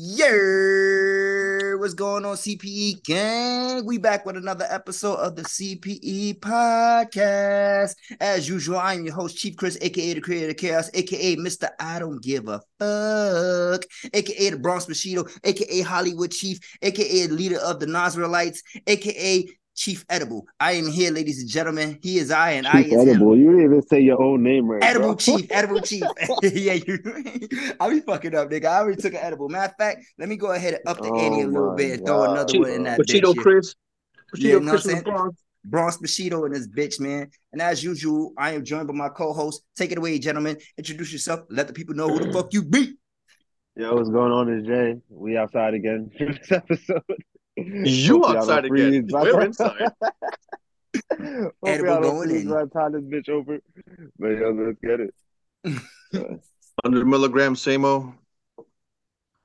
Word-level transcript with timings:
Yeah, 0.00 1.74
what's 1.74 1.94
going 1.94 2.24
on, 2.24 2.36
CPE 2.36 3.02
gang? 3.02 3.84
We 3.84 3.98
back 3.98 4.24
with 4.24 4.36
another 4.36 4.64
episode 4.70 5.16
of 5.16 5.34
the 5.34 5.42
CPE 5.42 6.38
podcast. 6.38 7.96
As 8.20 8.48
usual, 8.48 8.78
I'm 8.78 9.04
your 9.04 9.14
host, 9.14 9.38
Chief 9.38 9.56
Chris, 9.56 9.76
aka 9.80 10.14
the 10.14 10.20
Creator 10.20 10.50
of 10.50 10.56
Chaos, 10.56 10.88
aka 10.94 11.34
Mr. 11.34 11.70
I 11.80 11.98
Don't 11.98 12.22
Give 12.22 12.46
a 12.46 12.60
Fuck, 12.78 13.86
aka 14.14 14.50
the 14.50 14.58
Bronx 14.58 14.86
Machito, 14.86 15.28
aka 15.42 15.80
Hollywood 15.80 16.30
Chief, 16.30 16.60
aka 16.80 17.26
leader 17.26 17.58
of 17.58 17.80
the 17.80 17.88
Nazarelites, 17.88 18.62
aka 18.86 19.48
Chief 19.78 20.04
Edible. 20.08 20.44
I 20.58 20.72
am 20.72 20.88
here, 20.88 21.12
ladies 21.12 21.38
and 21.40 21.48
gentlemen. 21.48 22.00
He 22.02 22.18
is 22.18 22.32
I, 22.32 22.50
and 22.50 22.66
Chief 22.66 22.74
I 22.74 22.80
is 22.80 22.92
Edible. 23.08 23.34
him. 23.34 23.40
You 23.40 23.50
didn't 23.52 23.64
even 23.66 23.82
say 23.82 24.00
your 24.00 24.20
own 24.20 24.42
name 24.42 24.66
right. 24.66 24.82
Edible 24.82 25.10
bro. 25.10 25.16
Chief, 25.16 25.46
Edible 25.52 25.80
Chief. 25.82 26.02
yeah, 26.42 26.72
you. 26.72 26.98
I 27.80 27.88
be 27.88 28.00
fucking 28.00 28.34
up, 28.34 28.50
nigga. 28.50 28.64
I 28.64 28.78
already 28.80 29.00
took 29.00 29.14
an 29.14 29.20
edible. 29.22 29.48
Matter 29.48 29.70
of 29.70 29.76
fact, 29.78 30.04
let 30.18 30.28
me 30.28 30.34
go 30.34 30.50
ahead 30.50 30.74
and 30.74 30.82
up 30.88 30.98
the 30.98 31.12
ante 31.12 31.42
a 31.42 31.44
Oh 31.44 31.48
little 31.50 31.74
bit 31.76 31.92
and 31.98 32.04
throw 32.04 32.24
God. 32.24 32.30
another 32.32 32.58
one 32.58 32.70
in 32.70 32.82
that 32.82 32.98
bitch. 32.98 33.20
Pachito 33.22 33.34
here. 33.34 33.42
Chris. 33.42 33.74
Yeah, 34.34 34.54
Pachito 34.54 34.62
know 34.64 34.70
Chris 34.72 34.84
what 34.86 34.94
I'm 34.96 35.02
from 35.02 35.12
the 35.12 35.16
Bronx. 35.16 35.42
Bronx 35.64 35.96
Bushido 35.98 36.44
and 36.44 36.54
this 36.56 36.66
bitch, 36.66 36.98
man. 36.98 37.30
And 37.52 37.62
as 37.62 37.84
usual, 37.84 38.32
I 38.36 38.54
am 38.54 38.64
joined 38.64 38.88
by 38.88 38.94
my 38.94 39.10
co-host. 39.10 39.62
Take 39.76 39.92
it 39.92 39.98
away, 39.98 40.18
gentlemen. 40.18 40.56
Introduce 40.76 41.12
yourself. 41.12 41.42
Let 41.50 41.68
the 41.68 41.72
people 41.72 41.94
know 41.94 42.08
who 42.08 42.18
the 42.18 42.32
fuck 42.32 42.52
you 42.52 42.64
be. 42.64 42.94
Yo, 43.76 43.94
what's 43.94 44.10
going 44.10 44.32
on? 44.32 44.52
Is 44.52 44.66
Jay? 44.66 44.96
We 45.08 45.36
outside 45.36 45.74
again 45.74 46.10
for 46.18 46.32
this 46.32 46.50
episode. 46.50 47.02
You 47.64 48.24
outside 48.26 48.62
don't 48.62 48.68
freeze. 48.70 48.98
again. 48.98 49.06
We're 49.10 49.40
inside. 49.42 49.90
Hopefully 51.10 51.52
Edible 51.66 51.90
I 51.90 51.94
don't 51.94 52.02
going 52.02 52.28
freeze 52.28 52.42
in. 52.44 52.50
by 52.50 52.64
the 52.64 52.70
time 52.70 52.92
this 52.92 53.02
bitch 53.02 53.28
over. 53.28 53.58
But 54.18 54.28
yo, 54.28 54.50
let's 54.50 54.78
get 54.80 55.00
it. 55.00 55.14
100 56.82 57.06
milligrams, 57.06 57.60
Samo. 57.60 58.14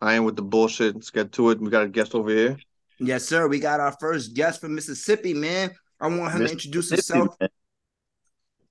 I 0.01 0.13
am 0.15 0.25
with 0.25 0.35
the 0.35 0.41
bullshit. 0.43 0.95
Let's 0.95 1.09
get 1.09 1.31
to 1.33 1.49
it. 1.51 1.59
We 1.59 1.69
got 1.69 1.83
a 1.83 1.87
guest 1.89 2.13
over 2.13 2.29
here. 2.29 2.57
Yes, 2.99 3.25
sir. 3.25 3.47
We 3.47 3.59
got 3.59 3.79
our 3.79 3.95
first 3.99 4.33
guest 4.33 4.61
from 4.61 4.75
Mississippi, 4.75 5.33
man. 5.33 5.71
I 5.99 6.07
want 6.07 6.33
him 6.33 6.45
to 6.45 6.51
introduce 6.51 6.91
Mississippi, 6.91 7.19
himself. 7.19 7.39
man. 7.39 7.49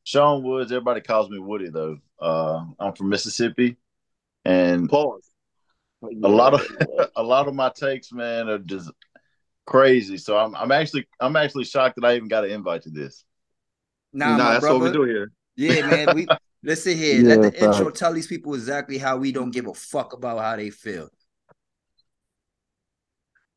Shawn 0.05 0.43
Woods. 0.43 0.73
Everybody 0.73 1.01
calls 1.01 1.31
me 1.31 1.39
Woody 1.39 1.71
though. 1.71 1.99
Uh, 2.21 2.65
I'm 2.79 2.93
from 2.95 3.09
Mississippi, 3.09 3.77
and 4.45 4.89
Pause. 4.89 5.31
a 6.03 6.29
lot 6.29 6.55
of 6.55 6.67
a 7.17 7.23
lot 7.23 7.49
of 7.49 7.55
my 7.55 7.71
takes, 7.71 8.13
man, 8.13 8.49
are 8.49 8.59
just 8.59 8.91
crazy. 9.67 10.19
So 10.19 10.37
I'm 10.37 10.55
I'm 10.55 10.73
actually 10.73 11.07
I'm 11.21 11.37
actually 11.37 11.65
shocked 11.65 11.97
that 11.97 12.07
I 12.07 12.17
even 12.17 12.29
got 12.29 12.45
an 12.45 12.51
invite 12.51 12.83
to 12.83 12.91
this. 12.91 13.25
Nah, 14.13 14.37
Nah, 14.37 14.53
that's 14.55 14.63
brother. 14.63 14.79
what 14.79 14.93
we 14.93 14.93
do 14.93 15.05
here. 15.05 15.33
Yeah, 15.57 15.83
man. 15.83 16.15
We 16.15 16.29
listen 16.63 16.97
here. 16.97 17.23
Yeah, 17.23 17.29
Let 17.29 17.43
the 17.43 17.51
facts. 17.51 17.79
intro 17.79 17.91
tell 17.91 18.13
these 18.13 18.27
people 18.27 18.55
exactly 18.55 18.99
how 18.99 19.17
we 19.17 19.33
don't 19.33 19.51
give 19.51 19.67
a 19.67 19.75
fuck 19.75 20.13
about 20.13 20.39
how 20.39 20.57
they 20.57 20.71
feel. 20.71 21.09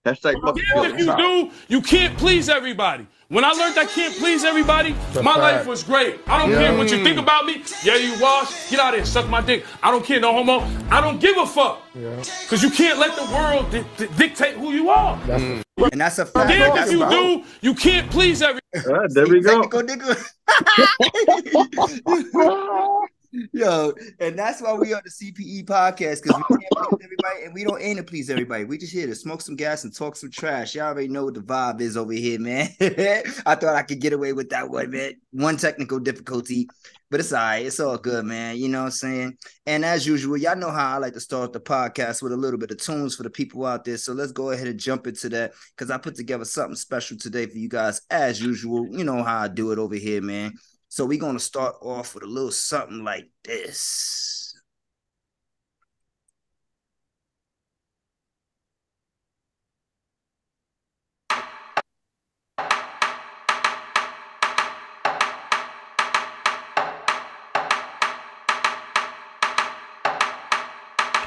Hashtag 0.05 0.39
fuck 0.41 0.55
Even 0.77 0.91
if 0.91 0.99
you 0.99 1.17
do, 1.17 1.51
you 1.67 1.81
can't 1.81 2.15
please 2.17 2.47
everybody. 2.47 3.07
When 3.29 3.43
I 3.43 3.53
learned 3.53 3.75
I 3.79 3.85
can't 3.85 4.13
please 4.15 4.43
everybody, 4.43 4.95
my 5.23 5.35
life 5.35 5.65
was 5.65 5.81
great. 5.81 6.19
I 6.27 6.37
don't 6.37 6.51
care 6.51 6.77
what 6.77 6.91
you 6.91 7.03
think 7.03 7.17
mm. 7.17 7.23
about 7.23 7.47
me. 7.47 7.63
Yeah, 7.83 7.95
you 7.95 8.15
wash. 8.21 8.69
Get 8.69 8.79
out 8.79 8.93
of 8.93 8.99
here. 8.99 9.05
Suck 9.05 9.27
my 9.29 9.41
dick. 9.41 9.65
I 9.81 9.89
don't 9.89 10.05
care. 10.05 10.19
No 10.19 10.31
homo. 10.31 10.59
I 10.91 11.01
don't 11.01 11.19
give 11.19 11.35
a 11.37 11.47
fuck. 11.47 11.81
Because 11.93 12.61
you 12.61 12.69
can't 12.69 12.99
let 12.99 13.15
the 13.15 13.23
world 13.33 13.71
di- 13.71 13.83
di- 13.97 14.05
dictate 14.15 14.57
who 14.57 14.73
you 14.73 14.91
are. 14.91 15.17
Mm. 15.21 15.63
And 15.91 15.99
that's 15.99 16.19
a 16.19 16.25
fact. 16.27 16.49
Damn 16.49 16.77
if 16.77 16.91
you 16.91 17.03
a- 17.03 17.09
do, 17.09 17.43
you 17.61 17.73
can't 17.73 18.11
please 18.11 18.43
everybody. 18.43 18.61
All 18.87 18.93
right, 18.93 19.09
there 19.11 19.25
we 19.27 19.41
go. 19.41 19.63
Yo, 23.51 23.93
and 24.19 24.37
that's 24.37 24.61
why 24.61 24.73
we 24.73 24.93
on 24.93 25.01
the 25.03 25.09
CPE 25.09 25.65
podcast 25.65 26.23
because 26.23 26.41
we 26.49 26.57
can't 26.57 26.71
please 26.71 26.99
everybody 27.03 27.43
and 27.43 27.53
we 27.53 27.63
don't 27.63 27.81
aim 27.81 27.97
to 27.97 28.03
please 28.03 28.29
everybody. 28.29 28.63
We 28.63 28.77
just 28.77 28.93
here 28.93 29.07
to 29.07 29.15
smoke 29.15 29.41
some 29.41 29.55
gas 29.55 29.83
and 29.83 29.95
talk 29.95 30.15
some 30.15 30.31
trash. 30.31 30.75
Y'all 30.75 30.85
already 30.85 31.07
know 31.07 31.25
what 31.25 31.33
the 31.33 31.41
vibe 31.41 31.81
is 31.81 31.97
over 31.97 32.13
here, 32.13 32.39
man. 32.39 32.69
I 32.79 33.55
thought 33.55 33.75
I 33.75 33.83
could 33.83 33.99
get 33.99 34.13
away 34.13 34.33
with 34.33 34.49
that 34.49 34.69
one, 34.69 34.91
man. 34.91 35.13
One 35.31 35.57
technical 35.57 35.99
difficulty, 35.99 36.67
but 37.09 37.19
it's 37.19 37.33
all 37.33 37.39
right. 37.39 37.65
It's 37.65 37.79
all 37.79 37.97
good, 37.97 38.25
man. 38.25 38.57
You 38.57 38.69
know 38.69 38.79
what 38.79 38.85
I'm 38.85 38.91
saying? 38.91 39.37
And 39.65 39.83
as 39.83 40.05
usual, 40.07 40.37
y'all 40.37 40.55
know 40.55 40.71
how 40.71 40.95
I 40.95 40.97
like 40.97 41.13
to 41.13 41.19
start 41.19 41.51
the 41.51 41.59
podcast 41.59 42.21
with 42.21 42.31
a 42.31 42.37
little 42.37 42.59
bit 42.59 42.71
of 42.71 42.77
tunes 42.77 43.15
for 43.15 43.23
the 43.23 43.29
people 43.29 43.65
out 43.65 43.83
there. 43.83 43.97
So 43.97 44.13
let's 44.13 44.31
go 44.31 44.51
ahead 44.51 44.67
and 44.67 44.79
jump 44.79 45.07
into 45.07 45.29
that 45.29 45.53
because 45.75 45.91
I 45.91 45.97
put 45.97 46.15
together 46.15 46.45
something 46.45 46.75
special 46.75 47.17
today 47.17 47.47
for 47.47 47.57
you 47.57 47.69
guys, 47.69 48.01
as 48.09 48.41
usual. 48.41 48.87
You 48.89 49.03
know 49.03 49.23
how 49.23 49.41
I 49.41 49.47
do 49.47 49.71
it 49.71 49.79
over 49.79 49.95
here, 49.95 50.21
man. 50.21 50.53
So 50.95 51.05
we're 51.05 51.19
gonna 51.19 51.41
start 51.41 51.75
off 51.81 52.15
with 52.15 52.23
a 52.23 52.25
little 52.25 52.51
something 52.51 53.03
like 53.03 53.27
this. 53.43 54.44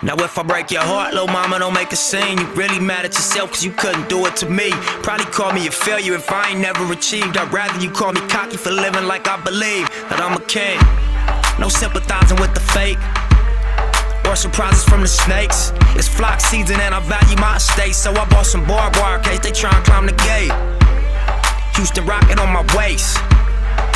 Now 0.09 0.17
if 0.25 0.39
I 0.39 0.43
break 0.43 0.71
your 0.71 0.81
heart, 0.81 1.13
little 1.13 1.29
mama, 1.29 1.59
don't 1.59 1.75
make 1.75 1.93
a 1.93 1.97
scene. 1.97 2.39
You 2.39 2.47
really 2.55 2.81
mad 2.81 3.05
at 3.05 3.13
yourself 3.13 3.51
cause 3.51 3.63
you 3.63 3.73
couldn't 3.73 4.09
do 4.09 4.25
it 4.25 4.37
to 4.37 4.49
me. 4.49 4.71
Probably 5.05 5.27
call 5.27 5.53
me 5.53 5.67
a 5.67 5.71
failure 5.71 6.15
if 6.15 6.33
I 6.33 6.49
ain't 6.49 6.61
never 6.61 6.91
achieved. 6.91 7.37
I'd 7.37 7.53
rather 7.53 7.79
you 7.79 7.91
call 7.91 8.15
me 8.15 8.23
cocky 8.23 8.57
for 8.57 8.71
living 8.71 9.05
like 9.05 9.29
I 9.29 9.37
believe 9.45 9.87
that 10.09 10.19
I'm 10.19 10.33
a 10.33 10.41
king. 10.49 10.81
No 11.61 11.69
sympathizing 11.69 12.41
with 12.41 12.55
the 12.55 12.65
fake. 12.73 12.97
Or 14.25 14.35
surprises 14.35 14.83
from 14.83 15.03
the 15.03 15.13
snakes. 15.13 15.73
It's 15.93 16.09
flock 16.09 16.41
season 16.41 16.81
and 16.81 16.95
I 16.95 17.01
value 17.01 17.37
my 17.37 17.57
estate. 17.57 17.95
So 17.95 18.11
I 18.13 18.25
bought 18.31 18.47
some 18.47 18.65
barbed 18.65 18.97
wire 18.97 19.19
case 19.19 19.41
they 19.41 19.53
try 19.53 19.77
and 19.77 19.85
climb 19.85 20.07
the 20.07 20.17
gate. 20.25 20.57
Houston 21.77 22.07
rocket 22.07 22.39
on 22.41 22.49
my 22.49 22.65
waist. 22.75 23.19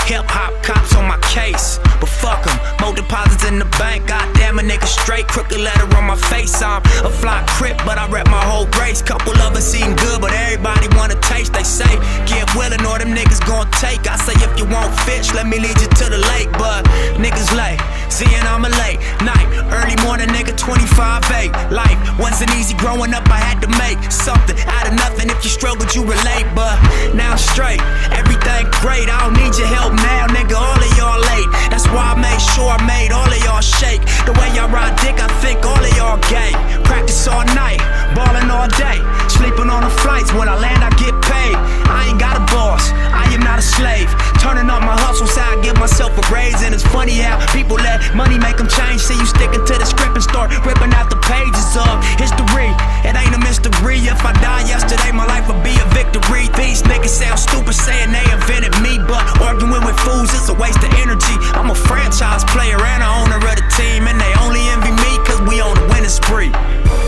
Hip 0.06 0.26
hop 0.28 0.52
cops 0.62 0.94
on 0.96 1.06
my 1.06 1.16
case. 1.30 1.78
But 2.00 2.08
fuck 2.08 2.46
'em, 2.46 2.58
more 2.80 2.94
deposits 2.94 3.44
in 3.44 3.58
the 3.58 3.64
bank. 3.78 4.08
Goddamn 4.08 4.58
a 4.58 4.62
nigga 4.62 4.86
straight, 4.86 5.26
crooked 5.28 5.58
letter 5.58 5.86
on 5.96 6.04
my 6.04 6.16
face. 6.16 6.60
I'm 6.60 6.82
a 7.04 7.10
fly 7.10 7.42
crip, 7.56 7.78
but 7.86 7.96
I 7.98 8.06
rep 8.08 8.28
my 8.28 8.44
whole 8.44 8.66
race. 8.80 9.00
Couple 9.00 9.32
of 9.40 9.56
us 9.56 9.74
eating 9.74 9.96
good, 9.96 10.20
but 10.20 10.32
everybody 10.32 10.88
wanna 10.96 11.14
taste. 11.32 11.52
They 11.52 11.62
say, 11.62 11.92
get 12.26 12.52
willing 12.54 12.84
or 12.84 12.98
them 12.98 13.14
niggas 13.14 13.40
gon' 13.46 13.70
take. 13.80 14.06
I 14.10 14.16
say, 14.16 14.34
if 14.46 14.52
you 14.58 14.66
want 14.66 14.92
fish, 15.06 15.32
let 15.32 15.46
me 15.46 15.58
lead 15.58 15.78
you 15.80 15.88
to 16.00 16.06
the 16.10 16.18
lake. 16.32 16.50
But 16.58 16.84
niggas 17.16 17.50
late, 17.56 17.80
seeing 18.08 18.44
I'm 18.52 18.64
a 18.64 18.72
late 18.82 18.98
night. 19.22 19.46
Early 19.72 19.96
morning, 20.04 20.28
nigga, 20.28 20.54
25 20.56 21.22
8. 21.30 21.52
Life 21.70 21.98
wasn't 22.18 22.50
easy 22.56 22.74
growing 22.74 23.14
up, 23.14 23.26
I 23.30 23.38
had 23.38 23.60
to 23.62 23.68
make 23.78 23.98
something 24.10 24.58
out 24.76 24.86
of 24.88 24.94
nothing. 24.94 25.30
If 25.30 25.44
you 25.44 25.50
struggled, 25.50 25.94
you 25.94 26.02
relate. 26.02 26.46
But 26.54 26.76
now 27.14 27.36
straight, 27.36 27.80
everything 28.12 28.66
great. 28.82 29.08
I 29.08 29.16
don't 29.22 29.34
need 29.34 29.56
your 29.56 29.68
help 29.68 29.91
now, 29.96 30.26
nigga. 30.28 30.56
All 30.56 30.78
of 30.78 30.92
y'all 30.96 31.20
late. 31.32 31.48
That's 31.70 31.86
why 31.88 32.12
I 32.12 32.16
made 32.16 32.40
sure 32.54 32.68
I 32.68 32.80
made 32.86 33.12
all 33.12 33.28
of 33.28 33.40
y'all 33.44 33.60
shake. 33.60 34.02
The 34.26 34.32
way 34.38 34.48
y'all 34.54 34.70
ride 34.70 34.94
dick, 35.00 35.20
I 35.20 35.28
think 35.40 35.64
all 35.64 35.78
of 35.78 35.92
y'all 35.96 36.20
gay. 36.28 36.52
Practice 36.84 37.26
all 37.28 37.44
night, 37.56 37.80
ballin' 38.14 38.50
all 38.50 38.68
day. 38.68 39.00
Sleeping 39.28 39.68
on 39.70 39.82
the 39.82 39.94
flights, 40.02 40.32
when 40.32 40.48
I 40.48 40.56
land, 40.58 40.84
I 40.84 40.90
get 41.00 41.14
paid. 41.22 41.56
I 41.88 42.08
ain't 42.08 42.20
got 42.20 42.36
a 42.36 42.44
boss, 42.52 42.90
I 42.92 43.24
am 43.32 43.40
not 43.40 43.58
a 43.58 43.62
slave. 43.62 44.08
Turning 44.42 44.66
up 44.66 44.82
my 44.82 44.98
hustle, 44.98 45.30
I 45.38 45.54
give 45.62 45.78
myself 45.78 46.18
a 46.18 46.24
raise. 46.34 46.58
And 46.66 46.74
it's 46.74 46.82
funny 46.82 47.14
how 47.22 47.38
people 47.54 47.78
let 47.78 48.02
money 48.10 48.42
make 48.42 48.58
them 48.58 48.66
change. 48.66 48.98
See 48.98 49.14
you 49.14 49.24
sticking 49.24 49.62
to 49.62 49.74
the 49.78 49.86
script 49.86 50.18
and 50.18 50.24
start 50.24 50.50
ripping 50.66 50.90
out 50.98 51.14
the 51.14 51.20
pages 51.22 51.78
of 51.78 52.02
history. 52.18 52.74
It 53.06 53.14
ain't 53.14 53.30
a 53.30 53.38
mystery. 53.38 54.02
If 54.02 54.18
I 54.26 54.34
die 54.42 54.66
yesterday, 54.66 55.14
my 55.14 55.30
life 55.30 55.46
would 55.46 55.62
be 55.62 55.78
a 55.78 55.86
victory. 55.94 56.50
These 56.58 56.82
niggas 56.82 57.14
sound 57.14 57.38
stupid 57.38 57.78
saying 57.78 58.10
they 58.10 58.26
invented 58.34 58.74
me, 58.82 58.98
but 59.06 59.22
arguing 59.38 59.86
with 59.86 59.94
fools 60.02 60.34
is 60.34 60.50
a 60.50 60.56
waste 60.58 60.82
of 60.82 60.90
energy. 60.98 61.38
I'm 61.54 61.70
a 61.70 61.78
franchise 61.78 62.42
player 62.50 62.82
and 62.82 62.98
a 62.98 63.10
owner 63.22 63.38
of 63.38 63.54
the 63.54 63.66
team, 63.78 64.10
and 64.10 64.18
they 64.18 64.32
only 64.42 64.66
envy 64.74 64.90
me 64.90 65.12
cause 65.22 65.38
we 65.46 65.62
on 65.62 65.78
a 65.78 65.84
winning 65.86 66.10
spree. 66.10 66.50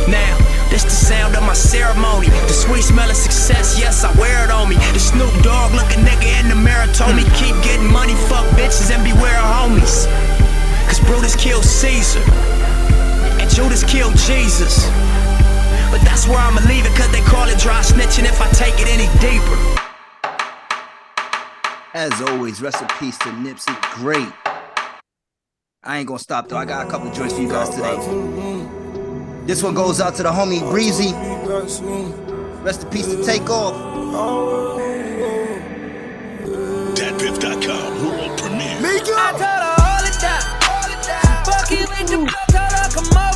Now, 0.07 0.44
this 0.75 0.83
the 0.83 0.91
sound 0.91 1.37
of 1.37 1.43
my 1.45 1.55
ceremony. 1.55 2.27
The 2.51 2.57
sweet 2.67 2.83
smell 2.83 3.09
of 3.09 3.15
success, 3.15 3.79
yes, 3.79 4.03
I 4.03 4.11
wear 4.19 4.43
it 4.45 4.51
on 4.51 4.69
me. 4.69 4.75
The 4.91 4.99
Snoop 4.99 5.31
Dogg 5.47 5.71
looking 5.71 6.03
nigga 6.03 6.27
in 6.43 6.49
the 6.49 6.59
mirror 6.59 6.91
told 6.91 7.15
me 7.15 7.23
hmm. 7.23 7.39
keep 7.39 7.55
getting 7.63 7.87
money, 7.87 8.15
fuck 8.27 8.43
bitches, 8.59 8.91
and 8.91 8.99
beware 9.07 9.39
of 9.39 9.47
homies. 9.55 10.11
Cause 10.91 10.99
Brutus 11.07 11.37
killed 11.37 11.65
Caesar, 11.65 12.19
and 13.39 13.49
Judas 13.55 13.87
killed 13.87 14.19
Jesus. 14.27 14.91
But 15.95 16.03
that's 16.03 16.27
where 16.27 16.43
I'ma 16.43 16.67
leave 16.67 16.85
it, 16.85 16.95
cause 16.99 17.11
they 17.15 17.23
call 17.23 17.47
it 17.47 17.59
dry 17.63 17.79
snitching 17.79 18.27
if 18.27 18.43
I 18.43 18.51
take 18.51 18.75
it 18.83 18.91
any 18.91 19.07
deeper. 19.23 19.59
As 21.95 22.21
always, 22.23 22.61
rest 22.61 22.83
in 22.83 22.89
peace 22.99 23.17
to 23.19 23.31
Nipsey. 23.31 23.79
Great. 23.95 24.33
I 25.85 25.99
ain't 25.99 26.09
gonna 26.09 26.19
stop 26.19 26.49
though. 26.49 26.57
I 26.57 26.65
got 26.65 26.85
a 26.85 26.91
couple 26.91 27.07
of 27.07 27.15
joints 27.15 27.35
for 27.35 27.43
you 27.43 27.49
guys 27.49 27.69
today. 27.69 28.54
This 29.47 29.63
one 29.63 29.75
goes 29.75 30.01
out 30.01 30.15
to 30.15 30.23
the 30.23 30.31
homie 30.31 30.61
Breezy. 30.71 31.13
Rest 32.63 32.85
in 32.85 32.89
peace 32.91 33.07
to 33.07 33.23
Takeoff. 33.23 33.75
DatPiff.com 36.97 38.05
world 38.07 38.39
premiere. 38.39 38.79
I 38.81 39.33
told 39.37 39.43
her 39.43 39.75
hold 39.85 40.09
it 40.09 40.17
down. 40.23 41.45
Fuck 41.45 41.71
you 41.71 41.85
with 41.93 42.09
the 42.09 42.19
block, 42.25 42.49
told 42.49 42.73
her 42.73 42.89
come 42.89 43.13
over 43.13 43.34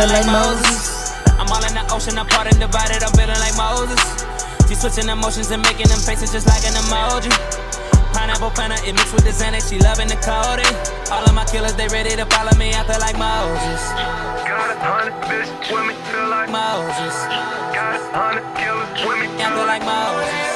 feeling 0.00 0.16
like 0.16 0.32
Moses. 0.32 1.12
I'm 1.36 1.48
all 1.52 1.60
in 1.60 1.76
the 1.76 1.84
ocean, 1.92 2.16
apart 2.16 2.48
and 2.48 2.56
divided, 2.56 3.04
I'm 3.04 3.12
feeling 3.12 3.36
like 3.36 3.52
Moses. 3.52 4.00
She 4.64 4.74
switching 4.74 5.08
emotions 5.12 5.50
and 5.50 5.60
making 5.60 5.92
them 5.92 6.00
faces 6.00 6.32
just 6.32 6.48
like 6.48 6.64
an 6.64 6.72
emoji. 6.72 7.28
Pineapple 8.16 8.48
Fanta, 8.56 8.80
it 8.88 8.96
mixed 8.96 9.12
with 9.12 9.28
the 9.28 9.34
Xanax, 9.34 9.68
she 9.68 9.76
loving 9.78 10.08
the 10.08 10.16
codeine. 10.24 10.72
All 11.12 11.20
of 11.20 11.34
my 11.36 11.44
killers, 11.44 11.76
they 11.76 11.88
ready 11.88 12.16
to 12.16 12.24
follow 12.32 12.52
me 12.56 12.72
out 12.72 12.88
there 12.88 12.98
like 12.98 13.18
Moses. 13.20 13.80
Got 14.48 14.72
a 14.72 14.76
hundred 14.80 15.20
bitches 15.28 15.68
with 15.68 15.84
me, 15.84 15.94
feel 16.08 16.28
like 16.32 16.48
Moses. 16.48 17.14
Got 17.76 18.00
a 18.00 18.16
hundred 18.16 18.46
killers 18.56 18.88
with 19.04 19.20
me, 19.20 19.28
Out 19.44 19.52
there 19.52 19.68
like 19.68 19.84
Moses. 19.84 20.48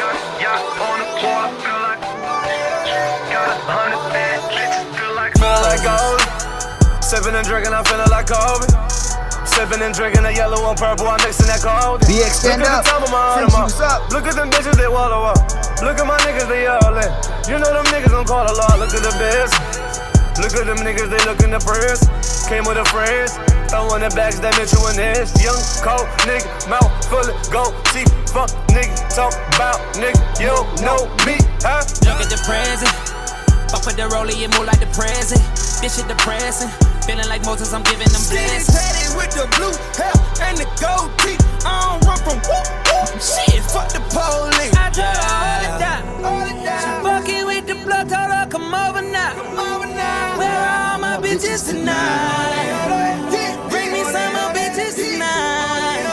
Got 0.00 0.16
a 0.16 0.40
yacht 0.40 0.64
on 0.64 0.96
the 0.96 1.08
water, 1.28 1.52
feel 1.60 1.80
like 1.84 2.00
Got 3.28 3.48
a 3.52 3.56
hundred 3.68 4.02
bad 4.16 4.38
bitches, 4.48 4.86
feel 4.96 5.12
like 5.12 5.32
Feel 5.36 5.60
like 5.60 5.82
gold. 5.84 6.17
Sipping 7.08 7.32
and 7.34 7.46
drinking, 7.46 7.72
I'm 7.72 7.84
feeling 7.88 8.10
like 8.12 8.28
Kobe. 8.28 8.68
Sipping 9.48 9.80
and 9.80 9.96
drinking 9.96 10.28
that 10.28 10.36
yellow 10.36 10.60
and 10.68 10.76
purple, 10.76 11.08
I'm 11.08 11.16
mixing 11.24 11.48
that 11.48 11.64
cold. 11.64 12.04
BX, 12.04 12.44
stand 12.44 12.60
Look 12.60 12.68
up. 12.68 12.84
at 12.84 12.84
the 12.84 12.90
top 12.92 13.00
of 13.00 13.10
my 13.10 13.24
Frenchie, 13.32 13.48
Audemars. 13.48 13.72
what's 13.72 13.80
up? 13.80 14.00
Uh. 14.04 14.12
Look 14.12 14.26
at 14.28 14.36
them 14.36 14.48
bitches, 14.52 14.76
they 14.76 14.92
wallow 14.92 15.24
up. 15.24 15.40
Look 15.80 15.96
at 15.96 16.04
my 16.04 16.20
niggas, 16.28 16.48
they 16.52 16.68
all 16.68 16.92
in. 16.92 17.08
You 17.48 17.56
know 17.56 17.72
them 17.72 17.88
niggas 17.88 18.12
gon' 18.12 18.28
call 18.28 18.44
a 18.44 18.52
lot. 18.52 18.76
Look 18.76 18.92
at 18.92 19.00
the 19.00 19.14
biz. 19.16 19.48
Look 20.36 20.52
at 20.52 20.68
them 20.68 20.84
niggas, 20.84 21.08
they 21.08 21.22
looking 21.24 21.48
the 21.48 21.64
press. 21.64 22.04
Came 22.44 22.68
with 22.68 22.76
the 22.76 22.84
friends. 22.92 23.32
Throwing 23.72 24.04
the 24.04 24.12
bags, 24.12 24.36
that 24.44 24.52
Mitchell 24.60 24.84
and 24.92 25.00
this. 25.00 25.32
Young, 25.40 25.56
cold 25.80 26.04
nigga, 26.28 26.44
mouth 26.68 26.92
full 27.08 27.24
of 27.24 27.36
gold 27.48 27.72
teeth. 27.88 28.12
Fuck 28.36 28.52
nigga, 28.68 28.92
talk 29.16 29.32
about 29.56 29.80
nigga. 29.96 30.20
You 30.36 30.52
don't 30.52 30.68
know 30.84 31.08
me, 31.24 31.40
huh? 31.64 31.80
Look 32.04 32.20
at 32.20 32.28
the 32.28 32.36
present. 32.44 33.17
Fuck 33.70 33.84
with 33.84 33.96
the 33.96 34.08
rollie, 34.08 34.40
it 34.40 34.48
move 34.56 34.66
like 34.66 34.80
the 34.80 34.88
present. 34.96 35.40
This 35.84 35.96
shit 35.96 36.08
depressing. 36.08 36.70
Feeling 37.04 37.28
like 37.28 37.44
Moses, 37.44 37.72
I'm 37.72 37.82
giving 37.84 38.08
them 38.08 38.24
blessings. 38.32 38.66
tatted 38.68 39.12
with 39.16 39.32
the 39.36 39.44
blue 39.56 39.72
hair 39.96 40.12
and 40.48 40.56
the 40.56 40.64
gold 40.80 41.12
teeth. 41.20 41.40
I 41.64 42.00
don't 42.00 42.04
run 42.08 42.18
from 42.24 42.38
whoop 42.48 42.66
whoop. 42.88 43.20
Shit, 43.20 43.60
fuck 43.68 43.92
the 43.92 44.00
police. 44.08 44.72
I 44.72 44.88
told 44.88 45.16
her 45.20 45.36
hold 45.36 45.68
it 45.68 45.76
down. 45.84 46.00
She 46.80 46.90
fucking 47.04 47.44
with 47.46 47.66
the 47.68 47.76
blood, 47.84 48.08
told 48.08 48.32
her 48.32 48.46
come 48.48 48.72
over 48.72 49.02
now. 49.02 49.36
Where 50.38 50.48
are 50.48 50.92
all 50.92 50.98
my 50.98 51.16
bitches 51.20 51.68
tonight? 51.68 52.72
Bring 53.68 53.92
me 53.92 54.02
some 54.04 54.32
more 54.32 54.52
bitches 54.56 54.96
tonight. 54.96 56.08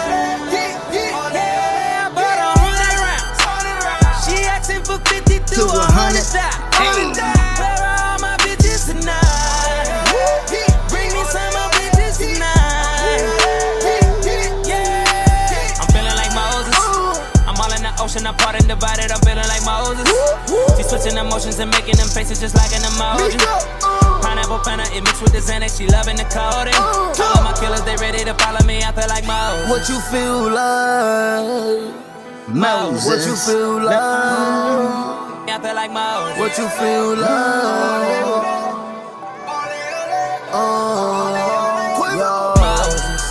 Yeah, 0.92 2.12
bought 2.12 2.40
a 2.40 2.52
hundred 2.60 3.00
rounds. 3.00 4.28
She 4.28 4.44
asking 4.44 4.84
for 4.84 5.00
50 5.08 5.40
to 5.56 5.64
a 5.64 5.88
hundred. 5.92 6.24
thousand. 6.24 6.55
All 18.16 18.22
in 18.22 18.24
the 18.24 18.32
apart 18.32 18.56
and 18.56 18.68
divided. 18.68 19.12
I'm 19.12 19.20
feeling 19.22 19.48
like 19.48 19.64
Moses. 19.66 20.08
She 20.78 20.84
switching 20.84 21.18
emotions 21.18 21.60
and 21.60 21.70
making 21.72 21.98
them 21.98 22.08
faces 22.08 22.40
just 22.40 22.56
like 22.56 22.72
an 22.72 22.82
emoji. 22.82 23.38
Pineapple 24.22 24.60
Fanta, 24.60 24.88
it 24.96 25.04
mixed 25.04 25.22
with 25.22 25.32
the 25.34 25.40
Xanax. 25.40 25.78
She 25.78 25.88
loving 25.88 26.16
the 26.18 26.24
codeine. 26.32 26.76
All 26.76 27.38
of 27.38 27.44
my 27.44 27.54
killers, 27.60 27.84
they 27.84 27.96
ready 27.98 28.24
to 28.24 28.34
follow 28.36 28.64
me 28.66 28.82
out 28.84 28.96
there 28.96 29.08
like 29.08 29.26
Moses. 29.28 29.70
What 29.70 29.90
you 29.90 30.00
feel 30.12 30.50
like? 30.52 31.94
Moses. 32.48 33.06
What 33.06 33.20
you 33.26 33.36
feel 33.36 33.84
like? 33.84 35.50
Out 35.50 35.62
there 35.62 35.76
like 35.76 35.92
Moses. 35.92 36.40
What 36.40 36.58
you 36.58 36.68
feel 36.70 37.16
like? 37.16 38.64
Uh, 40.56 41.36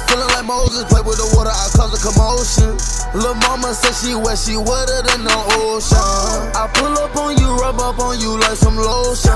Feeling 0.09 0.29
like 0.29 0.45
Moses, 0.45 0.85
play 0.85 1.01
with 1.01 1.17
the 1.17 1.25
water, 1.35 1.49
I 1.51 1.67
cause 1.73 1.74
a 1.74 1.74
commotion. 2.05 2.77
Lil' 3.17 3.35
mama 3.49 3.73
said 3.73 3.97
she 3.97 4.13
wet, 4.13 4.37
she 4.37 4.61
wetter 4.61 5.01
than 5.09 5.25
the 5.25 5.39
ocean. 5.57 6.53
I 6.53 6.69
pull 6.77 6.93
up 7.01 7.17
on 7.17 7.39
you, 7.41 7.49
rub 7.57 7.81
up 7.81 7.97
on 7.97 8.21
you 8.21 8.37
like 8.45 8.61
some 8.61 8.77
lotion. 8.77 9.33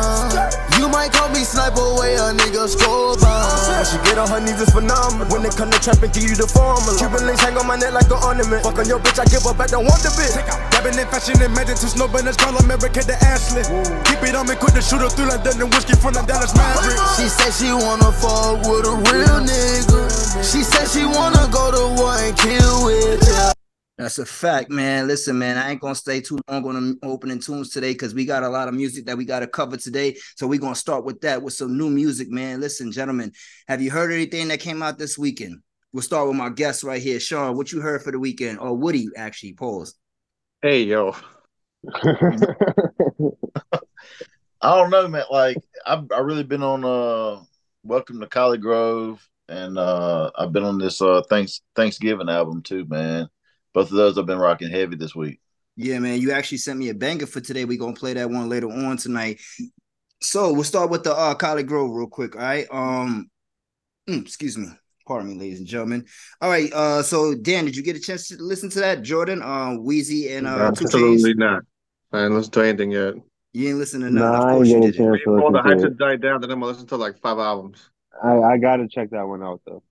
You 0.77 0.93
might 0.93 1.15
call 1.17 1.33
me 1.33 1.47
sniper, 1.47 1.97
way 1.97 2.21
a 2.21 2.35
nigga 2.37 2.69
score 2.69 3.17
When 3.17 3.85
she 3.89 3.97
get 4.05 4.19
on 4.21 4.29
her 4.29 4.41
knees, 4.43 4.61
it's 4.61 4.75
phenomenal. 4.75 5.31
When 5.33 5.47
they 5.47 5.55
come 5.55 5.73
to 5.73 5.81
trap 5.81 6.03
and 6.05 6.13
give 6.13 6.29
you 6.29 6.37
the 6.37 6.51
formula. 6.51 6.99
Cuban 7.01 7.25
links 7.25 7.41
hang 7.41 7.57
on 7.57 7.65
my 7.65 7.81
neck 7.81 7.97
like 7.97 8.11
an 8.13 8.21
ornament. 8.21 8.61
Fuck 8.67 8.83
on 8.83 8.87
your 8.87 9.01
bitch, 9.01 9.17
I 9.17 9.25
give 9.31 9.47
up, 9.49 9.57
I 9.57 9.67
don't 9.71 9.89
want 9.89 10.05
the 10.05 10.13
bitch. 10.13 10.37
Dabbing 10.75 10.99
in 10.99 11.09
fashion 11.09 11.41
and 11.41 11.55
magic 11.55 11.81
to 11.81 11.89
snow, 11.89 12.11
but 12.11 12.27
it's 12.27 12.37
called 12.37 12.61
America 12.61 13.01
to 13.01 13.17
Ashley. 13.25 13.65
Keep 14.05 14.27
it 14.29 14.35
on 14.37 14.45
me, 14.45 14.59
quick 14.59 14.75
to 14.77 14.83
shoot 14.83 15.01
her 15.01 15.09
through 15.09 15.31
like 15.31 15.47
London 15.47 15.71
whiskey 15.73 15.97
from 15.97 16.13
the 16.13 16.23
Dallas 16.27 16.53
Mavericks. 16.53 17.01
She 17.17 17.31
said 17.31 17.55
she 17.55 17.71
wanna 17.73 18.13
fuck 18.13 18.61
with 18.67 18.91
a 18.91 18.95
real 19.09 19.39
nigga. 19.41 20.03
She 20.43 20.67
said 20.67 20.91
she 20.91 21.07
wanna 21.07 21.47
go 21.55 21.71
to 21.71 21.85
war 21.95 22.19
and 22.19 22.35
kill 22.37 22.58
with 22.85 23.29
ya. 23.29 23.53
That's 23.97 24.19
a 24.19 24.27
fact, 24.27 24.71
man. 24.71 25.09
Listen, 25.09 25.39
man, 25.39 25.59
I 25.59 25.71
ain't 25.71 25.81
gonna 25.81 25.95
stay 25.95 26.21
too 26.21 26.39
long 26.49 26.65
on 26.67 26.75
the 26.75 27.07
opening 27.07 27.41
tunes 27.41 27.71
today 27.71 27.93
because 27.93 28.15
we 28.15 28.25
got 28.25 28.45
a 28.45 28.49
lot 28.49 28.69
of 28.69 28.75
music 28.75 29.07
that 29.07 29.17
we 29.17 29.25
got 29.25 29.41
to 29.41 29.47
cover 29.47 29.77
today. 29.77 30.17
So 30.37 30.47
we're 30.47 30.61
gonna 30.61 30.75
start 30.75 31.05
with 31.05 31.21
that 31.23 31.43
with 31.43 31.55
some 31.55 31.77
new 31.77 31.91
music, 31.91 32.31
man. 32.31 32.61
Listen, 32.61 32.93
gentlemen, 32.93 33.33
have 33.67 33.83
you 33.83 33.91
heard 33.91 34.13
anything 34.13 34.49
that 34.49 34.61
came 34.61 34.83
out 34.83 34.99
this 34.99 35.19
weekend? 35.19 35.63
We'll 35.93 36.03
start 36.03 36.29
with 36.29 36.37
my 36.37 36.51
guest 36.51 36.85
right 36.85 37.03
here, 37.03 37.19
Shawn. 37.19 37.57
What 37.57 37.73
you 37.73 37.81
heard 37.81 38.03
for 38.03 38.13
the 38.13 38.19
weekend? 38.19 38.61
Or 38.61 38.77
Woody, 38.77 39.09
actually, 39.17 39.55
pause. 39.55 39.95
Hey, 40.63 40.83
yo. 40.83 41.17
I 44.61 44.77
don't 44.77 44.91
know, 44.91 45.09
man. 45.09 45.25
Like 45.31 45.57
I've 45.87 46.05
I 46.15 46.19
really 46.21 46.45
been 46.45 46.63
on 46.63 46.85
uh 46.85 47.43
Welcome 47.85 48.21
to 48.21 48.27
Collegrove 48.27 49.19
and 49.49 49.79
uh 49.79 50.31
I've 50.37 50.53
been 50.53 50.65
on 50.65 50.79
this 50.79 51.01
uh 51.01 51.23
thanks 51.29 51.61
Thanksgiving 51.75 52.29
album 52.29 52.63
too, 52.63 52.85
man. 52.87 53.29
Both 53.73 53.91
of 53.91 53.97
those 53.97 54.19
I've 54.19 54.27
been 54.27 54.39
rocking 54.39 54.71
heavy 54.71 54.97
this 54.97 55.15
week. 55.15 55.41
Yeah, 55.77 55.99
man, 56.01 56.21
you 56.21 56.33
actually 56.33 56.59
sent 56.59 56.79
me 56.79 56.89
a 56.89 56.95
banger 56.95 57.27
for 57.27 57.41
today. 57.41 57.65
We're 57.65 57.79
gonna 57.79 57.93
play 57.95 58.15
that 58.15 58.31
one 58.31 58.49
later 58.49 58.69
on 58.69 58.97
tonight. 58.97 59.41
So 60.21 60.53
we'll 60.53 60.65
start 60.65 60.91
with 60.91 61.05
the 61.05 61.13
uh 61.15 61.35
Collegrove 61.35 61.97
real 61.97 62.09
quick. 62.09 62.35
All 62.37 62.43
right. 62.43 62.67
Um 62.71 63.31
mm, 64.09 64.23
excuse 64.23 64.59
me. 64.59 64.69
Pardon 65.07 65.31
me, 65.31 65.37
ladies 65.37 65.59
and 65.61 65.69
gentlemen. 65.69 66.05
All 66.41 66.51
right. 66.51 66.73
Uh 66.73 67.03
so 67.03 67.35
Dan, 67.35 67.65
did 67.65 67.77
you 67.77 67.83
get 67.83 67.97
a 67.97 68.01
chance 68.01 68.29
to 68.29 68.37
listen 68.39 68.69
to 68.71 68.81
that? 68.81 69.03
Jordan, 69.03 69.43
uh 69.43 69.75
Wheezy 69.75 70.33
and 70.33 70.47
uh 70.47 70.71
Two 70.73 70.85
Absolutely 70.85 71.33
Chainz? 71.33 71.35
not. 71.35 71.63
I 72.13 72.23
didn't 72.23 72.35
listen 72.37 72.53
to 72.53 72.61
anything 72.63 72.91
yet. 72.91 73.15
You 73.53 73.69
ain't 73.69 73.79
listening 73.79 74.09
to 74.09 74.15
nothing. 74.15 74.31
Nah, 74.33 74.39
of 74.39 74.49
I 74.49 74.51
ain't 74.51 74.57
course 74.57 74.69
you 74.69 74.81
didn't. 74.81 74.95
chance 74.95 75.23
to 75.25 75.31
All 75.41 75.51
the 75.53 75.59
listen 75.59 75.63
hype 75.63 75.79
to 75.79 75.87
just 75.89 75.93
it. 75.93 75.99
died 75.99 76.21
down, 76.21 76.41
then 76.41 76.51
I'm 76.51 76.61
gonna 76.61 76.73
listen 76.73 76.87
to 76.89 76.97
like 76.97 77.19
five 77.21 77.39
albums. 77.39 77.91
I, 78.23 78.39
I 78.41 78.59
gotta 78.59 78.89
check 78.89 79.11
that 79.11 79.27
one 79.27 79.43
out 79.43 79.61
though. 79.67 79.83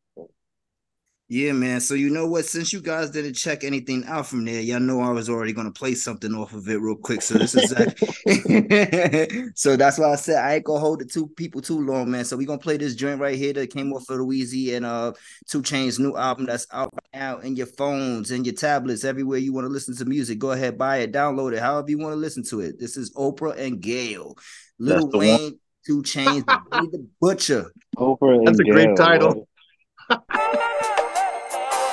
Yeah, 1.30 1.52
man. 1.52 1.82
So 1.82 1.94
you 1.94 2.10
know 2.10 2.26
what? 2.26 2.46
Since 2.46 2.72
you 2.72 2.80
guys 2.80 3.10
didn't 3.10 3.34
check 3.34 3.66
anything 3.66 4.06
out 4.06 4.28
from 4.28 4.46
there, 4.46 4.62
y'all 4.62 4.80
know 4.80 5.02
I 5.02 5.10
was 5.10 5.30
already 5.30 5.52
gonna 5.52 5.72
play 5.72 5.94
something 5.94 6.34
off 6.34 6.54
of 6.54 6.70
it 6.70 6.80
real 6.80 6.96
quick. 6.96 7.22
So 7.22 7.38
this 7.38 7.54
is 7.54 7.70
that. 7.72 9.52
so 9.56 9.76
that's 9.76 10.00
why 10.00 10.14
I 10.14 10.16
said 10.16 10.38
I 10.38 10.56
ain't 10.56 10.64
gonna 10.64 10.80
hold 10.80 11.00
the 11.00 11.06
two 11.06 11.28
people 11.28 11.60
too 11.60 11.86
long, 11.86 12.10
man. 12.10 12.24
So 12.24 12.38
we 12.38 12.46
gonna 12.46 12.60
play 12.60 12.78
this 12.78 12.96
joint 12.96 13.20
right 13.20 13.38
here 13.38 13.52
that 13.54 13.74
came 13.74 13.92
off 13.92 14.10
of 14.10 14.20
Louise 14.20 14.74
and 14.74 14.86
uh 14.86 15.12
Two 15.48 15.62
Chainz 15.62 16.00
new 16.00 16.16
album 16.16 16.46
that's 16.46 16.66
out 16.72 16.94
right 16.94 17.20
now 17.20 17.40
in 17.40 17.58
your 17.58 17.68
phones 17.68 18.32
and 18.32 18.46
your 18.46 18.56
tablets, 18.56 19.04
everywhere 19.04 19.40
you 19.40 19.52
want 19.52 19.66
to 19.66 19.70
listen 19.70 19.98
to 19.98 20.06
music. 20.06 20.40
Go 20.40 20.52
ahead, 20.52 20.78
buy 20.78 21.00
it, 21.00 21.12
download 21.12 21.52
it, 21.52 21.60
however 21.60 21.90
you 21.90 21.98
want 21.98 22.14
to 22.14 22.18
listen 22.18 22.44
to 22.46 22.62
it. 22.62 22.80
This 22.80 22.96
is 22.96 23.14
Oprah 23.16 23.58
and 23.60 23.82
Gail, 23.82 24.38
Little 24.80 25.10
That's 25.10 25.26
the 25.26 25.44
one. 25.44 25.60
Wayne, 25.88 26.04
Two 26.04 26.04
Chainz, 26.04 26.46
Benny 26.70 26.88
the 26.92 27.08
Butcher. 27.22 27.72
Oprah 27.98 28.36
and 28.38 28.48
That's 28.48 28.60
a 28.60 28.64
great 28.64 28.88
Gail, 28.88 28.96
title. 28.96 29.48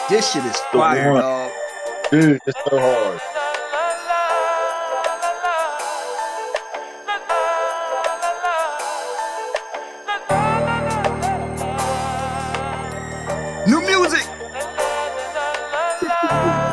This 0.08 0.32
shit 0.32 0.44
is 0.44 0.56
fire, 0.72 1.14
dog. 1.14 1.50
Dude, 2.10 2.40
it's 2.46 2.58
so 2.68 2.78
hard. 2.78 3.20
New 13.66 13.80
music. 13.80 14.24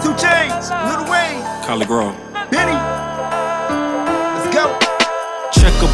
Two 0.03 0.13
Chainz, 0.21 0.67
Little 0.89 1.09
Wayne, 1.09 1.41
Collegrove. 1.63 2.30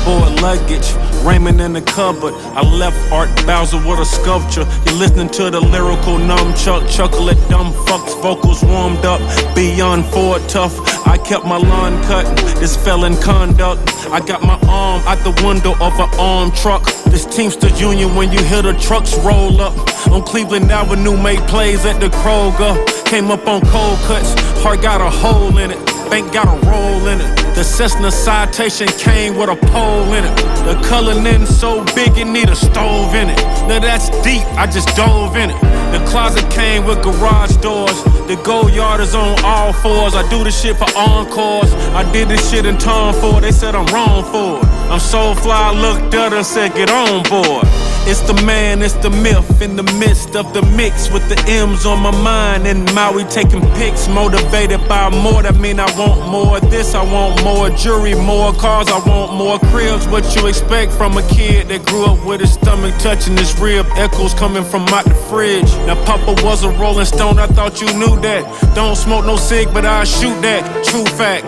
Checkerboard 0.07 0.41
luggage, 0.41 1.25
Raymond 1.25 1.59
in 1.59 1.73
the 1.73 1.81
cupboard. 1.81 2.33
I 2.55 2.61
left 2.61 3.11
Art 3.11 3.29
Basel 3.45 3.79
with 3.79 3.99
a 3.99 4.05
sculpture. 4.05 4.65
You're 4.85 4.99
listening 4.99 5.29
to 5.31 5.49
the 5.49 5.59
lyrical 5.59 6.17
nunchuck, 6.17 6.89
chocolate 6.89 7.37
dumb 7.49 7.73
fucks, 7.73 8.19
vocals 8.21 8.63
warmed 8.63 9.03
up. 9.03 9.19
Beyond 9.53 10.05
Ford 10.05 10.41
tough. 10.47 10.77
I 11.05 11.17
kept 11.17 11.45
my 11.45 11.57
lawn 11.57 12.01
cut. 12.03 12.25
This 12.59 12.77
felon 12.77 13.17
conduct. 13.17 13.81
I 14.09 14.21
got 14.25 14.43
my 14.43 14.57
arm 14.69 15.01
out 15.05 15.21
the 15.25 15.35
window 15.45 15.73
of 15.73 15.99
an 15.99 16.09
armed 16.17 16.55
truck. 16.55 16.85
This 17.11 17.25
Teamster 17.25 17.69
Union 17.75 18.15
when 18.15 18.31
you 18.31 18.41
hear 18.43 18.61
the 18.61 18.73
trucks 18.79 19.17
roll 19.19 19.59
up. 19.59 19.75
On 20.07 20.23
Cleveland 20.23 20.71
Avenue, 20.71 21.21
made 21.21 21.39
plays 21.49 21.85
at 21.85 21.99
the 21.99 22.07
Kroger. 22.07 22.73
Came 23.05 23.29
up 23.29 23.45
on 23.45 23.59
cold 23.61 23.99
cuts, 24.07 24.33
heart 24.61 24.81
got 24.81 25.01
a 25.01 25.09
hole 25.09 25.57
in 25.57 25.71
it. 25.71 25.96
Bank 26.09 26.33
got 26.33 26.47
a 26.47 26.67
roll 26.67 27.07
in 27.07 27.21
it. 27.21 27.55
The 27.55 27.63
Cessna 27.63 28.11
citation 28.11 28.87
came 28.99 29.35
with 29.37 29.49
a 29.49 29.55
pole 29.55 30.13
in 30.13 30.23
it. 30.23 30.35
The 30.65 30.79
color 30.87 31.13
lens 31.13 31.49
so 31.49 31.83
big 31.95 32.17
it 32.17 32.25
need 32.25 32.49
a 32.49 32.55
stove 32.55 33.15
in 33.15 33.29
it. 33.29 33.37
Now 33.67 33.79
that's 33.79 34.09
deep, 34.21 34.43
I 34.57 34.67
just 34.67 34.89
dove 34.95 35.35
in 35.35 35.49
it. 35.49 35.61
The 35.91 36.03
closet 36.09 36.49
came 36.51 36.85
with 36.85 37.01
garage 37.01 37.55
doors. 37.57 38.03
The 38.27 38.39
go 38.43 38.67
yard 38.67 39.01
is 39.01 39.15
on 39.15 39.43
all 39.43 39.73
fours. 39.73 40.15
I 40.15 40.27
do 40.29 40.43
this 40.43 40.61
shit 40.61 40.77
for 40.77 40.89
encores. 40.97 41.73
I 41.95 42.09
did 42.11 42.27
this 42.27 42.49
shit 42.49 42.65
in 42.65 42.77
Tom 42.77 43.13
Ford. 43.15 43.43
They 43.43 43.51
said 43.51 43.73
I'm 43.73 43.85
wrong 43.87 44.23
for 44.25 44.59
it. 44.59 44.65
I'm 44.91 44.99
so 44.99 45.33
fly, 45.35 45.71
looked 45.71 46.13
at 46.13 46.31
her 46.31 46.37
and 46.37 46.45
said, 46.45 46.73
get 46.73 46.89
on 46.91 47.23
board. 47.23 47.65
It's 48.09 48.21
the 48.21 48.41
man, 48.45 48.81
it's 48.81 48.93
the 48.93 49.09
myth 49.09 49.61
in 49.61 49.75
the 49.75 49.83
midst 49.99 50.37
of 50.37 50.53
the 50.53 50.61
mix 50.77 51.11
with 51.11 51.27
the 51.27 51.37
M's 51.45 51.85
on 51.85 52.01
my 52.01 52.11
mind. 52.23 52.65
And 52.65 52.87
Maui 52.95 53.25
taking 53.25 53.59
pics, 53.75 54.07
motivated 54.07 54.79
by 54.87 55.09
more. 55.09 55.43
That 55.43 55.57
mean 55.57 55.77
I 55.77 55.91
want 55.99 56.25
more 56.31 56.55
of 56.55 56.71
this, 56.71 56.95
I 56.95 57.03
want 57.03 57.43
more 57.43 57.69
jewelry, 57.71 58.15
more 58.15 58.53
cars, 58.53 58.87
I 58.87 58.99
want 58.99 59.33
more 59.33 59.59
cribs. 59.59 60.07
What 60.07 60.23
you 60.37 60.47
expect 60.47 60.93
from 60.93 61.17
a 61.17 61.27
kid 61.27 61.67
that 61.67 61.85
grew 61.85 62.05
up 62.05 62.25
with 62.25 62.39
his 62.39 62.53
stomach 62.53 62.95
touching 62.97 63.35
his 63.35 63.59
rib? 63.59 63.85
Echoes 63.97 64.33
coming 64.33 64.63
from 64.63 64.87
out 64.87 65.03
the 65.03 65.13
fridge. 65.29 65.69
Now 65.85 66.01
Papa 66.05 66.41
was 66.45 66.63
a 66.63 66.69
Rolling 66.79 67.05
Stone, 67.05 67.39
I 67.39 67.47
thought 67.47 67.81
you 67.81 67.87
knew 67.99 68.17
that. 68.21 68.43
Don't 68.73 68.95
smoke 68.95 69.25
no 69.25 69.35
cig, 69.35 69.67
but 69.73 69.85
I 69.85 70.05
shoot 70.05 70.41
that. 70.43 70.63
True 70.85 71.03
fact. 71.19 71.43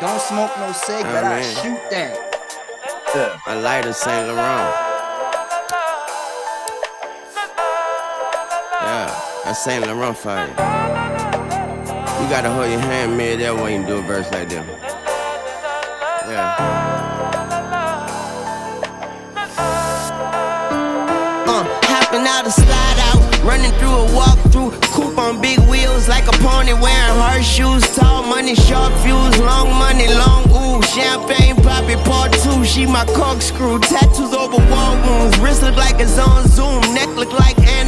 Don't 0.00 0.20
smoke 0.20 0.52
no 0.58 0.70
cig, 0.70 1.02
but 1.02 1.24
I 1.24 1.42
shoot 1.42 1.80
that. 1.90 2.28
A 3.48 3.60
lighter 3.60 3.92
Saint 3.92 4.28
Laurent. 4.28 4.91
That's 9.52 9.64
Saint 9.64 9.86
Laurent 9.86 10.16
fire. 10.16 10.48
You 10.48 12.26
gotta 12.32 12.50
hold 12.50 12.70
your 12.70 12.80
hand 12.80 13.18
mid 13.18 13.40
that 13.40 13.54
when 13.54 13.82
you 13.82 13.86
do 13.86 13.98
a 13.98 14.00
verse 14.00 14.24
like 14.32 14.48
that. 14.48 14.64
Yeah. 16.24 16.56
Uh, 21.44 21.64
hopping 21.84 22.24
out 22.24 22.46
a 22.46 22.50
slide 22.50 22.98
out, 23.12 23.20
running 23.44 23.72
through 23.72 23.92
a 23.92 24.06
walkthrough. 24.16 24.72
Coupe 24.88 25.18
on 25.18 25.42
big 25.42 25.58
wheels 25.68 26.08
like 26.08 26.26
a 26.28 26.36
pony 26.40 26.72
wearing 26.72 27.20
horseshoes. 27.20 27.84
Tall 27.94 28.22
money, 28.22 28.54
short 28.54 28.94
fuse, 29.04 29.38
long 29.38 29.68
money, 29.76 30.08
long 30.08 30.48
ooh. 30.48 30.80
Champagne 30.80 31.56
poppy 31.56 31.96
part 32.08 32.32
two, 32.32 32.64
she 32.64 32.86
my 32.86 33.04
corkscrew. 33.04 33.80
Tattoos 33.80 34.32
over 34.32 34.56
wall 34.72 34.96
wounds, 35.04 35.38
wrist 35.40 35.60
look 35.60 35.76
like 35.76 36.00
it's 36.00 36.16
on 36.16 36.48
zoom. 36.48 36.80
Neck 36.94 37.08
look 37.16 37.32
like 37.32 37.58
or 37.58 37.81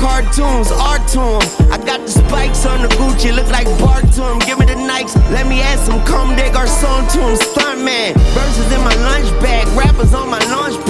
cartoons. 0.00 0.72
Art 0.72 1.06
to 1.08 1.20
to 1.20 1.20
'em. 1.20 1.72
I 1.72 1.76
got 1.78 2.00
the 2.06 2.12
spikes 2.12 2.64
on 2.66 2.82
the 2.82 2.88
Gucci, 2.96 3.34
look 3.34 3.48
like 3.50 3.68
Bart 3.78 4.04
to 4.16 4.24
'em. 4.24 4.38
Give 4.40 4.58
me 4.58 4.66
the 4.66 4.74
Nikes, 4.74 5.14
let 5.30 5.46
me 5.46 5.60
add 5.60 5.78
some 5.86 6.00
Comme 6.04 6.34
des 6.36 6.50
Garçons 6.50 7.06
to 7.12 7.20
'em. 7.20 7.36
Stuntman, 7.36 8.14
verses 8.34 8.68
in 8.72 8.82
my 8.82 8.94
lunch 9.08 9.28
bag, 9.40 9.66
rappers 9.76 10.14
on 10.14 10.28
my 10.30 10.40
launch 10.54 10.76
pad. 10.86 10.89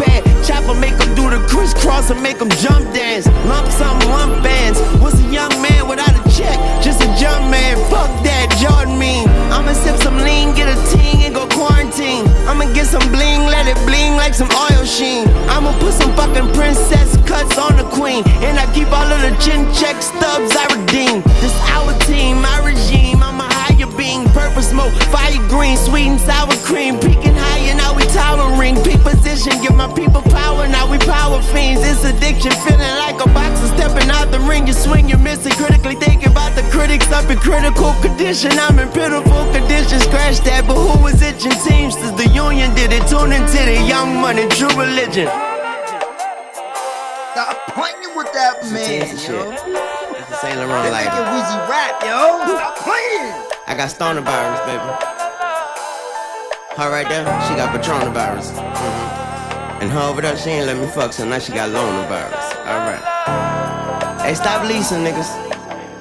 Chopper 0.50 0.75
make 0.75 0.99
'em 1.00 1.14
do 1.14 1.30
the 1.30 1.38
crisscross 1.47 2.11
and 2.11 2.21
make 2.21 2.40
'em 2.42 2.50
jump 2.62 2.83
dance. 2.92 3.26
Lump 3.47 3.71
sum, 3.78 3.97
lump 4.11 4.42
bands. 4.42 4.80
What's 5.00 5.14
a 5.14 5.28
young 5.38 5.54
man 5.62 5.87
without 5.87 6.11
a 6.11 6.23
check? 6.37 6.59
Just 6.83 7.00
a 7.04 7.09
jump 7.21 7.42
man. 7.54 7.76
Fuck 7.88 8.11
that, 8.25 8.47
Jordan 8.59 8.99
mean. 8.99 9.30
I'ma 9.52 9.73
sip 9.85 9.97
some 10.02 10.19
lean, 10.19 10.52
get 10.59 10.66
a 10.66 10.76
ting 10.90 11.23
and 11.25 11.33
go 11.33 11.47
quarantine. 11.47 12.25
I'ma 12.49 12.64
get 12.75 12.87
some 12.87 13.07
bling, 13.14 13.47
let 13.47 13.69
it 13.69 13.78
bling 13.87 14.16
like 14.16 14.35
some 14.35 14.50
oil 14.66 14.85
sheen. 14.85 15.25
I'ma 15.49 15.71
put 15.78 15.95
some 15.95 16.12
fucking 16.16 16.49
princess 16.59 17.11
cuts 17.30 17.57
on 17.57 17.76
the 17.76 17.85
queen. 17.85 18.25
And 18.47 18.59
I 18.59 18.66
keep 18.75 18.90
all 18.90 19.09
of 19.16 19.21
the 19.26 19.33
chin 19.45 19.61
check 19.73 20.02
stubs 20.02 20.52
I 20.62 20.66
redeem. 20.75 21.23
This 21.40 21.54
our 21.76 21.92
team, 22.09 22.42
my 22.42 22.59
regime. 22.59 23.23
I'm 23.23 23.40
a 23.40 23.50
higher 24.31 24.51
being. 24.51 24.51
Purple 24.51 24.63
smoke, 24.63 24.93
fire 25.11 25.49
green, 25.49 25.77
sweet 25.77 26.09
and 26.09 26.21
sour 26.21 26.55
cream. 26.65 26.99
Peaking 26.99 27.35
higher, 27.35 27.75
now 27.75 27.95
we 27.95 28.03
towering. 28.05 28.77
Peak 28.83 29.01
position, 29.01 29.53
give 29.63 29.75
my 29.75 29.93
people 29.95 30.23
power. 30.23 30.67
Now 30.69 30.91
we 30.91 30.99
power 30.99 31.43
fiends. 31.43 31.83
It's 31.85 32.05
addiction, 32.05 32.53
feeling 32.67 32.97
like 32.99 33.21
a 33.21 33.29
boxer 33.33 33.67
stepping 33.77 34.11
out 34.11 34.31
the 34.31 34.41
ring. 34.41 34.67
You 34.67 34.73
swing, 34.73 35.09
you 35.09 35.19
miss 35.19 35.45
it. 35.47 35.55
Critically 35.55 35.97
thinking 35.97 36.31
about 36.31 36.55
the 36.55 36.63
critics 36.71 37.11
up 37.13 37.31
in 37.31 37.39
critical 37.39 37.93
condition. 38.03 38.53
I'm 38.53 38.79
in 38.79 38.89
pitiful 38.91 39.53
condition. 39.53 40.01
Scratch 40.01 40.41
that, 40.41 40.67
but 40.67 40.77
who 40.77 41.03
was 41.03 41.23
itching? 41.23 41.53
Teamsters, 41.67 42.13
the 42.13 42.29
union 42.29 42.75
did 42.75 42.93
it. 42.93 43.07
Tune 43.09 43.33
into 43.33 43.61
the 43.65 43.83
young 43.87 44.21
money, 44.21 44.47
true 44.49 44.73
religion. 44.77 45.29
Stop 47.33 47.57
playing 47.69 48.15
with 48.17 48.33
that 48.33 48.59
man, 48.73 49.07
yo. 49.07 49.17
shit. 49.17 49.51
That's 50.19 50.31
a 50.31 50.37
Saint 50.43 50.59
Laurent 50.59 50.83
nigga 50.83 50.91
lighter. 50.91 51.25
Wheezy 51.31 51.59
rap, 51.71 52.03
yo. 52.03 52.43
Stop 52.59 52.77
playing. 52.79 53.60
I 53.71 53.75
got 53.77 53.87
stoner 53.89 54.21
virus, 54.21 54.59
baby. 54.67 54.83
Her 56.75 56.91
right 56.91 57.07
there, 57.09 57.23
she 57.47 57.55
got 57.55 57.71
Patron 57.71 58.12
virus. 58.12 58.50
Mhm. 58.50 59.81
And 59.81 59.91
her 59.93 60.11
over 60.11 60.21
there, 60.21 60.37
she 60.37 60.50
ain't 60.50 60.67
let 60.67 60.77
me 60.77 60.89
fuck, 60.89 61.12
so 61.12 61.25
now 61.25 61.39
she 61.39 61.53
got 61.53 61.69
loner 61.71 62.03
virus. 62.09 62.47
Alright. 62.67 63.05
Hey, 64.27 64.35
stop 64.35 64.67
leasing, 64.67 65.05
niggas. 65.07 65.31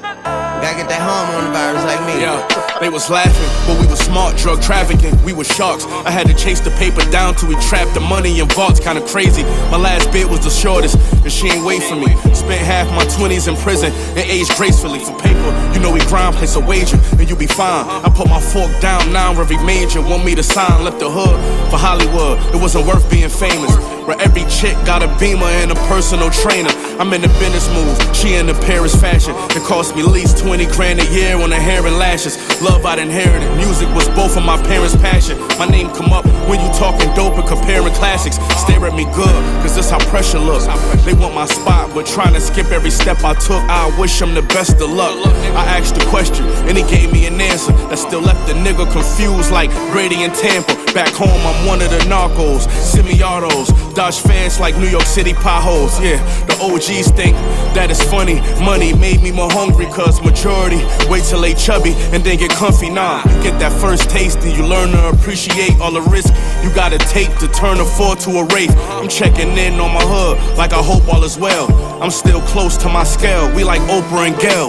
Gotta 0.02 0.78
get 0.82 0.90
that 0.90 1.04
hormone 1.06 1.54
virus 1.54 1.84
like 1.86 2.02
me. 2.10 2.22
Yeah, 2.22 2.42
they 2.80 2.90
was 2.90 3.10
laughing, 3.10 3.50
but 3.68 3.80
we 3.80 3.88
was 3.88 4.00
smart, 4.00 4.38
drug 4.38 4.62
trafficking. 4.62 5.12
We 5.24 5.34
was 5.34 5.48
sharks. 5.48 5.86
I 5.86 6.12
had 6.12 6.28
to 6.28 6.34
chase 6.34 6.60
the 6.60 6.72
paper 6.72 7.02
down 7.12 7.36
till 7.36 7.50
we 7.50 7.56
trapped 7.56 7.94
the 7.94 8.00
money 8.00 8.40
in 8.40 8.48
vaults. 8.50 8.80
Kinda 8.80 9.06
crazy. 9.08 9.44
My 9.70 9.78
last 9.78 10.12
bid 10.12 10.30
was 10.30 10.42
the 10.42 10.50
shortest, 10.50 10.96
and 11.24 11.32
she 11.32 11.50
ain't 11.50 11.66
wait 11.66 11.84
for 11.84 11.96
me. 11.96 12.16
Spent 12.34 12.62
half 12.62 12.88
my 12.92 13.06
20s 13.06 13.48
in 13.48 13.56
prison 13.58 13.92
and 13.92 14.20
aged 14.20 14.56
gracefully 14.56 15.00
for 15.00 15.18
paper. 15.20 15.52
You 15.74 15.80
know 15.80 15.92
we 15.92 16.00
grind, 16.06 16.36
place 16.36 16.56
a 16.56 16.60
wager, 16.60 17.00
and 17.18 17.30
you 17.30 17.36
be 17.36 17.48
fine. 17.48 17.86
I 18.06 18.10
put 18.10 18.28
my 18.30 18.40
fork 18.40 18.72
down 18.80 19.12
now, 19.12 19.32
every 19.32 19.58
major 19.64 20.02
want 20.02 20.24
me 20.24 20.36
to 20.36 20.44
sign. 20.44 20.84
Left 20.84 21.00
the 21.00 21.10
hood 21.10 21.36
for 21.70 21.78
Hollywood. 21.78 22.40
It 22.54 22.62
wasn't 22.62 22.88
worth 22.88 23.10
being 23.10 23.30
famous. 23.30 23.76
Where 24.08 24.20
every 24.22 24.46
chick 24.46 24.74
got 24.86 25.04
a 25.04 25.08
beamer 25.20 25.46
and 25.62 25.72
a 25.72 25.76
personal 25.86 26.32
trainer. 26.32 26.72
I'm 27.00 27.14
in 27.14 27.22
the 27.22 27.28
business 27.40 27.70
move, 27.76 27.94
she 28.16 28.36
in 28.36 28.48
the 28.48 28.56
Paris 28.66 28.96
fashion. 28.96 29.36
It 29.56 29.64
cost 29.64 29.96
me 29.96 30.02
at 30.02 30.10
least 30.10 30.40
20 30.40 30.66
grand 30.74 31.00
a 31.00 31.06
year 31.14 31.38
on 31.38 31.52
her 31.52 31.62
hair 31.62 31.86
and 31.86 31.98
lashes. 31.98 32.36
Love 32.60 32.69
I'd 32.90 32.98
inherited, 32.98 33.50
music 33.56 33.88
was 33.94 34.08
both 34.10 34.36
of 34.36 34.44
my 34.44 34.58
parents' 34.64 34.96
passion. 34.96 35.38
My 35.60 35.68
name 35.68 35.90
come 35.94 36.12
up 36.12 36.26
when 36.50 36.60
you 36.60 36.68
talking 36.74 37.14
dope 37.14 37.38
and 37.38 37.48
comparing 37.48 37.94
classics. 37.94 38.38
Stare 38.58 38.86
at 38.86 38.96
me 38.96 39.06
good, 39.14 39.36
cause 39.62 39.76
this 39.76 39.90
how 39.90 40.00
pressure 40.10 40.40
looks. 40.40 40.66
They 41.06 41.14
want 41.14 41.36
my 41.36 41.46
spot, 41.46 41.94
but 41.94 42.08
trying 42.08 42.34
to 42.34 42.42
skip 42.42 42.72
every 42.72 42.90
step 42.90 43.24
I 43.24 43.34
took. 43.36 43.62
I 43.70 43.94
wish 44.00 44.18
them 44.18 44.34
the 44.34 44.42
best 44.42 44.82
of 44.82 44.90
luck. 44.90 45.14
I 45.56 45.66
asked 45.78 46.02
a 46.02 46.06
question, 46.08 46.46
and 46.68 46.78
he 46.78 46.84
gave 46.84 47.12
me 47.12 47.28
an 47.28 47.40
answer 47.40 47.74
that 47.90 48.00
still 48.00 48.22
left 48.22 48.48
the 48.48 48.54
nigga 48.54 48.92
confused 48.92 49.52
like 49.52 49.70
Brady 49.92 50.24
and 50.24 50.34
Tampa. 50.34 50.74
Back 50.94 51.14
home, 51.14 51.30
I'm 51.30 51.68
one 51.68 51.82
of 51.82 51.92
the 51.92 52.00
narcos, 52.10 52.68
semi-autos, 52.72 53.70
dodge 53.94 54.20
fans 54.20 54.60
like 54.60 54.76
New 54.78 54.88
York 54.88 55.06
City 55.06 55.34
potholes. 55.34 56.00
Yeah, 56.02 56.18
the 56.46 56.58
OGs 56.64 57.12
think 57.12 57.36
that 57.76 57.92
is 57.92 58.02
funny. 58.02 58.42
Money 58.64 58.94
made 58.94 59.22
me 59.22 59.32
more 59.32 59.52
hungry, 59.52 59.86
cause 59.86 60.20
majority 60.24 60.82
wait 61.08 61.24
till 61.24 61.42
they 61.42 61.54
chubby 61.54 61.94
and 62.14 62.24
then 62.24 62.38
get 62.38 62.50
comfy. 62.60 62.90
Nah, 62.90 63.24
you 63.24 63.42
get 63.42 63.58
that 63.64 63.72
first 63.80 64.10
taste 64.10 64.40
and 64.44 64.52
you 64.52 64.68
learn 64.68 64.92
to 64.92 65.08
appreciate 65.16 65.80
all 65.80 65.96
the 65.96 66.04
risk 66.12 66.36
you 66.60 66.68
gotta 66.76 66.98
take 66.98 67.32
to 67.40 67.48
turn 67.48 67.80
a 67.80 67.86
four 67.86 68.18
to 68.28 68.44
a 68.44 68.44
wraith. 68.52 68.76
I'm 69.00 69.08
checking 69.08 69.56
in 69.56 69.80
on 69.80 69.96
my 69.96 70.04
hood 70.04 70.36
like 70.58 70.74
I 70.74 70.84
hope 70.84 71.08
all 71.08 71.24
is 71.24 71.40
well. 71.40 71.72
I'm 72.04 72.12
still 72.12 72.42
close 72.52 72.76
to 72.84 72.90
my 72.90 73.06
scale. 73.06 73.48
We 73.56 73.64
like 73.64 73.80
Oprah 73.88 74.28
and 74.28 74.36
Gail. 74.44 74.68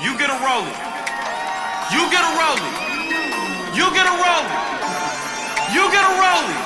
You 0.00 0.16
get 0.16 0.32
a 0.32 0.38
rolling. 0.40 0.78
You 1.92 2.02
get 2.08 2.24
a 2.24 2.32
rolling. 2.32 2.74
You 3.76 3.86
get 3.92 4.08
a 4.08 4.16
rolling. 4.16 4.56
You 5.76 5.84
get 5.92 6.00
a 6.00 6.14
rolling. 6.16 6.60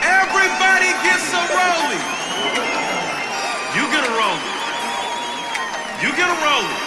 Everybody 0.00 0.88
gets 1.04 1.28
a 1.36 1.44
rolling. 1.52 2.04
You 3.76 3.84
get 3.92 4.08
a 4.08 4.12
rolling. 4.16 4.48
You 6.00 6.10
get 6.16 6.32
a 6.32 6.36
rolling. 6.40 6.83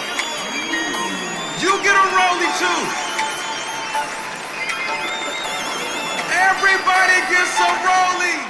You 1.60 1.82
get 1.82 1.94
a 1.94 2.06
rolling 2.14 2.54
too. 2.62 2.80
Everybody 6.30 7.18
gets 7.32 7.58
a 7.58 7.70
rolling. 7.88 8.42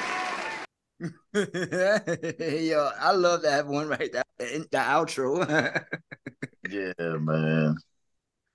Yo, 2.68 2.90
I 3.00 3.12
love 3.12 3.42
that 3.42 3.66
one 3.66 3.88
right 3.88 4.12
there. 4.12 4.24
The 4.38 4.66
the 4.70 4.78
outro. 4.78 5.84
Yeah, 6.68 6.92
man. 6.98 7.76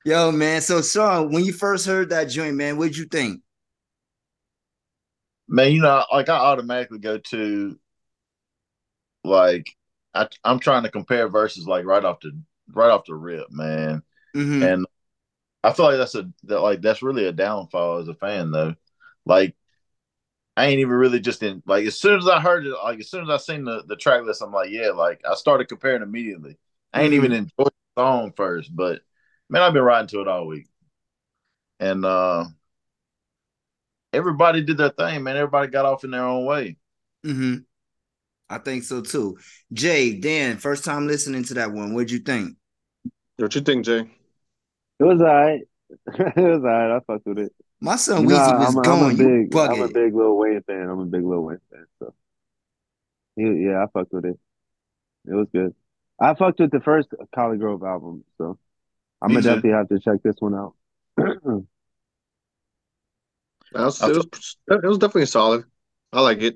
Yo, 0.05 0.31
man. 0.31 0.61
So, 0.61 0.83
Shawn, 0.83 1.31
when 1.31 1.43
you 1.45 1.51
first 1.51 1.87
heard 1.87 2.09
that 2.11 2.25
joint, 2.25 2.55
man, 2.55 2.77
what'd 2.77 2.95
you 2.95 3.05
think? 3.05 3.41
Man, 5.47 5.71
you 5.71 5.81
know, 5.81 6.05
like 6.11 6.29
I 6.29 6.35
automatically 6.35 6.99
go 6.99 7.17
to 7.17 7.79
like 9.23 9.67
I 10.13 10.27
I'm 10.43 10.59
trying 10.59 10.83
to 10.83 10.91
compare 10.91 11.27
verses 11.27 11.65
like 11.65 11.85
right 11.85 12.05
off 12.05 12.19
the 12.19 12.39
right 12.71 12.91
off 12.91 13.05
the 13.05 13.15
rip, 13.15 13.47
man. 13.49 14.03
Mhm. 14.35 14.73
And 14.73 14.85
I 15.63 15.73
feel 15.73 15.85
like 15.85 15.97
that's 15.97 16.15
a 16.15 16.29
that 16.43 16.59
like 16.61 16.81
that's 16.81 17.01
really 17.01 17.25
a 17.25 17.31
downfall 17.31 17.99
as 17.99 18.07
a 18.07 18.15
fan 18.15 18.51
though. 18.51 18.75
Like 19.25 19.55
I 20.55 20.65
ain't 20.67 20.79
even 20.79 20.93
really 20.93 21.19
just 21.19 21.41
in 21.41 21.63
like 21.65 21.85
as 21.85 21.99
soon 21.99 22.19
as 22.19 22.27
I 22.27 22.39
heard 22.39 22.65
it, 22.65 22.73
like 22.83 22.99
as 22.99 23.09
soon 23.09 23.23
as 23.23 23.29
I 23.29 23.37
seen 23.37 23.63
the, 23.65 23.83
the 23.87 23.95
track 23.95 24.23
list, 24.23 24.41
I'm 24.41 24.51
like, 24.51 24.69
yeah, 24.69 24.89
like 24.89 25.21
I 25.29 25.35
started 25.35 25.67
comparing 25.67 26.03
immediately. 26.03 26.57
I 26.93 27.01
ain't 27.01 27.13
even 27.13 27.31
enjoyed 27.31 27.71
the 27.95 28.01
song 28.01 28.33
first, 28.35 28.75
but 28.75 29.01
man, 29.49 29.63
I've 29.63 29.73
been 29.73 29.83
riding 29.83 30.07
to 30.09 30.21
it 30.21 30.27
all 30.27 30.45
week, 30.45 30.67
and 31.79 32.05
uh 32.05 32.45
everybody 34.11 34.63
did 34.63 34.77
their 34.77 34.89
thing, 34.89 35.23
man. 35.23 35.37
Everybody 35.37 35.69
got 35.69 35.85
off 35.85 36.03
in 36.03 36.11
their 36.11 36.25
own 36.25 36.45
way. 36.45 36.77
Mm-hmm. 37.25 37.57
I 38.49 38.57
think 38.59 38.83
so 38.83 39.01
too. 39.01 39.39
Jay, 39.71 40.19
Dan, 40.19 40.57
first 40.57 40.85
time 40.85 41.07
listening 41.07 41.43
to 41.45 41.55
that 41.55 41.71
one. 41.71 41.93
What'd 41.93 42.11
you 42.11 42.19
think? 42.19 42.57
What 43.37 43.55
you 43.55 43.61
think, 43.61 43.85
Jay? 43.85 44.07
It 44.99 45.03
was 45.03 45.21
alright. 45.21 45.61
it 46.07 46.35
was 46.37 46.63
alright. 46.63 46.91
I 46.91 46.99
fucked 47.05 47.25
with 47.25 47.39
it. 47.39 47.53
My 47.81 47.95
son 47.97 48.23
You 48.23 48.29
know, 48.29 48.35
Weezy 48.35 48.59
was 48.59 48.69
I'm 48.69 48.75
a- 48.77 48.79
I'm 48.79 48.83
going. 48.83 49.19
a 49.19 49.23
You 49.23 49.47
big, 49.49 49.55
I'm 49.57 49.81
a 49.81 49.87
big 49.89 50.13
Lil 50.15 50.37
Wayne 50.37 50.61
fan. 50.63 50.89
I'm 50.89 50.99
a 50.99 51.05
big 51.05 51.23
Lil 51.23 51.41
Wayne 51.41 51.59
fan. 51.71 51.85
So, 51.99 52.13
he- 53.35 53.65
yeah, 53.65 53.83
I 53.83 53.87
fucked 53.93 54.13
with 54.13 54.25
it. 54.25 54.39
It 55.25 55.33
was 55.33 55.47
good. 55.53 55.73
I 56.19 56.33
fucked 56.35 56.59
with 56.59 56.71
the 56.71 56.79
first 56.79 57.09
Collegrove 57.35 57.85
album, 57.87 58.23
so 58.37 58.57
I'm 59.21 59.29
Me 59.33 59.35
gonna 59.35 59.41
too. 59.41 59.49
definitely 59.61 59.71
have 59.71 59.89
to 59.89 59.99
check 59.99 60.21
this 60.23 60.35
one 60.39 60.55
out. 60.55 60.75
That 63.71 63.85
was, 63.85 64.01
it, 64.03 64.15
was, 64.15 64.57
it 64.69 64.83
was 64.85 64.97
definitely 64.99 65.25
solid. 65.25 65.63
I 66.11 66.21
like 66.21 66.41
it. 66.41 66.55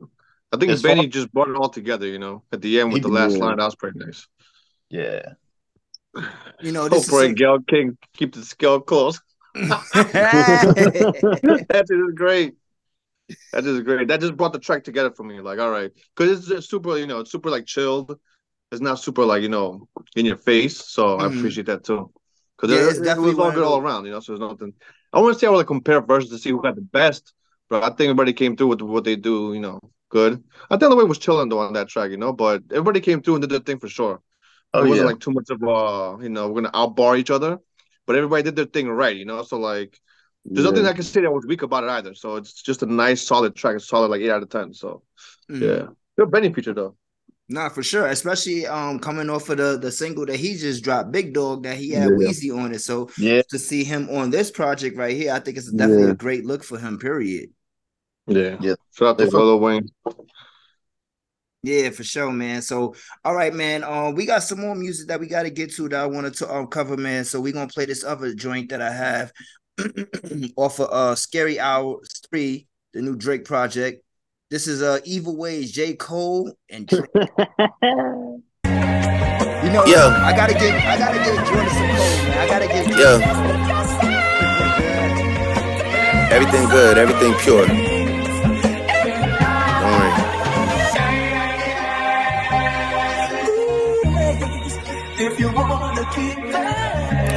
I 0.54 0.58
think 0.58 0.72
As 0.72 0.84
Benny 0.84 1.02
far- 1.04 1.10
just 1.10 1.34
brought 1.34 1.50
it 1.50 1.56
all 1.56 1.70
together, 1.70 2.06
you 2.06 2.20
know, 2.20 2.44
at 2.52 2.62
the 2.62 2.80
end 2.80 2.90
with 2.94 2.98
He 3.04 3.10
the 3.10 3.14
last 3.14 3.34
did. 3.34 3.42
line. 3.42 3.58
That 3.58 3.66
was 3.66 3.76
pretty 3.76 3.98
nice. 4.00 4.28
Yeah. 4.90 5.34
You 6.62 6.72
know, 6.72 6.90
this 6.90 6.94
Hopefully, 6.94 7.28
is 7.28 7.34
Gayle 7.34 7.60
King 7.68 7.98
keep 8.14 8.34
the 8.34 8.44
scale 8.44 8.80
close. 8.80 9.22
that 9.54 9.86
is 11.90 12.14
great. 12.16 12.56
That 13.54 13.66
is 13.66 13.82
great. 13.82 14.08
That 14.08 14.22
just 14.22 14.38
brought 14.38 14.54
the 14.54 14.60
track 14.60 14.84
together 14.84 15.12
for 15.12 15.24
me. 15.24 15.40
Like, 15.42 15.60
all 15.60 15.72
right, 15.72 15.92
because 16.16 16.40
it's 16.40 16.48
just 16.48 16.70
super, 16.70 16.98
you 16.98 17.08
know, 17.08 17.20
it's 17.20 17.32
super 17.32 17.50
like 17.50 17.66
chilled. 17.66 18.18
It's 18.72 18.82
not 18.82 19.00
super 19.00 19.26
like 19.26 19.42
you 19.44 19.50
know 19.50 19.88
in 20.16 20.26
your 20.26 20.38
face. 20.38 20.78
So 20.78 21.20
I 21.20 21.26
Mhm. 21.26 21.28
appreciate 21.28 21.66
that 21.68 21.84
too. 21.84 22.12
Because 22.58 22.76
Yeah, 22.76 22.90
it, 22.92 22.98
it 22.98 23.04
definitely 23.04 23.30
was 23.30 23.40
all 23.40 23.52
good 23.52 23.64
all 23.64 23.80
around. 23.80 24.06
You 24.06 24.12
know, 24.12 24.20
so 24.20 24.34
there's 24.38 24.50
nothing. 24.52 24.74
I 25.14 25.20
want 25.22 25.34
to 25.34 25.40
see 25.40 25.46
how 25.48 25.56
like 25.56 25.68
compare 25.68 26.02
versions 26.02 26.32
to 26.32 26.38
see 26.40 26.50
who 26.52 26.62
had 26.64 26.76
the 26.76 26.82
best. 26.82 27.34
But 27.70 27.84
I 27.84 27.88
think 27.88 28.02
everybody 28.10 28.34
came 28.34 28.56
through 28.58 28.68
with 28.68 28.82
what 28.82 29.04
they 29.06 29.16
do. 29.16 29.54
You 29.54 29.60
know, 29.62 29.80
good. 30.10 30.44
I 30.70 30.78
think 30.78 30.90
the 30.90 30.96
way 30.96 31.04
it 31.04 31.10
was 31.10 31.18
chilling 31.20 31.50
though 31.50 31.60
on 31.60 31.74
that 31.74 31.88
track. 31.90 32.12
You 32.12 32.18
know, 32.18 32.34
but 32.34 32.64
everybody 32.72 33.00
came 33.02 33.22
through 33.22 33.36
and 33.36 33.42
did 33.42 33.52
their 33.52 33.60
thing 33.60 33.80
for 33.80 33.88
sure. 33.90 34.22
Oh, 34.74 34.84
it 34.84 34.90
wasn't 34.90 35.06
yeah. 35.06 35.12
like 35.12 35.20
too 35.20 35.32
much 35.32 35.50
of 35.50 35.62
a, 35.64 36.24
you 36.24 36.30
know, 36.30 36.50
we're 36.50 36.62
gonna 36.62 36.72
outbar 36.78 37.16
each 37.18 37.32
other, 37.32 37.60
but 38.06 38.16
everybody 38.16 38.44
did 38.44 38.56
their 38.56 38.66
thing 38.66 38.90
right, 38.90 39.16
you 39.16 39.26
know. 39.26 39.42
So 39.44 39.58
like, 39.60 40.00
there's 40.46 40.66
nothing 40.66 40.86
I 40.86 40.94
can 40.94 41.04
say 41.04 41.22
that 41.22 41.32
was 41.32 41.46
weak 41.46 41.62
about 41.62 41.84
it 41.84 41.90
either. 41.90 42.14
So 42.14 42.36
it's 42.36 42.62
just 42.62 42.84
a 42.84 42.86
nice, 42.86 43.22
solid 43.22 43.56
track. 43.56 43.76
It's 43.76 43.88
solid 43.88 44.10
like 44.10 44.22
eight 44.22 44.30
out 44.30 44.44
of 44.44 44.50
ten. 44.50 44.74
So 44.74 45.04
Mhm. 45.50 45.62
yeah, 45.62 45.88
good 46.18 46.32
Benny 46.32 46.54
feature 46.54 46.74
though. 46.74 46.96
Nah, 47.50 47.70
for 47.70 47.82
sure. 47.82 48.08
Especially 48.08 48.68
um 48.68 49.00
coming 49.00 49.30
off 49.30 49.50
of 49.50 49.58
the 49.58 49.78
the 49.78 49.92
single 49.92 50.26
that 50.26 50.36
he 50.38 50.56
just 50.56 50.84
dropped, 50.84 51.12
Big 51.12 51.34
Dog, 51.34 51.64
that 51.64 51.78
he 51.78 51.92
had 51.92 52.10
Yeah. 52.10 52.28
Weezy 52.28 52.58
on 52.58 52.74
it. 52.74 52.80
So 52.80 53.10
Yeah. 53.18 53.42
to 53.50 53.58
see 53.60 53.84
him 53.86 54.10
on 54.10 54.30
this 54.30 54.52
project 54.52 54.98
right 54.98 55.16
here, 55.16 55.32
I 55.34 55.40
think 55.40 55.58
it's 55.58 55.72
definitely 55.72 56.06
Yeah. 56.06 56.12
a 56.12 56.16
great 56.16 56.46
look 56.46 56.64
for 56.64 56.78
him. 56.78 57.00
Period. 57.00 57.52
Yeah, 58.28 58.58
Yeah. 58.60 58.76
Shout 58.94 59.08
out 59.08 59.18
to 59.20 59.26
They 59.26 59.32
fuck- 59.32 59.62
Wayne. 59.62 59.90
Yeah, 61.68 61.90
for 61.90 62.06
sure, 62.06 62.32
man. 62.32 62.62
So, 62.62 62.96
all 63.26 63.36
right, 63.36 63.54
man. 63.54 63.84
Um, 63.84 64.16
we 64.16 64.26
got 64.26 64.42
some 64.44 64.62
more 64.62 64.74
music 64.74 65.10
that 65.10 65.20
we 65.20 65.28
got 65.28 65.44
to 65.44 65.50
get 65.50 65.74
to 65.74 65.90
that 65.90 66.00
I 66.00 66.06
wanted 66.06 66.34
to 66.36 66.50
um 66.50 66.68
cover, 66.68 66.96
man. 66.96 67.26
So 67.26 67.42
we 67.42 67.52
gonna 67.52 67.68
play 67.68 67.84
this 67.86 68.06
other 68.06 68.34
joint 68.34 68.70
that 68.70 68.82
I 68.82 68.90
have 68.90 69.34
off 70.56 70.80
of 70.80 70.90
uh 70.90 71.16
Scary 71.16 71.60
Hours 71.60 72.22
Three, 72.30 72.68
the 72.94 73.02
new 73.02 73.18
Drake 73.18 73.44
project. 73.44 74.02
This 74.50 74.66
is 74.66 74.82
uh 74.82 75.00
Evil 75.04 75.36
Ways, 75.36 75.74
J. 75.74 75.96
Cole 75.96 76.54
and 76.70 76.88
Drake. 76.88 77.04
you 77.14 77.20
know, 78.64 79.84
Yeah. 79.86 80.22
I 80.24 80.32
gotta 80.34 80.54
get, 80.54 80.74
I 80.86 80.98
gotta 80.98 81.18
give 81.18 81.36
Jordan 81.48 81.70
some 81.70 81.90
Cole, 81.90 82.18
man. 82.24 82.38
I 82.38 82.48
gotta 82.48 82.68
give 82.68 82.88
Yeah. 82.98 83.20
Everything 86.32 86.70
good, 86.70 86.98
everything 86.98 87.34
pure. 87.42 87.97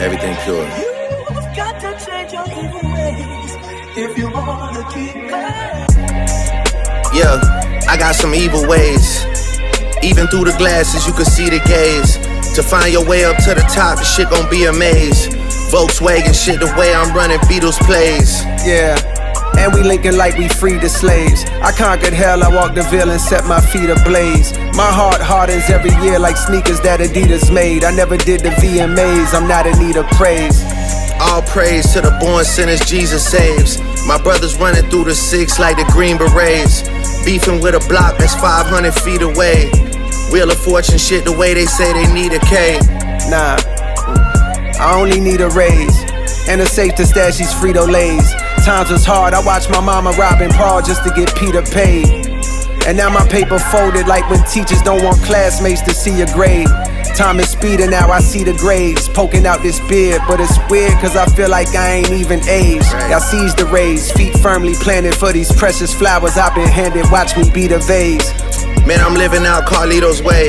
Everything 0.01 0.35
pure. 0.45 0.65
you've 0.65 1.55
got 1.55 1.79
to 1.79 1.93
change 2.07 2.33
your 2.33 2.47
evil 2.49 2.81
ways. 2.91 3.53
If 3.99 4.17
you 4.17 4.31
wanna 4.33 4.83
keep 4.95 5.13
that. 5.29 5.91
Yeah, 7.13 7.37
I 7.87 7.99
got 7.99 8.15
some 8.15 8.35
evil 8.35 8.67
ways. 8.67 9.27
Even 10.03 10.27
through 10.29 10.45
the 10.45 10.55
glasses, 10.57 11.07
you 11.07 11.13
can 11.13 11.27
see 11.27 11.51
the 11.51 11.61
gaze. 11.67 12.17
To 12.57 12.63
find 12.63 12.91
your 12.91 13.05
way 13.05 13.27
up 13.27 13.37
to 13.45 13.55
the 13.55 13.61
top, 13.75 13.99
the 13.99 14.05
shit 14.05 14.31
gon' 14.31 14.49
be 14.49 14.65
a 14.65 14.73
maze. 14.73 15.29
Volkswagen 15.71 16.35
shit, 16.35 16.61
the 16.61 16.75
way 16.79 16.95
I'm 16.95 17.15
running 17.15 17.39
Beatles 17.41 17.79
plays. 17.85 18.43
Yeah. 18.65 19.20
And 19.59 19.75
we 19.75 19.83
linking 19.83 20.17
like 20.17 20.37
we 20.39 20.49
freed 20.49 20.81
the 20.81 20.89
slaves. 20.89 21.45
I 21.63 21.73
conquered 21.73 22.13
hell, 22.13 22.43
I 22.43 22.49
walked 22.49 22.75
the 22.75 22.83
veil 22.83 23.11
and 23.11 23.21
set 23.21 23.45
my 23.47 23.61
feet 23.61 23.91
ablaze. 23.91 24.57
My 24.77 24.91
heart 24.91 25.21
hardens 25.21 25.69
every 25.71 25.93
year 26.05 26.19
like 26.19 26.37
sneakers 26.37 26.81
that 26.81 27.01
Adidas 27.01 27.53
made. 27.53 27.85
I 27.85 27.91
never 27.91 28.17
did 28.17 28.41
the 28.41 28.51
VMAs, 28.51 29.35
I'm 29.35 29.49
not 29.49 29.67
in 29.67 29.79
need 29.79 29.97
of 29.97 30.07
praise. 30.11 30.63
All 31.21 31.43
praise 31.43 31.93
to 31.93 32.01
the 32.01 32.17
born 32.19 32.45
sinners 32.45 32.81
Jesus 32.81 33.27
saves. 33.27 33.79
My 34.07 34.21
brothers 34.23 34.57
running 34.57 34.89
through 34.91 35.05
the 35.05 35.15
six 35.15 35.59
like 35.59 35.77
the 35.77 35.85
Green 35.93 36.17
Berets. 36.17 36.83
Beefing 37.25 37.61
with 37.61 37.75
a 37.75 37.89
block 37.89 38.17
that's 38.17 38.35
500 38.35 38.93
feet 38.93 39.21
away. 39.21 39.71
Wheel 40.33 40.51
of 40.51 40.59
Fortune 40.59 40.97
shit 40.99 41.25
the 41.25 41.33
way 41.33 41.53
they 41.53 41.67
say 41.67 41.93
they 41.93 42.11
need 42.15 42.33
a 42.33 42.39
K. 42.41 42.79
Nah, 43.29 43.59
I 44.81 44.97
only 44.97 45.21
need 45.21 45.43
a 45.43 45.51
raise. 45.51 45.95
And 46.49 46.61
a 46.61 46.67
safe 46.67 46.95
to 46.97 47.07
stash 47.07 47.37
these 47.37 47.53
Frito 47.53 47.87
Lays. 47.87 48.33
Times 48.65 48.91
was 48.91 49.05
hard, 49.05 49.33
I 49.33 49.41
watched 49.45 49.71
my 49.71 49.81
mama 49.81 50.11
robbing 50.13 50.51
Paul 50.51 50.83
just 50.83 51.03
to 51.05 51.11
get 51.11 51.35
Peter 51.35 51.63
paid. 51.63 52.27
And 52.87 52.97
now 52.97 53.09
my 53.09 53.27
paper 53.29 53.59
folded 53.59 54.07
like 54.07 54.29
when 54.31 54.43
teachers 54.45 54.83
don't 54.83 55.03
want 55.03 55.21
classmates 55.23 55.81
to 55.83 55.95
see 55.95 56.19
your 56.19 56.27
grade. 56.29 56.69
Time 57.17 57.41
is 57.41 57.49
speeding 57.49 57.91
now, 57.91 58.11
I 58.11 58.21
see 58.21 58.45
the 58.45 58.53
grades 58.53 59.09
poking 59.09 59.47
out 59.47 59.63
this 59.63 59.81
beard. 59.89 60.21
But 60.29 60.41
it's 60.41 60.57
weird 60.71 60.93
cause 61.01 61.17
I 61.17 61.27
feel 61.27 61.49
like 61.49 61.75
I 61.75 62.01
ain't 62.01 62.11
even 62.11 62.41
aged. 62.49 62.91
Y'all 63.09 63.21
seize 63.21 63.55
the 63.55 63.67
rays, 63.67 64.13
feet 64.13 64.37
firmly 64.39 64.75
planted 64.75 65.15
for 65.15 65.33
these 65.33 65.51
precious 65.53 65.93
flowers 65.93 66.37
I've 66.37 66.55
been 66.55 66.69
handed. 66.69 67.11
Watch 67.11 67.37
me 67.37 67.51
be 67.51 67.67
the 67.67 67.79
vase. 67.79 68.33
Man, 68.87 69.01
I'm 69.01 69.15
living 69.15 69.47
out 69.47 69.67
Carlito's 69.67 70.23
way. 70.23 70.47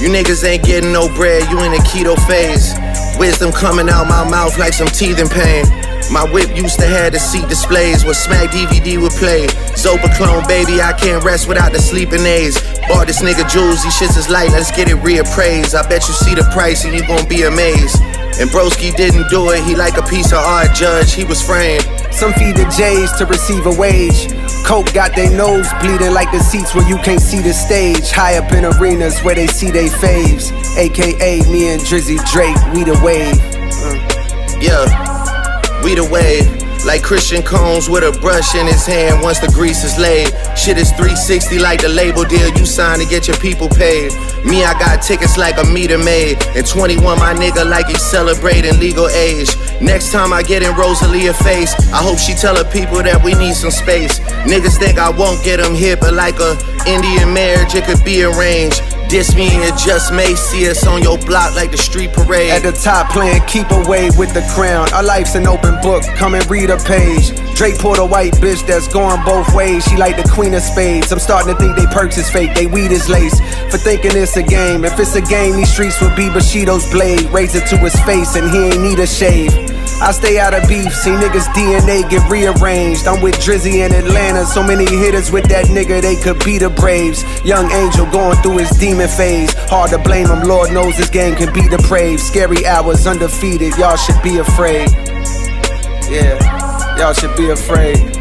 You 0.00 0.08
niggas 0.08 0.44
ain't 0.44 0.64
getting 0.64 0.92
no 0.92 1.08
bread, 1.14 1.48
you 1.50 1.58
in 1.64 1.72
a 1.74 1.82
keto 1.82 2.16
phase. 2.26 2.74
Wisdom 3.18 3.50
coming 3.50 3.88
out 3.88 4.06
my 4.06 4.28
mouth 4.28 4.58
like 4.58 4.72
some 4.72 4.88
teething 4.88 5.28
pain. 5.28 5.64
My 6.10 6.24
whip 6.24 6.56
used 6.56 6.80
to 6.80 6.86
have 6.86 7.12
the 7.12 7.18
seat 7.18 7.48
displays 7.48 8.04
where 8.04 8.14
Smack 8.14 8.50
DVD 8.50 9.00
would 9.00 9.12
play. 9.12 9.46
Zopiclone, 9.76 10.48
baby, 10.48 10.80
I 10.80 10.92
can't 10.92 11.22
rest 11.22 11.48
without 11.48 11.72
the 11.72 11.80
sleeping 11.80 12.24
aids. 12.24 12.60
Bought 12.88 13.06
this 13.06 13.20
nigga 13.20 13.48
jewels, 13.50 13.84
these 13.84 13.92
shits 13.92 14.16
is 14.16 14.28
light, 14.28 14.50
let's 14.50 14.70
get 14.70 14.88
it 14.88 14.96
reappraised. 15.04 15.74
I 15.74 15.86
bet 15.86 16.08
you 16.08 16.14
see 16.14 16.34
the 16.34 16.48
price 16.52 16.84
and 16.84 16.94
you 16.94 17.06
gon' 17.06 17.28
be 17.28 17.42
amazed. 17.42 18.00
And 18.40 18.48
Broski 18.50 18.94
didn't 18.96 19.28
do 19.28 19.50
it, 19.50 19.62
he 19.64 19.74
like 19.74 19.98
a 19.98 20.02
piece 20.02 20.32
of 20.32 20.38
art, 20.38 20.74
judge, 20.74 21.12
he 21.12 21.24
was 21.24 21.42
framed. 21.42 21.84
Some 22.10 22.32
feed 22.32 22.56
the 22.56 22.64
J's 22.76 23.12
to 23.18 23.26
receive 23.26 23.66
a 23.66 23.74
wage. 23.74 24.32
Coke 24.64 24.92
got 24.92 25.14
their 25.14 25.30
nose 25.30 25.68
bleeding 25.80 26.14
like 26.14 26.30
the 26.32 26.40
seats 26.40 26.74
where 26.74 26.88
you 26.88 26.96
can't 26.98 27.20
see 27.20 27.40
the 27.40 27.52
stage. 27.52 28.10
High 28.10 28.38
up 28.38 28.50
in 28.52 28.64
arenas 28.64 29.20
where 29.20 29.34
they 29.34 29.46
see 29.46 29.70
they 29.70 29.88
faves. 29.88 30.52
AKA 30.76 31.42
me 31.50 31.68
and 31.68 31.80
Drizzy 31.82 32.18
Drake, 32.32 32.56
we 32.72 32.84
the 32.84 32.98
wave. 33.04 33.36
Yeah, 34.60 35.07
we 35.82 35.94
the 35.94 36.04
wave. 36.04 36.46
Like 36.86 37.02
Christian 37.02 37.42
Combs 37.42 37.90
with 37.90 38.04
a 38.04 38.16
brush 38.20 38.54
in 38.54 38.66
his 38.66 38.86
hand 38.86 39.20
once 39.20 39.40
the 39.40 39.48
grease 39.48 39.82
is 39.82 39.98
laid. 39.98 40.30
Shit 40.56 40.78
is 40.78 40.90
360 40.92 41.58
like 41.58 41.82
the 41.82 41.88
label 41.88 42.24
deal 42.24 42.48
you 42.56 42.64
signed 42.64 43.02
to 43.02 43.08
get 43.08 43.26
your 43.26 43.36
people 43.38 43.68
paid. 43.68 44.12
Me, 44.46 44.64
I 44.64 44.78
got 44.78 45.02
tickets 45.02 45.36
like 45.36 45.58
a 45.58 45.64
meter 45.64 45.98
maid. 45.98 46.38
And 46.54 46.64
21, 46.64 47.18
my 47.18 47.34
nigga, 47.34 47.68
like 47.68 47.86
he's 47.86 48.02
celebrating 48.02 48.78
legal 48.78 49.08
age. 49.08 49.50
Next 49.80 50.12
time 50.12 50.32
I 50.32 50.42
get 50.42 50.62
in 50.62 50.74
Rosalia 50.76 51.34
face, 51.34 51.74
I 51.92 51.98
hope 51.98 52.18
she 52.18 52.34
tell 52.34 52.56
her 52.56 52.70
people 52.70 53.02
that 53.02 53.22
we 53.22 53.34
need 53.34 53.54
some 53.54 53.70
space. 53.70 54.20
Niggas 54.46 54.78
think 54.78 54.98
I 54.98 55.10
won't 55.10 55.42
get 55.44 55.58
them 55.58 55.74
here, 55.74 55.96
but 55.96 56.14
like 56.14 56.38
a 56.38 56.56
Indian 56.86 57.34
marriage, 57.34 57.74
it 57.74 57.84
could 57.84 58.02
be 58.04 58.22
arranged. 58.22 58.80
Diss 59.08 59.34
me 59.34 59.48
and 59.48 59.78
just 59.78 60.12
may 60.12 60.34
see 60.34 60.68
us 60.68 60.86
on 60.86 61.02
your 61.02 61.16
block 61.16 61.54
like 61.56 61.70
the 61.70 61.78
street 61.78 62.12
parade. 62.12 62.50
At 62.50 62.62
the 62.62 62.72
top 62.72 63.10
playing 63.10 63.40
keep 63.46 63.70
away 63.70 64.10
with 64.18 64.34
the 64.34 64.46
crown. 64.54 64.92
Our 64.92 65.02
life's 65.02 65.34
an 65.34 65.46
open 65.46 65.80
book, 65.80 66.02
come 66.16 66.34
and 66.34 66.48
read 66.50 66.68
a 66.68 66.76
page. 66.76 67.32
Drake 67.56 67.78
pulled 67.78 67.98
a 67.98 68.04
white 68.04 68.34
bitch 68.34 68.66
that's 68.66 68.86
going 68.86 69.24
both 69.24 69.54
ways. 69.54 69.84
She 69.84 69.96
like 69.96 70.16
the 70.16 70.28
queen 70.28 70.52
of 70.52 70.62
spades. 70.62 71.10
I'm 71.10 71.18
starting 71.18 71.54
to 71.54 71.58
think 71.58 71.76
they 71.76 71.86
perks 71.86 72.18
is 72.18 72.30
fake, 72.30 72.54
they 72.54 72.66
weed 72.66 72.92
is 72.92 73.08
lace. 73.08 73.40
For 73.70 73.78
thinking 73.78 74.12
it's 74.14 74.36
a 74.36 74.42
game. 74.42 74.84
If 74.84 75.00
it's 75.00 75.14
a 75.14 75.22
game, 75.22 75.56
these 75.56 75.72
streets 75.72 76.00
would 76.02 76.14
be 76.14 76.28
Bushido's 76.28 76.88
blade. 76.90 77.22
Raise 77.30 77.54
it 77.54 77.66
to 77.68 77.78
his 77.78 77.98
face 78.00 78.36
and 78.36 78.50
he 78.50 78.58
ain't 78.58 78.82
need 78.82 78.98
a 78.98 79.06
shave. 79.06 79.77
I 80.00 80.12
stay 80.12 80.38
out 80.38 80.54
of 80.54 80.68
beef, 80.68 80.94
see 80.94 81.10
niggas 81.10 81.46
DNA 81.54 82.08
get 82.08 82.28
rearranged. 82.30 83.06
I'm 83.06 83.20
with 83.20 83.34
Drizzy 83.36 83.84
in 83.84 83.92
Atlanta, 83.92 84.46
so 84.46 84.62
many 84.62 84.86
hitters 84.86 85.30
with 85.30 85.48
that 85.48 85.66
nigga, 85.66 86.00
they 86.00 86.16
could 86.16 86.44
be 86.44 86.58
the 86.58 86.70
Braves. 86.70 87.24
Young 87.44 87.70
Angel 87.72 88.06
going 88.06 88.36
through 88.42 88.58
his 88.58 88.70
demon 88.70 89.08
phase. 89.08 89.52
Hard 89.68 89.90
to 89.90 89.98
blame 89.98 90.28
him, 90.28 90.42
Lord 90.42 90.72
knows 90.72 90.96
this 90.96 91.10
game 91.10 91.34
can 91.34 91.52
be 91.52 91.68
depraved. 91.68 92.20
Scary 92.20 92.66
hours, 92.66 93.06
undefeated, 93.06 93.76
y'all 93.76 93.96
should 93.96 94.22
be 94.22 94.38
afraid. 94.38 94.88
Yeah, 96.08 96.96
y'all 96.96 97.12
should 97.12 97.36
be 97.36 97.50
afraid. 97.50 98.17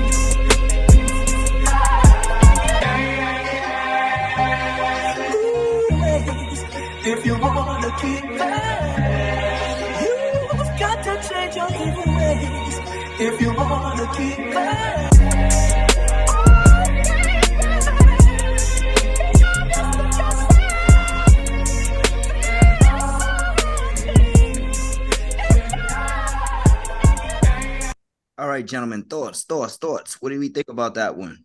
All 28.48 28.54
right, 28.54 28.66
gentlemen, 28.66 29.04
thoughts, 29.04 29.44
thoughts, 29.44 29.76
thoughts. 29.76 30.22
What 30.22 30.30
do 30.30 30.40
we 30.40 30.48
think 30.48 30.70
about 30.70 30.94
that 30.94 31.18
one? 31.18 31.44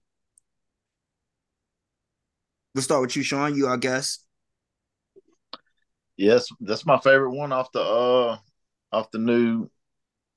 We'll 2.77 2.83
start 2.83 3.01
with 3.01 3.17
you, 3.17 3.25
Shawn. 3.25 3.57
You, 3.57 3.67
I 3.67 3.77
guess. 3.77 4.21
Yes, 6.17 6.47
that's 6.61 6.87
my 6.87 7.01
favorite 7.01 7.33
one 7.33 7.51
off 7.51 7.73
the 7.73 7.81
uh 7.81 8.37
off 8.93 9.11
the 9.11 9.19
new 9.19 9.69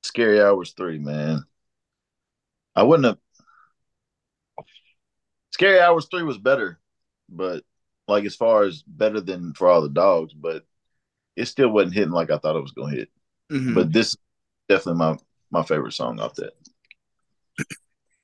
Scary 0.02 0.42
Hours 0.42 0.74
three, 0.76 0.98
man. 0.98 1.44
I 2.76 2.82
wouldn't 2.82 3.06
have 3.06 3.20
Scary 5.52 5.80
Hours 5.80 6.08
three 6.10 6.24
was 6.24 6.40
better, 6.40 6.80
but 7.30 7.64
like 8.08 8.26
as 8.26 8.36
far 8.36 8.64
as 8.64 8.82
better 8.82 9.22
than 9.22 9.54
for 9.54 9.68
all 9.68 9.84
the 9.84 9.90
dogs, 9.90 10.34
but 10.34 10.66
it 11.36 11.46
still 11.46 11.70
wasn't 11.70 11.94
hitting 11.94 12.10
like 12.10 12.32
I 12.32 12.40
thought 12.40 12.56
it 12.56 12.64
was 12.64 12.72
gonna 12.72 12.96
hit. 12.96 13.10
Mhm. 13.52 13.76
But 13.76 13.94
this 13.94 14.14
is 14.14 14.18
definitely 14.68 14.98
my 14.98 15.18
my 15.56 15.64
favorite 15.64 15.94
song 15.94 16.20
off 16.20 16.36
that. 16.36 16.52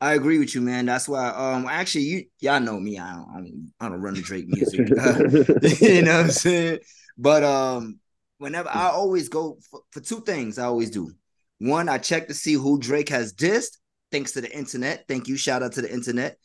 I 0.02 0.16
agree 0.16 0.40
with 0.40 0.54
you, 0.54 0.62
man. 0.62 0.86
That's 0.86 1.08
why. 1.08 1.30
Um, 1.30 1.66
actually, 1.68 2.04
you 2.04 2.26
y'all 2.40 2.60
know 2.60 2.80
me. 2.80 2.98
I 3.00 3.14
don't, 3.14 3.30
I 3.30 3.34
don't, 3.36 3.72
I 3.80 3.90
don't 3.90 4.02
run 4.02 4.16
the 4.16 4.22
Drake 4.22 4.48
music. 4.48 4.80
you 5.82 6.02
know 6.02 6.18
what 6.18 6.26
I'm 6.26 6.32
saying? 6.32 6.80
But 7.18 7.44
um, 7.44 8.00
whenever 8.40 8.68
I 8.70 8.90
always 8.90 9.30
go 9.30 9.60
for, 9.70 9.82
for 9.92 10.02
two 10.02 10.22
things, 10.22 10.58
I 10.58 10.66
always 10.66 10.90
do. 10.90 11.12
One, 11.60 11.88
I 11.88 12.00
check 12.00 12.28
to 12.28 12.34
see 12.34 12.54
who 12.54 12.80
Drake 12.80 13.10
has 13.10 13.34
dissed. 13.34 13.78
Thanks 14.12 14.34
to 14.34 14.42
the 14.42 14.52
internet. 14.52 15.06
Thank 15.08 15.28
you. 15.28 15.38
Shout 15.38 15.64
out 15.64 15.74
to 15.74 15.82
the 15.82 15.94
internet. 15.94 16.38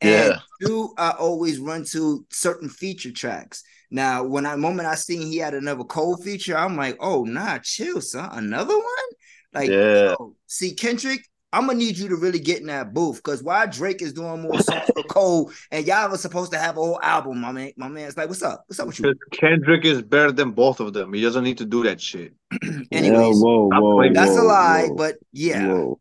And 0.00 0.10
Yeah. 0.10 0.40
two, 0.66 0.94
I 0.98 1.10
always 1.10 1.60
run 1.60 1.84
to 1.92 2.26
certain 2.32 2.68
feature 2.68 3.12
tracks. 3.12 3.62
Now, 3.90 4.24
when 4.24 4.46
I 4.46 4.56
moment 4.56 4.88
I 4.88 4.94
seen 4.94 5.20
he 5.26 5.36
had 5.36 5.52
another 5.52 5.84
Cole 5.84 6.16
feature, 6.16 6.56
I'm 6.56 6.76
like, 6.76 6.96
oh 6.98 7.24
nah, 7.24 7.58
chill, 7.58 8.00
son. 8.00 8.30
Another 8.32 8.74
one? 8.74 9.08
Like, 9.54 9.68
Yeah. 9.68 10.14
yo, 10.18 10.36
see, 10.46 10.74
Kendrick, 10.74 11.20
I'm 11.54 11.66
gonna 11.66 11.78
need 11.78 11.98
you 11.98 12.08
to 12.08 12.16
really 12.16 12.38
get 12.38 12.60
in 12.60 12.68
that 12.68 12.94
booth 12.94 13.16
because 13.16 13.42
why 13.42 13.66
Drake 13.66 14.00
is 14.00 14.14
doing 14.14 14.40
more 14.40 14.58
songs 14.60 14.88
for 14.94 15.02
Cole, 15.02 15.52
and 15.70 15.86
y'all 15.86 16.10
was 16.10 16.22
supposed 16.22 16.50
to 16.52 16.58
have 16.58 16.78
a 16.78 16.80
whole 16.80 16.98
album, 17.02 17.42
my 17.42 17.52
man. 17.52 17.72
My 17.76 17.88
man's 17.88 18.16
like, 18.16 18.28
what's 18.28 18.42
up? 18.42 18.64
What's 18.66 18.80
up 18.80 18.86
with 18.86 18.98
you? 19.00 19.14
Kendrick 19.32 19.84
is 19.84 20.00
better 20.00 20.32
than 20.32 20.52
both 20.52 20.80
of 20.80 20.94
them. 20.94 21.12
He 21.12 21.20
doesn't 21.20 21.44
need 21.44 21.58
to 21.58 21.66
do 21.66 21.82
that 21.82 22.00
shit. 22.00 22.32
Anyways, 22.90 23.38
whoa, 23.38 23.68
Stop 23.68 23.82
whoa, 23.82 23.96
playing- 23.96 24.12
That's 24.14 24.36
a 24.38 24.42
lie, 24.42 24.86
whoa, 24.88 24.94
but 24.94 25.16
yeah, 25.32 25.68
whoa. 25.68 26.00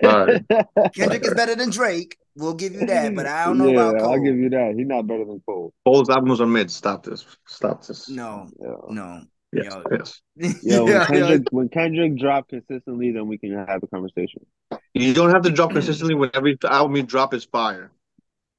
Sorry. 0.00 0.40
Kendrick 0.94 1.24
is 1.24 1.34
better 1.34 1.54
than 1.54 1.70
Drake. 1.70 2.16
We'll 2.34 2.54
give 2.54 2.72
you 2.72 2.86
that, 2.86 3.14
but 3.14 3.26
I 3.26 3.46
don't 3.46 3.58
know 3.58 3.66
yeah, 3.66 3.88
about 3.88 4.00
Cole. 4.00 4.12
I'll 4.14 4.20
give 4.20 4.36
you 4.36 4.48
that. 4.50 4.74
He's 4.76 4.86
not 4.86 5.06
better 5.06 5.24
than 5.24 5.40
Cole. 5.46 5.72
Cole's 5.84 6.08
albums 6.08 6.40
are 6.40 6.46
mid. 6.46 6.70
Stop 6.70 7.04
this. 7.04 7.24
Stop 7.46 7.84
this. 7.84 8.08
No, 8.08 8.48
no. 8.88 9.22
Yes. 9.52 9.66
Yo. 9.66 9.82
Yes. 9.90 10.20
Yo, 10.62 10.86
when 10.86 10.92
Yeah, 10.92 11.04
Kendrick 11.04 11.44
when 11.50 11.68
Kendrick 11.68 12.18
drop 12.18 12.48
consistently, 12.48 13.12
then 13.12 13.28
we 13.28 13.38
can 13.38 13.52
have 13.54 13.82
a 13.82 13.86
conversation. 13.86 14.44
You 14.92 15.14
don't 15.14 15.30
have 15.30 15.42
to 15.42 15.50
drop 15.50 15.72
consistently 15.72 16.14
when 16.14 16.30
every 16.34 16.58
album 16.64 16.96
you 16.96 17.02
drop 17.02 17.32
is 17.32 17.44
fire. 17.44 17.90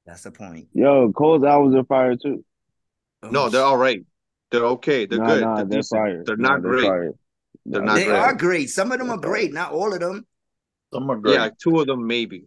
That's 0.06 0.22
the 0.22 0.30
point. 0.30 0.68
Yo, 0.72 1.12
Cole's 1.12 1.44
albums 1.44 1.76
are 1.76 1.84
fire 1.84 2.16
too. 2.16 2.44
Oh, 3.22 3.30
no, 3.30 3.48
they're 3.48 3.62
all 3.62 3.76
right. 3.76 4.04
They're 4.50 4.66
okay. 4.66 5.06
They're 5.06 5.18
Nah, 5.18 5.26
good. 5.26 5.40
nah, 5.40 5.64
they're, 5.64 5.66
they're 5.68 5.82
fire. 5.84 6.24
They're 6.26 6.36
Nah, 6.36 6.58
not 6.58 6.62
they're 6.62 6.72
great. 6.72 6.86
fire. 6.86 7.12
They're 7.66 7.82
not 7.82 7.96
They 7.96 8.04
great. 8.04 8.18
are 8.18 8.34
great. 8.34 8.70
Some 8.70 8.92
of 8.92 8.98
them 8.98 9.10
are 9.10 9.18
great, 9.18 9.52
not 9.52 9.72
all 9.72 9.92
of 9.92 10.00
them. 10.00 10.26
Some 10.94 11.10
are 11.10 11.16
great. 11.16 11.34
Yeah, 11.34 11.50
two 11.62 11.80
of 11.80 11.86
them 11.86 12.06
maybe. 12.06 12.46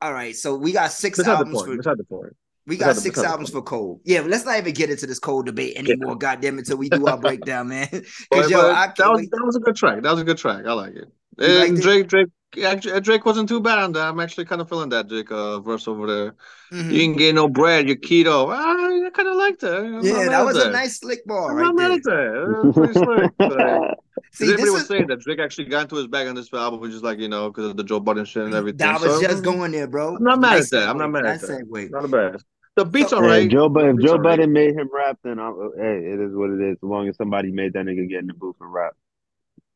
All 0.00 0.12
right, 0.12 0.34
so 0.34 0.56
we 0.56 0.72
got 0.72 0.90
six 0.92 1.18
That's 1.18 1.26
not 1.26 1.38
the 1.38 1.44
albums 1.44 1.58
point. 1.58 1.68
for 1.70 1.76
That's 1.76 1.86
not 1.86 1.98
the 1.98 2.04
point. 2.04 2.36
We 2.66 2.76
got 2.76 2.96
six 2.96 3.04
that's 3.04 3.16
not 3.16 3.22
the 3.22 3.28
albums 3.28 3.50
for 3.50 3.62
Cole. 3.62 4.00
Yeah, 4.04 4.22
but 4.22 4.30
let's 4.30 4.44
not 4.44 4.58
even 4.58 4.72
get 4.72 4.90
into 4.90 5.06
this 5.06 5.18
Cole 5.18 5.42
debate 5.42 5.76
anymore. 5.76 6.16
Goddamn 6.16 6.56
it, 6.56 6.60
until 6.60 6.76
we 6.76 6.88
do 6.88 7.06
our 7.06 7.18
breakdown, 7.18 7.68
man. 7.68 7.88
Because 8.30 8.50
yo, 8.50 8.62
that 8.62 8.94
was 8.98 9.20
wait. 9.20 9.30
that 9.30 9.42
was 9.44 9.56
a 9.56 9.60
good 9.60 9.76
track. 9.76 10.02
That 10.02 10.12
was 10.12 10.20
a 10.20 10.24
good 10.24 10.38
track. 10.38 10.64
I 10.66 10.72
like 10.72 10.94
it. 10.94 11.08
You 11.38 11.46
And 11.46 11.58
liked 11.58 11.78
it? 11.78 11.82
Drake, 11.82 12.08
Drake, 12.08 12.28
actually, 12.64 13.00
Drake 13.00 13.24
wasn't 13.24 13.48
too 13.48 13.60
bad 13.60 13.78
on 13.78 13.92
that. 13.92 14.08
I'm 14.08 14.20
actually 14.20 14.44
kind 14.44 14.60
of 14.60 14.68
feeling 14.68 14.88
that 14.90 15.08
Drake 15.08 15.30
uh, 15.30 15.60
verse 15.60 15.88
over 15.88 16.06
there. 16.06 16.34
Mhm. 16.72 16.92
You 16.92 17.00
ain't 17.02 17.18
getting 17.18 17.34
no 17.36 17.48
bread. 17.48 17.86
You're 17.86 17.96
keto. 17.96 18.52
I, 18.54 19.06
I 19.06 19.10
kind 19.10 19.28
of 19.28 19.36
liked 19.36 19.60
that. 19.60 19.76
I'm 19.78 20.00
Yeah, 20.04 20.24
that 20.24 20.32
at 20.32 20.44
was 20.44 20.56
a 20.56 20.70
nice 20.70 20.98
slick 21.00 21.24
ball 21.26 21.50
I'm 21.50 21.56
right 21.56 21.62
not 21.64 21.74
mad 21.74 21.90
at 21.92 22.02
that. 22.04 22.10
That 22.12 22.64
was 22.64 22.74
pretty 22.74 22.92
slick. 22.94 23.32
Like, 23.38 23.94
See, 24.32 24.44
everybody 24.44 24.70
was 24.70 24.82
is- 24.82 24.88
saying 24.88 25.06
that 25.08 25.20
Drake 25.20 25.38
actually 25.40 25.66
got 25.66 25.82
into 25.82 25.96
his 25.96 26.06
bag 26.06 26.26
on 26.28 26.34
this 26.34 26.52
album, 26.52 26.80
which 26.80 26.92
is 26.92 27.02
like 27.02 27.18
you 27.18 27.28
know 27.28 27.50
because 27.50 27.70
of 27.70 27.76
the 27.76 27.84
Joe 27.84 28.00
Budden 28.00 28.24
shit 28.24 28.44
and 28.44 28.54
everything. 28.54 28.78
That 28.78 29.00
was 29.00 29.20
So, 29.20 29.22
just 29.22 29.42
going 29.44 29.72
there, 29.72 29.86
bro. 29.86 30.16
I'm 30.16 30.22
not 30.24 30.40
mad 30.40 30.50
Nice 30.56 30.72
at 30.72 30.80
that. 30.80 30.88
I'm 30.88 30.98
not 30.98 31.08
segue. 31.08 31.12
mad 31.12 31.26
at 31.26 31.40
Nice 31.40 31.46
that. 31.48 31.64
segue. 31.68 31.90
Not 31.90 32.10
bad. 32.10 32.36
The 32.76 32.84
beats 32.86 33.10
So- 33.10 33.18
are 33.18 33.22
right. 33.22 33.42
if 33.44 33.50
Joe, 33.52 33.68
but 33.68 33.84
if 33.86 33.98
Joe 33.98 34.12
are 34.14 34.18
right. 34.18 34.38
Budden 34.38 34.52
made 34.54 34.74
him 34.74 34.88
rap, 34.94 35.18
then 35.22 35.38
I'm, 35.38 35.54
hey, 35.76 35.98
it 36.10 36.20
is 36.20 36.34
what 36.34 36.48
it 36.50 36.60
is. 36.62 36.78
As 36.82 36.82
long 36.82 37.06
as 37.08 37.16
somebody 37.18 37.52
made 37.52 37.74
that 37.74 37.84
nigga 37.84 38.08
get 38.08 38.20
in 38.20 38.28
the 38.28 38.32
booth 38.34 38.56
and 38.62 38.72
rap. 38.72 38.94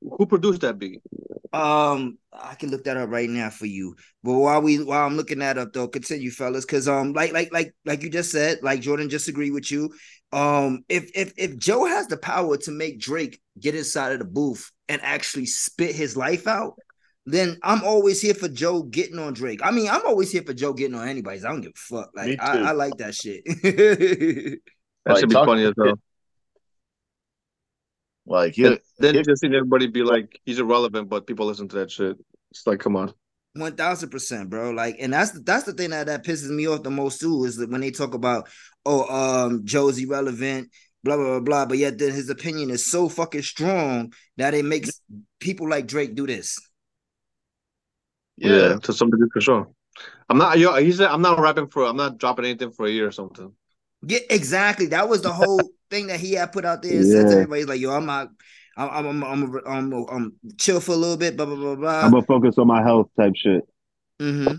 Who 0.01 0.27
produced 0.27 0.61
that 0.61 0.79
beat? 0.79 1.01
Um, 1.53 2.19
I 2.33 2.55
can 2.55 2.71
look 2.71 2.85
that 2.85 2.97
up 2.97 3.09
right 3.11 3.29
now 3.31 3.51
for 3.51 3.67
you. 3.67 3.97
But 4.23 4.35
while 4.35 4.61
we 4.61 4.83
while 4.83 5.07
I'm 5.07 5.17
looking 5.17 5.39
that 5.39 5.59
up 5.59 5.73
though, 5.73 5.89
continue, 5.89 6.31
fellas, 6.31 6.65
because 6.65 6.89
um, 6.89 7.13
like 7.13 7.33
like 7.33 7.53
like 7.53 7.75
like 7.85 8.03
you 8.03 8.11
just 8.11 8.31
said, 8.31 8.59
like 8.63 8.81
Jordan 8.81 9.09
just 9.09 9.29
agreed 9.29 9.53
with 9.53 9.71
you. 9.71 9.91
Um, 10.33 10.85
if 10.89 11.11
if 11.15 11.33
if 11.37 11.57
Joe 11.57 11.85
has 11.87 12.09
the 12.09 12.17
power 12.17 12.57
to 12.59 12.71
make 12.71 13.01
Drake 13.01 13.41
get 13.59 13.75
inside 13.75 14.13
of 14.13 14.19
the 14.19 14.25
booth 14.27 14.71
and 14.89 15.01
actually 15.03 15.47
spit 15.47 15.95
his 15.95 16.17
life 16.17 16.47
out, 16.47 16.75
then 17.25 17.59
I'm 17.63 17.83
always 17.85 18.21
here 18.21 18.35
for 18.35 18.49
Joe 18.49 18.83
getting 18.83 19.19
on 19.19 19.33
Drake. 19.33 19.61
I 19.65 19.71
mean, 19.71 19.89
I'm 19.89 20.05
always 20.07 20.31
here 20.31 20.43
for 20.43 20.53
Joe 20.55 20.73
getting 20.75 20.95
on 20.97 21.09
anybody's. 21.09 21.45
I 21.45 21.49
don't 21.49 21.63
give 21.63 21.73
a 21.75 21.79
fuck. 21.95 22.11
Like 22.15 22.37
I. 22.39 22.59
I 22.59 22.73
like 22.73 22.99
that 22.99 23.15
shit. 23.15 23.45
That 25.05 25.15
Like, 25.15 25.21
should 25.21 25.29
be 25.29 25.37
funny 25.37 25.65
as 25.65 25.73
hell. 25.79 25.99
Like 28.27 28.55
he 28.55 28.79
then 28.99 29.23
just 29.23 29.41
seen 29.41 29.55
everybody 29.55 29.87
be 29.87 30.03
like, 30.03 30.41
he's 30.45 30.59
irrelevant, 30.59 31.09
but 31.09 31.27
people 31.27 31.47
listen 31.47 31.69
to 31.69 31.77
that 31.77 31.91
shit. 31.91 32.17
It's 32.51 32.67
like, 32.67 32.81
come 32.81 32.97
on. 32.97 33.15
One 33.55 33.77
thousand 33.77 34.11
percent, 34.11 34.51
bro. 34.51 34.71
Like, 34.71 34.97
and 35.01 35.13
that's 35.13 35.31
that's 35.43 35.65
the 35.65 35.73
thing 35.73 35.91
that 35.91 36.07
that 36.07 36.25
pisses 36.25 36.51
me 36.51 36.67
off 36.67 36.83
the 36.83 36.91
most 36.91 37.21
too 37.21 37.45
is 37.45 37.57
that 37.57 37.71
when 37.71 37.81
they 37.81 37.91
talk 37.91 38.15
about, 38.15 38.49
oh, 38.85 39.47
um, 39.47 39.65
Joe's 39.65 39.99
irrelevant, 39.99 40.71
blah 41.05 41.17
blah 41.17 41.25
blah 41.25 41.41
blah, 41.41 41.67
but 41.67 41.79
yet 41.79 41.99
then 41.99 42.13
his 42.13 42.29
opinion 42.29 42.71
is 42.71 42.85
so 42.85 43.09
fucking 43.09 43.43
strong 43.43 44.13
that 44.37 44.55
it 44.55 44.65
makes 44.65 45.01
people 45.41 45.71
like 45.71 45.87
Drake 45.87 46.15
do 46.15 46.27
this. 46.27 46.59
Yeah, 48.37 48.77
to 48.83 48.93
some 48.93 49.11
degree 49.11 49.29
for 49.33 49.41
sure. 49.41 49.69
I'm 50.29 50.37
not. 50.37 50.59
Yo, 50.59 50.75
he 50.75 50.93
said 50.93 51.09
I'm 51.09 51.23
not 51.23 51.41
rapping 51.41 51.69
for. 51.69 51.85
I'm 51.85 51.97
not 51.97 52.19
dropping 52.19 52.45
anything 52.45 52.73
for 52.73 52.85
a 52.87 52.91
year 52.91 53.07
or 53.07 53.13
something. 53.13 53.53
Yeah, 54.07 54.21
exactly. 54.31 54.87
That 54.87 55.09
was 55.09 55.23
the 55.23 55.33
whole 55.33 55.61
thing 55.91 56.09
that 56.09 56.21
he 56.21 56.33
had 56.33 56.53
put 56.53 56.65
out 56.65 56.83
there 56.83 56.93
and 56.93 57.07
said 57.07 57.23
to 57.25 57.29
Yeah. 57.29 57.35
everybody, 57.35 57.65
like, 57.65 57.81
yo, 57.81 57.93
I'm 57.93 58.07
not. 58.07 58.29
I'm 58.77 59.07
I'm 59.07 59.25
I'm 59.25 59.43
I'm, 59.45 59.93
I'm, 59.93 60.07
I'm 60.11 60.33
chill 60.59 60.81
for 60.81 60.93
a 60.93 60.97
little 60.97 61.17
bit, 61.17 61.37
blah 61.37 61.47
blah 61.47 61.57
blah 61.57 61.75
blah. 61.77 62.01
I'm 62.03 62.11
gonna 62.11 62.23
focus 62.27 62.59
on 62.59 62.67
my 62.67 62.83
health 62.83 63.09
type 63.19 63.33
shit. 63.35 63.63
Mm-hmm. 64.21 64.57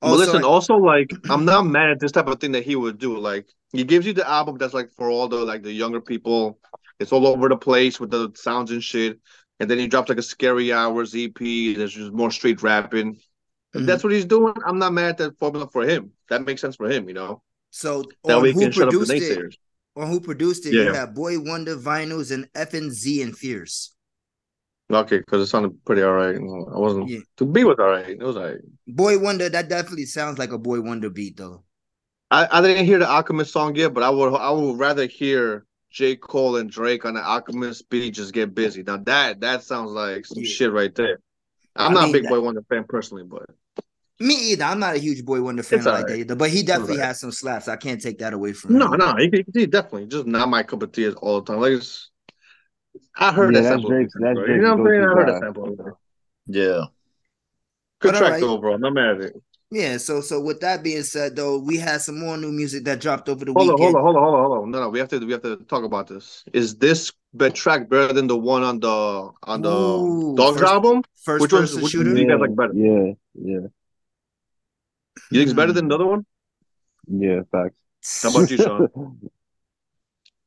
But 0.00 0.16
listen, 0.16 0.44
also 0.44 0.76
like 0.76 1.10
I'm 1.28 1.44
not 1.44 1.66
mad 1.66 1.90
at 1.90 2.00
this 2.00 2.12
type 2.12 2.28
of 2.28 2.38
thing 2.40 2.52
that 2.52 2.64
he 2.64 2.76
would 2.76 2.98
do. 2.98 3.18
Like 3.18 3.48
he 3.72 3.82
gives 3.84 4.06
you 4.06 4.12
the 4.12 4.28
album 4.28 4.58
that's 4.58 4.74
like 4.74 4.90
for 4.92 5.10
all 5.10 5.28
the 5.28 5.38
like 5.38 5.62
the 5.64 5.72
younger 5.72 6.00
people. 6.00 6.60
It's 7.00 7.12
all 7.12 7.26
over 7.26 7.48
the 7.48 7.56
place 7.56 7.98
with 7.98 8.10
the 8.10 8.30
sounds 8.36 8.70
and 8.70 8.82
shit. 8.82 9.18
And 9.58 9.68
then 9.68 9.78
he 9.78 9.88
drops 9.88 10.08
like 10.08 10.18
a 10.18 10.22
scary 10.22 10.72
hours 10.72 11.14
EP. 11.16 11.34
There's 11.38 11.94
just 11.94 12.12
more 12.12 12.30
straight 12.30 12.62
rapping. 12.62 13.18
If 13.74 13.86
that's 13.86 14.04
what 14.04 14.12
he's 14.12 14.26
doing, 14.26 14.54
I'm 14.66 14.78
not 14.78 14.92
mad 14.92 15.10
at 15.10 15.16
that 15.18 15.38
formula 15.38 15.66
for 15.66 15.82
him. 15.82 16.12
That 16.28 16.44
makes 16.44 16.60
sense 16.60 16.76
for 16.76 16.90
him, 16.90 17.08
you 17.08 17.14
know. 17.14 17.42
So 17.74 18.04
That 18.24 18.40
way 18.42 18.52
who 18.52 18.60
can 18.60 18.70
shut 18.72 18.84
up 18.84 18.90
the 18.92 18.98
produced 18.98 19.12
it, 19.30 19.38
naysayers. 19.38 19.54
on 19.96 20.08
who 20.08 20.20
produced 20.20 20.66
it, 20.66 20.74
you 20.74 20.82
Yeah. 20.84 20.94
have 20.94 21.14
Boy 21.14 21.38
Wonder, 21.40 21.74
Vinylz, 21.76 22.30
and 22.30 22.46
FNZ 22.54 23.22
and 23.22 23.36
Fierce. 23.36 23.94
Okay, 24.92 25.18
because 25.18 25.40
it 25.40 25.46
sounded 25.50 25.82
pretty 25.86 26.02
alright. 26.02 26.36
I 26.36 26.78
wasn't. 26.78 27.08
Yeah. 27.08 27.20
To 27.38 27.46
be 27.46 27.64
was 27.64 27.78
alright. 27.78 28.10
It 28.10 28.18
was 28.22 28.36
alright. 28.36 28.58
Boy 28.86 29.18
Wonder, 29.18 29.48
that 29.48 29.70
definitely 29.70 30.04
sounds 30.04 30.38
like 30.38 30.52
a 30.52 30.58
Boi-1da 30.58 31.12
beat 31.14 31.38
though. 31.38 31.64
I, 32.30 32.46
I 32.50 32.60
didn't 32.60 32.84
hear 32.84 32.98
the 32.98 33.08
Alchemist 33.08 33.52
song 33.52 33.74
yet, 33.74 33.94
but 33.94 34.02
I 34.02 34.10
would 34.10 34.34
I 34.34 34.50
would 34.50 34.78
rather 34.78 35.06
hear 35.06 35.64
J. 35.90 36.16
Cole 36.16 36.56
and 36.56 36.70
Drake 36.70 37.06
on 37.06 37.14
the 37.14 37.22
Alchemist 37.22 37.88
beat 37.88 38.14
just 38.14 38.34
get 38.34 38.54
busy. 38.54 38.82
Now 38.82 38.98
that 38.98 39.40
that 39.40 39.62
sounds 39.62 39.92
like 39.92 40.26
some 40.26 40.42
Yeah. 40.42 40.50
shit 40.50 40.72
right 40.72 40.94
there. 40.94 41.20
I'm 41.74 41.92
I 41.92 41.94
not 41.94 42.00
mean, 42.04 42.10
a 42.10 42.12
big 42.12 42.22
that- 42.24 42.28
boy 42.28 42.40
wonder 42.40 42.62
fan 42.68 42.84
personally, 42.86 43.24
but 43.24 43.46
Me 44.20 44.34
either. 44.52 44.64
I'm 44.64 44.78
not 44.78 44.94
a 44.94 44.98
huge 44.98 45.24
Boi-1da 45.24 45.64
fan 45.64 45.78
like 45.80 45.86
alright. 45.88 46.06
that 46.06 46.18
either, 46.18 46.34
but 46.36 46.50
he 46.50 46.62
definitely 46.62 46.94
alright. 46.94 47.08
has 47.08 47.20
some 47.20 47.32
slaps. 47.32 47.66
I 47.68 47.76
can't 47.76 48.00
take 48.00 48.18
that 48.18 48.32
away 48.34 48.52
from 48.52 48.78
no, 48.78 48.92
him. 48.92 48.98
no, 48.98 49.12
no, 49.12 49.16
he, 49.16 49.44
he 49.52 49.66
definitely 49.66 50.06
just 50.06 50.26
not 50.26 50.48
my 50.48 50.62
cup 50.62 50.82
of 50.82 50.92
tea 50.92 51.10
all 51.10 51.40
the 51.40 51.52
time. 51.52 51.60
Like 51.60 51.72
it's, 51.72 52.10
I 53.16 53.32
heard 53.32 53.54
Yeah, 53.54 53.62
that 53.62 53.68
sample. 53.68 53.90
Drake's- 53.90 54.12
before, 54.14 54.28
that's. 54.34 54.38
Drake's 54.38 54.56
you 54.56 54.62
know 54.62 54.76
what 54.76 54.80
I'm 54.80 54.86
saying? 54.86 55.02
I 55.02 55.06
heard 55.14 55.28
that 55.28 55.40
sample. 55.40 55.98
Yeah. 56.46 56.84
Good 58.00 58.12
But 58.12 58.18
track 58.18 58.22
alright. 58.22 58.40
though, 58.40 58.58
bro. 58.58 58.74
I'm 58.74 58.80
not 58.80 58.94
mad 58.94 59.16
at 59.16 59.20
it. 59.22 59.42
Yeah, 59.70 59.96
so 59.96 60.20
so 60.20 60.38
with 60.38 60.60
that 60.60 60.82
being 60.82 61.02
said, 61.02 61.34
though, 61.34 61.58
we 61.58 61.78
had 61.78 62.02
some 62.02 62.18
more 62.20 62.36
new 62.36 62.52
music 62.52 62.84
that 62.84 63.00
dropped 63.00 63.28
over 63.30 63.44
the 63.46 63.54
Hold 63.54 63.70
on, 63.70 63.74
weekend. 63.76 63.96
hold 63.96 63.96
on, 63.96 64.02
hold 64.02 64.16
on, 64.16 64.22
hold 64.22 64.34
on, 64.34 64.50
hold 64.50 64.62
on. 64.64 64.70
No, 64.70 64.80
no, 64.82 64.88
we 64.90 64.98
have 64.98 65.08
to 65.08 65.18
we 65.24 65.32
have 65.32 65.40
to 65.42 65.56
talk 65.64 65.82
about 65.84 66.08
this. 66.08 66.44
Is 66.52 66.76
this 66.76 67.10
be- 67.34 67.48
track 67.48 67.88
better 67.88 68.12
than 68.12 68.26
the 68.26 68.36
one 68.36 68.62
on 68.62 68.80
the 68.80 69.30
on 69.44 69.62
the 69.62 69.70
Ooh, 69.74 70.36
Dogs 70.36 70.60
first- 70.60 70.70
album? 70.70 71.02
first 71.24 71.40
which 71.40 71.52
one's 71.54 71.70
person 71.70 71.82
which 71.84 71.92
shooter? 71.92 72.10
one 72.10 72.16
do 72.16 72.20
you 72.22 72.28
guys 72.28 72.40
like 72.40 72.54
better? 72.54 72.74
Yeah, 72.74 73.12
yeah, 73.34 73.66
You 75.30 75.38
think 75.40 75.48
it's 75.50 75.52
better 75.56 75.72
than 75.72 75.86
another 75.86 76.06
one? 76.06 76.24
yeah. 77.08 77.40
Facts. 77.50 78.22
How 78.22 78.30
about 78.30 78.50
you, 78.50 78.56
Shawn? 78.56 78.88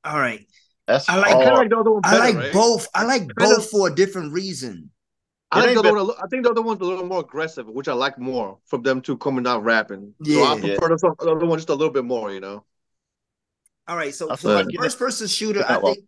All 0.03 0.19
right. 0.19 0.45
That's 0.87 1.09
I 1.09 1.15
like- 1.17 1.27
I 1.27 1.31
kind 1.33 1.49
of 1.49 1.57
like 1.57 1.69
the 1.69 1.77
other 1.77 1.91
one 1.91 2.01
I 2.05 2.17
like 2.17 2.35
right? 2.35 2.53
both. 2.53 2.87
I 2.93 3.05
like 3.05 3.21
Kinda- 3.21 3.33
both 3.37 3.69
for 3.69 3.87
a 3.87 3.95
different 3.95 4.33
reason. 4.33 4.91
I 5.51 5.59
like 5.65 5.73
the 5.73 5.79
other 5.79 5.93
one. 6.03 6.15
I 6.21 6.27
think 6.27 6.43
the 6.43 6.51
other 6.51 6.61
one's 6.61 6.81
a 6.81 6.83
little 6.83 7.05
more 7.05 7.21
aggressive, 7.21 7.67
which 7.67 7.87
I 7.87 7.93
like 7.93 8.19
more 8.19 8.57
from 8.65 8.81
them 8.83 9.01
two 9.01 9.17
coming 9.17 9.47
out 9.47 9.63
rapping. 9.63 10.13
so 10.23 10.31
Yeah. 10.31 10.43
I 10.53 10.59
prefer 10.59 10.89
the, 10.89 11.15
the 11.19 11.31
other 11.31 11.45
one 11.45 11.57
just 11.57 11.69
a 11.69 11.73
little 11.75 11.93
bit 11.93 12.03
more. 12.05 12.31
You 12.31 12.39
know. 12.41 12.65
All 13.87 13.95
right, 13.95 14.13
so 14.13 14.35
for 14.35 14.53
like- 14.55 14.67
first 14.77 14.97
person 14.99 15.27
shooter, 15.27 15.63
I 15.67 15.79
think, 15.79 15.99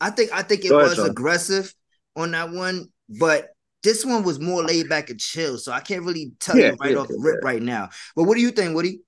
I 0.00 0.10
think, 0.10 0.32
I 0.32 0.42
think 0.42 0.64
it 0.64 0.68
Go 0.68 0.78
ahead, 0.78 0.90
was 0.90 0.96
Sean. 0.98 1.10
aggressive 1.10 1.74
on 2.14 2.30
that 2.32 2.50
one, 2.50 2.88
but 3.08 3.48
this 3.86 4.04
one 4.04 4.24
was 4.24 4.40
more 4.40 4.64
laid 4.64 4.88
back 4.90 5.10
and 5.10 5.20
chill. 5.20 5.58
So 5.58 5.72
I 5.72 5.80
can't 5.80 6.04
really 6.04 6.32
tell 6.40 6.58
Yeah, 6.58 6.64
you 6.64 6.76
right 6.80 6.94
yeah, 6.94 6.98
off 6.98 7.12
the 7.12 7.20
rip 7.20 7.44
right 7.44 7.62
now. 7.62 7.90
But 8.16 8.24
what 8.24 8.36
do 8.36 8.42
you 8.42 8.52
think, 8.52 8.74
Woody? 8.76 9.00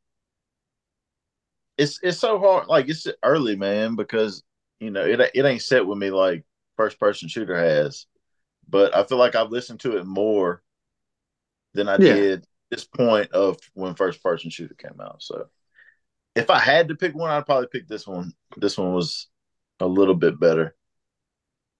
it's 1.76 2.00
it's 2.02 2.18
so 2.18 2.38
hard. 2.38 2.66
Like 2.68 2.88
it's 2.88 3.06
early, 3.22 3.56
man, 3.56 3.94
because 3.96 4.42
you 4.80 4.90
know 4.90 5.04
it 5.04 5.20
it 5.34 5.44
ain't 5.44 5.62
set 5.62 5.86
with 5.86 5.98
me 5.98 6.10
like 6.10 6.44
first 6.76 6.98
person 6.98 7.28
shooter 7.28 7.56
has. 7.56 8.06
But 8.68 8.96
I 8.96 9.04
feel 9.04 9.18
like 9.18 9.36
I've 9.36 9.50
listened 9.50 9.80
to 9.82 9.98
it 9.98 10.06
more 10.06 10.62
than 11.74 11.88
I 11.88 11.98
Yeah. 11.98 12.24
did 12.24 12.46
this 12.70 12.84
point 12.84 13.30
of 13.32 13.58
when 13.74 13.94
first 13.94 14.22
person 14.22 14.50
shooter 14.50 14.74
came 14.74 15.00
out. 15.00 15.22
So 15.22 15.46
if 16.36 16.50
I 16.50 16.60
had 16.60 16.88
to 16.88 16.96
pick 16.96 17.16
one, 17.16 17.30
I'd 17.32 17.46
probably 17.46 17.68
pick 17.68 17.88
this 17.88 18.06
one. 18.08 18.34
This 18.58 18.78
one 18.78 18.94
was 18.94 19.28
a 19.80 19.86
little 19.88 20.16
bit 20.16 20.40
better. 20.40 20.76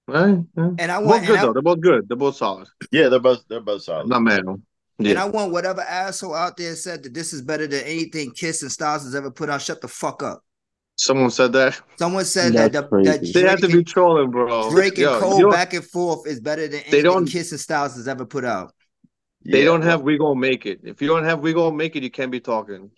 Right. 0.08 0.38
yeah. 0.56 0.70
And 0.78 0.90
I 0.90 0.98
want 0.98 1.06
Both 1.06 1.10
want, 1.10 1.26
good 1.26 1.30
and 1.32 1.38
I, 1.38 1.42
though. 1.46 1.52
They're 1.52 1.62
both 1.62 1.80
good. 1.80 2.08
They're 2.08 2.16
both 2.16 2.36
solid. 2.36 2.68
Yeah, 2.90 3.08
they're 3.10 3.20
both 3.20 3.44
they're 3.48 3.60
both 3.60 3.82
solid. 3.82 4.02
I'm 4.04 4.08
not 4.08 4.22
mad 4.22 4.38
at 4.40 4.44
them. 4.46 4.62
and 4.98 5.18
I 5.18 5.26
want 5.26 5.52
whatever 5.52 5.82
asshole 5.82 6.34
out 6.34 6.56
there 6.56 6.74
said 6.74 7.02
that 7.02 7.14
this 7.14 7.32
is 7.32 7.42
better 7.42 7.66
than 7.66 7.84
anything 7.84 8.32
Kiss 8.32 8.62
and 8.62 8.72
Styles 8.72 9.04
has 9.04 9.14
ever 9.14 9.30
put 9.30 9.50
out. 9.50 9.60
Shut 9.62 9.80
the 9.82 9.88
fuck 9.88 10.22
up. 10.22 10.42
Someone 10.96 11.30
said 11.30 11.52
that. 11.52 11.80
Someone 11.96 12.24
said 12.24 12.54
that 12.54 12.72
the, 12.72 12.80
that 12.80 12.88
crazy. 12.88 13.32
They 13.32 13.42
had 13.42 13.58
Drake, 13.60 13.70
to 13.70 13.76
be 13.78 13.84
trolling, 13.84 14.30
bro. 14.32 14.70
Drake 14.70 14.94
and 14.94 14.98
Yo, 15.02 15.20
Cole 15.20 15.50
back 15.50 15.72
and 15.74 15.84
forth 15.84 16.26
is 16.26 16.40
better 16.40 16.66
than 16.66 16.80
They 16.90 17.02
don't- 17.02 17.26
Kiss 17.26 17.52
and 17.52 17.60
Styles 17.60 17.94
has 17.94 18.08
ever 18.08 18.24
put 18.24 18.44
out. 18.44 18.72
They 19.44 19.60
Yeah, 19.60 19.66
don't 19.66 19.80
well, 19.80 19.90
have 19.90 20.02
we 20.02 20.18
gonna 20.18 20.40
make 20.40 20.66
it. 20.66 20.80
If 20.82 21.00
you 21.00 21.06
don't 21.06 21.22
have 21.24 21.38
we 21.40 21.52
gonna 21.52 21.76
make 21.76 21.94
it, 21.94 22.02
you 22.02 22.10
can't 22.10 22.32
be 22.32 22.40
talking. 22.40 22.90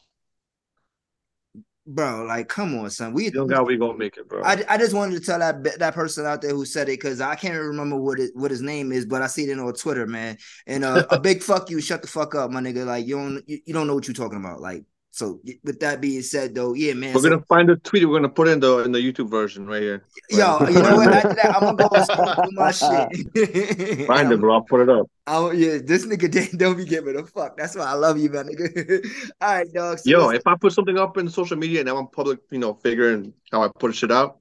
Bro, 1.92 2.26
like, 2.26 2.48
come 2.48 2.78
on, 2.78 2.88
son. 2.88 3.12
We 3.12 3.30
don't 3.30 3.48
got 3.48 3.66
we 3.66 3.76
gonna 3.76 3.98
make 3.98 4.16
it, 4.16 4.28
bro. 4.28 4.42
I, 4.44 4.64
I 4.68 4.78
just 4.78 4.94
wanted 4.94 5.18
to 5.18 5.26
tell 5.26 5.40
that 5.40 5.80
that 5.80 5.92
person 5.92 6.24
out 6.24 6.40
there 6.40 6.52
who 6.52 6.64
said 6.64 6.88
it 6.88 7.00
because 7.00 7.20
I 7.20 7.34
can't 7.34 7.58
remember 7.58 7.96
what 7.96 8.20
it 8.20 8.30
what 8.34 8.52
his 8.52 8.62
name 8.62 8.92
is, 8.92 9.06
but 9.06 9.22
I 9.22 9.26
see 9.26 9.50
it 9.50 9.58
on 9.58 9.74
Twitter, 9.74 10.06
man. 10.06 10.38
And 10.68 10.84
uh, 10.84 11.04
a 11.10 11.18
big 11.20 11.42
fuck 11.42 11.68
you, 11.68 11.80
shut 11.80 12.02
the 12.02 12.08
fuck 12.08 12.36
up, 12.36 12.52
my 12.52 12.60
nigga. 12.60 12.86
Like 12.86 13.08
you 13.08 13.16
don't 13.16 13.42
you, 13.48 13.58
you 13.66 13.74
don't 13.74 13.88
know 13.88 13.96
what 13.96 14.06
you're 14.06 14.14
talking 14.14 14.38
about. 14.38 14.60
Like 14.60 14.84
so. 15.10 15.40
With 15.64 15.80
that 15.80 16.00
being 16.00 16.22
said, 16.22 16.54
though, 16.54 16.74
yeah, 16.74 16.94
man. 16.94 17.14
We're 17.14 17.20
so- 17.20 17.30
gonna 17.30 17.44
find 17.48 17.68
the 17.68 17.76
tweet. 17.76 18.08
We're 18.08 18.16
gonna 18.16 18.28
put 18.28 18.48
in 18.48 18.60
the 18.60 18.78
in 18.84 18.92
the 18.92 18.98
YouTube 18.98 19.30
version 19.30 19.66
right 19.66 19.82
here. 19.82 20.04
yo, 20.30 20.58
you 20.68 20.74
know 20.82 20.96
what? 20.96 21.12
After 21.12 21.34
that, 21.34 21.56
I'm 21.56 21.76
gonna 21.76 21.88
go 21.88 22.34
through 22.44 22.52
my 22.52 22.70
shit. 22.70 24.06
Find 24.06 24.32
it, 24.32 24.40
bro. 24.40 24.54
I'll 24.54 24.62
put 24.62 24.80
it 24.82 24.88
up. 24.88 25.06
Oh 25.26 25.50
yeah, 25.50 25.78
this 25.84 26.06
nigga 26.06 26.56
don't 26.58 26.76
be 26.76 26.84
giving 26.84 27.16
a 27.18 27.26
fuck. 27.26 27.56
That's 27.56 27.76
why 27.76 27.84
I 27.84 27.94
love 27.94 28.18
you, 28.18 28.30
man, 28.30 28.46
nigga. 28.48 29.06
All 29.40 29.54
right, 29.54 29.72
dog. 29.72 29.98
So 29.98 30.10
Yo, 30.10 30.28
if 30.30 30.46
I 30.46 30.54
put 30.56 30.72
something 30.72 30.98
up 30.98 31.16
in 31.18 31.28
social 31.28 31.56
media 31.56 31.80
and 31.80 31.88
I'm 31.88 31.96
a 31.96 32.06
public, 32.06 32.40
you 32.50 32.58
know, 32.58 32.74
figure 32.74 33.12
and 33.12 33.32
how 33.52 33.62
I 33.62 33.68
put 33.78 33.94
shit 33.94 34.10
out, 34.10 34.38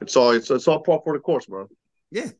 it's 0.00 0.16
all 0.16 0.30
it's 0.32 0.50
it's 0.50 0.68
all 0.68 0.80
part 0.80 1.04
for 1.04 1.12
the 1.14 1.20
course, 1.20 1.46
bro. 1.46 1.68
Yeah. 2.10 2.30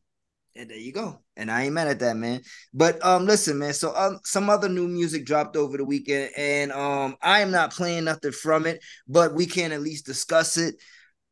And 0.55 0.69
there 0.69 0.77
you 0.77 0.93
go. 0.93 1.19
And 1.37 1.51
I 1.51 1.65
ain't 1.65 1.73
mad 1.73 1.89
at 1.89 2.01
that, 2.01 2.17
man. 2.17 2.43
But 2.75 3.05
um 3.05 3.25
listen, 3.27 3.59
man. 3.59 3.73
So 3.73 3.95
um 3.97 4.19
some 4.25 4.51
other 4.51 4.69
new 4.69 4.87
music 4.87 5.25
dropped 5.25 5.57
over 5.57 5.77
the 5.79 5.85
weekend, 5.85 6.31
and 6.37 6.73
um 6.73 7.17
I 7.23 7.41
am 7.41 7.51
not 7.51 7.73
playing 7.73 8.05
nothing 8.05 8.33
from 8.33 8.67
it, 8.67 8.83
but 9.09 9.35
we 9.35 9.47
can 9.47 9.73
at 9.73 9.81
least 9.81 10.05
discuss 10.05 10.59
it. 10.59 10.75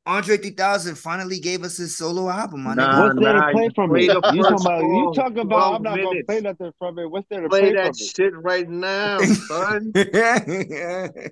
Andre 0.07 0.39
3000 0.39 0.97
finally 0.97 1.39
gave 1.39 1.63
us 1.63 1.77
his 1.77 1.97
solo 1.97 2.31
album, 2.31 2.63
my 2.63 2.75
Nah, 2.75 3.03
What's 3.03 3.17
there 3.19 3.35
nah, 3.35 3.47
to 3.47 3.53
play 3.53 3.65
you 3.65 3.71
from 3.75 3.91
play 3.91 4.07
it? 4.07 4.13
the 4.13 4.23
You 4.33 4.43
first 4.43 4.63
talking 4.63 4.67
about? 4.67 4.81
You 4.83 5.05
song, 5.05 5.15
talking 5.15 5.39
about? 5.39 5.75
I'm 5.75 5.83
not 5.83 5.97
gonna 6.03 6.25
play 6.25 6.41
nothing 6.41 6.73
from 6.79 6.99
it. 6.99 7.11
What's 7.11 7.29
there 7.29 7.43
to 7.43 7.49
Play 7.49 7.61
play 7.61 7.73
that 7.73 7.87
from 7.87 7.97
it, 8.01 8.17
shit 8.17 8.33
right 8.35 8.69
now, 8.69 9.19
son. 9.25 9.93
nigga. 9.93 11.31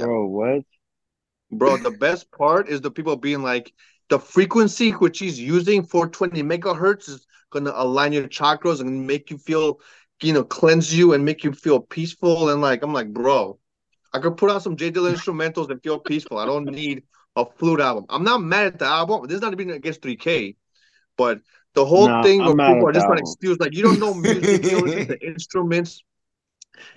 bro? 0.00 0.26
What? 0.26 0.62
Bro, 1.50 1.78
the 1.78 1.90
best 1.90 2.30
part 2.30 2.68
is 2.68 2.80
the 2.82 2.90
people 2.90 3.16
being 3.16 3.42
like, 3.42 3.72
the 4.08 4.18
frequency 4.18 4.90
which 4.92 5.18
he's 5.18 5.38
using, 5.40 5.84
420 5.84 6.42
megahertz, 6.42 7.08
is 7.08 7.26
gonna 7.50 7.72
align 7.74 8.12
your 8.12 8.28
chakras 8.28 8.80
and 8.80 9.06
make 9.06 9.30
you 9.30 9.38
feel, 9.38 9.80
you 10.22 10.32
know, 10.32 10.44
cleanse 10.44 10.94
you 10.96 11.12
and 11.14 11.24
make 11.24 11.44
you 11.44 11.52
feel 11.52 11.80
peaceful. 11.80 12.50
And 12.50 12.60
like, 12.60 12.82
I'm 12.82 12.92
like, 12.92 13.12
bro, 13.12 13.58
I 14.12 14.18
could 14.20 14.36
put 14.36 14.50
on 14.50 14.60
some 14.60 14.76
J 14.76 14.90
Dilla 14.90 15.12
instrumentals 15.12 15.70
and 15.70 15.82
feel 15.82 15.98
peaceful. 15.98 16.38
I 16.38 16.46
don't 16.46 16.70
need 16.70 17.04
a 17.36 17.44
flute 17.46 17.80
album. 17.80 18.06
I'm 18.08 18.24
not 18.24 18.42
mad 18.42 18.66
at 18.66 18.78
the 18.78 18.86
album. 18.86 19.26
This 19.26 19.36
is 19.36 19.42
not 19.42 19.52
even 19.52 19.70
against 19.70 20.02
3K, 20.02 20.56
but 21.16 21.40
the 21.74 21.84
whole 21.84 22.08
Nah, 22.08 22.22
thing 22.22 22.44
where 22.44 22.54
people 22.56 22.88
are 22.88 22.92
just 22.92 23.06
the 23.06 23.06
trying 23.06 23.18
to 23.18 23.22
excuse, 23.22 23.58
like, 23.58 23.74
you 23.74 23.82
don't 23.82 23.98
know 23.98 24.14
music, 24.14 24.62
you 24.62 24.70
don't 24.70 24.84
listen 24.84 25.06
to 25.08 25.18
instruments. 25.26 26.02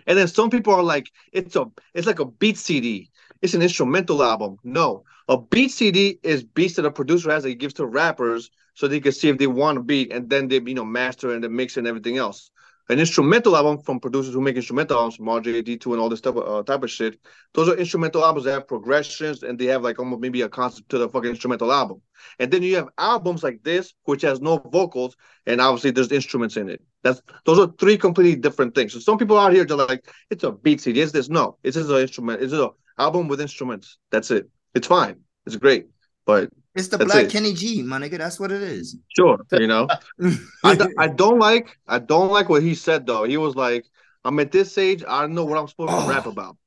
And 0.06 0.18
then 0.18 0.28
some 0.28 0.50
people 0.50 0.74
are 0.74 0.84
like, 0.84 1.12
it's 1.32 1.56
a 1.56 1.66
it's 1.94 2.08
like 2.08 2.20
a 2.20 2.26
beat 2.26 2.58
CD. 2.58 3.10
It's 3.42 3.54
an 3.54 3.62
instrumental 3.62 4.24
album. 4.24 4.58
No. 4.64 5.04
A 5.28 5.38
beat 5.40 5.72
CD 5.72 6.20
is 6.24 6.44
beats 6.44 6.76
that 6.76 6.86
a 6.86 6.92
producer 6.92 7.30
has 7.32 7.44
that 7.44 7.50
he 7.50 7.56
gives 7.56 7.74
to 7.76 7.86
rappers 7.86 8.50
so 8.74 8.88
they 8.88 9.00
can 9.00 9.12
see 9.12 9.30
if 9.30 9.38
they 9.38 9.48
want 9.48 9.78
a 9.78 9.82
beat 9.82 10.12
and 10.14 10.30
then 10.30 10.48
they 10.48 10.62
you 10.62 10.74
know 10.74 10.86
master 10.86 11.34
and 11.34 11.44
then 11.44 11.56
mix 11.56 11.78
and 11.78 11.88
everything 11.88 12.18
else. 12.18 12.52
An 12.90 13.00
instrumental 13.00 13.58
album 13.58 13.80
from 13.80 14.00
producers 14.00 14.34
who 14.34 14.40
make 14.40 14.56
instrumental 14.56 14.98
albums, 14.98 15.18
RJD2, 15.18 15.86
and 15.92 16.00
all 16.00 16.08
this 16.08 16.20
stuff, 16.20 16.38
uh, 16.38 16.64
type 16.64 16.84
of 16.84 16.90
shit. 16.90 17.20
Those 17.54 17.68
are 17.68 17.76
instrumental 17.76 18.24
albums 18.24 18.46
that 18.46 18.54
have 18.54 18.68
progressions 18.68 19.44
and 19.44 19.60
they 19.60 19.66
have 19.66 19.84
like 19.84 20.00
almost 20.00 20.22
maybe 20.22 20.42
a 20.42 20.48
concept 20.48 20.88
to 20.90 20.98
the 20.98 21.10
fucking 21.10 21.32
instrumental 21.32 21.74
album. 21.74 22.02
And 22.40 22.50
then 22.50 22.64
you 22.64 22.78
have 22.78 22.88
albums 22.98 23.44
like 23.44 23.62
this, 23.62 23.94
which 24.06 24.22
has 24.22 24.40
no 24.40 24.58
vocals, 24.58 25.18
and 25.46 25.60
obviously 25.60 25.92
there's 25.92 26.14
instruments 26.14 26.56
in 26.56 26.70
it. 26.70 26.82
That's 27.04 27.22
those 27.46 27.60
are 27.60 27.74
three 27.78 27.98
completely 27.98 28.40
different 28.40 28.74
things. 28.74 28.94
So 28.94 29.00
some 29.00 29.18
people 29.18 29.38
out 29.38 29.52
here 29.52 29.66
are 29.70 29.76
like, 29.76 30.10
it's 30.30 30.46
a 30.46 30.52
beat 30.52 30.80
CD. 30.80 31.02
It's 31.02 31.12
this. 31.12 31.28
No, 31.28 31.58
it's 31.64 31.76
just 31.76 31.90
an 31.90 31.98
instrument. 31.98 32.42
It's 32.42 32.54
an 32.54 32.70
album 32.98 33.28
with 33.28 33.42
instruments. 33.42 33.98
That's 34.12 34.32
it. 34.32 34.50
It's 34.74 34.88
fine. 34.88 35.18
It's 35.46 35.56
great. 35.56 35.88
But 36.26 36.50
It's 36.76 36.90
the 36.90 36.98
Black 36.98 37.26
it. 37.26 37.32
Kenny 37.32 37.54
G, 37.54 37.82
my 37.84 38.00
nigga. 38.00 38.18
That's 38.18 38.40
what 38.40 38.52
it 38.52 38.62
is. 38.62 38.98
sure, 39.16 39.38
you 39.54 39.68
know. 39.68 39.88
I, 40.64 41.08
don't 41.08 41.40
like 41.40 41.78
I 41.88 42.00
don't 42.00 42.30
like 42.32 42.50
what 42.50 42.62
he 42.64 42.76
said 42.76 43.06
though. 43.06 43.24
He 43.24 43.38
was 43.38 43.56
like, 43.56 43.86
I'm 44.26 44.40
at 44.40 44.52
this 44.52 44.78
age, 44.78 45.04
I 45.08 45.22
don't 45.22 45.34
know 45.34 45.46
what 45.46 45.58
I'm 45.58 45.68
supposed 45.68 45.94
Oh. 45.94 46.04
to 46.08 46.14
rap 46.14 46.26
about. 46.26 46.58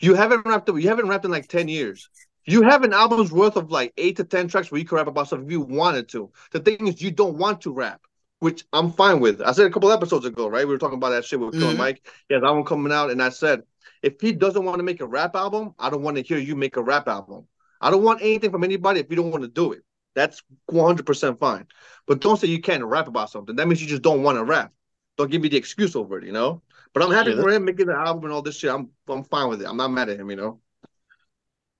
You 0.00 0.14
haven't 0.14 0.44
rapped 0.44 0.68
you 0.68 0.88
haven't 0.88 1.08
rapped 1.08 1.24
in 1.24 1.30
like 1.30 1.48
10 1.48 1.68
years. 1.68 2.08
You 2.46 2.62
have 2.62 2.82
an 2.82 2.92
album's 2.92 3.32
worth 3.32 3.56
of 3.56 3.70
like 3.70 3.94
eight 3.96 4.16
to 4.16 4.24
ten 4.24 4.48
tracks 4.48 4.70
where 4.70 4.78
you 4.78 4.84
could 4.84 4.96
rap 4.96 5.06
about 5.06 5.28
stuff 5.28 5.40
if 5.44 5.50
you 5.50 5.60
wanted 5.62 6.08
to. 6.10 6.30
The 6.50 6.60
thing 6.60 6.86
is 6.88 7.00
you 7.00 7.10
don't 7.10 7.38
want 7.38 7.62
to 7.62 7.72
rap, 7.72 8.00
which 8.40 8.64
I'm 8.72 8.92
fine 8.92 9.20
with. 9.20 9.40
I 9.40 9.52
said 9.52 9.66
a 9.66 9.70
couple 9.70 9.90
episodes 9.92 10.26
ago, 10.26 10.48
right? 10.48 10.66
We 10.66 10.72
were 10.72 10.78
talking 10.78 10.98
about 10.98 11.10
that 11.10 11.24
shit 11.24 11.40
with 11.40 11.58
Killer 11.58 11.72
Mhm. 11.72 11.78
Mike. 11.78 12.06
He 12.28 12.34
has 12.34 12.42
an 12.42 12.46
album 12.46 12.64
coming 12.64 12.92
out, 12.92 13.10
and 13.10 13.22
I 13.22 13.30
said, 13.30 13.62
if 14.02 14.20
he 14.20 14.32
doesn't 14.32 14.64
want 14.64 14.78
to 14.78 14.84
make 14.84 15.00
a 15.00 15.06
rap 15.06 15.34
album, 15.34 15.74
I 15.78 15.88
don't 15.90 16.02
want 16.02 16.16
to 16.16 16.22
hear 16.22 16.38
you 16.38 16.54
make 16.56 16.76
a 16.76 16.82
rap 16.82 17.08
album. 17.08 17.46
I 17.80 17.90
don't 17.90 18.02
want 18.02 18.22
anything 18.22 18.50
from 18.50 18.64
anybody 18.64 19.00
if 19.00 19.10
you 19.10 19.16
don't 19.16 19.30
want 19.30 19.42
to 19.42 19.48
do 19.48 19.72
it. 19.72 19.82
That's 20.14 20.42
100% 20.70 21.38
fine. 21.38 21.66
But 22.06 22.20
don't 22.20 22.38
say 22.38 22.48
you 22.48 22.60
can't 22.60 22.84
rap 22.84 23.08
about 23.08 23.30
something. 23.30 23.56
That 23.56 23.66
means 23.66 23.82
you 23.82 23.88
just 23.88 24.02
don't 24.02 24.22
want 24.22 24.38
to 24.38 24.44
rap. 24.44 24.72
Don't 25.16 25.30
give 25.30 25.42
me 25.42 25.48
the 25.48 25.56
excuse 25.56 25.96
over 25.96 26.18
it, 26.18 26.24
you 26.24 26.32
know? 26.32 26.62
But 26.92 27.02
I'm 27.02 27.10
happy 27.10 27.30
Yeah, 27.30 27.40
for 27.40 27.48
him 27.50 27.64
making 27.64 27.86
the 27.86 27.94
album 27.94 28.24
and 28.24 28.32
all 28.32 28.42
this 28.42 28.58
shit. 28.58 28.70
I'm 28.70 28.90
I'm 29.08 29.24
fine 29.24 29.48
with 29.48 29.62
it. 29.62 29.68
I'm 29.68 29.76
not 29.76 29.90
mad 29.90 30.08
at 30.08 30.20
him, 30.20 30.30
you 30.30 30.36
know? 30.36 30.60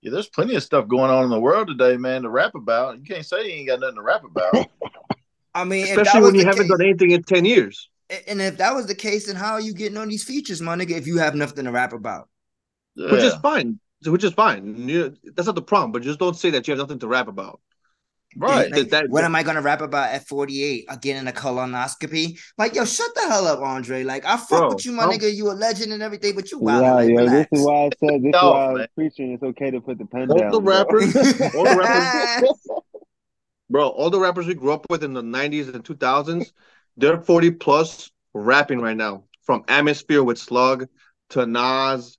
Yeah, 0.02 0.10
there's 0.10 0.28
plenty 0.28 0.54
of 0.54 0.62
stuff 0.62 0.88
going 0.88 1.10
on 1.10 1.24
in 1.24 1.30
the 1.30 1.40
world 1.40 1.68
today, 1.68 1.96
man, 1.96 2.22
to 2.22 2.30
rap 2.30 2.54
about. 2.54 2.98
You 2.98 3.04
can't 3.04 3.24
say 3.24 3.46
you 3.46 3.52
ain't 3.52 3.68
got 3.68 3.80
nothing 3.80 3.96
to 3.96 4.02
rap 4.02 4.24
about. 4.24 4.54
I 5.54 5.64
mean, 5.64 5.84
Especially 5.86 6.22
when 6.22 6.34
you 6.34 6.44
haven't 6.44 6.62
case, 6.64 6.70
done 6.70 6.82
anything 6.82 7.10
in 7.12 7.22
10 7.22 7.44
years. 7.44 7.88
and 8.28 8.40
if 8.40 8.56
that 8.58 8.74
was 8.74 8.86
the 8.86 8.94
case, 8.94 9.26
then 9.26 9.36
how 9.36 9.52
are 9.52 9.60
you 9.60 9.72
getting 9.74 9.96
on 9.98 10.08
these 10.08 10.24
features, 10.24 10.60
my 10.60 10.74
nigga? 10.76 10.90
If 10.92 11.06
you 11.06 11.18
have 11.18 11.34
nothing 11.34 11.64
to 11.64 11.70
rap 11.72 11.92
about, 11.92 12.28
Which 12.96 13.22
is 13.22 13.34
fine. 13.36 13.78
Which 14.06 14.24
is 14.24 14.32
fine. 14.32 14.88
You, 14.88 15.14
that's 15.34 15.46
not 15.46 15.54
the 15.54 15.62
problem. 15.62 15.92
But 15.92 16.02
just 16.02 16.18
don't 16.18 16.36
say 16.36 16.50
that 16.50 16.66
you 16.68 16.72
have 16.72 16.78
nothing 16.78 16.98
to 17.00 17.06
rap 17.08 17.28
about. 17.28 17.60
Right. 18.36 18.70
Like, 18.70 18.90
That- 18.90 19.08
what 19.10 19.20
that- 19.20 19.26
am 19.26 19.36
I 19.36 19.44
gonna 19.44 19.62
rap 19.62 19.80
about 19.80 20.10
at 20.12 20.26
48? 20.26 20.86
Uh, 20.88 20.96
in 21.04 21.28
a 21.28 21.32
colonoscopy? 21.32 22.36
Like, 22.58 22.74
yo, 22.74 22.84
shut 22.84 23.14
the 23.14 23.22
hell 23.28 23.46
up, 23.46 23.60
Andre. 23.60 24.02
Like, 24.02 24.24
I 24.26 24.36
fuck 24.36 24.48
Bro, 24.48 24.68
with 24.70 24.84
you, 24.84 24.90
my 24.92 25.04
I'm- 25.04 25.12
nigga. 25.12 25.32
You 25.32 25.50
a 25.50 25.54
legend 25.54 25.92
and 25.92 26.02
everything, 26.02 26.34
but 26.34 26.50
you 26.50 26.58
wild. 26.58 26.82
Yeah, 26.82 26.92
like, 26.94 27.08
yo, 27.10 27.28
this 27.30 27.46
is 27.52 27.64
why 27.64 27.74
I 27.84 27.90
said 28.00 28.22
this 28.22 28.28
is 28.30 28.34
Off, 28.34 28.54
why 28.54 28.64
I 28.64 28.72
was 28.72 28.78
man. 28.80 28.88
preaching. 28.96 29.32
It's 29.34 29.42
okay 29.44 29.70
to 29.70 29.80
put 29.80 29.98
the 29.98 30.06
pen 30.06 30.28
All 30.30 30.36
down. 30.38 30.50
the 30.50 30.60
rappers, 30.60 31.14
all 31.54 31.64
the 31.64 31.76
rappers, 31.78 32.50
bro, 33.70 33.88
all 33.88 34.10
the 34.10 34.20
rappers 34.20 34.46
we 34.46 34.54
grew 34.54 34.72
up 34.72 34.86
with 34.90 35.04
in 35.04 35.12
the 35.12 35.22
'90s 35.22 35.72
and 35.74 35.84
2000s, 35.84 36.52
they're 36.96 37.20
40 37.20 37.52
plus 37.52 38.10
rapping 38.32 38.80
right 38.80 38.96
now. 38.96 39.24
From 39.42 39.64
Atmosphere 39.68 40.24
with 40.24 40.38
Slug 40.38 40.86
to 41.30 41.44
Nas, 41.44 42.16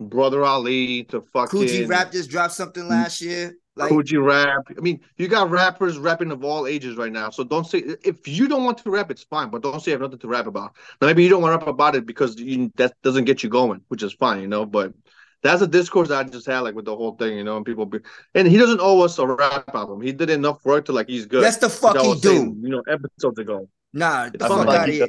Brother 0.00 0.44
Ali 0.44 1.04
to 1.04 1.20
fucking 1.20 1.48
Kool 1.48 1.66
G 1.66 1.84
Rap 1.84 2.12
just 2.12 2.30
dropped 2.30 2.54
something 2.54 2.88
last 2.88 3.20
year. 3.20 3.56
Like, 3.76 3.90
Kool 3.90 4.02
G 4.02 4.16
Rap. 4.16 4.62
I 4.70 4.80
mean, 4.80 5.00
you 5.18 5.28
got 5.28 5.50
rappers 5.50 5.98
rapping 5.98 6.32
of 6.32 6.44
all 6.44 6.66
ages 6.66 6.96
right 6.96 7.12
now. 7.12 7.28
So 7.28 7.44
don't 7.44 7.66
say 7.66 7.78
if 8.02 8.26
you 8.26 8.48
don't 8.48 8.64
want 8.64 8.78
to 8.78 8.90
rap, 8.90 9.10
it's 9.10 9.24
fine, 9.24 9.50
but 9.50 9.62
don't 9.62 9.80
say 9.80 9.90
you 9.90 9.94
have 9.94 10.00
nothing 10.00 10.18
to 10.20 10.28
rap 10.28 10.46
about. 10.46 10.76
Now, 11.00 11.08
maybe 11.08 11.22
you 11.22 11.28
don't 11.28 11.42
want 11.42 11.52
to 11.52 11.58
rap 11.58 11.74
about 11.74 11.94
it 11.94 12.06
because 12.06 12.38
you, 12.38 12.72
that 12.76 12.94
doesn't 13.02 13.24
get 13.24 13.42
you 13.42 13.50
going, 13.50 13.82
which 13.88 14.02
is 14.02 14.14
fine, 14.14 14.40
you 14.40 14.48
know. 14.48 14.64
But 14.64 14.94
that's 15.42 15.62
a 15.62 15.66
discourse 15.66 16.08
that 16.08 16.26
I 16.26 16.28
just 16.28 16.46
had 16.46 16.60
like 16.60 16.74
with 16.74 16.84
the 16.86 16.96
whole 16.96 17.12
thing, 17.16 17.36
you 17.36 17.44
know. 17.44 17.56
And 17.56 17.64
people, 17.66 17.86
be, 17.86 17.98
and 18.34 18.48
he 18.48 18.56
doesn't 18.56 18.80
owe 18.80 19.00
us 19.02 19.18
a 19.18 19.26
rap 19.26 19.64
album. 19.74 20.00
He 20.00 20.12
did 20.12 20.30
enough 20.30 20.64
work 20.64 20.84
to 20.86 20.92
like 20.92 21.08
he's 21.08 21.26
good. 21.26 21.44
That's 21.44 21.58
the 21.58 21.68
fuck 21.68 21.96
I 21.96 22.02
he 22.02 22.08
was 22.08 22.22
saying, 22.22 22.54
do. 22.54 22.60
You 22.62 22.68
know, 22.76 22.82
episodes 22.88 23.38
ago. 23.38 23.68
nah, 23.92 24.30
the 24.30 24.38
fuck 24.38 24.68
out 24.68 24.88
of 24.88 24.94
here. 24.94 25.08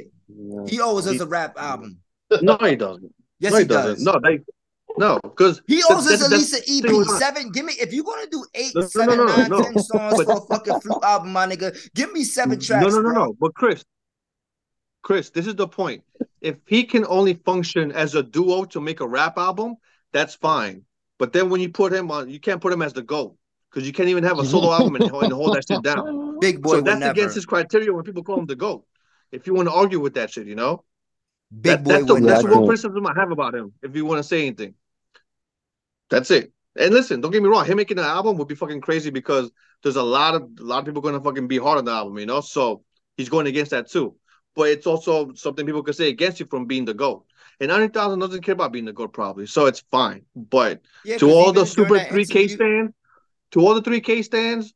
He 0.68 0.80
owes 0.80 1.06
us 1.06 1.20
a 1.20 1.26
rap 1.26 1.54
album. 1.58 1.98
No, 2.42 2.58
he 2.58 2.76
doesn't. 2.76 3.10
Yes, 3.40 3.52
no, 3.52 3.58
he, 3.58 3.64
he 3.64 3.68
doesn't. 3.68 4.04
No, 4.04 4.20
they. 4.22 4.40
No, 4.98 5.18
because 5.22 5.62
He 5.66 5.82
owes 5.88 6.10
us 6.10 6.22
at 6.22 6.30
least 6.30 6.52
an 6.52 6.62
EP 6.68 7.06
seven. 7.18 7.50
Give 7.52 7.64
me 7.64 7.72
if 7.80 7.92
you're 7.92 8.04
gonna 8.04 8.26
do 8.30 8.44
eight, 8.54 8.74
No, 8.74 8.82
no, 8.82 8.86
seven, 8.86 9.16
no, 9.16 9.24
no, 9.24 9.36
nine, 9.36 9.48
no. 9.48 9.62
ten 9.62 9.78
songs 9.78 10.14
But- 10.16 10.26
for 10.26 10.32
a 10.36 10.40
fucking 10.58 10.80
flute 10.80 11.02
album, 11.04 11.32
my 11.32 11.46
nigga. 11.46 11.74
Give 11.94 12.12
me 12.12 12.24
seven 12.24 12.60
tracks. 12.60 12.84
No, 12.84 12.90
no, 12.90 12.96
no, 12.96 13.02
bro. 13.14 13.24
no. 13.26 13.36
But 13.40 13.54
Chris, 13.54 13.82
Chris, 15.02 15.30
this 15.30 15.46
is 15.46 15.54
the 15.54 15.68
point. 15.68 16.02
If 16.40 16.56
he 16.66 16.84
can 16.84 17.06
only 17.06 17.34
function 17.34 17.92
as 17.92 18.14
a 18.14 18.22
duo 18.22 18.64
to 18.66 18.80
make 18.80 19.00
a 19.00 19.08
rap 19.08 19.38
album, 19.38 19.76
that's 20.12 20.34
fine. 20.34 20.82
But 21.18 21.32
then 21.32 21.50
when 21.50 21.60
you 21.60 21.70
put 21.70 21.92
him 21.92 22.10
on, 22.10 22.30
you 22.30 22.40
can't 22.40 22.60
put 22.60 22.72
him 22.72 22.82
as 22.82 22.92
the 22.92 23.02
GOAT 23.02 23.36
because 23.70 23.86
you 23.86 23.92
can't 23.92 24.08
even 24.08 24.24
have 24.24 24.38
a 24.38 24.44
solo 24.44 24.72
album 24.78 24.96
and, 24.96 25.04
and 25.04 25.32
hold 25.32 25.56
that 25.56 25.64
shit 25.68 25.82
down. 25.82 26.38
Big 26.40 26.62
boy 26.62 26.76
so 26.76 26.80
that's 26.80 27.00
never. 27.00 27.12
against 27.12 27.34
his 27.34 27.46
criteria 27.46 27.92
when 27.92 28.04
people 28.04 28.22
call 28.22 28.38
him 28.38 28.46
the 28.46 28.56
GOAT. 28.56 28.84
If 29.32 29.46
you 29.46 29.54
want 29.54 29.68
to 29.68 29.74
argue 29.74 30.00
with 30.00 30.14
that 30.14 30.30
shit, 30.30 30.46
you 30.46 30.54
know, 30.54 30.84
Big 31.50 31.62
that, 31.62 31.84
boy 31.84 31.92
that's 31.92 32.06
the, 32.06 32.14
would 32.14 32.24
that's 32.24 32.42
the 32.42 32.48
never. 32.48 32.60
one 32.60 32.68
criticism 32.68 33.06
I 33.06 33.14
have 33.14 33.30
about 33.30 33.54
him. 33.54 33.72
If 33.82 33.96
you 33.96 34.04
want 34.04 34.18
to 34.18 34.22
say 34.22 34.46
anything, 34.46 34.74
that's 36.10 36.30
it. 36.30 36.52
And 36.78 36.94
listen, 36.94 37.20
don't 37.20 37.32
get 37.32 37.42
me 37.42 37.48
wrong, 37.48 37.64
him 37.64 37.76
making 37.76 37.98
an 37.98 38.04
album 38.04 38.36
would 38.36 38.48
be 38.48 38.54
fucking 38.54 38.80
crazy 38.80 39.10
because 39.10 39.50
there's 39.82 39.96
a 39.96 40.02
lot 40.02 40.34
of 40.34 40.42
a 40.60 40.62
lot 40.62 40.80
of 40.80 40.84
people 40.84 41.02
gonna 41.02 41.20
fucking 41.20 41.48
be 41.48 41.58
hard 41.58 41.78
on 41.78 41.84
the 41.84 41.90
album, 41.90 42.18
you 42.18 42.26
know. 42.26 42.40
So 42.40 42.84
he's 43.16 43.28
going 43.28 43.46
against 43.46 43.70
that 43.72 43.90
too. 43.90 44.14
But 44.54 44.70
it's 44.70 44.86
also 44.86 45.32
something 45.34 45.66
people 45.66 45.82
could 45.82 45.96
say 45.96 46.08
against 46.08 46.40
you 46.40 46.46
from 46.46 46.66
being 46.66 46.84
the 46.84 46.94
GOAT. 46.94 47.24
And 47.60 47.68
900,000 47.70 48.18
doesn't 48.20 48.42
care 48.42 48.52
about 48.52 48.72
being 48.72 48.84
the 48.84 48.92
GOAT 48.92 49.12
probably, 49.12 49.46
so 49.46 49.66
it's 49.66 49.80
fine. 49.90 50.22
But 50.36 50.80
Yeah, 51.04 51.18
to 51.18 51.26
'cause 51.26 51.34
all 51.34 51.52
the 51.52 51.66
super 51.66 51.98
3K 51.98 52.42
interview- 52.42 52.56
stands, 52.56 52.92
to 53.52 53.60
all 53.60 53.74
the 53.74 53.82
3K 53.82 54.22
stands, 54.22 54.72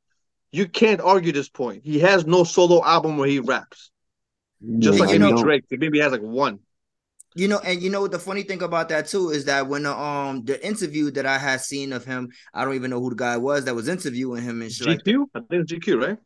you 0.50 0.66
can't 0.68 1.00
argue 1.00 1.32
this 1.32 1.48
point. 1.48 1.84
He 1.84 2.00
has 2.00 2.26
no 2.26 2.42
solo 2.44 2.84
album 2.84 3.18
where 3.18 3.28
he 3.28 3.38
raps. 3.38 3.90
Just 4.78 4.98
Yeah, 4.98 5.04
like 5.04 5.14
I 5.14 5.18
maybe 5.18 5.32
don't- 5.32 5.42
Drake, 5.44 5.64
maybe 5.70 5.98
he 5.98 6.02
has 6.02 6.12
like 6.12 6.22
one. 6.22 6.58
You 7.34 7.48
know, 7.48 7.58
and 7.60 7.80
you 7.80 7.88
know 7.88 8.02
what 8.02 8.10
the 8.10 8.18
funny 8.18 8.42
thing 8.42 8.60
about 8.62 8.90
that 8.90 9.06
too 9.08 9.30
is 9.30 9.46
that 9.46 9.66
when 9.66 9.84
the 9.84 9.96
um 9.96 10.44
the 10.44 10.62
interview 10.66 11.10
that 11.12 11.24
I 11.24 11.38
had 11.38 11.62
seen 11.62 11.94
of 11.94 12.04
him, 12.04 12.30
I 12.52 12.62
don't 12.64 12.74
even 12.74 12.90
know 12.90 13.00
who 13.00 13.08
the 13.08 13.16
guy 13.16 13.38
was 13.38 13.64
that 13.64 13.74
was 13.74 13.88
interviewing 13.88 14.42
him 14.42 14.60
and 14.60 14.70
shit 14.70 14.86
like. 14.86 14.98
GQ? 15.04 15.26
I 15.34 15.40
think 15.40 15.62
it's 15.62 15.72
GQ, 15.72 15.98
right? 16.06 16.18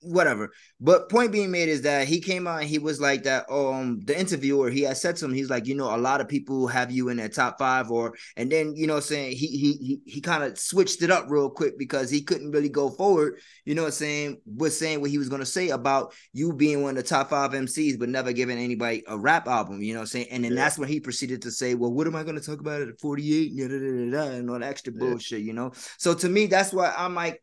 Whatever. 0.00 0.50
But 0.80 1.08
point 1.08 1.32
being 1.32 1.50
made 1.50 1.68
is 1.68 1.82
that 1.82 2.06
he 2.06 2.20
came 2.20 2.46
out 2.46 2.60
and 2.60 2.68
he 2.68 2.78
was 2.78 3.00
like 3.00 3.24
that. 3.24 3.50
Um, 3.50 4.00
the 4.04 4.18
interviewer 4.18 4.70
he 4.70 4.82
had 4.82 4.96
said 4.96 5.16
to 5.16 5.24
him, 5.24 5.34
he's 5.34 5.50
like, 5.50 5.66
you 5.66 5.74
know, 5.74 5.94
a 5.94 5.98
lot 5.98 6.20
of 6.20 6.28
people 6.28 6.66
have 6.68 6.90
you 6.90 7.08
in 7.08 7.16
their 7.16 7.28
top 7.28 7.58
five, 7.58 7.90
or 7.90 8.14
and 8.36 8.50
then 8.50 8.74
you 8.76 8.86
know, 8.86 9.00
saying 9.00 9.36
he 9.36 9.46
he 9.46 9.72
he 9.72 10.00
he 10.06 10.20
kind 10.20 10.44
of 10.44 10.58
switched 10.58 11.02
it 11.02 11.10
up 11.10 11.26
real 11.28 11.50
quick 11.50 11.78
because 11.78 12.10
he 12.10 12.22
couldn't 12.22 12.52
really 12.52 12.68
go 12.68 12.90
forward. 12.90 13.40
You 13.64 13.74
know, 13.74 13.82
what 13.82 13.88
I'm 13.88 13.92
saying 13.92 14.40
was 14.46 14.78
saying 14.78 15.00
what 15.00 15.10
he 15.10 15.18
was 15.18 15.28
gonna 15.28 15.46
say 15.46 15.70
about 15.70 16.14
you 16.32 16.52
being 16.52 16.82
one 16.82 16.96
of 16.96 17.02
the 17.02 17.08
top 17.08 17.30
five 17.30 17.52
MCs, 17.52 17.98
but 17.98 18.08
never 18.08 18.32
giving 18.32 18.58
anybody 18.58 19.02
a 19.08 19.18
rap 19.18 19.48
album. 19.48 19.82
You 19.82 19.94
know, 19.94 20.00
what 20.00 20.04
I'm 20.04 20.06
saying, 20.08 20.28
and 20.30 20.44
then 20.44 20.54
that's 20.54 20.78
when 20.78 20.88
he 20.88 21.00
proceeded 21.00 21.42
to 21.42 21.50
say, 21.50 21.74
well, 21.74 21.92
what 21.92 22.06
am 22.06 22.16
I 22.16 22.22
gonna 22.22 22.40
talk 22.40 22.60
about 22.60 22.82
at 22.82 23.00
48 23.00 23.56
da, 23.56 23.68
da, 23.68 23.78
da, 23.78 23.78
da, 23.78 24.10
da, 24.10 24.36
and 24.36 24.50
all 24.50 24.58
that 24.58 24.68
extra 24.68 24.92
bullshit. 24.92 25.42
You 25.42 25.52
know, 25.52 25.72
so 25.98 26.14
to 26.14 26.28
me, 26.28 26.46
that's 26.46 26.72
why 26.72 26.94
I'm 26.96 27.14
like, 27.14 27.42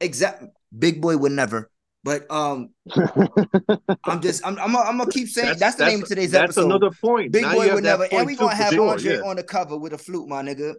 exact 0.00 0.44
big 0.76 1.00
boy 1.00 1.16
would 1.16 1.32
never. 1.32 1.70
But 2.04 2.30
um, 2.30 2.68
I'm 4.04 4.20
just 4.20 4.46
I'm 4.46 4.58
I'm 4.58 4.72
gonna, 4.72 5.10
keep 5.10 5.26
saying 5.26 5.56
that's, 5.58 5.76
the 5.76 5.86
name 5.86 6.02
of 6.02 6.08
today's 6.08 6.32
that's 6.32 6.42
episode. 6.42 6.66
another 6.66 6.90
point. 6.90 7.32
Big 7.32 7.42
Now 7.42 7.54
boy 7.54 7.72
would 7.72 7.82
never, 7.82 8.06
and 8.12 8.26
we 8.26 8.36
gonna 8.36 8.54
have 8.54 8.74
sure, 8.74 8.90
Andre 8.90 9.16
yeah. 9.16 9.22
on 9.22 9.36
the 9.36 9.42
cover 9.42 9.78
with 9.78 9.94
a 9.94 9.98
flute, 9.98 10.28
my 10.28 10.42
nigga. 10.42 10.74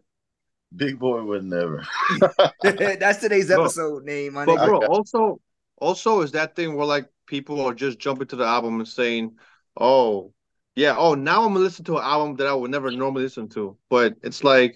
Big 0.76 1.00
boy 1.00 1.24
would 1.24 1.44
never. 1.44 1.84
that's 2.62 3.22
today's 3.22 3.48
Bro, 3.48 3.64
episode 3.64 4.04
name, 4.04 4.34
my 4.34 4.46
But 4.46 4.60
nigga. 4.60 4.68
bro, 4.68 4.86
also, 4.86 5.42
also 5.78 6.22
is 6.22 6.32
that 6.34 6.56
thing 6.56 6.76
where 6.76 6.86
like 6.86 7.08
people 7.26 7.60
are 7.66 7.74
just 7.74 7.98
jumping 7.98 8.28
to 8.28 8.36
the 8.36 8.46
album 8.46 8.80
and 8.80 8.88
saying, 8.88 9.36
"Oh, 9.76 10.32
yeah, 10.76 10.96
oh 10.96 11.16
now 11.16 11.44
I'm 11.44 11.54
gonna 11.54 11.66
listen 11.66 11.86
to 11.86 11.98
an 11.98 12.04
album 12.04 12.36
that 12.36 12.46
I 12.46 12.54
would 12.54 12.70
never 12.70 12.92
normally 12.92 13.24
listen 13.24 13.50
to." 13.50 13.76
But 13.90 14.14
it's 14.22 14.44
like 14.44 14.76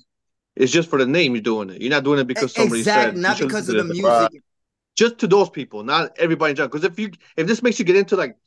it's 0.56 0.72
just 0.72 0.90
for 0.90 0.98
the 0.98 1.06
name 1.06 1.36
you're 1.36 1.44
doing 1.44 1.70
it. 1.70 1.80
You're 1.80 1.92
not 1.92 2.04
doing 2.04 2.20
it 2.20 2.26
because 2.26 2.54
somebody 2.54 2.82
said. 2.82 3.10
Exactly, 3.10 3.20
you 3.20 3.22
not 3.22 3.40
because 3.40 3.70
of 3.70 3.76
the 3.76 3.84
this. 3.84 4.02
music. 4.02 4.44
Just 5.00 5.20
to 5.20 5.28
those 5.28 5.50
people, 5.50 5.84
not 5.84 6.18
everybody 6.20 6.52
in 6.52 6.58
general. 6.58 6.70
Because 6.70 6.84
if 6.86 7.00
you 7.00 7.12
if 7.38 7.48
this 7.48 7.64
makes 7.64 7.80
you 7.80 7.86
get 7.86 7.96
into 7.96 8.18
like 8.18 8.38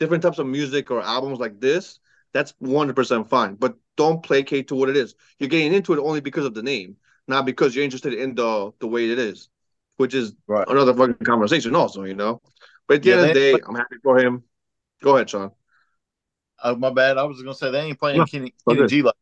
different 0.00 0.22
types 0.22 0.38
of 0.38 0.46
music 0.46 0.90
or 0.90 1.02
albums 1.02 1.38
like 1.38 1.60
this, 1.60 2.00
that's 2.32 2.54
100 2.60 2.96
percent 2.96 3.28
fine. 3.30 3.54
But 3.56 3.76
don't 3.96 4.22
placate 4.22 4.68
to 4.68 4.76
what 4.76 4.88
it 4.90 4.96
is. 4.96 5.14
You're 5.38 5.50
getting 5.50 5.74
into 5.74 5.94
it 5.94 6.00
only 6.00 6.20
because 6.20 6.46
of 6.46 6.54
the 6.54 6.62
name, 6.62 6.96
not 7.28 7.46
because 7.46 7.74
you're 7.74 7.84
interested 7.84 8.14
in 8.14 8.34
the 8.34 8.72
the 8.80 8.88
way 8.88 9.10
it 9.10 9.18
is, 9.18 9.50
which 9.98 10.14
is 10.14 10.34
Right. 10.48 10.68
another 10.68 10.94
fucking 10.94 11.26
conversation, 11.26 11.76
also. 11.76 12.04
You 12.04 12.14
know. 12.14 12.42
But 12.88 12.98
at 12.98 13.02
the 13.04 13.10
Yeah, 13.10 13.14
end 13.14 13.22
of 13.22 13.32
the 13.32 13.38
day, 13.40 13.60
I'm 13.66 13.76
happy 13.76 13.96
for 14.02 14.18
him. 14.18 14.44
Go 15.02 15.16
ahead, 15.16 15.30
Sean. 15.30 15.52
Oh, 16.62 16.76
my 16.76 16.90
bad. 16.90 17.18
I 17.18 17.24
was 17.24 17.40
gonna 17.42 17.54
say 17.54 17.70
they 17.70 17.80
ain't 17.82 17.98
playing 18.00 18.24
No, 18.24 18.26
Kenny, 18.26 18.54
Kenny. 18.68 18.88
G 18.88 19.02
like. 19.02 19.14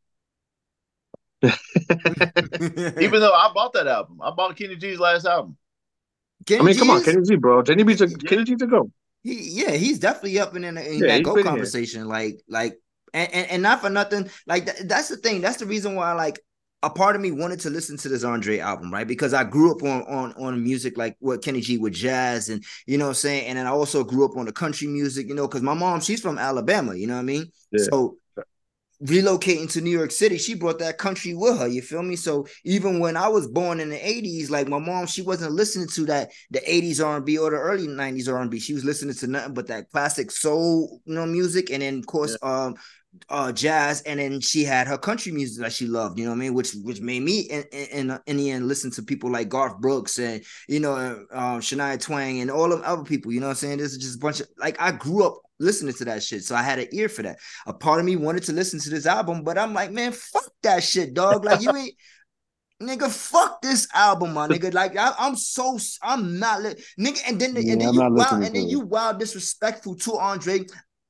Even 2.98 3.20
though 3.20 3.32
I 3.32 3.52
bought 3.54 3.72
that 3.74 3.86
album, 3.86 4.20
I 4.22 4.30
bought 4.30 4.56
Kenny 4.56 4.76
G's 4.76 4.98
last 4.98 5.26
album. 5.26 5.56
Kenny 6.46 6.60
I 6.60 6.64
mean, 6.64 6.78
come 6.78 6.90
on, 6.90 6.98
G's- 6.98 7.06
Kenny 7.06 7.22
G, 7.26 7.36
bro. 7.36 7.62
Kenny 7.62 7.82
B's 7.82 8.00
a 8.00 8.08
Kenny 8.08 8.44
G's 8.44 8.62
a 8.62 8.66
go. 8.66 8.90
He, 9.22 9.62
yeah, 9.62 9.72
he's 9.72 9.98
definitely 9.98 10.38
up 10.38 10.54
in, 10.54 10.64
in, 10.64 10.78
in 10.78 10.98
Yeah, 11.00 11.08
that 11.08 11.22
go 11.24 11.34
been 11.34 11.44
here. 11.44 11.50
conversation. 11.52 12.06
Like, 12.06 12.40
like, 12.48 12.78
and, 13.12 13.32
and 13.32 13.50
and 13.50 13.62
not 13.62 13.80
for 13.80 13.90
nothing. 13.90 14.30
Like 14.46 14.66
th- 14.66 14.86
that's 14.86 15.08
the 15.08 15.16
thing. 15.16 15.40
That's 15.40 15.56
the 15.56 15.66
reason 15.66 15.96
why, 15.96 16.12
like, 16.12 16.40
a 16.82 16.90
part 16.90 17.16
of 17.16 17.22
me 17.22 17.32
wanted 17.32 17.58
to 17.60 17.70
listen 17.70 17.96
to 17.96 18.08
this 18.08 18.22
Andre 18.22 18.58
album, 18.60 18.92
right? 18.92 19.06
Because 19.06 19.34
I 19.34 19.42
grew 19.42 19.72
up 19.72 19.82
on 19.82 20.02
on 20.02 20.32
on 20.34 20.62
music 20.62 20.96
like 20.96 21.16
what 21.18 21.42
Kenny 21.42 21.60
G 21.60 21.78
with 21.78 21.94
jazz, 21.94 22.48
and 22.48 22.62
you 22.86 22.98
know 22.98 23.06
what 23.06 23.10
I'm 23.10 23.14
saying. 23.14 23.46
And 23.46 23.58
then 23.58 23.66
I 23.66 23.70
also 23.70 24.04
grew 24.04 24.24
up 24.24 24.36
on 24.36 24.46
the 24.46 24.52
country 24.52 24.86
music, 24.86 25.26
you 25.26 25.34
know, 25.34 25.48
because 25.48 25.62
my 25.62 25.74
mom 25.74 26.00
she's 26.00 26.20
from 26.20 26.38
Alabama, 26.38 26.94
you 26.94 27.06
know 27.08 27.14
what 27.14 27.20
I 27.20 27.24
mean. 27.24 27.50
Yeah. 27.72 27.84
So 27.90 28.18
relocating 29.02 29.70
to 29.72 29.80
New 29.80 29.90
York 29.90 30.10
City, 30.10 30.38
she 30.38 30.54
brought 30.54 30.78
that 30.78 30.98
country 30.98 31.34
with 31.34 31.58
her. 31.58 31.68
You 31.68 31.82
feel 31.82 32.02
me? 32.02 32.16
So 32.16 32.46
even 32.64 32.98
when 32.98 33.16
I 33.16 33.28
was 33.28 33.46
born 33.46 33.80
in 33.80 33.90
the 33.90 33.96
'80s, 33.98 34.50
like 34.50 34.68
my 34.68 34.78
mom, 34.78 35.06
she 35.06 35.22
wasn't 35.22 35.52
listening 35.52 35.88
to 35.88 36.06
that 36.06 36.30
the 36.50 36.60
'80s 36.60 37.04
R&B 37.04 37.38
or 37.38 37.50
the 37.50 37.56
early 37.56 37.86
'90s 37.86 38.32
R&B. 38.32 38.58
She 38.58 38.74
was 38.74 38.84
listening 38.84 39.14
to 39.16 39.26
nothing 39.26 39.54
but 39.54 39.66
that 39.68 39.90
classic 39.90 40.30
soul, 40.30 41.00
you 41.04 41.14
know, 41.14 41.26
music, 41.26 41.70
and 41.70 41.82
then 41.82 41.98
of 41.98 42.06
course, 42.06 42.36
um, 42.42 42.76
uh, 43.28 43.52
jazz, 43.52 44.02
and 44.02 44.20
then 44.20 44.40
she 44.40 44.64
had 44.64 44.86
her 44.86 44.98
country 44.98 45.32
music 45.32 45.62
that 45.62 45.72
she 45.72 45.86
loved. 45.86 46.18
You 46.18 46.24
know 46.24 46.30
what 46.30 46.36
I 46.36 46.40
mean? 46.40 46.54
Which 46.54 46.72
which 46.82 47.00
made 47.00 47.22
me 47.22 47.40
in 47.40 47.64
in, 47.72 48.18
in 48.26 48.36
the 48.36 48.50
end 48.50 48.68
listen 48.68 48.90
to 48.92 49.02
people 49.02 49.30
like 49.30 49.48
Garth 49.48 49.78
Brooks 49.78 50.18
and 50.18 50.42
you 50.68 50.80
know 50.80 50.94
um, 51.32 51.60
Shania 51.60 52.00
Twain 52.00 52.40
and 52.40 52.50
all 52.50 52.72
of 52.72 52.82
other 52.82 53.04
people. 53.04 53.32
You 53.32 53.40
know 53.40 53.46
what 53.46 53.52
I'm 53.52 53.56
saying? 53.56 53.78
This 53.78 53.92
is 53.92 53.98
just 53.98 54.16
a 54.16 54.20
bunch 54.20 54.40
of 54.40 54.48
like 54.58 54.80
I 54.80 54.92
grew 54.92 55.24
up 55.24 55.42
listening 55.58 55.94
to 55.94 56.04
that 56.06 56.22
shit, 56.22 56.44
so 56.44 56.54
I 56.54 56.62
had 56.62 56.78
an 56.78 56.88
ear 56.92 57.08
for 57.08 57.22
that. 57.22 57.38
A 57.66 57.72
part 57.72 58.00
of 58.00 58.06
me 58.06 58.16
wanted 58.16 58.44
to 58.44 58.52
listen 58.52 58.80
to 58.80 58.90
this 58.90 59.06
album, 59.06 59.42
but 59.42 59.58
I'm 59.58 59.74
like, 59.74 59.92
man, 59.92 60.12
fuck 60.12 60.50
that 60.62 60.82
shit, 60.82 61.14
dog. 61.14 61.44
Like 61.44 61.60
you 61.62 61.74
ain't. 61.74 61.94
Nigga, 62.82 63.10
fuck 63.10 63.62
this 63.62 63.88
album, 63.94 64.34
my 64.34 64.46
nigga. 64.46 64.74
Like 64.74 64.98
I, 64.98 65.14
am 65.18 65.34
so 65.34 65.78
I'm 66.02 66.38
not 66.38 66.60
li- 66.60 66.74
nigga, 67.00 67.20
and 67.26 67.40
then 67.40 67.54
Yeah, 67.56 67.72
and 67.72 67.80
then 67.80 67.88
I'm 67.88 67.94
you 67.94 68.00
not 68.00 68.12
wild, 68.12 68.44
and 68.44 68.54
then 68.54 68.68
you 68.68 68.80
wild 68.80 69.18
disrespectful 69.18 69.96
to 69.96 70.18
Andre. 70.18 70.66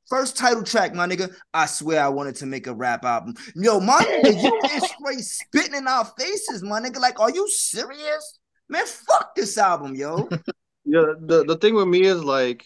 First 0.08 0.36
title 0.36 0.62
track, 0.62 0.94
my 0.94 1.08
nigga. 1.08 1.34
I 1.52 1.66
swear 1.66 2.04
I 2.04 2.08
wanted 2.08 2.36
to 2.36 2.46
make 2.46 2.68
a 2.68 2.74
rap 2.74 3.04
album. 3.04 3.34
Yo, 3.56 3.80
my 3.80 3.98
nigga, 3.98 4.40
you 4.44 4.60
been 4.62 4.80
straight 4.80 5.24
spitting 5.24 5.74
in 5.74 5.88
our 5.88 6.04
faces, 6.16 6.62
my 6.62 6.80
nigga. 6.80 7.00
Like, 7.00 7.18
are 7.18 7.32
you 7.32 7.48
serious? 7.48 8.38
Man, 8.68 8.86
fuck 8.86 9.34
this 9.34 9.58
album, 9.58 9.96
yo. 9.96 10.28
Yeah, 10.88 11.14
the 11.18 11.44
the 11.44 11.56
thing 11.56 11.74
with 11.74 11.88
me 11.88 12.02
is 12.02 12.22
like, 12.22 12.64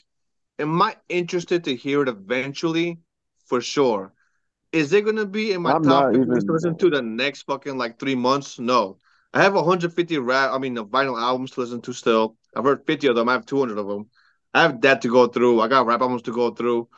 am 0.60 0.80
I 0.82 0.96
interested 1.08 1.64
to 1.64 1.74
hear 1.74 2.02
it 2.02 2.08
eventually? 2.08 2.98
For 3.46 3.60
sure. 3.60 4.12
Is 4.72 4.92
it 4.92 5.04
gonna 5.04 5.26
be 5.26 5.52
in 5.52 5.62
my 5.62 5.72
I'm 5.72 5.82
top 5.82 6.14
even- 6.14 6.28
to 6.28 6.52
listen 6.52 6.76
to 6.78 6.90
the 6.90 7.02
next 7.02 7.42
fucking 7.42 7.76
like 7.76 7.98
three 7.98 8.14
months? 8.14 8.58
No. 8.58 8.98
I 9.32 9.42
have 9.42 9.54
150 9.54 10.18
rap. 10.18 10.52
I 10.52 10.58
mean, 10.58 10.74
the 10.74 10.84
vinyl 10.84 11.20
albums 11.20 11.52
to 11.52 11.60
listen 11.60 11.80
to 11.82 11.92
still. 11.92 12.36
I've 12.54 12.64
heard 12.64 12.84
50 12.86 13.06
of 13.08 13.16
them. 13.16 13.28
I 13.28 13.32
have 13.32 13.46
200 13.46 13.78
of 13.78 13.86
them. 13.86 14.08
I 14.52 14.62
have 14.62 14.80
that 14.82 15.02
to 15.02 15.08
go 15.08 15.28
through. 15.28 15.60
I 15.60 15.68
got 15.68 15.86
rap 15.86 16.00
albums 16.00 16.22
to 16.22 16.32
go 16.32 16.50
through. 16.50 16.88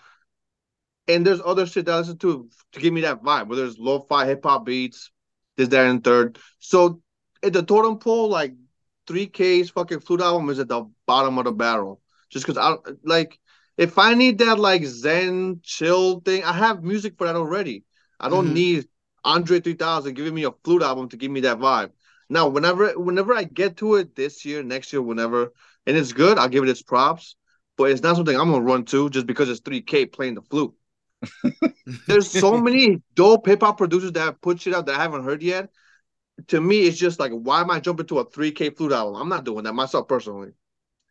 And 1.09 1.27
there's 1.27 1.41
other 1.45 1.67
shit 1.67 1.87
that 1.87 1.93
I 1.93 1.99
listen 1.99 2.19
to 2.19 2.49
to 2.73 2.81
give 2.81 2.93
me 2.93 3.03
that 3.03 3.23
vibe. 3.23 3.49
whether 3.49 3.65
it's 3.65 3.79
lo-fi 3.79 4.27
hip 4.27 4.45
hop 4.45 4.65
beats, 4.65 5.11
this, 5.57 5.69
that, 5.69 5.87
and 5.87 6.03
third. 6.03 6.39
So 6.59 7.03
at 7.43 7.53
the 7.53 7.63
totem 7.63 7.99
pole, 7.99 8.29
like 8.29 8.55
3K's 9.07 9.71
fucking 9.71 10.01
flute 10.01 10.21
album 10.21 10.49
is 10.49 10.59
at 10.59 10.69
the 10.69 10.85
bottom 11.07 11.39
of 11.39 11.45
the 11.45 11.53
barrel. 11.53 12.01
Just 12.31 12.47
because 12.47 12.57
I 12.57 12.77
like 13.05 13.39
if 13.77 13.99
I 13.99 14.15
need 14.15 14.39
that 14.39 14.59
like 14.59 14.85
Zen 14.85 15.61
chill 15.63 16.21
thing, 16.21 16.45
I 16.45 16.53
have 16.53 16.83
music 16.83 17.17
for 17.17 17.27
that 17.27 17.37
already. 17.37 17.85
I 18.21 18.29
don't 18.29 18.49
Mhm. 18.49 18.55
need 18.55 18.89
Andre 19.25 19.61
3000 19.61 20.15
giving 20.15 20.35
me 20.35 20.45
a 20.45 20.53
flute 20.65 20.83
album 20.83 21.09
to 21.11 21.17
give 21.17 21.31
me 21.31 21.41
that 21.41 21.59
vibe. 21.59 21.91
Now, 22.29 22.49
whenever 22.49 22.99
whenever 22.99 23.35
I 23.35 23.45
get 23.45 23.77
to 23.79 23.97
it 23.97 24.15
this 24.15 24.45
year, 24.45 24.63
next 24.63 24.93
year, 24.93 25.03
whenever, 25.03 25.53
and 25.87 25.97
it's 25.97 26.13
good, 26.13 26.39
I'll 26.39 26.49
give 26.49 26.65
it 26.65 26.71
its 26.71 26.83
props. 26.83 27.37
But 27.77 27.91
it's 27.91 28.03
not 28.03 28.17
something 28.17 28.39
I'm 28.39 28.51
gonna 28.51 28.63
run 28.63 28.85
to 28.87 29.09
just 29.11 29.27
because 29.27 29.49
it's 29.49 29.61
3K 29.61 30.07
playing 30.07 30.35
the 30.35 30.43
flute. 30.43 30.75
There's 32.07 32.31
so 32.31 32.59
many 32.59 33.01
dope 33.15 33.47
hip 33.47 33.63
hop 33.63 33.79
producers 33.79 34.13
that 34.13 34.21
have 34.21 34.41
put 34.41 34.61
shit 34.61 34.75
out 34.75 34.87
that 34.87 34.99
I 34.99 35.03
haven't 35.03 35.25
heard 35.25 35.43
yet. 35.43 35.71
To 36.49 36.61
me, 36.61 36.83
it's 36.83 36.99
just 36.99 37.21
like, 37.21 37.33
why 37.33 37.61
am 37.61 37.71
I 37.71 37.81
jumping 37.81 38.07
to 38.07 38.19
a 38.19 38.25
3K 38.31 38.71
flute 38.71 38.93
album? 38.93 39.21
I'm 39.21 39.29
not 39.29 39.45
doing 39.45 39.65
that 39.65 39.75
myself 39.75 40.09
personally. 40.09 40.51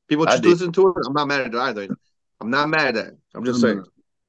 People 0.07 0.25
just 0.25 0.43
listen 0.43 0.71
to 0.73 0.89
it. 0.89 0.95
I'm 1.05 1.13
not 1.13 1.27
mad 1.27 1.41
at 1.41 1.53
it 1.53 1.55
either. 1.55 1.89
I'm 2.41 2.49
not 2.49 2.67
mad 2.69 2.87
at 2.87 2.95
that. 2.95 3.17
I'm 3.35 3.45
just 3.45 3.61
saying. 3.61 3.83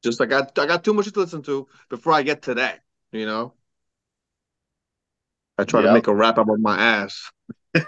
Just 0.04 0.20
like 0.20 0.32
I, 0.32 0.40
I 0.60 0.66
got 0.66 0.84
too 0.84 0.92
much 0.94 1.10
to 1.10 1.18
listen 1.20 1.42
to 1.42 1.66
before 1.88 2.12
I 2.12 2.22
get 2.22 2.42
to 2.42 2.54
that. 2.54 2.80
You 3.12 3.26
know. 3.26 3.54
I 5.58 5.64
try 5.64 5.80
Yeah. 5.80 5.88
to 5.88 5.92
make 5.94 6.06
a 6.08 6.14
rap 6.14 6.38
about 6.38 6.58
my 6.60 6.76
ass. 6.78 7.30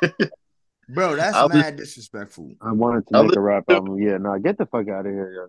Bro, 0.89 1.17
that's 1.17 1.35
I'll 1.37 1.49
be- 1.49 1.59
mad 1.59 1.77
disrespectful. 1.77 2.53
I 2.61 2.73
wanted 2.73 3.07
to 3.09 3.17
I 3.17 3.23
make 3.23 3.31
li- 3.33 3.37
a 3.37 3.41
rap 3.41 3.65
album. 3.71 3.99
Yeah, 3.99 4.19
no, 4.19 4.39
get 4.39 4.59
the 4.59 4.67
fuck 4.67 4.89
out 4.89 5.07
of 5.07 5.13
here, 5.13 5.33
yo. 5.35 5.43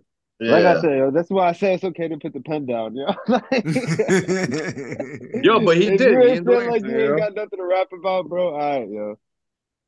Like 0.50 0.62
Yeah. 0.64 0.74
I 0.76 0.80
said, 0.80 0.98
yo, 0.98 1.10
that's 1.10 1.30
why 1.30 1.48
I 1.48 1.52
say 1.52 1.74
it's 1.74 1.84
okay 1.84 2.08
to 2.08 2.16
put 2.18 2.32
the 2.34 2.40
pen 2.40 2.66
down, 2.66 2.94
yo. 2.96 3.06
Yo, 5.42 5.60
but 5.60 5.76
he 5.76 5.88
if 5.88 5.98
did. 5.98 6.12
You 6.12 6.20
He 6.22 6.28
ain't 6.32 6.46
feel 6.46 6.70
like 6.70 6.84
you 6.84 6.98
ain't 7.10 7.18
got 7.18 7.34
nothing 7.34 7.58
to 7.58 7.64
rap 7.64 7.88
about, 7.92 8.28
bro. 8.28 8.54
All 8.54 8.58
right, 8.58 8.88
yo. 8.88 9.18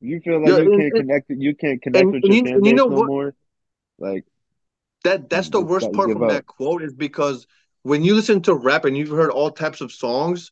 You 0.01 0.21
feel 0.21 0.41
like 0.41 0.49
Yo, 0.49 0.59
you 0.59 0.73
and- 0.73 0.81
can't 0.81 0.93
and- 0.95 1.09
connect. 1.09 1.31
You 1.31 1.55
can't 1.55 1.83
connect 1.83 2.03
and- 2.03 2.13
with 2.13 2.25
and 2.25 2.35
your 2.35 2.45
you- 2.45 2.45
fan 2.45 2.55
and 2.57 2.67
you 2.67 2.75
know 2.75 2.87
no 2.87 2.97
what? 2.97 3.07
more. 3.07 3.35
Like 3.99 4.25
That 5.05 5.31
that's 5.31 5.49
the 5.51 5.61
worst 5.61 5.93
part 5.93 6.11
from 6.13 6.25
up. 6.25 6.31
that 6.31 6.47
quote 6.47 6.83
is 6.83 6.93
because 6.93 7.47
when 7.83 8.03
you 8.03 8.15
listen 8.15 8.43
to 8.43 8.55
rap 8.55 8.85
and 8.85 8.97
you've 8.97 9.11
heard 9.11 9.31
all 9.31 9.51
types 9.51 9.81
of 9.81 9.93
songs, 9.93 10.51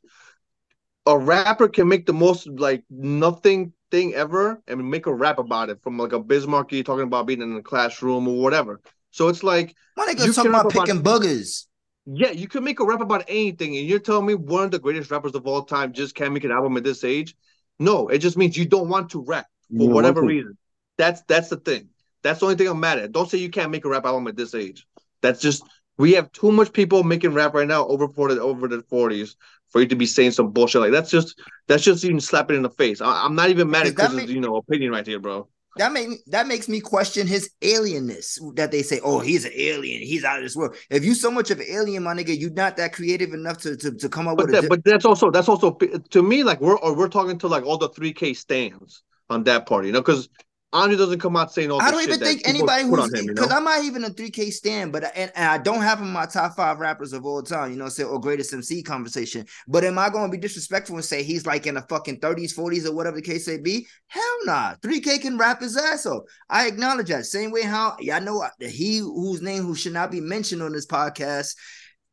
a 1.07 1.19
rapper 1.19 1.69
can 1.69 1.89
make 1.89 2.07
the 2.07 2.13
most 2.13 2.47
like 2.49 2.85
nothing 2.91 3.73
thing 3.91 4.15
ever 4.15 4.61
and 4.67 4.91
make 4.91 5.07
a 5.07 5.15
rap 5.15 5.39
about 5.39 5.69
it 5.69 5.83
from 5.83 5.99
like 5.99 6.13
a 6.13 6.19
Biz 6.21 6.47
Markie 6.47 6.83
talking 6.83 7.05
about 7.05 7.27
being 7.27 7.43
in 7.43 7.55
the 7.55 7.63
classroom 7.63 8.27
or 8.29 8.41
whatever. 8.41 8.81
So 9.11 9.29
it's 9.29 9.43
like 9.43 9.75
My 9.97 10.05
You 10.07 10.15
niggas 10.15 10.35
talking 10.35 10.43
can 10.45 10.53
rap 10.53 10.61
about 10.63 10.73
about- 10.73 10.87
picking 10.87 11.03
boogers. 11.03 11.67
Yeah, 12.09 12.31
you 12.31 12.47
can 12.47 12.63
make 12.63 12.79
a 12.79 12.85
rap 12.85 13.01
about 13.01 13.25
anything, 13.27 13.77
and 13.77 13.85
you're 13.85 13.99
telling 13.99 14.27
me 14.27 14.35
one 14.35 14.63
of 14.63 14.71
the 14.71 14.79
greatest 14.79 15.11
rappers 15.11 15.35
of 15.35 15.45
all 15.45 15.65
time 15.65 15.93
just 15.93 16.15
can't 16.15 16.33
make 16.33 16.45
an 16.45 16.53
album 16.53 16.77
at 16.77 16.85
this 16.85 17.03
age? 17.03 17.35
No, 17.81 18.07
it 18.07 18.19
just 18.19 18.37
means 18.37 18.57
you 18.57 18.65
don't 18.65 18.89
want 18.89 19.11
to 19.11 19.25
rap 19.25 19.47
for 19.69 19.79
don't 19.79 19.91
whatever 19.93 20.23
reason. 20.23 20.57
That's 20.99 21.23
that's 21.23 21.49
the 21.49 21.57
thing. 21.57 21.89
That's 22.27 22.41
the 22.41 22.47
only 22.47 22.57
thing 22.57 22.69
I'm 22.69 22.81
mad 22.81 22.99
at. 22.99 23.13
Don't 23.13 23.31
say 23.31 23.39
you 23.39 23.51
can't 23.51 23.71
make 23.71 23.85
a 23.85 23.89
rap 23.89 24.05
album 24.05 24.27
at 24.27 24.37
this 24.37 24.55
age. 24.55 24.87
That's 25.23 25.41
just 25.41 25.63
we 25.99 26.13
have 26.13 26.31
too 26.33 26.53
much 26.53 26.73
people 26.73 27.03
making 27.05 27.33
rap 27.35 27.55
right 27.55 27.67
now 27.67 27.87
over 27.87 28.09
for 28.09 28.33
the 28.35 28.41
over 28.41 28.69
the 28.69 28.83
forties 28.83 29.37
for 29.69 29.81
you 29.81 29.87
to 29.87 29.97
be 29.97 30.07
saying 30.07 30.33
some 30.33 30.51
bullshit 30.51 30.81
like 30.81 30.93
that's 30.93 31.11
just 31.11 31.41
that's 31.69 31.83
just 31.83 32.05
even 32.05 32.21
slapping 32.21 32.57
in 32.57 32.63
the 32.63 32.71
face. 32.71 33.01
I, 33.01 33.25
I'm 33.25 33.35
not 33.35 33.51
even 33.51 33.71
mad 33.71 33.87
at 33.87 33.95
Chris's 33.95 34.17
make- 34.17 34.29
you 34.29 34.41
know 34.41 34.57
opinion 34.57 34.93
right 34.93 35.07
here, 35.07 35.19
bro. 35.19 35.49
That 35.79 35.93
make 35.93 36.09
me, 36.09 36.17
that 36.29 36.47
makes 36.47 36.71
me 36.71 36.81
question 36.81 37.27
his 37.27 37.51
alienness. 37.61 38.39
That 38.57 38.71
they 38.71 38.83
say, 38.83 38.99
oh, 39.05 39.21
he's 39.21 39.45
an 39.45 39.53
alien, 39.55 40.01
he's 40.01 40.25
out 40.25 40.39
of 40.39 40.43
this 40.43 40.57
world. 40.57 40.75
If 40.89 41.05
you 41.05 41.13
so 41.13 41.31
much 41.31 41.51
of 41.51 41.61
an 41.61 41.67
alien, 41.69 42.03
my 42.03 42.15
nigga, 42.15 42.39
you're 42.39 42.51
not 42.51 42.79
that 42.79 42.95
creative 42.95 43.35
enough 43.35 43.59
to 43.59 43.77
to, 43.77 43.93
to 43.93 44.09
come 44.09 44.27
up 44.27 44.39
But 44.39 44.47
with 44.47 44.57
a. 44.57 44.63
that, 44.63 44.63
di- 44.63 44.69
but 44.69 44.85
that's 44.85 45.05
also 45.05 45.31
that's 45.31 45.51
also 45.51 45.73
to 46.11 46.23
me 46.23 46.45
like 46.45 46.63
we're 46.63 46.79
or 46.79 46.97
we're 46.97 47.09
talking 47.09 47.39
to 47.41 47.47
like 47.47 47.65
all 47.65 47.77
the 47.77 47.91
three 47.91 48.15
K 48.15 48.33
stands 48.33 49.03
on 49.29 49.45
that 49.45 49.67
part, 49.67 49.85
you 49.85 49.93
know, 49.93 50.01
because 50.01 50.31
Andre 50.73 50.97
doesn't 50.97 51.21
come 51.21 51.37
out 51.37 51.53
saying 51.53 51.71
all. 51.71 51.81
I 51.81 51.91
don't 51.91 52.03
even 52.03 52.19
think 52.19 52.47
anybody 52.47 52.83
who's 52.85 53.13
him, 53.15 53.25
you 53.27 53.35
because 53.35 53.51
know? 53.51 53.57
I'm 53.57 53.65
not 53.65 53.85
even 53.85 54.05
a 54.05 54.11
3K 54.11 54.53
stand, 54.53 54.93
but 54.93 55.05
I- 55.05 55.13
and, 55.15 55.33
and 55.37 55.49
I 55.49 55.59
don't 55.59 55.81
have 55.81 56.01
him 56.01 56.07
in 56.09 56.13
my 56.13 56.27
top 56.27 56.57
five 56.57 56.81
rappers 56.81 57.13
of 57.13 57.25
all 57.25 57.43
time, 57.43 57.71
you 57.71 57.77
know, 57.77 57.89
say 57.89 58.03
or 58.03 58.21
greatest 58.21 58.53
MC 58.53 58.83
conversation. 58.83 59.47
But 59.69 59.85
am 59.85 59.99
I 59.99 60.11
going 60.11 60.31
to 60.31 60.37
be 60.37 60.41
disrespectful 60.41 60.97
and 60.97 61.05
say 61.05 61.23
he's 61.23 61.47
like 61.47 61.67
in 61.67 61.75
the 61.77 61.83
fucking 61.83 62.21
30s, 62.21 62.55
40s, 62.55 62.85
or 62.85 62.95
whatever 62.95 63.17
the 63.17 63.23
case 63.23 63.47
may 63.47 63.59
be? 63.59 63.87
Hell 64.09 64.39
nah. 64.45 64.75
3K 64.83 65.21
can 65.21 65.39
rap 65.39 65.61
his 65.61 65.77
ass 65.77 66.05
off. 66.05 66.25
I 66.51 66.67
acknowledge 66.67 67.09
that. 67.09 67.27
Same 67.27 67.53
way 67.53 67.63
how 67.63 67.97
y'all 68.01 68.21
know 68.21 68.45
he 68.61 68.99
whose 68.99 69.43
name 69.43 69.63
who 69.63 69.75
should 69.77 69.93
not 69.95 70.11
be 70.11 70.21
mentioned 70.21 70.63
on 70.63 70.73
this 70.73 70.87
podcast. 70.87 71.55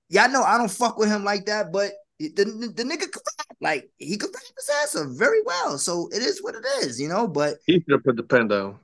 Y'all 0.10 0.30
know 0.30 0.44
I 0.44 0.58
don't 0.60 0.70
fuck 0.72 0.98
with 0.98 1.10
him 1.10 1.24
like 1.24 1.46
that, 1.46 1.72
but 1.74 1.92
the, 2.30 2.46
the, 2.46 2.68
the 2.76 2.84
nigga 2.84 3.12
could 3.12 3.22
rap. 3.40 3.58
Like 3.62 3.90
he 3.98 4.18
could 4.18 4.32
rap 4.34 4.44
his 4.58 4.70
ass 4.84 4.96
off 4.96 5.18
very 5.18 5.42
well. 5.44 5.78
So 5.78 6.10
it 6.12 6.22
is 6.22 6.42
what 6.44 6.56
it 6.56 6.66
is, 6.86 7.00
you 7.00 7.08
know. 7.08 7.28
But 7.28 7.58
He 7.66 7.74
should 7.82 7.92
have 7.92 8.04
put 8.06 8.16
the 8.16 8.24
pen 8.24 8.48
down. 8.48 8.80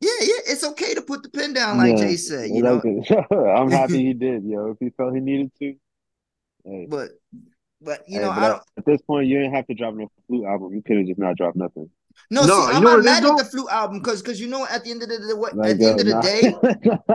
yeah, 0.00 0.10
yeah, 0.20 0.40
it's 0.46 0.64
okay 0.64 0.94
to 0.94 1.02
put 1.02 1.22
the 1.22 1.30
pen 1.30 1.52
down, 1.52 1.76
like 1.78 1.94
Yeah, 1.94 1.96
Jay 1.96 2.16
said, 2.16 2.50
you 2.50 2.62
know. 2.62 2.74
like 2.74 2.84
it. 2.84 3.08
I'm 3.30 3.70
happy 3.72 4.04
he 4.06 4.12
did, 4.14 4.44
yo. 4.44 4.70
If 4.72 4.78
he 4.80 4.90
felt 4.90 5.14
he 5.14 5.20
needed 5.20 5.52
to, 5.60 5.74
hey, 6.64 6.90
But 6.90 7.10
but 7.80 8.08
you 8.08 8.20
hey, 8.20 8.20
know, 8.20 8.30
but 8.30 8.44
I 8.44 8.48
don't 8.48 8.62
at 8.78 8.84
this 8.84 9.00
point, 9.02 9.26
you 9.28 9.38
didn't 9.38 9.54
have 9.54 9.66
to 9.68 9.74
drop 9.74 9.94
no 9.94 10.08
flute 10.26 10.44
album. 10.46 10.74
You 10.74 10.82
could 10.82 10.98
have 10.98 11.06
just 11.06 11.18
not 11.18 11.36
dropped 11.36 11.56
nothing. 11.56 11.90
No, 12.30 12.46
No, 12.46 12.46
see, 12.46 12.62
I'm 12.68 12.84
not 12.84 13.00
what 13.00 13.04
mad 13.04 13.24
at 13.24 13.36
the 13.36 13.44
flute 13.44 13.68
album 13.70 13.98
because 13.98 14.22
because 14.22 14.40
you 14.40 14.48
know 14.48 14.66
at 14.66 14.84
the 14.84 14.90
end 14.90 15.02
of 15.02 15.08
the 15.08 15.18
day, 15.18 15.34
what 15.34 15.54
at 15.64 15.78
the 15.78 15.88
end 15.88 16.00
of 16.00 16.06
the 16.06 16.14
day, 16.14 16.54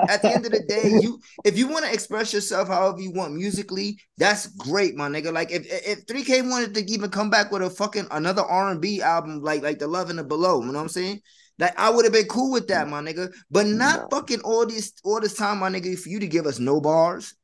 at 0.08 0.24
the 0.24 0.32
end 0.34 0.46
of 0.46 0.52
the 0.52 0.62
day, 0.62 0.90
you 0.90 1.20
if 1.44 1.58
you 1.58 1.68
want 1.68 1.86
to 1.86 1.94
express 1.94 2.34
yourself 2.34 2.68
however 2.70 3.00
you 3.02 3.12
want 3.12 3.34
musically, 3.34 4.00
that's 4.18 4.48
great, 4.48 4.96
my 4.96 5.10
nigga. 5.10 5.34
Like 5.34 5.52
if 5.52 5.66
if 5.68 6.06
3K 6.06 6.42
wanted 6.50 6.74
to 6.76 6.92
even 6.92 7.10
come 7.10 7.30
back 7.30 7.52
with 7.52 7.62
a 7.62 7.70
fucking 7.70 8.08
another 8.12 8.42
R&B 8.44 9.02
album 9.02 9.42
like 9.42 9.62
like 9.64 9.80
the 9.80 9.88
Love 9.88 10.10
and 10.10 10.20
the 10.20 10.24
Below, 10.24 10.62
you 10.62 10.68
know 10.68 10.74
what 10.74 10.82
I'm 10.84 10.90
saying? 10.90 11.22
Like 11.60 11.78
I 11.80 11.90
would 11.90 12.06
have 12.06 12.14
been 12.14 12.28
cool 12.28 12.52
with 12.52 12.68
that, 12.68 12.88
my 12.88 13.02
nigga. 13.02 13.34
But 13.52 13.68
not 13.68 14.10
fucking 14.12 14.42
all 14.42 14.66
this 14.66 14.94
all 15.04 15.20
this 15.20 15.36
time, 15.36 15.60
my 15.60 15.70
nigga, 15.70 15.98
for 15.98 16.10
you 16.10 16.20
to 16.20 16.28
give 16.28 16.46
us 16.46 16.60
no 16.60 16.80
bars, 16.82 17.36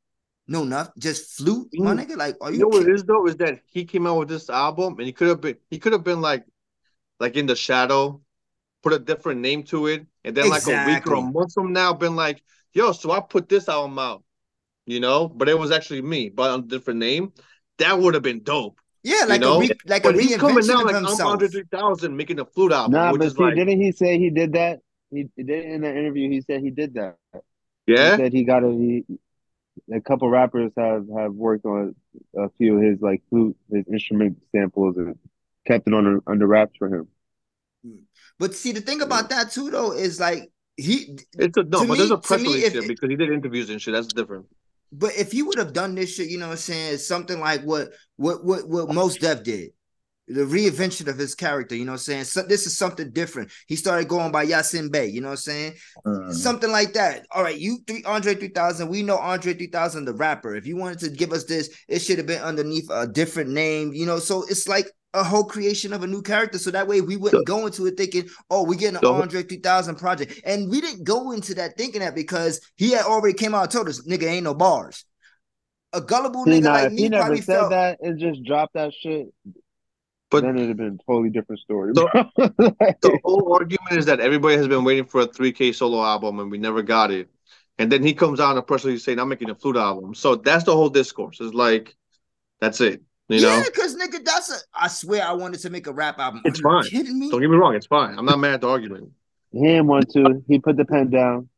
no 0.48 0.64
nothing, 0.64 0.94
just 0.98 1.32
flute, 1.36 1.68
my 1.78 1.94
Mm. 1.94 1.98
nigga. 1.98 2.16
Like, 2.16 2.36
are 2.40 2.50
You 2.50 2.58
you 2.58 2.60
know 2.60 2.68
what 2.68 2.80
kidding? 2.80 2.88
it 2.88 2.94
is 2.94 3.04
though 3.04 3.26
is 3.26 3.36
that 3.36 3.60
he 3.66 3.84
came 3.84 4.06
out 4.06 4.18
with 4.18 4.28
this 4.28 4.48
album 4.50 4.94
and 4.98 5.06
he 5.06 5.12
could 5.12 5.28
have 5.28 5.40
been 5.40 5.56
he 5.70 5.78
could 5.78 5.92
have 5.92 6.04
been 6.04 6.20
like 6.20 6.44
like 7.20 7.36
in 7.36 7.46
the 7.46 7.56
shadow, 7.56 8.20
put 8.82 8.92
a 8.92 8.98
different 8.98 9.40
name 9.40 9.62
to 9.64 9.86
it, 9.86 10.06
and 10.24 10.36
then 10.36 10.48
like 10.50 10.66
a 10.66 10.86
week 10.86 11.06
or 11.06 11.14
a 11.14 11.20
month 11.20 11.52
from 11.54 11.72
now 11.72 11.92
been 11.92 12.16
like, 12.16 12.42
yo, 12.72 12.92
so 12.92 13.10
I 13.10 13.20
put 13.20 13.48
this 13.48 13.68
album 13.68 13.98
out, 13.98 14.22
you 14.86 15.00
know, 15.00 15.28
but 15.28 15.48
it 15.48 15.58
was 15.58 15.70
actually 15.70 16.02
me, 16.02 16.28
but 16.28 16.50
on 16.50 16.60
a 16.60 16.62
different 16.62 17.00
name. 17.00 17.32
That 17.78 17.98
would 17.98 18.14
have 18.14 18.22
been 18.22 18.42
dope. 18.44 18.78
Yeah, 19.02 19.22
you 19.22 19.26
like 19.28 19.40
know? 19.40 19.56
a 19.56 19.60
re- 19.60 19.70
like 19.86 20.02
but 20.04 20.14
a 20.14 20.20
he's 20.20 20.36
coming 20.36 20.58
reinvention 20.58 20.68
now 20.68 20.80
of 20.80 20.84
like 20.86 20.94
I'm 20.94 21.04
himself. 21.04 21.32
Andre 21.32 21.48
3000 21.48 22.16
making 22.16 22.40
a 22.40 22.44
flute 22.44 22.72
album, 22.72 22.92
Nah, 22.92 23.12
which 23.12 23.18
but 23.18 23.26
is 23.26 23.34
see, 23.34 23.42
like, 23.42 23.54
didn't 23.56 23.80
he 23.80 23.92
say 23.92 24.18
he 24.18 24.30
did 24.30 24.52
that? 24.52 24.80
He 25.10 25.28
did 25.36 25.50
in 25.50 25.80
the 25.82 25.90
interview. 25.90 26.30
He 26.30 26.40
said 26.40 26.60
he 26.60 26.70
did 26.70 26.94
that. 26.94 27.16
yeah. 27.86 28.12
He 28.12 28.22
said 28.22 28.32
he 28.32 28.44
got 28.44 28.64
a 28.64 28.70
he, 28.70 29.04
a 29.92 30.00
couple 30.00 30.28
rappers 30.28 30.72
have 30.76 31.06
have 31.16 31.32
worked 31.32 31.64
on 31.66 31.94
a 32.36 32.48
few 32.56 32.76
of 32.76 32.82
his 32.82 33.00
like 33.00 33.22
flute, 33.28 33.56
his 33.70 33.84
instrument 33.88 34.38
samples, 34.52 34.96
and 34.96 35.18
kept 35.66 35.88
it 35.88 35.94
under 35.94 36.20
under 36.26 36.46
wraps 36.46 36.74
for 36.78 36.88
him. 36.88 37.08
But 38.38 38.54
see, 38.54 38.72
the 38.72 38.80
thing 38.80 39.02
about 39.02 39.28
that 39.30 39.52
too, 39.52 39.70
though, 39.70 39.92
is 39.92 40.18
like 40.18 40.50
he. 40.76 41.16
It's 41.38 41.56
a 41.56 41.62
no, 41.62 41.82
to 41.82 41.88
but 41.88 41.98
there's 41.98 42.10
a 42.10 42.18
press 42.18 42.40
release 42.40 42.64
if- 42.64 42.72
shit 42.72 42.88
because 42.88 43.08
he 43.08 43.16
did 43.16 43.30
interviews 43.30 43.70
and 43.70 43.80
shit. 43.80 43.94
That's 43.94 44.08
different. 44.08 44.46
But 44.92 45.12
if 45.16 45.32
he 45.32 45.42
would 45.42 45.58
have 45.58 45.72
done 45.72 45.94
this 45.94 46.14
shit, 46.14 46.28
you 46.28 46.38
know 46.38 46.46
what 46.46 46.52
I'm 46.52 46.58
saying, 46.58 46.98
something 46.98 47.40
like 47.40 47.62
what 47.62 47.90
what 48.16 48.44
what 48.44 48.68
what 48.68 48.88
Mos 48.94 49.16
Def 49.16 49.42
did, 49.42 49.70
the 50.28 50.42
reinvention 50.42 51.08
of 51.08 51.18
his 51.18 51.34
character, 51.34 51.74
you 51.74 51.84
know 51.84 51.92
what 51.92 51.96
I'm 51.96 52.04
saying? 52.04 52.24
So 52.24 52.42
this 52.42 52.66
is 52.66 52.76
something 52.78 53.10
different. 53.10 53.50
He 53.66 53.74
started 53.74 54.06
going 54.08 54.30
by 54.30 54.46
Yasin 54.46 54.92
Bey, 54.92 55.08
you 55.08 55.20
know 55.20 55.28
what 55.28 55.32
I'm 55.32 55.36
saying? 55.38 55.74
Mhm. 56.06 56.32
Something 56.32 56.70
like 56.70 56.92
that. 56.92 57.26
All 57.32 57.42
right, 57.42 57.58
you 57.58 57.78
three 57.88 58.04
Andre 58.04 58.34
3000, 58.34 58.88
we 58.88 59.02
know 59.02 59.16
Andre 59.16 59.54
3000 59.54 60.04
the 60.04 60.14
rapper. 60.14 60.54
If 60.54 60.66
you 60.66 60.76
wanted 60.76 61.00
to 61.00 61.10
give 61.10 61.32
us 61.32 61.44
this, 61.44 61.70
it 61.88 61.98
should 62.00 62.18
have 62.18 62.26
been 62.28 62.42
underneath 62.42 62.88
a 62.90 63.06
different 63.06 63.50
name, 63.50 63.92
you 63.92 64.06
know. 64.06 64.18
So 64.20 64.44
it's 64.48 64.68
like 64.68 64.86
a 65.14 65.22
whole 65.24 65.44
creation 65.44 65.92
of 65.92 66.02
a 66.02 66.06
new 66.06 66.20
character. 66.20 66.58
So 66.58 66.70
that 66.72 66.86
way 66.88 67.00
we 67.00 67.16
wouldn't 67.16 67.46
go 67.46 67.64
into 67.66 67.86
it 67.86 67.96
thinking, 67.96 68.28
oh, 68.50 68.64
we're 68.64 68.74
getting 68.78 68.96
an 68.96 69.02
So- 69.02 69.14
Andre 69.14 69.42
3000 69.44 69.94
project. 69.96 70.40
And 70.44 70.68
we 70.70 70.80
didn't 70.80 71.04
go 71.04 71.30
into 71.30 71.54
that 71.54 71.78
thinking 71.78 72.00
that 72.00 72.14
because 72.14 72.60
he 72.76 72.90
had 72.90 73.04
already 73.06 73.34
came 73.34 73.54
out 73.54 73.62
and 73.62 73.70
told 73.70 73.88
us, 73.88 74.06
nigga, 74.06 74.24
ain't 74.24 74.44
no 74.44 74.54
bars. 74.54 75.04
A 75.92 76.00
gullible 76.00 76.44
See, 76.44 76.50
nigga 76.50 76.62
nah, 76.64 76.72
like 76.72 76.86
if 76.86 76.92
me 76.92 77.02
he 77.02 77.08
never 77.08 77.22
probably 77.22 77.40
said 77.40 77.54
felt 77.56 77.70
that 77.70 77.98
and 78.02 78.18
just 78.18 78.42
dropped 78.44 78.74
that 78.74 78.92
shit, 78.92 79.28
But 80.30 80.42
then 80.42 80.56
it'd 80.56 80.68
have 80.70 80.76
been 80.76 80.98
a 81.00 81.10
totally 81.10 81.30
different 81.30 81.60
story. 81.60 81.92
So- 81.94 82.08
bro. 82.12 82.24
Like, 82.80 83.00
the 83.00 83.20
whole 83.24 83.52
argument 83.54 83.92
is 83.92 84.06
that 84.06 84.18
everybody 84.18 84.56
has 84.56 84.66
been 84.66 84.82
waiting 84.82 85.04
for 85.06 85.20
a 85.20 85.28
3K 85.28 85.72
solo 85.74 86.02
album 86.02 86.40
and 86.40 86.50
we 86.50 86.58
never 86.58 86.82
got 86.82 87.12
it. 87.12 87.28
And 87.78 87.90
then 87.90 88.02
he 88.02 88.14
comes 88.14 88.40
out 88.40 88.56
and 88.56 88.66
personally 88.66 88.98
saying, 88.98 89.20
I'm 89.20 89.28
making 89.28 89.50
a 89.50 89.54
flute 89.54 89.76
album. 89.76 90.14
So 90.14 90.34
that's 90.34 90.64
the 90.64 90.74
whole 90.74 90.88
discourse. 90.90 91.38
It's 91.40 91.54
like, 91.54 91.94
that's 92.60 92.80
it. 92.80 93.02
You 93.28 93.38
yeah, 93.38 93.62
because 93.64 93.96
nigga, 93.96 94.22
that's 94.22 94.50
a. 94.50 94.56
I 94.74 94.88
swear, 94.88 95.26
I 95.26 95.32
wanted 95.32 95.60
to 95.60 95.70
make 95.70 95.86
a 95.86 95.92
rap 95.92 96.18
album. 96.18 96.42
it's 96.44 96.58
Are 96.58 96.62
you 96.62 96.82
fine. 96.82 96.90
kidding 96.90 97.18
me? 97.18 97.30
Don't 97.30 97.40
get 97.40 97.48
me 97.48 97.56
wrong, 97.56 97.74
it's 97.74 97.86
fine. 97.86 98.18
I'm 98.18 98.26
not 98.26 98.38
mad 98.38 98.54
at 98.54 98.60
the 98.60 98.68
argument. 98.68 99.10
He 99.50 99.60
didn't 99.62 99.86
want 99.86 100.10
to. 100.10 100.42
He 100.46 100.58
put 100.58 100.76
the 100.76 100.84
pen 100.84 101.10
down. 101.10 101.48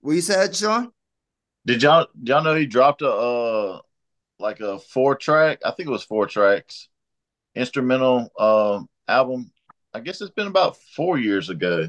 What 0.00 0.12
you 0.12 0.20
said, 0.20 0.56
Sean? 0.56 0.90
Did 1.66 1.82
y'all 1.82 2.06
did 2.18 2.28
y'all 2.28 2.42
know 2.42 2.54
he 2.54 2.66
dropped 2.66 3.02
a 3.02 3.10
uh 3.10 3.80
like 4.38 4.60
a 4.60 4.78
four 4.78 5.14
track? 5.14 5.60
I 5.64 5.70
think 5.70 5.88
it 5.88 5.92
was 5.92 6.02
four 6.02 6.26
tracks 6.26 6.88
instrumental 7.54 8.30
um 8.38 8.88
album. 9.08 9.50
I 9.94 10.00
guess 10.00 10.20
it's 10.20 10.30
been 10.30 10.46
about 10.46 10.76
four 10.94 11.18
years 11.18 11.48
ago. 11.48 11.88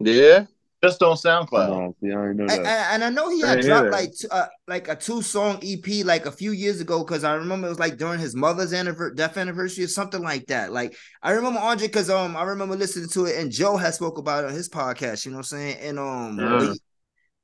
Yeah, 0.00 0.46
just 0.82 1.02
on 1.02 1.16
SoundCloud. 1.16 1.68
Nah, 1.68 1.90
see, 2.00 2.12
I 2.14 2.32
know 2.32 2.46
that. 2.46 2.94
and 2.94 3.04
I 3.04 3.10
know 3.10 3.30
he 3.30 3.40
had 3.40 3.60
dropped 3.62 3.90
like 3.92 4.12
t- 4.12 4.28
uh, 4.30 4.46
like 4.68 4.88
a 4.88 4.94
two 4.96 5.22
song 5.22 5.58
EP 5.62 6.04
like 6.04 6.26
a 6.26 6.30
few 6.30 6.52
years 6.52 6.80
ago 6.80 7.02
because 7.02 7.24
I 7.24 7.34
remember 7.34 7.66
it 7.66 7.70
was 7.70 7.78
like 7.78 7.96
during 7.96 8.20
his 8.20 8.34
mother's 8.36 8.72
anniversary, 8.72 9.14
death 9.16 9.36
anniversary 9.36 9.84
or 9.84 9.88
something 9.88 10.22
like 10.22 10.46
that. 10.46 10.72
Like 10.72 10.96
I 11.22 11.32
remember 11.32 11.58
Andre 11.60 11.86
because 11.86 12.10
um 12.10 12.36
I 12.36 12.42
remember 12.42 12.76
listening 12.76 13.08
to 13.10 13.24
it 13.26 13.36
and 13.40 13.50
Joe 13.50 13.76
had 13.76 13.94
spoke 13.94 14.18
about 14.18 14.44
it 14.44 14.48
on 14.48 14.52
his 14.54 14.68
podcast. 14.68 15.24
You 15.24 15.32
know 15.32 15.38
what 15.38 15.52
I'm 15.52 15.58
saying? 15.58 15.76
And 15.80 15.98
um 15.98 16.38
Yeah. 16.38 16.58
but 16.58 16.78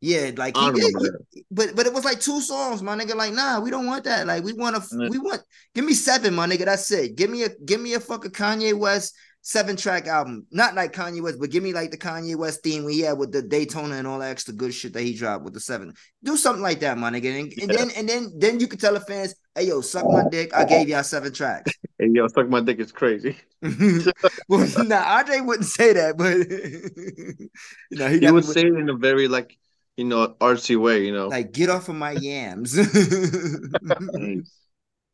yeah, 0.05 0.30
like 0.37 0.57
he 0.57 0.64
did, 0.72 0.93
he- 1.33 1.45
but 1.51 1.76
but 1.76 1.87
it 1.87 1.93
was 1.93 2.05
like 2.05 2.20
two 2.20 2.41
songs, 2.41 2.83
my 2.83 2.97
nigga. 2.97 3.14
Like 3.14 3.33
nah, 3.33 3.61
we 3.61 3.70
don't 3.70 3.87
want 3.87 4.05
that. 4.05 4.26
Like 4.26 4.43
we 4.45 4.53
want 4.53 4.76
to 4.76 4.83
we 5.11 5.18
want 5.18 5.43
give 5.74 5.85
me 5.85 5.95
seven, 5.95 6.35
my 6.35 6.47
nigga. 6.47 6.64
That's 6.64 6.91
it. 6.91 7.16
Give 7.16 7.30
me 7.30 7.45
a 7.45 7.49
give 7.64 7.80
me 7.80 7.95
a 7.95 8.01
fucking 8.01 8.33
Kanye 8.33 8.74
West 8.76 9.14
seven 9.43 9.76
track 9.76 10.07
album. 10.07 10.47
Not 10.51 10.74
like 10.74 10.93
Kanye 10.93 11.20
West, 11.20 11.38
but 11.38 11.51
give 11.51 11.62
me 11.62 11.72
like 11.72 11.90
the 11.90 11.99
Kanye 11.99 12.36
West 12.36 12.62
theme 12.62 12.84
we 12.84 13.01
had 13.01 13.18
with 13.18 13.32
the 13.32 13.43
Daytona 13.43 13.97
and 13.97 14.07
all 14.07 14.20
that 14.20 14.30
extra 14.30 14.55
good 14.55 14.72
shit 14.72 14.95
that 14.95 15.03
he 15.03 15.14
dropped 15.14 15.45
with 15.45 15.53
the 15.53 15.61
seven. 15.61 15.93
Do 16.22 16.36
something 16.36 16.62
like 16.62 16.80
that, 16.80 16.97
my 16.97 17.11
nigga. 17.11 17.40
And, 17.40 17.53
and 17.61 17.70
then 17.70 17.90
and 17.97 18.09
then 18.09 18.32
then 18.38 18.61
you 18.61 18.66
can 18.66 18.78
tell 18.78 18.95
the 18.95 19.01
fans, 19.01 19.34
hey 19.55 19.64
yo, 19.66 19.80
suck 19.82 20.07
my 20.07 20.24
dick. 20.30 20.55
I 20.55 20.64
gave 20.64 20.88
y'all 20.88 21.03
seven 21.03 21.32
tracks. 21.32 21.72
and 21.99 22.16
yo, 22.16 22.26
suck 22.28 22.49
my 22.49 22.61
dick 22.61 22.78
is 22.78 22.93
crazy. 22.93 23.36
well, 24.49 24.66
nah, 24.78 25.18
Andre 25.18 25.40
wouldn't 25.40 25.68
say 25.68 25.93
that, 25.93 26.16
but 26.16 26.36
you 27.90 27.99
know, 27.99 28.09
he, 28.09 28.20
He 28.20 28.30
would 28.30 28.45
say 28.45 28.62
it 28.62 28.74
in 28.74 28.88
a 28.88 28.97
very 28.97 29.28
like 29.28 29.59
you 29.97 30.05
know 30.05 30.28
artsy 30.40 30.76
way. 30.80 31.05
You 31.05 31.12
know, 31.12 31.28
like 31.28 31.53
get 31.53 31.68
off 31.68 31.88
of 31.88 31.97
my 31.97 32.12
yams. 32.12 32.76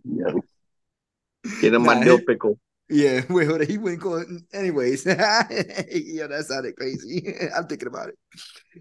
Yeah. 0.04 0.32
get 1.60 1.74
in 1.74 1.82
my 1.82 1.94
Nah, 1.94 2.04
dill 2.04 2.20
pickle. 2.20 2.58
Yeah, 2.90 3.20
wait, 3.28 3.46
hold 3.46 3.60
on. 3.60 3.66
He 3.66 3.78
wouldn't 3.78 4.00
call 4.02 4.16
it 4.16 4.28
anyways. 4.52 5.04
yeah, 5.06 5.14
that 5.46 6.44
sounded 6.48 6.76
crazy. 6.76 7.34
I'm 7.56 7.66
thinking 7.66 7.88
about 7.88 8.08
it. 8.08 8.18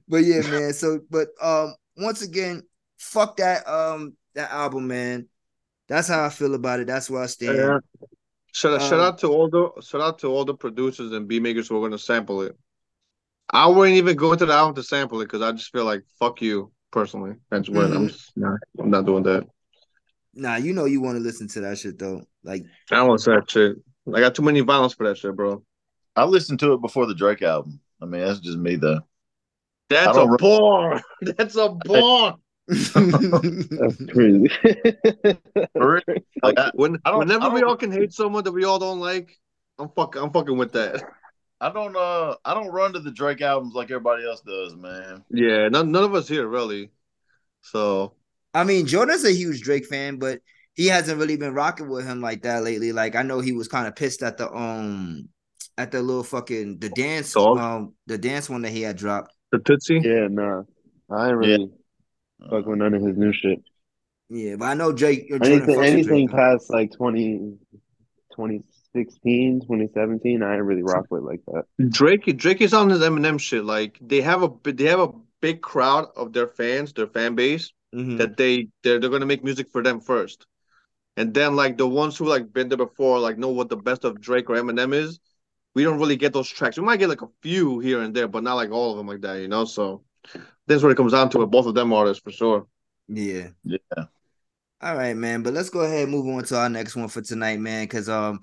But 0.07 0.23
yeah, 0.23 0.41
man. 0.49 0.73
So, 0.73 0.99
but 1.09 1.29
um, 1.41 1.75
once 1.97 2.21
again, 2.21 2.63
fuck 2.97 3.37
that 3.37 3.67
um 3.67 4.15
that 4.35 4.51
album, 4.51 4.87
man. 4.87 5.27
That's 5.87 6.07
how 6.07 6.23
I 6.25 6.29
feel 6.29 6.53
about 6.55 6.79
it. 6.79 6.87
That's 6.87 7.09
where 7.09 7.23
I 7.23 7.27
stand. 7.27 7.57
Yeah. 7.57 7.79
Shout 8.53 8.73
out, 8.73 8.81
shout 8.81 8.93
Um, 8.93 9.05
out 9.05 9.17
to 9.19 9.27
all 9.27 9.49
the 9.49 9.81
shout 9.81 10.01
out 10.01 10.19
to 10.19 10.27
all 10.27 10.45
the 10.45 10.55
producers 10.55 11.11
and 11.11 11.27
beat 11.27 11.41
makers 11.41 11.67
who 11.67 11.77
are 11.77 11.87
gonna 11.87 11.99
sample 11.99 12.41
it. 12.41 12.57
I 13.49 13.67
wouldn't 13.67 13.97
even 13.97 14.17
go 14.17 14.33
into 14.33 14.45
the 14.45 14.53
album 14.53 14.75
to 14.75 14.83
sample 14.83 15.21
it 15.21 15.25
because 15.25 15.41
I 15.41 15.51
just 15.51 15.71
feel 15.71 15.85
like 15.85 16.03
fuck 16.19 16.41
you 16.41 16.71
personally. 16.91 17.35
That's 17.49 17.69
what 17.69 17.91
I'm 17.91 18.07
Mhm. 18.07 18.07
just 18.07 18.35
not 18.35 18.59
I'm 18.79 18.89
not 18.89 19.05
doing 19.05 19.23
that. 19.23 19.45
Nah, 20.33 20.55
you 20.55 20.73
know 20.73 20.85
you 20.85 21.01
want 21.01 21.17
to 21.17 21.23
listen 21.23 21.47
to 21.49 21.61
that 21.61 21.77
shit 21.77 21.97
though. 21.97 22.23
Like, 22.43 22.63
I 22.91 23.03
want 23.03 23.23
that 23.25 23.49
shit. 23.49 23.77
I 24.13 24.19
got 24.19 24.35
too 24.35 24.41
many 24.41 24.61
violence 24.61 24.93
for 24.93 25.07
that 25.07 25.17
shit, 25.17 25.35
bro. 25.35 25.63
I 26.15 26.25
listened 26.25 26.59
to 26.59 26.73
it 26.73 26.81
before 26.81 27.05
the 27.05 27.15
Drake 27.15 27.41
album. 27.41 27.79
I 28.01 28.05
mean, 28.05 28.21
that's 28.21 28.39
just 28.39 28.57
me 28.57 28.75
though. 28.75 29.01
That's 29.89 30.17
a 30.17 30.19
don't 30.19 30.31
re- 30.31 30.37
bar. 30.37 31.01
That's 31.21 31.55
a 31.55 31.69
bar. 31.69 32.35
That's 32.67 32.91
crazy. 34.11 34.49
For 35.73 35.93
real. 35.93 36.17
Like, 36.43 36.59
I, 36.59 36.71
when, 36.73 36.97
I 37.05 37.15
whenever 37.15 37.45
I 37.45 37.53
we 37.53 37.63
all 37.63 37.77
can 37.77 37.93
hate 37.93 38.11
someone 38.11 38.43
that 38.43 38.51
we 38.51 38.65
all 38.65 38.79
don't 38.79 38.99
like, 38.99 39.39
I'm 39.79 39.87
fuck 39.89 40.17
I'm 40.17 40.31
fucking 40.31 40.57
with 40.57 40.73
that. 40.73 41.03
I 41.61 41.71
don't 41.71 41.95
uh 41.95 42.35
I 42.43 42.53
don't 42.53 42.67
run 42.67 42.93
to 42.93 42.99
the 42.99 43.11
Drake 43.11 43.41
albums 43.41 43.73
like 43.73 43.89
everybody 43.89 44.25
else 44.25 44.41
does, 44.41 44.75
man. 44.75 45.23
Yeah, 45.29 45.69
none 45.69 45.91
none 45.91 46.03
of 46.03 46.13
us 46.13 46.27
here 46.27 46.45
really. 46.45 46.91
So 47.61 48.13
I 48.53 48.63
mean, 48.63 48.87
Jordan's 48.87 49.23
a 49.23 49.31
huge 49.31 49.61
Drake 49.61 49.85
fan, 49.85 50.17
but 50.17 50.41
he 50.77 50.87
hasn't 50.87 51.19
really 51.19 51.35
been 51.35 51.53
rocking 51.53 51.89
with 51.89 52.05
him 52.07 52.21
like 52.21 52.43
that 52.43 52.63
lately. 52.63 52.93
Like, 52.93 53.15
I 53.17 53.23
know 53.23 53.41
he 53.41 53.51
was 53.51 53.67
kind 53.67 53.87
of 53.87 53.95
pissed 53.97 54.23
at 54.23 54.37
the 54.37 54.49
um 54.53 55.27
at 55.77 55.91
the 55.91 56.01
little 56.01 56.23
fucking 56.23 56.79
the 56.79 56.89
dance 56.89 57.33
Dog? 57.33 57.57
um 57.57 57.93
the 58.05 58.17
dance 58.17 58.49
one 58.49 58.61
that 58.61 58.71
he 58.71 58.81
had 58.83 58.95
dropped. 58.95 59.33
the 59.51 59.57
Toosie. 59.59 60.01
yeah, 60.03 60.27
nah. 60.29 60.63
I 61.09 61.27
ain't 61.29 61.37
really 61.37 61.69
fuck 62.49 62.65
with 62.65 62.77
none 62.79 62.93
of 62.93 63.03
his 63.03 63.17
new 63.17 63.33
shit. 63.33 63.59
Yeah, 64.29 64.55
but 64.57 64.65
I 64.65 64.73
know 64.73 64.91
Drake. 64.91 65.29
Jordan 65.29 65.51
Anything, 65.53 65.83
anything 65.83 66.27
Drake. 66.27 66.35
past 66.37 66.69
like 66.69 66.91
20, 66.91 67.57
2016, 68.35 69.61
2017, 69.61 70.43
I 70.43 70.55
ain't 70.55 70.63
really 70.63 70.83
rock 70.83 71.05
with 71.09 71.23
like 71.23 71.41
that. 71.47 71.63
Drake 71.89 72.25
Drake 72.37 72.61
is 72.61 72.73
on 72.73 72.89
his 72.89 72.99
Eminem 72.99 73.39
shit. 73.39 73.63
Like 73.63 73.97
they 74.01 74.21
have 74.21 74.43
a 74.43 74.49
they 74.71 74.85
have 74.85 74.99
a 74.99 75.11
big 75.41 75.61
crowd 75.61 76.07
of 76.15 76.33
their 76.33 76.47
fans, 76.47 76.93
their 76.93 77.07
fan 77.07 77.35
base 77.35 77.71
Mhm. 77.95 78.17
that 78.17 78.35
they 78.37 78.67
they're 78.83 78.99
they're 78.99 79.09
gonna 79.09 79.25
make 79.25 79.43
music 79.43 79.69
for 79.71 79.81
them 79.81 79.99
first, 80.01 80.45
and 81.17 81.33
then 81.33 81.55
like 81.55 81.77
the 81.77 81.87
ones 81.87 82.15
who 82.15 82.25
like 82.25 82.53
been 82.53 82.69
there 82.69 82.77
before, 82.77 83.19
like 83.19 83.37
know 83.37 83.49
what 83.49 83.69
the 83.69 83.75
best 83.75 84.05
of 84.05 84.21
Drake 84.21 84.49
or 84.49 84.55
Eminem 84.55 84.93
is. 84.93 85.19
We 85.73 85.83
don't 85.83 85.99
really 85.99 86.15
get 86.15 86.31
those 86.31 86.49
tracks. 86.49 86.77
We 86.77 86.85
might 86.85 86.97
get 86.97 87.09
like 87.09 87.23
a 87.23 87.29
few 87.41 87.79
here 87.79 88.01
and 88.01 88.15
there, 88.15 88.27
but 88.27 88.43
not 88.43 88.53
like 88.53 88.71
all 88.71 88.91
of 88.91 88.97
them 88.97 89.07
like 89.07 89.21
that, 89.21 89.41
you 89.41 89.47
know. 89.47 89.65
So 89.65 90.03
that's 90.67 90.83
what 90.83 90.91
it 90.91 90.95
comes 90.95 91.11
down 91.11 91.29
to 91.31 91.39
with 91.39 91.51
both 91.51 91.65
of 91.65 91.73
them 91.73 91.91
artists 91.91 92.23
for 92.23 92.31
sure. 92.31 92.67
Yeah. 93.07 93.49
Yeah. 93.63 93.77
All 94.79 94.95
right, 94.95 95.15
man. 95.15 95.41
But 95.41 95.53
let's 95.53 95.71
go 95.71 95.81
ahead 95.81 96.03
and 96.03 96.11
move 96.11 96.27
on 96.27 96.43
to 96.45 96.57
our 96.57 96.69
next 96.69 96.95
one 96.95 97.07
for 97.07 97.21
tonight, 97.21 97.59
man. 97.59 97.85
Because 97.85 98.09
um, 98.09 98.39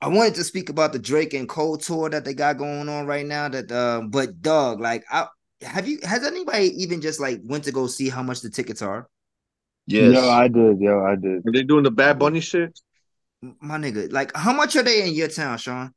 I 0.00 0.06
wanted 0.06 0.36
to 0.36 0.44
speak 0.44 0.68
about 0.68 0.92
the 0.92 0.98
Drake 1.00 1.34
and 1.34 1.48
Cole 1.48 1.76
tour 1.76 2.08
that 2.08 2.24
they 2.24 2.34
got 2.34 2.58
going 2.58 2.88
on 2.88 3.06
right 3.06 3.26
now. 3.26 3.48
That 3.48 3.70
um, 3.72 4.10
but 4.10 4.40
dog, 4.40 4.80
like, 4.80 5.04
I 5.10 5.26
have 5.62 5.88
you 5.88 5.98
has 6.04 6.24
anybody 6.24 6.66
even 6.82 7.00
just 7.00 7.18
like 7.18 7.40
went 7.44 7.64
to 7.64 7.72
go 7.72 7.88
see 7.88 8.08
how 8.08 8.22
much 8.22 8.42
the 8.42 8.50
tickets 8.50 8.80
are? 8.80 9.08
Yes. 9.88 10.14
Yo, 10.14 10.28
I 10.28 10.48
did. 10.48 10.80
Yo, 10.80 11.02
I 11.02 11.16
did. 11.16 11.46
Are 11.46 11.52
they 11.52 11.62
doing 11.62 11.82
the 11.82 11.90
Bad 11.90 12.18
Bunny 12.18 12.40
shit? 12.40 12.78
My 13.60 13.78
nigga, 13.78 14.12
like, 14.12 14.36
how 14.36 14.52
much 14.52 14.76
are 14.76 14.82
they 14.82 15.08
in 15.08 15.14
your 15.14 15.28
town, 15.28 15.56
Sean? 15.56 15.94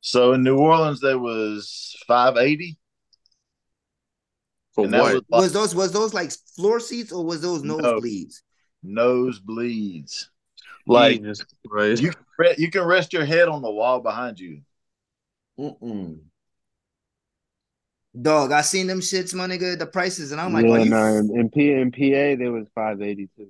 So 0.00 0.32
in 0.32 0.42
New 0.42 0.58
Orleans 0.58 1.00
there 1.00 1.18
was 1.18 1.96
five 2.06 2.36
eighty. 2.36 2.78
For 4.74 4.84
And 4.84 4.94
what? 4.94 5.02
was 5.02 5.22
like 5.28 5.40
Was 5.42 5.52
those 5.52 5.74
was 5.74 5.92
those 5.92 6.14
like 6.14 6.32
floor 6.56 6.80
seats 6.80 7.12
or 7.12 7.24
was 7.24 7.40
those 7.40 7.62
No. 7.62 7.78
nosebleeds? 7.78 8.42
nosebleeds. 8.84 10.26
Like 10.86 11.20
you 11.22 12.12
can 12.12 12.54
you 12.58 12.70
can 12.70 12.84
rest 12.84 13.12
your 13.12 13.24
head 13.24 13.48
on 13.48 13.62
the 13.62 13.70
wall 13.70 14.00
behind 14.00 14.38
you. 14.38 14.62
Mm-mm. 15.58 16.18
Dog, 18.20 18.52
I 18.52 18.60
seen 18.60 18.86
them 18.86 19.00
shits, 19.00 19.34
my 19.34 19.46
nigga, 19.46 19.78
the 19.78 19.86
prices, 19.86 20.32
and 20.32 20.40
I'm 20.40 20.52
like, 20.52 20.66
yeah, 20.66 20.84
no, 20.84 21.16
in, 21.16 21.30
in 21.34 21.48
P 21.48 21.72
in 21.72 21.90
PA 21.90 22.38
there 22.38 22.52
was 22.52 22.66
five 22.74 23.00
eighty 23.00 23.28
two. 23.36 23.48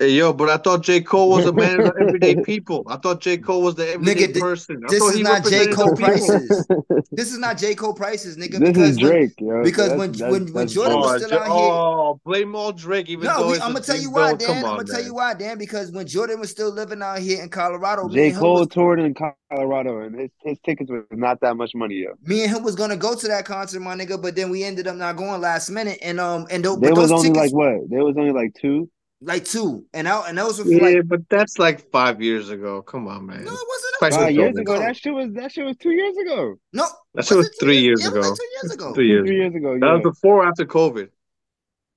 Hey 0.00 0.10
yo, 0.10 0.32
but 0.32 0.48
I 0.50 0.56
thought 0.56 0.82
J. 0.82 1.00
Cole 1.02 1.30
was 1.30 1.46
a 1.46 1.52
man 1.62 1.78
of 1.78 1.92
everyday 2.00 2.34
people. 2.42 2.82
I 2.88 2.96
thought 2.96 3.20
J. 3.20 3.38
Cole 3.38 3.62
was 3.62 3.76
the 3.76 3.92
everyday 3.92 4.26
Nigga, 4.26 4.40
person. 4.40 4.82
I 4.84 4.90
this 4.90 5.00
is 5.04 5.20
not 5.20 5.44
J. 5.44 5.68
Cole 5.68 5.94
prices. 5.94 6.66
This 7.12 7.30
is 7.30 7.38
not 7.38 7.58
J. 7.58 7.76
Cole 7.76 7.94
prices, 7.94 8.36
nigga. 8.36 8.58
This 8.58 8.70
because 8.72 8.90
is 8.90 8.96
Drake, 8.98 9.34
yo. 9.38 9.62
because 9.62 9.90
That's- 9.90 9.98
when 10.00 10.10
that's- 10.12 10.32
when 10.32 10.42
when 10.46 10.52
that's 10.52 10.72
Jordan 10.72 10.94
Drake. 10.94 11.04
was 11.04 11.12
Oh, 11.22 11.26
still 11.26 11.30
J- 11.30 11.36
out 11.36 11.46
here, 11.46 11.54
oh, 11.54 12.20
blame 12.24 12.56
all 12.56 12.72
Drake, 12.72 13.08
even 13.08 13.26
no, 13.26 13.38
though 13.38 13.50
we, 13.52 13.60
I'm 13.60 13.72
gonna 13.72 13.80
tell 13.82 13.96
you 14.00 14.10
why. 14.10 14.34
Dan. 14.34 14.48
Come 14.48 14.56
I'm 14.56 14.76
gonna 14.78 14.84
tell 14.84 15.04
you 15.04 15.14
why, 15.14 15.34
Dan. 15.34 15.58
Because 15.58 15.92
when 15.92 16.08
Jordan 16.08 16.40
was 16.40 16.50
still 16.50 16.72
living 16.72 17.00
out 17.00 17.20
here 17.20 17.40
in 17.40 17.48
Colorado, 17.48 18.08
me 18.08 18.14
J. 18.14 18.32
Cole 18.32 18.58
was, 18.60 18.68
toured 18.68 18.98
in 18.98 19.14
Colorado, 19.14 20.00
and 20.00 20.18
his, 20.18 20.30
his 20.42 20.58
tickets 20.66 20.90
were 20.90 21.06
not 21.12 21.40
that 21.42 21.56
much 21.56 21.72
money, 21.76 21.94
yo. 22.02 22.14
me 22.24 22.42
and 22.42 22.50
him 22.56 22.64
was 22.64 22.74
gonna 22.74 22.96
go 22.96 23.14
to 23.14 23.28
that 23.28 23.44
concert, 23.44 23.78
my 23.78 23.94
nigga. 23.94 24.20
But 24.20 24.34
then 24.34 24.50
we 24.50 24.64
ended 24.64 24.88
up 24.88 24.96
not 24.96 25.14
going 25.16 25.40
last 25.40 25.70
minute, 25.70 26.00
and 26.02 26.18
um, 26.18 26.48
and 26.50 26.64
tho- 26.64 26.74
There 26.80 26.90
but 26.90 27.00
was 27.00 27.10
those 27.10 27.18
only 27.20 27.30
tickets, 27.30 27.52
like 27.52 27.80
what? 27.80 27.90
There 27.90 28.04
was 28.04 28.16
only 28.16 28.32
like 28.32 28.54
two. 28.60 28.90
Like 29.24 29.44
two, 29.44 29.84
and 29.94 30.06
out, 30.06 30.28
and 30.28 30.36
those 30.38 30.58
were 30.58 30.64
for 30.64 30.70
Yeah, 30.70 30.82
like 30.98 31.08
but 31.08 31.20
that's 31.28 31.58
like 31.58 31.90
five 31.90 32.20
years 32.22 32.50
ago. 32.50 32.82
Come 32.82 33.08
on, 33.08 33.26
man. 33.26 33.44
no, 33.44 33.52
it 33.52 33.68
wasn't. 33.68 33.94
Price 33.98 34.16
Five 34.16 34.32
years 34.32 34.54
dope. 34.54 34.62
ago, 34.62 34.78
that 34.78 34.96
shit 34.96 35.14
was 35.14 35.32
that 35.34 35.52
shit 35.52 35.64
was 35.64 35.76
two 35.76 35.90
years 35.92 36.16
ago. 36.16 36.56
no, 36.72 36.86
That 37.14 37.24
shit 37.24 37.36
was 37.36 37.46
it 37.46 37.52
two 37.58 37.66
three 37.66 37.78
years 37.80 38.00
Yeah, 38.02 38.08
it 38.08 38.14
was 38.14 38.26
ago. 38.26 38.28
like 38.30 38.38
two 38.38 38.48
years 38.62 38.72
ago. 38.74 38.94
Three 38.94 39.04
Two, 39.04 39.08
years. 39.08 39.26
three 39.26 39.36
years 39.36 39.54
ago, 39.54 39.78
That 39.78 39.86
yeah. 39.86 39.92
was 39.94 40.02
before 40.02 40.44
or 40.44 40.46
after 40.48 40.64
COVID. 40.64 41.08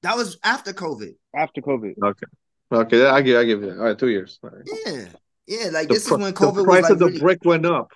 That 0.03 0.15
was 0.15 0.37
after 0.43 0.73
COVID. 0.73 1.15
After 1.35 1.61
COVID. 1.61 1.93
Okay. 2.03 2.25
Okay, 2.71 3.05
I 3.05 3.21
give 3.21 3.37
I 3.39 3.43
give 3.45 3.61
you 3.61 3.69
that. 3.71 3.77
All 3.79 3.85
right, 3.85 3.97
two 3.97 4.09
years. 4.09 4.39
All 4.43 4.49
right. 4.49 4.63
Yeah, 4.85 5.05
yeah. 5.47 5.69
Like 5.69 5.87
The, 5.87 5.93
this 5.95 6.07
pr- 6.07 6.15
is 6.15 6.19
when 6.21 6.33
the 6.33 6.39
COVID 6.39 6.55
was 6.55 6.65
price 6.65 6.83
like 6.83 6.91
of 6.93 6.99
the 6.99 7.05
really. 7.07 7.19
brick 7.19 7.39
went 7.45 7.65
up. 7.65 7.91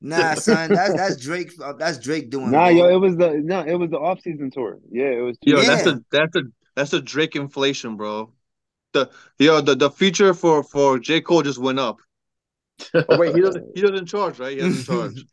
Nah, 0.00 0.34
son, 0.48 0.72
that's 0.74 0.94
that's 0.94 1.16
Drake. 1.16 1.52
uh, 1.62 1.72
That's 1.74 1.98
Drake 1.98 2.28
doing. 2.28 2.50
Nah, 2.50 2.68
it, 2.68 2.76
yo, 2.76 2.88
it 2.88 2.96
was 3.00 3.16
the 3.16 3.40
no, 3.42 3.60
it 3.60 3.74
was 3.74 3.90
the 3.90 3.98
off 3.98 4.20
season 4.20 4.50
tour. 4.50 4.78
Yeah, 4.90 5.04
it 5.06 5.20
was. 5.20 5.38
Two 5.38 5.50
Yo, 5.52 5.56
years 5.58 5.66
that's 5.68 5.86
a 5.86 6.00
that's 6.10 6.36
a 6.36 6.42
that's 6.74 6.92
a 6.92 7.00
Drake 7.00 7.36
inflation, 7.36 7.96
bro. 7.96 8.32
The 8.92 9.10
yo 9.38 9.60
the, 9.60 9.74
the 9.74 9.90
feature 9.90 10.34
for 10.34 10.62
for 10.62 10.98
J 10.98 11.20
Cole 11.20 11.42
just 11.42 11.58
went 11.58 11.78
up. 11.78 11.98
Oh 12.94 13.18
wait, 13.18 13.34
he 13.34 13.40
doesn't 13.40 13.74
he 13.74 13.80
doesn't 13.82 14.06
charge, 14.06 14.38
right? 14.38 14.52
He 14.56 14.60
doesn't 14.62 14.84
charge. 14.92 15.24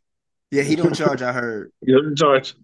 yeah, 0.50 0.62
he 0.62 0.76
don't 0.76 0.94
charge. 0.94 1.20
I 1.22 1.32
heard. 1.32 1.72
He 1.84 1.92
doesn't 1.92 2.16
charge. 2.16 2.54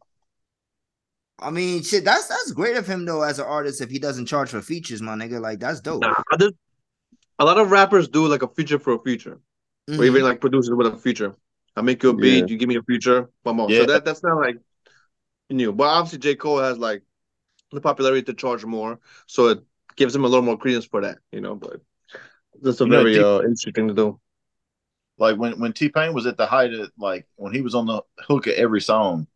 I 1.38 1.50
mean, 1.50 1.82
shit. 1.82 2.04
That's 2.04 2.28
that's 2.28 2.52
great 2.52 2.76
of 2.76 2.86
him 2.86 3.04
though, 3.04 3.22
as 3.22 3.38
an 3.38 3.46
artist. 3.46 3.80
If 3.80 3.90
he 3.90 3.98
doesn't 3.98 4.26
charge 4.26 4.50
for 4.50 4.62
features, 4.62 5.02
my 5.02 5.14
nigga, 5.14 5.40
like 5.40 5.60
that's 5.60 5.80
dope. 5.80 6.00
Nah, 6.02 6.14
there's 6.38 6.52
a 7.38 7.44
lot 7.44 7.58
of 7.58 7.70
rappers 7.70 8.08
do 8.08 8.26
like 8.26 8.42
a 8.42 8.48
feature 8.48 8.78
for 8.78 8.94
a 8.94 8.98
feature, 9.02 9.38
Mhm. 9.90 9.98
or 9.98 10.04
even 10.04 10.22
like 10.22 10.40
producers 10.40 10.74
with 10.74 10.86
a 10.86 10.96
feature. 10.96 11.34
I 11.76 11.82
make 11.82 12.02
you 12.02 12.08
a 12.10 12.14
beat, 12.14 12.38
Yeah. 12.38 12.46
you 12.46 12.56
give 12.56 12.68
me 12.70 12.76
a 12.76 12.82
feature, 12.82 13.28
boom, 13.44 13.58
boom. 13.58 13.68
Yeah. 13.68 13.80
So 13.80 13.86
that 13.86 14.04
that's 14.06 14.22
not 14.22 14.36
like 14.38 14.56
new. 15.50 15.72
But 15.72 15.84
obviously, 15.88 16.20
J 16.20 16.36
Cole 16.36 16.58
has 16.60 16.78
like 16.78 17.02
the 17.70 17.82
popularity 17.82 18.22
to 18.22 18.34
charge 18.34 18.64
more, 18.64 18.98
so 19.26 19.48
it 19.48 19.58
gives 19.96 20.14
him 20.14 20.24
a 20.24 20.28
little 20.28 20.44
more 20.44 20.58
credence 20.58 20.86
for 20.86 21.02
that, 21.02 21.18
you 21.32 21.40
know. 21.40 21.54
But 21.54 21.80
that's 22.62 22.80
a 22.80 22.84
You 22.84 22.90
know, 22.90 23.02
very 23.02 23.14
T- 23.14 23.22
uh, 23.22 23.40
interesting 23.40 23.72
thing 23.72 23.88
to 23.88 23.94
do. 23.94 24.20
Like 25.18 25.36
when 25.36 25.58
when 25.58 25.72
T 25.72 25.88
Pain 25.88 26.12
was 26.12 26.26
at 26.26 26.36
the 26.36 26.46
height 26.46 26.72
of 26.74 26.90
like 26.98 27.26
when 27.36 27.52
he 27.54 27.62
was 27.62 27.74
on 27.74 27.86
the 27.86 28.02
hook 28.20 28.46
of 28.46 28.54
every 28.54 28.80
song. 28.80 29.26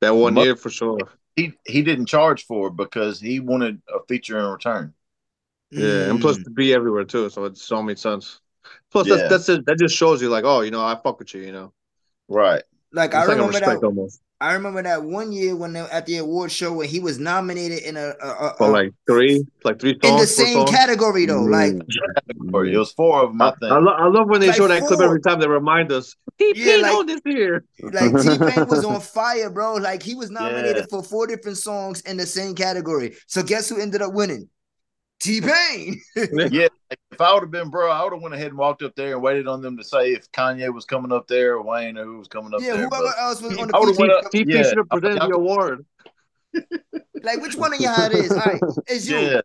That 0.00 0.10
one 0.10 0.34
Mu- 0.34 0.42
year 0.42 0.56
for 0.56 0.70
sure. 0.70 0.98
He 1.36 1.52
he 1.66 1.82
didn't 1.82 2.06
charge 2.06 2.44
for 2.46 2.68
it 2.68 2.76
because 2.76 3.20
he 3.20 3.40
wanted 3.40 3.80
a 3.88 4.04
feature 4.08 4.38
in 4.38 4.46
return. 4.46 4.94
Yeah, 5.70 6.10
and 6.10 6.18
Mm. 6.18 6.22
plus 6.22 6.36
to 6.38 6.50
be 6.50 6.72
everywhere 6.72 7.04
too, 7.04 7.30
so 7.30 7.44
it 7.44 7.58
all 7.72 7.82
made 7.82 7.98
sense. 7.98 8.40
Plus, 8.90 9.06
Yeah. 9.06 9.16
that's 9.16 9.28
that's 9.28 9.48
it. 9.48 9.66
That 9.66 9.78
just 9.78 9.96
shows 9.96 10.22
you 10.22 10.28
like, 10.28 10.44
oh, 10.44 10.60
you 10.60 10.70
know, 10.70 10.84
I 10.84 10.94
fuck 10.96 11.18
with 11.18 11.34
you, 11.34 11.42
you 11.42 11.52
know. 11.52 11.72
Right. 12.28 12.62
Like 12.92 13.14
It's 13.14 13.14
I 13.14 13.24
like 13.26 13.38
a 13.38 13.42
remember 13.42 13.48
respect 13.48 13.80
that. 13.80 13.86
almost 13.86 14.20
I 14.40 14.52
remember 14.54 14.82
that 14.82 15.02
one 15.02 15.32
year 15.32 15.56
when 15.56 15.72
they, 15.72 15.80
at 15.80 16.06
the 16.06 16.18
award 16.18 16.50
show 16.50 16.72
when 16.74 16.88
he 16.88 17.00
was 17.00 17.18
nominated 17.18 17.78
in 17.84 17.96
a, 17.96 18.12
a, 18.22 18.28
a, 18.28 18.54
for 18.58 18.68
like 18.68 18.92
three, 19.06 19.46
like 19.62 19.80
three 19.80 19.96
songs. 20.02 20.12
in 20.12 20.18
the 20.18 20.26
same 20.26 20.54
songs. 20.54 20.70
category 20.70 21.24
though. 21.24 21.40
Mm. 21.40 21.50
Like 21.78 22.52
Or 22.52 22.66
it 22.66 22.76
was 22.76 22.92
four 22.92 23.22
of 23.22 23.30
them, 23.30 23.40
I 23.40 23.50
think. 23.60 23.72
I, 23.72 23.78
lo- 23.78 23.92
I 23.96 24.06
love 24.08 24.28
when 24.28 24.40
they 24.40 24.48
Like 24.48 24.56
show 24.56 24.68
that 24.68 24.82
clip 24.86 25.00
every 25.00 25.20
time. 25.20 25.40
They 25.40 25.48
remind 25.48 25.92
us. 25.92 26.14
T 26.38 26.52
Yeah, 26.56 26.76
like- 26.76 26.94
on 26.94 27.06
this 27.06 27.20
here. 27.24 27.64
like 27.80 28.10
T 28.20 28.38
Pain 28.38 28.66
was 28.68 28.84
on 28.84 29.00
fire, 29.18 29.48
bro. 29.50 29.74
Like 29.74 30.02
he 30.02 30.14
was 30.14 30.30
nominated 30.30 30.76
Yeah. 30.78 30.86
for 30.90 31.02
four 31.02 31.26
different 31.26 31.56
songs 31.56 32.00
in 32.02 32.16
the 32.16 32.26
same 32.26 32.54
category. 32.54 33.16
So 33.26 33.42
guess 33.42 33.68
who 33.68 33.80
ended 33.80 34.02
up 34.02 34.12
winning? 34.12 34.48
T 35.20 35.40
Pain. 35.40 36.00
yeah, 36.16 36.68
if 37.10 37.20
I 37.20 37.32
would 37.32 37.42
have 37.42 37.50
been 37.50 37.70
bro, 37.70 37.90
I 37.90 38.02
would 38.04 38.12
have 38.12 38.20
went 38.22 38.34
ahead 38.34 38.48
and 38.48 38.58
walked 38.58 38.82
up 38.82 38.94
there 38.94 39.14
and 39.14 39.22
waited 39.22 39.48
on 39.48 39.62
them 39.62 39.76
to 39.78 39.84
say 39.84 40.12
if 40.12 40.30
Kanye 40.32 40.72
was 40.72 40.84
coming 40.84 41.12
up 41.12 41.26
there 41.28 41.54
or 41.54 41.62
Wayne 41.62 41.96
or 41.96 42.04
who 42.04 42.18
was 42.18 42.28
coming 42.28 42.52
up 42.54 42.60
yeah, 42.60 42.74
there. 42.76 42.88
whoever 42.88 43.04
but- 43.04 43.18
else 43.18 43.40
was 43.40 43.56
on 43.56 43.70
I 43.74 43.78
would've 43.78 43.96
the 43.96 44.00
went 44.00 44.12
feature. 44.12 44.26
up- 44.26 44.30
T 44.32 44.44
Pain 44.44 44.56
Yeah. 44.56 44.62
should 44.64 44.78
have 44.78 44.88
presented 44.88 45.22
I- 45.22 45.28
the 45.28 45.34
award. 45.34 45.86
Like 47.22 47.40
which 47.42 47.56
one 47.56 47.74
of 47.74 47.80
y'all 47.80 47.98
it 48.04 48.12
is? 48.12 48.30
All 48.30 48.38
right, 48.38 48.60
it's 48.86 49.08
you. 49.08 49.18
Yeah, 49.18 49.40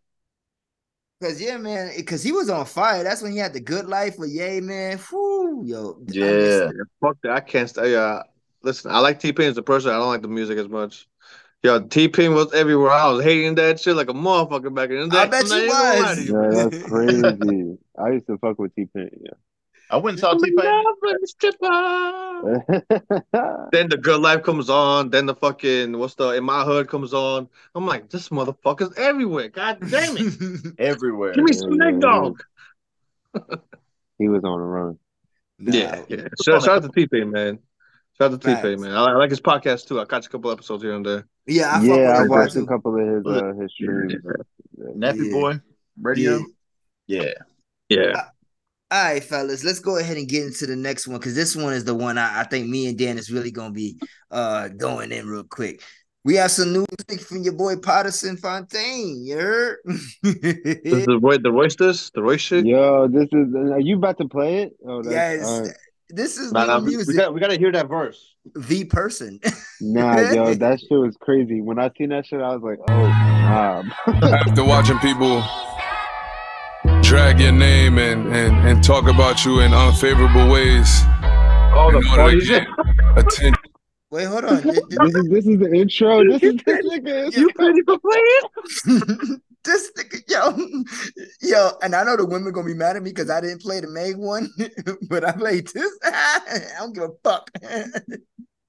Cause 1.21 1.41
yeah, 1.41 1.57
man, 1.57 1.91
cause 2.03 2.23
he 2.23 2.31
was 2.31 2.49
on 2.49 2.65
fire. 2.65 3.03
That's 3.03 3.21
when 3.21 3.31
he 3.33 3.37
had 3.39 3.51
the 3.51 3.59
good 3.59 3.87
life 3.87 4.17
with 4.17 4.29
Yay, 4.31 4.61
man. 4.61 4.99
Whoo, 5.11 5.63
yo. 5.65 5.99
Yeah. 6.07 6.69
Fuck 7.01 7.17
that. 7.23 7.31
I 7.33 7.39
can't 7.41 7.67
stay. 7.69 7.93
Uh, 7.95 8.21
listen, 8.63 8.91
I 8.91 8.99
like 8.99 9.19
T 9.19 9.33
Pain 9.33 9.49
as 9.49 9.57
a 9.57 9.61
person. 9.63 9.91
I 9.91 9.95
don't 9.97 10.07
like 10.07 10.21
the 10.21 10.29
music 10.29 10.57
as 10.57 10.69
much. 10.69 11.08
Yo, 11.61 11.81
T 11.81 12.07
Pain 12.07 12.33
was 12.33 12.53
everywhere. 12.53 12.91
I 12.91 13.09
was 13.11 13.23
hating 13.23 13.55
that 13.55 13.79
shit 13.81 13.95
like 13.95 14.09
a 14.09 14.13
motherfucker 14.13 14.73
back 14.73 14.91
in 14.91 15.01
the 15.01 15.07
day. 15.09 15.17
I 15.17 15.25
bet 15.25 15.45
you 15.49 15.55
even 15.55 15.69
gonna 15.69 15.99
lie 15.99 16.09
was. 16.09 16.29
Yeah, 16.29 16.69
that's 16.69 16.83
crazy. 16.83 17.77
I 17.97 18.09
used 18.11 18.27
to 18.27 18.37
fuck 18.37 18.57
with 18.59 18.73
T 18.75 18.85
Pain. 18.93 19.09
Yeah. 19.21 19.31
I 19.91 19.97
went 19.97 20.13
and 20.13 20.19
saw 20.19 20.33
T 20.35 20.55
Pain. 20.55 20.65
Yeah. 20.65 20.83
Then 23.73 23.89
the 23.89 23.97
good 24.01 24.21
life 24.21 24.43
comes 24.43 24.69
on. 24.69 25.09
Then 25.09 25.25
the 25.25 25.35
fucking 25.35 25.97
what's 25.97 26.15
the 26.15 26.29
in 26.29 26.45
my 26.45 26.63
hood 26.63 26.87
comes 26.87 27.13
on. 27.13 27.49
I'm 27.75 27.85
like, 27.85 28.09
this 28.09 28.29
motherfucker's 28.29 28.97
everywhere. 28.97 29.49
God 29.49 29.79
damn 29.89 30.15
it. 30.17 30.73
everywhere. 30.79 31.33
Give 31.33 31.43
me 31.43 31.51
some 31.51 31.73
Yeah, 31.73 31.91
Nate 31.91 31.99
Dogg. 31.99 32.41
he 34.17 34.29
was 34.29 34.43
on 34.45 34.59
a 34.59 34.65
run. 34.65 34.97
Yeah, 35.59 36.03
yeah. 36.07 36.27
Shout, 36.41 36.63
shout 36.63 36.69
out 36.69 36.83
to 36.83 36.89
T 36.89 37.05
Pain, 37.07 37.31
man. 37.31 37.59
Shout 38.21 38.33
out 38.33 38.41
to 38.41 38.55
T 38.55 38.61
Pain, 38.61 38.81
man. 38.81 38.91
I, 38.91 39.05
I 39.05 39.15
like 39.15 39.29
his 39.29 39.39
podcast 39.39 39.87
too. 39.87 39.99
I 39.99 40.05
catch 40.05 40.25
a 40.25 40.29
couple 40.29 40.51
episodes 40.51 40.83
here 40.83 40.93
and 40.93 41.05
there. 41.05 41.27
Yeah, 41.47 41.69
I 41.69 41.79
fuck 41.79 41.97
yeah, 41.97 42.17
I 42.17 42.27
watched 42.27 42.55
a 42.57 42.65
couple 42.65 42.99
of 42.99 43.15
his 43.15 43.25
uh, 43.25 43.53
his 43.61 43.71
streams. 43.71 44.13
Nappy 44.97 45.25
Yeah. 45.25 45.31
Boy 45.31 45.59
Radio. 46.01 46.45
Yeah. 47.07 47.21
Yeah. 47.89 47.97
Yeah. 47.97 48.23
All 48.91 49.03
right, 49.03 49.23
fellas, 49.23 49.63
let's 49.63 49.79
go 49.79 49.97
ahead 49.97 50.17
and 50.17 50.27
get 50.27 50.45
into 50.45 50.65
the 50.65 50.75
next 50.75 51.07
one 51.07 51.17
because 51.17 51.35
this 51.35 51.55
one 51.55 51.73
is 51.73 51.85
the 51.85 51.93
one 51.93 52.17
I, 52.17 52.41
I 52.41 52.43
think 52.43 52.67
me 52.67 52.87
and 52.87 52.97
Dan 52.97 53.17
is 53.17 53.31
really 53.31 53.51
gonna 53.51 53.71
be 53.71 53.99
uh 54.31 54.67
going 54.69 55.11
in 55.11 55.27
real 55.27 55.43
quick. 55.43 55.81
We 56.25 56.35
have 56.35 56.51
some 56.51 56.73
new 56.73 56.85
music 57.07 57.25
from 57.25 57.43
your 57.43 57.53
boy 57.53 57.75
Pardison 57.75 58.37
Fontaine. 58.37 59.23
You 59.25 59.37
heard? 59.37 59.77
The 60.23 61.19
Roy, 61.21 61.37
the 61.37 61.51
roysters, 61.51 62.11
the 62.13 62.21
Roy 62.21 62.35
shit. 62.35 62.65
Yo, 62.65 63.07
this 63.07 63.29
is. 63.31 63.55
Are 63.55 63.79
you 63.79 63.95
about 63.95 64.17
to 64.17 64.27
play 64.27 64.63
it? 64.63 64.73
Oh, 64.85 65.01
that's, 65.01 65.13
yes, 65.13 65.45
all 65.47 65.61
right. 65.61 65.73
This 66.09 66.37
is 66.37 66.51
Nah, 66.51 66.65
nah, 66.65 66.79
we, 66.79 66.85
we 66.91 66.95
music. 66.97 67.15
got 67.15 67.33
we 67.33 67.39
gotta 67.39 67.57
hear 67.57 67.71
that 67.71 67.87
verse. 67.87 68.35
the 68.55 68.83
person. 68.85 69.39
Nah, 69.81 70.19
yo, 70.33 70.53
that 70.55 70.81
shit 70.81 70.91
was 70.91 71.15
crazy. 71.21 71.61
When 71.61 71.79
I 71.79 71.89
seen 71.97 72.09
that 72.09 72.25
shit, 72.25 72.41
I 72.41 72.53
was 72.53 72.61
like, 72.61 72.79
oh, 72.89 73.07
nah. 73.07 73.83
After 74.47 74.65
watching 74.65 74.99
people 74.99 75.41
drag 77.01 77.39
your 77.39 77.53
name 77.53 77.97
and, 77.97 78.27
and, 78.27 78.57
and 78.67 78.83
talk 78.83 79.07
about 79.07 79.45
you 79.45 79.61
in 79.61 79.73
unfavorable 79.73 80.49
ways 80.51 80.85
Oh, 81.71 81.89
in 81.93 82.01
the 82.01 82.09
order 82.11 82.39
to 82.39 82.45
get 82.45 82.67
attention. 83.17 83.53
Wait, 84.11 84.25
hold 84.25 84.43
on. 84.43 84.61
Th- 84.63 84.75
th- 84.75 84.83
this 84.89 85.15
is 85.15 85.29
this 85.29 85.45
is 85.47 85.59
the 85.59 85.71
intro. 85.73 86.23
This 86.25 86.43
is 86.43 86.55
this 86.65 86.85
nigga. 86.85 87.37
You 87.37 87.49
ready 87.57 87.81
for 87.83 87.97
playing? 87.99 89.41
This 89.63 89.91
nigga, 89.97 90.21
yo, 90.27 90.57
yo, 91.41 91.71
and 91.81 91.95
I 91.95 92.03
know 92.03 92.15
the 92.15 92.25
women 92.25 92.51
gonna 92.53 92.65
be 92.65 92.73
mad 92.73 92.95
at 92.95 93.03
me 93.03 93.11
because 93.11 93.29
I 93.29 93.41
didn't 93.41 93.61
play 93.61 93.79
the 93.79 93.89
Meg 93.89 94.17
one, 94.17 94.49
but 95.09 95.25
I 95.25 95.31
played 95.31 95.67
this. 95.67 95.99
I 96.03 96.59
don't 96.79 96.93
give 96.93 97.03
a 97.03 97.09
fuck. 97.23 97.49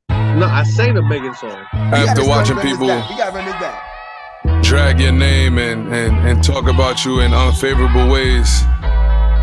No, 0.09 0.47
I 0.47 0.65
sang 0.65 0.95
the 0.95 1.03
Megan 1.03 1.35
song. 1.35 1.65
After 1.73 2.27
watching 2.27 2.57
people 2.59 2.87
we 2.87 3.17
gotta 3.17 3.37
run 3.37 3.45
this 3.45 3.55
back. 3.55 4.63
drag 4.63 5.01
your 5.01 5.13
name 5.13 5.59
and, 5.59 5.93
and, 5.93 6.17
and 6.27 6.43
talk 6.43 6.69
about 6.69 7.05
you 7.05 7.21
in 7.21 7.33
unfavorable 7.33 8.09
ways 8.11 8.63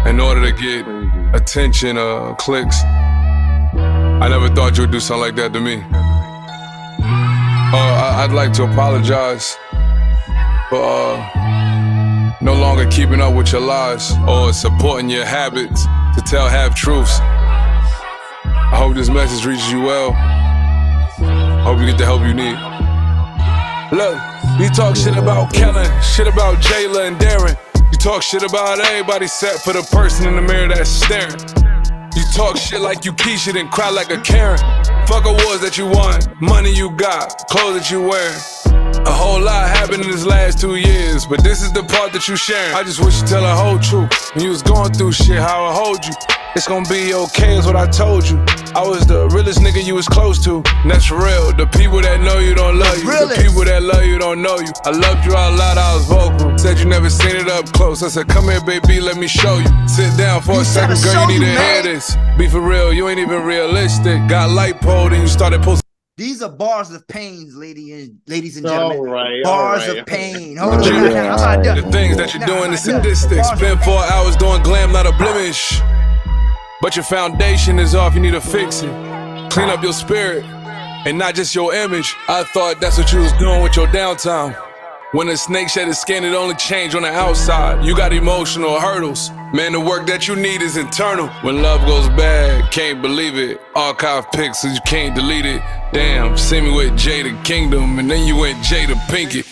in 0.05 0.19
order 0.19 0.41
to 0.41 0.51
get 0.51 0.85
attention 1.35 1.97
or 1.97 2.35
clicks. 2.35 2.81
I 2.83 4.27
never 4.29 4.49
thought 4.49 4.77
you 4.77 4.83
would 4.83 4.91
do 4.91 4.99
something 4.99 5.21
like 5.21 5.35
that 5.35 5.53
to 5.53 5.59
me. 5.59 5.83
Uh, 7.69 7.75
I, 7.75 8.23
I'd 8.23 8.31
like 8.31 8.53
to 8.53 8.63
apologize 8.63 9.57
for 10.69 10.83
uh, 10.83 12.33
no 12.41 12.53
longer 12.53 12.85
keeping 12.87 13.21
up 13.21 13.33
with 13.33 13.51
your 13.51 13.61
lies 13.61 14.11
or 14.27 14.51
supporting 14.51 15.09
your 15.09 15.25
habits 15.25 15.83
to 16.15 16.21
tell 16.25 16.47
half 16.47 16.75
truths. 16.75 17.19
I 17.19 18.75
hope 18.75 18.95
this 18.95 19.09
message 19.09 19.45
reaches 19.45 19.71
you 19.71 19.81
well. 19.81 20.11
I 20.11 21.63
hope 21.63 21.79
you 21.79 21.85
get 21.85 21.97
the 21.97 22.05
help 22.05 22.21
you 22.21 22.33
need. 22.33 22.57
Look, 23.95 24.19
you 24.59 24.69
talk 24.69 24.97
shit 24.97 25.15
about 25.15 25.53
Kellen, 25.53 25.89
shit 26.01 26.27
about 26.27 26.57
Jayla 26.57 27.07
and 27.07 27.17
Darren. 27.17 27.57
You 27.91 27.97
talk 27.97 28.21
shit 28.21 28.43
about 28.43 28.79
everybody 28.79 29.25
except 29.25 29.59
for 29.59 29.71
the 29.71 29.83
person 29.91 30.27
in 30.27 30.35
the 30.35 30.41
mirror 30.41 30.67
that's 30.67 30.89
staring. 30.89 31.39
You 32.13 32.23
talk 32.33 32.57
shit 32.57 32.81
like 32.81 33.05
you 33.05 33.13
Keisha, 33.13 33.53
then 33.53 33.69
cry 33.69 33.89
like 33.89 34.09
a 34.09 34.19
Karen. 34.19 34.57
Fuck 35.07 35.25
awards 35.25 35.61
that 35.61 35.77
you 35.77 35.87
won, 35.87 36.19
money 36.41 36.73
you 36.73 36.91
got, 36.97 37.47
clothes 37.47 37.79
that 37.79 37.89
you 37.89 38.01
wearing. 38.01 38.41
A 39.07 39.09
whole 39.09 39.39
lot 39.39 39.69
happened 39.69 40.03
in 40.03 40.11
this 40.11 40.25
last 40.25 40.59
two 40.59 40.75
years, 40.75 41.25
but 41.25 41.41
this 41.41 41.61
is 41.61 41.71
the 41.71 41.81
part 41.81 42.11
that 42.11 42.27
you 42.27 42.35
sharing. 42.35 42.75
I 42.75 42.83
just 42.83 42.99
wish 42.99 43.21
you 43.21 43.25
tell 43.25 43.41
the 43.41 43.55
whole 43.55 43.79
truth. 43.79 44.11
When 44.35 44.43
you 44.43 44.49
was 44.49 44.61
going 44.61 44.91
through 44.91 45.13
shit, 45.13 45.37
how 45.37 45.63
I 45.63 45.73
hold 45.73 46.05
you. 46.05 46.13
It's 46.57 46.67
gonna 46.67 46.89
be 46.89 47.13
okay, 47.13 47.55
is 47.55 47.65
what 47.65 47.77
I 47.77 47.87
told 47.87 48.27
you. 48.27 48.35
I 48.75 48.83
was 48.83 49.07
the 49.07 49.29
realest 49.29 49.59
nigga 49.59 49.81
you 49.81 49.95
was 49.95 50.09
close 50.09 50.43
to. 50.43 50.61
And 50.83 50.91
that's 50.91 51.09
real. 51.09 51.53
The 51.53 51.67
people 51.67 52.01
that 52.01 52.19
know 52.19 52.39
you 52.39 52.53
don't 52.53 52.77
love 52.77 52.97
you. 52.97 53.05
The 53.05 53.41
people 53.41 53.63
that 53.63 53.81
love 53.81 54.03
you 54.03 54.17
don't 54.17 54.41
know 54.41 54.59
you. 54.59 54.73
I 54.83 54.91
loved 54.91 55.23
you 55.23 55.33
out 55.35 55.55
loud, 55.57 55.77
I 55.77 55.95
was 55.95 56.05
vocal. 56.05 56.57
Said 56.57 56.77
you 56.79 56.85
never 56.85 57.09
seen 57.09 57.37
it 57.37 57.47
up 57.47 57.71
close. 57.71 58.03
I 58.03 58.09
said, 58.09 58.27
come 58.27 58.49
here, 58.49 58.59
baby, 58.59 58.99
let 58.99 59.15
me 59.15 59.27
show 59.27 59.57
you. 59.57 59.87
Sit 59.87 60.17
down 60.17 60.41
for 60.41 60.59
a 60.59 60.65
second, 60.65 61.01
girl, 61.01 61.31
you 61.31 61.39
need 61.39 61.45
to 61.45 61.61
hear 61.61 61.81
this. 61.81 62.17
Be 62.37 62.49
for 62.49 62.59
real, 62.59 62.91
you 62.91 63.07
ain't 63.07 63.19
even 63.19 63.41
realistic. 63.43 64.27
Got 64.27 64.49
light 64.49 64.81
pole, 64.81 65.09
then 65.09 65.21
you 65.21 65.29
started 65.29 65.63
posting. 65.63 65.86
These 66.17 66.41
are 66.41 66.49
bars 66.49 66.89
of 66.89 67.07
pains, 67.07 67.55
lady 67.55 67.93
and 67.93 68.19
ladies 68.25 68.57
and 68.57 68.65
gentlemen. 68.65 69.01
right, 69.01 69.43
bars 69.43 69.83
all 69.83 69.89
right. 69.89 69.97
of 69.99 70.05
pain. 70.07 70.57
Hold 70.57 70.73
on, 70.73 70.83
Yeah, 70.83 70.91
nah, 70.91 71.35
nah, 71.35 71.45
I'm 71.45 71.61
not 71.61 71.75
The 71.75 71.91
things 71.91 72.17
that 72.17 72.33
you're 72.33 72.39
Nah, 72.41 72.47
doing 72.47 72.63
I'm 72.69 72.73
is 72.73 72.83
sadistic. 72.83 73.37
Bars 73.37 73.59
Spend 73.59 73.83
four 73.83 73.99
hours 73.99 74.35
doing 74.35 74.63
glam, 74.63 74.91
not 74.91 75.05
a 75.05 75.11
blemish. 75.11 75.79
But 76.81 76.95
your 76.95 77.05
foundation 77.05 77.77
is 77.77 77.93
off, 77.93 78.15
you 78.15 78.19
need 78.19 78.31
to 78.31 78.41
fix 78.41 78.81
it. 78.81 78.89
Clean 79.51 79.69
up 79.69 79.83
your 79.83 79.93
spirit 79.93 80.43
and 81.05 81.19
not 81.19 81.35
just 81.35 81.53
your 81.53 81.73
image. 81.75 82.15
I 82.27 82.43
thought 82.45 82.81
that's 82.81 82.97
what 82.97 83.13
you 83.13 83.19
was 83.19 83.31
doing 83.33 83.61
with 83.61 83.75
your 83.75 83.87
downtime. 83.87 84.55
When 85.13 85.29
a 85.29 85.37
snake 85.37 85.69
shed 85.69 85.87
its 85.87 86.01
skin, 86.01 86.25
it 86.25 86.33
only 86.33 86.55
changed 86.55 86.95
on 86.95 87.03
the 87.03 87.09
outside. 87.11 87.85
You 87.85 87.95
got 87.95 88.11
emotional 88.11 88.79
hurdles. 88.79 89.29
Man, 89.53 89.71
the 89.71 89.79
work 89.79 90.05
that 90.07 90.27
you 90.27 90.35
need 90.35 90.61
is 90.61 90.75
internal. 90.77 91.27
When 91.43 91.61
love 91.61 91.79
goes 91.87 92.09
bad, 92.09 92.71
can't 92.71 93.01
believe 93.01 93.37
it. 93.37 93.61
Archive 93.75 94.29
pics, 94.33 94.63
so 94.63 94.67
you 94.67 94.81
can't 94.85 95.15
delete 95.15 95.45
it. 95.45 95.61
Damn, 95.93 96.37
see 96.37 96.61
me 96.61 96.75
with 96.75 96.93
Jada 96.93 97.43
Kingdom, 97.45 97.99
and 97.99 98.09
then 98.09 98.27
you 98.27 98.35
went 98.35 98.57
Jada 98.63 98.95
Pinkett. 99.07 99.45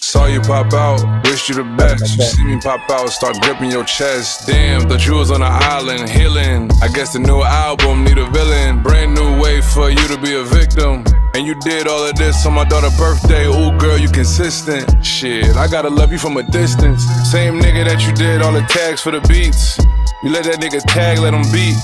Saw 0.00 0.26
you 0.26 0.40
pop 0.40 0.72
out, 0.72 1.02
wish 1.24 1.48
you 1.48 1.56
the 1.56 1.64
best. 1.76 2.16
You 2.16 2.22
see 2.22 2.44
me 2.44 2.60
pop 2.60 2.88
out, 2.90 3.08
start 3.08 3.40
gripping 3.40 3.70
your 3.70 3.84
chest. 3.84 4.46
Damn, 4.46 4.88
thought 4.88 5.04
you 5.06 5.14
was 5.14 5.30
on 5.30 5.42
an 5.42 5.50
island, 5.50 6.08
healing. 6.08 6.70
I 6.82 6.88
guess 6.88 7.14
the 7.14 7.18
new 7.18 7.42
album 7.42 8.04
need 8.04 8.18
a 8.18 8.30
villain. 8.30 8.82
Brand 8.82 9.14
new 9.14 9.40
way 9.40 9.60
for 9.60 9.90
you 9.90 10.06
to 10.08 10.18
be 10.18 10.34
a 10.34 10.44
victim. 10.44 11.04
And 11.34 11.44
you 11.44 11.58
did 11.60 11.88
all 11.88 12.06
of 12.06 12.14
this 12.14 12.46
on 12.46 12.52
my 12.52 12.64
daughter's 12.64 12.96
birthday. 12.96 13.46
Ooh, 13.46 13.76
girl, 13.76 13.98
you 13.98 14.08
consistent. 14.08 15.04
Shit, 15.04 15.56
I 15.56 15.66
gotta 15.66 15.90
love 15.90 16.12
you 16.12 16.18
from 16.18 16.36
a 16.36 16.44
distance. 16.44 17.02
Same 17.32 17.58
nigga 17.58 17.84
that 17.86 18.06
you 18.06 18.12
did 18.12 18.42
all 18.42 18.52
the 18.52 18.62
tags 18.68 19.00
for 19.00 19.10
the 19.10 19.20
beats. 19.22 19.78
You 20.22 20.30
let 20.30 20.44
that 20.44 20.60
nigga 20.60 20.80
tag, 20.86 21.18
let 21.18 21.34
him 21.34 21.42
beat. 21.50 21.76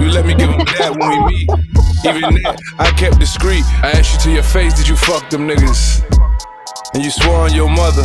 You 0.00 0.10
let 0.10 0.26
me 0.26 0.34
give 0.34 0.50
him 0.50 0.58
that 0.58 0.96
when 0.98 1.24
we 1.24 1.32
meet. 1.32 1.50
Even 2.04 2.34
that, 2.42 2.60
I 2.78 2.90
kept 2.92 3.18
discreet. 3.18 3.64
I 3.82 3.92
asked 3.92 4.12
you 4.14 4.20
to 4.20 4.30
your 4.32 4.42
face, 4.42 4.74
did 4.74 4.88
you 4.88 4.96
fuck 4.96 5.30
them 5.30 5.48
niggas? 5.48 6.02
And 6.94 7.02
you 7.02 7.10
swore 7.10 7.36
on 7.36 7.54
your 7.54 7.68
mother. 7.68 8.04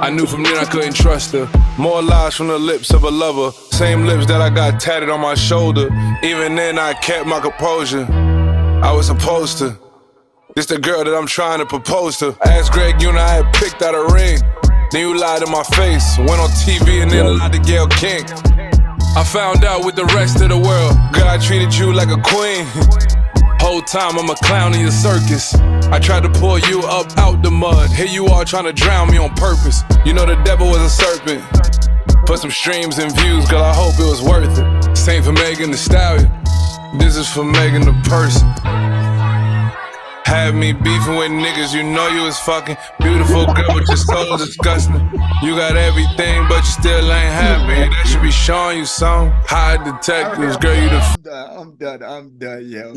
I 0.00 0.08
knew 0.08 0.26
from 0.26 0.42
then 0.42 0.56
I 0.56 0.64
couldn't 0.64 0.94
trust 0.94 1.32
her. 1.32 1.48
More 1.76 2.02
lies 2.02 2.34
from 2.34 2.48
the 2.48 2.58
lips 2.58 2.92
of 2.92 3.04
a 3.04 3.10
lover. 3.10 3.50
Same 3.72 4.06
lips 4.06 4.26
that 4.26 4.40
I 4.40 4.48
got 4.48 4.80
tatted 4.80 5.10
on 5.10 5.20
my 5.20 5.34
shoulder. 5.34 5.90
Even 6.22 6.54
then, 6.54 6.78
I 6.78 6.94
kept 6.94 7.26
my 7.26 7.40
composure. 7.40 8.06
I 8.82 8.92
was 8.92 9.06
supposed 9.08 9.58
to. 9.58 9.76
This 10.56 10.66
the 10.66 10.78
girl 10.78 11.04
that 11.04 11.14
I'm 11.14 11.26
trying 11.26 11.58
to 11.58 11.66
propose 11.66 12.16
to. 12.18 12.36
I 12.44 12.58
asked 12.58 12.72
Greg 12.72 13.02
Una, 13.02 13.20
I 13.20 13.42
had 13.42 13.54
picked 13.54 13.82
out 13.82 13.94
a 13.94 14.12
ring. 14.14 14.40
Then 14.90 15.00
you 15.06 15.18
lied 15.18 15.42
in 15.42 15.50
my 15.50 15.62
face. 15.64 16.16
Went 16.18 16.40
on 16.40 16.48
TV 16.50 17.02
and 17.02 17.10
then 17.10 17.38
lied 17.38 17.52
to 17.52 17.58
Gayle 17.58 17.86
King. 17.88 18.24
I 19.16 19.24
found 19.24 19.64
out 19.64 19.84
with 19.84 19.96
the 19.96 20.04
rest 20.06 20.40
of 20.40 20.50
the 20.50 20.58
world. 20.58 20.94
I 21.14 21.36
treated 21.38 21.74
you 21.74 21.92
like 21.92 22.08
a 22.10 22.20
queen. 22.22 22.64
Whole 23.60 23.82
time 23.82 24.18
I'm 24.18 24.30
a 24.30 24.36
clown 24.36 24.74
in 24.74 24.80
your 24.80 24.90
circus. 24.90 25.54
I 25.90 25.98
tried 25.98 26.22
to 26.22 26.30
pull 26.30 26.58
you 26.58 26.80
up 26.82 27.06
out 27.18 27.42
the 27.42 27.50
mud. 27.50 27.90
Here 27.90 28.06
you 28.06 28.26
are 28.26 28.44
trying 28.44 28.64
to 28.64 28.72
drown 28.72 29.10
me 29.10 29.18
on 29.18 29.34
purpose. 29.34 29.82
You 30.04 30.12
know 30.12 30.26
the 30.26 30.40
devil 30.44 30.68
was 30.68 30.80
a 30.80 30.88
serpent. 30.88 31.42
Put 32.26 32.38
some 32.38 32.50
streams 32.50 32.98
and 32.98 33.14
views, 33.18 33.48
girl, 33.48 33.62
I 33.62 33.74
hope 33.74 33.94
it 33.98 34.08
was 34.08 34.22
worth 34.22 34.56
it. 34.56 34.96
Same 34.96 35.22
for 35.22 35.32
Megan 35.32 35.70
Thee 35.70 35.76
Stallion. 35.76 36.30
This 36.98 37.16
is 37.16 37.28
for 37.28 37.44
Megan 37.44 37.82
the 37.82 37.92
person. 38.08 38.46
Have 40.30 40.54
me 40.54 40.72
beefing 40.72 41.16
with 41.16 41.32
niggas, 41.32 41.74
you 41.74 41.82
know 41.82 42.06
you 42.06 42.22
was 42.22 42.38
fucking 42.38 42.76
beautiful 43.00 43.46
girl, 43.46 43.64
but 43.66 43.88
your 43.88 43.96
soul 43.96 44.36
disgusting. 44.36 44.94
You 45.42 45.56
got 45.56 45.76
everything, 45.76 46.46
but 46.48 46.58
you 46.58 46.70
still 46.70 47.10
ain't 47.10 47.32
happy. 47.34 47.90
That 47.90 48.06
should 48.06 48.22
be 48.22 48.30
showing 48.30 48.78
you 48.78 48.84
some 48.84 49.32
high 49.44 49.82
detectives, 49.82 50.56
girl. 50.58 50.76
You 50.76 50.88
the 50.88 51.00
I'm 51.00 51.22
done. 51.22 51.58
I'm 51.58 51.76
done. 51.76 52.02
I'm 52.04 52.38
done, 52.38 52.64
yo. 52.64 52.94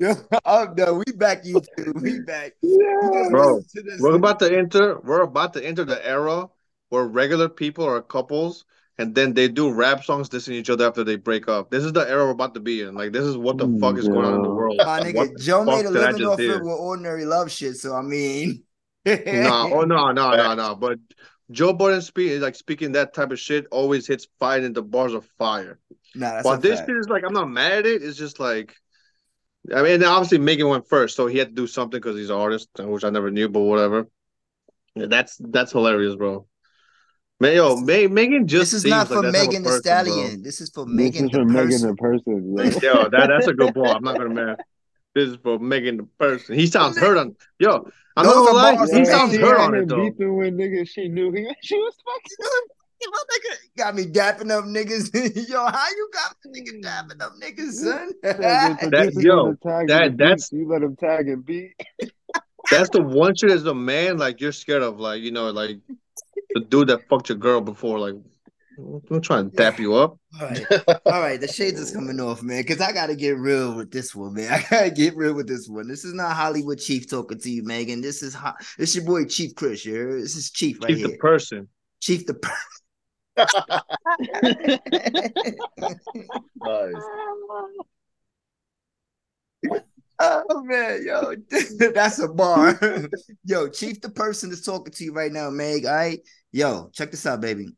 yo 0.00 0.14
I'm 0.44 0.74
done. 0.74 0.98
We 1.06 1.12
back 1.14 1.44
YouTube. 1.44 2.02
We 2.02 2.18
back. 2.18 2.54
You 2.62 3.10
just 3.14 3.30
Bro, 3.30 3.54
listen 3.54 3.84
to 3.84 3.90
this. 3.90 4.00
we're 4.00 4.16
about 4.16 4.40
to 4.40 4.52
enter. 4.52 4.98
We're 5.04 5.22
about 5.22 5.52
to 5.52 5.64
enter 5.64 5.84
the 5.84 6.04
era 6.04 6.48
where 6.88 7.04
regular 7.04 7.48
people 7.48 7.84
are 7.86 8.02
couples, 8.02 8.64
and 8.98 9.14
then 9.14 9.34
they 9.34 9.48
do 9.48 9.72
rap 9.72 10.04
songs 10.04 10.28
dissing 10.28 10.52
each 10.52 10.70
other 10.70 10.86
after 10.86 11.04
they 11.04 11.16
break 11.16 11.48
up. 11.48 11.70
This 11.70 11.84
is 11.84 11.92
the 11.92 12.08
era 12.08 12.24
we're 12.26 12.30
about 12.32 12.54
to 12.54 12.60
be 12.60 12.82
in. 12.82 12.94
Like, 12.94 13.12
this 13.12 13.24
is 13.24 13.36
what 13.36 13.58
the 13.58 13.68
fuck 13.80 13.96
is 13.98 14.08
going 14.08 14.24
on 14.26 14.34
in 14.34 14.42
the 14.42 14.50
world. 14.50 14.80
My 14.84 15.00
What 15.12 15.30
nigga, 15.30 15.32
the 15.32 15.42
Joe 15.42 15.64
made 15.64 15.86
a 15.86 15.90
fuck 15.90 15.92
did 15.92 16.02
I 16.02 16.10
living 16.10 16.26
off 16.26 16.38
hear? 16.38 16.56
it 16.56 16.62
with 16.64 16.72
ordinary 16.72 17.24
love 17.24 17.50
shit. 17.50 17.76
So 17.76 17.94
I 17.94 18.02
mean, 18.02 18.62
no, 19.04 19.70
oh 19.72 19.82
no, 19.84 20.12
no, 20.12 20.36
no, 20.36 20.54
no. 20.54 20.74
But 20.76 20.98
Joe 21.50 21.72
Budden 21.72 22.02
speak 22.02 22.40
like 22.40 22.54
speaking 22.54 22.92
that 22.92 23.14
type 23.14 23.30
of 23.32 23.40
shit 23.40 23.66
always 23.70 24.06
hits 24.06 24.26
fire 24.38 24.60
in 24.60 24.72
the 24.72 24.82
bars 24.82 25.14
of 25.14 25.24
fire. 25.38 25.78
Nah, 26.14 26.32
that's 26.32 26.44
While 26.44 26.58
this 26.58 26.78
fact. 26.78 26.90
shit 26.90 26.96
is 26.98 27.08
like, 27.08 27.24
I'm 27.26 27.32
not 27.32 27.50
mad 27.50 27.72
at 27.72 27.86
it. 27.86 28.02
It's 28.02 28.18
just 28.18 28.38
like, 28.38 28.74
I 29.74 29.82
mean, 29.82 30.02
obviously 30.04 30.38
Megan 30.38 30.68
went 30.68 30.88
first, 30.88 31.16
so 31.16 31.26
he 31.26 31.38
had 31.38 31.48
to 31.48 31.54
do 31.54 31.66
something 31.66 31.98
because 32.00 32.16
he's 32.16 32.30
an 32.30 32.36
artist, 32.36 32.68
which 32.78 33.04
I 33.04 33.10
never 33.10 33.30
knew, 33.30 33.48
but 33.48 33.60
whatever. 33.60 34.08
Yeah, 34.94 35.06
that's 35.06 35.36
that's 35.38 35.72
hilarious, 35.72 36.16
bro. 36.16 36.46
Man, 37.42 37.56
yo, 37.56 37.74
Ma- 37.74 38.08
Megan 38.08 38.46
just 38.46 38.70
This 38.70 38.72
is 38.74 38.82
seems 38.82 38.90
not 38.90 39.08
for 39.08 39.14
that 39.16 39.32
type 39.32 39.42
of 39.42 39.48
Megan 39.48 39.62
the 39.64 39.68
person, 39.70 39.82
Stallion. 39.82 40.42
This 40.44 40.60
is 40.60 40.70
for 40.70 40.84
This 40.84 40.94
Megan 40.94 41.24
is 41.24 41.30
the 41.32 41.38
for 41.38 41.44
Megan 41.44 41.68
person. 41.70 41.88
the 41.88 41.96
person. 41.96 42.80
yo. 42.84 42.92
Yo, 42.94 43.08
that 43.08 43.26
that's 43.26 43.48
a 43.48 43.52
good 43.52 43.74
point. 43.74 43.96
I'm 43.96 44.04
not 44.04 44.16
gonna 44.16 44.28
man. 44.32 44.56
This 45.16 45.30
is 45.30 45.36
for 45.42 45.58
Megan 45.58 45.96
the 45.96 46.04
person. 46.20 46.54
He 46.54 46.68
sounds 46.68 46.96
hurt 46.96 47.18
on. 47.18 47.34
Yo, 47.58 47.90
I'm 48.16 48.26
not 48.26 48.34
Those 48.34 48.46
gonna 48.46 48.78
lie. 48.78 48.96
He 48.96 49.04
sounds 49.06 49.36
hurt 49.36 49.58
on 49.58 49.74
had 49.74 49.74
it 49.74 49.82
him 49.82 49.88
though. 49.88 50.08
beefing 50.08 50.36
with 50.36 50.54
niggas 50.54 50.88
she 50.90 51.08
knew 51.08 51.32
he, 51.32 51.52
she 51.62 51.76
was 51.78 51.96
fucking. 52.04 53.10
Got 53.76 53.96
me 53.96 54.04
dapping 54.04 54.52
up 54.52 54.64
niggas. 54.66 55.12
Yo, 55.48 55.66
how 55.66 55.88
you 55.88 56.10
got 56.12 56.36
me 56.44 56.60
nigga 56.60 56.80
mm. 56.80 56.84
dapping 56.84 57.22
up 57.22 57.32
niggas, 57.42 57.72
son? 57.72 58.12
That 58.22 58.38
yo, 59.20 59.86
that 59.88 60.16
that's 60.16 60.50
beat, 60.50 60.58
you 60.58 60.68
let 60.68 60.82
him 60.84 60.94
tag 60.94 61.28
and 61.28 61.44
beat. 61.44 61.74
that's 62.70 62.90
the 62.90 63.02
one 63.02 63.34
shit 63.34 63.50
as 63.50 63.64
a 63.64 63.74
man 63.74 64.18
like 64.18 64.40
you're 64.40 64.52
scared 64.52 64.82
of, 64.82 65.00
like 65.00 65.22
you 65.22 65.32
know, 65.32 65.50
like 65.50 65.78
the 66.54 66.60
dude 66.60 66.88
that 66.88 67.08
fucked 67.08 67.28
your 67.28 67.38
girl 67.38 67.60
before, 67.60 67.98
like 67.98 68.14
I'm 69.10 69.20
trying 69.20 69.50
to 69.50 69.56
tap 69.56 69.78
you 69.78 69.94
up. 69.94 70.18
All 70.40 70.46
right, 70.48 70.64
all 71.06 71.20
right. 71.20 71.40
The 71.40 71.46
shades 71.46 71.78
is 71.78 71.92
coming 71.92 72.18
off, 72.20 72.42
man. 72.42 72.62
Because 72.62 72.80
I 72.80 72.92
gotta 72.92 73.14
get 73.14 73.36
real 73.36 73.74
with 73.76 73.90
this 73.90 74.14
one, 74.14 74.34
man. 74.34 74.50
I 74.52 74.64
gotta 74.70 74.90
get 74.90 75.14
real 75.14 75.34
with 75.34 75.46
this 75.46 75.68
one. 75.68 75.88
This 75.88 76.04
is 76.04 76.14
not 76.14 76.32
Hollywood 76.32 76.78
Chief 76.78 77.08
talking 77.08 77.38
to 77.38 77.50
you, 77.50 77.62
Megan. 77.64 78.00
This 78.00 78.22
is 78.22 78.34
ho- 78.34 78.54
this 78.78 78.94
your 78.94 79.04
boy 79.04 79.26
Chief 79.26 79.54
Chris. 79.54 79.84
You 79.84 79.94
heard? 79.94 80.22
This 80.22 80.36
is 80.36 80.50
Chief 80.50 80.80
right 80.80 80.88
Keep 80.88 80.98
here. 80.98 81.08
the 81.08 81.16
person. 81.18 81.68
Chief 82.00 82.24
the. 82.26 82.34
Per- 82.34 82.52
Nice. 86.64 86.94
Oh 90.18 90.62
man, 90.64 91.04
yo, 91.04 91.34
that's 91.94 92.18
a 92.18 92.28
bar. 92.28 92.78
yo, 93.44 93.68
Chief 93.68 94.00
the 94.00 94.10
person 94.10 94.50
that's 94.50 94.64
talking 94.64 94.92
to 94.92 95.04
you 95.04 95.12
right 95.12 95.32
now, 95.32 95.50
Meg. 95.50 95.86
All 95.86 95.94
right, 95.94 96.20
yo, 96.52 96.90
check 96.92 97.10
this 97.10 97.26
out, 97.26 97.40
baby. 97.40 97.68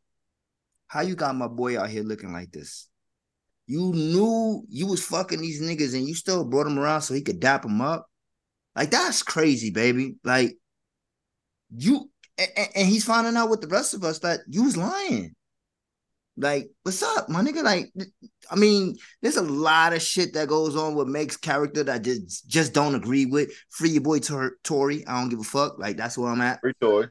How 0.86 1.00
you 1.00 1.14
got 1.14 1.34
my 1.36 1.48
boy 1.48 1.78
out 1.80 1.90
here 1.90 2.02
looking 2.02 2.32
like 2.32 2.52
this? 2.52 2.88
You 3.66 3.92
knew 3.92 4.62
you 4.68 4.86
was 4.86 5.04
fucking 5.04 5.40
these 5.40 5.62
niggas 5.62 5.94
and 5.94 6.06
you 6.06 6.14
still 6.14 6.44
brought 6.44 6.66
him 6.66 6.78
around 6.78 7.00
so 7.02 7.14
he 7.14 7.22
could 7.22 7.40
dap 7.40 7.64
him 7.64 7.80
up. 7.80 8.06
Like 8.76 8.90
that's 8.90 9.22
crazy, 9.22 9.70
baby. 9.70 10.16
Like 10.22 10.56
you 11.74 12.10
and, 12.38 12.48
and- 12.56 12.68
and 12.76 12.88
he's 12.88 13.04
finding 13.04 13.36
out 13.36 13.48
with 13.50 13.60
the 13.60 13.68
rest 13.68 13.94
of 13.94 14.04
us 14.04 14.18
that 14.20 14.40
you 14.48 14.64
was 14.64 14.76
lying. 14.76 15.34
Like, 16.36 16.70
what's 16.82 17.02
up, 17.02 17.28
my 17.28 17.42
nigga? 17.42 17.62
Like, 17.62 17.92
I 18.50 18.56
mean, 18.56 18.96
there's 19.22 19.36
a 19.36 19.42
lot 19.42 19.92
of 19.92 20.02
shit 20.02 20.34
that 20.34 20.48
goes 20.48 20.74
on 20.74 20.94
with 20.94 21.06
Meg's 21.06 21.36
character 21.36 21.84
that 21.84 21.94
I 21.94 21.98
just 21.98 22.48
just 22.48 22.72
don't 22.72 22.94
agree 22.94 23.26
with. 23.26 23.50
Free 23.70 23.90
your 23.90 24.02
boy 24.02 24.18
Tor- 24.18 24.56
Tory. 24.64 25.06
I 25.06 25.20
don't 25.20 25.28
give 25.28 25.40
a 25.40 25.44
fuck. 25.44 25.78
Like, 25.78 25.96
that's 25.96 26.18
where 26.18 26.30
I'm 26.30 26.40
at. 26.40 26.60
Free 26.60 26.72
Tory. 26.80 27.08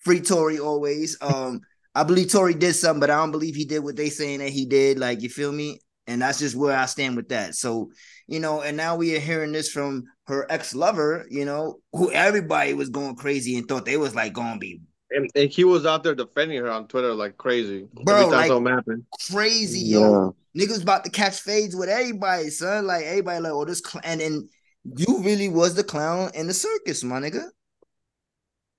Free 0.00 0.20
Tory 0.20 0.58
always. 0.60 1.16
Um, 1.20 1.60
I 1.94 2.04
believe 2.04 2.30
Tory 2.30 2.54
did 2.54 2.74
something, 2.74 3.00
but 3.00 3.10
I 3.10 3.16
don't 3.16 3.32
believe 3.32 3.54
he 3.54 3.64
did 3.64 3.80
what 3.80 3.96
they 3.96 4.08
saying 4.08 4.38
that 4.38 4.48
he 4.48 4.64
did. 4.64 4.98
Like, 4.98 5.20
you 5.22 5.28
feel 5.28 5.52
me? 5.52 5.80
And 6.06 6.22
that's 6.22 6.38
just 6.38 6.56
where 6.56 6.76
I 6.76 6.86
stand 6.86 7.16
with 7.16 7.28
that. 7.28 7.54
So, 7.54 7.90
you 8.26 8.40
know, 8.40 8.62
and 8.62 8.76
now 8.76 8.96
we 8.96 9.14
are 9.14 9.20
hearing 9.20 9.52
this 9.52 9.70
from 9.70 10.04
her 10.26 10.50
ex-lover, 10.50 11.26
you 11.30 11.44
know, 11.44 11.80
who 11.92 12.10
everybody 12.10 12.74
was 12.74 12.88
going 12.88 13.16
crazy 13.16 13.56
and 13.56 13.68
thought 13.68 13.84
they 13.84 13.96
was 13.96 14.14
like 14.14 14.32
gonna 14.32 14.58
be 14.58 14.80
And, 15.14 15.30
and 15.34 15.50
he 15.50 15.64
was 15.64 15.84
out 15.86 16.02
there 16.02 16.14
defending 16.14 16.58
her 16.58 16.70
on 16.70 16.88
Twitter 16.88 17.14
like 17.14 17.36
crazy. 17.36 17.86
Bro, 18.04 18.14
Every 18.14 18.24
time 18.24 18.32
like- 18.32 18.48
something 18.48 18.72
happened. 18.72 19.04
crazy, 19.30 19.80
yo. 19.80 20.34
Niggas 20.56 20.82
about 20.82 21.04
to 21.04 21.10
catch 21.10 21.40
fades 21.40 21.74
with 21.74 21.88
everybody, 21.88 22.50
son. 22.50 22.86
Like 22.86 23.04
everybody, 23.04 23.40
like, 23.40 23.52
oh, 23.52 23.64
this 23.64 23.80
cl-. 23.84 24.02
and 24.04 24.20
then 24.20 24.48
you 24.84 25.22
really 25.22 25.48
was 25.48 25.74
the 25.74 25.84
clown 25.84 26.30
in 26.34 26.46
the 26.46 26.52
circus, 26.54 27.02
my 27.02 27.20
nigga. 27.20 27.44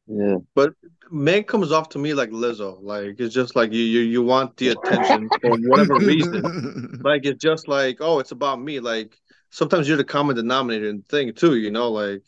Yeah. 0.08 0.36
But 0.54 0.74
Meg 1.10 1.48
comes 1.48 1.72
off 1.72 1.90
to 1.90 1.98
me 2.00 2.14
like 2.14 2.30
Lizzo. 2.30 2.78
Like 2.82 3.16
it's 3.20 3.34
just 3.34 3.56
like 3.56 3.72
you 3.72 3.84
you, 3.84 4.02
you 4.02 4.22
want 4.22 4.58
the 4.58 4.70
attention 4.70 5.30
for 5.42 5.58
whatever 5.58 5.96
reason. 5.96 7.00
Like 7.04 7.26
it's 7.26 7.42
just 7.42 7.68
like, 7.68 7.98
oh, 8.00 8.20
it's 8.20 8.32
about 8.32 8.62
me. 8.62 8.80
Like 8.80 9.18
sometimes 9.50 9.88
you're 9.88 9.98
the 9.98 10.04
common 10.04 10.36
denominator 10.36 10.90
in 10.90 10.98
the 10.98 11.04
thing 11.04 11.34
too, 11.34 11.56
you 11.58 11.72
know, 11.72 11.90
like 11.90 12.22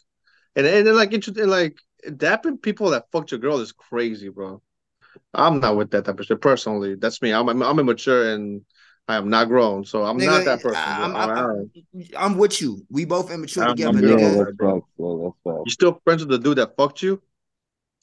and 0.56 0.66
and 0.66 0.88
then 0.88 0.96
like 0.96 1.14
interesting 1.14 1.48
like 1.48 1.78
dapping 2.08 2.62
people 2.62 2.90
that 2.92 3.06
fucked 3.12 3.32
your 3.32 3.40
girl 3.40 3.60
is 3.60 3.72
crazy, 3.72 4.30
bro. 4.30 4.62
I'm 5.34 5.60
not 5.60 5.76
with 5.78 5.92
that 5.92 6.06
type 6.06 6.20
of 6.20 6.26
shit 6.26 6.42
personally. 6.42 6.96
That's 6.96 7.22
me. 7.22 7.32
I'm 7.34 7.48
I'm, 7.50 7.62
I'm 7.64 7.80
immature 7.80 8.34
and 8.34 8.62
I 9.08 9.18
am 9.18 9.30
not 9.30 9.48
grown, 9.48 9.86
so 9.86 10.04
I'm 10.04 10.18
Nigga, 10.18 10.26
not 10.26 10.46
that 10.46 10.62
person. 10.62 10.82
I'm. 10.86 11.16
I'm, 11.16 11.30
I- 11.30 11.34
I'm, 11.44 11.72
I'm 12.18 12.38
with 12.38 12.62
you. 12.62 12.86
We 12.90 13.06
both 13.06 13.32
immature 13.32 13.64
I'm- 13.64 13.76
together, 13.76 14.00
I'm 14.00 14.04
Yeah, 14.04 14.16
good 14.16 14.20
nigga. 14.20 14.38
with 14.38 14.48
that's 14.48 14.58
bro. 14.98 15.36
that's. 15.46 15.62
You 15.66 15.72
still 15.72 16.02
friends 16.04 16.22
with 16.26 16.30
the 16.32 16.40
dude 16.40 16.58
that 16.58 16.76
fucked 16.76 17.02
you? 17.04 17.22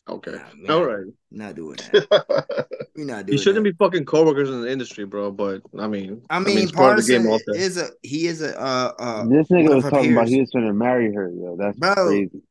Okay. 0.09 0.33
man. 0.57 0.71
All 0.71 0.85
right. 0.85 1.05
Not 1.31 1.55
doing 1.55 1.77
that. 1.93 2.67
We 2.95 3.05
not 3.05 3.25
doing 3.27 3.39
You 3.39 3.43
shouldn't 3.43 3.65
that. 3.65 3.73
be 3.73 3.77
fucking 3.79 4.05
coworkers 4.05 4.51
in 4.51 4.61
the 4.61 4.71
industry, 4.71 5.07
bro. 5.07 5.31
But 5.31 5.63
I 5.79 5.87
mean, 5.87 6.23
I 6.29 6.41
mean, 6.41 6.59
it's 6.59 6.73
part 6.73 6.99
of 6.99 7.07
the 7.07 7.11
game 7.13 7.27
Parson 7.27 7.49
also. 7.49 7.59
is 7.61 7.79
a 7.79 7.89
he 8.03 8.27
is 8.27 8.43
a 8.43 8.61
uh 8.61 8.93
uh 8.99 9.25
This 9.25 9.49
nigga 9.49 9.75
was 9.75 9.85
her 9.85 9.91
talking 9.91 10.13
about 10.13 10.29
he 10.29 10.41
was 10.41 10.51
trying 10.51 10.67
to 10.67 10.75
marry 10.75 11.13
her, 11.15 11.31
yo. 11.31 11.57
That's 11.57 11.79
Bro. 11.79 11.95
crazy. 11.95 12.43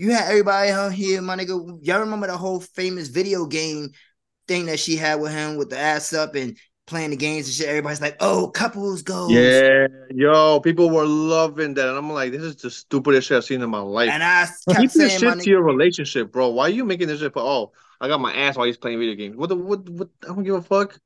You 0.00 0.12
had 0.12 0.30
everybody 0.30 0.70
out 0.70 0.94
here, 0.94 1.20
my 1.20 1.36
nigga. 1.36 1.78
Y'all 1.82 2.00
remember 2.00 2.26
the 2.26 2.34
whole 2.34 2.60
famous 2.60 3.08
video 3.08 3.44
game 3.44 3.90
thing 4.48 4.64
that 4.64 4.80
she 4.80 4.96
had 4.96 5.20
with 5.20 5.30
him 5.30 5.58
with 5.58 5.68
the 5.68 5.78
ass 5.78 6.14
up 6.14 6.34
and 6.36 6.56
playing 6.86 7.10
the 7.10 7.16
games 7.16 7.46
and 7.46 7.54
shit. 7.54 7.68
Everybody's 7.68 8.00
like, 8.00 8.16
"Oh, 8.18 8.48
couples 8.48 9.02
goals." 9.02 9.30
Yeah, 9.30 9.88
yo, 10.08 10.58
people 10.60 10.88
were 10.88 11.04
loving 11.04 11.74
that, 11.74 11.86
and 11.86 11.98
I'm 11.98 12.10
like, 12.10 12.32
this 12.32 12.40
is 12.40 12.56
the 12.56 12.70
stupidest 12.70 13.28
shit 13.28 13.36
I've 13.36 13.44
seen 13.44 13.60
in 13.60 13.68
my 13.68 13.80
life. 13.80 14.08
And 14.08 14.22
I 14.22 14.46
kept 14.70 14.80
Keep 14.80 14.92
this 14.92 15.18
shit 15.18 15.34
nigga- 15.34 15.42
to 15.42 15.50
your 15.50 15.62
relationship, 15.62 16.32
bro. 16.32 16.48
Why 16.48 16.64
are 16.64 16.70
you 16.70 16.86
making 16.86 17.08
this 17.08 17.20
shit? 17.20 17.34
For, 17.34 17.42
oh, 17.42 17.72
I 18.00 18.08
got 18.08 18.22
my 18.22 18.32
ass 18.32 18.56
while 18.56 18.64
he's 18.64 18.78
playing 18.78 19.00
video 19.00 19.16
games. 19.16 19.36
What 19.36 19.50
the 19.50 19.56
what? 19.56 19.86
What? 19.86 20.08
I 20.24 20.28
don't 20.28 20.44
give 20.44 20.54
a 20.54 20.62
fuck. 20.62 20.98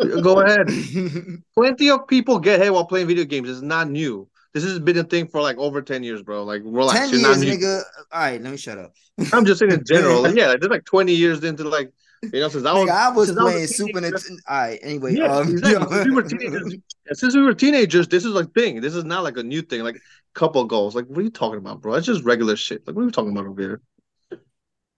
Go 0.00 0.40
ahead. 0.40 0.66
Plenty 1.54 1.90
of 1.90 2.08
people 2.08 2.40
get 2.40 2.60
hit 2.60 2.72
while 2.72 2.86
playing 2.86 3.06
video 3.06 3.26
games. 3.26 3.48
It's 3.48 3.62
not 3.62 3.88
new. 3.88 4.28
This 4.54 4.64
has 4.64 4.78
been 4.78 4.98
a 4.98 5.04
thing 5.04 5.28
for 5.28 5.40
like 5.40 5.56
over 5.58 5.80
ten 5.80 6.02
years, 6.02 6.22
bro. 6.22 6.44
Like 6.44 6.62
relax. 6.64 6.98
Ten 6.98 7.10
years, 7.10 7.22
not 7.22 7.36
nigga. 7.38 7.82
All 8.12 8.20
right, 8.20 8.40
let 8.40 8.50
me 8.50 8.56
shut 8.56 8.78
up. 8.78 8.92
I'm 9.32 9.44
just 9.44 9.60
saying 9.60 9.72
in 9.72 9.84
general. 9.84 10.22
Like, 10.22 10.36
yeah, 10.36 10.48
like, 10.48 10.60
there's 10.60 10.70
like 10.70 10.84
20 10.84 11.12
years 11.12 11.42
into 11.42 11.68
like 11.68 11.92
you 12.22 12.40
know 12.40 12.48
since 12.48 12.64
I 12.64 12.72
was 12.72 12.88
Nigga, 12.88 12.92
I 12.92 13.10
was 13.10 13.28
since 13.28 13.38
I 13.38 13.42
playing 13.42 13.64
a 13.64 13.68
Super 13.68 14.00
Nintendo. 14.00 14.36
All 14.48 14.58
right, 14.58 14.78
anyway. 14.82 15.14
Yeah, 15.14 15.36
um, 15.36 15.50
exactly. 15.50 15.86
Since 15.96 16.04
we 16.04 16.12
were 16.12 16.22
teenagers, 16.22 16.74
since 17.12 17.34
we 17.34 17.42
were 17.42 17.54
teenagers, 17.54 18.08
this 18.08 18.24
is 18.24 18.34
a 18.34 18.44
thing. 18.44 18.80
This 18.80 18.94
is 18.94 19.04
not 19.04 19.24
like 19.24 19.36
a 19.36 19.42
new 19.42 19.62
thing. 19.62 19.82
Like 19.82 19.96
couple 20.34 20.64
goals. 20.64 20.94
Like 20.94 21.06
what 21.06 21.18
are 21.18 21.22
you 21.22 21.30
talking 21.30 21.58
about, 21.58 21.80
bro? 21.80 21.94
It's 21.94 22.06
just 22.06 22.24
regular 22.24 22.56
shit. 22.56 22.86
Like 22.86 22.96
what 22.96 23.02
are 23.02 23.06
we 23.06 23.12
talking 23.12 23.32
about 23.32 23.46
over 23.46 23.60
here? 23.60 23.80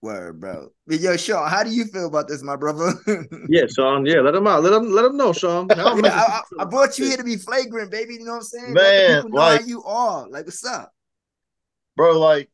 Word, 0.05 0.39
bro. 0.39 0.69
But 0.85 0.99
yo, 0.99 1.17
Sean, 1.17 1.49
how 1.49 1.63
do 1.63 1.71
you 1.71 1.85
feel 1.85 2.05
about 2.05 2.27
this, 2.27 2.43
my 2.43 2.55
brother? 2.55 2.93
Yeah, 3.49 3.63
Sean. 3.67 4.05
Yeah, 4.05 4.21
let 4.21 4.35
him 4.35 4.45
out. 4.45 4.61
Let 4.63 4.71
him 4.73 4.91
let 4.91 5.03
him 5.03 5.17
know, 5.17 5.33
Sean. 5.33 5.67
I'm 5.71 6.03
Yeah, 6.03 6.11
I, 6.13 6.41
I- 6.59 6.63
I 6.63 6.65
brought 6.65 6.99
you 6.99 7.05
here 7.05 7.17
to 7.17 7.23
be 7.23 7.37
flagrant, 7.37 7.89
baby. 7.89 8.13
You 8.13 8.25
know 8.25 8.31
what 8.33 8.37
I'm 8.37 8.43
saying? 8.43 8.73
Let 8.75 8.83
Man, 8.97 9.15
people 9.23 9.29
know 9.31 9.41
how 9.41 9.49
like- 9.55 9.65
you 9.67 9.83
are. 9.83 10.29
Like, 10.29 10.45
what's 10.45 10.63
up? 10.63 10.91
bro. 11.97 12.19
Like, 12.19 12.51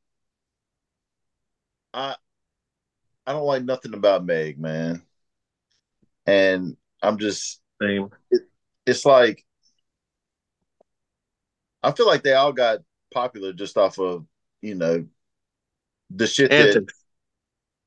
I 1.93 2.15
I 3.27 3.33
don't 3.33 3.43
like 3.45 3.63
nothing 3.65 3.93
about 3.93 4.25
Meg, 4.25 4.57
man. 4.59 5.01
And 6.25 6.77
I'm 7.03 7.17
just 7.17 7.59
Same. 7.81 8.09
It, 8.31 8.43
it's 8.85 9.05
like 9.05 9.43
I 11.83 11.91
feel 11.91 12.07
like 12.07 12.23
they 12.23 12.33
all 12.33 12.53
got 12.53 12.79
popular 13.13 13.51
just 13.51 13.75
off 13.77 13.99
of 13.99 14.25
you 14.61 14.75
know 14.75 15.05
the 16.09 16.27
shit 16.27 16.49
that 16.51 16.75
Antics. 16.75 16.93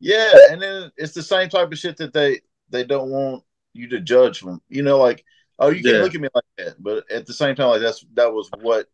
Yeah, 0.04 0.32
and 0.50 0.60
then 0.62 0.90
it's 0.96 1.12
the 1.14 1.22
same 1.22 1.48
type 1.48 1.70
of 1.72 1.78
shit 1.78 1.96
that 1.98 2.12
they 2.12 2.40
they 2.70 2.84
don't 2.84 3.10
want 3.10 3.42
you 3.72 3.88
to 3.88 4.00
judge 4.00 4.38
from. 4.40 4.60
You 4.68 4.82
know, 4.82 4.98
like 4.98 5.24
oh, 5.58 5.68
you 5.70 5.82
can't 5.82 5.96
Yeah. 5.96 6.02
look 6.02 6.14
at 6.14 6.20
me 6.20 6.28
like 6.34 6.44
that, 6.58 6.82
but 6.82 7.10
at 7.10 7.26
the 7.26 7.32
same 7.32 7.54
time, 7.56 7.68
like 7.68 7.80
that's 7.80 8.04
that 8.14 8.32
was 8.32 8.48
what 8.60 8.86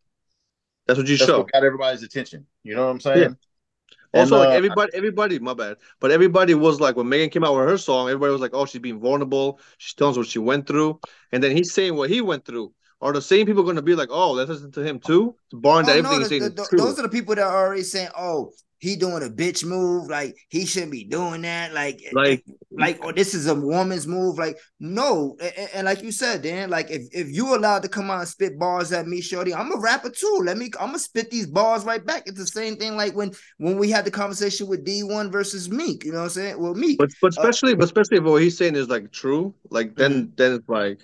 That's 0.87 0.99
what 0.99 1.09
you 1.09 1.17
that's 1.17 1.29
show. 1.29 1.39
what 1.39 1.53
got 1.53 1.65
everybody's 1.65 2.03
attention. 2.03 2.47
You 2.63 2.75
know 2.77 2.85
what 2.87 2.91
I'm 2.93 3.01
saying? 3.01 3.21
Yeah. 3.21 4.21
Also, 4.21 4.35
And, 4.35 4.45
like 4.45 4.49
uh, 4.49 4.57
everybody, 4.57 4.91
everybody, 4.95 5.39
my 5.39 5.55
bad, 5.55 5.77
but 6.01 6.11
everybody 6.11 6.55
was 6.55 6.81
like 6.81 6.97
when 6.97 7.09
Megan 7.09 7.31
came 7.31 7.45
out 7.45 7.57
with 7.57 7.69
her 7.69 7.79
song, 7.79 8.09
everybody 8.09 8.33
was 8.33 8.41
like, 8.41 8.51
"Oh, 8.55 8.67
she's 8.67 8.81
being 8.81 8.99
vulnerable. 8.99 9.61
She's 9.79 9.95
telling 9.95 10.13
us 10.13 10.17
what 10.19 10.27
she 10.27 10.41
went 10.41 10.67
through," 10.67 10.99
and 11.31 11.43
then 11.43 11.57
he's 11.57 11.73
saying 11.73 11.95
what 11.95 12.11
he 12.11 12.21
went 12.21 12.45
through. 12.45 12.73
Are 13.01 13.13
the 13.13 13.23
same 13.23 13.47
people 13.47 13.63
going 13.63 13.77
to 13.77 13.83
be 13.83 13.95
like, 13.95 14.09
"Oh, 14.11 14.33
let's 14.33 14.51
listen 14.51 14.73
to 14.73 14.83
him 14.83 14.99
too"? 14.99 15.37
Barring 15.53 15.87
that 15.87 15.93
Oh, 15.95 15.99
everything 15.99 16.19
no, 16.19 16.19
he's 16.19 16.29
the- 16.29 16.39
saying 16.41 16.55
the- 16.57 16.63
is 16.63 16.69
true. 16.69 16.79
those 16.81 16.99
are 16.99 17.03
the 17.03 17.09
people 17.09 17.37
that 17.37 17.45
are 17.47 17.67
already 17.67 17.85
saying, 17.85 18.09
"Oh, 18.19 18.53
he 18.81 18.97
doing 18.97 19.23
a 19.23 19.29
bitch 19.29 19.65
move. 19.65 20.09
Like 20.09 20.35
he 20.49 20.65
shouldn't 20.67 20.91
be 20.93 21.05
doing 21.05 21.43
that. 21.43 21.73
Like, 21.73 22.01
Like- 22.13 22.45
like, 22.73 22.99
oh, 23.05 23.13
this 23.13 23.35
is 23.35 23.47
a 23.47 23.55
woman's 23.55 24.07
move. 24.07 24.39
Like, 24.39 24.57
no. 24.79 25.37
And, 25.41 25.69
and- 25.75 25.85
like 25.85 26.03
you 26.03 26.11
said, 26.13 26.43
Dan, 26.43 26.71
like 26.71 26.91
if 26.91 27.03
if 27.13 27.29
you 27.31 27.55
allowed 27.55 27.83
to 27.83 27.89
come 27.89 28.11
out 28.11 28.21
and 28.21 28.29
spit 28.29 28.59
bars 28.59 28.91
at 28.93 29.07
me, 29.07 29.21
Shorty, 29.21 29.53
I'm 29.55 29.71
a 29.73 29.79
rapper 29.79 30.09
too. 30.11 30.41
Let 30.45 30.57
me. 30.57 30.71
I'm 30.81 30.89
gonna 30.89 30.99
spit 30.99 31.31
these 31.31 31.47
bars 31.47 31.85
right 31.85 32.05
back. 32.05 32.23
It's 32.27 32.39
the 32.39 32.47
same 32.47 32.77
thing 32.77 32.97
like 32.97 33.15
when 33.15 33.33
when 33.59 33.77
we 33.77 33.91
had 33.91 34.05
the 34.05 34.11
conversation 34.11 34.67
with 34.67 34.85
D1 34.87 35.31
versus 35.31 35.71
Meek. 35.71 36.05
You 36.05 36.13
know 36.13 36.19
what 36.19 36.25
I'm 36.25 36.31
saying? 36.31 36.59
Well, 36.63 36.75
Meek. 36.75 36.99
But 36.99 37.11
but 37.21 37.37
uh, 37.37 37.41
especially 37.43 37.75
but 37.75 37.85
especially 37.85 38.17
if 38.19 38.25
what 38.25 38.41
he's 38.43 38.57
saying 38.57 38.77
is 38.77 38.89
like 38.89 39.13
true, 39.13 39.55
like 39.71 39.95
then 39.97 40.13
Mm-hmm. 40.13 40.35
then 40.37 40.53
it's 40.55 40.69
like 40.69 41.01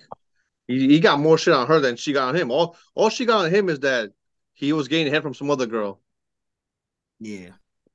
he, 0.67 0.87
he 0.87 0.99
got 0.99 1.19
more 1.19 1.37
shit 1.37 1.53
on 1.53 1.67
her 1.67 1.79
than 1.79 1.95
she 1.95 2.11
got 2.11 2.29
on 2.29 2.35
him. 2.35 2.49
All 2.49 2.75
all 2.95 3.09
she 3.09 3.25
got 3.25 3.45
on 3.45 3.51
him 3.53 3.69
is 3.69 3.79
that 3.81 4.11
he 4.53 4.73
was 4.73 4.87
getting 4.87 5.11
head 5.13 5.21
from 5.21 5.33
some 5.35 5.51
other 5.51 5.67
girl. 5.67 5.99
yeah. 7.19 7.49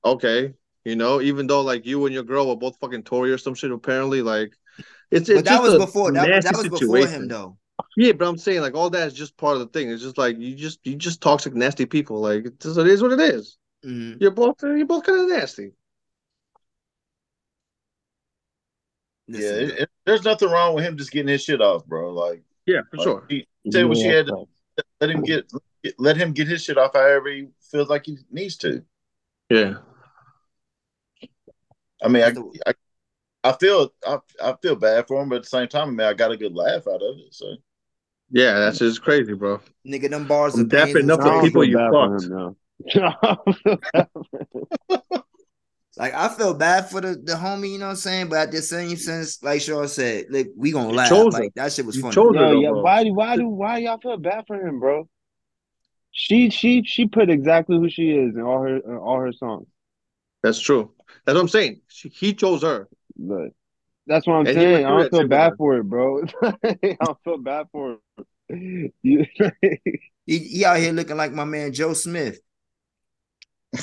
Okay, 0.04 0.54
you 0.84 0.96
know, 0.96 1.20
even 1.20 1.46
though 1.46 1.60
like 1.62 1.86
you 1.86 2.04
and 2.06 2.14
your 2.14 2.24
girl 2.24 2.48
were 2.48 2.56
both 2.56 2.76
fucking 2.80 3.04
Tory 3.04 3.30
or 3.32 3.38
some 3.38 3.54
shit, 3.54 3.70
apparently 3.70 4.20
like 4.22 4.52
it's 5.10 5.28
it's 5.28 5.38
But 5.38 5.44
that 5.44 5.50
just 5.50 5.62
was 5.62 5.74
a 5.74 5.78
before. 5.78 6.12
That, 6.12 6.28
was- 6.28 6.44
that 6.44 6.52
nasty 6.52 6.68
was 6.70 6.80
before 6.80 7.06
him 7.06 7.28
though. 7.28 7.56
Yeah, 7.96 8.12
but 8.12 8.28
I'm 8.28 8.38
saying 8.38 8.60
like 8.60 8.74
all 8.74 8.90
that 8.90 9.06
is 9.08 9.14
just 9.14 9.36
part 9.36 9.54
of 9.54 9.60
the 9.60 9.66
thing. 9.66 9.90
It's 9.90 10.02
just 10.02 10.18
like 10.18 10.38
you 10.38 10.54
just 10.54 10.78
you 10.84 10.96
just 10.96 11.20
toxic 11.20 11.54
nasty 11.54 11.86
people. 11.86 12.20
Like 12.20 12.46
it 12.46 12.60
just- 12.60 12.78
it 12.78 12.86
is 12.86 13.02
what 13.02 13.12
it 13.12 13.20
is. 13.20 13.58
Mhm. 13.84 14.20
You're 14.20 14.30
both 14.30 14.56
you're 14.62 14.86
both 14.86 15.04
kind 15.04 15.20
of 15.20 15.28
nasty. 15.28 15.72
Yeah, 19.28 19.40
it, 19.40 19.78
it- 19.80 19.90
there's 20.04 20.24
nothing 20.24 20.50
wrong 20.50 20.74
with 20.74 20.84
him 20.84 20.96
just 20.96 21.12
getting 21.12 21.28
his 21.28 21.42
shit 21.44 21.60
off, 21.60 21.86
bro. 21.86 22.12
Like, 22.12 22.42
Yeah, 22.66 22.80
for 22.90 22.96
like, 22.96 23.04
sure. 23.04 23.26
He 23.28 23.46
said 23.70 23.86
what 23.86 23.96
she 23.98 24.04
had 24.04 24.26
to 24.26 24.46
let 25.00 25.10
him 25.10 25.22
get 25.22 25.50
let 25.98 26.16
him 26.16 26.32
get 26.32 26.48
his 26.48 26.62
shit 26.62 26.78
off 26.78 26.92
however 26.94 27.28
he 27.30 27.48
feels 27.70 27.88
like 27.88 28.06
he 28.06 28.18
needs 28.30 28.56
to. 28.58 28.82
Yeah. 29.48 29.74
I 32.02 32.08
mean, 32.08 32.24
I, 32.24 32.32
I 32.70 32.74
I 33.44 33.52
feel 33.52 33.92
I, 34.06 34.18
I 34.42 34.54
feel 34.62 34.76
bad 34.76 35.06
for 35.08 35.22
him, 35.22 35.28
but 35.28 35.36
at 35.36 35.42
the 35.44 35.48
same 35.48 35.68
time, 35.68 35.88
I 35.88 35.92
mean, 35.92 36.00
I 36.00 36.14
got 36.14 36.32
a 36.32 36.36
good 36.36 36.54
laugh 36.54 36.86
out 36.86 37.02
of 37.02 37.18
it. 37.18 37.32
So 37.34 37.56
Yeah, 38.30 38.58
that's 38.58 38.78
just 38.78 39.02
crazy, 39.02 39.34
bro. 39.34 39.60
Nigga, 39.86 40.08
them 40.10 40.26
bars 40.28 40.54
I'm 40.54 40.60
are 40.60 40.64
pains 40.64 40.68
dapping 40.68 41.00
and 41.02 41.10
up 41.10 41.22
the 41.22 41.24
I 41.24 41.34
don't 41.34 41.42
stuff. 41.42 41.44
people 41.44 41.64
you 41.64 41.78
bad 41.78 41.90
for 41.98 41.98
fucked. 41.98 42.16
him. 42.16 42.56
Like 45.96 46.14
I 46.14 46.28
feel 46.30 46.54
bad 46.54 46.88
for 46.90 47.00
the, 47.02 47.20
the 47.22 47.34
homie, 47.34 47.72
you 47.72 47.78
know 47.78 47.86
what 47.86 47.90
I'm 47.92 47.96
saying? 47.96 48.28
But 48.28 48.38
at 48.48 48.52
the 48.52 48.62
same 48.62 48.96
sense, 48.96 49.42
like 49.42 49.60
Sean 49.60 49.86
said, 49.88 50.26
like 50.30 50.48
we 50.56 50.72
gonna 50.72 50.88
You 50.88 50.96
laugh. 50.96 51.08
chose 51.08 51.34
her. 51.36 51.42
Like 51.42 51.54
that 51.54 51.72
shit 51.72 51.84
was 51.84 51.96
You 51.96 52.02
funny. 52.02 52.14
chose 52.14 52.34
her. 52.36 52.46
Yo, 52.46 52.48
though, 52.48 52.60
yeah, 52.62 52.70
bro. 52.70 52.82
why 52.82 53.04
do 53.04 53.12
why 53.12 53.36
do 53.36 53.46
why 53.46 53.78
y'all 53.78 53.98
feel 53.98 54.16
bad 54.16 54.44
for 54.46 54.56
him, 54.56 54.80
bro? 54.80 55.06
She 56.12 56.48
she 56.50 56.82
she 56.84 57.06
put 57.06 57.28
exactly 57.28 57.76
who 57.76 57.90
she 57.90 58.10
is 58.10 58.34
in 58.36 58.42
all 58.42 58.62
her 58.62 58.76
in 58.76 58.96
all 58.96 59.20
her 59.20 59.32
songs. 59.32 59.66
That's 60.42 60.60
true. 60.60 60.92
That's 61.24 61.34
what 61.34 61.42
I'm 61.42 61.48
saying. 61.48 61.80
She, 61.88 62.08
he 62.08 62.34
chose 62.34 62.62
her. 62.62 62.88
But 63.16 63.50
that's 64.06 64.26
what 64.26 64.34
I'm 64.34 64.46
And 64.46 64.56
saying. 64.56 64.86
I 64.86 64.88
don't 64.90 65.10
feel 65.10 65.28
bad 65.28 65.50
her. 65.50 65.56
for 65.56 65.76
it, 65.78 65.84
bro. 65.84 66.22
I 66.42 66.96
don't 67.04 67.18
feel 67.24 67.38
bad 67.38 67.66
for 67.72 67.92
it. 67.92 67.98
You, 69.02 69.24
He, 70.26 70.38
he 70.38 70.64
out 70.64 70.76
here 70.76 70.92
looking 70.92 71.16
like 71.16 71.32
my 71.32 71.44
man 71.44 71.72
Joe 71.72 71.94
Smith. 71.94 72.38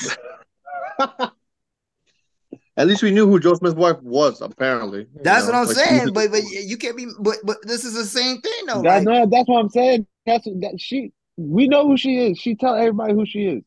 At 2.76 2.86
least 2.86 3.02
we 3.02 3.10
knew 3.10 3.26
who 3.26 3.40
Joe 3.40 3.54
Smith's 3.54 3.74
wife 3.74 4.00
was. 4.00 4.40
Apparently, 4.40 5.00
You 5.00 5.20
That's 5.22 5.46
know, 5.46 5.52
what 5.52 5.58
I'm 5.60 5.66
like, 5.66 5.76
saying. 5.76 6.12
But 6.14 6.30
but 6.30 6.42
you 6.44 6.76
can't 6.76 6.96
be. 6.96 7.06
But 7.18 7.36
but 7.44 7.58
this 7.64 7.84
is 7.84 7.94
the 7.94 8.04
same 8.04 8.40
thing 8.40 8.66
though. 8.66 8.82
that, 8.82 9.02
Like, 9.02 9.04
no, 9.04 9.26
that's 9.26 9.48
what 9.48 9.58
I'm 9.60 9.68
saying. 9.68 10.06
That's 10.24 10.44
that 10.44 10.76
she. 10.78 11.12
We 11.36 11.68
know 11.68 11.86
who 11.86 11.96
she 11.96 12.16
is. 12.30 12.38
She 12.38 12.54
tell 12.54 12.74
everybody 12.74 13.12
who 13.14 13.26
she 13.26 13.46
is. 13.46 13.62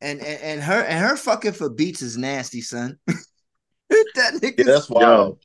And, 0.00 0.20
and 0.20 0.40
and 0.42 0.62
her 0.62 0.82
and 0.82 1.04
her 1.04 1.16
fucking 1.16 1.52
for 1.52 1.68
beats 1.70 2.02
is 2.02 2.16
nasty, 2.16 2.60
son. 2.60 2.98
that 3.06 4.34
nigga. 4.34 4.58
yeah, 4.58 4.64
that's 4.64 4.88
wild. 4.88 5.40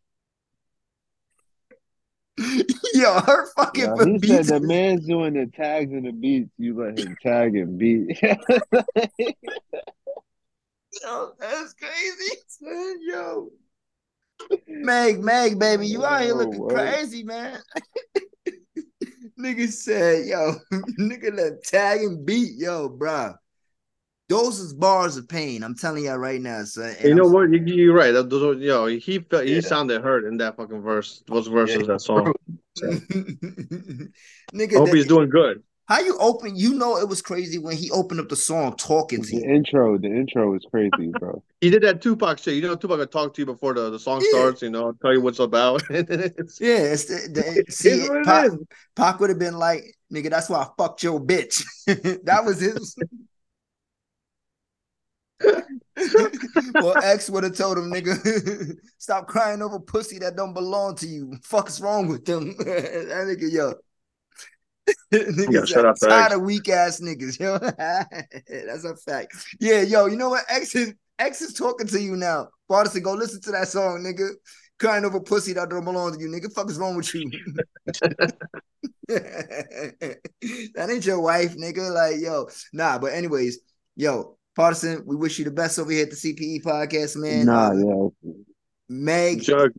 Yo, 2.94 3.20
her 3.20 3.48
fucking 3.56 3.84
Yeah, 3.84 3.96
for 3.96 4.08
he 4.08 4.20
said 4.20 4.46
the 4.46 4.60
man's 4.60 5.06
doing 5.06 5.34
the 5.34 5.46
tags 5.48 5.92
and 5.92 6.06
the 6.06 6.12
beats. 6.12 6.52
You 6.58 6.78
let 6.78 6.98
him 6.98 7.16
tag 7.22 7.56
and 7.56 7.78
beat. 7.78 8.20
Yo, 11.02 11.34
that's 11.40 11.74
crazy, 11.74 12.36
son. 12.48 12.98
Yo. 13.02 13.50
Meg, 14.68 15.20
Meg, 15.24 15.60
baby, 15.60 15.88
you 15.88 16.06
out 16.06 16.22
here 16.22 16.34
looking 16.34 16.60
word. 16.60 16.72
crazy, 16.72 17.24
man. 17.24 17.60
nigga 19.40 19.70
said, 19.70 20.26
yo, 20.26 20.56
nigga 21.00 21.34
let 21.36 21.64
tag 21.64 22.02
and 22.02 22.26
beat, 22.26 22.54
yo, 22.58 22.90
bruh. 22.90 23.36
Those 24.30 24.60
is 24.60 24.74
bars 24.74 25.18
of 25.18 25.28
pain. 25.28 25.64
I'm 25.64 25.76
telling 25.76 26.06
y'all 26.06 26.18
right 26.18 26.40
now, 26.42 26.64
son. 26.64 26.96
You 27.04 27.14
know 27.14 27.24
I'm- 27.26 27.34
what? 27.34 27.50
You, 27.52 27.60
you're 27.66 27.94
right. 27.94 28.12
That, 28.12 28.30
those 28.30 28.56
are, 28.56 28.60
yo, 28.60 28.86
he 28.88 29.20
felt, 29.20 29.46
he 29.46 29.56
Yeah. 29.56 29.62
sounded 29.62 30.02
hurt 30.02 30.24
in 30.26 30.38
that 30.38 30.56
fucking 30.58 30.82
verse. 30.82 31.24
Those 31.28 31.48
verses, 31.48 31.82
Yeah, 31.82 31.88
that 31.88 32.02
song. 32.02 32.34
So, 32.76 32.88
nigga, 34.54 34.76
I 34.76 34.78
hope 34.78 34.90
that- 34.90 34.96
he's 34.96 35.08
doing 35.08 35.30
good. 35.30 35.62
how 35.86 36.00
you 36.00 36.18
open? 36.20 36.56
You 36.56 36.74
know 36.76 36.98
it 36.98 37.08
was 37.10 37.22
crazy 37.22 37.58
when 37.60 37.76
he 37.76 37.92
opened 37.92 38.22
up 38.22 38.30
the 38.30 38.36
song 38.38 38.76
talking 38.78 39.22
to 39.22 39.30
the 39.30 39.38
you. 39.44 39.44
intro, 39.54 39.98
the 39.98 40.08
intro 40.08 40.56
is 40.56 40.66
crazy, 40.72 41.12
bro. 41.20 41.44
He 41.62 41.70
did 41.70 41.84
that 41.84 42.02
Tupac 42.02 42.40
shit. 42.40 42.56
You 42.56 42.62
know, 42.62 42.76
Tupac 42.76 42.98
would 43.00 43.12
talk 43.12 43.34
to 43.34 43.42
you 43.42 43.46
before 43.46 43.74
the, 43.74 43.90
the 43.90 44.00
song 44.00 44.22
Yeah. 44.24 44.40
starts. 44.40 44.62
You 44.62 44.70
know, 44.70 44.94
tell 45.02 45.14
you 45.14 45.22
what's 45.22 45.40
about. 45.40 45.84
It's- 45.90 46.60
Yeah, 46.62 46.78
it's 46.94 47.06
the, 47.06 47.30
the 47.32 47.72
see 47.72 47.90
It's 47.90 48.10
it 48.10 48.24
Pac. 48.26 48.52
Pac 48.96 49.20
would 49.20 49.30
have 49.30 49.40
been 49.40 49.58
like, 49.58 49.84
nigga, 50.12 50.30
that's 50.30 50.50
why 50.50 50.62
I 50.62 50.68
fucked 50.78 51.04
your 51.04 51.20
bitch. 51.22 51.62
that 52.24 52.44
was 52.46 52.60
his. 52.62 52.96
well, 56.76 56.98
X 57.04 57.30
would 57.30 57.44
have 57.44 57.56
told 57.56 57.78
him, 57.78 57.92
nigga, 57.92 58.76
stop 58.98 59.28
crying 59.28 59.62
over 59.62 59.80
pussy 59.80 60.20
that 60.20 60.36
don't 60.36 60.54
belong 60.54 60.96
to 60.96 61.08
you. 61.08 61.38
Fuck's 61.44 61.80
wrong 61.80 62.08
with 62.08 62.26
them? 62.26 62.56
that 62.58 63.26
nigga, 63.28 63.52
yo. 63.52 63.74
said, 65.12 65.68
shout 65.68 65.86
out 65.86 65.96
to 65.98 66.08
tired 66.08 66.26
X. 66.26 66.36
of 66.36 66.42
weak 66.42 66.70
ass 66.70 67.00
niggas, 67.00 67.40
yo. 67.40 67.58
That's 67.58 68.86
a 68.86 68.96
fact. 68.96 69.36
Yeah, 69.60 69.82
yo, 69.82 70.08
you 70.08 70.16
know 70.16 70.30
what? 70.30 70.46
X 70.50 70.76
is 70.76 70.94
X 71.20 71.42
is 71.42 71.54
talking 71.54 71.88
to 71.88 72.02
you 72.02 72.16
now. 72.16 72.50
Pardison, 72.70 73.04
go 73.04 73.14
listen 73.14 73.42
to 73.42 73.52
that 73.52 73.68
song, 73.68 74.04
nigga. 74.04 74.30
crying 74.80 75.06
over 75.06 75.20
pussy 75.20 75.54
that 75.54 75.70
don't 75.70 75.86
belong 75.86 76.14
to 76.14 76.20
you, 76.20 76.28
nigga. 76.28 76.52
Fuck 76.54 76.70
is 76.70 76.78
wrong 76.78 76.96
with 76.96 77.14
you? 77.14 77.30
that 79.08 80.90
ain't 80.90 81.06
your 81.06 81.22
wife, 81.22 81.56
nigga. 81.56 81.94
Like, 81.94 82.20
yo, 82.20 82.48
nah. 82.74 82.98
But 82.98 83.14
anyways, 83.14 83.60
yo, 83.96 84.38
Pardison, 84.58 85.04
we 85.06 85.16
wish 85.16 85.40
you 85.40 85.46
the 85.46 85.52
best 85.52 85.80
over 85.80 85.92
here 85.92 86.04
at 86.04 86.10
the 86.12 86.16
CPE 86.16 86.62
podcast, 86.64 87.16
man. 87.18 87.46
Nah, 87.48 87.70
Uh, 87.70 87.74
yeah. 87.74 88.08
Meg, 88.90 89.42
Jug. 89.50 89.72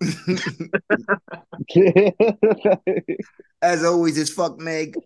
as 3.62 3.84
always, 3.84 4.18
it's 4.18 4.32
fuck 4.32 4.58
Meg. 4.58 4.96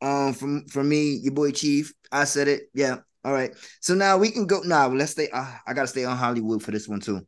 Um, 0.00 0.32
from 0.32 0.64
from 0.66 0.88
me, 0.88 1.18
your 1.22 1.34
boy 1.34 1.50
Chief. 1.50 1.92
I 2.12 2.24
said 2.24 2.48
it. 2.48 2.70
Yeah. 2.72 2.98
All 3.24 3.32
right. 3.32 3.52
So 3.80 3.94
now 3.94 4.16
we 4.16 4.30
can 4.30 4.46
go. 4.46 4.60
Now 4.60 4.88
let's 4.88 5.12
stay. 5.12 5.28
Uh, 5.30 5.50
I 5.66 5.74
gotta 5.74 5.88
stay 5.88 6.04
on 6.04 6.16
Hollywood 6.16 6.62
for 6.62 6.70
this 6.70 6.88
one 6.88 7.00
too, 7.00 7.20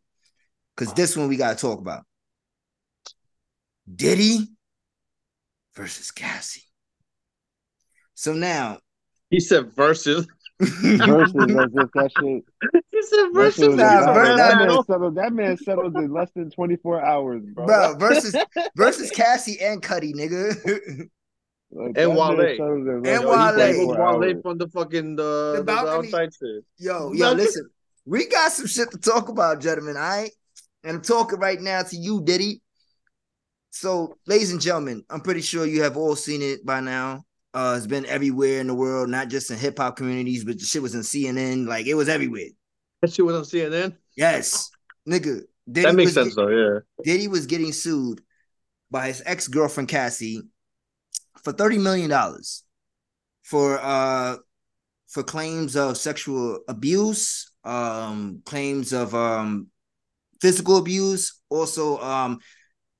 because 0.76 0.94
this 0.94 1.16
one 1.16 1.28
we 1.28 1.36
gotta 1.36 1.58
talk 1.58 1.80
about. 1.80 2.04
Diddy 3.92 4.46
versus 5.74 6.12
Cassie. 6.12 6.62
So 8.14 8.34
now 8.34 8.78
He 9.30 9.40
said 9.40 9.72
versus. 9.74 10.26
Versus 10.60 11.34
as 11.56 11.70
if 11.74 11.90
that 11.94 12.10
shit. 12.12 12.44
He 12.90 13.02
said 13.02 13.16
That, 13.18 13.32
versus. 13.34 13.64
shit 13.64 13.76
Nah, 13.76 14.00
that, 14.06 14.14
bro, 14.14 14.36
that 14.36 14.58
nah. 14.58 14.66
man 14.66 14.84
settled. 14.84 15.14
That 15.14 15.32
man 15.32 15.56
settled 15.56 15.96
in 15.96 16.12
less 16.12 16.30
than 16.34 16.50
twenty 16.50 16.76
four 16.76 17.00
hours, 17.02 17.42
bro. 17.44 17.66
bro, 17.66 17.94
versus 17.98 18.36
versus 18.76 19.10
Cassie 19.10 19.60
and 19.60 19.82
Cuddy, 19.82 20.12
nigga. 20.12 21.08
Like, 21.72 21.96
And 21.96 21.96
that 21.96 22.10
Wale. 22.10 22.56
settled 22.56 22.88
in 22.88 23.06
And 23.06 23.24
less 23.24 23.76
Wale. 23.78 24.18
Wale 24.18 24.42
from 24.42 24.58
the 24.58 24.66
fucking 24.68 25.14
the, 25.14 25.52
The 25.54 25.58
the, 25.60 25.64
balcony. 25.64 26.08
outside 26.08 26.30
shit. 26.34 26.64
Yo, 26.78 27.12
yo, 27.12 27.30
listen, 27.32 27.70
we 28.04 28.26
got 28.26 28.50
some 28.50 28.66
shit 28.66 28.90
to 28.90 28.98
talk 28.98 29.28
about, 29.28 29.60
gentlemen. 29.60 29.96
All 29.96 30.02
right. 30.02 30.32
And 30.82 30.96
I'm 30.96 31.02
talking 31.02 31.38
right 31.38 31.60
now 31.60 31.82
to 31.82 31.96
you, 31.96 32.22
Diddy. 32.22 32.60
So, 33.70 34.16
ladies 34.26 34.50
and 34.50 34.60
gentlemen, 34.60 35.04
I'm 35.08 35.20
pretty 35.20 35.42
sure 35.42 35.64
you 35.64 35.84
have 35.84 35.96
all 35.96 36.16
seen 36.16 36.42
it 36.42 36.66
by 36.66 36.80
now. 36.80 37.22
Uh, 37.52 37.74
it's 37.76 37.86
been 37.86 38.06
everywhere 38.06 38.60
in 38.60 38.68
the 38.68 38.74
world, 38.74 39.08
not 39.08 39.28
just 39.28 39.50
in 39.50 39.58
hip 39.58 39.78
hop 39.78 39.96
communities, 39.96 40.44
but 40.44 40.58
the 40.58 40.64
shit 40.64 40.82
was 40.82 40.94
in 40.94 41.00
CNN. 41.00 41.66
Like 41.66 41.86
it 41.86 41.94
was 41.94 42.08
everywhere. 42.08 42.46
That 43.02 43.12
shit 43.12 43.24
was 43.24 43.34
on 43.34 43.42
CNN. 43.44 43.96
Yes, 44.16 44.70
nigga. 45.08 45.42
Diddy 45.70 45.86
that 45.86 45.94
makes 45.94 46.08
was 46.08 46.14
sense 46.14 46.28
get- 46.28 46.36
though. 46.36 46.48
Yeah. 46.48 46.78
Diddy 47.04 47.28
was 47.28 47.46
getting 47.46 47.72
sued 47.72 48.20
by 48.90 49.08
his 49.08 49.22
ex 49.26 49.48
girlfriend 49.48 49.88
Cassie 49.88 50.42
for 51.42 51.52
thirty 51.52 51.78
million 51.78 52.10
dollars 52.10 52.62
for 53.42 53.78
uh 53.82 54.36
for 55.08 55.22
claims 55.24 55.74
of 55.74 55.96
sexual 55.96 56.60
abuse, 56.68 57.50
um, 57.64 58.42
claims 58.44 58.92
of 58.92 59.12
um 59.14 59.66
physical 60.40 60.76
abuse, 60.76 61.40
also 61.48 61.98
um 61.98 62.38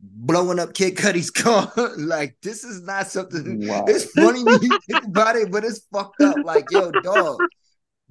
blowing 0.03 0.59
up 0.59 0.75
Kid 0.75 0.97
Cudi's 0.97 1.31
car. 1.31 1.73
like 1.97 2.37
this 2.43 2.65
is 2.65 2.83
not 2.83 3.07
something. 3.09 3.67
Wow. 3.67 3.85
It's 3.89 4.11
funny 4.13 4.43
when 4.45 4.63
you 4.63 4.79
think 4.91 5.05
about 5.05 5.37
it, 5.37 5.51
but 5.51 5.65
it's 5.65 5.87
fucked 5.93 6.21
up. 6.23 6.37
Like 6.45 6.71
yo, 6.71 6.91
dog. 6.91 7.39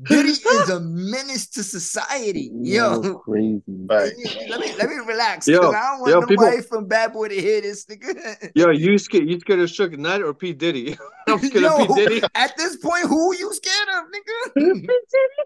Diddy 0.03 0.29
is 0.29 0.69
a 0.69 0.79
menace 0.79 1.47
to 1.49 1.63
society. 1.63 2.49
Yo, 2.61 3.01
Yo, 3.03 3.15
crazy. 3.19 3.61
let 3.89 4.59
me 4.59 4.73
let 4.77 4.89
me 4.89 4.95
relax. 5.05 5.47
Yo, 5.47 5.59
'cause 5.59 5.73
I 5.75 5.91
don't 5.91 5.99
want 6.01 6.11
yo, 6.11 6.19
nobody 6.21 6.35
people- 6.57 6.67
from 6.69 6.87
Bad 6.87 7.11
Boy 7.13 7.27
to 7.27 7.35
hear 7.41 7.59
this 7.61 7.85
nigga. 7.85 8.51
Yo, 8.55 8.69
you 8.69 8.97
scared? 8.97 9.29
You 9.29 9.39
scared 9.39 9.59
of 9.59 9.69
Suge 9.69 9.97
Knight 9.97 10.21
or 10.21 10.33
P 10.33 10.53
Diddy? 10.53 10.97
I'm 11.27 11.39
scared 11.39 11.65
of 11.65 11.87
P 11.87 11.93
Diddy. 11.95 12.21
at 12.35 12.55
this 12.57 12.77
point, 12.77 13.07
who 13.07 13.35
you 13.35 13.53
scared 13.53 13.89
of, 13.97 14.63
nigga? 14.65 14.87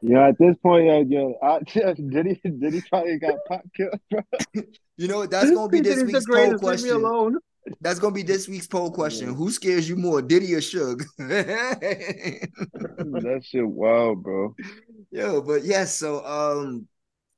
Yeah, 0.02 0.28
at 0.28 0.38
this 0.38 0.56
point, 0.62 0.86
yo, 0.86 1.02
yo, 1.02 1.38
I, 1.42 1.60
did 1.96 2.26
he 2.44 2.50
did 2.50 2.74
he 2.74 2.82
probably 2.90 3.18
got 3.20 3.36
pop 3.48 3.62
killed, 3.76 4.00
bro? 4.12 4.22
You 4.98 5.08
know 5.08 5.18
what? 5.20 5.32
That's 5.32 5.50
gonna 5.50 5.68
be 5.70 5.80
this 5.82 5.96
Diddy's 5.98 6.12
the 6.12 6.14
week's 6.14 6.26
poll 6.28 6.58
greatest. 6.58 6.84
Leave 6.84 6.84
me 6.84 6.90
alone. 7.08 7.38
That's 7.82 8.00
gonna 8.00 8.14
be 8.14 8.24
this 8.24 8.48
week's 8.48 8.68
poll 8.68 8.92
question. 8.92 9.34
Who 9.34 9.52
scares 9.52 9.88
you 9.88 9.96
more, 9.96 10.22
Diddy 10.22 10.54
or 10.54 10.60
Suge? 10.60 11.04
that 11.18 12.50
shit 13.44 13.68
wild, 13.68 14.24
bro. 14.24 14.56
Yo, 15.12 15.42
but 15.42 15.64
yes, 15.64 15.96
so 15.96 16.26
um 16.26 16.88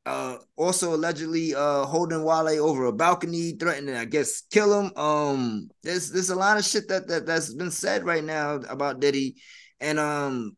uh 0.05 0.38
also 0.55 0.95
allegedly 0.95 1.55
uh 1.55 1.86
holding 1.86 2.23
Wale 2.23 2.63
over 2.63 2.86
a 2.86 2.93
balcony, 2.93 3.53
threatening, 3.53 3.95
I 3.95 4.05
guess, 4.05 4.41
kill 4.51 4.80
him. 4.80 4.91
Um 4.95 5.69
there's 5.84 6.11
there's 6.11 6.30
a 6.30 6.36
lot 6.36 6.57
of 6.57 6.65
shit 6.65 6.88
that, 6.89 7.07
that 7.07 7.26
that's 7.26 7.53
been 7.53 7.71
said 7.71 8.05
right 8.05 8.23
now 8.23 8.55
about 8.55 8.99
Diddy. 8.99 9.36
And 9.80 9.99
um 9.99 10.55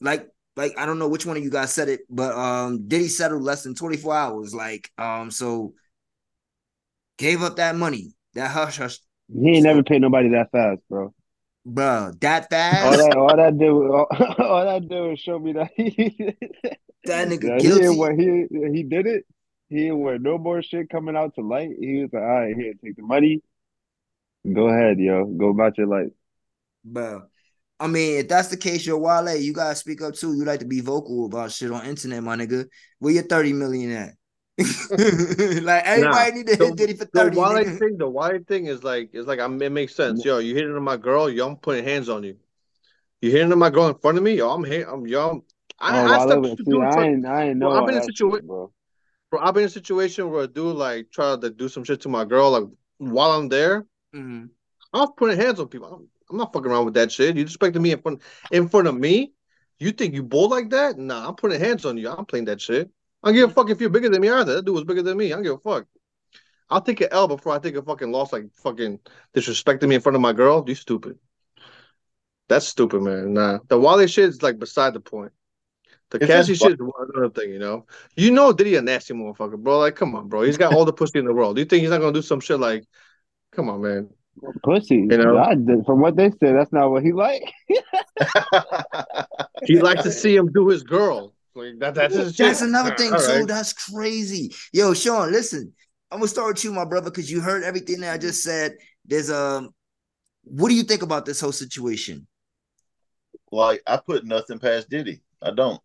like 0.00 0.28
like 0.56 0.76
I 0.76 0.84
don't 0.84 0.98
know 0.98 1.08
which 1.08 1.26
one 1.26 1.36
of 1.36 1.42
you 1.42 1.50
guys 1.50 1.72
said 1.72 1.88
it, 1.88 2.00
but 2.10 2.36
um 2.36 2.86
Diddy 2.86 3.08
settled 3.08 3.42
less 3.42 3.62
than 3.62 3.74
24 3.74 4.14
hours. 4.14 4.54
Like 4.54 4.90
um 4.98 5.30
so 5.30 5.74
gave 7.18 7.42
up 7.42 7.56
that 7.56 7.76
money, 7.76 8.14
that 8.34 8.50
hush 8.50 8.78
hush, 8.78 8.98
He 9.32 9.56
ain't 9.56 9.64
never 9.64 9.82
paid 9.82 10.00
nobody 10.02 10.30
that 10.30 10.50
fast, 10.50 10.80
bro. 10.88 11.14
bro. 11.64 12.12
That 12.20 12.50
fast. 12.50 12.84
All 12.84 12.96
that, 12.96 13.16
all 13.16 13.36
that 13.36 13.58
did, 13.58 13.68
all, 13.70 14.06
all 14.46 14.64
that 14.64 14.88
did 14.88 15.00
was 15.00 15.20
show 15.20 15.38
me 15.38 15.52
that 15.54 15.70
he, 15.76 16.36
That 17.04 17.28
nigga 17.28 17.40
that 17.40 17.62
he 17.62 17.62
guilty. 17.62 17.80
didn't 17.80 17.96
want, 17.98 18.20
he 18.20 18.46
he 18.72 18.82
did 18.84 19.06
it. 19.06 19.24
He 19.68 19.76
didn't 19.76 19.98
want 19.98 20.22
no 20.22 20.38
more 20.38 20.62
shit 20.62 20.88
coming 20.90 21.16
out 21.16 21.34
to 21.34 21.40
light. 21.40 21.70
He 21.80 22.02
was 22.02 22.10
like, 22.12 22.22
all 22.22 22.28
right, 22.28 22.54
here, 22.54 22.74
take 22.84 22.96
the 22.96 23.02
money. 23.02 23.42
Go 24.52 24.68
ahead, 24.68 24.98
yo, 24.98 25.24
go 25.26 25.48
about 25.50 25.78
your 25.78 25.86
life. 25.86 26.10
Bro. 26.84 27.22
I 27.80 27.86
mean, 27.88 28.20
if 28.20 28.28
that's 28.28 28.48
the 28.48 28.56
case, 28.56 28.86
you're 28.86 28.98
Wale, 28.98 29.34
you 29.36 29.52
gotta 29.52 29.74
speak 29.74 30.02
up 30.02 30.14
too. 30.14 30.34
You 30.34 30.44
like 30.44 30.60
to 30.60 30.66
be 30.66 30.80
vocal 30.80 31.26
about 31.26 31.50
shit 31.50 31.70
on 31.72 31.84
internet, 31.86 32.22
my 32.22 32.36
nigga. 32.36 32.66
Where 33.00 33.12
your 33.12 33.24
30 33.24 33.52
million 33.54 33.90
at? 33.92 34.14
like 35.62 35.84
everybody 35.84 36.30
Nah, 36.30 36.36
need 36.36 36.46
to 36.48 36.56
the- 36.56 36.66
hit 36.66 36.76
Diddy 36.76 36.94
for 36.94 37.04
The 37.06 37.10
30. 37.10 37.36
Wale 37.36 37.48
nigga. 37.50 37.78
thing, 37.78 37.96
the 37.98 38.08
Wale 38.08 38.38
thing 38.46 38.66
is 38.66 38.82
like, 38.84 39.10
it's 39.12 39.26
like, 39.26 39.40
I'm, 39.40 39.60
it 39.62 39.72
makes 39.72 39.94
sense. 39.94 40.24
Yo, 40.24 40.38
you 40.38 40.54
hitting 40.54 40.74
on 40.74 40.82
my 40.82 40.96
girl, 40.96 41.28
yo, 41.30 41.46
I'm 41.48 41.56
putting 41.56 41.84
hands 41.84 42.08
on 42.08 42.22
you. 42.24 42.36
You 43.20 43.30
hitting 43.30 43.52
on 43.52 43.58
my 43.58 43.70
girl 43.70 43.88
in 43.88 43.94
front 43.98 44.18
of 44.18 44.24
me, 44.24 44.34
yo, 44.34 44.50
I'm 44.50 44.64
hit, 44.64 44.86
I'm, 44.88 45.06
yo, 45.06 45.44
I, 45.78 46.00
oh, 46.00 46.06
I 46.06 46.18
Wale, 46.18 46.26
stepped 46.28 46.40
was- 46.42 46.50
to 46.52 46.56
see, 46.64 46.70
do 46.70 46.82
I 46.82 46.90
some- 46.92 47.02
ain't, 47.04 47.26
I 47.26 47.44
ain't 47.48 47.58
know 47.58 47.70
Bro, 47.70 47.80
I've 47.80 47.86
been 47.86 47.94
in 47.96 48.00
that 48.02 48.08
situa- 48.10 48.34
shit, 48.36 48.46
bro. 48.46 48.72
Bro, 49.30 49.40
I've 49.40 49.54
been 49.54 49.62
in 49.62 49.66
a 49.68 49.70
situation 49.70 50.30
where 50.30 50.42
a 50.42 50.46
dude 50.46 50.76
like 50.76 51.10
tried 51.10 51.40
to 51.40 51.50
do 51.50 51.68
some 51.68 51.84
shit 51.84 52.00
to 52.02 52.08
my 52.08 52.24
girl, 52.24 52.50
like 52.50 52.64
while 52.98 53.32
I'm 53.32 53.48
there. 53.48 53.86
Mhm. 54.14 54.50
I 54.92 54.98
was 55.00 55.10
putting 55.16 55.38
hands 55.38 55.58
on 55.58 55.68
people. 55.68 55.88
I'm, 55.88 56.08
I'm 56.30 56.36
not 56.36 56.52
fucking 56.52 56.70
around 56.70 56.84
with 56.84 56.94
that 56.94 57.10
shit. 57.10 57.34
You 57.36 57.44
disrespecting 57.46 57.80
me 57.80 57.92
in 57.92 58.02
front 58.02 58.20
in 58.50 58.68
front 58.68 58.88
of 58.88 58.94
me? 58.94 59.32
You 59.78 59.90
think 59.92 60.14
you 60.14 60.22
bold 60.22 60.50
like 60.50 60.68
that? 60.70 60.98
Nah, 60.98 61.26
I'm 61.28 61.34
putting 61.34 61.58
hands 61.58 61.86
on 61.86 61.96
you. 61.96 62.10
I'm 62.10 62.26
playing 62.26 62.44
that 62.44 62.60
shit. 62.60 62.90
I 63.22 63.28
don't 63.28 63.34
give 63.34 63.50
a 63.50 63.52
fuck 63.52 63.70
if 63.70 63.80
you're 63.80 63.90
bigger 63.90 64.08
than 64.08 64.20
me 64.20 64.28
either. 64.28 64.54
That 64.54 64.64
dude 64.64 64.74
was 64.74 64.84
bigger 64.84 65.02
than 65.02 65.16
me. 65.16 65.26
I 65.26 65.36
don't 65.36 65.44
give 65.44 65.54
a 65.54 65.58
fuck. 65.58 65.86
I'll 66.68 66.80
take 66.80 67.00
an 67.02 67.08
L 67.10 67.28
before 67.28 67.52
I 67.54 67.58
take 67.58 67.76
a 67.76 67.82
fucking 67.82 68.10
loss 68.10 68.32
like 68.32 68.52
fucking 68.54 68.98
disrespecting 69.34 69.88
me 69.88 69.96
in 69.96 70.00
front 70.00 70.16
of 70.16 70.22
my 70.22 70.32
girl. 70.32 70.64
You 70.66 70.74
stupid. 70.74 71.18
That's 72.48 72.66
stupid, 72.66 73.02
man. 73.02 73.34
Nah. 73.34 73.58
The 73.68 73.78
Wale 73.78 74.06
shit 74.06 74.28
is 74.28 74.42
like 74.42 74.58
beside 74.58 74.94
the 74.94 75.00
point. 75.00 75.32
The 76.10 76.18
It's 76.18 76.26
Cassie 76.26 76.54
shit 76.54 76.72
is 76.72 76.78
another 76.80 77.30
thing, 77.30 77.50
you 77.50 77.58
know. 77.58 77.86
You 78.16 78.30
know 78.30 78.52
Diddy 78.52 78.76
a 78.76 78.82
nasty 78.82 79.14
motherfucker, 79.14 79.58
bro. 79.58 79.78
Like, 79.78 79.96
come 79.96 80.14
on, 80.14 80.28
bro. 80.28 80.42
He's 80.42 80.58
got 80.58 80.74
all 80.74 80.84
the 80.84 80.92
pussy 80.92 81.18
in 81.18 81.24
the 81.24 81.32
world. 81.32 81.56
Do 81.56 81.62
you 81.62 81.66
think 81.66 81.82
he's 81.82 81.90
not 81.90 82.00
gonna 82.00 82.12
do 82.12 82.22
some 82.22 82.40
shit 82.40 82.58
like 82.58 82.84
come 83.52 83.68
on, 83.68 83.82
man. 83.82 84.08
Pussy. 84.62 84.96
You 84.96 85.18
know? 85.18 85.38
I 85.38 85.54
from 85.84 86.00
what 86.00 86.16
they 86.16 86.30
said, 86.30 86.56
that's 86.56 86.72
not 86.72 86.90
what 86.90 87.02
he 87.02 87.12
like. 87.12 87.42
He 89.64 89.80
likes 89.80 90.02
to 90.02 90.10
see 90.10 90.34
him 90.34 90.50
do 90.52 90.68
his 90.68 90.82
girl. 90.82 91.31
Like 91.54 91.78
that, 91.80 91.94
that's 91.94 92.14
his 92.14 92.36
That's 92.36 92.60
shit. 92.60 92.68
another 92.68 92.94
thing, 92.96 93.12
All 93.12 93.18
too. 93.18 93.26
right. 93.26 93.48
That's 93.48 93.72
crazy. 93.72 94.54
Yo, 94.72 94.94
Sean, 94.94 95.30
listen. 95.32 95.72
I'm 96.10 96.18
gonna 96.18 96.28
start 96.28 96.54
with 96.54 96.64
you, 96.64 96.72
my 96.72 96.84
brother, 96.84 97.10
because 97.10 97.30
you 97.30 97.40
heard 97.40 97.62
everything 97.62 98.00
that 98.00 98.12
I 98.12 98.18
just 98.18 98.42
said. 98.42 98.76
There's 99.04 99.30
um 99.30 99.70
what 100.44 100.68
do 100.68 100.74
you 100.74 100.82
think 100.82 101.02
about 101.02 101.24
this 101.24 101.40
whole 101.40 101.52
situation? 101.52 102.26
like 103.52 103.82
I 103.86 103.98
put 103.98 104.24
nothing 104.24 104.58
past 104.58 104.88
Diddy. 104.88 105.20
I 105.40 105.50
don't. 105.50 105.80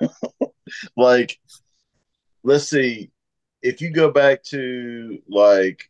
like, 0.96 1.38
let's 2.42 2.68
see. 2.68 3.10
If 3.62 3.80
you 3.80 3.90
go 3.90 4.10
back 4.10 4.42
to 4.44 5.18
like 5.28 5.84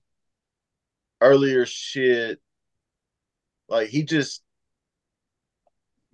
earlier 1.20 1.66
shit, 1.66 2.38
like 3.68 3.88
he 3.88 4.04
just 4.04 4.42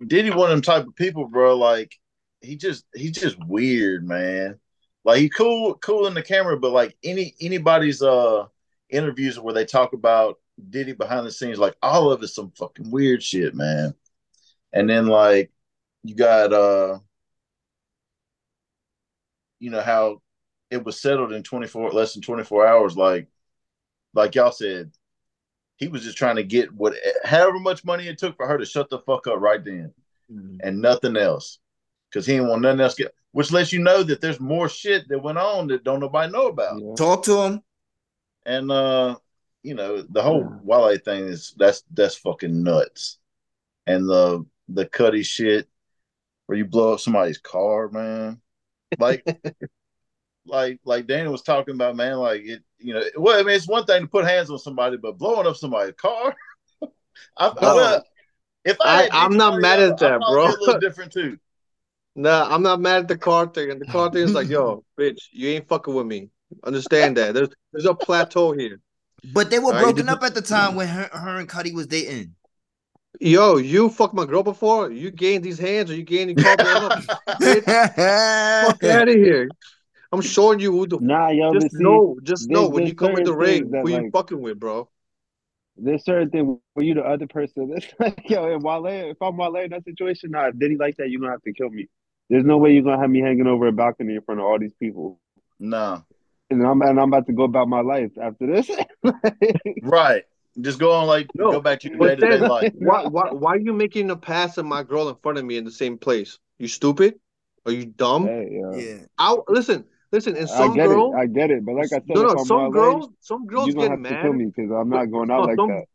Diddy 0.05 0.31
one 0.31 0.49
of 0.49 0.49
them 0.49 0.61
type 0.61 0.87
of 0.87 0.95
people, 0.95 1.27
bro. 1.27 1.57
Like 1.57 1.93
he 2.43 2.55
just 2.57 2.85
he's 2.93 3.11
just 3.13 3.37
weird, 3.45 4.07
man. 4.07 4.59
Like 5.05 5.19
he 5.19 5.29
cool 5.29 5.75
cool 5.75 6.07
in 6.07 6.13
the 6.13 6.21
camera, 6.21 6.57
but 6.57 6.71
like 6.71 6.95
any 7.03 7.35
anybody's 7.41 8.01
uh 8.01 8.45
interviews 8.89 9.39
where 9.39 9.53
they 9.53 9.65
talk 9.65 9.93
about 9.93 10.39
Diddy 10.69 10.93
behind 10.93 11.25
the 11.25 11.31
scenes, 11.31 11.57
like 11.57 11.75
all 11.81 12.11
of 12.11 12.21
it's 12.21 12.35
some 12.35 12.51
fucking 12.51 12.91
weird 12.91 13.23
shit, 13.23 13.55
man. 13.55 13.95
And 14.73 14.89
then 14.89 15.07
like 15.07 15.51
you 16.03 16.15
got 16.15 16.53
uh 16.53 16.99
you 19.59 19.69
know 19.69 19.81
how 19.81 20.21
it 20.69 20.83
was 20.83 21.01
settled 21.01 21.31
in 21.31 21.43
24 21.43 21.91
less 21.91 22.13
than 22.13 22.21
24 22.21 22.67
hours 22.67 22.97
like 22.97 23.27
like 24.13 24.35
y'all 24.35 24.51
said 24.51 24.91
he 25.77 25.87
was 25.87 26.03
just 26.03 26.17
trying 26.17 26.35
to 26.35 26.43
get 26.43 26.73
what 26.73 26.93
however 27.23 27.59
much 27.59 27.85
money 27.85 28.07
it 28.07 28.17
took 28.17 28.35
for 28.35 28.45
her 28.45 28.57
to 28.57 28.65
shut 28.65 28.89
the 28.89 28.99
fuck 28.99 29.27
up 29.27 29.39
right 29.39 29.63
then 29.63 29.93
and 30.61 30.81
nothing 30.81 31.15
else 31.15 31.59
because 32.13 32.27
he 32.27 32.33
didn't 32.33 32.49
want 32.49 32.61
nothing 32.61 32.81
else 32.81 32.95
get 32.95 33.13
which 33.33 33.51
lets 33.51 33.73
you 33.73 33.79
know 33.79 34.03
that 34.03 34.21
there's 34.21 34.39
more 34.39 34.69
shit 34.69 35.07
that 35.09 35.21
went 35.23 35.39
on 35.39 35.67
that 35.67 35.83
don't 35.83 35.99
nobody 35.99 36.31
know 36.31 36.47
about. 36.47 36.79
Talk 36.95 37.23
to 37.23 37.41
him. 37.41 37.61
And 38.45 38.71
uh, 38.71 39.15
you 39.63 39.73
know, 39.73 40.03
the 40.03 40.21
whole 40.21 40.47
Wale 40.63 40.97
thing 40.99 41.25
is 41.25 41.53
that's 41.57 41.83
that's 41.91 42.15
fucking 42.15 42.63
nuts. 42.63 43.17
And 43.87 44.07
the 44.07 44.45
the 44.69 44.85
Cudi 44.85 45.25
shit 45.25 45.67
where 46.45 46.57
you 46.57 46.65
blow 46.65 46.93
up 46.93 46.99
somebody's 46.99 47.39
car, 47.39 47.89
man. 47.89 48.39
Like 48.99 49.25
like 50.45 50.79
like 50.85 51.07
Daniel 51.07 51.31
was 51.31 51.41
talking 51.41 51.73
about, 51.73 51.95
man, 51.95 52.17
like 52.17 52.41
it, 52.43 52.63
you 52.77 52.93
know, 52.93 53.03
well, 53.17 53.39
I 53.39 53.43
mean, 53.43 53.55
it's 53.55 53.67
one 53.67 53.85
thing 53.85 54.03
to 54.03 54.07
put 54.07 54.25
hands 54.25 54.51
on 54.51 54.59
somebody, 54.59 54.97
but 54.97 55.17
blowing 55.17 55.47
up 55.47 55.55
somebody's 55.55 55.95
car. 55.95 56.35
I, 57.37 57.51
oh. 57.57 57.79
I, 57.79 58.01
if 58.63 58.77
I, 58.79 59.05
I 59.05 59.25
I'm 59.25 59.35
not 59.37 59.59
mad 59.59 59.79
at 59.79 59.97
that, 59.97 60.19
bro. 60.19 60.47
be 60.49 60.53
A 60.53 60.57
little 60.59 60.79
different 60.79 61.11
too. 61.11 61.39
Nah, 62.15 62.47
I'm 62.53 62.61
not 62.61 62.79
mad 62.79 63.01
at 63.01 63.07
the 63.07 63.17
car 63.17 63.47
thing. 63.47 63.71
And 63.71 63.81
the 63.81 63.85
car 63.85 64.11
thing 64.11 64.23
is 64.23 64.35
like, 64.35 64.49
yo, 64.49 64.83
bitch, 64.99 65.19
you 65.31 65.49
ain't 65.49 65.67
fucking 65.67 65.93
with 65.93 66.05
me. 66.05 66.29
Understand 66.63 67.17
that. 67.17 67.33
There's 67.33 67.49
there's 67.71 67.85
a 67.85 67.95
plateau 67.95 68.51
here. 68.51 68.79
But 69.33 69.49
they 69.49 69.57
were 69.57 69.67
All 69.67 69.71
right, 69.73 69.81
broken 69.81 70.05
this 70.05 70.15
up 70.15 70.23
at 70.23 70.35
the 70.35 70.41
time 70.41 70.75
when 70.75 70.87
her, 70.87 71.09
her 71.11 71.39
and 71.39 71.49
Cudi 71.49 71.73
was 71.73 71.87
dating. 71.87 72.35
Yo, 73.19 73.57
you 73.57 73.89
fucked 73.89 74.13
my 74.13 74.25
girl 74.25 74.43
before? 74.43 74.91
You 74.91 75.09
gained 75.09 75.43
these 75.43 75.59
hands 75.59 75.89
or 75.89 75.95
you 75.95 76.03
gained 76.03 76.31
your 76.31 76.39
car 76.39 76.57
blown 76.57 76.91
fuck 77.39 78.83
out 78.83 79.07
of 79.07 79.15
here. 79.15 79.49
I'm 80.11 80.21
showing 80.21 80.59
you 80.59 80.71
who 80.71 80.87
the 80.87 80.99
Nah, 80.99 81.29
yo, 81.29 81.53
just 81.53 81.65
but 81.65 81.71
see, 81.71 81.83
know, 81.83 82.17
just 82.23 82.49
know 82.49 82.69
when 82.69 82.85
you 82.85 82.93
come 82.93 83.17
in 83.17 83.23
the 83.23 83.33
ring, 83.33 83.61
things 83.61 83.71
that, 83.71 83.81
who 83.81 83.89
you 83.89 84.11
fucking 84.11 84.39
with, 84.39 84.59
bro. 84.59 84.89
There's 85.75 86.05
certain 86.05 86.29
thing 86.29 86.59
where 86.73 86.85
you 86.85 86.93
the 86.93 87.01
other 87.01 87.27
person. 87.27 87.71
It's 87.75 87.87
like, 87.99 88.29
yo, 88.29 88.53
and 88.53 88.61
Wale, 88.63 88.85
if 89.11 89.21
I'm 89.21 89.37
Wale 89.37 89.55
in 89.55 89.71
that 89.71 89.85
situation, 89.85 90.31
nah, 90.31 90.49
if 90.49 90.59
Diddy 90.59 90.77
like 90.77 90.97
that, 90.97 91.09
you're 91.09 91.19
gonna 91.19 91.31
have 91.31 91.41
to 91.43 91.53
kill 91.53 91.69
me. 91.69 91.87
There's 92.29 92.45
no 92.45 92.57
way 92.57 92.73
you're 92.73 92.83
gonna 92.83 92.99
have 93.01 93.09
me 93.09 93.19
hanging 93.19 93.47
over 93.47 93.67
a 93.67 93.71
balcony 93.71 94.15
in 94.15 94.21
front 94.21 94.39
of 94.39 94.45
all 94.45 94.57
these 94.59 94.73
people. 94.73 95.19
No. 95.59 96.03
And 96.49 96.65
I'm 96.65 96.81
and 96.81 96.99
I'm 96.99 97.09
about 97.09 97.27
to 97.27 97.33
go 97.33 97.43
about 97.43 97.67
my 97.67 97.81
life 97.81 98.11
after 98.21 98.47
this. 98.47 98.69
Right. 99.81 100.23
Just 100.61 100.79
go 100.79 100.91
on 100.91 101.07
like 101.07 101.27
no. 101.35 101.51
go 101.51 101.61
back 101.61 101.79
to 101.81 101.89
your 101.89 101.97
day 101.97 102.15
to 102.15 102.27
day 102.29 102.37
life. 102.39 102.73
why, 102.75 103.05
why, 103.05 103.31
why 103.31 103.53
are 103.53 103.59
you 103.59 103.73
making 103.73 104.11
a 104.11 104.15
pass 104.15 104.57
at 104.57 104.65
my 104.65 104.83
girl 104.83 105.09
in 105.09 105.15
front 105.23 105.37
of 105.39 105.45
me 105.45 105.57
in 105.57 105.65
the 105.65 105.71
same 105.71 105.97
place? 105.97 106.37
You 106.59 106.67
stupid? 106.67 107.15
Are 107.65 107.71
you 107.71 107.85
dumb? 107.85 108.27
Yeah. 108.27 108.97
I 109.17 109.35
listen, 109.47 109.85
listen. 110.11 110.35
And 110.35 110.45
I 110.49 110.57
some 110.57 110.75
get 110.75 110.87
girls, 110.87 111.13
it, 111.15 111.17
I 111.17 111.25
get 111.25 111.49
it. 111.49 111.65
But 111.65 111.75
like 111.75 111.85
I 111.85 111.87
said, 111.87 112.03
no, 112.07 112.21
no. 112.21 112.43
Some 112.43 112.57
Wale, 112.61 112.71
girls, 112.71 113.09
some 113.21 113.45
girls 113.47 113.67
you're 113.67 113.75
gonna 113.75 113.87
get 113.87 113.91
have 113.91 113.99
mad. 113.99 114.09
to 114.17 114.21
kill 114.21 114.33
me 114.33 114.45
because 114.45 114.71
I'm 114.71 114.89
not 114.89 115.05
going 115.05 115.31
out 115.31 115.41
No, 115.41 115.45
like 115.45 115.55
some- 115.55 115.69
that. 115.69 115.85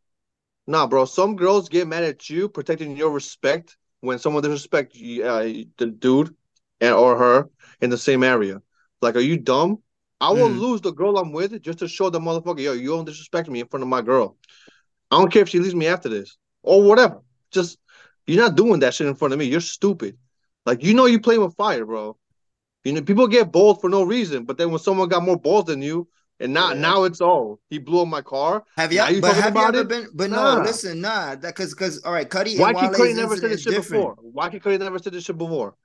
Nah, 0.67 0.87
bro. 0.87 1.05
Some 1.05 1.35
girls 1.35 1.69
get 1.69 1.87
mad 1.87 2.03
at 2.03 2.29
you 2.29 2.49
protecting 2.49 2.95
your 2.97 3.11
respect 3.11 3.77
when 4.01 4.19
someone 4.19 4.43
disrespect 4.43 4.95
you, 4.95 5.23
uh, 5.25 5.43
the 5.77 5.87
dude 5.87 6.35
and 6.81 6.93
or 6.93 7.17
her 7.17 7.49
in 7.81 7.89
the 7.89 7.97
same 7.97 8.23
area. 8.23 8.61
Like, 9.01 9.15
are 9.15 9.19
you 9.21 9.37
dumb? 9.37 9.79
I 10.21 10.31
will 10.31 10.49
Mm. 10.49 10.59
lose 10.59 10.81
the 10.81 10.91
girl 10.91 11.17
I'm 11.17 11.31
with 11.31 11.61
just 11.61 11.79
to 11.79 11.87
show 11.87 12.09
the 12.09 12.19
motherfucker, 12.19 12.61
yo, 12.61 12.73
you 12.73 12.89
don't 12.89 13.05
disrespect 13.05 13.49
me 13.49 13.61
in 13.61 13.67
front 13.67 13.83
of 13.83 13.89
my 13.89 14.01
girl. 14.01 14.37
I 15.11 15.17
don't 15.17 15.31
care 15.31 15.43
if 15.43 15.49
she 15.49 15.59
leaves 15.59 15.75
me 15.75 15.87
after 15.87 16.09
this 16.09 16.37
or 16.63 16.83
whatever. 16.83 17.21
Just 17.51 17.77
you're 18.27 18.41
not 18.43 18.55
doing 18.55 18.79
that 18.81 18.93
shit 18.93 19.07
in 19.07 19.15
front 19.15 19.33
of 19.33 19.39
me. 19.39 19.45
You're 19.45 19.61
stupid. 19.61 20.17
Like 20.65 20.83
you 20.83 20.93
know 20.93 21.05
you 21.05 21.19
play 21.19 21.37
with 21.37 21.55
fire, 21.55 21.85
bro. 21.85 22.17
You 22.83 22.93
know 22.93 23.01
people 23.01 23.27
get 23.27 23.51
bold 23.51 23.81
for 23.81 23.89
no 23.89 24.03
reason, 24.03 24.45
but 24.45 24.57
then 24.57 24.69
when 24.71 24.79
someone 24.79 25.09
got 25.09 25.23
more 25.23 25.37
balls 25.37 25.65
than 25.65 25.81
you, 25.81 26.07
and 26.39 26.53
now 26.53 26.73
now 26.73 27.03
it's 27.03 27.21
all 27.21 27.59
he 27.69 27.77
blew 27.77 28.01
up 28.01 28.07
my 28.07 28.21
car. 28.21 28.63
Have 28.77 28.91
y'all? 28.93 29.09
you 29.11 29.21
but 29.21 29.29
talking 29.29 29.41
have 29.43 29.55
you 29.55 29.61
ever 29.63 29.79
it? 29.81 29.87
been? 29.89 30.07
But 30.13 30.29
Nah. 30.29 30.55
no, 30.55 30.61
listen, 30.63 31.01
nah, 31.01 31.35
that 31.35 31.41
because 31.41 31.73
because 31.73 32.01
all 32.03 32.13
right, 32.13 32.29
Cudi 32.29 32.57
Why 32.59 32.69
and 32.69 32.77
can 32.79 32.87
Wale's 32.91 32.97
Cudi 32.99 33.15
never 33.15 33.37
said 33.37 33.51
this 33.51 33.61
shit 33.63 33.73
different. 33.73 34.03
before? 34.03 34.15
Why 34.21 34.49
can 34.49 34.59
Cudi 34.59 34.79
never 34.79 34.99
said 34.99 35.13
this 35.13 35.23
shit 35.25 35.37
before? 35.37 35.75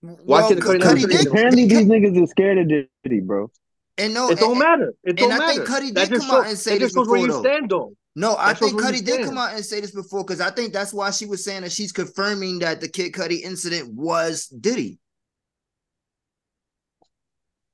Why 0.00 0.16
Well, 0.24 0.48
can 0.48 0.60
Cudi 0.60 0.78
never 0.80 1.00
said 1.00 1.10
this? 1.10 1.26
Apparently, 1.26 1.66
these 1.66 1.86
niggas 1.86 2.22
is 2.22 2.30
scared 2.30 2.58
of 2.58 2.68
Diddy, 2.68 3.20
bro. 3.20 3.50
And 3.96 4.14
no, 4.14 4.30
It 4.30 4.38
don't 4.38 4.52
and- 4.52 4.58
matter. 4.60 4.94
It 5.02 5.16
don't 5.16 5.28
matter. 5.30 5.42
I 5.44 5.54
think 5.54 5.66
Cudi 5.68 5.94
did 5.94 6.08
just 6.10 6.28
come 6.28 6.30
out 6.40 6.46
and 6.46 6.56
say 6.56 6.72
this 6.78 6.92
just 6.92 6.94
shows 6.94 7.08
where 7.08 7.20
before, 7.20 7.26
you 7.26 7.42
though. 7.42 7.48
stand, 7.48 7.70
though. 7.70 7.92
No, 8.14 8.36
I 8.36 8.48
That 8.52 8.58
shows 8.58 8.70
think 8.70 8.82
where 8.82 8.92
Cudi 8.92 9.04
did 9.04 9.24
come 9.26 9.38
out 9.38 9.52
and 9.54 9.64
say 9.64 9.80
this 9.80 9.90
before 9.90 10.24
because 10.24 10.40
I 10.40 10.50
think 10.50 10.72
that's 10.72 10.92
why 10.94 11.10
she 11.10 11.26
was 11.26 11.44
saying 11.44 11.62
that 11.62 11.72
she's 11.72 11.90
confirming 11.92 12.60
that 12.60 12.80
the 12.80 12.88
Kid 12.88 13.12
Cudi 13.12 13.40
incident 13.42 13.92
was 13.94 14.46
Diddy. 14.46 14.98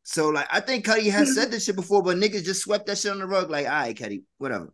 So 0.04 0.28
like 0.28 0.46
I 0.52 0.60
think 0.60 0.86
Cudi 0.86 1.10
has 1.10 1.34
said 1.34 1.50
this 1.50 1.64
shit 1.64 1.76
before, 1.76 2.02
but 2.02 2.16
niggas 2.18 2.44
just 2.44 2.62
swept 2.62 2.86
that 2.86 2.98
shit 2.98 3.10
on 3.10 3.18
the 3.18 3.26
rug. 3.26 3.50
Like, 3.50 3.66
all 3.66 3.72
right, 3.72 3.96
Cudi, 3.96 4.22
whatever. 4.38 4.72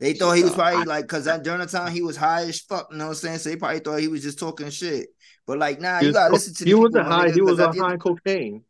They 0.00 0.12
thought 0.12 0.32
he 0.32 0.42
was 0.42 0.52
probably 0.54 0.84
like 0.84 1.04
because 1.04 1.24
that 1.26 1.42
during 1.42 1.60
the 1.60 1.66
time 1.66 1.92
he 1.92 2.02
was 2.02 2.16
high 2.16 2.42
as 2.42 2.60
fuck, 2.60 2.88
you 2.90 2.98
know 2.98 3.04
what 3.04 3.10
I'm 3.10 3.14
saying? 3.16 3.38
So 3.38 3.50
they 3.50 3.56
probably 3.56 3.78
thought 3.80 4.00
he 4.00 4.08
was 4.08 4.22
just 4.22 4.38
talking 4.38 4.68
shit. 4.70 5.08
But 5.46 5.58
like, 5.58 5.80
nah, 5.80 6.00
you 6.00 6.12
gotta 6.12 6.32
listen 6.34 6.54
to 6.54 6.64
He 6.64 6.74
wasn't 6.74 7.06
my 7.08 7.14
high. 7.14 7.30
He 7.30 7.38
'cause 7.40 7.50
was 7.50 7.60
on 7.60 7.68
end- 7.70 7.80
high 7.80 7.96
cocaine. 7.96 8.64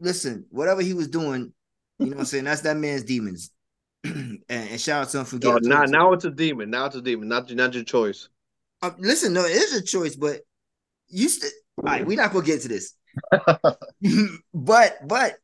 listen, 0.00 0.46
whatever 0.50 0.82
he 0.82 0.94
was 0.94 1.08
doing, 1.08 1.52
you 1.98 2.06
know 2.06 2.10
what 2.12 2.18
I'm 2.20 2.24
saying? 2.26 2.44
That's 2.44 2.62
that 2.62 2.76
man's 2.76 3.04
demons. 3.04 3.50
and, 4.04 4.40
and 4.48 4.80
shout 4.80 5.02
out 5.02 5.08
to 5.10 5.18
him 5.20 5.24
for 5.24 5.38
getting 5.38 5.68
now, 5.68 5.84
now 5.84 6.12
it's 6.12 6.24
a 6.24 6.30
demon. 6.30 6.70
Now 6.70 6.86
it's 6.86 6.96
a 6.96 7.02
demon. 7.02 7.28
Not, 7.28 7.50
not 7.52 7.74
your 7.74 7.84
choice. 7.84 8.28
Uh, 8.82 8.90
listen, 8.98 9.32
no, 9.32 9.44
it 9.44 9.52
is 9.52 9.74
a 9.74 9.82
choice, 9.82 10.16
but 10.16 10.40
you 11.08 11.28
still. 11.28 11.50
All 11.78 11.84
right, 11.84 12.06
we're 12.06 12.16
not 12.16 12.32
gonna 12.32 12.44
get 12.44 12.62
to 12.62 12.68
this. 12.68 12.94
but 14.54 14.98
but 15.06 15.34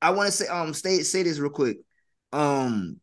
I 0.00 0.10
want 0.10 0.26
to 0.26 0.32
say 0.32 0.46
um 0.48 0.74
say 0.74 1.02
say 1.02 1.22
this 1.22 1.38
real 1.38 1.50
quick. 1.50 1.78
Um, 2.32 3.00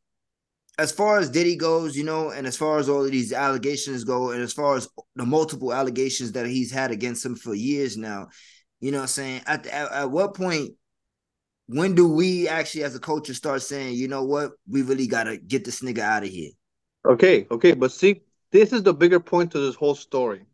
as 0.77 0.91
far 0.91 1.19
as 1.19 1.29
Diddy 1.29 1.55
goes, 1.55 1.95
you 1.97 2.03
know, 2.03 2.29
and 2.29 2.47
as 2.47 2.57
far 2.57 2.79
as 2.79 2.87
all 2.89 3.03
of 3.03 3.11
these 3.11 3.33
allegations 3.33 4.03
go, 4.03 4.31
and 4.31 4.41
as 4.41 4.53
far 4.53 4.75
as 4.77 4.87
the 5.15 5.25
multiple 5.25 5.73
allegations 5.73 6.31
that 6.33 6.47
he's 6.47 6.71
had 6.71 6.91
against 6.91 7.25
him 7.25 7.35
for 7.35 7.53
years 7.53 7.97
now, 7.97 8.29
you 8.79 8.91
know, 8.91 9.01
I'm 9.01 9.07
saying 9.07 9.41
at, 9.45 9.67
at 9.67 9.91
at 9.91 10.11
what 10.11 10.35
point. 10.35 10.71
When 11.71 11.93
do 11.93 12.07
we 12.11 12.47
actually, 12.47 12.83
as 12.83 12.95
a 12.95 12.99
culture, 12.99 13.35
start 13.35 13.61
saying, 13.61 13.93
you 13.93 14.07
know 14.07 14.23
what, 14.23 14.53
we 14.67 14.81
really 14.81 15.05
gotta 15.05 15.37
get 15.37 15.63
this 15.65 15.83
nigga 15.83 15.99
out 15.99 16.23
of 16.23 16.29
here? 16.29 16.49
Okay, 17.07 17.45
okay, 17.51 17.73
but 17.73 17.91
see, 17.91 18.21
this 18.51 18.73
is 18.73 18.81
the 18.81 18.91
bigger 18.91 19.19
point 19.19 19.51
to 19.51 19.59
this 19.59 19.75
whole 19.75 19.93
story. 19.93 20.45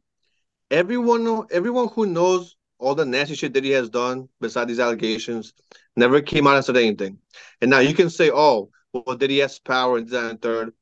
Everyone, 0.69 1.45
everyone 1.51 1.87
who 1.87 2.05
knows 2.05 2.57
all 2.79 2.95
the 2.95 3.05
nasty 3.05 3.35
shit 3.35 3.53
that 3.53 3.63
he 3.63 3.71
has 3.71 3.89
done, 3.89 4.29
beside 4.41 4.67
these 4.67 4.79
allegations, 4.79 5.53
never 5.95 6.21
came 6.21 6.47
out 6.47 6.55
and 6.55 6.65
said 6.65 6.77
anything. 6.77 7.17
And 7.61 7.69
now 7.71 7.79
you 7.79 7.93
can 7.93 8.09
say, 8.09 8.31
"Oh, 8.31 8.69
well, 8.93 9.15
did 9.15 9.29
he 9.29 9.39
has 9.39 9.59
power 9.59 9.97
and 9.97 10.07
that 10.09 10.29
and 10.31 10.41
third? 10.41 10.73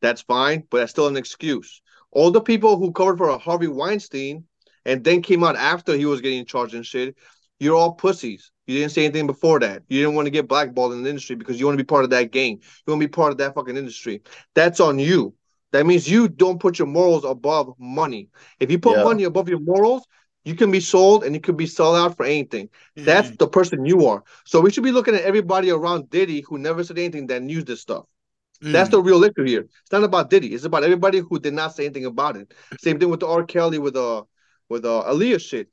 That's 0.00 0.22
fine, 0.22 0.64
but 0.70 0.78
that's 0.78 0.92
still 0.92 1.08
an 1.08 1.16
excuse. 1.16 1.82
All 2.10 2.30
the 2.30 2.40
people 2.40 2.76
who 2.78 2.92
covered 2.92 3.18
for 3.18 3.38
Harvey 3.38 3.68
Weinstein 3.68 4.44
and 4.84 5.04
then 5.04 5.22
came 5.22 5.44
out 5.44 5.56
after 5.56 5.94
he 5.94 6.06
was 6.06 6.20
getting 6.20 6.44
charged 6.46 6.74
and 6.74 6.84
shit, 6.86 7.16
you're 7.58 7.76
all 7.76 7.92
pussies. 7.92 8.50
You 8.66 8.78
didn't 8.78 8.92
say 8.92 9.04
anything 9.04 9.26
before 9.26 9.60
that. 9.60 9.82
You 9.88 10.00
didn't 10.00 10.14
want 10.14 10.26
to 10.26 10.30
get 10.30 10.48
blackballed 10.48 10.92
in 10.94 11.02
the 11.02 11.10
industry 11.10 11.36
because 11.36 11.60
you 11.60 11.66
want 11.66 11.76
to 11.78 11.84
be 11.84 11.86
part 11.86 12.04
of 12.04 12.10
that 12.10 12.32
game. 12.32 12.60
You 12.86 12.92
want 12.92 13.02
to 13.02 13.08
be 13.08 13.10
part 13.10 13.32
of 13.32 13.38
that 13.38 13.54
fucking 13.54 13.76
industry. 13.76 14.22
That's 14.54 14.80
on 14.80 14.98
you. 14.98 15.34
That 15.72 15.86
means 15.86 16.08
you 16.08 16.28
don't 16.28 16.58
put 16.58 16.78
your 16.78 16.88
morals 16.88 17.24
above 17.24 17.74
money. 17.78 18.28
If 18.58 18.70
you 18.70 18.78
put 18.78 18.96
Yeah. 18.96 19.04
money 19.04 19.24
above 19.24 19.48
your 19.48 19.60
morals, 19.60 20.06
you 20.44 20.54
can 20.54 20.70
be 20.70 20.80
sold 20.80 21.24
and 21.24 21.34
you 21.34 21.40
can 21.40 21.56
be 21.56 21.66
sold 21.66 21.96
out 21.96 22.16
for 22.16 22.24
anything. 22.24 22.68
That's 22.96 23.30
the 23.36 23.48
person 23.48 23.84
you 23.84 24.06
are. 24.06 24.24
So 24.44 24.60
we 24.60 24.70
should 24.70 24.84
be 24.84 24.92
looking 24.92 25.14
at 25.14 25.22
everybody 25.22 25.70
around 25.70 26.10
Diddy 26.10 26.40
who 26.42 26.58
never 26.58 26.82
said 26.82 26.98
anything 26.98 27.26
that 27.28 27.42
knew 27.42 27.62
this 27.62 27.80
stuff. 27.80 28.04
That's 28.62 28.88
Mm. 28.88 28.92
the 28.92 29.02
real 29.02 29.18
liquor 29.18 29.44
here. 29.44 29.62
It's 29.62 29.92
not 29.92 30.04
about 30.04 30.28
Diddy. 30.30 30.54
It's 30.54 30.64
about 30.64 30.84
everybody 30.84 31.18
who 31.18 31.38
did 31.38 31.54
not 31.54 31.74
say 31.74 31.86
anything 31.86 32.04
about 32.04 32.36
it. 32.36 32.52
Same 32.78 32.98
thing 32.98 33.08
with 33.10 33.20
the 33.20 33.26
R. 33.26 33.44
Kelly 33.44 33.78
with 33.78 33.96
uh 33.96 34.22
with 34.68 34.84
uh 34.84 35.04
Aaliyah 35.06 35.40
shit. 35.40 35.68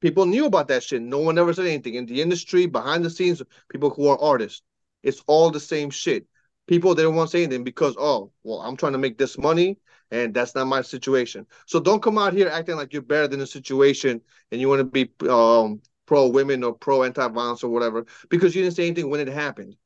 People 0.00 0.26
knew 0.26 0.46
about 0.46 0.68
that 0.68 0.82
shit. 0.82 1.02
No 1.02 1.18
one 1.18 1.38
ever 1.38 1.52
said 1.52 1.66
anything 1.66 1.94
in 1.94 2.06
the 2.06 2.22
industry, 2.22 2.66
behind 2.66 3.04
the 3.04 3.10
scenes. 3.10 3.42
People 3.68 3.90
who 3.90 4.08
are 4.08 4.18
artists, 4.20 4.62
it's 5.02 5.22
all 5.26 5.50
the 5.50 5.60
same 5.60 5.90
shit. 5.90 6.26
People 6.66 6.94
they 6.94 7.02
don't 7.02 7.16
want 7.16 7.30
to 7.30 7.36
say 7.36 7.42
anything 7.42 7.64
because 7.64 7.96
oh 7.98 8.32
well, 8.44 8.60
I'm 8.60 8.76
trying 8.76 8.92
to 8.92 8.98
make 8.98 9.18
this 9.18 9.36
money 9.36 9.78
and 10.10 10.34
that's 10.34 10.54
not 10.54 10.66
my 10.66 10.82
situation. 10.82 11.46
So 11.66 11.80
don't 11.80 12.02
come 12.02 12.18
out 12.18 12.32
here 12.32 12.48
acting 12.48 12.76
like 12.76 12.92
you're 12.92 13.02
better 13.02 13.28
than 13.28 13.40
the 13.40 13.46
situation 13.46 14.20
and 14.50 14.60
you 14.60 14.68
want 14.68 14.80
to 14.80 14.84
be 14.84 15.10
um 15.28 15.80
pro 16.06 16.26
women 16.28 16.64
or 16.64 16.72
pro 16.72 17.04
anti 17.04 17.26
violence 17.28 17.62
or 17.62 17.70
whatever 17.70 18.04
because 18.28 18.54
you 18.54 18.62
didn't 18.62 18.74
say 18.74 18.86
anything 18.86 19.10
when 19.10 19.20
it 19.20 19.28
happened. 19.28 19.76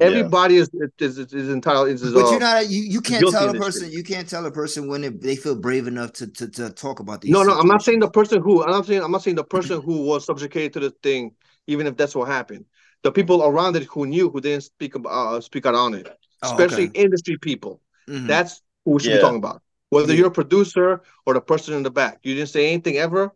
Everybody 0.00 0.56
is 0.56 0.70
is, 0.98 1.18
is, 1.18 1.32
is 1.32 1.48
entitled. 1.48 1.88
Is, 1.88 2.02
But 2.02 2.26
uh, 2.26 2.30
you're 2.30 2.40
not 2.40 2.68
you, 2.68 2.82
you 2.82 3.00
can't 3.00 3.28
tell 3.28 3.48
a 3.48 3.54
person 3.54 3.90
you 3.90 4.02
can't 4.02 4.28
tell 4.28 4.44
a 4.44 4.50
person 4.50 4.88
when 4.88 5.00
they, 5.00 5.08
they 5.08 5.36
feel 5.36 5.56
brave 5.56 5.86
enough 5.86 6.12
to, 6.14 6.26
to 6.26 6.48
to 6.48 6.70
talk 6.70 7.00
about 7.00 7.22
these. 7.22 7.32
No, 7.32 7.42
no, 7.42 7.58
I'm 7.58 7.66
not 7.66 7.82
saying 7.82 8.00
the 8.00 8.10
person 8.10 8.42
who 8.42 8.62
I'm 8.62 8.70
not 8.70 8.86
saying 8.86 9.02
I'm 9.02 9.10
not 9.10 9.22
saying 9.22 9.36
the 9.36 9.44
person 9.44 9.80
who 9.80 10.02
was 10.02 10.24
subjugated 10.26 10.74
to 10.74 10.80
the 10.80 10.90
thing, 11.02 11.32
even 11.66 11.86
if 11.86 11.96
that's 11.96 12.14
what 12.14 12.28
happened. 12.28 12.66
The 13.02 13.12
people 13.12 13.42
around 13.44 13.76
it 13.76 13.84
who 13.84 14.06
knew 14.06 14.30
who 14.30 14.40
didn't 14.40 14.64
speak 14.64 14.94
about 14.96 15.10
uh, 15.10 15.40
speak 15.40 15.64
out 15.66 15.74
on 15.74 15.94
it, 15.94 16.08
Oh, 16.42 16.50
especially 16.50 16.86
okay. 16.86 17.00
industry 17.00 17.38
people. 17.38 17.80
Mhm. 18.08 18.26
That's 18.28 18.60
who 18.84 18.92
we 18.92 19.00
should 19.00 19.10
Yeah. 19.10 19.16
be 19.16 19.20
talking 19.20 19.38
about. 19.38 19.62
Whether 19.90 20.14
you're 20.14 20.28
a 20.28 20.30
producer 20.32 21.02
or 21.24 21.34
the 21.34 21.40
person 21.40 21.74
in 21.74 21.82
the 21.82 21.90
back, 21.90 22.20
you 22.22 22.34
didn't 22.34 22.48
say 22.48 22.68
anything 22.72 22.96
ever. 22.96 23.32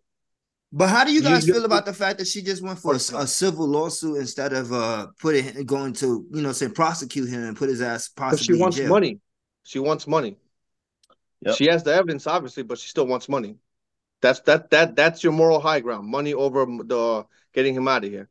But 0.72 0.88
how 0.88 1.04
do 1.04 1.10
you 1.12 1.18
You 1.20 1.28
guys 1.28 1.44
just- 1.44 1.56
feel 1.56 1.64
about 1.64 1.84
the 1.84 1.92
fact 1.92 2.18
that 2.18 2.26
she 2.28 2.42
just 2.42 2.62
went 2.62 2.78
for 2.78 2.92
a, 2.94 2.96
a 2.96 3.26
civil 3.26 3.66
lawsuit 3.66 4.18
instead 4.18 4.52
of 4.52 4.72
uh 4.72 5.08
putting 5.20 5.64
going 5.64 5.92
to 5.94 6.26
you 6.32 6.42
know 6.42 6.52
say 6.52 6.68
prosecute 6.68 7.28
him 7.28 7.42
and 7.42 7.56
put 7.56 7.68
his 7.68 7.80
ass 7.82 8.08
Because 8.08 8.38
possibly 8.38 8.56
she 8.56 8.60
wants 8.60 8.76
in 8.76 8.82
jail? 8.84 8.90
money. 8.90 9.20
She 9.64 9.78
wants 9.78 10.06
money. 10.06 10.36
Yep. 11.42 11.56
She 11.56 11.66
has 11.66 11.82
the 11.82 11.94
evidence, 11.94 12.26
obviously, 12.26 12.62
but 12.62 12.78
she 12.78 12.88
still 12.88 13.06
wants 13.06 13.28
money. 13.28 13.56
That's 14.22 14.40
that 14.40 14.70
that 14.70 14.94
that's 14.96 15.24
your 15.24 15.32
moral 15.32 15.60
high 15.60 15.80
ground. 15.80 16.06
Money 16.08 16.34
over 16.34 16.64
the 16.66 17.26
getting 17.54 17.74
him 17.74 17.88
out 17.88 18.04
of 18.04 18.10
here. 18.10 18.28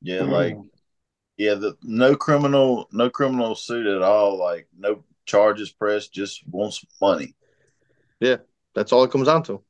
Yeah, 0.00 0.22
like 0.22 0.56
yeah, 1.36 1.54
the 1.54 1.76
no 1.82 2.14
criminal, 2.16 2.88
no 2.92 3.10
criminal 3.10 3.54
suit 3.54 3.86
at 3.86 4.02
all. 4.02 4.38
Like 4.38 4.68
no 4.78 5.04
charges 5.26 5.70
pressed, 5.70 6.12
just 6.12 6.42
wants 6.48 6.84
money. 7.00 7.34
Yeah, 8.20 8.36
that's 8.74 8.92
all 8.92 9.04
it 9.04 9.10
comes 9.10 9.26
down 9.26 9.42
to. 9.44 9.62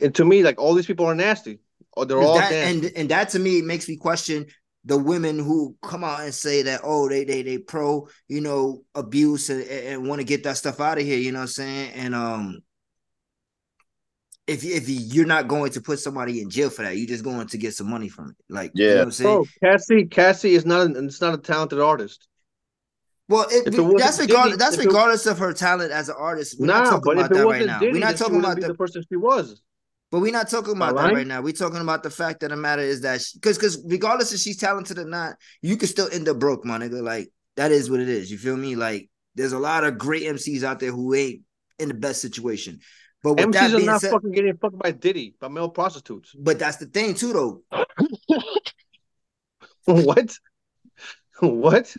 And 0.00 0.14
to 0.14 0.24
me, 0.24 0.42
like 0.42 0.60
all 0.60 0.74
these 0.74 0.86
people 0.86 1.06
are 1.06 1.14
nasty. 1.14 1.60
Oh, 1.96 2.04
they're 2.04 2.20
all 2.20 2.34
that, 2.34 2.52
and 2.52 2.84
and 2.96 3.08
that 3.10 3.30
to 3.30 3.38
me 3.38 3.62
makes 3.62 3.88
me 3.88 3.96
question 3.96 4.46
the 4.84 4.96
women 4.96 5.38
who 5.38 5.76
come 5.82 6.04
out 6.04 6.20
and 6.20 6.32
say 6.32 6.62
that 6.62 6.80
oh 6.84 7.08
they 7.08 7.24
they 7.24 7.42
they 7.42 7.58
pro 7.58 8.08
you 8.28 8.40
know 8.40 8.84
abuse 8.94 9.50
and, 9.50 9.62
and 9.64 10.08
want 10.08 10.20
to 10.20 10.24
get 10.24 10.44
that 10.44 10.56
stuff 10.56 10.80
out 10.80 10.98
of 10.98 11.04
here 11.04 11.18
you 11.18 11.32
know 11.32 11.38
what 11.38 11.42
i'm 11.42 11.48
saying 11.48 11.92
and 11.94 12.14
um 12.14 12.60
if 14.46 14.64
if 14.64 14.88
you're 14.88 15.26
not 15.26 15.48
going 15.48 15.72
to 15.72 15.80
put 15.80 15.98
somebody 15.98 16.40
in 16.40 16.48
jail 16.48 16.70
for 16.70 16.82
that 16.82 16.96
you're 16.96 17.08
just 17.08 17.24
going 17.24 17.46
to 17.46 17.58
get 17.58 17.74
some 17.74 17.90
money 17.90 18.08
from 18.08 18.30
it 18.30 18.36
like 18.48 18.70
you 18.74 18.86
know 18.88 18.96
what 18.98 19.02
i'm 19.02 19.10
saying 19.10 19.34
Bro, 19.34 19.46
Cassie, 19.62 20.06
Cassie 20.06 20.54
is 20.54 20.64
not. 20.64 20.86
An, 20.86 21.06
it's 21.06 21.20
not 21.20 21.34
a 21.34 21.38
talented 21.38 21.80
artist. 21.80 22.28
Well 23.28 23.46
it, 23.50 23.66
If 23.66 23.74
that's 23.98 24.18
regardless 24.18 24.52
Diddy- 24.52 24.56
that's 24.56 24.74
if 24.76 24.82
it- 24.82 24.86
regardless 24.86 25.26
of 25.26 25.38
her 25.38 25.52
talent 25.52 25.92
as 25.92 26.08
an 26.08 26.16
artist 26.18 26.56
we're 26.58 26.66
not 26.66 26.84
Nah, 26.84 26.90
talking 26.90 27.02
but 27.04 27.18
if 27.18 27.26
about 27.26 27.30
it 27.30 27.34
that 27.34 27.40
right 27.40 27.46
wasn't 27.46 27.66
now 27.66 27.78
Diddy, 27.80 27.92
we're 27.92 27.98
not 28.00 28.16
talking 28.16 28.38
about 28.40 28.60
the 28.60 28.66
the 28.68 28.74
person 28.74 29.02
she 29.08 29.16
was. 29.16 29.62
But 30.10 30.20
we're 30.20 30.32
not 30.32 30.48
talking 30.48 30.74
about 30.74 30.96
that 30.96 31.12
right 31.12 31.26
now. 31.26 31.42
We're 31.42 31.52
talking 31.52 31.82
about 31.82 32.02
the 32.02 32.08
fact 32.08 32.40
that 32.40 32.48
the 32.48 32.56
matter 32.56 32.80
is 32.80 33.02
that 33.02 33.22
because 33.34 33.58
because 33.58 33.84
regardless 33.86 34.32
if 34.32 34.40
she's 34.40 34.56
talented 34.56 34.96
or 34.98 35.04
not, 35.04 35.36
you 35.60 35.76
can 35.76 35.86
still 35.86 36.08
end 36.10 36.26
up 36.30 36.38
broke, 36.38 36.64
my 36.64 36.78
nigga. 36.78 37.02
Like 37.02 37.30
that 37.56 37.72
is 37.72 37.90
what 37.90 38.00
it 38.00 38.08
is. 38.08 38.30
You 38.30 38.38
feel 38.38 38.56
me? 38.56 38.74
Like 38.74 39.10
there's 39.34 39.52
a 39.52 39.58
lot 39.58 39.84
of 39.84 39.98
great 39.98 40.22
MCs 40.22 40.62
out 40.62 40.80
there 40.80 40.92
who 40.92 41.12
ain't 41.14 41.42
in 41.78 41.88
the 41.88 41.94
best 41.94 42.22
situation. 42.22 42.80
But 43.22 43.34
with 43.34 43.52
that 43.52 43.70
MCs 43.70 43.82
are 43.82 43.84
not 43.84 44.00
said, 44.00 44.12
fucking 44.12 44.32
getting 44.32 44.56
fucked 44.56 44.78
by 44.78 44.92
Diddy, 44.92 45.34
by 45.38 45.48
male 45.48 45.68
prostitutes. 45.68 46.34
but 46.38 46.58
that's 46.58 46.78
the 46.78 46.86
thing 46.86 47.12
too, 47.14 47.34
though. 47.34 47.62
what? 49.84 50.38
what? 51.40 51.94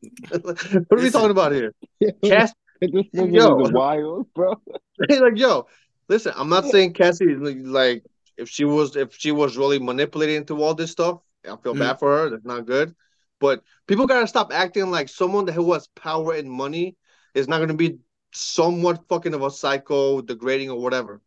what 0.30 0.64
are 0.74 0.96
we 0.96 1.10
talking 1.10 1.30
about 1.30 1.52
here? 1.52 1.74
Cass, 2.24 2.52
this 2.80 2.90
nigga 2.90 3.34
yo, 3.34 3.54
was 3.54 3.72
wild, 3.72 4.32
bro. 4.34 4.60
like 5.08 5.36
yo, 5.36 5.66
listen, 6.08 6.32
I'm 6.36 6.48
not 6.48 6.64
saying 6.64 6.94
Cassie 6.94 7.34
like 7.34 8.04
if 8.36 8.48
she 8.48 8.64
was 8.64 8.96
if 8.96 9.14
she 9.14 9.32
was 9.32 9.56
really 9.56 9.78
manipulated 9.78 10.36
into 10.36 10.62
all 10.62 10.74
this 10.74 10.90
stuff, 10.90 11.20
I 11.44 11.56
feel 11.62 11.74
bad 11.74 11.96
mm. 11.96 11.98
for 11.98 12.16
her. 12.16 12.30
That's 12.30 12.44
not 12.44 12.66
good. 12.66 12.94
But 13.38 13.62
people 13.86 14.06
gotta 14.06 14.26
stop 14.26 14.52
acting 14.52 14.90
like 14.90 15.08
someone 15.08 15.46
that 15.46 15.52
who 15.52 15.72
has 15.72 15.88
power 15.88 16.34
and 16.34 16.50
money 16.50 16.96
is 17.34 17.48
not 17.48 17.58
gonna 17.58 17.74
be 17.74 17.98
somewhat 18.32 19.08
fucking 19.08 19.34
of 19.34 19.42
a 19.42 19.50
psycho, 19.50 20.20
degrading 20.20 20.70
or 20.70 20.80
whatever. 20.80 21.20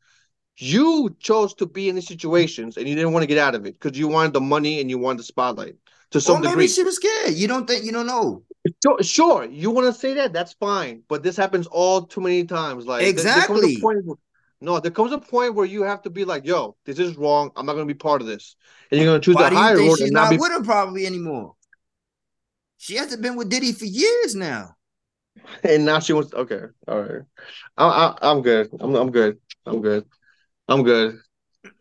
You 0.57 1.15
chose 1.19 1.55
to 1.55 1.65
be 1.65 1.89
in 1.89 1.95
these 1.95 2.07
situations 2.07 2.77
and 2.77 2.87
you 2.87 2.95
didn't 2.95 3.11
want 3.11 3.23
to 3.23 3.27
get 3.27 3.39
out 3.39 3.55
of 3.55 3.65
it 3.65 3.73
because 3.79 3.97
you 3.97 4.07
wanted 4.07 4.33
the 4.33 4.41
money 4.41 4.79
and 4.79 4.89
you 4.89 4.99
wanted 4.99 5.19
the 5.19 5.23
spotlight 5.23 5.75
to 6.11 6.21
some 6.21 6.37
Or 6.37 6.39
maybe 6.41 6.51
degree. 6.51 6.67
she 6.67 6.83
was 6.83 6.95
scared. 6.95 7.33
You 7.33 7.47
don't 7.47 7.67
think 7.67 7.85
you 7.85 7.91
don't 7.91 8.05
know. 8.05 8.43
Sure, 8.83 9.03
sure, 9.03 9.45
you 9.45 9.71
want 9.71 9.93
to 9.93 9.99
say 9.99 10.13
that, 10.13 10.31
that's 10.31 10.53
fine. 10.53 11.03
But 11.09 11.21
this 11.21 11.35
happens 11.35 11.67
all 11.67 12.03
too 12.03 12.21
many 12.21 12.45
times. 12.45 12.85
Like 12.85 12.99
there- 13.01 13.09
there 13.09 13.09
Exactly. 13.09 13.77
where- 13.81 14.01
no, 14.61 14.79
there 14.79 14.91
comes 14.91 15.11
a 15.11 15.17
point 15.17 15.55
where 15.55 15.65
you 15.65 15.83
have 15.83 16.01
to 16.03 16.09
be 16.09 16.23
like, 16.23 16.45
"Yo, 16.45 16.77
this 16.85 16.97
is 16.97 17.17
wrong. 17.17 17.51
I'm 17.57 17.65
not 17.65 17.73
going 17.73 17.85
to 17.85 17.93
be 17.93 17.97
part 17.97 18.21
of 18.21 18.27
this," 18.27 18.55
and 18.89 18.99
you're 18.99 19.09
going 19.09 19.19
to 19.19 19.25
choose 19.25 19.35
Why 19.35 19.49
the 19.49 19.55
higher 19.55 19.77
road 19.77 19.97
she's 19.97 20.03
and 20.05 20.13
not 20.13 20.23
not 20.23 20.29
be. 20.31 20.37
with 20.37 20.51
him 20.53 20.63
probably 20.63 21.05
anymore? 21.05 21.55
She 22.77 22.95
hasn't 22.95 23.21
been 23.21 23.35
with 23.35 23.49
Diddy 23.49 23.73
for 23.73 23.85
years 23.85 24.35
now. 24.35 24.75
And 25.63 25.85
now 25.85 25.99
she 25.99 26.13
wants. 26.13 26.33
Okay, 26.33 26.61
all 26.87 27.01
right. 27.01 27.23
I, 27.75 27.85
I, 27.85 28.17
I'm 28.31 28.41
good. 28.41 28.69
I'm, 28.79 28.95
I'm 28.95 29.11
good. 29.11 29.39
I'm 29.65 29.81
good. 29.81 30.05
I'm 30.69 30.83
good. 30.83 31.19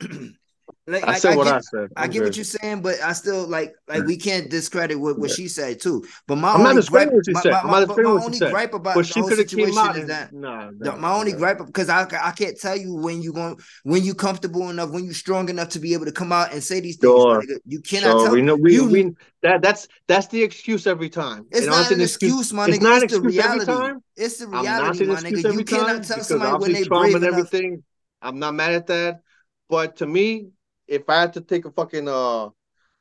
Like 0.84 1.06
I 1.06 1.16
said 1.16 1.36
what 1.36 1.44
get, 1.44 1.54
I 1.54 1.60
said. 1.60 1.88
I 1.96 2.04
I'm 2.04 2.10
get 2.10 2.24
what 2.24 2.36
you're 2.36 2.44
saying, 2.44 2.82
but 2.82 3.00
I 3.00 3.12
still 3.12 3.46
like 3.46 3.72
like 3.86 4.04
we 4.04 4.16
can't 4.16 4.50
discredit 4.50 4.98
what, 4.98 5.16
what 5.16 5.30
she 5.30 5.46
said 5.46 5.80
too. 5.80 6.04
But 6.26 6.36
my 6.36 6.54
I'm 6.54 6.66
only 6.66 6.82
gripe, 6.82 7.12
what 7.12 7.24
she 7.24 7.32
my, 7.32 7.40
said. 7.40 7.52
my, 7.52 7.60
I'm 7.60 7.66
my- 7.70 7.78
not 7.80 7.88
but 7.88 7.98
my 8.02 8.10
only 8.10 8.36
said. 8.38 8.50
gripe 8.50 8.74
about 8.74 8.96
But 8.96 9.06
the 9.06 9.20
whole 9.20 9.30
situation 9.30 9.90
is 9.90 9.96
and- 9.98 10.10
that 10.10 10.32
Nah, 10.32 10.72
the- 10.76 10.96
my 10.96 11.12
only 11.14 11.32
nah. 11.32 11.38
gripe 11.38 11.58
because 11.64 11.88
I 11.88 12.02
I 12.20 12.32
can't 12.32 12.58
tell 12.58 12.76
you 12.76 12.94
when 12.96 13.22
you 13.22 13.32
going 13.32 13.58
when 13.84 14.02
you 14.02 14.12
comfortable 14.12 14.70
enough 14.70 14.90
when 14.90 15.04
you 15.04 15.12
strong 15.12 15.48
enough 15.50 15.68
to 15.70 15.78
be 15.78 15.92
able 15.94 16.06
to 16.06 16.12
come 16.12 16.32
out 16.32 16.52
and 16.52 16.60
say 16.60 16.80
these 16.80 16.96
things. 16.96 17.12
Sure. 17.12 17.44
You 17.64 17.80
cannot 17.80 18.10
Sure, 18.10 18.24
tell 18.24 18.34
we 18.34 18.42
know 18.42 18.56
we, 18.56 18.74
you. 18.74 18.84
we 18.88 19.12
that 19.42 19.62
that's 19.62 19.86
that's 20.08 20.26
the 20.28 20.42
excuse 20.42 20.88
every 20.88 21.10
time. 21.10 21.46
it's 21.52 21.60
And 21.60 21.66
not 21.68 21.92
an 21.92 21.98
the 21.98 22.04
excuse, 22.04 22.52
my 22.52 22.66
It's 22.66 22.78
nigga. 22.78 22.82
not 22.82 23.02
It's 23.04 23.12
the 23.12 23.18
excuse 23.18 23.44
every 23.44 23.64
reality. 23.66 23.98
It's 24.16 24.36
the 24.38 24.48
reality, 24.48 25.04
my 25.06 25.14
nigga. 25.14 25.52
You 25.52 25.64
cannot 25.64 26.02
tell 26.02 26.24
somebody 26.24 26.58
when 26.60 26.72
they 26.72 26.88
brave 26.88 27.14
enough. 27.14 27.28
everything. 27.28 27.84
I'm 28.20 28.40
not 28.40 28.54
mad 28.54 28.72
at 28.72 28.86
that, 28.88 29.20
but 29.68 29.96
to 29.98 30.06
me, 30.08 30.48
if 30.92 31.08
I 31.08 31.20
had 31.20 31.32
to 31.34 31.40
take 31.40 31.64
a 31.64 31.70
fucking 31.70 32.08
uh 32.08 32.50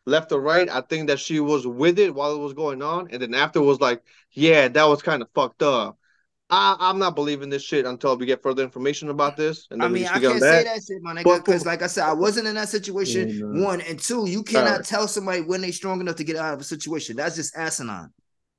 left 0.06 0.32
or 0.32 0.42
right, 0.42 0.70
I 0.70 0.82
think 0.82 1.08
that 1.08 1.20
she 1.20 1.40
was 1.40 1.68
with 1.68 2.00
it 2.00 2.14
while 2.14 2.34
it 2.34 2.40
was 2.40 2.54
going 2.54 2.82
on, 2.82 3.10
and 3.12 3.22
then 3.22 3.34
after 3.34 3.62
was 3.62 3.80
like, 3.80 4.02
yeah, 4.32 4.68
that 4.68 4.86
was 4.86 5.02
kind 5.02 5.22
of 5.22 5.30
fucked 5.36 5.62
up. 5.64 5.98
I, 6.50 6.76
I'm 6.80 7.00
not 7.00 7.16
believing 7.16 7.50
this 7.50 7.64
shit 7.64 7.86
until 7.86 8.18
we 8.18 8.26
get 8.26 8.44
further 8.44 8.62
information 8.62 9.10
about 9.10 9.38
this, 9.38 9.68
and 9.72 9.82
I 9.82 9.86
then 9.86 9.94
we 9.94 10.00
mean, 10.00 10.08
I 10.10 10.20
can't 10.20 10.42
say 10.42 10.64
that. 10.64 10.66
that 10.66 10.82
shit, 10.86 11.02
my 11.02 11.14
nigga, 11.14 11.38
because 11.38 11.66
like 11.66 11.82
I 11.82 11.88
said, 11.88 12.04
I 12.04 12.14
wasn't 12.14 12.48
in 12.48 12.56
that 12.56 12.68
situation. 12.68 13.30
Yeah, 13.30 13.46
no. 13.46 13.66
One 13.66 13.82
and 13.82 13.98
two, 13.98 14.28
you 14.28 14.44
cannot 14.44 14.66
Alright. 14.68 14.86
tell 14.86 15.08
somebody 15.08 15.42
when 15.42 15.62
they're 15.62 15.72
strong 15.72 16.02
enough 16.02 16.18
to 16.18 16.24
get 16.26 16.36
out 16.36 16.54
of 16.54 16.60
a 16.60 16.64
situation. 16.66 17.16
That's 17.16 17.36
just 17.38 17.56
asinine. 17.56 18.10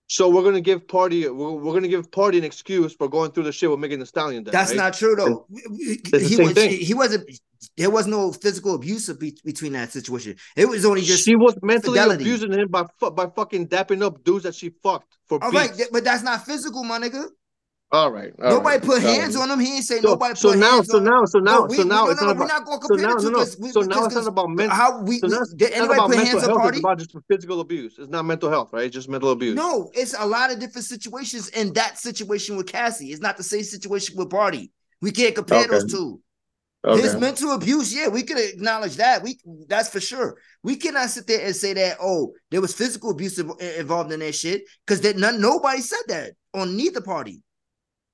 So 0.09 0.29
we're 0.29 0.43
gonna 0.43 0.61
give 0.61 0.87
Pardi 0.87 1.25
we're, 1.35 1.53
we're 1.53 1.73
gonna 1.73 1.89
give 1.89 2.11
Pardi 2.11 2.39
an 2.39 2.45
excuse 2.45 2.95
for 2.95 3.09
going 3.09 3.33
through 3.33 3.45
the 3.45 3.53
shit 3.53 3.71
with 3.71 3.79
Megan 3.79 4.01
Thee 4.01 4.07
Stallion. 4.07 4.45
Then, 4.45 4.53
That's 4.53 4.71
right? 4.71 4.77
not 4.79 4.95
true 4.95 5.15
though. 5.17 5.47
it's 5.51 6.11
the 6.11 6.21
He 6.21 6.37
same 6.37 6.47
was 6.47 6.55
thing. 6.55 6.71
he 6.71 6.95
wasn't. 6.95 7.31
There 7.77 7.91
was 7.91 8.07
no 8.07 8.33
physical 8.33 8.75
abuse 8.75 9.09
be- 9.15 9.39
between 9.45 9.73
that 9.73 9.93
situation. 9.93 10.37
It 10.57 10.69
was 10.69 10.85
only 10.85 11.03
just 11.03 11.25
she 11.25 11.37
was 11.37 11.57
mentally 11.63 11.99
fidelity. 11.99 12.25
abusing 12.25 12.53
him 12.53 12.69
by 12.69 12.85
fu- 12.99 13.11
by 13.11 13.27
fucking 13.27 13.69
dapping 13.69 14.03
up 14.03 14.23
dudes 14.25 14.45
that 14.45 14.55
she 14.55 14.71
fucked 14.83 15.17
for 15.29 15.43
All 15.43 15.51
beats. 15.51 15.79
right, 15.79 15.89
but 15.93 16.05
that's 16.05 16.23
not 16.23 16.45
physical, 16.45 16.83
my 16.85 16.99
nigga. 16.99 17.27
All 17.95 18.11
right. 18.11 18.33
all 18.43 18.49
nobody 18.53 18.79
right, 18.79 18.83
put 18.83 19.05
all 19.05 19.13
hands 19.15 19.37
right. 19.37 19.43
on 19.43 19.51
him. 19.51 19.61
He 19.61 19.77
ain't 19.77 19.85
say 19.85 20.01
So, 20.01 20.09
nobody 20.13 20.35
so 20.35 20.49
put 20.53 20.59
now, 20.61 20.71
hands 20.77 20.89
so 20.89 20.97
on 20.97 21.03
him. 21.03 21.07
So 21.09 21.13
now, 21.13 21.25
so 21.27 21.39
now, 21.41 21.59
No, 21.59 21.65
we- 21.67 21.77
so 21.77 21.83
now, 21.83 22.05
no, 22.07 22.11
it's 22.11 22.21
no, 22.23 22.27
not 22.29 22.37
we're 22.39 22.47
not 22.47 22.65
gonna 22.65 22.81
so 22.83 22.89
compare 22.89 23.07
now, 23.07 23.15
the 23.17 23.21
two 23.21 23.25
no, 23.27 23.31
no. 23.33 23.39
'cause 23.39 23.57
we- 23.61 23.71
So 23.71 23.81
now 23.83 24.05
it's 24.07 24.15
not 24.15 24.27
about 24.29 24.49
mental. 24.49 24.77
how 24.77 25.03
we- 25.03 25.19
so 25.19 25.27
we- 25.27 25.33
now, 25.35 25.39
did 25.45 25.45
it's 25.45 25.61
not 25.61 25.77
anybody 25.77 25.99
about 25.99 26.07
put 26.09 26.17
mental 26.17 26.27
hands 26.41 26.43
on 26.45 26.49
health. 26.49 26.63
Pardi? 26.63 26.69
It's 26.71 26.79
about 26.79 26.99
just 26.99 27.17
physical 27.31 27.61
abuse. 27.61 27.95
It's 27.99 28.09
not 28.11 28.25
mental 28.25 28.49
health, 28.49 28.73
right? 28.73 28.85
It's 28.87 28.95
just 28.95 29.11
mental 29.11 29.31
abuse. 29.31 29.55
No, 29.55 29.91
it's 29.93 30.15
a 30.19 30.25
lot 30.27 30.51
of 30.51 30.59
different 30.59 30.87
situations 30.87 31.49
in 31.51 31.75
that 31.75 31.99
situation 31.99 32.57
with 32.57 32.67
Cassie. 32.67 33.13
It's 33.13 33.21
not 33.21 33.37
the 33.37 33.43
same 33.43 33.63
situation 33.63 34.17
with 34.17 34.31
Pardi. 34.31 34.71
We 35.03 35.11
can't 35.11 35.35
compare 35.35 35.67
those 35.67 35.85
two. 35.93 36.21
Okay. 36.85 37.03
His 37.03 37.17
mental 37.17 37.53
abuse, 37.53 37.95
yeah, 37.95 38.09
we 38.09 38.25
can 38.25 38.39
acknowledge 38.39 38.97
that. 38.97 39.23
We 39.23 39.39
that's 39.69 39.89
for 39.89 40.01
sure. 40.01 40.37
We 40.65 40.75
cannot 40.77 41.11
sit 41.11 41.29
there 41.29 41.45
and 41.45 41.55
say 41.55 41.75
that 41.75 41.99
oh, 42.01 42.33
there 42.51 42.61
was 42.61 42.75
physical 42.75 43.11
abuse 43.11 43.39
involved 43.39 44.13
in 44.13 44.21
that 44.21 44.35
shit 44.35 44.63
because 44.85 45.01
that 45.03 45.17
none 45.17 45.41
nobody 45.41 45.81
said 45.81 46.03
that 46.09 46.33
on 46.55 46.77
neither 46.77 47.01
party. 47.01 47.43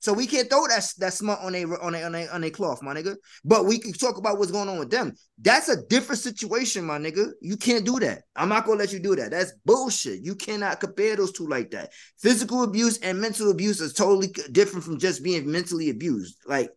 So 0.01 0.13
we 0.13 0.27
can't 0.27 0.49
throw 0.49 0.67
that 0.69 0.87
that 0.99 1.13
smut 1.13 1.41
on 1.41 1.55
a 1.55 1.65
on 1.65 1.95
a 1.95 2.03
on 2.03 2.15
a 2.15 2.27
on 2.29 2.45
a 2.45 2.51
cloth, 2.51 2.83
my 2.83 2.95
nigga. 2.95 3.17
But 3.45 3.65
we 3.65 3.79
can 3.79 3.93
talk 3.93 4.17
about 4.17 4.39
what's 4.39 4.53
going 4.53 4.69
on 4.69 4.79
with 4.79 4.91
them. 4.91 5.13
That's 5.41 5.69
a 5.69 5.83
different 5.87 6.21
situation, 6.21 6.85
my 6.85 6.99
nigga. 6.99 7.31
You 7.41 7.57
can't 7.57 7.85
do 7.85 7.99
that. 8.01 8.23
I'm 8.37 8.49
not 8.49 8.65
gonna 8.65 8.79
let 8.79 8.93
you 8.93 9.01
do 9.01 9.17
that. 9.17 9.31
That's 9.31 9.53
bullshit. 9.65 10.23
You 10.23 10.37
cannot 10.37 10.79
compare 10.79 11.17
those 11.17 11.33
two 11.33 11.49
like 11.49 11.71
that. 11.71 11.91
Physical 12.19 12.63
abuse 12.63 12.99
and 12.99 13.21
mental 13.21 13.51
abuse 13.51 13.81
is 13.81 13.93
totally 13.93 14.29
different 14.53 14.85
from 14.85 14.99
just 14.99 15.25
being 15.25 15.51
mentally 15.51 15.91
abused. 15.91 16.37
Like 16.47 16.71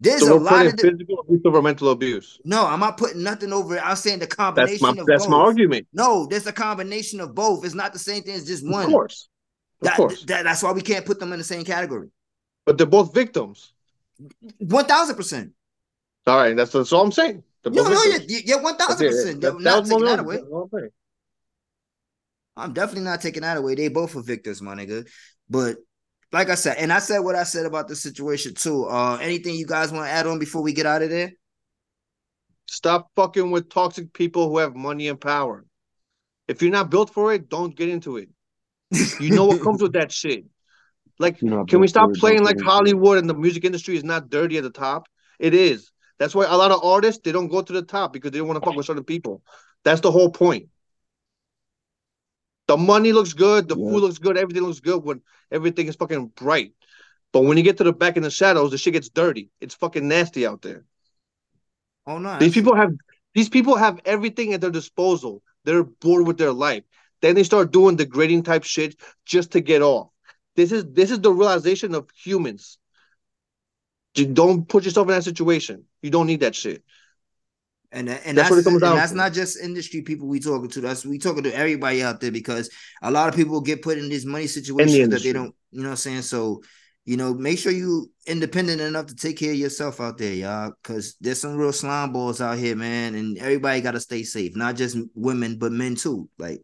there's 0.00 0.20
so 0.20 0.36
a 0.36 0.38
lot 0.38 0.66
of 0.66 0.76
di- 0.76 0.90
physical 0.90 1.20
abuse 1.20 1.40
over 1.44 1.62
mental 1.62 1.90
abuse. 1.90 2.38
no, 2.44 2.66
I'm 2.66 2.80
not 2.80 2.98
putting 2.98 3.22
nothing 3.22 3.52
over 3.52 3.76
it. 3.76 3.82
I'm 3.84 3.96
saying 3.96 4.18
the 4.18 4.26
combination. 4.26 4.78
That's 4.84 4.96
my 4.96 5.00
of 5.02 5.06
that's 5.06 5.24
both. 5.24 5.30
my 5.30 5.38
argument. 5.38 5.86
No, 5.92 6.26
there's 6.26 6.46
a 6.46 6.52
combination 6.52 7.20
of 7.20 7.34
both. 7.34 7.64
It's 7.64 7.74
not 7.74 7.92
the 7.92 7.98
same 7.98 8.22
thing 8.22 8.34
as 8.34 8.46
just 8.46 8.66
one. 8.68 8.84
Of 8.84 8.90
course, 8.90 9.28
of 9.80 9.86
That- 9.86 9.96
course. 9.96 10.22
that- 10.24 10.44
that's 10.44 10.62
why 10.62 10.72
we 10.72 10.82
can't 10.82 11.06
put 11.06 11.18
them 11.20 11.32
in 11.32 11.38
the 11.38 11.44
same 11.44 11.64
category. 11.64 12.08
But 12.64 12.78
they're 12.78 12.86
both 12.86 13.14
victims. 13.14 13.72
One 14.58 14.84
thousand 14.86 15.16
percent. 15.16 15.52
All 16.26 16.36
right, 16.36 16.56
that's 16.56 16.72
that's 16.72 16.92
all 16.92 17.04
I'm 17.04 17.12
saying. 17.12 17.42
They're 17.62 17.72
No, 17.72 17.84
no, 17.84 18.02
yeah, 18.04 18.18
victims. 18.18 18.42
yeah, 18.44 18.56
one 18.56 18.76
thousand 18.76 19.06
percent. 19.08 19.40
That- 19.40 19.60
not 19.60 19.84
taking 19.86 20.04
that 20.04 20.18
away. 20.20 20.36
That's 20.36 20.48
all 20.50 20.62
I'm 20.72 20.78
saying. 20.80 20.90
I'm 22.58 22.72
definitely 22.72 23.04
not 23.04 23.20
taking 23.20 23.42
that 23.42 23.56
away. 23.58 23.74
They 23.74 23.88
both 23.88 24.16
are 24.16 24.22
victims, 24.22 24.62
my 24.62 24.74
nigga. 24.74 25.06
But 25.48 25.76
like 26.32 26.50
I 26.50 26.54
said, 26.54 26.76
and 26.78 26.92
I 26.92 26.98
said 26.98 27.20
what 27.20 27.34
I 27.34 27.44
said 27.44 27.66
about 27.66 27.88
the 27.88 27.96
situation 27.96 28.54
too. 28.54 28.84
Uh, 28.84 29.18
anything 29.20 29.54
you 29.54 29.66
guys 29.66 29.92
want 29.92 30.06
to 30.06 30.10
add 30.10 30.26
on 30.26 30.38
before 30.38 30.62
we 30.62 30.72
get 30.72 30.86
out 30.86 31.02
of 31.02 31.10
there? 31.10 31.32
Stop 32.66 33.10
fucking 33.14 33.50
with 33.50 33.70
toxic 33.70 34.12
people 34.12 34.48
who 34.48 34.58
have 34.58 34.74
money 34.74 35.08
and 35.08 35.20
power. 35.20 35.64
If 36.48 36.62
you're 36.62 36.72
not 36.72 36.90
built 36.90 37.12
for 37.12 37.32
it, 37.32 37.48
don't 37.48 37.76
get 37.76 37.88
into 37.88 38.16
it. 38.16 38.28
You 39.20 39.30
know 39.30 39.46
what 39.46 39.62
comes 39.62 39.82
with 39.82 39.92
that 39.92 40.12
shit. 40.20 40.44
Like, 41.18 41.40
You're 41.40 41.64
can 41.64 41.80
we 41.80 41.88
stop 41.88 42.12
playing 42.14 42.44
like 42.44 42.56
get 42.56 42.62
into 42.62 42.70
it. 42.70 42.72
Hollywood 42.72 43.18
and 43.18 43.30
the 43.30 43.34
music 43.34 43.64
industry 43.64 43.96
is 43.96 44.04
not 44.04 44.28
dirty 44.28 44.58
at 44.58 44.62
the 44.64 44.70
top? 44.70 45.08
It 45.38 45.54
is. 45.54 45.90
That's 46.18 46.34
why 46.34 46.46
a 46.46 46.56
lot 46.56 46.70
of 46.70 46.82
artists 46.84 47.20
they 47.24 47.32
don't 47.32 47.48
go 47.48 47.62
to 47.62 47.72
the 47.72 47.82
top 47.82 48.12
because 48.12 48.32
they 48.32 48.38
don't 48.38 48.48
want 48.48 48.62
to 48.62 48.66
fuck 48.66 48.76
with 48.76 48.86
certain 48.86 49.04
people. 49.04 49.42
That's 49.84 50.00
the 50.00 50.10
whole 50.10 50.30
point. 50.30 50.68
The 52.68 52.76
money 52.76 53.12
looks 53.12 53.32
good, 53.32 53.68
the 53.68 53.76
Yeah. 53.76 53.90
food 53.90 54.00
looks 54.02 54.18
good, 54.18 54.36
everything 54.36 54.64
looks 54.64 54.80
good 54.80 55.04
when 55.04 55.22
everything 55.50 55.86
is 55.86 55.96
fucking 55.96 56.28
bright. 56.28 56.72
But 57.32 57.42
when 57.42 57.56
you 57.56 57.62
get 57.62 57.78
to 57.78 57.84
the 57.84 57.92
back 57.92 58.16
in 58.16 58.22
the 58.22 58.30
shadows, 58.30 58.70
the 58.70 58.78
shit 58.78 58.94
gets 58.94 59.08
dirty. 59.08 59.50
It's 59.60 59.74
fucking 59.74 60.06
nasty 60.06 60.46
out 60.46 60.62
there. 60.62 60.84
Oh 62.06 62.18
no. 62.18 62.38
These 62.38 62.54
people 62.54 62.74
have 62.74 62.92
these 63.34 63.48
people 63.48 63.76
have 63.76 64.00
everything 64.04 64.52
at 64.52 64.60
their 64.60 64.70
disposal. 64.70 65.42
They're 65.64 65.84
bored 65.84 66.26
with 66.26 66.38
their 66.38 66.52
life. 66.52 66.84
Then 67.20 67.34
they 67.34 67.44
start 67.44 67.72
doing 67.72 67.96
degrading 67.96 68.44
type 68.44 68.64
shit 68.64 68.96
just 69.24 69.52
to 69.52 69.60
get 69.60 69.82
off. 69.82 70.08
This 70.54 70.72
is 70.72 70.84
this 70.86 71.10
is 71.10 71.20
the 71.20 71.32
realization 71.32 71.94
of 71.94 72.08
humans. 72.10 72.78
You 74.14 74.26
don't 74.26 74.66
put 74.66 74.84
yourself 74.84 75.08
in 75.08 75.14
that 75.14 75.24
situation. 75.24 75.84
You 76.00 76.10
don't 76.10 76.26
need 76.26 76.40
that 76.40 76.54
shit. 76.54 76.82
And 77.96 78.10
and 78.10 78.36
That's 78.36 78.50
that's, 78.50 78.50
what 78.50 78.58
it 78.58 78.64
comes 78.64 78.82
and 78.82 78.98
that's 78.98 79.12
not 79.12 79.32
just 79.32 79.58
industry 79.58 80.02
people 80.02 80.28
we 80.28 80.38
talking 80.38 80.68
to. 80.68 80.80
That's 80.82 81.06
we 81.06 81.16
talking 81.18 81.44
to 81.44 81.56
everybody 81.56 82.02
out 82.02 82.20
there 82.20 82.30
because 82.30 82.68
a 83.02 83.10
lot 83.10 83.28
of 83.28 83.34
people 83.34 83.58
get 83.62 83.80
put 83.80 83.96
in 83.96 84.10
these 84.10 84.26
money 84.26 84.46
situations 84.46 85.08
that 85.08 85.22
they 85.22 85.32
don't. 85.32 85.54
You 85.70 85.80
know 85.80 85.88
what 85.88 85.92
I'm 85.92 85.96
saying? 85.96 86.22
So 86.22 86.60
you 87.06 87.16
know, 87.16 87.32
make 87.32 87.58
sure 87.58 87.72
you 87.72 88.10
independent 88.26 88.80
enough 88.80 89.06
to 89.06 89.14
take 89.14 89.38
care 89.38 89.52
of 89.52 89.56
yourself 89.56 90.00
out 90.00 90.18
there, 90.18 90.34
y'all. 90.34 90.72
Because 90.82 91.16
there's 91.20 91.40
some 91.40 91.56
real 91.56 91.72
slime 91.72 92.12
balls 92.12 92.40
out 92.40 92.58
here, 92.58 92.76
man, 92.76 93.14
and 93.14 93.38
everybody 93.38 93.80
got 93.80 93.92
to 93.92 94.00
stay 94.00 94.24
safe. 94.24 94.56
Not 94.56 94.76
just 94.76 94.98
women, 95.14 95.56
but 95.56 95.72
men 95.72 95.94
too. 95.94 96.28
Like 96.36 96.62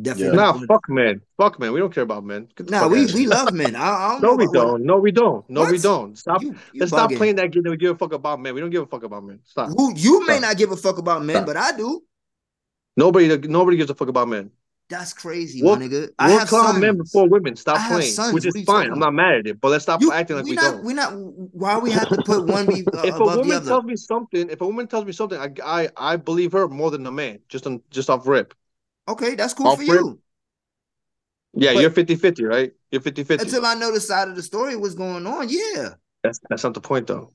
definitely. 0.00 0.36
Nah, 0.36 0.52
fuck 0.66 0.88
men. 0.88 1.20
Fuck 1.36 1.58
men. 1.58 1.72
We 1.72 1.80
don't 1.80 1.92
care 1.92 2.02
about 2.04 2.24
men. 2.24 2.48
Get 2.56 2.66
the 2.66 2.70
Nah, 2.72 2.80
fuck 2.80 2.92
we 2.92 3.04
outta 3.04 3.14
we 3.14 3.26
love 3.26 3.52
men. 3.52 3.76
I, 3.76 3.80
I 3.88 4.08
don't 4.12 4.22
No, 4.22 4.28
know 4.30 4.36
we 4.36 4.46
don't. 4.52 4.82
No, 4.84 4.96
we 4.98 5.12
don't. 5.12 5.50
No, 5.50 5.64
we 5.70 5.78
don't. 5.78 6.16
Stop. 6.18 6.42
you 6.42 6.54
Let's 6.74 6.92
stop 6.92 7.12
playing 7.12 7.36
that 7.36 7.50
game 7.52 7.62
that 7.64 7.70
we 7.70 7.76
give 7.76 7.94
a 7.94 7.98
fuck 7.98 8.12
about 8.12 8.40
men. 8.40 8.54
We 8.54 8.60
don't 8.60 8.70
give 8.70 8.82
a 8.82 8.86
fuck 8.86 9.02
about 9.02 9.24
men. 9.24 9.40
Stop. 9.44 9.68
Who 9.76 9.94
you 9.96 10.26
may 10.26 10.38
not 10.40 10.56
give 10.56 10.70
a 10.72 10.76
fuck 10.76 10.98
about 10.98 11.24
men, 11.24 11.36
Stop. 11.36 11.46
but 11.46 11.56
I 11.56 11.76
do. 11.76 12.02
Nobody, 12.96 13.36
nobody 13.48 13.76
gives 13.76 13.90
a 13.90 13.94
fuck 13.94 14.08
about 14.08 14.28
men. 14.28 14.50
That's 14.90 15.14
crazy, 15.14 15.62
We'll, 15.62 15.76
my 15.76 15.86
nigga. 15.86 16.10
I 16.18 16.28
we'll 16.28 16.38
have 16.40 16.48
clown 16.48 16.66
sons. 16.66 16.80
men 16.80 16.98
before 16.98 17.26
women. 17.26 17.56
Stop 17.56 17.88
playing, 17.88 18.12
sons. 18.12 18.34
which 18.34 18.44
What 18.44 18.48
is 18.48 18.54
are 18.56 18.58
you 18.58 18.64
fine. 18.66 18.92
I'm 18.92 18.98
not 18.98 19.14
mad 19.14 19.34
at 19.36 19.46
it, 19.46 19.60
but 19.60 19.70
let's 19.70 19.82
stop 19.84 20.02
You- 20.02 20.12
acting 20.12 20.36
like 20.36 20.44
we 20.44 20.50
we, 20.50 20.56
not 20.56 20.72
don't. 20.74 20.84
we 20.84 20.92
not 20.94 21.12
why 21.14 21.78
we 21.78 21.90
have 21.90 22.10
to 22.10 22.18
put 22.22 22.44
one 22.46 22.66
be 22.66 22.86
uh, 22.92 23.00
if 23.04 23.14
a 23.14 23.16
above 23.16 23.32
the 23.32 23.38
woman 23.38 23.56
other. 23.56 23.66
tells 23.66 23.84
me 23.84 23.96
something, 23.96 24.50
if 24.50 24.60
a 24.60 24.66
woman 24.66 24.86
tells 24.86 25.06
me 25.06 25.12
something, 25.12 25.38
I, 25.38 25.50
I, 25.64 25.88
I 25.96 26.16
believe 26.16 26.52
her 26.52 26.68
more 26.68 26.90
than 26.90 27.06
a 27.06 27.10
man. 27.10 27.38
Just 27.48 27.66
on, 27.66 27.80
just 27.90 28.10
off 28.10 28.26
rip. 28.26 28.52
Okay, 29.08 29.34
that's 29.34 29.54
cool 29.54 29.68
Off 29.68 29.76
for 29.76 29.92
rip. 29.92 30.00
you. 30.00 30.20
Yeah, 31.54 31.74
But- 31.74 31.80
you're 31.82 31.90
50-50, 31.90 32.48
right? 32.48 32.72
You're 32.90 33.00
50-50. 33.00 33.42
Until 33.42 33.64
I 33.66 33.74
know 33.74 33.92
the 33.92 34.00
side 34.00 34.28
of 34.28 34.36
the 34.36 34.42
story 34.42 34.76
what's 34.76 34.94
going 34.94 35.26
on. 35.26 35.48
Yeah. 35.48 35.94
That's 36.22 36.40
that's 36.48 36.64
not 36.64 36.72
the 36.74 36.80
point 36.80 37.06
though. 37.06 37.32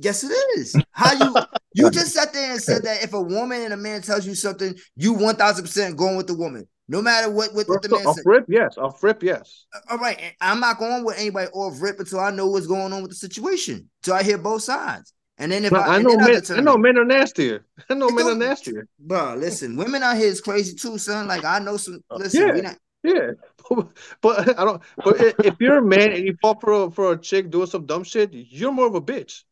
Yes, 0.00 0.24
it 0.24 0.32
is. 0.58 0.76
How 0.92 1.12
you 1.12 1.34
you 1.74 1.90
just 1.92 2.12
sat 2.12 2.32
there 2.32 2.52
and 2.52 2.60
said 2.62 2.82
that 2.82 3.02
if 3.02 3.12
a 3.12 3.20
woman 3.20 3.62
and 3.62 3.72
a 3.72 3.76
man 3.76 4.02
tells 4.02 4.26
you 4.26 4.34
something, 4.34 4.74
you 4.96 5.12
one 5.12 5.36
thousand 5.36 5.64
percent 5.64 5.96
going 5.96 6.16
with 6.16 6.26
the 6.26 6.34
woman, 6.34 6.66
no 6.88 7.00
matter 7.02 7.30
what 7.30 7.54
what, 7.54 7.68
what 7.68 7.82
the 7.82 7.88
man 7.88 8.06
Off 8.06 8.16
said. 8.16 8.22
rip, 8.26 8.44
yes. 8.48 8.76
Off 8.78 9.02
rip, 9.02 9.22
yes. 9.22 9.66
Uh, 9.74 9.78
all 9.92 9.98
right, 9.98 10.20
I'm 10.40 10.58
not 10.60 10.78
going 10.78 11.04
with 11.04 11.18
anybody 11.18 11.48
off 11.52 11.80
rip 11.80 11.98
until 12.00 12.20
I 12.20 12.30
know 12.32 12.46
what's 12.48 12.66
going 12.66 12.92
on 12.92 13.02
with 13.02 13.10
the 13.12 13.16
situation. 13.16 13.88
So 14.02 14.12
I 14.14 14.22
hear 14.24 14.38
both 14.38 14.62
sides, 14.62 15.12
and 15.38 15.52
then 15.52 15.64
if 15.64 15.72
I, 15.72 15.96
I 15.96 16.02
know 16.02 16.16
men. 16.16 16.42
I 16.50 16.60
know 16.60 16.76
men 16.76 16.98
are 16.98 17.04
nastier. 17.04 17.64
I 17.88 17.94
know 17.94 18.10
men 18.10 18.26
are 18.26 18.34
nastier. 18.34 18.88
Bro, 18.98 19.36
listen, 19.38 19.76
women 19.76 20.02
out 20.02 20.16
here 20.16 20.26
is 20.26 20.40
crazy 20.40 20.74
too, 20.74 20.98
son. 20.98 21.28
Like 21.28 21.44
I 21.44 21.60
know 21.60 21.76
some. 21.76 22.02
Uh, 22.10 22.16
listen, 22.16 22.46
yeah. 22.46 22.54
we 22.54 22.60
not. 22.60 22.76
Yeah, 23.04 23.30
but 24.20 24.58
I 24.58 24.64
don't. 24.64 24.82
But 24.96 25.20
if 25.44 25.54
you're 25.60 25.78
a 25.78 25.82
man 25.82 26.12
and 26.12 26.26
you 26.26 26.36
fall 26.42 26.58
for 26.58 26.72
a, 26.72 26.90
for 26.90 27.12
a 27.12 27.18
chick 27.18 27.50
doing 27.50 27.68
some 27.68 27.86
dumb 27.86 28.02
shit, 28.02 28.30
you're 28.32 28.72
more 28.72 28.88
of 28.88 28.96
a 28.96 29.00
bitch. 29.00 29.44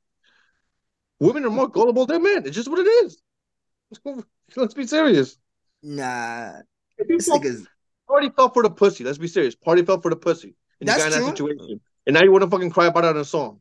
Women 1.21 1.45
are 1.45 1.51
more 1.51 1.69
gullible 1.69 2.07
than 2.07 2.25
men. 2.25 2.45
It's 2.45 2.57
just 2.57 2.69
what 2.69 2.81
it 2.81 2.89
is. 2.89 3.23
Let's 4.57 4.75
be 4.75 4.87
serious. 4.87 5.39
Nah, 5.83 6.55
this 6.99 7.29
nigga's 7.29 7.67
Pardi 8.09 8.35
fell 8.35 8.51
for 8.51 8.63
the 8.63 8.71
pussy. 8.71 9.05
Let's 9.05 9.19
be 9.19 9.29
serious. 9.29 9.55
Pardi 9.55 9.87
fell 9.87 10.01
for 10.01 10.11
the 10.11 10.17
pussy. 10.17 10.57
And 10.81 10.89
That's 10.89 11.05
you 11.05 11.11
got 11.11 11.19
in 11.19 11.27
that 11.27 11.37
true. 11.37 11.49
situation. 11.49 11.81
And 12.07 12.15
now 12.15 12.23
you 12.23 12.33
want 12.33 12.43
to 12.43 12.51
fucking 12.51 12.71
cry 12.71 12.87
about 12.87 13.05
it 13.05 13.09
in 13.09 13.17
a 13.19 13.25
song. 13.25 13.61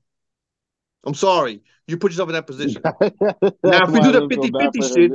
I'm 1.05 1.13
sorry. 1.13 1.61
You 1.87 1.97
put 1.97 2.11
yourself 2.11 2.29
in 2.29 2.33
that 2.33 2.47
position. 2.47 2.81
now, 2.83 3.83
if 3.83 3.89
we 3.89 3.99
do 3.99 4.11
the 4.11 4.27
50 4.29 4.51
50 4.59 4.81
shit, 4.81 5.11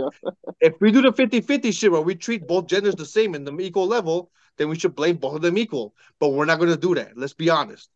if 0.61 0.81
we 0.81 0.93
do 0.93 1.03
the 1.03 1.13
50 1.13 1.41
50 1.41 1.73
shit 1.73 1.91
where 1.91 2.01
we 2.01 2.15
treat 2.15 2.47
both 2.47 2.67
genders 2.67 2.95
the 2.95 3.07
same 3.07 3.35
in 3.35 3.45
the 3.45 3.57
equal 3.61 3.87
level, 3.87 4.31
then 4.57 4.69
we 4.69 4.79
should 4.79 4.95
blame 4.95 5.17
both 5.17 5.37
of 5.37 5.43
them 5.43 5.59
equal. 5.59 5.95
But 6.21 6.29
we're 6.29 6.45
not 6.45 6.59
going 6.59 6.71
to 6.71 6.77
do 6.77 6.95
that. 6.95 7.17
Let's 7.17 7.33
be 7.33 7.51
honest. 7.51 7.89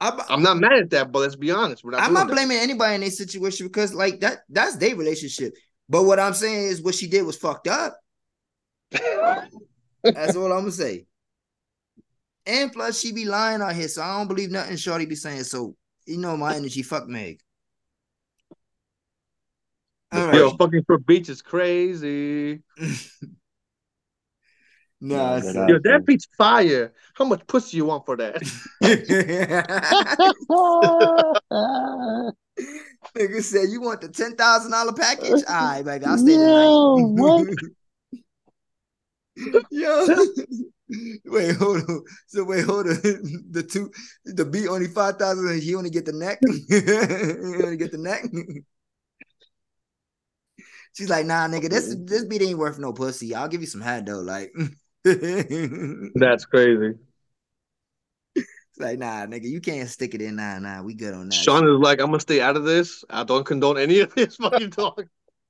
I'm, 0.00 0.20
I'm 0.28 0.42
not 0.42 0.58
mad 0.58 0.72
at 0.74 0.90
that, 0.90 1.10
but 1.10 1.20
let's 1.20 1.36
be 1.36 1.50
honest. 1.50 1.82
We're 1.82 1.92
not 1.92 2.00
I'm 2.00 2.08
doing 2.08 2.14
not 2.14 2.28
that. 2.28 2.34
blaming 2.34 2.58
anybody 2.58 2.94
in 2.96 3.00
this 3.00 3.16
situation 3.16 3.66
because 3.66 3.94
like 3.94 4.20
that 4.20 4.40
that's 4.48 4.76
their 4.76 4.94
relationship. 4.94 5.54
But 5.88 6.04
what 6.04 6.20
I'm 6.20 6.34
saying 6.34 6.68
is 6.68 6.82
what 6.82 6.94
she 6.94 7.08
did 7.08 7.22
was 7.22 7.36
fucked 7.36 7.66
up. 7.66 7.98
that's 8.90 10.36
all 10.36 10.52
I'm 10.52 10.60
gonna 10.60 10.70
say. 10.70 11.06
And 12.46 12.72
plus 12.72 13.00
she 13.00 13.12
be 13.12 13.24
lying 13.24 13.60
out 13.60 13.74
here, 13.74 13.88
so 13.88 14.02
I 14.02 14.18
don't 14.18 14.28
believe 14.28 14.50
nothing 14.50 14.76
Shorty 14.76 15.06
be 15.06 15.16
saying. 15.16 15.44
So 15.44 15.74
you 16.06 16.18
know 16.18 16.36
my 16.36 16.54
energy, 16.54 16.82
fuck 16.82 17.08
Meg. 17.08 17.40
All 20.10 20.26
right. 20.26 20.34
Yo, 20.36 20.50
fucking 20.56 20.84
for 20.86 20.98
beach 20.98 21.28
is 21.28 21.42
crazy. 21.42 22.62
Nah, 25.00 25.34
uh, 25.34 25.40
Yo, 25.40 25.52
son. 25.52 25.80
that 25.84 26.04
beach 26.06 26.24
fire. 26.36 26.92
How 27.14 27.24
much 27.24 27.46
pussy 27.46 27.76
you 27.76 27.84
want 27.84 28.04
for 28.04 28.16
that? 28.16 28.42
Nigga 33.16 33.42
said 33.42 33.68
you 33.70 33.80
want 33.80 34.00
the 34.00 34.08
ten 34.08 34.34
thousand 34.34 34.72
dollar 34.72 34.92
package? 34.92 35.44
All 35.48 35.54
right, 35.54 35.84
baby, 35.84 36.04
I'll 36.04 36.18
stay 36.18 36.32
Yo, 36.32 36.38
tonight. 36.38 37.56
Yo, 39.70 40.08
wait, 41.26 41.54
hold 41.56 41.88
on. 41.88 42.02
So 42.26 42.42
wait, 42.42 42.64
hold 42.64 42.88
on. 42.88 42.94
The 43.50 43.62
two, 43.62 43.92
the 44.24 44.44
beat 44.44 44.66
only 44.68 44.88
five 44.88 45.16
thousand, 45.16 45.48
and 45.48 45.62
he 45.62 45.76
only 45.76 45.90
get 45.90 46.06
the 46.06 46.12
neck. 46.12 46.40
he 46.40 47.62
only 47.62 47.76
get 47.76 47.92
the 47.92 47.98
neck. 47.98 48.24
She's 50.94 51.10
like, 51.10 51.26
nah, 51.26 51.46
nigga, 51.46 51.70
this 51.70 51.94
this 51.98 52.24
beat 52.24 52.42
ain't 52.42 52.58
worth 52.58 52.78
no 52.78 52.92
pussy. 52.92 53.34
I'll 53.34 53.48
give 53.48 53.60
you 53.60 53.66
some 53.66 53.80
head 53.80 54.06
though. 54.06 54.20
Like, 54.20 54.52
That's 55.04 56.44
crazy. 56.44 56.98
like, 58.78 58.98
nah, 58.98 59.26
nigga, 59.26 59.44
you 59.44 59.60
can't 59.60 59.88
stick 59.88 60.14
it 60.14 60.22
in. 60.22 60.36
Nah, 60.36 60.58
nah, 60.58 60.82
we 60.82 60.94
good 60.94 61.14
on 61.14 61.28
that. 61.28 61.34
Sean 61.34 61.68
is 61.68 61.80
like, 61.80 62.00
I'm 62.00 62.06
gonna 62.06 62.20
stay 62.20 62.40
out 62.40 62.56
of 62.56 62.64
this. 62.64 63.04
I 63.10 63.24
don't 63.24 63.44
condone 63.44 63.78
any 63.78 64.00
of 64.00 64.14
this 64.14 64.36
fucking 64.40 64.70
talk. 64.70 65.04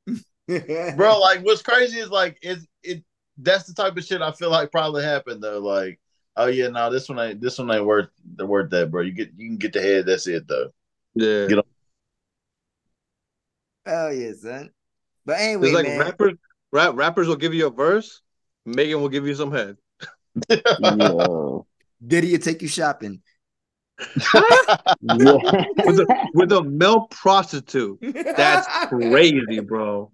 bro. 0.97 1.19
Like, 1.19 1.44
what's 1.44 1.62
crazy 1.62 1.98
is 1.98 2.10
like 2.10 2.39
it. 2.43 2.59
It 2.82 3.05
that's 3.39 3.65
the 3.65 3.74
type 3.74 3.97
of 3.97 4.05
shit 4.05 4.20
I 4.20 4.32
feel 4.32 4.51
like 4.51 4.73
probably 4.73 5.05
happened 5.05 5.43
though. 5.43 5.60
Like, 5.60 6.01
oh 6.36 6.47
yeah, 6.47 6.69
no, 6.69 6.90
this 6.90 7.09
one 7.09 7.19
ain't. 7.19 7.40
This 7.40 7.59
one 7.59 7.70
ain't 7.70 7.85
worth 7.85 8.09
the 8.36 8.47
worth 8.47 8.70
that, 8.70 8.90
bro. 8.90 9.02
You 9.02 9.12
get 9.12 9.31
you 9.36 9.48
can 9.48 9.59
get 9.59 9.73
the 9.73 9.81
head. 9.81 10.06
That's 10.06 10.27
it 10.27 10.47
though. 10.48 10.70
Yeah. 11.15 11.47
Get 11.47 11.59
on. 11.59 11.65
Oh 13.86 14.10
yeah, 14.10 14.32
son. 14.32 14.70
But 15.28 15.40
anyway, 15.40 15.66
It's 15.66 15.74
like 15.74 15.84
man. 15.84 15.98
rappers, 15.98 16.32
rap, 16.72 16.94
rappers 16.96 17.28
will 17.28 17.36
give 17.36 17.52
you 17.52 17.66
a 17.66 17.70
verse. 17.70 18.22
Megan 18.64 19.02
will 19.02 19.10
give 19.10 19.26
you 19.26 19.34
some 19.34 19.52
head. 19.52 19.76
Diddy 20.48 22.32
will 22.32 22.38
take 22.40 22.62
you 22.62 22.68
shopping. 22.68 23.20
with 23.98 24.09
a 25.02 26.06
with 26.32 26.52
a 26.52 26.62
male 26.62 27.09
prostitute. 27.10 27.98
That's 28.00 28.66
crazy, 28.88 29.60
bro. 29.60 30.10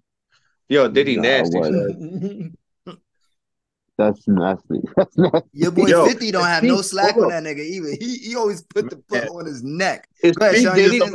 Yo, 0.67 0.89
Diddy 0.89 1.15
Nah, 1.15 1.21
nasty. 1.21 1.59
That's 3.97 4.27
nasty. 4.27 4.81
That's 4.97 5.17
nasty. 5.17 5.47
Your 5.53 5.71
boy 5.71 5.87
Yo, 5.87 6.05
50 6.07 6.31
don't 6.31 6.43
have 6.43 6.63
Pete- 6.63 6.71
no 6.71 6.81
slack 6.81 7.15
on 7.15 7.29
that 7.29 7.43
nigga 7.43 7.65
either. 7.65 7.91
He 7.97 8.17
he 8.17 8.35
always 8.35 8.63
put 8.63 8.89
the 8.89 9.01
foot 9.07 9.29
on 9.29 9.45
his 9.45 9.63
neck. 9.63 10.09
Is 10.21 10.35
Go 10.35 10.45
ahead, 10.45 10.55
Pete 10.57 10.65
Sean. 10.65 10.75
Diddy 10.75 10.97
you 10.97 11.05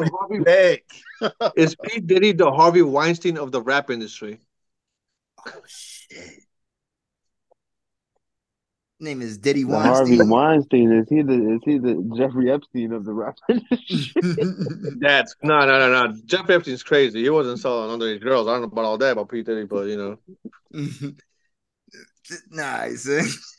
the 1.21 1.27
saying- 1.29 1.35
Harvey 1.41 1.61
Heck. 1.61 1.69
is 1.69 1.77
Pete 1.83 2.07
Diddy 2.07 2.33
the 2.33 2.51
Harvey 2.51 2.83
Weinstein 2.83 3.39
of 3.39 3.53
the 3.53 3.63
rap 3.63 3.91
industry? 3.91 4.41
Oh 5.47 5.53
shit. 5.67 6.19
Name 9.03 9.23
is 9.23 9.39
Diddy 9.39 9.63
The 9.65 9.79
Harvey 9.79 10.19
Weinstein. 10.19 10.29
Weinstein 10.29 10.93
is 10.93 11.09
he 11.09 11.23
the 11.23 11.55
is 11.55 11.61
he 11.65 11.79
the 11.79 12.13
Jeffrey 12.19 12.51
Epstein 12.53 12.93
of 12.93 13.07
the 13.07 13.15
rap 13.15 13.37
industry? 13.49 14.13
That's 15.01 15.35
no, 15.43 15.61
no, 15.61 15.79
no, 15.79 16.07
no. 16.07 16.17
Jeff 16.27 16.51
Epstein's 16.51 16.83
crazy. 16.83 17.23
He 17.23 17.31
wasn't 17.31 17.61
selling 17.61 17.99
underage 17.99 18.23
girls. 18.23 18.47
I 18.47 18.53
don't 18.53 18.61
know 18.63 18.67
about 18.69 18.85
all 18.85 18.99
that 18.99 19.13
about 19.13 19.31
Pete 19.31 19.47
Diddy, 19.47 19.65
but 19.65 19.87
you 19.87 19.97
know. 19.97 20.19
nice. 22.51 23.09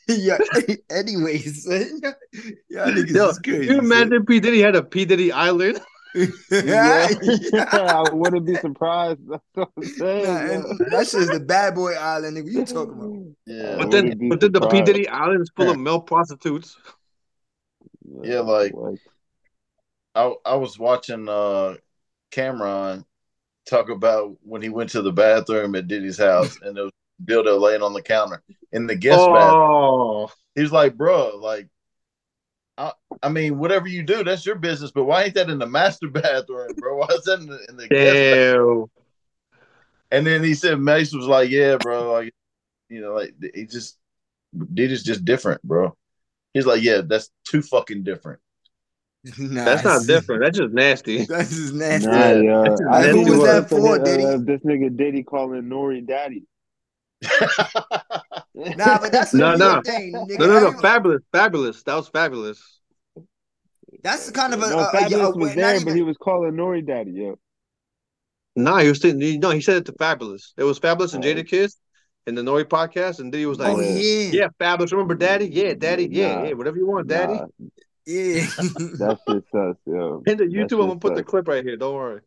yeah. 0.08 0.38
Anyways, 0.90 1.64
son. 1.64 2.00
Y'all 2.70 2.96
Yo, 2.96 3.28
is 3.30 3.38
crazy. 3.40 3.66
you 3.72 3.78
imagine 3.80 4.24
P 4.24 4.38
Diddy 4.38 4.60
had 4.60 4.76
a 4.76 4.82
P 4.84 5.04
Diddy 5.04 5.32
Island? 5.32 5.80
yeah. 6.50 7.08
I 7.72 8.04
wouldn't 8.12 8.46
be 8.46 8.54
surprised. 8.56 9.20
That's 9.28 9.42
what 9.54 9.70
I'm 9.76 9.82
saying. 9.84 10.24
Nah, 10.24 10.44
yo. 10.44 10.52
and 10.52 10.92
that 10.92 11.08
shit's 11.08 11.30
the 11.30 11.40
bad 11.40 11.74
boy 11.74 11.94
island, 11.94 12.36
nigga. 12.36 12.44
What 12.44 12.52
you 12.52 12.64
talking 12.66 12.94
about? 12.94 13.34
Yeah. 13.46 13.76
But 13.78 13.90
then, 13.90 14.28
but 14.28 14.40
then 14.40 14.52
the 14.52 14.66
P. 14.68 14.82
Diddy 14.82 15.08
Island 15.08 15.42
is 15.42 15.50
full 15.56 15.70
of 15.70 15.78
male 15.78 16.00
prostitutes. 16.00 16.76
Yeah, 18.22 18.40
like 18.40 18.74
Like, 18.74 18.98
I 20.14 20.34
I 20.44 20.54
was 20.56 20.78
watching 20.78 21.28
uh 21.28 21.76
Cam'ron 22.30 23.04
talk 23.68 23.88
about 23.88 24.36
when 24.42 24.60
he 24.60 24.68
went 24.68 24.90
to 24.90 25.02
the 25.02 25.12
bathroom 25.12 25.74
at 25.74 25.88
Diddy's 25.88 26.18
house 26.18 26.58
and 26.62 26.76
there 26.76 26.84
was 26.84 26.92
dildo 27.24 27.60
laying 27.60 27.82
on 27.82 27.92
the 27.92 28.02
counter 28.02 28.42
in 28.72 28.86
the 28.86 28.96
guest 28.96 29.18
bathroom. 29.18 29.62
Oh, 29.62 30.30
He 30.54 30.62
was 30.62 30.72
like, 30.72 30.96
bro, 30.96 31.38
like 31.40 31.68
I, 32.78 32.92
I 33.22 33.28
mean, 33.28 33.58
whatever 33.58 33.86
you 33.86 34.02
do, 34.02 34.24
that's 34.24 34.46
your 34.46 34.56
business. 34.56 34.90
But 34.90 35.04
why 35.04 35.24
ain't 35.24 35.34
that 35.34 35.50
in 35.50 35.58
the 35.58 35.66
master 35.66 36.08
bathroom, 36.10 36.74
bro? 36.76 36.96
Why 36.96 37.06
is 37.10 37.24
that 37.24 37.40
in 37.40 37.46
the, 37.46 37.66
in 37.68 37.76
the 37.76 37.88
guest 37.88 38.14
bathroom? 38.14 38.90
And 40.10 40.26
then 40.26 40.42
he 40.44 40.54
said 40.54 40.78
Mase 40.78 41.14
was 41.14 41.26
like, 41.26 41.50
"Yeah, 41.50 41.76
bro, 41.78 42.12
like, 42.12 42.34
you 42.90 43.00
know, 43.00 43.14
like 43.14 43.34
he 43.54 43.64
just 43.64 43.96
did 44.74 44.92
is 44.92 45.02
just 45.02 45.24
different, 45.24 45.62
bro." 45.62 45.96
He's 46.52 46.66
like, 46.66 46.82
"Yeah, 46.82 47.00
that's 47.00 47.30
too 47.44 47.62
fucking 47.62 48.02
different." 48.02 48.40
That's 49.38 49.84
not 49.84 50.04
different. 50.08 50.42
That's 50.42 50.58
just 50.58 50.74
nasty. 50.74 51.24
That's 51.28 51.50
just 51.50 51.74
nasty. 51.74 52.08
Nah, 52.08 52.32
yeah. 52.32 52.62
That's 52.64 52.80
just 52.80 52.90
I 52.90 53.02
nasty 53.02 53.12
think 53.12 53.28
was 53.28 53.42
that 53.44 53.68
for, 53.68 53.98
Diddy? 54.00 54.24
uh, 54.24 54.38
this 54.38 54.60
nigga 54.62 54.96
Diddy 54.96 55.22
calling 55.22 55.58
N.O.R.E. 55.58 56.00
daddy. 56.00 56.42
Nah, 58.54 58.98
but 59.00 59.12
that's 59.12 59.32
a 59.34 59.38
No, 59.38 59.54
no, 59.56 59.80
thing, 59.82 60.12
nigga. 60.12 60.38
no, 60.38 60.46
no, 60.46 60.60
How 60.60 60.70
no. 60.70 60.78
Fabolous, 60.78 61.20
Fabolous. 61.32 61.82
That 61.84 61.94
was 61.96 62.10
Fabolous. 62.10 62.58
That's 64.02 64.26
the 64.26 64.32
kind 64.32 64.52
of 64.54 64.62
a, 64.62 64.70
No, 64.70 64.78
a, 64.80 64.82
a, 64.82 64.90
Fabolous 64.92 65.34
a- 65.34 65.38
was 65.38 65.54
there, 65.54 65.74
even- 65.74 65.84
but 65.86 65.94
he 65.96 66.02
was 66.02 66.16
calling 66.18 66.48
N.O.R.E. 66.54 66.82
daddy. 66.82 67.12
Yeah. 67.12 67.32
Nah, 68.56 68.78
he 68.78 68.88
was 68.88 69.00
saying, 69.00 69.18
no, 69.40 69.50
he 69.50 69.60
said 69.62 69.78
it 69.78 69.86
to 69.86 69.92
Fabolous. 69.92 70.52
It 70.58 70.64
was 70.64 70.78
Fabolous 70.78 71.14
and 71.14 71.24
Oh. 71.24 71.28
Jadakiss 71.28 71.76
in 72.26 72.34
the 72.34 72.42
N.O.R.E. 72.42 72.64
podcast, 72.64 73.18
and 73.20 73.32
then 73.32 73.40
he 73.40 73.46
was 73.46 73.58
like, 73.58 73.74
Oh 73.76 73.80
yeah, 73.80 74.30
"Yeah, 74.32 74.48
Fabolous. 74.60 74.92
Remember 74.92 75.14
Daddy? 75.14 75.46
Yeah, 75.48 75.74
Daddy. 75.74 76.08
Yeah, 76.10 76.34
Nah. 76.36 76.44
yeah. 76.44 76.52
Whatever 76.52 76.76
you 76.76 76.86
want, 76.86 77.08
Daddy." 77.08 77.32
Nah, 77.34 77.46
yeah. 78.06 78.34
that 78.58 79.18
shit 79.28 79.44
sus, 79.50 79.76
yo. 79.86 80.22
In 80.26 80.36
the 80.36 80.44
YouTube, 80.44 80.80
I'm 80.82 80.88
gonna 80.88 80.96
put 81.00 81.14
the 81.14 81.24
clip 81.24 81.48
right 81.48 81.64
here. 81.64 81.76
Don't 81.76 81.94
worry. 81.94 82.20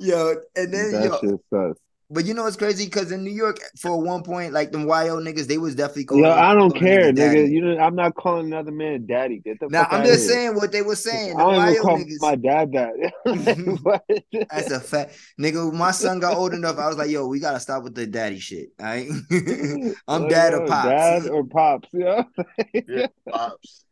yo, 0.00 0.34
and 0.56 0.74
then 0.74 0.92
That 0.92 1.04
yo, 1.04 1.18
shit 1.20 1.40
sus. 1.50 1.76
But 2.12 2.24
you 2.26 2.34
know 2.34 2.44
what's 2.44 2.56
crazy? 2.56 2.84
Because 2.84 3.10
in 3.10 3.24
New 3.24 3.30
York, 3.32 3.58
for 3.80 4.00
one 4.00 4.22
point, 4.22 4.52
like 4.52 4.70
them 4.72 4.82
YO 4.82 5.16
niggas, 5.20 5.46
they 5.46 5.58
was 5.58 5.74
definitely 5.74 6.04
calling. 6.04 6.24
Yo, 6.24 6.30
I 6.30 6.54
don't 6.54 6.70
care, 6.74 7.12
nigga. 7.12 7.16
daddy. 7.16 7.40
You 7.50 7.62
know, 7.64 7.78
I'm 7.78 7.94
not 7.94 8.14
calling 8.14 8.46
another 8.46 8.70
man 8.70 9.06
daddy. 9.06 9.38
Get 9.40 9.58
the 9.60 9.68
Now 9.68 9.84
fuck 9.84 9.92
I'm 9.94 10.00
out 10.00 10.06
just 10.06 10.22
here. 10.24 10.30
saying 10.32 10.54
what 10.54 10.70
they 10.72 10.82
were 10.82 10.96
saying. 10.96 11.34
I 11.36 11.44
The 11.44 11.50
don't 11.50 11.54
even 11.62 11.74
YO 11.74 11.82
call 11.82 11.98
niggas. 11.98 12.20
my 12.20 12.34
dad 12.36 12.72
that. 12.72 14.12
That's 14.50 14.70
a 14.70 14.80
fact, 14.80 15.16
nigga. 15.40 15.68
When 15.68 15.78
my 15.78 15.90
son 15.90 16.20
got 16.20 16.36
old 16.36 16.52
enough, 16.54 16.78
I 16.78 16.88
was 16.88 16.96
like, 16.96 17.10
"Yo, 17.10 17.26
we 17.26 17.40
gotta 17.40 17.60
stop 17.60 17.82
with 17.82 17.94
the 17.94 18.06
daddy 18.06 18.38
shit." 18.38 18.70
All 18.78 18.86
right, 18.86 19.08
I'm 20.08 20.22
Like, 20.22 20.30
dad 20.30 20.52
yo, 20.52 20.58
or 20.60 20.66
pops. 20.68 20.88
Dad 20.88 21.28
or 21.28 21.44
pops, 21.46 21.88
yeah. 21.92 22.22
Yeah, 22.72 23.06
pops. 23.28 23.84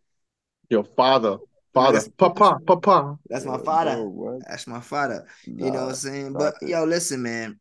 Your 0.69 0.85
father, 0.85 1.39
father, 1.75 1.99
That's- 1.99 2.11
papa, 2.17 2.59
papa. 2.67 3.19
That's 3.29 3.45
my 3.45 3.59
father. 3.59 3.95
bro, 3.97 4.05
what? 4.09 4.43
That's 4.49 4.67
my 4.67 4.81
father. 4.81 5.27
You 5.47 5.71
know 5.71 5.81
what 5.87 5.89
I'm 5.91 5.95
saying? 5.95 6.33
But 6.35 6.55
it. 6.63 6.69
yo, 6.69 6.85
listen, 6.85 7.23
man. 7.23 7.59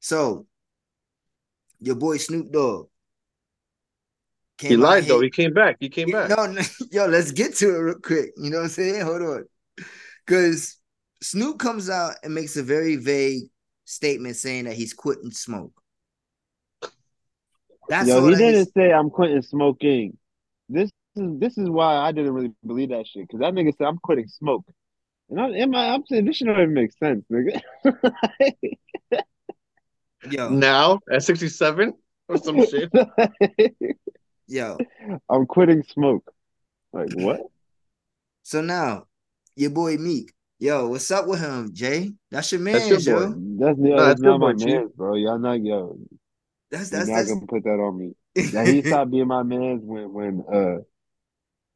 So 0.00 0.46
your 1.80 1.94
boy 1.94 2.16
Snoop 2.16 2.50
Dogg. 2.52 2.88
He 4.60 4.68
came 4.68 4.80
out 4.82 4.88
lied 4.88 5.04
though. 5.04 5.20
He 5.20 5.30
came 5.30 5.54
back. 5.54 5.76
He 5.80 5.88
came 5.88 6.10
back. 6.10 6.28
No, 6.28 6.46
no, 6.46 6.60
yo, 6.92 7.06
let's 7.06 7.32
get 7.32 7.54
to 7.56 7.74
it 7.74 7.78
real 7.78 7.94
quick. 7.94 8.32
You 8.36 8.50
know 8.50 8.58
what 8.58 8.64
I'm 8.64 8.68
saying? 8.70 9.00
Hold 9.02 9.22
on. 9.22 9.44
Because 10.26 10.76
Snoop 11.22 11.58
comes 11.58 11.88
out 11.88 12.16
and 12.22 12.34
makes 12.34 12.56
a 12.56 12.62
very 12.62 12.96
vague 12.96 13.44
statement 13.84 14.36
saying 14.36 14.64
that 14.64 14.74
he's 14.74 14.92
quitting 14.92 15.30
smoke. 15.30 15.72
That's 17.88 18.08
Yo, 18.08 18.24
he 18.24 18.32
that 18.32 18.38
didn't 18.38 18.54
he's- 18.54 18.72
say 18.76 18.92
I'm 18.92 19.10
quitting 19.10 19.42
smoking. 19.42 20.16
This 20.68 20.90
is 21.16 21.38
this 21.40 21.58
is 21.58 21.68
why 21.68 21.96
I 21.96 22.12
didn't 22.12 22.32
really 22.34 22.52
believe 22.64 22.90
that 22.90 23.06
shit. 23.06 23.28
Cause 23.28 23.40
that 23.40 23.52
nigga 23.54 23.76
said 23.76 23.86
I'm 23.86 23.98
quitting 23.98 24.28
smoke. 24.28 24.64
And 25.30 25.40
I, 25.40 25.48
in 25.50 25.70
my, 25.70 25.88
I'm 25.94 26.04
saying 26.06 26.24
this 26.26 26.36
shit 26.36 26.48
don't 26.48 26.56
even 26.60 26.74
make 26.74 26.92
sense, 26.92 27.24
nigga. 27.32 27.60
yo, 30.28 30.50
Now 30.50 31.00
at 31.10 31.22
67 31.22 31.94
or 32.28 32.36
some 32.38 32.60
shit. 32.66 32.90
yo. 34.46 34.78
I'm 35.28 35.46
quitting 35.46 35.82
smoke. 35.82 36.30
Like 36.92 37.10
what? 37.10 37.40
So 38.42 38.60
now 38.60 39.06
your 39.56 39.70
boy 39.70 39.96
Meek. 39.96 40.32
Yo, 40.58 40.88
what's 40.88 41.10
up 41.10 41.26
with 41.26 41.40
him, 41.40 41.70
Jay? 41.72 42.12
That's 42.30 42.52
your 42.52 42.60
man, 42.60 42.74
That's 42.74 43.06
your 43.06 43.22
yo. 43.22 43.34
That's, 43.58 43.78
yo, 43.78 43.96
Nah, 43.96 43.96
that's 43.96 44.08
that's 44.08 44.20
not 44.20 44.40
my 44.40 44.52
man, 44.52 44.90
bro. 44.94 45.14
Y'all 45.14 45.38
not 45.38 45.62
yo. 45.62 45.98
That's 46.70 46.92
You're 46.92 47.00
that's 47.00 47.08
not 47.08 47.16
that's 47.16 47.32
gonna 47.32 47.46
put 47.46 47.64
that 47.64 47.80
on 47.80 47.98
me. 47.98 48.14
Yeah, 48.52 48.64
he 48.64 48.82
stopped 48.82 49.10
being 49.10 49.26
my 49.26 49.42
man 49.42 49.80
when 49.82 50.12
when 50.12 50.44
uh 50.52 50.78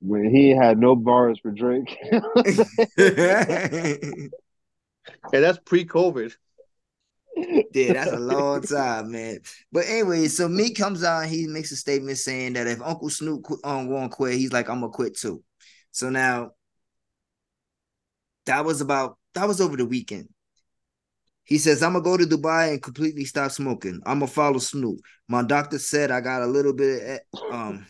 when 0.01 0.29
he 0.29 0.51
had 0.51 0.79
no 0.79 0.97
bars 0.97 1.39
for 1.41 1.51
Drake. 1.51 1.97
Hey, 5.33 5.41
that's 5.41 5.59
pre-COVID. 5.59 6.35
Yeah, 7.37 7.93
that's 7.93 8.13
a 8.13 8.19
long 8.21 8.63
time, 8.63 9.11
man. 9.11 9.41
But 9.73 9.87
anyway, 9.87 10.29
so 10.29 10.49
Meek 10.49 10.77
comes 10.77 11.03
out 11.03 11.27
he 11.27 11.47
makes 11.47 11.73
a 11.73 11.77
statement 11.77 12.19
saying 12.19 12.55
that 12.55 12.67
if 12.67 12.81
Uncle 12.81 13.11
Snoop 13.11 13.45
qu- 13.45 13.61
um, 13.65 13.89
won't 13.89 14.13
quit, 14.13 14.35
he's 14.35 14.53
like, 14.53 14.69
I'm 14.69 14.81
gonna 14.81 14.93
quit 14.93 15.17
too. 15.17 15.43
So 15.91 16.11
now 16.11 16.53
that 18.47 18.65
was 18.65 18.81
about 18.81 19.19
that 19.35 19.49
was 19.49 19.61
over 19.61 19.77
the 19.77 19.87
weekend. 19.87 20.29
He 21.45 21.59
says, 21.59 21.83
I'm 21.83 21.93
gonna 21.93 22.05
go 22.05 22.17
to 22.17 22.25
Dubai 22.25 22.71
and 22.71 22.83
completely 22.83 23.25
stop 23.25 23.51
smoking. 23.51 24.01
I'm 24.07 24.21
gonna 24.21 24.31
follow 24.31 24.59
Snoop. 24.59 25.01
My 25.29 25.43
doctor 25.43 25.79
said 25.79 26.11
I 26.11 26.21
got 26.21 26.43
a 26.43 26.47
little 26.47 26.73
bit 26.73 27.23
of 27.51 27.55
um 27.55 27.87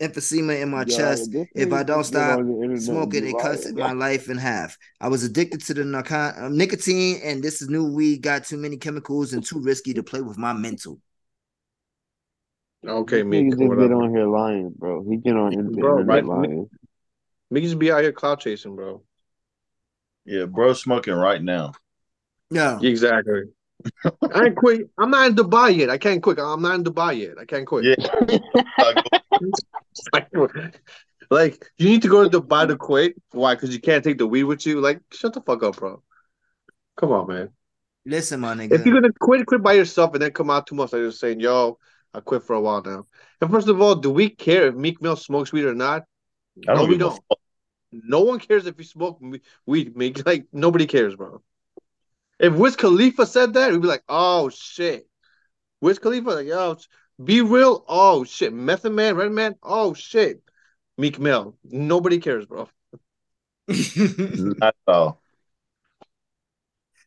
emphysema 0.00 0.60
in 0.60 0.70
my 0.70 0.84
Yo, 0.84 0.96
chest. 0.96 1.30
If 1.54 1.72
I 1.72 1.82
don't 1.82 2.04
stop 2.04 2.38
on 2.38 2.46
the 2.46 2.52
internet 2.54 2.70
and 2.70 2.82
smoking, 2.82 3.26
it 3.26 3.38
cuts 3.38 3.64
lying. 3.64 3.76
my 3.76 3.92
life 3.92 4.28
in 4.28 4.36
half. 4.38 4.76
I 5.00 5.08
was 5.08 5.22
addicted 5.24 5.60
to 5.62 5.74
the 5.74 5.84
narco- 5.84 6.14
uh, 6.36 6.48
nicotine, 6.50 7.20
and 7.22 7.42
this 7.42 7.62
is 7.62 7.68
new 7.68 7.84
weed 7.92 8.22
got 8.22 8.44
too 8.44 8.56
many 8.56 8.76
chemicals 8.76 9.32
and 9.32 9.44
too 9.44 9.60
risky 9.60 9.94
to 9.94 10.02
play 10.02 10.20
with 10.20 10.38
my 10.38 10.52
mental. 10.52 11.00
Okay, 12.86 13.18
This 13.22 13.26
Meek. 13.26 13.46
nigga 13.46 13.50
just 13.68 13.80
get 13.80 13.92
on 13.92 14.10
here 14.10 14.26
lying, 14.26 14.70
bro. 14.76 15.04
He 15.08 15.16
get 15.16 15.36
on 15.36 15.52
here 15.52 15.62
Bro, 15.62 16.02
right, 16.02 16.24
lying. 16.24 16.68
Meek 17.50 17.64
just 17.64 17.78
be 17.78 17.90
out 17.90 18.02
here 18.02 18.12
cloud 18.12 18.40
chasing, 18.40 18.76
bro. 18.76 19.02
Yeah, 20.26 20.46
bro, 20.46 20.72
smoking 20.74 21.14
right 21.14 21.42
now. 21.42 21.72
No, 22.50 22.78
Exactly. 22.82 23.42
I 24.32 24.46
ain't 24.46 24.56
quit. 24.56 24.82
I'm 24.98 25.10
not 25.10 25.28
in 25.28 25.34
Dubai 25.34 25.76
yet. 25.76 25.90
I 25.90 25.98
can't 25.98 26.22
quit. 26.22 26.38
I'm 26.38 26.62
not 26.62 26.74
in 26.76 26.84
Dubai 26.84 27.18
yet. 27.18 27.38
I 27.38 27.44
can't 27.44 27.66
quit. 27.66 27.98
Yeah, 27.98 28.06
like 31.30 31.66
you 31.78 31.88
need 31.88 32.02
to 32.02 32.08
go 32.08 32.28
to 32.28 32.40
Dubai 32.40 32.66
to 32.68 32.76
quit. 32.76 33.14
Why? 33.32 33.54
Because 33.54 33.74
you 33.74 33.80
can't 33.80 34.04
take 34.04 34.18
the 34.18 34.26
weed 34.26 34.44
with 34.44 34.66
you. 34.66 34.80
Like, 34.80 35.00
shut 35.12 35.32
the 35.32 35.40
fuck 35.40 35.62
up, 35.62 35.76
bro. 35.76 36.02
Come 36.96 37.12
on, 37.12 37.26
man. 37.26 37.50
listen, 38.06 38.40
my 38.40 38.54
nigga. 38.54 38.72
If 38.72 38.86
you're 38.86 39.00
gonna 39.00 39.12
quit, 39.18 39.46
quit 39.46 39.62
by 39.62 39.74
yourself 39.74 40.14
and 40.14 40.22
then 40.22 40.30
come 40.32 40.50
out 40.50 40.66
two 40.66 40.74
months 40.74 40.92
later 40.92 41.10
saying, 41.10 41.40
"Yo, 41.40 41.78
I 42.12 42.20
quit 42.20 42.42
for 42.42 42.54
a 42.54 42.60
while 42.60 42.82
now." 42.82 43.06
And 43.40 43.50
first 43.50 43.68
of 43.68 43.80
all, 43.80 43.94
do 43.94 44.10
we 44.10 44.30
care 44.30 44.68
if 44.68 44.74
Meek 44.74 45.02
Mill 45.02 45.16
smokes 45.16 45.52
weed 45.52 45.64
or 45.64 45.74
not? 45.74 46.04
I 46.68 46.74
don't 46.74 46.84
no, 46.84 46.84
we 46.84 46.98
don't. 46.98 47.20
No 47.92 48.20
one 48.22 48.40
cares 48.40 48.66
if 48.66 48.74
you 48.78 48.84
smoke 48.84 49.20
weed, 49.66 49.96
Meek. 49.96 50.24
Like 50.26 50.46
nobody 50.52 50.86
cares, 50.86 51.14
bro. 51.16 51.42
If 52.38 52.52
Wiz 52.54 52.76
Khalifa 52.76 53.26
said 53.26 53.54
that, 53.54 53.72
we'd 53.72 53.82
be 53.82 53.88
like, 53.88 54.04
"Oh 54.08 54.48
shit." 54.48 55.08
Wiz 55.80 55.98
Khalifa, 55.98 56.30
like, 56.30 56.46
"Yo, 56.46 56.76
be 57.22 57.40
real." 57.40 57.84
Oh 57.88 58.24
shit, 58.24 58.52
Method 58.52 58.92
Man, 58.92 59.16
Redman. 59.16 59.54
Oh 59.62 59.94
shit, 59.94 60.42
Meek 60.98 61.18
Mill. 61.18 61.56
Nobody 61.64 62.18
cares, 62.18 62.46
bro. 62.46 62.68
not 63.68 64.68
at 64.68 64.74
all. 64.92 65.20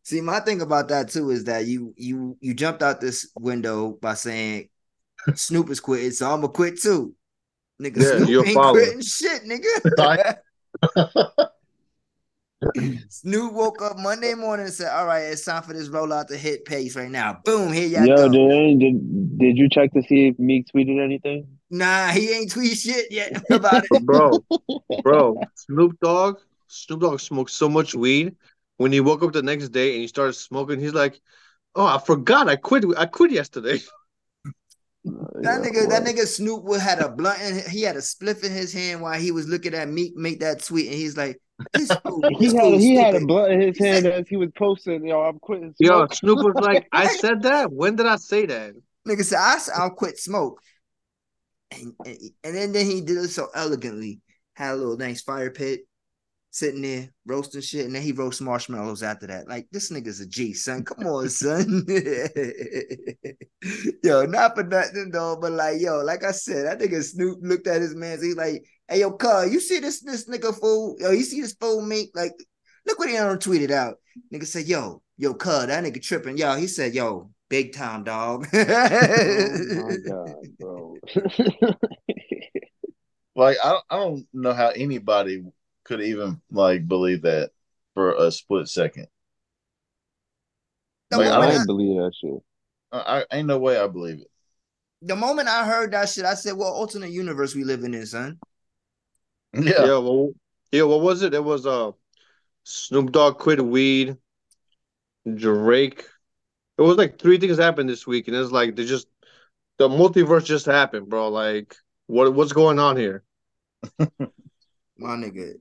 See, 0.04 0.22
my 0.22 0.40
thing 0.40 0.62
about 0.62 0.88
that 0.88 1.10
too 1.10 1.30
is 1.32 1.44
that 1.46 1.66
you 1.66 1.94
you 1.98 2.38
you 2.40 2.54
jumped 2.54 2.82
out 2.82 3.02
this 3.02 3.30
window 3.38 3.98
by 4.02 4.14
saying 4.14 4.70
Snoop 5.36 5.70
is 5.70 5.82
quitting, 5.82 6.12
so 6.12 6.32
I'm 6.32 6.42
gonna 6.42 6.54
quit 6.54 6.80
too. 6.82 7.14
Nigga, 7.82 7.98
Yeah, 8.02 8.18
Snoop 8.18 8.30
you're 8.30 8.46
ain't 8.46 8.54
follower. 8.54 8.80
quitting 8.80 9.02
shit, 9.02 9.44
nigga. 9.44 10.38
Snoop 13.10 13.54
woke 13.54 13.82
up 13.82 14.00
Monday 14.00 14.34
morning 14.34 14.66
and 14.66 14.74
said, 14.74 14.92
All 14.92 15.06
right, 15.06 15.24
it's 15.24 15.46
time 15.46 15.62
for 15.64 15.74
this 15.74 15.90
rollout 15.90 16.28
to 16.28 16.38
hit 16.38 16.66
pace 16.66 16.96
right 16.96 17.10
now. 17.10 17.40
Boom, 17.46 17.72
here 17.72 17.88
y'all 17.88 18.08
Yo, 18.08 18.30
go. 18.30 18.32
did, 18.32 18.80
did 18.80 19.38
did 19.38 19.58
you 19.58 19.70
check 19.70 19.94
to 19.94 20.02
see 20.04 20.28
if 20.28 20.40
Meek 20.40 20.68
tweeted 20.74 21.04
anything? 21.04 21.48
Nah, 21.70 22.08
he 22.08 22.32
ain't 22.32 22.52
tweet 22.52 22.78
shit 22.78 23.12
yet 23.12 23.42
about 23.52 23.84
it. 23.90 24.06
bro, 24.06 24.44
bro, 25.04 25.40
Snoop 25.56 26.00
Dogg, 26.02 26.40
Snoop 26.68 27.02
Dogg 27.02 27.20
smoked 27.20 27.52
so 27.52 27.70
much 27.70 27.94
weed. 27.94 28.36
When 28.78 28.92
he 28.92 29.02
woke 29.02 29.24
up 29.24 29.34
the 29.34 29.42
next 29.42 29.70
day 29.70 29.94
and 29.94 30.02
he 30.02 30.08
started 30.08 30.34
smoking, 30.34 30.80
he's 30.80 30.94
like, 30.94 31.20
"Oh, 31.76 31.86
I 31.86 32.00
forgot. 32.00 32.48
I 32.50 32.56
quit. 32.56 32.86
I 32.98 33.06
quit 33.06 33.32
yesterday." 33.32 33.80
Oh, 35.10 35.26
that 35.36 35.62
nigga, 35.62 35.88
that 35.88 36.04
nigga 36.04 36.28
Snoop 36.28 36.66
would 36.66 36.82
had 36.82 37.00
a 37.00 37.08
blunt 37.08 37.40
in, 37.42 37.70
he 37.70 37.82
had 37.84 37.96
a 37.96 38.00
spliff 38.00 38.44
in 38.44 38.52
his 38.52 38.74
hand 38.74 39.00
while 39.00 39.18
he 39.18 39.32
was 39.32 39.48
looking 39.48 39.74
at 39.74 39.88
Meek 39.88 40.18
make 40.18 40.42
that 40.42 40.62
tweet, 40.62 40.88
and 40.88 40.96
he's 40.96 41.16
like, 41.16 41.40
"This 41.74 41.92
fool, 42.06 42.22
He 42.40 42.56
had 42.56 42.56
fool 42.56 42.78
he 42.78 42.96
had 42.96 43.16
a 43.16 43.26
blood 43.26 43.52
in 43.52 43.62
his 43.62 43.80
hand 43.80 44.06
as 44.06 44.28
he 44.28 44.38
was 44.38 44.50
posting. 44.56 45.08
Yo, 45.08 45.22
I'm 45.22 45.40
quitting. 45.40 45.74
Yo, 45.80 46.06
Snoop 46.12 46.44
was 46.44 46.56
like, 46.56 46.88
"I 46.92 47.08
said 47.18 47.42
that. 47.44 47.72
When 47.72 47.96
did 47.96 48.06
I 48.06 48.18
say 48.18 48.46
that?" 48.46 48.74
Nigga 49.08 49.24
said, 49.24 49.40
I 49.40 49.58
said, 49.58 49.74
I'll 49.78 49.92
quit 49.92 50.20
smoke. 50.20 50.60
And, 51.72 51.94
and, 52.06 52.18
and 52.44 52.56
then, 52.56 52.72
then 52.74 52.86
he 52.86 53.02
did 53.02 53.18
it 53.18 53.30
so 53.30 53.48
elegantly. 53.56 54.22
Had 54.56 54.74
a 54.74 54.76
little 54.76 54.98
nice 54.98 55.22
fire 55.22 55.52
pit. 55.52 55.82
sitting 56.52 56.82
there 56.82 57.10
roasting 57.26 57.62
shit, 57.62 57.86
and 57.86 57.96
then 57.96 58.02
he 58.02 58.12
roasts 58.12 58.42
marshmallows 58.42 59.04
after 59.04 59.28
that. 59.28 59.48
Like 59.48 59.68
this 59.72 59.92
nigga's 59.92 60.20
a 60.20 60.28
G, 60.28 60.54
son. 60.54 60.84
Come 60.84 61.06
on, 61.06 61.30
son. 61.30 61.86
yo, 64.04 64.26
not 64.26 64.56
for 64.56 64.64
nothing 64.64 65.12
though, 65.12 65.38
but 65.40 65.52
like, 65.52 65.80
yo, 65.80 66.00
like 66.04 66.24
I 66.24 66.32
said, 66.32 66.66
that 66.66 66.80
nigga 66.80 67.04
Snoop 67.04 67.40
looked 67.42 67.68
at 67.68 67.82
his 67.82 67.96
man. 67.96 68.20
He's 68.22 68.36
like, 68.36 68.64
"Hey, 68.88 69.00
yo, 69.02 69.12
cuz, 69.12 69.52
you 69.52 69.60
see 69.60 69.80
this 69.80 70.02
this 70.02 70.28
nigga 70.28 70.54
fool? 70.58 70.96
Yo, 71.00 71.12
you 71.12 71.24
see 71.24 71.42
this 71.42 71.54
fool 71.54 71.82
mate? 71.82 72.10
Like, 72.16 72.34
look 72.86 73.00
what 73.00 73.10
he 73.10 73.16
done 73.16 73.38
tweeted 73.38 73.72
out. 73.72 73.98
Nigga 74.34 74.46
said, 74.46 74.66
"Yo, 74.66 75.02
yo, 75.18 75.34
cuz, 75.34 75.68
that 75.68 75.84
nigga 75.84 76.02
tripping." 76.02 76.38
Yo, 76.38 76.56
he 76.56 76.68
said, 76.68 76.94
"Yo, 76.94 77.30
big 77.50 77.74
time 77.74 78.04
dog." 78.04 78.48
oh 78.54 78.60
my 78.60 79.98
god, 80.08 80.36
bro. 80.60 80.98
Like 83.38 83.58
I, 83.64 83.80
I 83.92 83.98
don't 83.98 84.28
know 84.34 84.52
how 84.52 84.70
anybody 84.70 85.46
could 85.84 86.02
even 86.02 86.42
like 86.52 86.88
believe 86.88 87.22
that 87.22 87.52
for 87.94 88.14
a 88.14 88.32
split 88.32 88.68
second. 88.68 89.08
Like, 91.12 91.28
I 91.28 91.46
don't 91.46 91.62
I- 91.62 91.66
believe 91.66 91.98
that 91.98 92.14
shit. 92.20 92.42
I, 92.92 93.24
I 93.32 93.38
ain't 93.38 93.48
no 93.48 93.60
way 93.60 93.80
I 93.80 93.86
believe 93.88 94.22
it. 94.22 94.28
the 95.04 95.16
moment 95.16 95.50
I 95.50 95.68
heard 95.68 95.92
that 95.92 96.10
shit, 96.10 96.26
I 96.26 96.34
said, 96.34 96.58
"Well, 96.58 96.74
alternate 96.74 97.12
universe 97.12 97.54
we 97.54 97.64
live 97.64 97.84
in, 97.84 98.06
son." 98.08 98.40
Yeah. 99.58 99.86
Yeah. 99.86 99.98
Well, 99.98 100.32
yeah. 100.72 100.84
What 100.84 101.02
was 101.02 101.24
it? 101.24 101.34
It 101.34 101.44
was 101.44 101.66
uh, 101.66 101.92
Snoop 102.64 103.12
Dogg 103.12 103.38
quit 103.38 103.64
weed. 103.64 104.18
Drake. 105.36 106.06
It 106.78 106.82
was 106.82 106.98
like 106.98 107.20
three 107.20 107.38
things 107.38 107.58
happened 107.58 107.90
this 107.90 108.06
week, 108.06 108.28
and 108.28 108.38
it's 108.38 108.52
like 108.52 108.76
they 108.76 108.86
just 108.86 109.08
the 109.78 109.90
multiverse 109.90 110.46
just 110.46 110.66
happened, 110.66 111.10
bro. 111.10 111.30
Like, 111.30 111.76
what 112.08 112.34
what's 112.34 112.54
going 112.54 112.80
on 112.80 112.98
here? 112.98 113.24
My 114.00 115.16
nigga, 115.16 115.54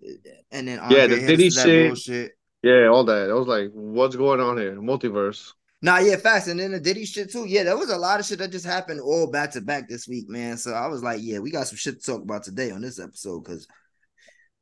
and 0.50 0.68
then 0.68 0.80
yeah, 0.90 1.06
the 1.06 1.18
Diddy 1.18 1.50
shit. 1.50 1.88
bullshit. 1.88 2.32
Yeah, 2.62 2.88
all 2.88 3.04
that. 3.04 3.30
I 3.30 3.34
was 3.34 3.46
like, 3.46 3.70
what's 3.72 4.16
going 4.16 4.40
on 4.40 4.56
here? 4.56 4.76
Multiverse. 4.76 5.52
Nah, 5.82 5.98
yeah, 5.98 6.16
fast. 6.16 6.48
And 6.48 6.58
then 6.58 6.72
the 6.72 6.80
Diddy 6.80 7.04
shit 7.04 7.30
too. 7.30 7.44
Yeah, 7.46 7.64
there 7.64 7.76
was 7.76 7.90
a 7.90 7.98
lot 7.98 8.18
of 8.18 8.26
shit 8.26 8.38
that 8.38 8.50
just 8.50 8.64
happened 8.64 9.00
all 9.00 9.30
back 9.30 9.52
to 9.52 9.60
back 9.60 9.88
this 9.88 10.08
week, 10.08 10.28
man. 10.28 10.56
So 10.56 10.72
I 10.72 10.86
was 10.86 11.02
like, 11.02 11.20
yeah, 11.22 11.38
we 11.38 11.50
got 11.50 11.68
some 11.68 11.76
shit 11.76 12.00
to 12.00 12.12
talk 12.12 12.22
about 12.22 12.44
today 12.44 12.70
on 12.70 12.80
this 12.80 12.98
episode 12.98 13.44
because 13.44 13.68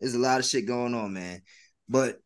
there's 0.00 0.14
a 0.14 0.18
lot 0.18 0.38
of 0.40 0.44
shit 0.46 0.66
going 0.66 0.94
on, 0.94 1.12
man. 1.12 1.42
But 1.88 2.18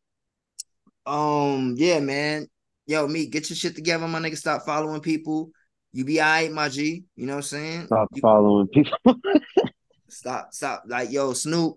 um, 1.07 1.75
yeah, 1.77 2.01
man. 2.01 2.47
Yo, 2.87 3.07
me, 3.07 3.27
get 3.27 3.51
your 3.51 3.57
shit 3.57 3.75
together, 3.75 4.09
my 4.09 4.19
nigga. 4.19 4.37
Stop 4.37 4.65
following 4.65 5.01
people. 5.01 5.51
You 5.93 6.05
be 6.05 6.21
alright, 6.21 6.53
my 6.53 6.69
G. 6.69 7.05
You 7.17 7.27
know 7.27 7.33
what 7.35 7.39
I'm 7.39 7.43
saying? 7.43 7.87
Stop 7.87 8.09
You- 8.15 8.21
following 8.23 8.69
people. 8.69 8.97
Stop, 10.11 10.55
stop. 10.55 10.85
Like, 10.87 11.11
yo, 11.13 11.35
Snoop, 11.35 11.77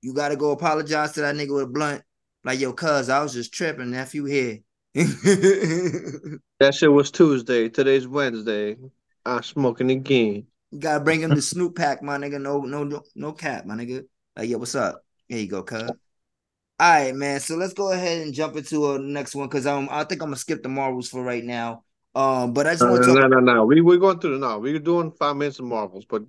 you 0.00 0.14
gotta 0.14 0.34
go 0.34 0.50
apologize 0.52 1.12
to 1.12 1.20
that 1.20 1.34
nigga 1.34 1.52
with 1.54 1.64
a 1.64 1.66
blunt. 1.66 2.02
Like, 2.42 2.58
yo, 2.58 2.72
cuz 2.72 3.10
I 3.10 3.22
was 3.22 3.34
just 3.34 3.52
tripping, 3.52 3.90
nephew 3.90 4.24
here. 4.24 4.60
That 4.94 6.74
shit 6.74 6.90
was 6.90 7.10
Tuesday. 7.10 7.68
Today's 7.68 8.08
Wednesday. 8.08 8.76
I'm 9.26 9.42
smoking 9.42 9.90
again. 9.90 10.46
You 10.70 10.78
gotta 10.78 11.04
bring 11.04 11.20
him 11.20 11.34
the 11.34 11.42
Snoop 11.42 11.76
pack, 11.76 12.02
my 12.02 12.16
nigga. 12.16 12.40
No, 12.40 12.62
no, 12.62 12.82
no, 12.82 13.02
no 13.14 13.32
cap, 13.32 13.66
my 13.66 13.74
nigga. 13.74 14.04
Like, 14.36 14.48
yo, 14.48 14.56
what's 14.58 14.74
up? 14.74 15.04
Here 15.28 15.38
you 15.38 15.48
go, 15.48 15.62
cuz. 15.62 15.82
All 15.82 15.96
right, 16.80 17.14
man. 17.14 17.40
So 17.40 17.56
let's 17.56 17.72
go 17.72 17.92
ahead 17.92 18.22
and 18.22 18.34
jump 18.34 18.56
into 18.56 18.92
a 18.92 18.98
next 18.98 19.34
one 19.34 19.48
because 19.48 19.66
um, 19.66 19.88
I 19.90 20.04
think 20.04 20.22
I'm 20.22 20.28
gonna 20.28 20.36
skip 20.36 20.62
the 20.62 20.68
Marvels 20.68 21.08
for 21.08 21.22
right 21.22 21.44
now. 21.44 21.84
Um, 22.14 22.52
but 22.52 22.66
I 22.66 22.74
just 22.74 22.86
want 22.86 23.02
to 23.04 23.14
no, 23.14 23.26
no, 23.26 23.40
no, 23.40 23.54
no. 23.54 23.64
We 23.64 23.80
we're 23.80 23.98
going 23.98 24.18
through 24.18 24.38
the 24.38 24.46
now. 24.46 24.58
We're 24.58 24.78
doing 24.78 25.10
five 25.12 25.36
minutes 25.36 25.58
of 25.58 25.66
Marvels, 25.66 26.04
but 26.04 26.22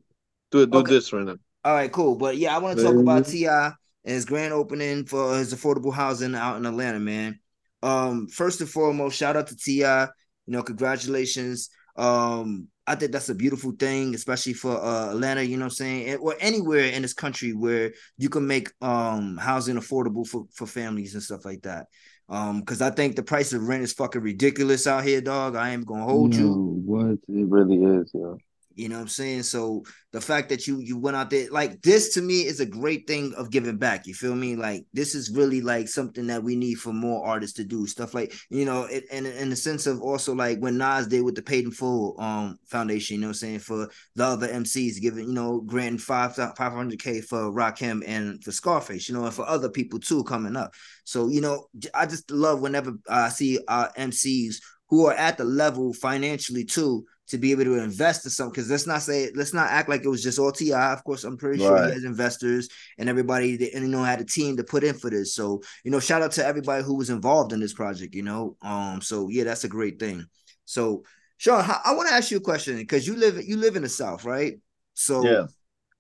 do 0.52 0.66
do 0.66 0.78
Okay. 0.78 0.94
this 0.94 1.12
right 1.12 1.26
now. 1.26 1.36
All 1.64 1.74
right, 1.74 1.92
cool. 1.92 2.16
But 2.16 2.38
yeah, 2.38 2.56
I 2.56 2.60
want 2.60 2.78
to 2.78 2.84
talk 2.86 2.98
about 2.98 3.26
T.I. 3.26 3.68
and 3.68 3.76
his 4.14 4.26
grand 4.26 4.54
opening 4.54 5.06
for 5.06 5.38
his 5.38 5.54
affordable 5.54 5.94
housing 5.94 6.34
out 6.36 6.58
in 6.58 6.66
Atlanta, 6.66 7.00
man. 7.00 7.40
Um, 7.84 8.28
first 8.28 8.62
and 8.62 8.70
foremost, 8.70 9.18
shout 9.18 9.36
out 9.36 9.48
to 9.48 9.56
Ti. 9.56 9.74
You 9.82 10.08
know, 10.48 10.64
congratulations. 10.64 11.70
Um, 11.98 12.68
I 12.86 12.96
think 12.96 13.12
that's 13.12 13.30
a 13.30 13.36
beautiful 13.36 13.72
thing, 13.72 14.16
especially 14.16 14.54
for 14.54 14.72
uh 14.82 15.12
Atlanta. 15.12 15.44
You 15.44 15.58
know, 15.58 15.66
what 15.66 15.74
I'm 15.74 15.76
saying, 15.76 16.18
or 16.18 16.36
anywhere 16.40 16.86
in 16.86 17.02
this 17.02 17.14
country 17.14 17.54
where 17.54 17.94
you 18.18 18.30
can 18.30 18.48
make 18.48 18.70
um 18.82 19.38
housing 19.38 19.76
affordable 19.76 20.26
for 20.26 20.46
for 20.54 20.66
families 20.66 21.14
and 21.14 21.24
stuff 21.24 21.44
like 21.44 21.64
that. 21.64 21.88
Um, 22.30 22.60
because 22.60 22.82
I 22.82 22.90
think 22.92 23.16
the 23.16 23.24
price 23.24 23.54
of 23.54 23.68
rent 23.68 23.84
is 23.84 23.94
fucking 23.94 24.22
ridiculous 24.22 24.86
out 24.86 25.04
here, 25.04 25.22
dog. 25.22 25.56
I 25.56 25.70
am 25.70 25.84
gonna 25.84 26.04
hold 26.04 26.36
you. 26.36 26.50
No, 26.50 26.82
what 26.86 27.20
it 27.28 27.48
really 27.48 27.84
is, 27.84 28.12
yo. 28.14 28.38
You 28.78 28.90
know 28.90 28.96
what 28.96 29.02
I'm 29.02 29.08
saying? 29.08 29.44
So 29.44 29.84
the 30.14 30.22
fact 30.22 30.50
that 30.50 30.68
you 30.68 30.80
you 30.80 30.98
went 30.98 31.18
out 31.18 31.30
there 31.30 31.50
like 31.52 31.82
this 31.82 32.14
to 32.14 32.22
me 32.22 32.42
is 32.42 32.60
a 32.60 32.66
great 32.66 33.08
thing 33.08 33.34
of 33.36 33.52
giving 33.52 33.78
back. 33.78 34.08
You 34.08 34.14
feel 34.14 34.36
me? 34.36 34.56
Like 34.56 34.86
this 34.94 35.16
is 35.16 35.32
really 35.32 35.62
like 35.62 35.88
something 35.88 36.28
that 36.28 36.44
we 36.44 36.56
need 36.56 36.76
for 36.76 36.94
more 36.94 37.26
artists 37.26 37.56
to 37.58 37.64
do 37.64 37.88
stuff 37.88 38.14
like 38.14 38.34
you 38.50 38.66
know, 38.66 38.84
it, 38.84 39.06
and 39.12 39.26
in 39.26 39.50
the 39.50 39.56
sense 39.56 39.88
of 39.88 40.02
also 40.02 40.34
like 40.34 40.60
when 40.60 40.78
Nas 40.78 41.08
did 41.08 41.24
with 41.24 41.36
the 41.36 41.42
Paid 41.42 41.66
in 41.66 41.72
Full 41.72 42.16
um 42.20 42.58
foundation. 42.68 43.16
You 43.16 43.22
know 43.22 43.28
what 43.28 43.32
I'm 43.32 43.36
saying 43.36 43.60
for 43.60 43.90
the 44.16 44.24
other 44.24 44.48
MCs 44.48 45.02
giving 45.02 45.28
you 45.28 45.34
know 45.34 45.62
granting 45.62 45.98
five 45.98 46.36
five 46.36 46.74
hundred 46.74 47.02
k 47.02 47.22
for 47.22 47.52
Rakim 47.52 48.04
and 48.06 48.44
for 48.44 48.52
Scarface. 48.52 49.10
You 49.10 49.16
know, 49.16 49.26
and 49.26 49.34
for 49.34 49.48
other 49.48 49.70
people 49.70 50.00
too 50.00 50.24
coming 50.24 50.56
up. 50.56 50.74
So 51.04 51.30
you 51.30 51.42
know, 51.42 51.68
I 51.94 52.06
just 52.06 52.32
love 52.32 52.62
whenever 52.62 52.94
I 53.10 53.30
see 53.30 53.60
uh 53.68 53.90
MCs 53.98 54.58
who 54.90 55.06
are 55.08 55.14
at 55.14 55.38
the 55.38 55.44
level 55.44 55.94
financially 55.94 56.64
too 56.64 57.06
to 57.28 57.38
be 57.38 57.52
able 57.52 57.64
to 57.66 57.76
invest 57.76 58.26
in 58.26 58.32
something. 58.32 58.52
Because 58.52 58.70
let's 58.70 58.88
not 58.88 59.02
say, 59.02 59.32
let's 59.36 59.54
not 59.54 59.70
act 59.70 59.90
like 59.90 60.04
it 60.04 60.10
was 60.10 60.24
just 60.24 60.40
all 60.40 60.52
Ti. 60.52 60.74
Of 60.74 61.04
course, 61.04 61.24
I'm 61.24 61.38
pretty 61.38 61.60
sure 61.64 61.78
he 61.84 61.92
has 61.92 62.04
investors 62.04 62.70
and 62.98 63.10
everybody 63.10 63.58
that 63.58 63.74
and, 63.74 63.86
you 63.86 63.92
know 63.92 64.04
had 64.04 64.22
a 64.22 64.26
team 64.26 64.58
to 64.58 64.64
put 64.64 64.84
in 64.84 64.96
for 64.96 65.10
this. 65.10 65.34
So 65.36 65.62
you 65.84 65.92
know, 65.92 66.00
shout 66.00 66.22
out 66.22 66.32
to 66.34 66.46
everybody 66.46 66.84
who 66.84 66.96
was 66.96 67.10
involved 67.10 67.54
in 67.54 67.60
this 67.60 67.74
project. 67.74 68.16
You 68.16 68.24
know, 68.24 68.58
um, 68.62 69.02
so 69.02 69.30
yeah, 69.30 69.44
that's 69.44 69.64
a 69.64 69.70
great 69.70 70.00
thing. 70.00 70.26
So 70.66 71.04
Sean, 71.38 71.64
how- 71.64 71.82
I 71.84 71.94
want 71.96 72.10
to 72.10 72.16
ask 72.16 72.32
you 72.32 72.38
a 72.38 72.42
question 72.42 72.78
because 72.78 73.08
you 73.08 73.16
live 73.16 73.44
you 73.46 73.58
live 73.58 73.76
in 73.76 73.84
the 73.84 73.90
South, 73.90 74.26
right? 74.26 74.60
So 74.94 75.24
Yeah. 75.24 75.46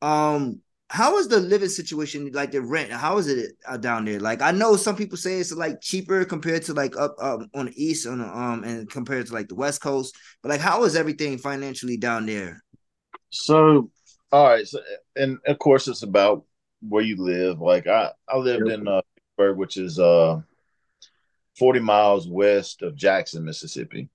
um 0.02 0.62
how 0.90 1.18
is 1.18 1.28
the 1.28 1.40
living 1.40 1.68
situation 1.70 2.32
like 2.34 2.52
the 2.52 2.62
rent 2.62 2.92
how 2.92 3.18
is 3.18 3.28
it 3.28 3.52
uh, 3.68 3.76
down 3.78 4.06
there 4.06 4.20
like 4.22 4.42
i 4.42 4.52
know 4.52 4.76
some 4.78 4.96
people 4.96 5.18
say 5.18 5.40
it's 5.40 5.52
like 5.52 5.82
cheaper 5.82 6.24
compared 6.24 6.64
to 6.64 6.74
like 6.74 6.96
up 6.98 7.16
um, 7.20 7.50
on 7.54 7.66
the 7.66 7.74
east 7.84 8.08
on 8.08 8.20
the, 8.20 8.26
um 8.26 8.64
and 8.64 8.90
compared 8.90 9.26
to 9.28 9.34
like 9.34 9.50
the 9.50 9.56
west 9.56 9.82
coast 9.82 10.16
but 10.42 10.50
like 10.50 10.62
how 10.62 10.86
is 10.86 10.96
everything 10.96 11.38
financially 11.38 11.98
down 11.98 12.26
there 12.26 12.64
So, 13.30 13.90
all 14.32 14.48
right. 14.48 14.68
So, 14.68 14.80
and 15.16 15.38
of 15.46 15.60
course, 15.60 15.88
it's 15.88 16.04
about 16.04 16.46
where 16.82 17.04
you 17.04 17.18
live. 17.18 17.60
Like 17.60 17.88
I, 17.88 18.12
I 18.28 18.38
lived 18.38 18.68
in 18.68 18.88
uh, 18.88 19.02
Vicksburg, 19.16 19.58
which 19.58 19.78
is 19.78 20.00
uh, 20.00 20.40
forty 21.58 21.80
miles 21.80 22.28
west 22.28 22.82
of 22.82 22.96
Jackson, 22.96 23.44
Mississippi. 23.44 24.10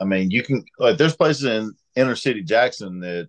I 0.00 0.04
mean, 0.04 0.30
you 0.30 0.42
can 0.42 0.64
like 0.78 0.98
there's 0.98 1.16
places 1.16 1.44
in 1.44 1.74
inner 1.96 2.16
city 2.16 2.42
Jackson 2.42 3.00
that, 3.00 3.28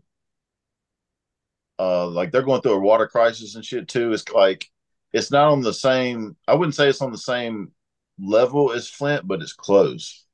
uh, 1.79 2.07
like 2.07 2.31
they're 2.31 2.41
going 2.41 2.61
through 2.61 2.73
a 2.73 2.79
water 2.79 3.07
crisis 3.07 3.55
and 3.55 3.65
shit 3.65 3.87
too. 3.87 4.13
It's 4.13 4.27
like 4.29 4.69
it's 5.13 5.31
not 5.31 5.51
on 5.51 5.61
the 5.61 5.73
same. 5.73 6.35
I 6.47 6.55
wouldn't 6.55 6.75
say 6.75 6.89
it's 6.89 7.01
on 7.01 7.11
the 7.11 7.17
same 7.17 7.71
level 8.19 8.71
as 8.71 8.89
Flint, 8.89 9.27
but 9.27 9.41
it's 9.41 9.53
close. 9.53 10.25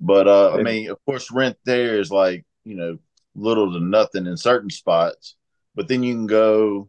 But 0.00 0.26
uh, 0.26 0.54
I 0.54 0.62
mean, 0.62 0.90
of 0.90 0.98
course, 1.06 1.30
rent 1.30 1.56
there 1.64 2.00
is 2.00 2.10
like 2.10 2.44
you 2.64 2.74
know 2.74 2.98
little 3.34 3.72
to 3.72 3.80
nothing 3.80 4.26
in 4.26 4.36
certain 4.36 4.70
spots, 4.70 5.36
but 5.74 5.88
then 5.88 6.02
you 6.02 6.14
can 6.14 6.26
go 6.26 6.88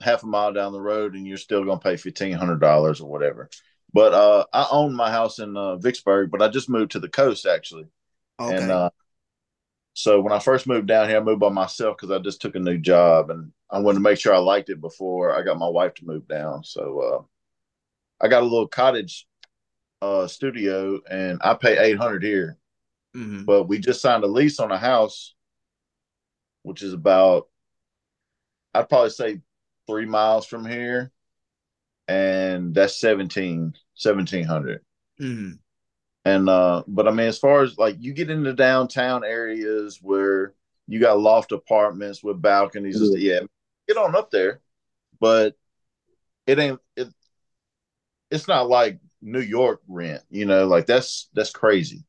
half 0.00 0.22
a 0.22 0.26
mile 0.26 0.52
down 0.52 0.72
the 0.72 0.80
road 0.80 1.14
and 1.14 1.26
you're 1.26 1.38
still 1.38 1.64
going 1.64 1.78
to 1.78 1.82
pay 1.82 1.96
fifteen 1.96 2.32
hundred 2.32 2.60
dollars 2.60 3.00
or 3.00 3.08
whatever. 3.08 3.48
But 3.92 4.12
uh, 4.12 4.44
I 4.52 4.66
own 4.70 4.94
my 4.94 5.10
house 5.10 5.38
in 5.38 5.56
uh, 5.56 5.76
Vicksburg, 5.76 6.30
but 6.30 6.42
I 6.42 6.48
just 6.48 6.68
moved 6.68 6.92
to 6.92 6.98
the 6.98 7.08
coast 7.08 7.46
actually, 7.46 7.86
okay 8.40 8.56
and 8.56 8.70
uh, 8.70 8.90
so 9.96 10.20
when 10.20 10.32
I 10.34 10.38
first 10.38 10.66
moved 10.66 10.88
down 10.88 11.08
here, 11.08 11.16
I 11.16 11.20
moved 11.20 11.40
by 11.40 11.48
myself 11.48 11.96
because 11.96 12.10
I 12.10 12.18
just 12.22 12.42
took 12.42 12.54
a 12.54 12.60
new 12.60 12.76
job 12.76 13.30
and 13.30 13.50
I 13.70 13.78
wanted 13.78 13.96
to 13.96 14.02
make 14.02 14.18
sure 14.18 14.34
I 14.34 14.38
liked 14.38 14.68
it 14.68 14.78
before 14.78 15.34
I 15.34 15.42
got 15.42 15.58
my 15.58 15.68
wife 15.68 15.94
to 15.94 16.04
move 16.06 16.28
down. 16.28 16.64
So 16.64 17.00
uh, 17.00 18.24
I 18.24 18.28
got 18.28 18.42
a 18.42 18.46
little 18.46 18.68
cottage 18.68 19.26
uh, 20.02 20.26
studio 20.26 21.00
and 21.10 21.40
I 21.42 21.54
pay 21.54 21.78
eight 21.78 21.96
hundred 21.96 22.22
here 22.22 22.58
Mhm. 23.14 23.46
but 23.46 23.64
we 23.64 23.78
just 23.78 24.02
signed 24.02 24.24
a 24.24 24.26
lease 24.26 24.60
on 24.60 24.70
a 24.70 24.76
house, 24.76 25.34
which 26.62 26.82
is 26.82 26.92
about, 26.92 27.48
I'd 28.74 28.90
probably 28.90 29.08
say 29.08 29.40
three 29.86 30.04
miles 30.04 30.44
from 30.44 30.66
here. 30.66 31.10
And 32.08 32.74
that's 32.74 32.96
17, 33.00 33.74
1700. 33.94 34.84
Mhm. 35.18 35.58
And, 36.26 36.48
uh, 36.48 36.82
but 36.86 37.06
I 37.08 37.12
mean, 37.12 37.28
as 37.28 37.38
far 37.38 37.62
as 37.62 37.78
like 37.78 37.96
you 38.00 38.12
get 38.12 38.30
into 38.30 38.52
downtown 38.52 39.24
areas 39.24 40.00
where 40.02 40.54
you 40.88 41.00
got 41.00 41.18
loft 41.18 41.52
apartments 41.52 42.22
with 42.22 42.42
balconies, 42.42 42.96
stuff, 42.96 43.18
yeah, 43.18 43.40
get 43.88 43.96
on 43.96 44.14
up 44.14 44.30
there, 44.30 44.60
but 45.20 45.56
it 46.46 46.58
ain't, 46.58 46.80
it, 46.96 47.08
it's 48.30 48.48
not 48.48 48.68
like 48.68 48.98
New 49.22 49.40
York 49.40 49.80
rent, 49.88 50.22
you 50.28 50.46
know, 50.46 50.66
like 50.66 50.86
that's, 50.86 51.28
that's 51.32 51.50
crazy 51.50 52.04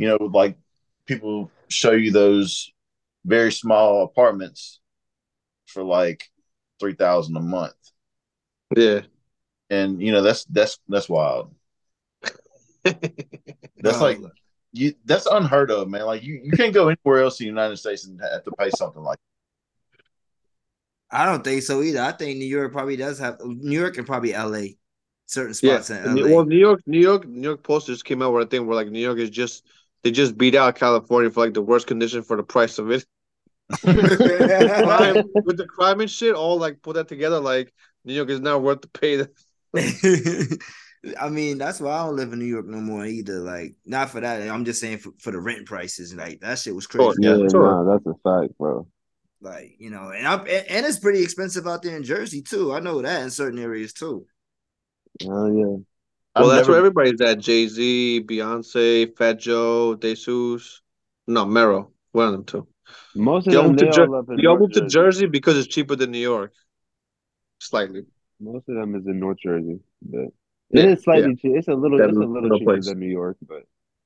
you 0.00 0.08
know, 0.08 0.16
like 0.32 0.56
people 1.06 1.50
show 1.68 1.92
you 1.92 2.10
those 2.10 2.72
very 3.26 3.52
small 3.52 4.02
apartments 4.02 4.80
for 5.66 5.82
like 5.82 6.24
three 6.80 6.94
thousand 6.94 7.36
a 7.36 7.40
month. 7.40 7.74
Yeah. 8.74 9.02
And 9.68 10.02
you 10.02 10.10
know 10.12 10.22
that's 10.22 10.44
that's 10.46 10.78
that's 10.88 11.08
wild. 11.08 11.54
That's 12.84 14.00
like 14.00 14.18
you 14.72 14.94
that's 15.04 15.26
unheard 15.26 15.70
of, 15.70 15.88
man. 15.88 16.06
Like 16.06 16.22
you, 16.22 16.40
you 16.44 16.52
can't 16.52 16.74
go 16.74 16.88
anywhere 16.88 17.22
else 17.22 17.40
in 17.40 17.44
the 17.44 17.48
United 17.48 17.76
States 17.76 18.06
and 18.06 18.20
have 18.20 18.44
to 18.44 18.52
pay 18.52 18.70
something 18.70 19.02
like 19.02 19.18
I 21.10 21.26
don't 21.26 21.42
think 21.42 21.62
so 21.62 21.82
either. 21.82 22.00
I 22.00 22.12
think 22.12 22.38
New 22.38 22.44
York 22.46 22.72
probably 22.72 22.96
does 22.96 23.18
have 23.18 23.40
New 23.40 23.78
York 23.78 23.98
and 23.98 24.06
probably 24.06 24.32
LA. 24.32 24.74
Certain 25.26 25.54
Yeah. 25.60 25.80
spots 25.80 25.90
in 25.90 26.04
LA. 26.04 26.34
Well, 26.34 26.44
New 26.44 26.58
York, 26.58 26.80
New 26.86 27.00
York, 27.00 27.26
New 27.26 27.42
York 27.42 27.62
Post 27.62 27.88
just 27.88 28.04
came 28.04 28.22
out 28.22 28.32
with 28.32 28.46
a 28.46 28.50
thing 28.50 28.66
where 28.66 28.76
like 28.76 28.88
New 28.88 29.00
York 29.00 29.18
is 29.18 29.30
just 29.30 29.66
they 30.02 30.10
just 30.10 30.38
beat 30.38 30.54
out 30.54 30.76
California 30.76 31.30
for 31.30 31.44
like 31.44 31.54
the 31.54 31.62
worst 31.62 31.86
condition 31.86 32.22
for 32.22 32.36
the 32.36 32.42
price 32.42 32.78
of 32.78 32.90
it. 32.90 33.04
crime, 33.82 35.22
with 35.44 35.56
the 35.56 35.66
crime 35.68 36.00
and 36.00 36.10
shit, 36.10 36.34
all 36.34 36.58
like 36.58 36.82
put 36.82 36.94
that 36.94 37.08
together, 37.08 37.38
like 37.38 37.72
New 38.04 38.14
York 38.14 38.30
is 38.30 38.40
not 38.40 38.62
worth 38.62 38.80
the 38.80 38.88
pay. 38.88 39.26
That 41.02 41.22
I 41.22 41.28
mean, 41.28 41.58
that's 41.58 41.80
why 41.80 41.92
I 41.92 42.04
don't 42.06 42.16
live 42.16 42.32
in 42.32 42.38
New 42.38 42.44
York 42.44 42.66
no 42.66 42.78
more 42.78 43.04
either. 43.06 43.38
Like, 43.40 43.74
not 43.86 44.10
for 44.10 44.20
that. 44.20 44.42
I'm 44.48 44.64
just 44.64 44.80
saying 44.80 44.98
for, 44.98 45.10
for 45.18 45.30
the 45.30 45.40
rent 45.40 45.66
prices. 45.66 46.14
Like 46.14 46.40
that 46.40 46.58
shit 46.58 46.74
was 46.74 46.86
crazy. 46.86 47.14
yeah, 47.20 47.36
nah, 47.36 47.84
that's 47.84 48.06
a 48.06 48.14
fact, 48.22 48.56
bro. 48.58 48.86
Like 49.40 49.76
you 49.78 49.88
know, 49.90 50.10
and 50.10 50.26
I'm 50.26 50.40
and, 50.40 50.66
and 50.68 50.86
it's 50.86 50.98
pretty 50.98 51.22
expensive 51.22 51.66
out 51.66 51.82
there 51.82 51.96
in 51.96 52.02
Jersey 52.04 52.42
too. 52.42 52.74
I 52.74 52.80
know 52.80 53.00
that 53.00 53.22
in 53.22 53.30
certain 53.30 53.58
areas 53.58 53.92
too. 53.94 54.26
Oh 55.24 55.46
yeah. 55.46 55.64
well, 55.64 55.84
I've 56.34 56.46
that's 56.48 56.56
never- 56.58 56.70
where 56.70 56.78
everybody's 56.78 57.20
at. 57.22 57.38
Jay 57.38 57.66
Z, 57.66 58.24
Beyonce, 58.28 59.16
Fat 59.16 59.38
Joe, 59.40 59.96
Desus, 59.96 60.80
no 61.26 61.46
Mero, 61.46 61.92
one 62.12 62.26
of 62.28 62.32
them 62.32 62.44
too. 62.44 62.68
Most 63.14 63.46
of 63.46 63.52
They 63.52 63.56
all 63.56 63.62
them, 63.64 63.72
moved 63.72 63.80
they 63.80 63.90
to, 63.90 64.00
all 64.02 64.06
Jer- 64.06 64.16
up 64.16 64.28
in 64.28 64.36
they 64.36 64.42
all 64.46 64.58
North 64.58 64.60
moved 64.60 64.74
to 64.74 64.80
Jersey. 64.82 64.94
Jersey 64.94 65.26
because 65.26 65.56
it's 65.56 65.68
cheaper 65.68 65.96
than 65.96 66.10
New 66.10 66.18
York, 66.18 66.52
slightly. 67.60 68.02
Most 68.40 68.68
of 68.68 68.74
them 68.74 68.94
is 68.94 69.06
in 69.06 69.18
North 69.20 69.38
Jersey, 69.42 69.80
but 70.02 70.26
Yeah, 70.72 70.82
it 70.82 70.88
is 70.98 71.04
slightly 71.04 71.30
yeah. 71.30 71.34
cheap. 71.36 71.52
It's 71.56 71.68
a 71.68 71.74
little, 71.74 71.98
That 71.98 72.08
it's 72.08 72.16
a 72.16 72.20
little 72.20 72.42
little 72.42 72.58
cheaper 72.58 72.72
place. 72.72 72.86
than 72.86 73.00
New 73.00 73.08
York, 73.08 73.36
but 73.46 73.64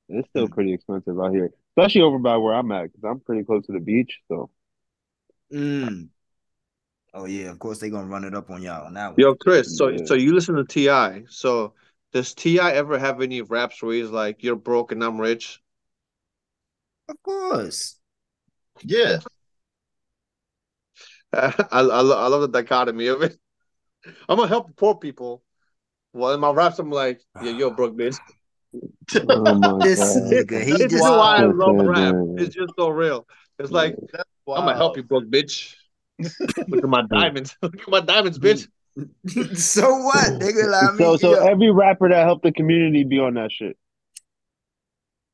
it's 0.09 0.27
still 0.29 0.47
pretty 0.47 0.73
expensive 0.73 1.19
out 1.19 1.31
here, 1.31 1.51
especially 1.77 2.01
over 2.01 2.19
by 2.19 2.37
where 2.37 2.53
I'm 2.53 2.71
at, 2.71 2.91
because 2.91 3.03
I'm 3.03 3.19
pretty 3.19 3.43
close 3.43 3.65
to 3.67 3.73
the 3.73 3.79
beach. 3.79 4.19
So 4.27 4.49
Mm. 5.51 6.09
Oh 7.13 7.25
yeah, 7.25 7.49
of 7.49 7.59
course 7.59 7.79
they're 7.79 7.89
gonna 7.89 8.07
run 8.07 8.25
it 8.25 8.35
up 8.35 8.49
on 8.49 8.61
y'all 8.61 8.85
on 8.85 8.95
that 8.95 9.13
one. 9.13 9.21
Yo, 9.21 9.35
Chris, 9.35 9.77
so 9.77 9.87
Yeah. 9.89 10.03
so 10.05 10.15
you 10.15 10.33
listen 10.33 10.55
to 10.55 10.65
Ti. 10.65 11.27
So 11.29 11.73
does 12.11 12.33
T.I. 12.33 12.73
ever 12.73 12.99
have 12.99 13.21
any 13.21 13.41
raps 13.41 13.81
where 13.81 13.95
he's 13.95 14.09
like, 14.09 14.43
"You're 14.43 14.57
broke 14.57 14.91
and 14.91 15.01
I'm 15.03 15.21
rich"? 15.21 15.61
Of 17.07 17.21
course. 17.23 17.97
Yeah. 18.83 19.19
I 21.33 21.53
I, 21.71 21.79
I 21.79 22.27
love 22.27 22.41
the 22.41 22.49
dichotomy 22.49 23.07
of 23.07 23.21
it. 23.21 23.37
I'm 24.29 24.35
gonna 24.37 24.47
help 24.49 24.75
poor 24.75 24.95
people. 24.95 25.44
Well, 26.15 26.33
in 26.33 26.39
my 26.39 26.49
raps, 26.51 26.79
I'm 26.79 26.89
like, 26.91 27.19
"Yeah, 27.43 27.51
you're 27.51 27.71
broke 27.71 27.95
bitch." 27.97 28.17
oh 28.73 29.79
This 29.83 30.17
nigga, 30.17 30.63
he 30.63 30.71
this 30.71 30.81
is 30.81 30.91
just 30.91 31.03
why 31.03 31.37
I 31.37 31.41
love 31.43 31.75
rap. 31.75 32.15
It's 32.37 32.55
just 32.55 32.73
so 32.77 32.89
real. 32.89 33.27
It's 33.59 33.71
like 33.71 33.95
That's 34.11 34.23
I'm 34.47 34.65
gonna 34.65 34.75
help 34.75 34.95
you, 34.97 35.03
broke 35.03 35.25
bitch. 35.25 35.75
Look 36.19 36.83
at 36.83 36.89
my 36.89 37.03
diamonds. 37.09 37.55
Look 37.61 37.79
at 37.79 37.87
my 37.89 37.99
diamonds, 37.99 38.39
bitch. 38.39 38.67
so 39.57 39.97
what, 39.97 40.39
nigga? 40.39 40.69
Like, 40.69 40.83
I 40.83 40.87
mean, 40.91 40.97
so 40.97 41.17
so 41.17 41.31
yo, 41.35 41.45
every 41.45 41.69
rapper 41.71 42.07
that 42.09 42.23
helped 42.25 42.43
the 42.43 42.51
community 42.53 43.03
be 43.03 43.19
on 43.19 43.33
that 43.33 43.51
shit. 43.51 43.77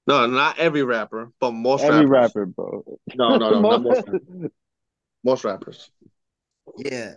No, 0.07 0.25
not 0.25 0.57
every 0.57 0.81
rapper, 0.83 1.31
but 1.39 1.51
most 1.51 1.83
Every 1.83 2.07
rappers. 2.07 2.29
rapper, 2.35 2.45
bro. 2.47 2.83
No, 3.15 3.37
no, 3.37 3.51
no, 3.51 3.61
not 3.61 3.61
most 3.61 3.83
Most- 3.83 4.07
rappers. 4.07 4.51
Most 5.23 5.43
rappers. 5.45 5.91
yeah, 6.77 7.13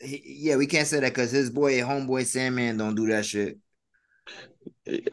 He- 0.00 0.22
yeah, 0.40 0.56
we 0.56 0.66
can't 0.66 0.86
say 0.86 1.00
that 1.00 1.12
because 1.12 1.30
his 1.30 1.50
boy, 1.50 1.80
homeboy 1.80 2.26
Sandman, 2.26 2.76
don't 2.76 2.94
do 2.94 3.06
that 3.08 3.24
shit. 3.24 3.58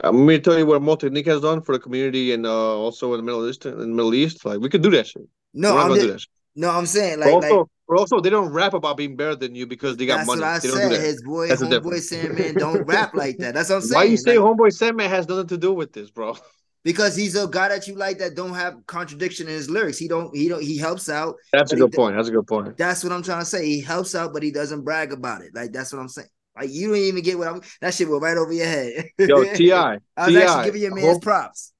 I'm 0.02 0.26
gonna 0.26 0.38
tell 0.38 0.58
you 0.58 0.66
what 0.66 0.82
Multinique 0.82 1.26
has 1.26 1.40
done 1.40 1.62
for 1.62 1.72
the 1.72 1.78
community 1.78 2.32
and 2.32 2.46
uh, 2.46 2.76
also 2.76 3.12
in 3.14 3.18
the 3.18 3.24
Middle 3.24 3.48
East. 3.48 3.66
In 3.66 3.78
the 3.78 3.86
Middle 3.86 4.14
East, 4.14 4.44
like 4.44 4.60
we 4.60 4.68
could 4.68 4.82
do 4.82 4.90
that 4.90 5.06
shit. 5.06 5.28
No, 5.52 5.76
I'm 5.76 5.88
gonna 5.88 5.94
just, 5.94 6.06
do 6.06 6.12
that 6.12 6.20
shit. 6.20 6.28
no, 6.56 6.70
I'm 6.70 6.86
saying 6.86 7.20
like, 7.20 7.34
also, 7.34 7.58
like 7.58 7.68
but 7.88 7.98
also, 7.98 8.20
they 8.20 8.30
don't 8.30 8.52
rap 8.52 8.74
about 8.74 8.96
being 8.96 9.16
better 9.16 9.36
than 9.36 9.54
you 9.54 9.66
because 9.66 9.96
they 9.96 10.06
got 10.06 10.18
that's 10.18 10.26
money. 10.28 10.40
what 10.40 10.48
I 10.48 10.58
they 10.58 10.68
don't 10.68 10.76
said. 10.76 10.90
do. 10.90 10.96
His 10.96 11.22
boy, 11.22 11.48
That's 11.48 11.62
homeboy. 11.62 12.00
Sandman, 12.00 12.54
don't 12.54 12.84
rap 12.86 13.14
like 13.14 13.36
that. 13.38 13.54
That's 13.54 13.68
what 13.68 13.76
I'm 13.76 13.82
saying. 13.82 13.94
Why 13.94 14.04
you 14.04 14.16
say 14.16 14.38
like, 14.38 14.56
homeboy 14.56 14.72
Sandman 14.72 15.10
has 15.10 15.28
nothing 15.28 15.48
to 15.48 15.58
do 15.58 15.72
with 15.72 15.92
this, 15.92 16.10
bro? 16.10 16.36
Because 16.84 17.16
he's 17.16 17.34
a 17.34 17.48
guy 17.48 17.68
that 17.68 17.88
you 17.88 17.94
like 17.94 18.18
that 18.18 18.34
don't 18.34 18.52
have 18.54 18.86
contradiction 18.86 19.48
in 19.48 19.54
his 19.54 19.70
lyrics. 19.70 19.96
He 19.96 20.06
don't. 20.06 20.34
He 20.36 20.48
don't. 20.48 20.62
He 20.62 20.76
helps 20.76 21.08
out. 21.08 21.36
That's 21.52 21.72
a 21.72 21.76
but 21.76 21.78
he 21.82 21.88
good 21.88 21.96
point. 21.96 22.16
That's 22.16 22.28
a 22.28 22.32
good 22.32 22.46
point. 22.46 22.76
That's 22.76 23.02
what 23.02 23.12
I'm 23.12 23.22
trying 23.22 23.40
to 23.40 23.46
say. 23.46 23.64
He 23.66 23.80
helps 23.80 24.14
out, 24.14 24.34
but 24.34 24.42
he 24.42 24.50
doesn't 24.50 24.82
brag 24.82 25.12
about 25.12 25.40
it. 25.40 25.54
Like 25.54 25.72
that's 25.72 25.92
what 25.92 25.98
I'm 26.00 26.08
saying. 26.08 26.28
Like 26.56 26.70
you 26.70 26.88
don't 26.88 26.96
even 26.98 27.22
get 27.22 27.38
what 27.38 27.48
I'm. 27.48 27.62
That 27.80 27.94
shit 27.94 28.08
went 28.08 28.22
right 28.22 28.36
over 28.36 28.52
your 28.52 28.66
head. 28.66 29.06
Yo, 29.18 29.44
T.I, 29.54 29.98
I 30.16 30.26
was 30.26 30.34
T.I, 30.34 30.42
actually 30.42 30.64
giving 30.66 30.82
your 30.82 30.94
man 30.94 31.04
man's 31.04 31.14
hope- 31.16 31.22
props. 31.22 31.72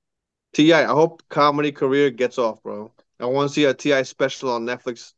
T.I, 0.54 0.84
I 0.84 0.86
hope 0.86 1.22
comedy 1.28 1.70
career 1.72 2.10
gets 2.10 2.38
off, 2.38 2.62
bro. 2.62 2.92
I 3.20 3.26
want 3.26 3.50
to 3.50 3.54
see 3.54 3.64
a 3.64 3.74
T.I 3.74 4.02
special 4.04 4.50
on 4.52 4.64
Netflix 4.64 5.12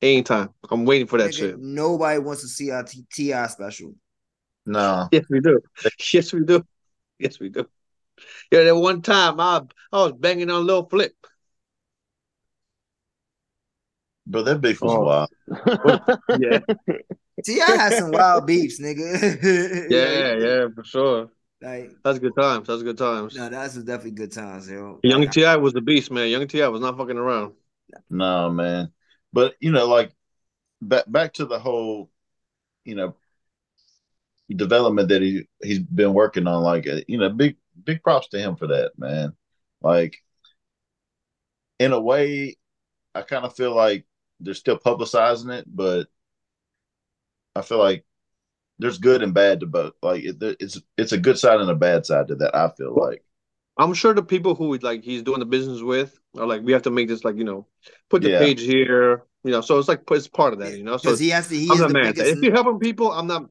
anytime. 0.00 0.50
I'm 0.70 0.84
waiting 0.84 1.06
for 1.06 1.18
that 1.18 1.30
Nigga, 1.30 1.38
shit. 1.38 1.58
Nobody 1.58 2.18
wants 2.20 2.42
to 2.42 2.48
see 2.48 2.70
our 2.70 2.84
T- 2.84 3.04
T.I 3.12 3.46
special. 3.48 3.94
No. 4.64 5.08
Yes, 5.12 5.24
we 5.28 5.40
do. 5.40 5.60
Yes, 6.12 6.32
we 6.32 6.40
do. 6.44 6.64
Yes, 7.18 7.38
we 7.38 7.48
do. 7.50 7.66
Yeah, 8.50 8.64
that 8.64 8.76
one 8.76 9.02
time 9.02 9.40
I 9.40 9.62
I 9.92 9.96
was 10.04 10.12
banging 10.12 10.50
on 10.50 10.66
Lil 10.66 10.86
Flip. 10.88 11.14
But 14.26 14.44
that 14.44 14.60
beef 14.60 14.82
was 14.82 14.92
Oh. 14.92 15.00
wild. 15.04 15.30
Yeah, 16.38 16.58
T.I 17.44 17.70
had 17.70 17.92
some 17.94 18.10
wild 18.12 18.46
beefs, 18.46 18.80
nigga. 18.80 19.88
yeah, 19.90 20.34
yeah, 20.36 20.66
for 20.74 20.84
sure. 20.84 21.30
Like, 21.62 21.90
That's 22.04 22.18
good 22.18 22.34
times. 22.36 22.66
That's 22.68 22.82
good 22.82 22.98
times. 22.98 23.36
no, 23.36 23.48
that's 23.48 23.74
definitely 23.76 24.10
good 24.12 24.32
times, 24.32 24.68
yo. 24.68 25.00
Young 25.02 25.20
Like, 25.22 25.32
T.I 25.32 25.56
was 25.56 25.72
the 25.72 25.80
beast, 25.80 26.10
man. 26.10 26.28
Young 26.28 26.46
T.I 26.46 26.68
was 26.68 26.80
not 26.80 26.98
fucking 26.98 27.16
around. 27.16 27.54
No, 28.10 28.50
man. 28.50 28.92
But 29.32 29.54
you 29.60 29.72
know, 29.72 29.86
like 29.86 30.12
back 30.82 31.04
back 31.10 31.34
to 31.34 31.46
the 31.46 31.58
whole, 31.58 32.10
you 32.84 32.94
know, 32.94 33.16
development 34.54 35.08
that 35.08 35.22
he 35.22 35.48
he's 35.62 35.78
been 35.80 36.12
working 36.14 36.46
on. 36.46 36.62
Like, 36.62 36.86
uh, 36.86 37.00
you 37.08 37.18
know, 37.18 37.30
big 37.30 37.56
big 37.84 38.02
props 38.02 38.28
to 38.28 38.38
him 38.38 38.56
for 38.56 38.68
that, 38.68 38.92
man. 38.98 39.34
Like, 39.82 40.18
in 41.78 41.92
a 41.92 42.00
way, 42.00 42.56
I 43.14 43.22
kind 43.22 43.44
of 43.44 43.56
feel 43.56 43.74
like 43.74 44.06
they're 44.40 44.54
still 44.54 44.78
publicizing 44.78 45.52
it, 45.58 45.66
but 45.68 46.08
I 47.54 47.62
feel 47.62 47.78
like 47.78 48.04
there's 48.78 48.98
good 48.98 49.22
and 49.22 49.34
bad 49.34 49.60
to 49.60 49.66
both. 49.66 49.94
Like, 50.02 50.24
it, 50.24 50.36
it's 50.60 50.80
it's 50.98 51.12
a 51.12 51.18
good 51.18 51.38
side 51.38 51.60
and 51.60 51.70
a 51.70 51.74
bad 51.74 52.06
side 52.06 52.28
to 52.28 52.36
that. 52.36 52.56
I 52.56 52.70
feel 52.76 52.94
like. 52.94 53.24
I'm 53.78 53.92
sure 53.94 54.14
the 54.14 54.22
people 54.22 54.54
who 54.54 54.76
like 54.78 55.02
he's 55.04 55.22
doing 55.22 55.38
the 55.40 55.44
business 55.46 55.82
with 55.82 56.18
are 56.38 56.46
like, 56.46 56.62
we 56.62 56.72
have 56.72 56.82
to 56.82 56.90
make 56.90 57.08
this 57.08 57.24
like 57.24 57.36
you 57.36 57.44
know, 57.44 57.66
put 58.08 58.22
the 58.22 58.30
Yeah. 58.30 58.38
page 58.38 58.62
here, 58.62 59.24
you 59.44 59.50
know. 59.50 59.60
So 59.60 59.78
it's 59.78 59.88
like 59.88 60.02
it's 60.10 60.28
part 60.28 60.54
of 60.54 60.60
that, 60.60 60.76
you 60.76 60.82
know. 60.84 60.96
So 60.96 61.14
he 61.16 61.30
has 61.30 61.48
to. 61.48 61.56
He 61.56 61.68
I'm 61.72 61.78
not 61.78 61.88
the 61.88 61.94
mad 61.94 62.14
biggest. 62.14 62.32
If 62.32 62.42
you're 62.42 62.52
helping 62.54 62.78
people, 62.78 63.12
I'm 63.12 63.26
not. 63.26 63.50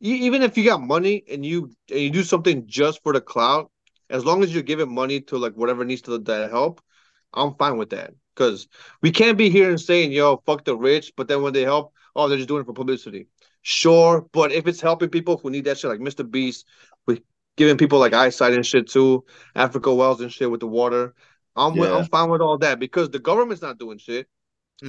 Even 0.00 0.42
if 0.42 0.58
you 0.58 0.64
got 0.64 0.82
money 0.82 1.24
and 1.30 1.44
you 1.44 1.70
and 1.90 2.00
you 2.00 2.10
do 2.10 2.22
something 2.22 2.66
just 2.66 3.02
for 3.02 3.12
the 3.12 3.20
clout, 3.20 3.70
as 4.10 4.24
long 4.24 4.42
as 4.42 4.52
you're 4.52 4.62
giving 4.62 4.92
money 4.94 5.20
to 5.22 5.38
like 5.38 5.54
whatever 5.54 5.84
needs 5.84 6.02
to 6.02 6.18
that 6.18 6.50
help, 6.50 6.82
I'm 7.32 7.54
fine 7.54 7.78
with 7.78 7.90
that. 7.90 8.12
Because 8.34 8.68
we 9.00 9.12
can't 9.12 9.38
be 9.38 9.48
here 9.48 9.70
and 9.70 9.80
saying, 9.80 10.12
"Yo, 10.12 10.42
fuck 10.44 10.64
the 10.64 10.76
rich," 10.76 11.12
but 11.16 11.28
then 11.28 11.42
when 11.42 11.52
they 11.52 11.62
help, 11.62 11.92
oh, 12.16 12.28
they're 12.28 12.36
just 12.36 12.48
doing 12.48 12.62
it 12.62 12.66
for 12.66 12.72
publicity. 12.72 13.28
Sure, 13.62 14.26
but 14.32 14.52
if 14.52 14.66
it's 14.66 14.80
helping 14.80 15.08
people 15.08 15.38
who 15.38 15.50
need 15.50 15.64
that 15.64 15.78
shit, 15.78 15.90
like 15.90 16.00
Mr. 16.00 16.28
Beast, 16.28 16.66
with 17.06 17.22
giving 17.56 17.78
people 17.78 17.98
like 17.98 18.12
eyesight 18.12 18.52
and 18.52 18.66
shit 18.66 18.88
too, 18.88 19.24
Africa 19.54 19.94
Wells 19.94 20.20
and 20.20 20.32
shit 20.32 20.50
with 20.50 20.60
the 20.60 20.66
water, 20.66 21.14
I'm 21.56 21.76
with, 21.76 21.90
I'm 21.90 22.04
fine 22.06 22.28
with 22.28 22.40
all 22.40 22.58
that 22.58 22.78
because 22.80 23.10
the 23.10 23.20
government's 23.20 23.62
not 23.62 23.78
doing 23.78 23.98
shit. 23.98 24.28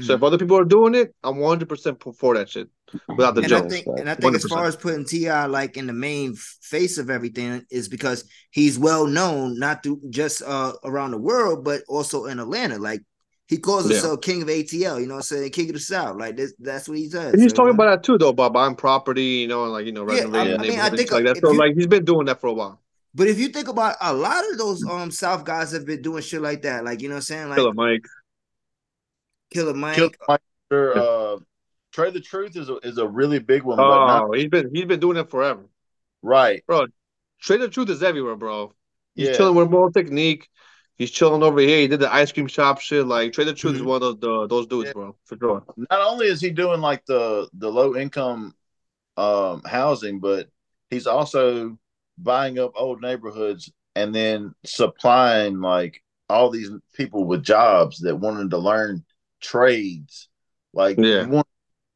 So 0.02 0.14
Mhm. 0.14 0.18
if 0.18 0.24
other 0.24 0.38
people 0.38 0.58
are 0.58 0.66
doing 0.66 0.96
it, 0.96 1.16
I'm 1.24 1.38
100 1.38 1.70
percent 1.70 2.04
for 2.04 2.34
that 2.34 2.50
shit 2.50 2.68
without 3.08 3.36
the 3.36 3.42
and 3.44 3.54
I 3.54 3.62
think, 3.68 3.88
and 3.88 4.10
I 4.10 4.16
think, 4.16 4.36
as 4.36 4.46
100%. 4.46 4.50
far 4.50 4.66
as 4.66 4.76
putting 4.76 5.06
T.I 5.06 5.46
like 5.48 5.78
in 5.78 5.88
the 5.88 5.94
main 5.94 6.36
face 6.36 6.98
of 6.98 7.10
everything, 7.10 7.66
is 7.70 7.88
because 7.88 8.24
he's 8.52 8.78
well 8.80 9.06
known 9.08 9.58
not 9.60 9.84
through 9.84 10.02
just 10.10 10.42
uh 10.42 10.74
around 10.84 11.12
the 11.12 11.18
world, 11.18 11.64
but 11.64 11.82
also 11.88 12.26
in 12.26 12.40
Atlanta. 12.40 12.78
Like 12.78 13.02
he 13.48 13.58
calls 13.58 13.86
Yeah. 13.88 13.98
himself 13.98 14.22
King 14.22 14.42
of 14.42 14.48
ATL. 14.48 15.00
You 15.00 15.08
know, 15.08 15.16
what 15.16 15.20
I'm 15.20 15.22
saying 15.24 15.52
King 15.52 15.70
of 15.70 15.74
the 15.76 15.80
South. 15.80 16.18
Like 16.18 16.36
this, 16.36 16.54
that's 16.60 16.90
what 16.90 16.98
he 16.98 17.08
does. 17.10 17.34
And 17.34 17.42
he's 17.42 17.52
so, 17.52 17.58
talking 17.58 17.68
you 17.68 17.74
about 17.74 17.92
that 17.98 18.04
too, 18.04 18.18
though, 18.18 18.30
about 18.30 18.54
buying 18.54 18.76
property, 18.76 19.24
you 19.24 19.48
know, 19.48 19.64
and 19.64 19.72
like 19.74 19.86
you 19.86 19.92
know, 19.92 20.10
Yeah, 20.12 20.22
I- 20.22 20.26
renovating 20.26 20.60
I 20.60 20.64
mean, 20.64 20.80
I 20.80 20.90
think 20.90 21.12
like 21.12 21.26
that. 21.26 21.38
So 21.38 21.52
you- 21.52 21.58
like 21.60 21.76
he's 21.76 21.88
been 21.88 22.06
doing 22.06 22.26
that 22.26 22.42
for 22.42 22.48
a 22.48 22.54
while. 22.54 22.82
But 23.14 23.28
if 23.28 23.40
you 23.40 23.48
think 23.48 23.70
about 23.70 23.96
a 24.02 24.14
lot 24.14 24.44
of 24.52 24.58
those 24.58 24.84
um 24.86 25.10
South 25.12 25.46
guys 25.46 25.72
have 25.72 25.86
been 25.86 26.02
doing 26.02 26.22
shit 26.22 26.42
like 26.42 26.64
that, 26.64 26.84
like 26.84 27.02
you 27.02 27.08
know 27.08 27.16
what 27.16 27.20
I'm 27.20 27.22
saying, 27.24 27.50
like 27.50 27.58
Killer 27.58 27.74
Mike. 27.74 28.06
Killer 29.52 29.74
Mike. 29.74 29.96
Killer 29.96 30.12
Mike, 30.28 30.42
uh, 30.72 31.38
Trae 31.96 32.12
tha 32.14 32.20
Truth 32.20 32.58
is 32.58 32.70
a, 32.70 32.76
is 32.78 32.98
a 32.98 33.08
really 33.08 33.40
big 33.40 33.64
one, 33.64 33.78
but 33.78 34.06
not 34.08 34.26
Oh, 34.26 34.32
he's 34.34 34.50
been 34.50 34.70
he's 34.74 34.86
been 34.86 35.00
doing 35.00 35.18
it 35.18 35.30
forever, 35.30 35.66
right. 36.22 36.64
bro. 36.68 36.88
Trae 37.44 37.60
tha 37.60 37.70
Truth 37.70 37.90
is 37.90 38.04
everywhere, 38.04 38.36
bro. 38.36 38.74
He's 39.16 39.30
Yeah. 39.30 39.38
chilling 39.38 39.56
with 39.56 39.70
more 39.70 39.90
technique. 39.92 40.50
He's 40.98 41.12
chilling 41.12 41.44
over 41.44 41.60
here. 41.60 41.80
He 41.80 41.88
did 41.88 42.00
the 42.00 42.14
ice 42.14 42.32
cream 42.32 42.48
shop 42.48 42.80
shit. 42.80 43.06
Like 43.06 43.32
Trae 43.32 43.46
tha 43.46 43.54
Truth 43.54 43.76
is 43.76 43.82
Mm-hmm. 43.82 43.90
one 43.90 44.04
of 44.04 44.20
those 44.20 44.50
those 44.50 44.68
dudes, 44.68 44.92
bro, 44.94 45.16
for 45.26 45.38
sure. 45.38 45.64
Not 45.78 46.02
only 46.02 46.28
is 46.28 46.42
he 46.42 46.50
doing 46.50 46.82
like 46.82 47.06
the 47.06 47.48
the 47.54 47.72
low 47.72 47.96
income 47.96 48.54
um 49.18 49.62
housing, 49.66 50.20
but 50.20 50.50
he's 50.90 51.08
also 51.08 51.78
buying 52.18 52.60
up 52.60 52.72
old 52.76 53.02
neighborhoods 53.02 53.72
and 53.96 54.14
then 54.14 54.54
supplying 54.66 55.62
like 55.62 56.02
all 56.30 56.50
these 56.50 56.70
people 56.94 57.26
with 57.26 57.44
jobs 57.44 58.00
that 58.00 58.16
wanted 58.18 58.50
to 58.52 58.58
learn 58.58 59.06
trades. 59.42 60.28
Like 60.74 60.98
Yeah. 60.98 61.24
you, 61.24 61.30
want, 61.30 61.48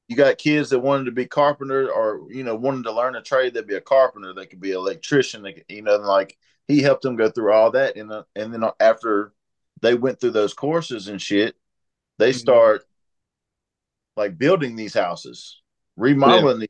you 0.10 0.16
got 0.16 0.40
kids 0.40 0.72
that 0.72 0.80
wanted 0.80 1.06
to 1.06 1.12
be 1.12 1.28
carpenter 1.28 1.90
or 1.92 2.26
you 2.30 2.44
know 2.44 2.56
wanted 2.56 2.84
to 2.84 2.92
learn 2.92 3.16
a 3.16 3.22
trade. 3.22 3.54
They'd 3.54 3.68
be 3.68 3.76
a 3.76 3.82
carpenter. 3.82 4.34
They 4.34 4.48
could 4.48 4.60
be 4.60 4.72
an 4.72 4.78
electrician. 4.78 5.44
They 5.44 5.54
could, 5.54 5.66
you 5.70 5.84
know, 5.84 5.96
and, 5.96 6.04
like 6.04 6.36
he 6.68 6.82
helped 6.82 7.04
them 7.04 7.16
go 7.16 7.30
through 7.30 7.54
all 7.54 7.72
that, 7.72 7.96
and 7.96 8.12
uh, 8.12 8.24
and 8.36 8.52
then 8.52 8.64
after 8.80 9.34
they 9.82 9.94
went 9.94 10.20
through 10.20 10.32
those 10.32 10.56
courses 10.56 11.08
and 11.08 11.22
shit, 11.22 11.56
they 12.18 12.34
start 12.34 12.82
like 14.18 14.36
building 14.38 14.76
these 14.76 14.96
houses, 14.96 15.62
remodeling 15.96 16.62
these. 16.62 16.70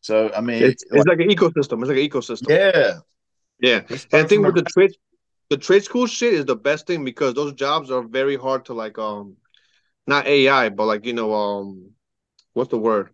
So 0.00 0.32
I 0.36 0.40
mean, 0.40 0.64
It's, 0.64 0.84
it's 0.90 1.06
like 1.06 1.20
an 1.20 1.28
ecosystem. 1.28 1.80
It's 1.80 1.88
like 1.88 1.98
an 1.98 2.08
ecosystem. 2.10 2.50
yeah, 2.50 2.98
Yeah, 3.60 3.82
and 3.88 4.24
I 4.24 4.24
think 4.24 4.44
with 4.44 4.56
the 4.56 4.64
trade, 4.64 4.96
the 5.48 5.58
trade 5.58 5.84
school 5.84 6.08
shit 6.08 6.34
is 6.34 6.44
the 6.44 6.56
best 6.56 6.88
thing 6.88 7.04
because 7.04 7.34
those 7.34 7.52
jobs 7.52 7.92
are 7.92 8.02
very 8.02 8.36
hard 8.36 8.64
to 8.64 8.74
like 8.74 8.98
um, 8.98 9.36
not 10.08 10.26
AI, 10.26 10.70
but 10.70 10.86
like 10.86 11.06
you 11.06 11.12
know 11.12 11.32
um, 11.32 11.92
what's 12.56 12.70
the 12.70 12.78
word? 12.78 13.10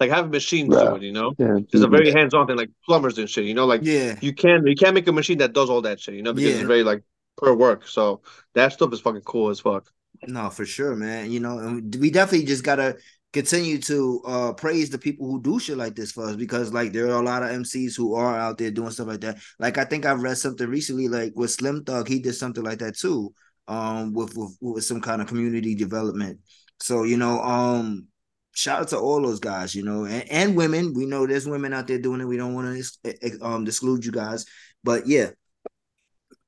Like 0.00 0.10
having 0.10 0.30
machines 0.32 0.74
do 0.74 0.80
Yeah. 0.82 0.94
it, 0.96 1.02
you 1.02 1.12
know. 1.12 1.32
Yeah, 1.38 1.58
It's 1.72 1.82
a 1.82 1.88
very 1.88 2.10
hands-on 2.10 2.46
thing, 2.48 2.56
like 2.56 2.70
plumbers 2.84 3.16
and 3.18 3.30
shit. 3.30 3.44
You 3.44 3.54
know, 3.54 3.66
like 3.66 3.82
Yeah. 3.84 4.18
you 4.20 4.34
can 4.34 4.66
you 4.66 4.74
can't 4.74 4.94
make 4.94 5.06
a 5.06 5.12
machine 5.12 5.38
that 5.38 5.52
does 5.52 5.70
all 5.70 5.82
that 5.82 6.00
shit, 6.00 6.14
you 6.14 6.22
know, 6.22 6.32
because 6.32 6.50
Yeah. 6.50 6.58
it's 6.58 6.66
very 6.66 6.82
like 6.82 7.02
per 7.36 7.54
work. 7.54 7.86
So 7.86 8.22
that 8.54 8.72
stuff 8.72 8.92
is 8.92 9.00
fucking 9.00 9.22
cool 9.22 9.50
as 9.50 9.60
fuck. 9.60 9.88
No, 10.26 10.50
for 10.50 10.66
sure, 10.66 10.96
man. 10.96 11.30
You 11.30 11.38
know, 11.38 11.58
and 11.58 11.94
we 12.00 12.10
definitely 12.10 12.46
just 12.46 12.64
gotta 12.64 12.96
continue 13.32 13.78
to 13.78 14.22
uh 14.26 14.52
praise 14.54 14.90
the 14.90 14.98
people 14.98 15.30
who 15.30 15.40
do 15.40 15.60
shit 15.60 15.76
like 15.76 15.94
this 15.94 16.10
for 16.12 16.24
us 16.28 16.34
because 16.34 16.72
like 16.72 16.92
there 16.92 17.06
are 17.06 17.20
a 17.20 17.24
lot 17.24 17.42
of 17.44 17.50
MCs 17.50 17.94
who 17.96 18.14
are 18.14 18.36
out 18.36 18.58
there 18.58 18.72
doing 18.72 18.90
stuff 18.90 19.06
like 19.06 19.20
that. 19.20 19.38
Like 19.60 19.78
I 19.78 19.84
think 19.84 20.06
I 20.06 20.12
read 20.12 20.38
something 20.38 20.68
recently, 20.68 21.06
like 21.08 21.32
with 21.36 21.52
Slim 21.52 21.84
Thug, 21.84 22.08
he 22.08 22.18
did 22.18 22.34
something 22.34 22.64
like 22.64 22.80
that 22.80 22.96
too. 22.98 23.32
Um, 23.68 24.12
with 24.12 24.36
with, 24.36 24.56
with 24.60 24.84
some 24.84 25.00
kind 25.00 25.22
of 25.22 25.28
community 25.28 25.76
development. 25.76 26.40
So 26.80 27.04
you 27.04 27.16
know, 27.16 27.40
um, 27.40 28.08
shout 28.54 28.80
out 28.80 28.88
to 28.88 28.98
all 28.98 29.22
those 29.22 29.40
guys, 29.40 29.74
you 29.74 29.84
know, 29.84 30.04
and, 30.04 30.30
and 30.30 30.56
women. 30.56 30.94
We 30.94 31.06
know 31.06 31.26
there's 31.26 31.48
women 31.48 31.72
out 31.72 31.86
there 31.86 31.98
doing 31.98 32.20
it. 32.20 32.26
We 32.26 32.36
don't 32.36 32.54
want 32.54 32.84
to 33.04 33.38
um 33.40 33.66
exclude 33.66 34.04
you 34.04 34.12
guys, 34.12 34.46
but 34.82 35.06
yeah, 35.06 35.30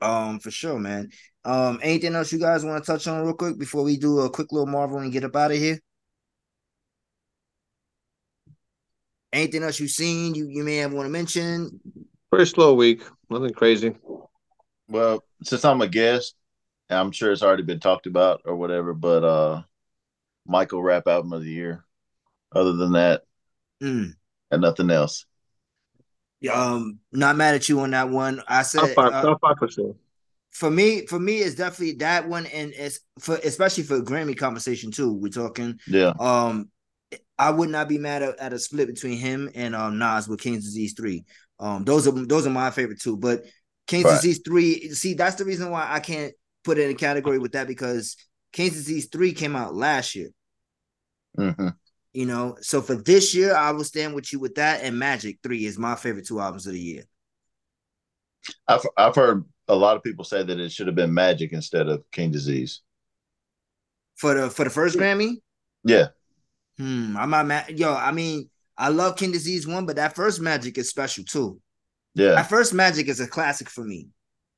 um, 0.00 0.40
for 0.40 0.50
sure, 0.50 0.78
man. 0.78 1.10
Um, 1.44 1.80
anything 1.82 2.14
else 2.14 2.32
you 2.32 2.38
guys 2.38 2.64
want 2.64 2.84
to 2.84 2.92
touch 2.92 3.06
on 3.06 3.24
real 3.24 3.34
quick 3.34 3.58
before 3.58 3.82
we 3.82 3.96
do 3.96 4.20
a 4.20 4.30
quick 4.30 4.52
little 4.52 4.66
Marvel 4.66 4.98
and 4.98 5.12
get 5.12 5.24
up 5.24 5.36
out 5.36 5.52
of 5.52 5.56
here? 5.56 5.78
Anything 9.32 9.62
else 9.62 9.78
you've 9.78 9.90
seen 9.90 10.34
you, 10.34 10.48
you 10.48 10.64
may 10.64 10.76
have 10.76 10.92
want 10.92 11.06
to 11.06 11.10
mention? 11.10 11.80
Pretty 12.30 12.46
slow 12.46 12.74
week, 12.74 13.02
nothing 13.28 13.54
crazy. 13.54 13.94
Well, 14.88 15.24
since 15.44 15.64
I'm 15.64 15.80
a 15.80 15.88
guest, 15.88 16.34
I'm 16.90 17.12
sure 17.12 17.30
it's 17.30 17.42
already 17.42 17.62
been 17.62 17.80
talked 17.80 18.06
about 18.06 18.42
or 18.44 18.56
whatever, 18.56 18.92
but 18.92 19.24
uh 19.24 19.62
Michael 20.46 20.82
rap 20.82 21.06
album 21.06 21.32
of 21.32 21.42
the 21.42 21.50
year. 21.50 21.84
Other 22.52 22.72
than 22.72 22.92
that, 22.92 23.22
Mm. 23.82 24.14
and 24.50 24.60
nothing 24.62 24.90
else. 24.90 25.24
Um, 26.52 26.98
not 27.12 27.36
mad 27.36 27.54
at 27.54 27.68
you 27.68 27.80
on 27.80 27.90
that 27.90 28.08
one. 28.08 28.40
I 28.48 28.58
Top 28.62 28.66
said 28.66 28.94
five, 28.94 29.12
uh, 29.12 29.22
top 29.22 29.40
five 29.40 29.56
for 29.58 29.68
sure. 29.68 29.94
for 30.50 30.70
me, 30.70 31.06
for 31.06 31.18
me, 31.20 31.38
it's 31.38 31.54
definitely 31.54 31.96
that 31.96 32.28
one, 32.28 32.46
and 32.46 32.72
it's 32.74 33.00
for 33.18 33.36
especially 33.44 33.84
for 33.84 34.00
Grammy 34.00 34.36
conversation 34.36 34.90
too. 34.90 35.12
We're 35.12 35.28
talking. 35.28 35.78
Yeah. 35.86 36.12
Um, 36.18 36.70
I 37.38 37.50
would 37.50 37.68
not 37.70 37.88
be 37.88 37.98
mad 37.98 38.22
at, 38.22 38.38
at 38.38 38.52
a 38.52 38.58
split 38.58 38.88
between 38.88 39.18
him 39.18 39.50
and 39.54 39.74
um 39.76 39.98
Nas 39.98 40.28
with 40.28 40.40
King's 40.40 40.64
Disease 40.64 40.94
three. 40.94 41.24
Um, 41.58 41.84
those 41.84 42.08
are 42.08 42.12
those 42.12 42.46
are 42.46 42.50
my 42.50 42.70
favorite 42.70 43.00
two. 43.00 43.16
But 43.16 43.44
King's 43.86 44.06
Right. 44.06 44.14
Disease 44.14 44.40
three, 44.44 44.90
see, 44.90 45.14
that's 45.14 45.36
the 45.36 45.44
reason 45.44 45.70
why 45.70 45.86
I 45.90 46.00
can't 46.00 46.32
put 46.64 46.78
it 46.78 46.84
in 46.84 46.90
a 46.90 46.94
category 46.98 47.38
with 47.38 47.52
that 47.52 47.66
because 47.68 48.16
King's 48.52 48.74
Disease 48.74 49.06
three 49.06 49.32
came 49.32 49.56
out 49.56 49.74
last 49.74 50.14
year. 50.14 50.30
hmm 51.36 51.68
You 52.12 52.26
know, 52.26 52.56
so 52.60 52.82
for 52.82 52.96
this 52.96 53.34
year, 53.34 53.54
I 53.54 53.70
will 53.72 53.84
stand 53.84 54.14
with 54.14 54.32
you 54.32 54.40
with 54.40 54.56
that. 54.56 54.82
And 54.82 54.98
Magic 54.98 55.38
Three 55.42 55.64
is 55.66 55.78
my 55.78 55.94
favorite 55.94 56.26
two 56.26 56.40
albums 56.40 56.66
of 56.66 56.72
the 56.72 56.80
year. 56.80 57.04
I've 58.66 58.86
I've 58.96 59.14
heard 59.14 59.44
a 59.68 59.74
lot 59.76 59.96
of 59.96 60.02
people 60.02 60.24
say 60.24 60.42
that 60.42 60.58
it 60.60 60.72
should 60.72 60.86
have 60.88 60.96
been 60.96 61.14
Magic 61.14 61.52
instead 61.52 61.88
of 61.88 62.02
King 62.10 62.30
Disease. 62.32 62.80
For 64.16 64.34
the 64.34 64.50
for 64.50 64.64
the 64.64 64.70
first 64.70 64.98
Grammy, 64.98 65.36
Yeah. 65.84 66.08
hmm, 66.76 67.16
I'm 67.16 67.30
not 67.30 67.46
mad. 67.46 67.78
Yo, 67.78 67.94
I 67.94 68.12
mean, 68.12 68.50
I 68.76 68.88
love 68.88 69.16
King 69.16 69.32
Disease 69.32 69.66
one, 69.66 69.86
but 69.86 69.96
that 69.96 70.14
first 70.16 70.40
Magic 70.40 70.76
is 70.78 70.90
special 70.90 71.24
too. 71.24 71.60
Yeah. 72.14 72.30
That 72.32 72.48
first 72.48 72.74
Magic 72.74 73.08
is 73.08 73.20
a 73.20 73.26
classic 73.26 73.68
for 73.70 73.84
me. 73.84 74.08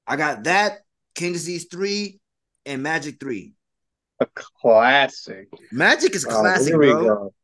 I 0.06 0.16
got 0.16 0.44
that 0.44 0.78
King 1.14 1.32
Disease 1.32 1.66
three 1.70 2.20
and 2.64 2.82
Magic 2.82 3.20
three. 3.20 3.52
A 4.21 4.27
classic. 4.27 5.49
Magic 5.73 6.15
is 6.15 6.25
Oh, 6.27 6.41
classic, 6.41 6.75
bro. 6.75 7.03
go. 7.05 7.35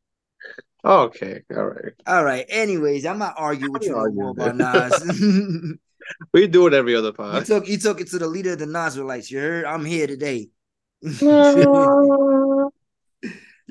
Okay, 0.85 1.41
all 1.55 1.65
right. 1.65 1.93
All 2.07 2.23
right. 2.23 2.45
Anyways, 2.47 3.05
I'm 3.05 3.19
not 3.19 3.33
arguing 3.37 3.73
with 3.73 3.83
you 3.83 3.95
more 4.13 4.31
about 4.31 4.55
Nas. 4.55 5.73
We 6.33 6.47
do 6.47 6.65
it 6.65 6.73
every 6.73 6.95
other 6.95 7.09
you 7.09 7.13
pod. 7.13 7.45
took 7.45 7.67
you 7.67 7.77
took 7.77 8.01
it 8.01 8.07
to 8.09 8.17
the 8.17 8.25
leader 8.27 8.53
of 8.53 8.59
the 8.59 8.65
Nasralites. 8.65 9.29
You 9.29 9.39
heard? 9.39 9.65
I'm 9.65 9.85
here 9.85 10.07
today. 10.07 10.49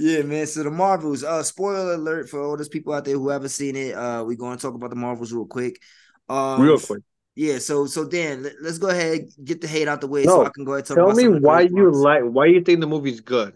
Yeah, 0.01 0.23
man. 0.23 0.47
So 0.47 0.63
the 0.63 0.71
Marvels. 0.71 1.25
Uh, 1.25 1.43
spoiler 1.43 1.95
alert 1.95 2.29
for 2.29 2.41
all 2.41 2.57
those 2.57 2.69
people 2.69 2.93
out 2.93 3.05
there 3.05 3.15
who 3.17 3.31
haven't 3.31 3.49
seen 3.49 3.75
it. 3.75 3.97
Uh, 3.97 4.23
we're 4.25 4.37
going 4.37 4.57
to 4.57 4.63
talk 4.63 4.75
about 4.75 4.91
the 4.91 4.97
Marvels 4.97 5.33
real 5.33 5.45
quick. 5.45 5.81
Um, 6.29 6.61
Real 6.63 6.79
quick. 6.79 7.03
Yeah. 7.39 7.59
So 7.61 7.87
so 7.87 8.05
Dan, 8.05 8.43
let, 8.43 8.57
us 8.65 8.79
go 8.79 8.89
ahead 8.89 9.29
get 9.45 9.61
the 9.61 9.69
hate 9.69 9.87
out 9.87 10.01
the 10.01 10.09
way 10.09 10.25
so 10.25 10.45
I 10.45 10.51
can 10.51 10.65
go 10.65 10.73
ahead 10.73 10.81
and 10.81 10.87
talk 10.89 10.97
tell 10.97 11.05
about 11.05 11.17
me 11.17 11.23
some 11.23 11.41
why 11.41 11.61
you 11.61 11.85
parts. 11.85 11.99
like 11.99 12.23
why 12.25 12.47
you 12.47 12.63
think 12.63 12.81
the 12.81 12.89
movie's 12.89 13.21
good. 13.21 13.55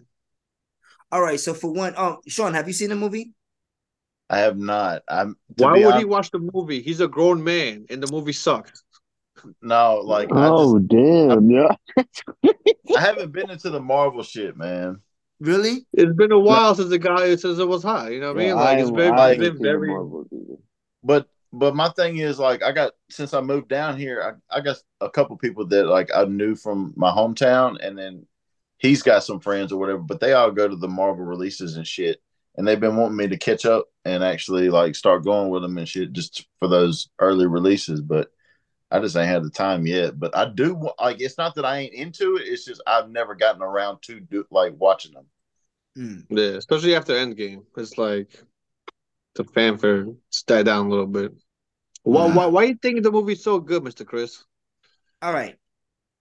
All 1.11 1.21
right. 1.21 1.37
So 1.37 1.53
for 1.53 1.69
one, 1.69 1.93
um, 1.97 2.19
Shawn, 2.25 2.53
have 2.53 2.65
you 2.65 2.73
seen 2.73 2.89
the 2.89 2.95
movie? 2.95 3.33
I 4.29 4.39
have 4.39 4.57
not. 4.57 5.03
I'm 5.09 5.35
Why 5.57 5.73
be 5.73 5.85
would 5.85 5.95
he 5.95 6.05
watch 6.05 6.31
the 6.31 6.39
movie? 6.39 6.81
He's 6.81 7.01
a 7.01 7.09
grown 7.09 7.43
man, 7.43 7.85
and 7.89 8.01
the 8.01 8.09
movie 8.09 8.31
sucks. 8.31 8.83
No, 9.61 9.97
like 9.97 10.29
Oh 10.31 10.79
damn, 10.79 11.49
yeah. 11.49 11.75
I 12.97 13.01
haven't 13.01 13.33
been 13.33 13.49
into 13.49 13.69
the 13.69 13.81
Marvel 13.81 14.23
shit, 14.23 14.55
man. 14.55 15.01
Really? 15.41 15.85
It's 15.91 16.15
been 16.15 16.31
a 16.31 16.39
while 16.39 16.73
since 16.73 16.89
the 16.89 16.99
guy 16.99 17.35
since 17.35 17.59
it 17.59 17.67
was 17.67 17.83
hot. 17.83 18.13
You 18.13 18.21
know 18.21 18.33
what 18.33 18.41
I 18.41 18.45
mean? 18.45 18.55
Like 18.55 18.79
it's 18.79 18.91
been, 18.91 19.13
I 19.13 19.31
it's 19.31 19.39
been 19.39 19.47
haven't 19.47 19.61
very. 19.61 19.93
But 21.03 21.27
but 21.53 21.75
my 21.75 21.89
thing 21.89 22.17
is 22.17 22.39
like 22.39 22.63
I 22.63 22.71
got 22.71 22.93
since 23.11 23.33
I 23.33 23.39
moved 23.41 23.69
down 23.69 23.95
here, 23.95 24.37
I, 24.51 24.57
I 24.57 24.61
got 24.61 24.77
a 25.01 25.09
couple 25.09 25.37
people 25.37 25.67
that 25.67 25.85
like 25.85 26.09
I 26.13 26.25
knew 26.25 26.55
from 26.55 26.93
my 26.95 27.11
hometown, 27.11 27.77
and 27.79 27.95
then 27.97 28.25
he's 28.79 29.03
got 29.03 29.23
some 29.23 29.39
friends 29.39 29.71
or 29.71 29.79
whatever. 29.79 29.99
But 29.99 30.19
they 30.19 30.33
all 30.33 30.49
go 30.49 30.67
to 30.67 30.75
the 30.75 30.87
Marvel 30.87 31.23
releases 31.23 31.77
and 31.77 31.87
shit, 31.87 32.19
and 32.57 32.67
they've 32.67 32.79
been 32.79 32.97
wanting 32.97 33.17
me 33.17 33.27
to 33.27 33.37
catch 33.37 33.67
up 33.67 33.85
and 34.03 34.23
actually 34.23 34.69
like 34.69 34.95
start 34.95 35.23
going 35.23 35.51
with 35.51 35.61
them 35.61 35.77
and 35.77 35.87
shit 35.87 36.11
just 36.11 36.47
for 36.57 36.67
those 36.67 37.09
early 37.19 37.45
releases. 37.45 38.01
But 38.01 38.29
I 38.89 38.99
just 38.99 39.15
ain't 39.15 39.29
had 39.29 39.43
the 39.43 39.51
time 39.51 39.85
yet. 39.85 40.19
But 40.19 40.35
I 40.35 40.49
do 40.49 40.73
wa- 40.73 40.95
like 40.99 41.21
it's 41.21 41.37
not 41.37 41.53
that 41.55 41.65
I 41.65 41.77
ain't 41.77 41.93
into 41.93 42.37
it. 42.37 42.47
It's 42.47 42.65
just 42.65 42.81
I've 42.87 43.11
never 43.11 43.35
gotten 43.35 43.61
around 43.61 44.01
to 44.03 44.19
do 44.19 44.43
like 44.49 44.73
watching 44.75 45.13
them. 45.13 45.25
Hmm. 45.95 46.35
Yeah, 46.35 46.55
especially 46.57 46.95
after 46.95 47.13
Endgame, 47.13 47.63
it's 47.77 47.99
like 47.99 48.43
the 49.35 49.43
fanfare 49.43 50.07
died 50.47 50.65
down 50.65 50.87
a 50.87 50.89
little 50.89 51.07
bit. 51.07 51.33
Why? 52.03 52.27
Why? 52.33 52.45
Why 52.45 52.63
you 52.65 52.75
think 52.75 53.01
the 53.01 53.11
movie's 53.11 53.43
so 53.43 53.59
good, 53.59 53.83
Mister 53.83 54.05
Chris? 54.05 54.43
All 55.21 55.33
right. 55.33 55.55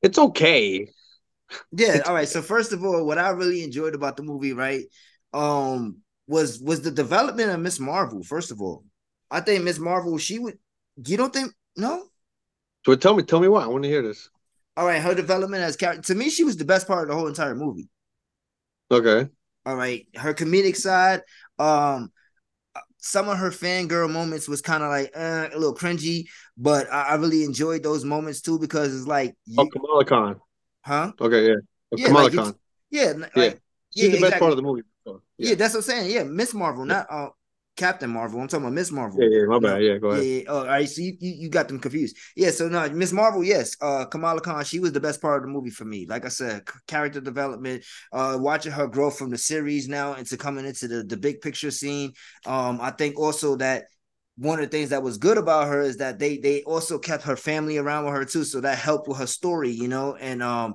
It's 0.00 0.18
okay. 0.18 0.88
Yeah. 1.70 2.00
All 2.06 2.14
right. 2.14 2.28
So 2.28 2.40
first 2.40 2.72
of 2.72 2.82
all, 2.84 3.04
what 3.04 3.18
I 3.18 3.30
really 3.30 3.62
enjoyed 3.62 3.94
about 3.94 4.16
the 4.16 4.22
movie, 4.22 4.52
right, 4.52 4.84
um, 5.32 5.98
was 6.26 6.60
was 6.60 6.82
the 6.82 6.90
development 6.90 7.50
of 7.50 7.60
Miss 7.60 7.78
Marvel. 7.78 8.22
First 8.22 8.50
of 8.50 8.60
all, 8.60 8.84
I 9.30 9.40
think 9.40 9.64
Miss 9.64 9.78
Marvel, 9.78 10.18
she 10.18 10.38
would. 10.38 10.58
You 11.04 11.16
don't 11.16 11.32
think? 11.32 11.52
No. 11.76 12.04
So 12.86 12.94
tell 12.96 13.14
me, 13.14 13.22
tell 13.22 13.40
me 13.40 13.48
why. 13.48 13.64
I 13.64 13.66
want 13.68 13.84
to 13.84 13.90
hear 13.90 14.02
this. 14.02 14.30
All 14.76 14.86
right. 14.86 15.02
Her 15.02 15.14
development 15.14 15.62
as 15.62 15.76
character 15.76 16.02
to 16.02 16.14
me, 16.14 16.30
she 16.30 16.44
was 16.44 16.56
the 16.56 16.64
best 16.64 16.86
part 16.86 17.02
of 17.02 17.08
the 17.08 17.14
whole 17.14 17.28
entire 17.28 17.54
movie. 17.54 17.88
Okay. 18.90 19.28
All 19.64 19.76
right, 19.76 20.08
her 20.16 20.34
comedic 20.34 20.74
side, 20.74 21.22
um, 21.56 22.10
some 23.02 23.28
of 23.28 23.36
her 23.38 23.50
fangirl 23.50 24.08
moments 24.10 24.48
was 24.48 24.62
kind 24.62 24.82
of 24.82 24.88
like 24.88 25.10
uh, 25.14 25.48
a 25.52 25.58
little 25.58 25.74
cringy, 25.74 26.28
but 26.56 26.90
I, 26.90 27.02
I 27.02 27.14
really 27.16 27.42
enjoyed 27.44 27.82
those 27.82 28.04
moments 28.04 28.40
too 28.40 28.58
because 28.58 28.94
it's 28.96 29.06
like, 29.06 29.34
Oh, 29.58 29.66
Kamala 29.66 30.04
Khan. 30.04 30.40
huh? 30.82 31.12
Okay, 31.20 31.48
yeah. 31.48 31.54
Oh, 31.92 31.96
Yeah, 31.96 32.06
Kamala 32.06 32.24
like 32.24 32.34
Khan. 32.34 32.54
Yeah, 32.90 33.02
n- 33.02 33.30
Yeah. 33.36 33.42
like, 33.42 33.60
She's 33.94 34.04
yeah, 34.04 34.08
the 34.08 34.12
best 34.12 34.22
exactly. 34.24 34.40
part 34.40 34.52
of 34.52 34.56
the 34.56 34.62
movie. 34.62 34.82
sure. 35.06 35.20
Yeah. 35.36 35.54
that's 35.56 35.74
what 35.74 35.80
I'm 35.80 35.82
saying. 35.82 36.10
Yeah, 36.10 36.22
Miss 36.22 36.54
Marvel, 36.54 36.84
not 36.86 37.06
uh, 37.10 37.28
Captain 37.76 38.10
Marvel. 38.10 38.40
I'm 38.40 38.48
talking 38.48 38.64
about 38.64 38.74
Miss 38.74 38.92
Marvel. 38.92 39.22
Yeah, 39.22 39.40
yeah, 39.40 39.44
my 39.46 39.58
bad. 39.58 39.82
Yeah, 39.82 39.98
go 39.98 40.08
ahead. 40.08 40.24
Yeah, 40.24 40.30
yeah. 40.30 40.44
Oh, 40.48 40.58
all 40.58 40.66
right. 40.66 40.88
So 40.88 41.00
you, 41.00 41.16
you, 41.20 41.32
you 41.32 41.48
got 41.48 41.68
them 41.68 41.78
confused. 41.78 42.16
Yeah. 42.36 42.50
So 42.50 42.68
no, 42.68 42.88
Miss 42.90 43.12
Marvel. 43.12 43.42
Yes. 43.42 43.76
Uh, 43.80 44.04
Kamala 44.04 44.40
Khan. 44.40 44.64
She 44.64 44.78
was 44.78 44.92
the 44.92 45.00
best 45.00 45.22
part 45.22 45.38
of 45.38 45.42
the 45.42 45.52
movie 45.52 45.70
for 45.70 45.84
me. 45.84 46.06
Like 46.06 46.24
I 46.24 46.28
said, 46.28 46.62
character 46.86 47.20
development. 47.20 47.84
Uh, 48.12 48.36
watching 48.38 48.72
her 48.72 48.86
grow 48.86 49.10
from 49.10 49.30
the 49.30 49.38
series 49.38 49.88
now 49.88 50.14
into 50.14 50.36
coming 50.36 50.66
into 50.66 50.86
the 50.86 51.02
the 51.02 51.16
big 51.16 51.40
picture 51.40 51.70
scene. 51.70 52.12
Um, 52.46 52.78
I 52.80 52.90
think 52.90 53.18
also 53.18 53.56
that 53.56 53.84
one 54.36 54.58
of 54.58 54.64
the 54.64 54.76
things 54.76 54.90
that 54.90 55.02
was 55.02 55.18
good 55.18 55.38
about 55.38 55.68
her 55.68 55.80
is 55.80 55.98
that 55.98 56.18
they 56.18 56.38
they 56.38 56.62
also 56.62 56.98
kept 56.98 57.24
her 57.24 57.36
family 57.36 57.78
around 57.78 58.04
with 58.04 58.14
her 58.14 58.24
too, 58.24 58.44
so 58.44 58.60
that 58.60 58.78
helped 58.78 59.08
with 59.08 59.18
her 59.18 59.26
story, 59.26 59.70
you 59.70 59.88
know, 59.88 60.16
and 60.16 60.42
um 60.42 60.74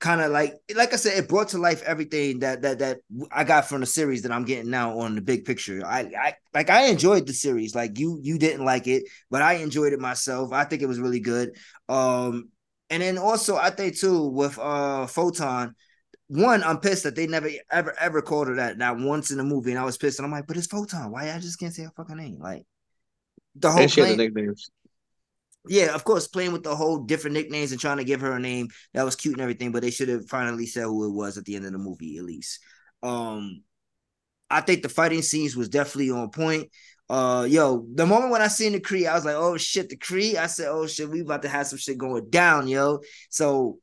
kind 0.00 0.20
of 0.20 0.30
like 0.30 0.54
like 0.74 0.92
I 0.92 0.96
said, 0.96 1.18
it 1.18 1.28
brought 1.28 1.48
to 1.48 1.58
life 1.58 1.82
everything 1.82 2.40
that 2.40 2.62
that 2.62 2.78
that 2.78 2.98
I 3.32 3.44
got 3.44 3.68
from 3.68 3.80
the 3.80 3.86
series 3.86 4.22
that 4.22 4.32
I'm 4.32 4.44
getting 4.44 4.70
now 4.70 4.98
on 4.98 5.14
the 5.14 5.20
big 5.20 5.44
picture. 5.44 5.84
I 5.84 6.10
I 6.18 6.34
like 6.54 6.70
I 6.70 6.86
enjoyed 6.86 7.26
the 7.26 7.32
series. 7.32 7.74
Like 7.74 7.98
you 7.98 8.18
you 8.22 8.38
didn't 8.38 8.64
like 8.64 8.86
it, 8.86 9.04
but 9.30 9.42
I 9.42 9.54
enjoyed 9.54 9.92
it 9.92 10.00
myself. 10.00 10.52
I 10.52 10.64
think 10.64 10.82
it 10.82 10.86
was 10.86 11.00
really 11.00 11.20
good. 11.20 11.56
Um 11.88 12.50
and 12.90 13.02
then 13.02 13.18
also 13.18 13.56
I 13.56 13.70
think 13.70 13.96
too 13.98 14.28
with 14.28 14.58
uh 14.58 15.06
Photon, 15.06 15.74
one, 16.28 16.62
I'm 16.62 16.78
pissed 16.78 17.04
that 17.04 17.16
they 17.16 17.26
never 17.26 17.50
ever 17.70 17.94
ever 17.98 18.22
called 18.22 18.48
her 18.48 18.56
that 18.56 18.78
not 18.78 18.98
once 18.98 19.30
in 19.30 19.38
the 19.38 19.44
movie, 19.44 19.70
and 19.70 19.80
I 19.80 19.84
was 19.84 19.96
pissed. 19.98 20.18
And 20.18 20.26
I'm 20.26 20.32
like, 20.32 20.46
but 20.46 20.56
it's 20.56 20.66
Photon. 20.66 21.10
Why 21.10 21.32
I 21.32 21.38
just 21.40 21.58
can't 21.58 21.74
say 21.74 21.84
her 21.84 21.92
fucking 21.96 22.16
name? 22.16 22.38
Like 22.38 22.66
the 23.56 23.70
whole 23.70 23.88
had 23.88 24.08
the 24.08 24.14
nicknames. 24.14 24.70
Yeah, 25.66 25.94
of 25.94 26.04
course, 26.04 26.28
playing 26.28 26.52
with 26.52 26.62
the 26.62 26.76
whole 26.76 26.98
different 26.98 27.34
nicknames 27.34 27.72
and 27.72 27.80
trying 27.80 27.98
to 27.98 28.04
give 28.04 28.20
her 28.20 28.32
a 28.32 28.40
name 28.40 28.68
that 28.94 29.04
was 29.04 29.16
cute 29.16 29.34
and 29.34 29.42
everything, 29.42 29.72
but 29.72 29.82
they 29.82 29.90
should 29.90 30.08
have 30.08 30.28
finally 30.28 30.66
said 30.66 30.84
who 30.84 31.06
it 31.06 31.12
was 31.12 31.36
at 31.36 31.44
the 31.44 31.56
end 31.56 31.66
of 31.66 31.72
the 31.72 31.78
movie, 31.78 32.18
at 32.18 32.24
least. 32.24 32.60
Um, 33.02 33.62
I 34.50 34.60
think 34.60 34.82
the 34.82 34.88
fighting 34.88 35.22
scenes 35.22 35.56
was 35.56 35.68
definitely 35.68 36.10
on 36.10 36.30
point. 36.30 36.70
Uh, 37.10 37.46
yo, 37.48 37.86
the 37.94 38.06
moment 38.06 38.30
when 38.30 38.42
I 38.42 38.48
seen 38.48 38.72
the 38.72 38.80
Kree, 38.80 39.08
I 39.08 39.14
was 39.14 39.24
like, 39.24 39.34
oh 39.34 39.56
shit, 39.56 39.88
the 39.88 39.96
Kree. 39.96 40.36
I 40.36 40.46
said, 40.46 40.68
oh 40.68 40.86
shit, 40.86 41.08
we 41.08 41.20
about 41.20 41.42
to 41.42 41.48
have 41.48 41.66
some 41.66 41.78
shit 41.78 41.98
going 41.98 42.28
down, 42.30 42.68
yo. 42.68 43.00
So 43.30 43.78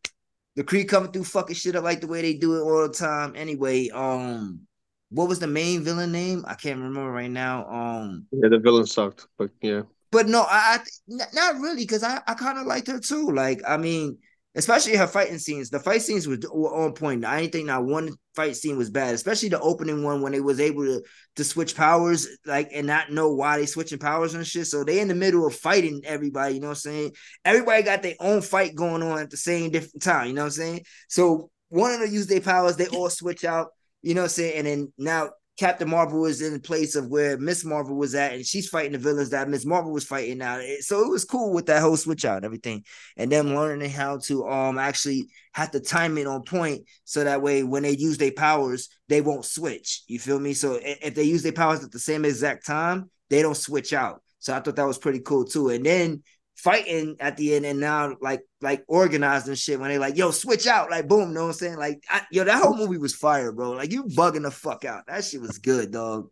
the 0.56 0.64
Kree 0.64 0.88
coming 0.88 1.12
through 1.12 1.24
fucking 1.24 1.56
shit 1.56 1.76
up 1.76 1.84
like 1.84 2.02
the 2.02 2.08
way 2.08 2.22
they 2.22 2.36
do 2.36 2.56
it 2.56 2.62
all 2.62 2.88
the 2.88 2.94
time. 2.94 3.34
Anyway, 3.36 3.90
um, 3.90 4.62
what 5.10 5.28
was 5.28 5.40
the 5.40 5.48
main 5.48 5.84
villain 5.84 6.12
name? 6.12 6.46
I 6.48 6.56
can't 6.56 6.80
remember 6.80 7.12
right 7.12 7.30
now. 7.30 7.68
Um, 7.68 8.28
Yeah, 8.32 8.50
the 8.50 8.60
villain 8.60 8.86
sucked, 8.86 9.28
but 9.38 9.50
yeah. 9.62 9.82
But 10.16 10.30
no, 10.30 10.46
I 10.50 10.80
not 11.10 11.56
really 11.56 11.82
because 11.82 12.02
I, 12.02 12.22
I 12.26 12.36
kind 12.36 12.58
of 12.58 12.66
liked 12.66 12.88
her 12.88 13.02
too. 13.02 13.32
Like, 13.32 13.62
I 13.68 13.76
mean, 13.76 14.18
especially 14.56 14.96
her 14.96 15.08
fighting 15.08 15.40
scenes. 15.40 15.70
The 15.70 15.82
fight 15.82 16.04
scenes 16.04 16.26
were 16.26 16.38
on 16.74 16.94
point. 16.94 17.26
I 17.26 17.42
didn't 17.42 17.52
think 17.52 17.66
not 17.66 17.84
one 17.84 18.12
fight 18.34 18.56
scene 18.56 18.78
was 18.78 18.90
bad, 18.90 19.14
especially 19.14 19.50
the 19.50 19.60
opening 19.60 20.06
one 20.06 20.22
when 20.22 20.32
they 20.32 20.40
was 20.40 20.62
able 20.62 20.86
to 20.86 21.04
to 21.36 21.44
switch 21.44 21.76
powers, 21.76 22.30
like 22.46 22.70
and 22.74 22.88
not 22.88 23.12
know 23.12 23.34
why 23.34 23.58
they 23.58 23.66
switching 23.66 24.00
powers 24.00 24.36
and 24.36 24.48
shit. 24.48 24.68
So 24.68 24.86
they 24.86 25.02
in 25.02 25.10
the 25.10 25.16
middle 25.16 25.46
of 25.46 25.54
fighting 25.54 26.02
everybody. 26.06 26.54
You 26.54 26.62
know 26.62 26.68
what 26.68 26.78
I'm 26.78 26.92
saying? 26.94 27.12
Everybody 27.44 27.84
got 27.84 28.02
their 28.02 28.16
own 28.22 28.42
fight 28.42 28.74
going 28.74 29.04
on 29.04 29.20
at 29.20 29.30
the 29.30 29.38
same 29.38 29.70
different 29.70 30.02
time. 30.02 30.28
You 30.28 30.34
know 30.34 30.44
what 30.44 30.46
I'm 30.46 30.52
saying? 30.52 30.86
So 31.10 31.50
one 31.68 31.92
of 31.92 32.00
them 32.00 32.14
use 32.14 32.28
their 32.28 32.40
powers, 32.40 32.78
they 32.78 32.88
all 32.88 33.10
switch 33.10 33.44
out. 33.44 33.68
You 34.02 34.14
know 34.14 34.22
what 34.22 34.26
I'm 34.28 34.30
saying? 34.30 34.58
And 34.60 34.68
then 34.68 34.94
now 34.98 35.32
Captain 35.58 35.90
Marvel 35.90 36.22
was 36.22 36.42
in 36.42 36.54
the 36.54 36.60
place 36.60 36.96
of 36.96 37.08
where 37.08 37.38
Miss 37.38 37.64
Marvel 37.64 37.96
was 37.96 38.14
at, 38.14 38.34
and 38.34 38.46
she's 38.46 38.68
fighting 38.68 38.92
the 38.92 38.98
villains 38.98 39.30
that 39.30 39.48
Miss 39.48 39.66
Marvel 39.66 39.92
was 39.92 40.04
fighting 40.04 40.38
now. 40.38 40.60
So 40.82 41.06
it 41.06 41.10
was 41.10 41.24
cool 41.24 41.54
with 41.54 41.68
that 41.68 41.82
whole 41.82 41.96
switch 41.96 42.26
out 42.26 42.38
and 42.38 42.46
everything, 42.46 42.84
and 43.16 43.32
them 43.32 43.56
learning 43.56 43.90
how 43.90 44.18
to 44.26 44.48
um 44.48 44.78
actually 44.78 45.30
have 45.54 45.72
to 45.72 45.80
time 45.80 46.18
it 46.18 46.28
on 46.28 46.44
point, 46.44 46.84
so 47.06 47.24
that 47.24 47.42
way 47.42 47.64
when 47.64 47.84
they 47.84 47.96
use 47.96 48.18
their 48.18 48.34
powers, 48.34 48.90
they 49.08 49.22
won't 49.22 49.46
switch. 49.46 50.04
You 50.08 50.20
feel 50.20 50.40
me? 50.40 50.54
So 50.54 50.80
if 50.82 51.16
they 51.16 51.24
use 51.24 51.44
their 51.44 51.54
powers 51.54 51.84
at 51.84 51.92
the 51.92 52.00
same 52.00 52.26
exact 52.26 52.66
time, 52.66 53.10
they 53.30 53.42
don't 53.42 53.56
switch 53.56 53.94
out. 53.94 54.22
So 54.40 54.54
I 54.54 54.60
thought 54.60 54.76
that 54.76 54.86
was 54.86 54.98
pretty 54.98 55.22
cool 55.22 55.46
too. 55.46 55.70
And 55.70 55.86
then 55.86 56.22
fighting 56.56 57.16
at 57.20 57.38
the 57.38 57.54
end 57.56 57.66
and 57.66 57.80
now 57.80 58.16
like 58.22 58.42
like 58.62 58.84
organized 58.88 59.48
and 59.48 59.58
shit 59.58 59.80
when 59.80 59.90
they 59.90 59.98
like 59.98 60.16
yo 60.18 60.32
switch 60.32 60.68
out 60.68 60.90
like 60.90 61.08
boom 61.08 61.34
know 61.34 61.42
what 61.44 61.48
I'm 61.48 61.54
saying 61.54 61.78
like 61.78 62.04
I, 62.10 62.22
yo 62.32 62.44
that 62.46 62.62
whole 62.62 62.76
movie 62.78 62.98
was 62.98 63.14
fire 63.14 63.52
bro 63.52 63.72
like 63.72 63.92
you 63.92 64.06
bugging 64.06 64.44
the 64.44 64.52
fuck 64.52 64.86
out 64.86 65.06
that 65.08 65.24
shit 65.26 65.42
was 65.42 65.58
good 65.60 65.92
dog 65.92 66.30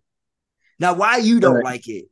now 0.79 0.93
why 0.93 1.17
you 1.17 1.39
don't 1.39 1.55
Right. 1.55 1.63
like 1.63 1.87
it 1.87 2.05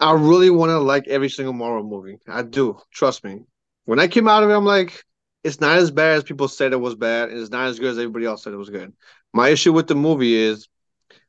I 0.00 0.12
really 0.12 0.50
want 0.50 0.70
to 0.70 0.78
like 0.78 1.08
every 1.08 1.28
single 1.28 1.52
Marvel 1.52 1.82
movie. 1.88 2.18
I 2.28 2.42
do. 2.42 2.78
Trust 2.92 3.24
me. 3.24 3.42
When 3.84 3.98
I 3.98 4.08
came 4.08 4.28
out 4.28 4.42
of 4.42 4.50
it, 4.50 4.54
I'm 4.54 4.64
like, 4.64 5.04
it's 5.42 5.60
not 5.60 5.78
as 5.78 5.90
bad 5.90 6.16
as 6.18 6.22
people 6.22 6.46
said 6.48 6.72
it 6.72 6.76
was 6.76 6.94
bad, 6.94 7.30
and 7.30 7.38
it's 7.38 7.50
not 7.50 7.66
as 7.66 7.78
good 7.78 7.90
as 7.90 7.98
everybody 7.98 8.26
else 8.26 8.44
said 8.44 8.52
it 8.52 8.56
was 8.58 8.70
good. 8.70 8.92
My 9.32 9.48
issue 9.48 9.72
with 9.72 9.88
the 9.88 9.94
movie 9.96 10.34
is 10.34 10.68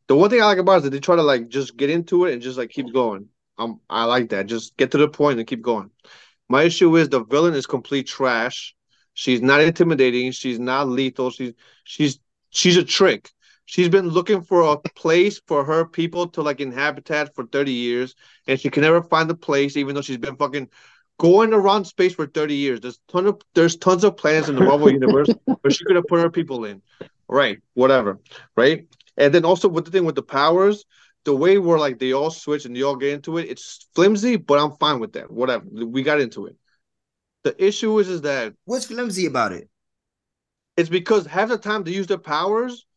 the 0.08 0.16
one 0.16 0.30
thing 0.30 0.42
I 0.42 0.46
like 0.46 0.60
about 0.60 0.74
it 0.74 0.78
is 0.78 0.84
that 0.84 0.90
they 0.92 1.00
try 1.00 1.16
to 1.16 1.24
like 1.24 1.48
just 1.50 1.76
get 1.78 1.90
into 1.90 2.26
it 2.26 2.34
and 2.34 2.42
just 2.42 2.58
like 2.58 2.70
keep 2.70 2.94
going. 2.94 3.28
Um, 3.58 3.80
I 3.90 4.06
like 4.06 4.30
that. 4.30 4.48
Just 4.48 4.76
get 4.78 4.92
to 4.92 4.98
the 4.98 5.08
point 5.08 5.40
and 5.40 5.48
keep 5.48 5.62
going. 5.62 5.92
My 6.50 6.64
issue 6.64 6.96
is 6.98 7.10
the 7.10 7.24
villain 7.24 7.54
is 7.54 7.66
complete 7.66 8.08
trash. 8.08 8.76
She's 9.14 9.42
not 9.42 9.62
intimidating. 9.62 10.32
She's 10.32 10.60
not 10.60 10.88
lethal. 10.88 11.30
She's 11.30 11.54
she's 11.84 12.20
she's 12.50 12.78
a 12.78 12.84
trick. 12.84 13.30
She's 13.66 13.90
been 13.90 14.10
looking 14.10 14.42
for 14.42 14.62
a 14.62 14.78
place 14.78 15.42
for 15.48 15.64
her 15.64 15.86
people 15.86 16.28
to 16.30 16.42
like 16.42 16.60
inhabit 16.60 17.08
for 17.34 17.46
30 17.46 17.72
years, 17.72 18.16
and 18.48 18.60
she 18.60 18.70
can 18.70 18.82
never 18.82 19.02
find 19.02 19.30
the 19.30 19.36
place, 19.36 19.78
even 19.78 19.96
though 19.96 20.02
she's 20.02 20.18
been 20.18 20.36
fucking 20.36 20.70
going 21.18 21.54
around 21.54 21.86
space 21.86 22.14
for 22.14 22.28
30 22.28 22.56
years. 22.56 22.82
There's 22.82 23.00
ton 23.08 23.28
of 23.28 23.42
there's 23.54 23.78
tons 23.78 24.04
of 24.04 24.18
planets 24.18 24.50
in 24.50 24.56
the 24.56 24.62
Marvel 24.62 24.92
universe 24.92 25.30
where 25.46 25.72
she 25.72 25.86
could 25.86 25.96
have 25.96 26.08
put 26.08 26.20
her 26.20 26.30
people 26.30 26.66
in. 26.66 26.82
Right, 27.28 27.60
whatever. 27.74 28.20
Right. 28.56 28.88
And 29.18 29.34
then 29.34 29.46
also 29.46 29.70
with 29.70 29.86
the 29.86 29.92
thing 29.92 30.06
with 30.06 30.16
the 30.16 30.24
powers, 30.24 30.86
the 31.26 31.36
way 31.36 31.58
where 31.58 31.80
like 31.80 32.00
they 32.00 32.12
all 32.14 32.30
switch 32.32 32.66
and 32.66 32.76
they 32.76 32.82
all 32.84 32.96
get 32.96 33.14
into 33.14 33.38
it, 33.38 33.50
it's 33.50 33.88
flimsy, 33.96 34.36
but 34.36 34.60
I'm 34.60 34.76
fine 34.78 35.00
with 35.00 35.14
that. 35.14 35.32
Whatever. 35.32 35.66
We 35.72 36.04
got 36.04 36.20
into 36.20 36.48
it. 36.48 36.56
The 37.44 37.56
issue 37.64 37.98
is 38.00 38.10
is 38.10 38.22
that 38.22 38.54
what's 38.66 38.86
flimsy 38.86 39.26
about 39.26 39.52
it 39.52 39.70
it's 40.76 40.90
because 40.90 41.28
half 41.28 41.50
the 41.50 41.58
time 41.58 41.84
they 41.84 41.92
use 41.92 42.08
their 42.08 42.18
powers, 42.18 42.88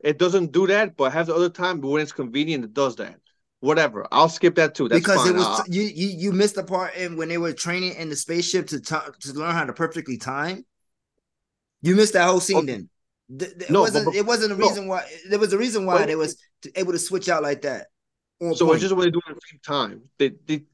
it 0.00 0.18
doesn't 0.18 0.52
do 0.52 0.66
that, 0.68 0.96
but 0.96 1.12
half 1.12 1.26
the 1.26 1.34
other 1.34 1.50
time 1.50 1.82
when 1.82 2.00
it's 2.00 2.12
convenient, 2.12 2.64
it 2.64 2.72
does 2.72 2.96
that. 2.96 3.16
Whatever. 3.60 4.06
I'll 4.10 4.30
skip 4.30 4.54
that 4.54 4.74
too. 4.74 4.88
That's 4.88 5.00
because 5.00 5.22
fine. 5.24 5.34
it 5.34 5.36
was 5.36 5.46
I'll- 5.46 5.64
you, 5.68 5.82
you 5.82 6.08
you 6.08 6.32
missed 6.32 6.54
the 6.54 6.64
part 6.64 6.94
in 6.96 7.16
when 7.16 7.28
they 7.28 7.36
were 7.38 7.52
training 7.52 7.94
in 7.94 8.08
the 8.08 8.16
spaceship 8.16 8.68
to 8.68 8.80
ti- 8.80 9.10
to 9.20 9.32
learn 9.34 9.52
how 9.52 9.64
to 9.64 9.72
perfectly 9.72 10.16
time 10.18 10.64
you 11.82 11.94
missed 11.94 12.14
that 12.14 12.26
whole 12.26 12.40
scene 12.40 12.56
oh, 12.56 12.62
then 12.62 12.88
Th- 13.38 13.50
th- 13.50 13.62
it 13.68 13.70
No, 13.70 13.80
wasn't 13.82 14.04
but- 14.06 14.14
it 14.14 14.24
wasn't 14.24 14.52
a 14.52 14.56
no. 14.56 14.66
reason 14.66 14.86
why 14.88 15.04
there 15.28 15.38
was 15.38 15.52
a 15.52 15.58
reason 15.58 15.84
why 15.84 15.98
But- 15.98 16.06
they 16.06 16.16
was 16.16 16.36
t- 16.62 16.70
able 16.76 16.92
to 16.92 16.98
switch 16.98 17.28
out 17.28 17.42
like 17.42 17.62
that 17.62 17.88
so 18.52 18.66
point. 18.66 18.74
it's 18.74 18.82
just 18.82 18.94
when 18.94 19.06
they 19.06 19.10
do 19.10 19.20
it 19.26 19.30
at 19.30 19.34
the 19.36 19.40
same 19.50 19.60
time. 19.64 20.02
They, 20.18 20.32
they, 20.46 20.64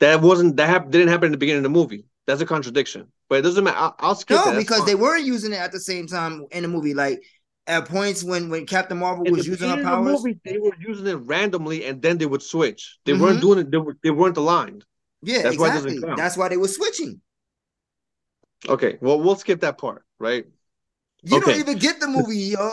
that 0.00 0.20
wasn't 0.22 0.56
that 0.56 0.68
hap- 0.68 0.90
didn't 0.90 1.08
happen 1.08 1.26
in 1.26 1.32
the 1.32 1.38
beginning 1.38 1.58
of 1.58 1.64
the 1.64 1.78
movie. 1.78 2.06
That's 2.26 2.40
a 2.40 2.46
contradiction. 2.46 3.08
But 3.28 3.40
it 3.40 3.42
doesn't 3.42 3.62
matter. 3.62 3.76
I'll, 3.76 3.96
I'll 3.98 4.14
skip 4.14 4.36
No, 4.36 4.50
that. 4.50 4.56
Because 4.56 4.78
fine. 4.78 4.86
they 4.86 4.94
weren't 4.94 5.24
using 5.24 5.52
it 5.52 5.56
at 5.58 5.72
the 5.72 5.80
same 5.80 6.06
time 6.06 6.46
in 6.50 6.62
the 6.62 6.68
movie. 6.68 6.94
Like 6.94 7.22
at 7.66 7.86
points 7.88 8.24
when 8.24 8.48
when 8.48 8.66
Captain 8.66 8.98
Marvel 8.98 9.24
In 9.26 9.32
was 9.32 9.46
using 9.46 9.68
her 9.68 9.74
of 9.74 9.80
the 9.80 9.84
powers. 9.84 10.24
movie, 10.24 10.40
they 10.44 10.58
were 10.58 10.72
using 10.80 11.06
it 11.06 11.14
randomly, 11.16 11.84
and 11.84 12.00
then 12.00 12.18
they 12.18 12.26
would 12.26 12.42
switch. 12.42 12.98
They 13.04 13.12
weren't 13.12 13.38
Mhm. 13.38 13.40
doing 13.42 13.58
it. 13.60 13.70
They, 13.70 13.76
were, 13.78 13.96
they 14.02 14.10
weren't 14.10 14.36
aligned. 14.36 14.84
Yeah, 15.22 15.42
That's 15.42 15.58
why 15.58 15.68
exactly. 15.68 15.96
doesn't. 16.00 16.16
That's 16.16 16.36
why 16.36 16.48
they 16.48 16.56
were 16.56 16.68
switching. 16.68 17.20
Okay, 18.68 18.98
well, 19.00 19.20
we'll 19.20 19.36
skip 19.36 19.60
that 19.60 19.78
part, 19.78 20.04
right? 20.18 20.46
You 21.22 21.36
Okay. 21.38 21.50
don't 21.52 21.60
even 21.60 21.78
get 21.78 22.00
the 22.00 22.08
movie, 22.08 22.36
yo. 22.38 22.70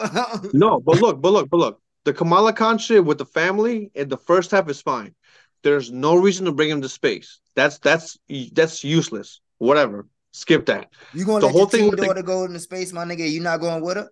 No, 0.53 0.79
but 0.79 1.01
look, 1.01 1.21
but 1.21 1.31
look, 1.33 1.49
but 1.49 1.57
look. 1.57 1.81
The 2.07 2.13
Kamala 2.13 2.53
Khan 2.53 2.77
shit 2.77 3.03
with 3.03 3.17
the 3.17 3.25
family 3.25 3.91
in 3.93 4.07
the 4.07 4.15
first 4.15 4.51
half 4.51 4.69
is 4.69 4.81
fine. 4.81 5.13
There's 5.61 5.91
no 5.91 6.15
reason 6.15 6.45
to 6.45 6.53
bring 6.53 6.69
him 6.69 6.81
to 6.81 6.87
space. 6.87 7.41
That's 7.53 7.79
that's 7.79 8.17
that's 8.53 8.81
useless. 8.81 9.41
Whatever. 9.57 10.07
Skip 10.31 10.67
that. 10.67 10.89
you 11.13 11.25
gonna 11.25 11.41
the 11.41 11.47
let 11.47 11.51
whole 11.51 11.61
your 11.63 11.69
thing 11.69 11.89
with 11.89 11.99
the- 11.99 12.05
daughter 12.05 12.23
go 12.23 12.45
into 12.45 12.61
space, 12.61 12.93
my 12.93 13.03
nigga? 13.03 13.29
You 13.29 13.41
not 13.41 13.59
going 13.59 13.83
with 13.83 13.97
her? 13.97 14.09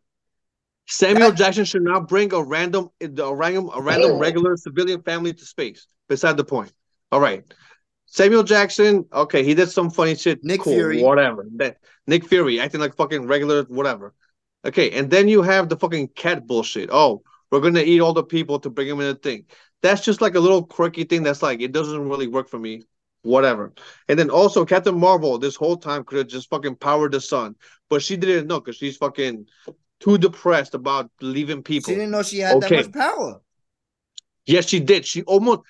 Samuel 0.88 1.32
Jackson 1.32 1.64
should 1.64 1.84
not 1.84 2.10
bring 2.10 2.34
a 2.34 2.44
random 2.44 2.90
a 3.00 3.34
random 3.34 3.70
a 3.74 3.82
random 3.82 4.20
regular 4.20 4.58
civilian 4.58 5.02
family 5.02 5.32
to 5.32 5.46
space. 5.46 5.88
Beside 6.10 6.36
the 6.36 6.44
point. 6.44 6.74
All 7.14 7.22
right. 7.22 7.46
Samuel 8.08 8.44
Jackson, 8.44 9.06
okay, 9.14 9.42
he 9.42 9.54
did 9.54 9.70
some 9.70 9.90
funny 9.90 10.16
shit. 10.16 10.44
Nick 10.44 10.60
cool, 10.60 10.74
Fury. 10.74 11.02
Whatever. 11.02 11.48
That, 11.56 11.78
Nick 12.08 12.28
Fury 12.28 12.60
acting 12.60 12.82
like 12.82 12.98
fucking 12.98 13.26
regular, 13.26 13.64
whatever. 13.64 14.14
Okay, 14.66 14.92
and 14.92 15.10
then 15.10 15.30
you 15.30 15.44
have 15.44 15.70
the 15.70 15.78
fucking 15.78 16.10
cat 16.10 16.46
bullshit. 16.46 16.90
Oh, 16.92 17.24
we're 17.56 17.62
gonna 17.62 17.82
eat 17.82 18.02
all 18.02 18.14
the 18.14 18.24
people 18.24 18.60
to 18.60 18.70
bring 18.70 18.88
them 18.88 19.00
in 19.00 19.08
the 19.08 19.16
thing. 19.16 19.46
That's 19.82 20.02
just 20.04 20.22
like 20.22 20.36
a 20.36 20.40
little 20.40 20.64
quirky 20.64 21.04
thing 21.06 21.24
that's 21.24 21.42
like 21.42 21.62
it 21.62 21.72
doesn't 21.72 22.10
really 22.10 22.28
work 22.28 22.50
for 22.50 22.60
me. 22.60 22.84
Whatever. 23.22 23.74
And 24.08 24.20
then 24.20 24.30
also 24.30 24.66
Captain 24.66 24.98
Marvel 25.00 25.38
this 25.38 25.56
whole 25.56 25.78
time 25.78 26.04
could 26.04 26.18
have 26.20 26.28
just 26.28 26.50
fucking 26.50 26.76
powered 26.76 27.14
the 27.14 27.22
sun. 27.22 27.56
But 27.90 28.04
she 28.04 28.18
didn't 28.18 28.48
know 28.48 28.60
because 28.60 28.76
she's 28.76 28.98
fucking 28.98 29.48
too 30.00 30.18
depressed 30.18 30.76
about 30.76 31.10
leaving 31.22 31.64
people. 31.64 31.94
She 31.94 32.00
didn't 32.00 32.12
know 32.12 32.24
she 32.24 32.40
had 32.40 32.58
Okay. 32.58 32.84
that 32.84 32.88
much 32.88 32.94
power. 32.94 33.42
Yes, 34.46 34.68
she 34.68 34.80
did. 34.80 35.06
She 35.06 35.24
almost 35.24 35.62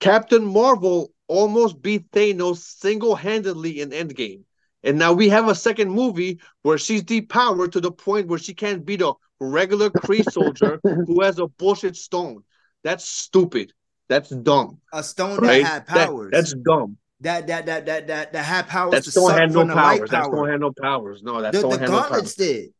Captain 0.00 0.44
Marvel 0.44 1.12
almost 1.26 1.80
beat 1.80 2.10
Thanos 2.10 2.58
single-handedly 2.58 3.80
in 3.80 3.90
Endgame. 3.90 4.42
And 4.82 4.98
now 4.98 5.14
we 5.14 5.30
have 5.30 5.48
a 5.48 5.54
second 5.54 5.90
movie 5.90 6.40
where 6.62 6.76
she's 6.76 7.02
depowered 7.02 7.72
to 7.72 7.80
the 7.80 7.90
point 7.90 8.28
where 8.28 8.38
she 8.38 8.52
can't 8.54 8.84
beat 8.84 9.00
a 9.00 9.14
regular 9.40 9.90
Kree 9.90 10.24
soldier 10.30 10.80
who 10.84 11.22
has 11.22 11.38
a 11.38 11.46
bullshit 11.46 11.96
stone. 11.96 12.44
That's 12.82 13.04
stupid. 13.04 13.72
That's 14.08 14.28
dumb. 14.30 14.80
A 14.92 15.02
stone 15.02 15.38
Right? 15.38 15.62
that 15.62 15.72
had 15.72 15.86
That- 15.86 16.08
powers. 16.08 16.30
that's 16.32 16.54
dumb. 16.54 16.98
that 17.20 17.46
that 17.46 17.66
that 17.66 17.86
that 17.86 18.06
that 18.08 18.32
that 18.32 18.44
had 18.44 18.66
powers 18.68 18.92
That 18.92 19.04
stone 19.04 19.30
had 19.30 19.52
no 19.52 19.60
from 19.60 19.68
the 19.68 19.74
powers. 19.74 20.10
That 20.10 20.22
power. 20.24 20.32
stone 20.34 20.48
had 20.50 20.60
no 20.60 20.72
powers. 20.80 21.22
No, 21.22 21.40
that 21.40 21.52
the 21.52 21.58
stone 21.60 21.70
the 21.72 21.78
had 21.78 21.88
no 21.88 21.96
powers. 21.96 22.10
gauntlets 22.10 22.34
did. 22.34 22.70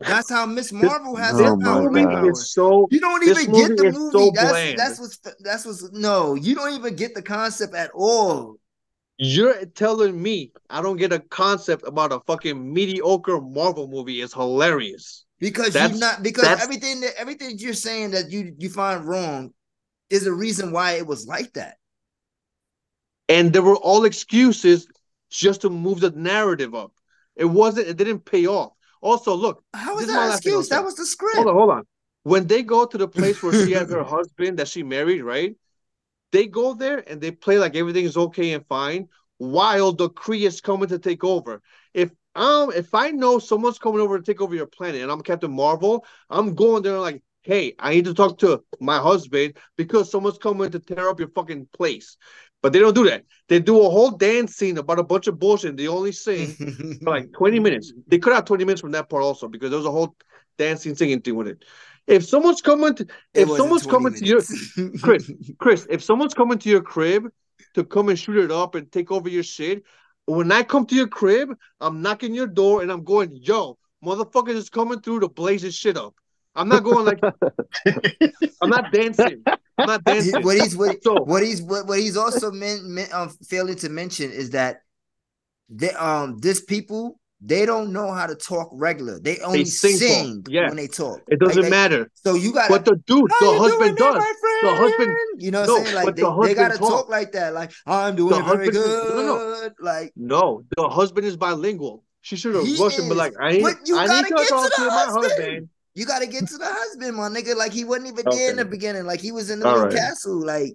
That's 0.00 0.30
how 0.30 0.46
Miss 0.46 0.72
Marvel 0.72 1.14
has 1.14 1.34
oh 1.34 1.38
this 1.38 1.46
her 1.46 1.56
power. 1.58 1.90
movie 1.90 2.04
power. 2.04 2.30
is 2.32 2.52
so. 2.52 2.88
You 2.90 2.98
don't 3.00 3.22
even 3.22 3.52
get 3.52 3.76
the 3.76 3.92
movie. 3.92 4.10
so 4.12 4.30
that's 4.34 4.76
that's 4.76 5.00
what's 5.00 5.18
that's 5.40 5.64
what's 5.64 5.92
no. 5.92 6.34
You 6.34 6.54
don't 6.56 6.72
even 6.74 6.96
get 6.96 7.14
the 7.14 7.22
concept 7.22 7.74
at 7.74 7.90
all. 7.94 8.56
You're 9.24 9.64
telling 9.66 10.20
me 10.20 10.50
I 10.68 10.82
don't 10.82 10.96
get 10.96 11.12
a 11.12 11.20
concept 11.20 11.86
about 11.86 12.12
a 12.12 12.18
fucking 12.26 12.72
mediocre 12.72 13.40
Marvel 13.40 13.86
movie 13.86 14.20
is 14.20 14.34
hilarious. 14.34 15.24
Because 15.38 15.72
That's- 15.72 15.94
you 15.94 16.00
not 16.00 16.22
because 16.24 16.60
everything 16.60 17.00
that 17.02 17.14
everything 17.16 17.56
you're 17.58 17.72
saying 17.74 18.12
that 18.12 18.30
you 18.30 18.54
you 18.58 18.68
find 18.68 19.04
wrong 19.06 19.52
is 20.10 20.26
a 20.26 20.32
reason 20.32 20.72
why 20.72 20.92
it 20.92 21.06
was 21.06 21.26
like 21.26 21.52
that. 21.54 21.76
and 23.28 23.52
there 23.52 23.62
were 23.62 23.76
all 23.76 24.04
excuses 24.04 24.86
just 25.30 25.60
to 25.62 25.70
move 25.70 26.00
the 26.00 26.10
narrative 26.10 26.74
up. 26.74 26.92
It 27.36 27.44
wasn't. 27.44 27.86
It 27.88 27.96
didn't 27.96 28.24
pay 28.24 28.46
off. 28.46 28.72
Also, 29.00 29.34
look. 29.34 29.64
How 29.72 29.94
was 29.94 30.06
that 30.08 30.34
excuse? 30.34 30.68
That 30.68 30.84
was 30.84 30.96
the 30.96 31.06
script. 31.06 31.36
Hold 31.36 31.48
on, 31.48 31.54
hold 31.54 31.70
on. 31.70 31.82
When 32.24 32.46
they 32.46 32.62
go 32.62 32.84
to 32.86 32.98
the 32.98 33.08
place 33.08 33.42
where 33.42 33.52
she 33.52 33.72
has 33.72 33.90
her 33.96 34.04
husband 34.04 34.58
that 34.58 34.68
she 34.68 34.82
married, 34.82 35.22
right? 35.22 35.56
They 36.32 36.46
go 36.46 36.74
there 36.74 37.08
and 37.08 37.20
they 37.20 37.30
play 37.30 37.58
like 37.58 37.76
everything 37.76 38.04
is 38.04 38.16
okay 38.16 38.52
and 38.52 38.66
fine, 38.66 39.08
while 39.38 39.92
the 39.92 40.10
Kree 40.10 40.46
is 40.46 40.60
coming 40.60 40.88
to 40.88 40.98
take 40.98 41.24
over. 41.24 41.62
If 41.94 42.10
um 42.34 42.72
if 42.72 42.94
I 42.94 43.10
know 43.10 43.38
someone's 43.38 43.78
coming 43.78 44.00
over 44.00 44.18
to 44.18 44.24
take 44.24 44.40
over 44.40 44.54
your 44.54 44.66
planet 44.66 45.02
and 45.02 45.10
I'm 45.10 45.20
Captain 45.20 45.52
Marvel, 45.52 46.04
I'm 46.30 46.54
going 46.54 46.82
there 46.82 46.98
like, 46.98 47.22
hey, 47.42 47.74
I 47.78 47.94
need 47.94 48.06
to 48.06 48.14
talk 48.14 48.38
to 48.38 48.64
my 48.80 48.98
husband 48.98 49.56
because 49.76 50.10
someone's 50.10 50.38
coming 50.38 50.70
to 50.70 50.78
tear 50.78 51.08
up 51.08 51.18
your 51.20 51.28
fucking 51.30 51.68
place. 51.72 52.16
But 52.62 52.72
they 52.72 52.78
don't 52.78 52.94
do 52.94 53.04
that. 53.10 53.24
They 53.48 53.58
do 53.60 53.80
a 53.80 53.90
whole 53.90 54.12
dance 54.12 54.56
scene 54.56 54.78
about 54.78 55.00
a 55.00 55.04
bunch 55.04 55.26
of 55.26 55.38
bullshit. 55.38 55.76
They 55.76 55.88
only 55.88 56.12
sing 56.12 56.56
for 57.02 57.10
like 57.10 57.32
20 57.32 57.58
minutes. 57.58 57.92
They 58.06 58.18
cut 58.18 58.32
out 58.32 58.46
20 58.46 58.64
minutes 58.64 58.80
from 58.80 58.92
that 58.92 59.10
part 59.10 59.22
also 59.22 59.48
because 59.48 59.70
there 59.70 59.78
was 59.78 59.86
a 59.86 59.90
whole 59.90 60.14
dancing 60.58 60.94
singing 60.94 61.20
thing 61.20 61.34
with 61.34 61.48
it. 61.48 61.64
If 62.06 62.24
someone's 62.26 62.60
coming 62.60 62.94
to 62.96 63.06
if 63.34 63.48
someone's 63.48 63.86
20 63.86 63.90
coming 63.90 64.14
to 64.14 64.24
your 64.26 64.42
Chris, 65.02 65.30
Chris, 65.58 65.86
if 65.88 66.02
someone's 66.02 66.34
coming 66.34 66.58
to 66.58 66.68
your 66.68 66.82
crib 66.82 67.28
to 67.74 67.84
come 67.84 68.08
and 68.08 68.18
shoot 68.18 68.38
it 68.38 68.50
up 68.50 68.74
and 68.74 68.90
take 68.90 69.10
over 69.12 69.28
your 69.28 69.42
shit, 69.44 69.84
when 70.26 70.50
I 70.52 70.62
come 70.62 70.86
to 70.86 70.94
your 70.94 71.08
crib, 71.08 71.50
I'm 71.80 72.02
knocking 72.02 72.34
your 72.34 72.46
door 72.46 72.82
and 72.82 72.90
I'm 72.90 73.04
going, 73.04 73.30
yo, 73.34 73.78
motherfuckers 74.04 74.54
is 74.54 74.68
coming 74.70 75.00
through 75.00 75.20
to 75.20 75.28
blaze 75.28 75.62
this 75.62 75.74
shit 75.74 75.96
up. 75.96 76.14
I'm 76.54 76.68
not 76.68 76.84
going 76.84 77.06
like 77.06 77.20
I'm 78.60 78.68
not 78.70 78.92
dancing. 78.92 79.42
I'm 79.46 79.86
not 79.86 80.04
dancing. 80.04 80.42
what 80.42 80.58
he's 80.58 80.76
what, 80.76 81.02
So- 81.02 81.22
what 81.22 81.42
he's 81.42 81.62
what, 81.62 81.86
what 81.86 81.98
he's 81.98 82.16
also 82.16 82.50
men, 82.50 82.94
men, 82.94 83.08
um, 83.12 83.30
failing 83.48 83.76
to 83.76 83.88
mention 83.88 84.30
is 84.30 84.50
that 84.50 84.82
they 85.68 85.90
um 85.92 86.38
this 86.38 86.60
people 86.60 87.18
they 87.44 87.66
don't 87.66 87.92
know 87.92 88.12
how 88.12 88.26
to 88.26 88.36
talk 88.36 88.68
regular. 88.72 89.18
They 89.18 89.38
only 89.40 89.64
sing 89.64 89.96
sing, 89.96 90.42
talk, 90.44 90.52
yes. 90.52 90.68
when 90.70 90.76
they 90.76 90.86
talk. 90.86 91.20
It 91.26 91.40
doesn't 91.40 91.56
Like, 91.56 91.64
they- 91.64 91.70
matter. 91.70 92.10
So 92.14 92.34
you 92.34 92.52
got 92.52 92.70
what 92.70 92.84
the 92.84 92.94
dude, 93.06 93.28
the 93.40 93.58
husband 93.58 93.96
does. 93.96 94.14
my 94.14 94.34
The 94.62 94.74
husband, 94.76 95.16
You 95.38 95.50
know 95.50 95.60
what 95.62 95.66
no, 95.66 95.76
I'm 95.78 95.84
saying? 95.84 95.96
Like 95.96 96.14
they, 96.14 96.22
the 96.22 96.40
they 96.42 96.54
gotta 96.54 96.78
talk. 96.78 96.88
talk 96.90 97.08
like 97.08 97.32
that. 97.32 97.52
Like 97.52 97.72
I'm 97.86 98.14
doing 98.14 98.36
The 98.36 98.42
very 98.44 98.70
good. 98.70 99.14
no, 99.16 99.22
no, 99.22 99.70
Like 99.80 100.12
No, 100.14 100.62
the 100.76 100.88
husband 100.88 101.26
is 101.26 101.36
bilingual. 101.36 102.04
She 102.20 102.36
should 102.36 102.54
have 102.54 102.64
He 102.64 102.76
rushed 102.80 102.98
be 102.98 103.02
is, 103.04 103.10
like, 103.10 103.34
I 103.40 103.50
need, 103.52 103.66
you 103.86 103.98
I 103.98 104.06
need 104.06 104.28
to 104.28 104.34
get 104.34 104.46
to 104.48 104.54
the 104.54 104.72
to 104.76 104.86
my 104.86 105.06
husband. 105.10 105.68
you 105.94 106.06
gotta 106.06 106.26
get 106.28 106.46
to 106.46 106.56
the 106.58 106.66
husband, 106.68 107.16
my 107.16 107.28
nigga. 107.28 107.56
Like 107.56 107.72
he 107.72 107.82
wasn't 107.84 108.12
even 108.12 108.24
there 108.30 108.50
in 108.50 108.56
the 108.58 108.64
beginning. 108.64 109.04
Like 109.04 109.20
he 109.20 109.32
was 109.32 109.50
in 109.50 109.58
the 109.58 109.66
All 109.68 109.86
right. 109.86 109.92
castle. 109.92 110.38
Like 110.46 110.74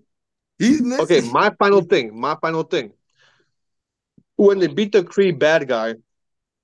he's 0.60 0.82
missing. 0.82 1.04
Okay, 1.06 1.22
my 1.32 1.50
final 1.58 1.80
thing, 1.82 2.20
my 2.20 2.36
final 2.42 2.64
thing. 2.64 2.92
When 4.36 4.60
they 4.60 4.68
beat 4.68 4.92
the 4.92 5.04
Kree 5.04 5.38
bad 5.38 5.68
guy, 5.70 5.96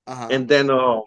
Uh-huh. 0.08 0.28
and 0.32 0.48
then 0.50 0.70
um, 0.70 1.04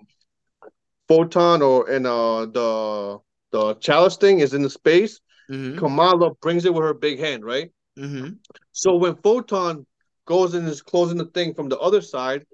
Photon 1.08 1.62
or 1.62 1.88
and 1.90 2.06
uh 2.06 2.46
the 2.46 3.18
the 3.52 3.74
chalice 3.74 4.16
thing 4.16 4.40
is 4.40 4.54
in 4.54 4.62
the 4.62 4.70
space. 4.70 5.20
Mhm. 5.50 5.78
Kamala 5.78 6.34
brings 6.42 6.64
it 6.64 6.74
with 6.74 6.82
her 6.82 6.94
big 6.94 7.18
hand, 7.20 7.44
right? 7.44 7.70
Mm-hmm. 7.98 8.34
So 8.72 8.96
when 8.96 9.14
Photon 9.16 9.86
goes 10.26 10.54
and 10.54 10.66
is 10.68 10.82
closing 10.82 11.18
the 11.18 11.26
thing 11.26 11.54
from 11.54 11.68
the 11.68 11.78
other 11.78 12.00
side, 12.00 12.44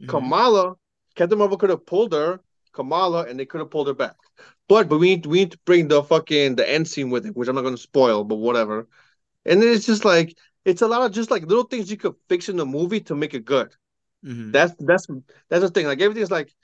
Mm-hmm. 0.00 0.10
Kamala, 0.10 0.74
Captain 1.14 1.38
Marvel 1.38 1.56
could 1.56 1.70
have 1.70 1.86
pulled 1.86 2.12
her, 2.12 2.40
Kamala, 2.72 3.24
and 3.26 3.38
they 3.38 3.46
could 3.46 3.60
have 3.60 3.70
pulled 3.70 3.86
her 3.86 3.94
back. 3.94 4.16
But 4.68 4.88
but 4.88 4.98
we 4.98 5.10
need 5.10 5.26
we 5.26 5.38
need 5.40 5.52
to 5.52 5.58
bring 5.64 5.86
the 5.88 6.02
fucking 6.02 6.56
the 6.56 6.68
end 6.68 6.88
scene 6.88 7.08
with 7.10 7.26
it, 7.26 7.36
which 7.36 7.48
I'm 7.48 7.54
not 7.54 7.62
gonna 7.62 7.76
spoil, 7.76 8.24
but 8.24 8.36
whatever. 8.36 8.88
And 9.44 9.62
then 9.62 9.68
it's 9.72 9.86
just 9.86 10.04
like 10.04 10.36
it's 10.64 10.82
a 10.82 10.88
lot 10.88 11.02
of 11.02 11.12
just 11.12 11.30
like 11.30 11.46
little 11.46 11.64
things 11.64 11.90
you 11.90 11.96
could 11.96 12.14
fix 12.28 12.48
in 12.48 12.56
the 12.56 12.66
movie 12.66 13.00
to 13.02 13.14
make 13.14 13.34
it 13.34 13.44
good. 13.44 13.72
Mm-hmm. 14.24 14.52
That's 14.52 14.74
that's 14.78 15.06
that's 15.48 15.62
the 15.62 15.70
thing. 15.70 15.86
Like 15.86 16.00
everything's 16.00 16.30
like, 16.30 16.54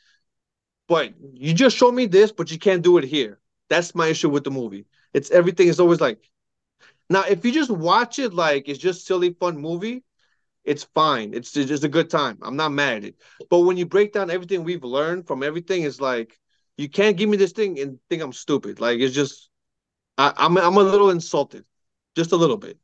but 0.88 1.14
you 1.34 1.52
just 1.54 1.76
show 1.76 1.90
me 1.92 2.06
this, 2.06 2.32
but 2.32 2.50
you 2.50 2.58
can't 2.58 2.82
do 2.82 2.98
it 2.98 3.04
here. 3.04 3.40
That's 3.68 3.94
my 3.94 4.08
issue 4.08 4.30
with 4.30 4.44
the 4.44 4.50
movie. 4.50 4.86
It's 5.12 5.30
everything 5.30 5.68
is 5.68 5.80
always 5.80 6.00
like. 6.00 6.18
Now, 7.10 7.24
if 7.24 7.44
you 7.44 7.52
just 7.52 7.70
watch 7.70 8.18
it 8.18 8.34
like 8.34 8.68
it's 8.68 8.78
just 8.78 9.06
silly 9.06 9.34
fun 9.40 9.58
movie, 9.58 10.04
it's 10.64 10.84
fine. 10.94 11.34
It's 11.34 11.56
it's 11.56 11.68
just 11.68 11.84
a 11.84 11.88
good 11.88 12.10
time. 12.10 12.38
I'm 12.42 12.56
not 12.56 12.72
mad 12.72 12.98
at 12.98 13.04
it. 13.04 13.16
But 13.50 13.60
when 13.60 13.76
you 13.76 13.86
break 13.86 14.12
down 14.12 14.30
everything 14.30 14.64
we've 14.64 14.84
learned 14.84 15.26
from 15.26 15.42
everything, 15.42 15.82
it's 15.84 16.00
like 16.00 16.38
you 16.76 16.88
can't 16.88 17.16
give 17.16 17.28
me 17.28 17.36
this 17.36 17.52
thing 17.52 17.80
and 17.80 17.98
think 18.10 18.22
I'm 18.22 18.32
stupid. 18.32 18.80
Like 18.80 19.00
it's 19.00 19.14
just, 19.14 19.50
I, 20.18 20.32
I'm 20.36 20.56
I'm 20.58 20.76
a 20.76 20.82
little 20.82 21.10
insulted, 21.10 21.64
just 22.16 22.32
a 22.32 22.36
little 22.36 22.58
bit. 22.58 22.78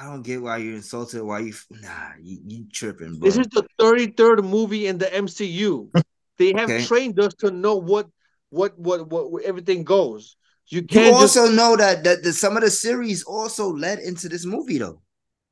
I 0.00 0.04
don't 0.04 0.22
get 0.22 0.40
why 0.40 0.56
you're 0.58 0.76
insulted. 0.76 1.22
Why 1.22 1.40
you 1.40 1.54
nah 1.82 2.12
you, 2.22 2.38
you 2.46 2.64
tripping, 2.72 3.18
bro. 3.18 3.28
This 3.28 3.36
is 3.36 3.48
the 3.48 3.64
33rd 3.78 4.42
movie 4.48 4.86
in 4.86 4.98
the 4.98 5.06
MCU. 5.14 5.90
They 6.38 6.54
have 6.54 6.70
Okay. 6.70 6.86
trained 6.86 7.20
us 7.20 7.34
to 7.40 7.50
know 7.50 7.76
what 7.76 8.08
what 8.48 8.78
what 8.78 9.10
what 9.10 9.44
everything 9.44 9.84
goes. 9.84 10.36
You 10.68 10.80
you 10.80 10.86
can't 10.86 11.18
just 11.18 11.36
also 11.36 11.52
know 11.52 11.76
that 11.76 12.02
that 12.04 12.22
the, 12.22 12.32
some 12.32 12.56
of 12.56 12.62
the 12.62 12.70
series 12.70 13.24
also 13.24 13.68
led 13.70 13.98
into 13.98 14.26
this 14.30 14.46
movie 14.46 14.78
though. 14.78 15.02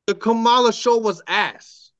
the 0.06 0.14
Kamala 0.14 0.72
show 0.72 0.96
was 0.96 1.20
ass. 1.26 1.90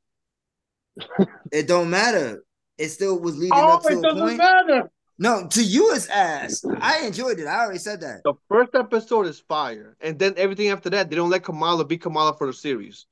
It 1.52 1.68
don't 1.68 1.90
matter. 1.90 2.42
It 2.78 2.88
still 2.88 3.18
was 3.18 3.36
leading 3.36 3.52
Oh, 3.58 3.72
up 3.74 3.82
to 3.82 3.88
it 3.88 3.94
a 3.98 4.02
doesn't 4.02 4.20
point. 4.20 4.38
matter. 4.38 4.90
No, 5.19 5.49
to 5.49 5.62
you 5.65 5.93
it's 5.95 6.09
ass. 6.09 6.65
I 6.81 7.05
enjoyed 7.07 7.39
it. 7.40 7.47
I 7.47 7.61
already 7.65 7.81
said 7.81 8.01
that. 8.03 8.20
The 8.24 8.35
first 8.49 8.74
episode 8.74 9.27
is 9.27 9.40
fire, 9.40 9.97
and 10.01 10.19
then 10.19 10.35
everything 10.36 10.69
after 10.69 10.90
that, 10.90 11.11
they 11.11 11.16
don't 11.16 11.31
let 11.31 11.43
Kamala 11.43 11.85
be 11.85 11.99
Kamala 11.99 12.35
for 12.35 12.47
the 12.47 12.53
series. 12.53 13.07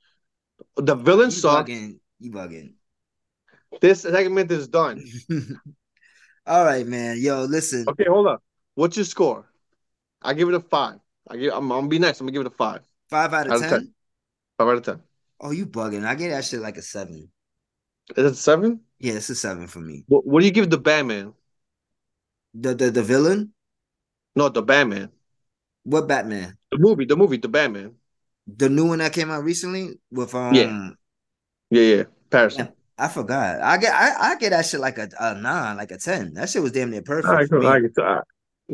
The 0.77 0.95
villain 0.95 1.27
You 1.27 1.31
sucked. 1.33 1.69
bugging. 1.69 1.99
You 2.20 2.31
bugging. 2.31 2.74
This 3.81 4.03
segment 4.03 4.51
is 4.53 4.69
done. 4.69 5.03
All 6.47 6.65
right, 6.65 6.87
man. 6.87 7.16
Yo, 7.20 7.43
listen. 7.45 7.85
Okay, 7.89 8.05
hold 8.09 8.28
up. 8.28 8.43
What's 8.74 8.97
your 8.97 9.05
score? 9.05 9.51
I 10.23 10.33
give 10.35 10.49
it 10.49 10.55
a 10.55 10.61
five. 10.61 11.01
I 11.28 11.37
give. 11.37 11.53
I'm, 11.53 11.65
I'm 11.73 11.78
gonna 11.78 11.89
be 11.89 11.99
nice. 11.99 12.20
I'm 12.20 12.27
gonna 12.27 12.33
give 12.33 12.43
it 12.47 12.53
a 12.53 12.57
five. 12.57 12.81
Five 13.11 13.35
out 13.35 13.47
of 13.49 13.53
Out 13.55 13.61
ten. 13.61 13.73
of 13.73 13.78
ten. 13.81 13.95
Five 14.59 14.69
out 14.69 14.77
of 14.77 14.83
ten. 14.85 15.03
Oh, 15.41 15.51
you 15.51 15.66
bugging. 15.66 16.07
I 16.07 16.15
get 16.15 16.31
that 16.31 16.45
shit 16.45 16.61
like 16.61 16.77
a 16.77 16.83
seven. 16.83 17.28
Is 18.16 18.33
it 18.33 18.37
seven? 18.37 18.81
Yeah, 19.01 19.15
it's 19.15 19.28
a 19.28 19.35
seven 19.35 19.66
for 19.66 19.81
me. 19.81 20.05
What, 20.07 20.24
what 20.27 20.41
do 20.41 20.47
you 20.47 20.53
give 20.53 20.70
the 20.70 20.78
Batman? 20.78 21.35
The 22.59 22.74
the 22.74 22.91
the 22.91 23.03
villain? 23.03 23.53
No, 24.35 24.49
the 24.49 24.62
Batman. 24.62 25.11
What 25.85 26.09
Batman? 26.09 26.57
The 26.70 26.78
movie. 26.78 27.05
The 27.05 27.16
movie. 27.16 27.37
The 27.37 27.49
Batman. 27.49 27.95
The 28.47 28.69
new 28.69 28.87
one 28.87 28.99
that 28.99 29.12
came 29.12 29.31
out 29.31 29.45
recently 29.45 29.99
with 30.11 30.35
um 30.35 30.55
Yeah. 30.55 30.91
Yeah, 31.70 31.97
yeah. 31.97 32.03
Pattinson. 32.31 32.73
I 32.99 33.09
forgot. 33.09 33.61
I 33.61 33.77
get 33.77 33.93
I, 33.95 34.33
I 34.33 34.37
get 34.37 34.51
that 34.51 34.65
shit 34.66 34.81
like 34.81 34.99
a, 34.99 35.09
a 35.20 35.35
nine, 35.35 35.77
like 35.77 35.91
a 35.91 35.99
ten. 35.99 36.35
That 36.35 36.49
shit 36.49 36.62
was 36.62 36.73
damn 36.73 36.91
near 36.91 37.03
perfect. 37.03 37.28
I 37.33 37.43
for 37.47 37.49
can, 37.49 37.59
me. 37.61 37.66
I 37.66 37.81
can, 37.81 37.93
I- 37.99 38.20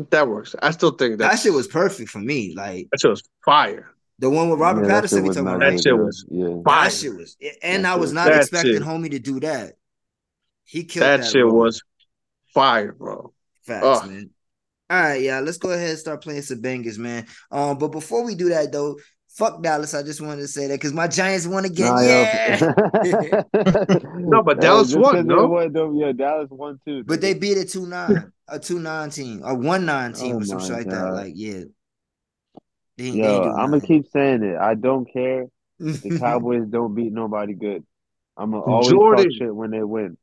that 0.09 0.27
works. 0.27 0.55
I 0.59 0.71
still 0.71 0.91
think 0.91 1.19
that 1.19 1.29
that 1.29 1.39
shit 1.39 1.53
was 1.53 1.67
perfect 1.67 2.09
for 2.09 2.19
me. 2.19 2.53
Like 2.55 2.87
that 2.91 2.99
shit 3.01 3.11
was 3.11 3.21
fire. 3.45 3.91
the 4.19 4.29
one 4.29 4.49
with 4.49 4.59
Robert 4.59 4.81
Yeah, 4.83 4.87
that 4.87 5.03
Pattinson 5.03 5.09
shit 5.09 5.21
we 5.23 5.27
was 5.29 5.37
talking 5.37 5.47
about. 5.49 5.59
That 5.59 5.81
shit 5.83 5.97
was 5.97 6.25
Yeah. 6.29 6.47
fire. 6.65 6.83
That 6.85 6.93
shit 6.93 7.15
was 7.15 7.37
and 7.61 7.85
That 7.85 7.91
I 7.91 7.95
was 7.95 8.01
was- 8.05 8.13
not 8.13 8.31
expecting 8.33 8.73
shit. 8.73 8.81
homie 8.81 9.11
to 9.11 9.19
do 9.19 9.39
that. 9.41 9.73
He 10.63 10.85
killed 10.85 11.03
That 11.03 11.17
that, 11.21 11.29
shit 11.31 11.43
role. 11.43 11.57
was 11.59 11.83
fire, 12.53 12.91
bro. 12.93 13.32
Facts, 13.63 13.85
Ugh. 13.85 14.09
man. 14.09 14.29
All 14.89 15.01
right, 15.01 15.21
yeah, 15.21 15.39
let's 15.39 15.57
go 15.57 15.71
ahead 15.71 15.89
and 15.89 15.97
start 15.99 16.21
playing 16.21 16.41
some 16.41 16.61
bangers, 16.61 16.99
man. 16.99 17.25
Um, 17.51 17.77
but 17.77 17.87
before 17.89 18.23
we 18.23 18.35
do 18.35 18.49
that 18.49 18.71
though, 18.71 18.97
fuck 19.29 19.63
Dallas. 19.63 19.93
I 19.93 20.03
just 20.03 20.21
wanted 20.21 20.41
to 20.41 20.47
say 20.47 20.67
that 20.67 20.75
because 20.75 20.93
my 20.93 21.07
Giants 21.07 21.47
won 21.47 21.65
again. 21.65 21.93
Nah, 21.95 22.01
yeah. 22.01 22.73
No, 24.03 24.43
but 24.43 24.57
Hey, 24.59 24.67
Dallas 24.67 24.87
just 24.89 24.99
won, 24.99 25.15
'cause 25.15 25.25
they 25.25 25.33
no? 25.33 25.47
won, 25.47 25.71
though, 25.73 25.93
yeah, 25.99 26.11
Dallas 26.11 26.49
won 26.51 26.79
too. 26.85 27.03
But 27.05 27.21
they 27.21 27.33
beat 27.33 27.57
a 27.57 27.65
two 27.65 27.85
nine, 27.87 28.31
a 28.47 28.59
two 28.59 28.79
nine 28.79 29.09
team, 29.09 29.41
a 29.43 29.55
one 29.55 29.85
nine 29.85 30.13
team, 30.13 30.35
Oh 30.35 30.39
or 30.39 30.45
something 30.45 30.67
shit 30.67 30.77
like 30.77 30.89
that. 30.89 31.13
Like, 31.13 31.33
yeah. 31.35 31.63
They, 32.97 33.05
ain't- 33.05 33.23
they 33.23 33.27
Yo, 33.27 33.33
ain't 33.35 33.43
do 33.43 33.49
I'm 33.59 33.69
gonna 33.71 33.81
keep 33.81 34.07
saying 34.11 34.43
it. 34.43 34.57
I 34.57 34.75
don't 34.75 35.11
care. 35.11 35.45
The 35.79 36.11
Cowboys 36.19 36.67
don't 36.69 36.93
beat 36.93 37.11
nobody 37.13 37.53
good. 37.53 37.83
I'm 38.37 38.51
gonna 38.51 38.63
always 38.63 38.89
Jordan. 38.91 39.25
talk 39.25 39.33
shit 39.37 39.55
when 39.55 39.71
they 39.71 39.83
win. 39.83 40.17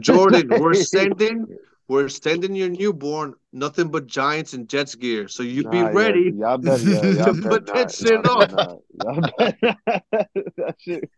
Jordan, 0.00 0.48
we're 0.48 0.74
sending 0.74 1.46
we're 1.92 2.08
sending 2.08 2.54
your 2.54 2.68
newborn 2.70 3.34
nothing 3.52 3.88
but 3.90 4.06
Giants 4.06 4.52
and 4.54 4.68
Jets 4.68 4.94
gear, 4.94 5.28
so 5.28 5.42
you 5.42 5.62
be 5.68 5.80
Nah, 5.80 5.88
yeah, 5.90 5.98
ready 5.98 6.32
y'all 6.34 6.58
better, 6.58 6.82
yeah, 6.90 7.04
y'all 7.04 7.24
to 7.34 7.42
better 7.42 7.48
put 7.50 7.66
that 7.66 7.90
shit 7.92 8.26
on. 8.26 8.38
better 8.40 8.56
not. 8.56 8.78
Y'all 9.04 9.30
better 9.38 9.76
that 10.56 10.74
shit 10.78 11.10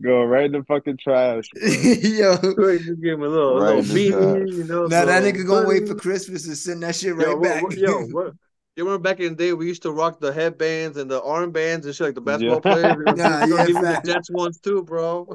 go 0.00 0.22
right 0.24 0.44
in 0.46 0.52
the 0.52 0.62
fucking 0.68 0.96
trash. 0.96 1.44
Yo, 1.54 2.36
You 2.42 2.96
give 3.02 3.14
him 3.14 3.22
a 3.22 3.28
little, 3.28 3.58
Right 3.60 3.76
little 3.76 3.82
the 3.82 4.10
beanie, 4.10 4.52
you 4.52 4.64
know. 4.64 4.86
now 4.86 5.04
that 5.04 5.22
little 5.22 5.42
nigga 5.42 5.46
gonna 5.46 5.68
wait 5.68 5.88
for 5.88 5.94
Christmas 5.96 6.46
and 6.46 6.56
send 6.56 6.82
that 6.84 6.94
shit 6.94 7.10
Yo, 7.10 7.16
right 7.16 7.28
what- 7.38 7.42
back. 7.42 7.62
what- 7.64 7.76
yo, 7.76 8.00
what? 8.06 8.32
You 8.76 8.84
remember 8.84 9.02
back 9.08 9.20
in 9.20 9.30
the 9.30 9.36
day 9.36 9.52
we 9.52 9.68
used 9.68 9.82
to 9.82 9.92
rock 9.92 10.18
the 10.18 10.32
headbands 10.32 10.96
and 10.96 11.08
the 11.08 11.20
armbands 11.20 11.84
and 11.84 11.94
shit 11.94 12.06
like 12.08 12.14
the 12.16 12.20
basketball 12.20 12.60
Yeah. 12.64 12.72
players. 12.74 12.96
We're 12.96 13.04
Nah, 13.04 13.46
gonna 13.46 13.56
yeah, 13.56 13.66
give 13.66 13.74
the. 13.76 14.02
Jets 14.04 14.30
ones 14.32 14.58
too, 14.58 14.82
bro. 14.82 15.28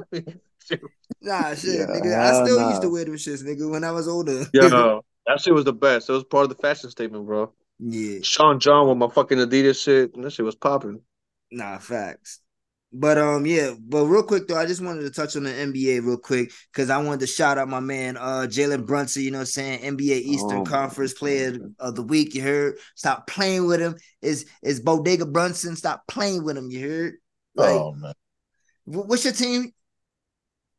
Nah, 1.22 1.54
shit, 1.54 1.80
Yeah, 1.80 1.86
nigga. 1.86 2.18
I 2.18 2.26
hell 2.26 2.46
still 2.46 2.68
used 2.70 2.82
to 2.82 2.90
wear 2.90 3.04
them 3.04 3.14
shits, 3.14 3.42
nigga, 3.44 3.70
when 3.70 3.84
I 3.84 3.90
was 3.90 4.08
older. 4.08 4.46
Yo, 4.52 5.02
that 5.26 5.40
shit 5.40 5.54
was 5.54 5.64
the 5.64 5.72
best. 5.72 6.08
It 6.08 6.12
was 6.12 6.24
part 6.24 6.44
of 6.44 6.48
the 6.48 6.54
fashion 6.62 6.90
statement, 6.90 7.26
bro. 7.26 7.52
yeah, 7.78 8.20
Sean 8.22 8.58
John 8.58 8.88
with 8.88 8.96
my 8.98 9.08
fucking 9.08 9.38
Adidas 9.38 9.82
shit, 9.82 10.14
and 10.14 10.24
that 10.24 10.32
shit 10.32 10.44
was 10.44 10.54
popping. 10.54 11.00
nah, 11.50 11.78
facts. 11.78 12.40
But 12.92 13.18
um, 13.18 13.46
yeah. 13.46 13.74
But 13.80 14.06
real 14.06 14.24
quick 14.24 14.48
though, 14.48 14.56
I 14.58 14.66
just 14.66 14.82
wanted 14.82 15.02
to 15.02 15.10
touch 15.10 15.36
on 15.36 15.44
the 15.44 15.50
NBA 15.50 16.04
real 16.04 16.16
quick 16.18 16.50
because 16.72 16.90
I 16.90 16.98
wanted 17.00 17.20
to 17.20 17.26
shout 17.28 17.56
out 17.56 17.68
my 17.68 17.78
man, 17.78 18.16
uh, 18.16 18.46
Jalen 18.50 18.84
Brunson. 18.84 19.22
You 19.22 19.30
know, 19.30 19.38
what 19.38 19.42
I'm 19.42 19.46
saying 19.46 19.96
NBA 19.96 20.22
Eastern 20.22 20.58
Oh, 20.58 20.64
Conference 20.64 21.12
Player 21.14 21.56
of 21.78 21.94
the 21.94 22.02
Week. 22.02 22.34
You 22.34 22.42
heard? 22.42 22.78
Stop 22.96 23.28
playing 23.28 23.66
with 23.66 23.80
him. 23.80 23.94
Is 24.22 24.46
is 24.62 24.80
Bodega 24.80 25.24
Brunson? 25.24 25.76
Stop 25.76 26.02
playing 26.08 26.42
with 26.42 26.56
him. 26.56 26.68
You 26.68 26.88
heard? 26.90 27.14
Like, 27.54 27.76
oh 27.76 27.92
man, 27.92 28.14
what's 28.86 29.24
your 29.24 29.34
team? 29.34 29.72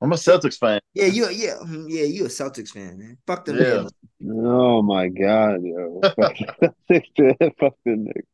I'm 0.01 0.11
a 0.11 0.15
Celtics 0.15 0.57
fan. 0.57 0.79
Yeah, 0.93 1.05
you 1.05 1.29
yeah, 1.29 1.57
mhm, 1.61 1.85
yeah, 1.87 2.03
you 2.03 2.25
a 2.25 2.27
Celtics 2.27 2.69
fan, 2.69 2.97
man. 2.97 3.17
Fuck 3.27 3.45
them. 3.45 3.57
Yeah. 3.57 3.63
niggas. 3.63 3.91
Oh 4.43 4.81
my 4.81 5.07
god, 5.09 5.61
yo. 5.63 5.99
Fuck 6.01 6.35
the 6.89 7.53
fuck 7.59 7.75
the 7.85 7.95
Knicks. 7.97 8.27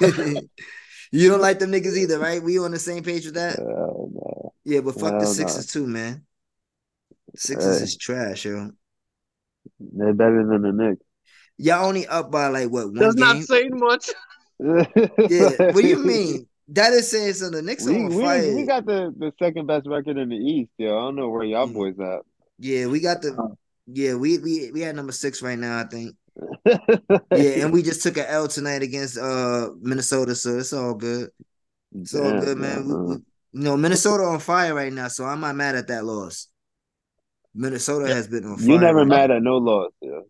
you 1.12 1.28
don't 1.28 1.40
like 1.40 1.58
them 1.58 1.70
niggas 1.72 1.96
either, 1.96 2.18
right? 2.18 2.42
We 2.42 2.58
on 2.58 2.70
the 2.72 2.78
same 2.78 3.02
page 3.02 3.26
with 3.26 3.34
that? 3.34 3.56
Hell 3.58 4.10
no. 4.12 4.54
Yeah, 4.64 4.80
but 4.80 4.94
fuck 4.94 5.18
the 5.18 5.18
Hell 5.18 5.18
no. 5.20 5.32
Sixers 5.32 5.66
too, 5.66 5.86
man. 5.86 6.24
Sixers 7.36 7.78
Hey. 7.78 7.84
is 7.84 7.96
trash, 7.96 8.44
yo. 8.44 8.70
They're 9.78 10.14
better 10.14 10.46
than 10.46 10.62
the 10.62 10.72
Knicks. 10.72 11.04
Y'all 11.58 11.86
only 11.86 12.06
up 12.06 12.30
by 12.30 12.48
like 12.48 12.70
what 12.70 12.86
one 12.86 12.94
That's 12.94 13.14
game? 13.14 13.20
not 13.20 13.42
saying 13.42 13.70
much. 13.78 14.10
yeah. 14.58 15.50
What 15.72 15.82
do 15.82 15.88
you 15.88 15.98
mean? 16.04 16.46
That 16.72 16.92
is 16.92 17.10
saying 17.10 17.34
so 17.34 17.50
the 17.50 17.62
Knicks 17.62 17.86
are 17.86 17.92
We, 17.92 18.04
on 18.04 18.14
we, 18.14 18.22
fire. 18.22 18.54
we 18.54 18.64
got 18.64 18.86
the, 18.86 19.12
the 19.18 19.32
second 19.38 19.66
best 19.66 19.86
record 19.86 20.16
in 20.18 20.28
the 20.28 20.36
East, 20.36 20.70
yo. 20.78 20.96
I 20.96 21.02
don't 21.02 21.16
know 21.16 21.28
where 21.28 21.44
y'all 21.44 21.66
boys 21.66 21.98
at. 21.98 22.20
yeah, 22.58 22.86
we 22.86 23.00
got 23.00 23.22
the 23.22 23.56
yeah, 23.86 24.14
we 24.14 24.38
we 24.38 24.70
we 24.72 24.80
had 24.80 24.94
number 24.94 25.12
six 25.12 25.42
right 25.42 25.58
now, 25.58 25.78
I 25.80 25.84
think. 25.84 26.14
Yeah, 27.34 27.64
and 27.64 27.72
we 27.72 27.82
just 27.82 28.02
took 28.02 28.16
an 28.16 28.26
L 28.28 28.46
tonight 28.48 28.82
against 28.82 29.18
uh 29.18 29.70
Minnesota, 29.80 30.34
so 30.34 30.58
it's 30.58 30.72
all 30.72 30.94
good. 30.94 31.30
It's 31.94 32.14
all 32.14 32.38
good, 32.40 32.56
man. 32.58 32.86
Man. 32.86 33.04
we, 33.04 33.14
you 33.14 33.20
know, 33.52 33.76
Minnesota 33.76 34.22
on 34.24 34.38
fire 34.38 34.74
right 34.74 34.92
now, 34.92 35.08
so 35.08 35.24
I'm 35.24 35.40
not 35.40 35.56
mad 35.56 35.74
at 35.74 35.88
that 35.88 36.04
loss. 36.04 36.46
Minnesota 37.54 38.14
has 38.14 38.28
been 38.28 38.44
on 38.44 38.58
fire. 38.58 38.66
You 38.68 38.78
never 38.78 38.98
right 38.98 39.08
now. 39.08 39.16
mad 39.16 39.30
at 39.32 39.42
no 39.42 39.56
loss, 39.58 39.90
yo. 40.00 40.22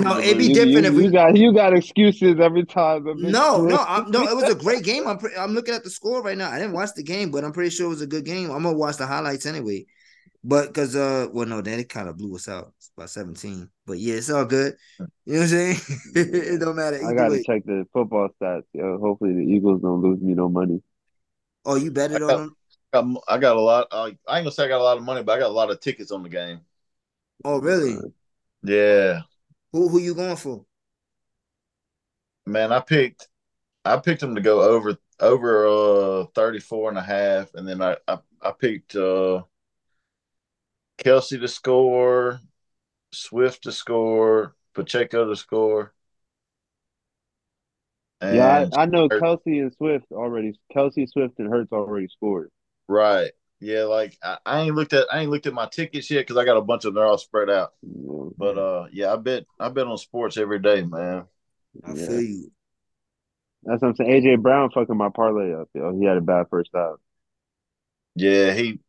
No, 0.00 0.18
it'd 0.18 0.38
be 0.38 0.46
You- 0.48 0.54
different 0.54 0.84
you, 0.84 0.90
if 0.90 0.94
we 0.94 1.04
you 1.04 1.10
got 1.10 1.36
you 1.36 1.52
got 1.52 1.74
excuses 1.76 2.38
every 2.40 2.64
time. 2.64 3.04
No, 3.04 3.62
no, 3.62 3.76
I'm, 3.76 4.10
no. 4.10 4.22
It 4.22 4.34
was 4.34 4.50
a 4.50 4.54
great 4.54 4.84
game. 4.84 5.06
I'm 5.06 5.18
pre- 5.18 5.36
I'm 5.36 5.52
looking 5.54 5.74
at 5.74 5.84
the 5.84 5.90
score 5.90 6.22
right 6.22 6.36
now. 6.38 6.50
I 6.50 6.58
didn't 6.58 6.74
watch 6.74 6.90
the 6.94 7.02
game, 7.02 7.30
but 7.30 7.44
I'm 7.44 7.52
pretty 7.52 7.70
sure 7.70 7.86
it 7.86 7.90
was 7.90 8.02
a 8.02 8.06
good 8.06 8.24
game. 8.24 8.50
I'm 8.50 8.62
gonna 8.62 8.76
watch 8.76 8.96
the 8.96 9.06
highlights 9.06 9.46
anyway. 9.46 9.86
But 10.44 10.68
because 10.68 10.96
uh, 10.96 11.28
well, 11.32 11.46
no, 11.46 11.60
then 11.60 11.78
it 11.78 11.88
kind 11.88 12.08
of 12.08 12.16
blew 12.16 12.34
us 12.34 12.48
out 12.48 12.72
It's 12.78 12.90
by 12.96 13.06
17. 13.06 13.68
But 13.86 13.98
yeah, 13.98 14.14
it's 14.14 14.28
all 14.30 14.44
good. 14.44 14.74
You 14.98 15.06
know 15.34 15.38
what 15.38 15.42
I'm 15.42 15.48
saying? 15.48 15.76
it 16.14 16.60
don't 16.60 16.74
matter. 16.76 17.00
I 17.06 17.14
gotta 17.14 17.34
way. 17.34 17.42
check 17.44 17.64
the 17.64 17.86
football 17.92 18.28
stats, 18.40 18.64
yo. 18.72 18.98
Hopefully 18.98 19.34
the 19.34 19.40
Eagles 19.52 19.82
don't 19.82 20.00
lose 20.02 20.20
me 20.20 20.34
no 20.34 20.48
money. 20.48 20.82
Oh, 21.64 21.76
you 21.76 21.92
bet 21.92 22.10
it 22.10 22.22
on 22.22 22.28
got, 22.28 22.36
them? 22.38 22.56
got- 23.14 23.22
I 23.28 23.38
got 23.38 23.56
a 23.56 23.60
lot. 23.60 23.86
I, 23.92 23.96
I 23.98 24.06
ain't 24.06 24.16
gonna 24.44 24.50
say 24.50 24.64
I 24.64 24.68
got 24.68 24.80
a 24.80 24.84
lot 24.84 24.98
of 24.98 25.04
money, 25.04 25.22
but 25.22 25.32
I 25.32 25.38
got 25.38 25.50
a 25.50 25.54
lot 25.54 25.70
of 25.70 25.80
tickets 25.80 26.10
on 26.10 26.24
the 26.24 26.28
game. 26.28 26.60
Oh, 27.44 27.60
really? 27.60 27.96
Yeah, 28.64 29.20
Who 29.72 29.88
who 29.88 29.98
you 29.98 30.14
going 30.14 30.36
for? 30.36 30.64
man. 32.46 32.72
I 32.72 32.80
picked. 32.80 33.28
I 33.84 33.98
picked 33.98 34.20
them 34.20 34.34
to 34.36 34.40
go 34.40 34.62
over 34.62 34.96
over 35.20 35.66
uh 35.66 36.26
34 36.34 36.90
and 36.90 36.98
a 36.98 37.02
half, 37.02 37.54
and 37.54 37.68
then 37.68 37.82
I 37.82 37.96
I, 38.08 38.18
I 38.40 38.52
picked 38.52 38.94
uh 38.96 39.42
Kelce 40.98 41.40
to 41.40 41.48
score, 41.48 42.40
Swift 43.12 43.64
to 43.64 43.72
score, 43.72 44.54
Pacheco 44.74 45.28
to 45.28 45.36
score. 45.36 45.92
And 48.20 48.36
yeah, 48.36 48.66
I, 48.72 48.82
I 48.82 48.86
know 48.86 49.08
Kelce 49.08 49.40
and 49.46 49.74
Swift 49.74 50.06
already. 50.12 50.58
Kelce, 50.74 51.08
Swift, 51.08 51.38
and 51.38 51.48
Hurts 51.48 51.72
already 51.72 52.08
scored. 52.08 52.50
Right. 52.88 53.32
Yeah, 53.62 53.84
like 53.84 54.18
I, 54.24 54.38
I 54.44 54.60
ain't 54.62 54.74
looked 54.74 54.92
at 54.92 55.06
I 55.12 55.20
ain't 55.20 55.30
looked 55.30 55.46
at 55.46 55.54
my 55.54 55.66
tickets 55.66 56.10
yet 56.10 56.26
because 56.26 56.36
I 56.36 56.44
got 56.44 56.56
a 56.56 56.62
bunch 56.62 56.84
of 56.84 56.92
them. 56.92 56.94
They're 56.96 57.06
all 57.06 57.16
spread 57.16 57.48
out. 57.48 57.72
But 58.36 58.58
uh, 58.58 58.86
yeah, 58.92 59.12
I 59.12 59.16
bet 59.16 59.46
I 59.60 59.68
bet 59.68 59.86
on 59.86 59.96
sports 59.98 60.36
every 60.36 60.58
day, 60.58 60.82
man. 60.82 61.26
I 61.84 61.94
Yeah. 61.94 62.06
feel 62.06 62.20
you. 62.20 62.50
That's 63.62 63.80
what 63.80 63.88
I'm 63.90 63.94
saying. 63.94 64.10
AJ 64.10 64.42
Brown 64.42 64.70
fucking 64.70 64.96
my 64.96 65.10
parlay 65.10 65.54
up, 65.54 65.68
yo. 65.74 65.96
He 65.96 66.04
had 66.04 66.16
a 66.16 66.20
bad 66.20 66.46
first 66.50 66.70
half. 66.74 66.96
Yeah, 68.16 68.52
he 68.52 68.80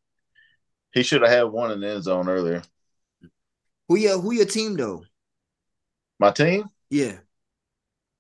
he 0.91 1.03
should 1.03 1.21
have 1.21 1.29
had 1.29 1.43
one 1.43 1.69
in 1.71 1.81
the 1.81 1.89
end 1.91 2.03
zone 2.03 2.27
earlier. 2.27 2.63
Who 3.89 3.97
your 3.97 4.19
who 4.19 4.33
your 4.33 4.47
team 4.47 4.75
though? 4.75 5.03
My 6.19 6.31
team, 6.31 6.71
Yeah. 6.89 7.19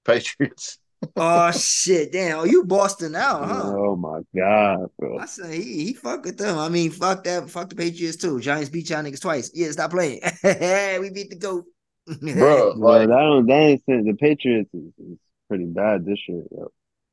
Patriots. 0.05 0.77
Oh 1.15 1.51
shit! 1.51 2.11
Damn. 2.11 2.39
Oh, 2.39 2.43
you 2.43 2.63
Boston 2.63 3.13
now, 3.13 3.43
huh? 3.43 3.73
Oh 3.75 3.95
my 3.95 4.21
god, 4.35 4.89
bro. 4.97 5.17
I 5.19 5.25
say 5.25 5.61
he 5.61 5.85
he 5.85 5.93
fuck 5.93 6.23
with 6.25 6.37
them. 6.37 6.57
I 6.57 6.69
mean, 6.69 6.91
fuck 6.91 7.23
that. 7.23 7.49
Fuck 7.49 7.69
the 7.69 7.75
Patriots 7.75 8.17
too. 8.17 8.39
Giants 8.39 8.69
beat 8.69 8.89
y'all 8.89 9.03
niggas 9.03 9.21
twice. 9.21 9.51
Yeah, 9.53 9.71
stop 9.71 9.91
playing. 9.91 10.21
we 10.43 11.09
beat 11.09 11.29
the 11.29 11.37
goat. 11.39 11.65
Bro, 12.05 12.75
Well, 12.77 12.77
like 12.77 13.07
that 13.07 13.15
don't 13.15 13.47
that 13.47 13.53
ain't 13.53 13.85
sense. 13.85 14.05
The 14.05 14.13
Patriots 14.13 14.69
is, 14.73 14.91
is 14.97 15.17
pretty 15.47 15.65
bad 15.65 16.05
this 16.05 16.19
year, 16.27 16.43
yo. 16.51 16.71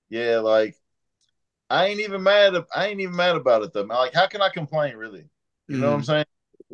yeah, 0.09 0.39
like 0.39 0.77
I 1.69 1.87
ain't 1.87 2.01
even 2.01 2.23
mad. 2.23 2.55
I 2.75 2.89
ain't 2.89 3.01
even 3.01 3.17
mad 3.17 3.37
about 3.37 3.63
it 3.63 3.73
though. 3.73 3.87
man. 3.87 3.99
Like, 3.99 4.15
how 4.15 4.27
can 4.27 4.43
I 4.43 4.49
complain? 4.49 4.97
Really, 4.97 5.25
you 5.69 5.79
know 5.79 5.89
what 5.89 5.97
I'm 5.97 6.03
mm. 6.03 6.07
saying? 6.07 6.25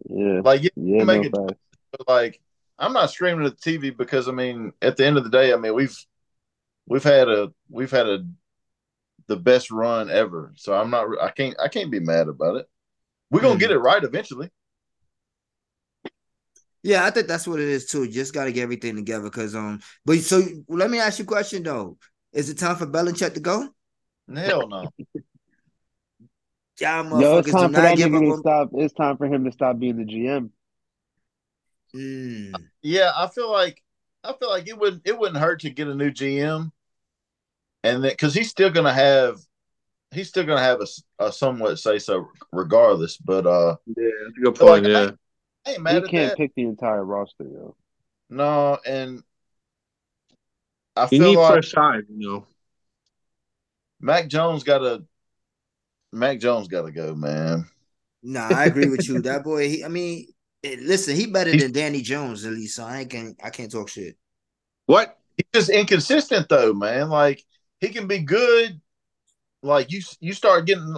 Yeah. 0.08 0.40
Like, 0.42 0.62
yeah, 0.62 0.70
Yeah, 0.76 1.04
make 1.04 1.32
no 1.32 1.46
it 1.46 1.56
but 1.92 2.08
like 2.08 2.40
I'm 2.78 2.92
not 2.92 3.10
streaming 3.10 3.46
at 3.46 3.58
the 3.58 3.78
TV 3.78 3.96
because 3.96 4.28
I 4.28 4.32
mean, 4.32 4.72
at 4.82 4.96
the 4.96 5.06
end 5.06 5.16
of 5.16 5.24
the 5.24 5.30
day, 5.30 5.52
I 5.52 5.56
mean 5.56 5.74
we've 5.74 5.96
we've 6.86 7.04
had 7.04 7.28
a 7.28 7.52
we've 7.68 7.90
had 7.90 8.08
a 8.08 8.24
the 9.28 9.36
best 9.36 9.70
run 9.70 10.10
ever. 10.10 10.52
So 10.56 10.74
I'm 10.74 10.90
not 10.90 11.08
I 11.20 11.30
can't 11.30 11.56
I 11.60 11.68
can't 11.68 11.90
be 11.90 12.00
mad 12.00 12.28
about 12.28 12.56
it. 12.56 12.66
We're 13.30 13.40
gonna 13.40 13.58
get 13.58 13.70
it 13.70 13.78
right 13.78 14.02
eventually. 14.02 14.50
Yeah, 16.82 17.04
I 17.04 17.10
think 17.10 17.26
that's 17.26 17.48
what 17.48 17.58
it 17.58 17.68
is 17.68 17.86
too. 17.86 18.08
Just 18.08 18.32
got 18.32 18.44
to 18.44 18.52
get 18.52 18.62
everything 18.62 18.94
together. 18.94 19.24
Because 19.24 19.56
um, 19.56 19.80
but 20.04 20.20
so 20.20 20.40
let 20.68 20.88
me 20.88 21.00
ask 21.00 21.18
you 21.18 21.24
a 21.24 21.26
question 21.26 21.64
though. 21.64 21.98
Is 22.32 22.48
it 22.48 22.58
time 22.58 22.76
for 22.76 22.86
Belichick 22.86 23.34
to 23.34 23.40
go? 23.40 23.68
Hell 24.32 24.68
no. 24.68 24.88
Y'all 26.78 27.20
Yo, 27.20 27.38
it's 27.38 27.50
time 27.50 27.72
for 27.72 27.80
not 27.80 27.96
that 27.96 27.98
nigga 27.98 28.34
to 28.34 28.38
stop. 28.38 28.68
It's 28.74 28.94
time 28.94 29.16
for 29.16 29.26
him 29.26 29.44
to 29.44 29.52
stop 29.52 29.78
being 29.78 29.96
the 29.96 30.04
GM. 30.04 30.50
Mm. 31.94 32.54
Yeah, 32.82 33.10
I 33.16 33.28
feel 33.28 33.50
like 33.50 33.82
I 34.22 34.34
feel 34.34 34.50
like 34.50 34.68
it 34.68 34.78
wouldn't 34.78 35.02
it 35.06 35.18
wouldn't 35.18 35.38
hurt 35.38 35.60
to 35.60 35.70
get 35.70 35.88
a 35.88 35.94
new 35.94 36.10
GM, 36.10 36.70
and 37.86 38.04
then 38.04 38.10
because 38.12 38.34
he's 38.34 38.50
still 38.50 38.70
gonna 38.70 38.92
have 38.92 39.38
he's 40.12 40.28
still 40.28 40.44
gonna 40.44 40.60
have 40.60 40.80
a, 40.80 41.26
a 41.26 41.32
somewhat 41.32 41.78
say 41.78 41.98
so 41.98 42.28
regardless. 42.52 43.16
But 43.18 43.46
uh, 43.46 43.76
yeah, 43.86 44.10
that's 44.24 44.38
a 44.38 44.40
good 44.40 44.54
point. 44.56 44.84
point. 44.84 44.86
Yeah, 44.86 45.10
I 45.66 45.72
ain't 45.72 45.82
He 45.86 46.02
mad 46.02 46.04
at 46.04 46.14
can't 46.14 46.14
that. 46.14 46.38
pick 46.38 46.54
the 46.54 46.62
entire 46.62 47.04
roster, 47.04 47.44
though. 47.44 47.76
No, 48.28 48.78
and 48.84 49.22
I 50.96 51.06
you 51.10 51.18
feel 51.18 51.20
need 51.20 51.40
like 51.40 51.42
fresh 51.42 51.74
eyes, 51.74 52.04
you 52.08 52.18
know. 52.28 52.46
Mac 54.00 54.28
Jones 54.28 54.62
got 54.64 54.78
to 54.78 55.04
Mac 56.12 56.40
Jones 56.40 56.68
got 56.68 56.82
to 56.82 56.92
go, 56.92 57.14
man. 57.14 57.68
Nah, 58.22 58.40
I 58.50 58.64
agree 58.66 58.88
with 58.88 59.08
you. 59.08 59.20
That 59.22 59.44
boy, 59.44 59.68
he, 59.68 59.84
I 59.84 59.88
mean, 59.88 60.26
eh, 60.64 60.76
listen, 60.80 61.16
he 61.16 61.26
better 61.26 61.54
than 61.54 61.72
Danny 61.72 62.02
Jones 62.02 62.44
at 62.44 62.52
least. 62.52 62.76
So 62.76 62.84
I 62.84 63.00
ain't 63.00 63.10
can 63.10 63.36
I 63.42 63.50
can't 63.50 63.70
talk 63.70 63.88
shit. 63.88 64.16
What? 64.86 65.18
He's 65.36 65.46
just 65.52 65.70
inconsistent 65.70 66.48
though, 66.48 66.72
man. 66.72 67.08
Like 67.10 67.44
he 67.86 67.92
can 67.92 68.06
be 68.06 68.18
good. 68.18 68.80
Like 69.62 69.90
you, 69.90 70.00
you 70.20 70.32
start 70.32 70.66
getting. 70.66 70.96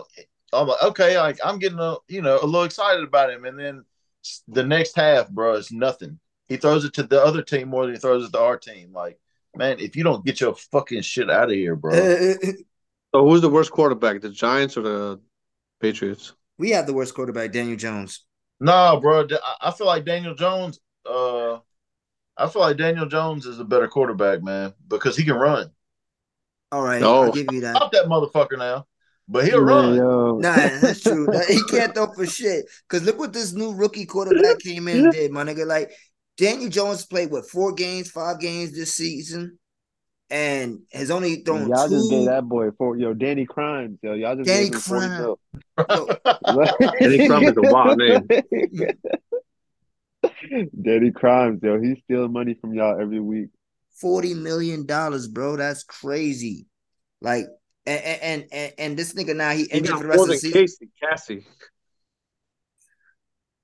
I'm 0.53 0.67
like, 0.67 0.83
okay, 0.83 1.19
like 1.19 1.39
I'm 1.45 1.59
getting 1.59 1.79
a, 1.79 1.97
you 2.09 2.23
know, 2.23 2.39
a 2.41 2.47
little 2.47 2.65
excited 2.65 3.05
about 3.05 3.31
him, 3.31 3.45
and 3.45 3.59
then 3.59 3.85
the 4.49 4.65
next 4.65 4.97
half, 4.97 5.29
bro, 5.29 5.55
is 5.55 5.71
nothing. 5.71 6.19
He 6.49 6.57
throws 6.57 6.85
it 6.85 6.95
to 6.95 7.03
the 7.03 7.23
other 7.23 7.43
team 7.43 7.69
more 7.69 7.85
than 7.85 7.95
he 7.95 8.01
throws 8.01 8.27
it 8.27 8.33
to 8.33 8.41
our 8.41 8.57
team. 8.57 8.93
Like, 8.93 9.19
man, 9.55 9.79
if 9.79 9.97
you 9.97 10.05
don't 10.05 10.25
get 10.25 10.41
your 10.41 10.55
fucking 10.55 11.03
shit 11.03 11.31
out 11.31 11.51
of 11.51 11.55
here, 11.55 11.77
bro. 11.77 11.95
Eh, 11.95 12.17
eh, 12.19 12.35
eh. 12.43 12.53
So 13.15 13.27
who's 13.27 13.41
the 13.41 13.51
worst 13.51 13.71
quarterback, 13.71 14.21
the 14.21 14.31
Giants 14.31 14.77
or 14.77 14.83
the 14.83 15.21
Patriots? 15.81 16.35
we 16.59 16.71
have 16.71 16.87
the 16.87 16.93
worst 16.93 17.15
quarterback, 17.15 17.53
Daniel 17.53 17.77
Jones. 17.77 18.25
No, 18.59 18.99
bro. 19.01 19.27
I- 19.31 19.69
I 19.69 19.71
feel 19.71 19.87
like 19.87 20.05
Daniel 20.05 20.35
Jones. 20.35 20.81
uh, 21.07 21.59
I 22.37 22.49
feel 22.49 22.63
like 22.63 22.77
Daniel 22.77 23.07
Jones 23.07 23.47
is 23.47 23.59
a 23.59 23.65
better 23.65 23.89
quarterback, 23.89 24.43
man, 24.43 24.73
because 24.89 25.17
he 25.17 25.25
can 25.25 25.35
run. 25.35 25.71
All 26.71 26.83
right, 26.83 27.01
No. 27.01 27.25
I'll 27.25 27.33
give 27.33 27.47
you 27.53 27.61
that. 27.63 27.77
Stop 27.77 27.93
that 27.93 28.07
motherfucker 28.07 28.59
now. 28.59 28.87
But 29.29 29.47
he'll 29.47 29.61
run. 29.61 29.97
Nah, 29.97 30.55
that's 30.55 31.01
true. 31.01 31.29
He 31.49 31.61
can't 31.71 31.95
throw 31.95 32.13
for 32.13 32.27
shit. 32.27 32.65
Cause 32.89 33.03
look 33.03 33.19
what 33.19 33.33
this 33.33 33.53
new 33.53 33.75
rookie 33.75 34.07
quarterback 34.07 34.59
came 34.61 34.89
in 34.89 35.05
and 35.05 35.13
did, 35.13 35.31
my 35.31 35.45
nigga. 35.45 35.67
Like 35.67 35.93
Daniel 36.39 36.71
Jones 36.71 37.05
played 37.05 37.31
what 37.31 37.49
four 37.49 37.73
games, 37.73 38.11
five 38.11 38.41
games 38.41 38.73
this 38.73 38.95
season, 38.95 39.59
and 40.31 40.81
has 40.93 41.11
only 41.11 41.37
thrown 41.37 41.69
Y'all 41.69 41.89
just 41.89 42.09
gave 42.11 42.27
that 42.27 42.49
boy 42.49 42.71
for 42.79 42.97
yo 42.97 43.13
Danny 43.13 43.45
Crimes, 43.45 43.99
yo. 44.03 44.15
Y'all 44.15 44.37
just 44.37 44.47
Danny 44.47 44.71
gave 44.71 44.75
him 44.75 44.81
40 44.81 45.07
Danny 47.01 47.27
Crimes 47.29 47.49
is 47.49 47.57
a 47.57 47.63
wild 47.63 47.99
name. 47.99 48.29
Danny 50.83 51.11
Crimes, 51.11 51.61
yo. 51.63 51.79
He's 51.81 51.99
stealing 52.05 52.33
money 52.33 52.55
from 52.61 52.73
y'all 52.73 52.99
every 52.99 53.21
week. 53.21 53.51
Forty 54.01 54.35
million 54.35 54.87
dollars, 54.87 55.27
bro. 55.29 55.57
That's 55.57 55.83
crazy. 55.83 56.67
Like, 57.21 57.47
and 57.87 58.05
and 58.05 58.47
and, 58.53 58.73
and 58.79 58.97
this 58.97 59.15
nigga 59.15 59.35
now 59.35 59.51
he 59.51 59.65
He 59.65 59.71
injured 59.71 59.97
for 59.97 60.03
the 60.03 60.09
rest 60.09 60.23
of 60.23 60.29
the 60.29 60.37
season. 60.37 60.61
Casey. 60.61 60.91
Cassie. 61.01 61.47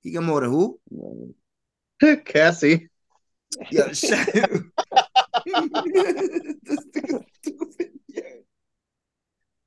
He 0.01 0.11
got 0.11 0.23
more 0.23 0.41
than 0.41 0.51
who? 0.51 0.79
Cassie. 2.25 2.89
Yo, 3.71 3.93
shut 3.93 4.27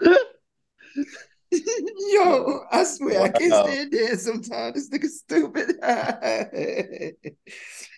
Yo, 2.12 2.61
I 2.70 2.85
swear 2.85 3.23
I 3.23 3.29
can't 3.31 3.53
stand 3.53 3.93
there 3.93 4.16
sometimes. 4.19 4.75
This 4.75 4.91
nigga 4.91 5.09
stupid. 5.09 5.77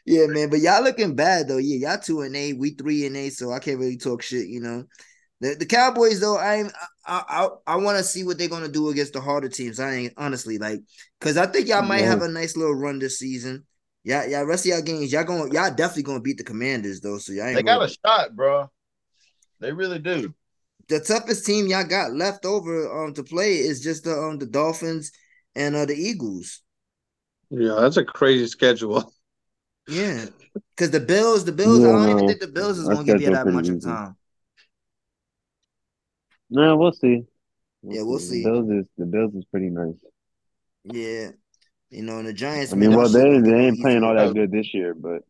yeah, 0.06 0.26
man. 0.26 0.50
But 0.50 0.60
y'all 0.60 0.82
looking 0.82 1.16
bad 1.16 1.48
though. 1.48 1.58
Yeah, 1.58 1.90
y'all 1.90 2.00
two 2.00 2.20
and 2.20 2.36
eight, 2.36 2.58
we 2.58 2.70
three 2.70 3.06
and 3.06 3.16
eight, 3.16 3.32
so 3.32 3.52
I 3.52 3.58
can't 3.58 3.80
really 3.80 3.96
talk 3.96 4.22
shit, 4.22 4.46
you 4.46 4.60
know. 4.60 4.84
The, 5.40 5.56
the 5.58 5.66
Cowboys 5.66 6.20
though, 6.20 6.38
I'm 6.38 6.70
I 7.06 7.48
I 7.66 7.74
I 7.74 7.76
want 7.76 7.98
to 7.98 8.04
see 8.04 8.24
what 8.24 8.38
they're 8.38 8.48
gonna 8.48 8.68
do 8.68 8.90
against 8.90 9.14
the 9.14 9.20
harder 9.20 9.48
teams. 9.48 9.80
I 9.80 9.94
ain't 9.94 10.14
honestly 10.16 10.58
like 10.58 10.80
because 11.18 11.36
I 11.36 11.46
think 11.46 11.66
y'all 11.66 11.82
might 11.82 12.04
have 12.04 12.22
a 12.22 12.28
nice 12.28 12.56
little 12.56 12.74
run 12.74 12.98
this 12.98 13.18
season. 13.18 13.64
Yeah, 14.04 14.26
yeah. 14.26 14.42
Rest 14.42 14.66
of 14.66 14.70
y'all 14.70 14.82
games, 14.82 15.12
y'all 15.12 15.24
going, 15.24 15.52
y'all 15.52 15.74
definitely 15.74 16.04
gonna 16.04 16.20
beat 16.20 16.38
the 16.38 16.44
Commanders 16.44 17.00
though. 17.00 17.18
So 17.18 17.32
y'all 17.32 17.46
ain't 17.46 17.56
They 17.56 17.62
got 17.62 17.82
a 17.82 17.88
shot, 17.88 18.36
bro. 18.36 18.70
They 19.60 19.72
really 19.72 19.98
do. 19.98 20.34
The 20.90 21.00
toughest 21.00 21.46
team 21.46 21.68
y'all 21.68 21.84
got 21.84 22.12
left 22.12 22.44
over 22.44 23.04
um 23.04 23.14
to 23.14 23.22
play 23.22 23.52
is 23.58 23.80
just 23.80 24.04
the 24.04 24.12
um 24.12 24.38
the 24.38 24.46
Dolphins 24.46 25.12
and 25.54 25.74
uh 25.74 25.86
the 25.86 25.94
Eagles. 25.94 26.62
Yeah, 27.50 27.76
that's 27.80 27.96
a 27.96 28.04
crazy 28.04 28.46
schedule. 28.46 29.12
Yeah, 29.88 30.26
because 30.76 30.92
the 30.92 31.00
Bills, 31.00 31.44
the 31.44 31.52
Bills, 31.52 31.84
I 31.84 31.90
don't 31.90 32.10
even 32.10 32.26
think 32.26 32.40
the 32.40 32.46
Bills 32.46 32.78
is 32.78 32.88
gonna 32.88 33.04
give 33.04 33.20
you 33.20 33.30
that 33.30 33.42
pretty 33.42 33.56
much 33.56 33.68
of 33.68 33.76
easy. 33.76 33.88
time. 33.88 34.16
No, 36.48 36.76
we'll 36.76 36.92
see. 36.92 37.24
Yeah, 37.82 38.02
we'll 38.02 38.18
see. 38.18 38.42
The 38.44 38.50
Bills 38.50 38.70
is 38.70 38.86
the 38.98 39.06
Bills 39.06 39.34
is 39.34 39.44
pretty 39.46 39.70
nice. 39.70 39.94
Yeah, 40.84 41.30
you 41.90 42.02
know, 42.02 42.18
and 42.18 42.28
the 42.28 42.32
Giants. 42.32 42.72
I 42.72 42.76
mean, 42.76 42.94
well, 42.94 43.08
they 43.08 43.20
they 43.20 43.26
a 43.26 43.40
little 43.40 43.60
ain't 43.60 43.80
playing 43.80 44.04
all 44.04 44.14
that 44.14 44.32
good 44.34 44.52
this 44.52 44.72
year, 44.74 44.94
but 44.94 45.22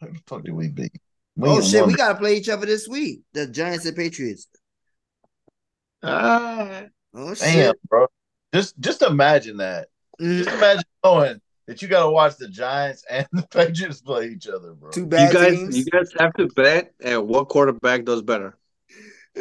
Who 0.00 0.12
the 0.12 0.20
fuck 0.26 0.44
did 0.44 0.52
we 0.52 0.68
beat? 0.68 0.92
We 1.40 1.48
Oh 1.48 1.60
shit, 1.62 1.86
we 1.86 1.94
gotta 1.94 2.18
play 2.18 2.36
each 2.36 2.48
other 2.48 2.66
this 2.66 2.86
week. 2.86 3.22
The 3.32 3.46
Giants 3.46 3.86
and 3.86 3.96
Patriots. 3.96 4.46
Ah, 6.02 6.82
Oh 7.14 7.34
Damn, 7.34 7.36
shit. 7.36 7.76
bro. 7.88 8.06
Just 8.52 8.78
just 8.78 9.02
imagine 9.02 9.56
that. 9.58 9.88
Mm. 10.20 10.38
Just 10.38 10.50
imagine 10.56 10.84
knowing 11.04 11.40
that 11.66 11.80
you 11.82 11.88
got 11.88 12.04
to 12.04 12.10
watch 12.10 12.36
the 12.36 12.48
Giants 12.48 13.04
and 13.08 13.26
the 13.32 13.46
Patriots 13.50 14.00
play 14.00 14.28
each 14.28 14.48
other, 14.48 14.74
bro. 14.74 14.90
Two 14.90 15.00
you 15.00 15.06
bad 15.06 15.32
guys, 15.32 15.52
teams. 15.58 15.78
you 15.78 15.84
guys 15.86 16.10
have 16.18 16.34
to 16.34 16.48
bet 16.48 16.92
at 17.02 17.24
what 17.26 17.48
quarterback 17.48 18.04
does 18.04 18.22
better. 18.22 18.56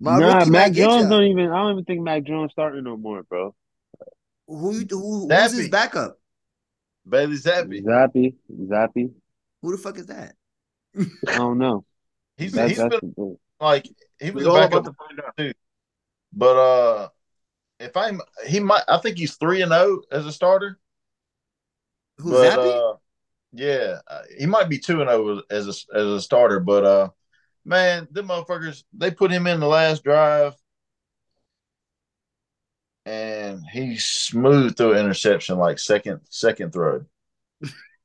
My 0.00 0.18
nah, 0.18 0.44
Mac 0.44 0.48
might 0.48 0.72
Jones 0.72 1.08
don't 1.08 1.24
even. 1.24 1.50
I 1.50 1.56
don't 1.56 1.72
even 1.72 1.84
think 1.84 2.00
Mac 2.02 2.24
Jones 2.24 2.52
starting 2.52 2.84
no 2.84 2.96
more, 2.96 3.22
bro. 3.22 3.54
Who, 4.48 4.72
you- 4.74 4.86
who 4.90 5.28
who's 5.28 5.52
his 5.52 5.68
backup? 5.70 6.18
Bailey 7.08 7.36
Zappe. 7.36 7.82
Zappe, 7.84 8.34
Zappe. 8.52 9.10
Who 9.66 9.72
the 9.72 9.78
fuck 9.82 9.98
is 9.98 10.06
that? 10.06 10.36
I 11.26 11.32
don't 11.38 11.58
know. 11.58 11.84
He's 12.36 12.52
That, 12.52 12.68
he's 12.68 12.78
that's 12.78 12.90
been 12.90 13.00
the, 13.16 13.36
like 13.60 13.88
he 14.20 14.30
was 14.30 14.44
We're 14.44 14.50
a 14.50 14.50
all 14.52 14.64
about 14.64 14.84
to 14.84 14.92
find 14.92 15.20
out. 15.20 15.36
too. 15.36 15.52
But 16.32 16.56
uh 16.56 17.08
if 17.80 17.96
I'm 17.96 18.20
he 18.46 18.60
might 18.60 18.84
I 18.88 18.98
think 18.98 19.18
he's 19.18 19.34
three 19.36 19.62
and 19.62 19.72
zero 19.72 20.02
as 20.12 20.24
a 20.26 20.32
starter. 20.32 20.78
Who's 22.18 22.38
but 22.38 22.42
Zappe? 22.42 22.60
uh 22.62 22.94
yeah, 23.52 23.98
uh, 24.06 24.22
he 24.38 24.46
might 24.46 24.68
be 24.68 24.78
two 24.78 25.00
and 25.00 25.10
zero 25.10 25.42
as 25.50 25.66
a 25.66 25.96
as 25.96 26.06
a 26.06 26.20
starter. 26.20 26.60
But 26.60 26.84
uh 26.84 27.10
man, 27.64 28.08
them 28.12 28.28
motherfuckers 28.28 28.84
they 28.92 29.10
put 29.10 29.32
him 29.32 29.46
in 29.48 29.60
the 29.60 29.66
last 29.66 30.04
drive. 30.04 30.54
And 33.06 33.64
he 33.72 33.96
smoothed 33.96 34.76
through 34.76 34.92
an 34.94 34.98
interception 34.98 35.56
like 35.58 35.78
second 35.78 36.20
second 36.28 36.72
throw. 36.74 37.06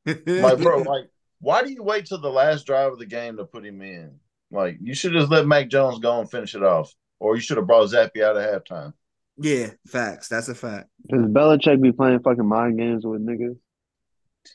Like, 0.37 0.61
bro, 0.61 0.81
like, 0.81 1.09
why 1.41 1.63
do 1.63 1.71
you 1.71 1.83
wait 1.83 2.07
till 2.07 2.21
the 2.21 2.29
last 2.31 2.65
drive 2.65 2.93
of 2.93 2.99
the 2.99 3.05
game 3.05 3.37
to 3.37 3.45
put 3.45 3.65
him 3.65 3.81
in? 3.81 4.19
Like, 4.51 4.77
you 4.81 4.93
should 4.95 5.13
just 5.13 5.31
let 5.31 5.47
Mac 5.47 5.69
Jones 5.69 5.99
go 5.99 6.19
and 6.19 6.29
finish 6.31 6.55
it 6.55 6.63
off, 6.63 6.93
or 7.19 7.35
you 7.35 7.41
should 7.41 7.57
have 7.57 7.67
brought 7.67 7.89
Zappe 7.89 8.21
out 8.23 8.37
at 8.37 8.65
halftime. 8.65 8.93
Yeah, 9.37 9.71
facts. 9.87 10.27
That's 10.27 10.49
a 10.49 10.55
fact. 10.55 10.89
does 11.07 11.21
Belichick 11.21 11.81
be 11.81 11.91
playing 11.91 12.19
fucking 12.19 12.45
mind 12.47 12.77
games 12.77 13.05
with 13.05 13.25
niggas? 13.25 13.57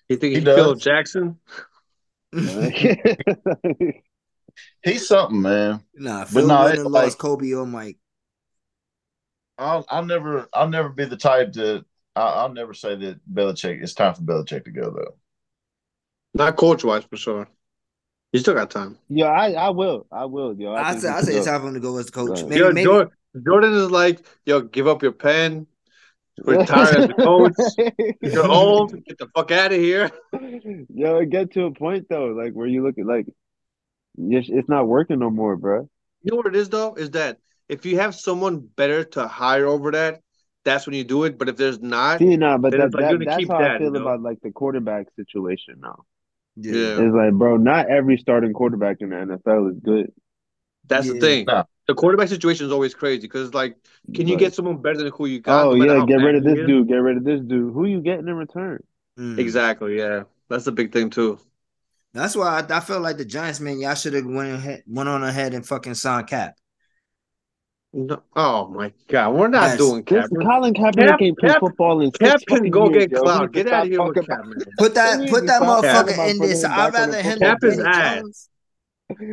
You 0.08 0.16
think 0.16 0.34
He 0.34 0.40
he 0.40 0.44
Phil. 0.44 0.74
Jackson? 0.74 1.38
He's 4.82 5.06
something, 5.08 5.42
man. 5.42 5.82
Nah, 5.94 6.24
But 6.30 6.32
Phil 6.40 6.48
no, 6.48 6.62
wouldn't 6.62 6.84
it's 6.84 6.84
like 6.84 7.18
Kobe 7.18 7.52
or 7.52 7.66
Mike. 7.66 7.98
I'll, 9.58 9.84
I'll 9.88 10.04
never, 10.04 10.48
I'll 10.52 10.68
never 10.68 10.88
be 10.90 11.04
the 11.04 11.16
type 11.16 11.52
to. 11.52 11.84
I'll, 12.14 12.40
I'll 12.40 12.52
never 12.52 12.74
say 12.74 12.94
that 12.96 13.20
Belichick. 13.32 13.82
It's 13.82 13.94
time 13.94 14.14
for 14.14 14.22
Belichick 14.22 14.64
to 14.64 14.70
go 14.70 14.90
though. 14.90 15.16
Not 16.36 16.56
coach 16.56 16.84
wise 16.84 17.04
for 17.04 17.16
sure. 17.16 17.48
You 18.32 18.40
still 18.40 18.52
got 18.52 18.70
time. 18.70 18.98
Yeah, 19.08 19.28
I, 19.28 19.52
I 19.52 19.70
will. 19.70 20.06
I 20.12 20.26
will, 20.26 20.54
yo. 20.54 20.72
I 20.72 20.88
I 20.88 20.90
think 20.90 21.02
say 21.02 21.08
I 21.08 21.20
say 21.22 21.34
it's 21.36 21.46
go. 21.46 21.52
time 21.52 21.60
for 21.62 21.68
him 21.68 21.74
to 21.74 21.80
go 21.80 21.96
as 21.96 22.10
coach. 22.10 22.40
Right. 22.40 22.48
Maybe 22.50 22.60
Yo, 22.60 22.68
maybe 22.72 22.84
Jordan, 22.84 23.12
Jordan 23.42 23.72
is 23.72 23.90
like, 23.90 24.26
yo, 24.44 24.60
give 24.60 24.86
up 24.86 25.02
your 25.02 25.12
pen, 25.12 25.66
retire 26.44 26.98
as 26.98 27.04
a 27.08 27.14
coach. 27.14 27.54
You're 28.20 28.46
old. 28.46 28.92
Get 29.06 29.16
the 29.16 29.28
fuck 29.34 29.50
out 29.50 29.72
of 29.72 29.78
here. 29.78 30.10
Yo, 30.94 31.18
it 31.20 31.30
get 31.30 31.52
to 31.52 31.64
a 31.64 31.70
point 31.72 32.06
though, 32.10 32.26
like 32.26 32.52
where 32.52 32.66
you 32.66 32.82
look 32.82 32.98
at 32.98 33.06
like, 33.06 33.26
it's, 34.18 34.50
it's 34.50 34.68
not 34.68 34.86
working 34.86 35.20
no 35.20 35.30
more, 35.30 35.56
bro. 35.56 35.88
You 36.22 36.32
know 36.32 36.36
what 36.36 36.46
it 36.48 36.56
is 36.56 36.68
though? 36.68 36.94
Is 36.96 37.12
that 37.12 37.38
if 37.70 37.86
you 37.86 37.98
have 37.98 38.14
someone 38.14 38.60
better 38.76 39.04
to 39.04 39.26
hire 39.26 39.66
over 39.66 39.92
that, 39.92 40.20
that's 40.66 40.86
when 40.86 40.96
you 40.96 41.04
do 41.04 41.24
it. 41.24 41.38
But 41.38 41.48
if 41.48 41.56
there's 41.56 41.80
not, 41.80 42.18
See, 42.18 42.36
nah, 42.36 42.58
but 42.58 42.72
then 42.72 42.80
that, 42.80 42.86
it's 42.88 42.94
like 42.94 43.04
that 43.04 43.10
you're 43.12 43.24
that's 43.24 43.36
keep 43.38 43.50
how 43.50 43.60
that. 43.60 43.70
I 43.70 43.78
feel 43.78 43.86
you 43.86 43.92
know? 43.92 44.02
about 44.02 44.20
like 44.20 44.40
the 44.42 44.50
quarterback 44.50 45.06
situation 45.16 45.76
now. 45.80 46.04
Yeah. 46.56 47.00
It's 47.00 47.14
like, 47.14 47.32
bro, 47.32 47.56
not 47.56 47.88
every 47.90 48.16
starting 48.18 48.52
quarterback 48.52 48.98
in 49.00 49.10
the 49.10 49.16
NFL 49.16 49.70
is 49.72 49.78
good. 49.80 50.12
That's 50.86 51.06
Yeah. 51.06 51.14
the 51.14 51.20
thing. 51.20 51.44
Nah. 51.46 51.64
The 51.86 51.94
quarterback 51.94 52.28
situation 52.28 52.66
is 52.66 52.72
always 52.72 52.94
crazy 52.94 53.22
because, 53.22 53.54
like, 53.54 53.76
can 54.14 54.26
you 54.26 54.34
Like, 54.34 54.40
get 54.40 54.54
someone 54.54 54.82
better 54.82 54.98
than 54.98 55.12
who 55.12 55.26
you 55.26 55.40
got? 55.40 55.66
oh 55.66 55.74
yeah, 55.74 56.04
get 56.04 56.16
rid 56.16 56.34
of 56.34 56.44
this 56.44 56.58
is? 56.58 56.66
dude, 56.66 56.88
get 56.88 56.96
rid 56.96 57.16
of 57.16 57.24
this 57.24 57.40
dude. 57.40 57.72
Who 57.72 57.84
you 57.86 58.00
getting 58.00 58.26
in 58.26 58.34
return? 58.34 58.82
Mm. 59.18 59.38
Exactly. 59.38 59.98
Yeah, 59.98 60.24
that's 60.48 60.64
the 60.64 60.72
big 60.72 60.92
thing 60.92 61.10
too. 61.10 61.38
That's 62.12 62.34
why 62.34 62.60
I, 62.60 62.76
I 62.76 62.80
feel 62.80 63.00
like 63.00 63.18
the 63.18 63.24
Giants, 63.24 63.60
man, 63.60 63.78
y'all 63.78 63.94
should 63.94 64.14
have 64.14 64.24
went 64.26 64.52
ahead, 64.54 64.82
went 64.86 65.08
on 65.08 65.22
ahead 65.22 65.54
and 65.54 65.66
fucking 65.66 65.94
signed 65.94 66.26
Cap. 66.28 66.56
No, 67.92 68.22
oh 68.34 68.68
my 68.68 68.92
god, 69.08 69.34
we're 69.34 69.48
not 69.48 69.62
Yes. 69.68 69.78
doing 69.78 70.04
This 70.04 70.28
Cap. 70.28 70.30
Colin 70.42 70.74
Kaepernick 70.74 71.08
Cap- 71.08 71.22
ain't 71.22 71.38
played 71.38 71.52
Cap- 71.52 71.60
football 71.60 72.00
in 72.02 72.10
Cap 72.10 72.40
can 72.46 72.68
go 72.70 72.90
years, 72.90 73.04
get 73.06 73.10
yo. 73.12 73.22
Clout. 73.22 73.52
Get 73.52 73.68
out 73.68 73.84
of 73.86 73.90
here 73.90 74.02
with 74.02 74.14
talking 74.16 74.22
Cap, 74.28 74.38
about- 74.40 74.46
man. 74.48 74.66
Put 74.78 74.94
that, 74.94 75.30
put 75.30 75.46
that 75.46 75.62
motherfucker 75.62 76.30
in 76.30 76.38
this. 76.38 76.64
I'd 76.64 76.92
rather 76.92 77.16
him 77.22 77.38
football 77.38 77.38
than 77.38 77.38
Cap 77.38 77.64
is 77.64 77.78
ass. 77.80 78.48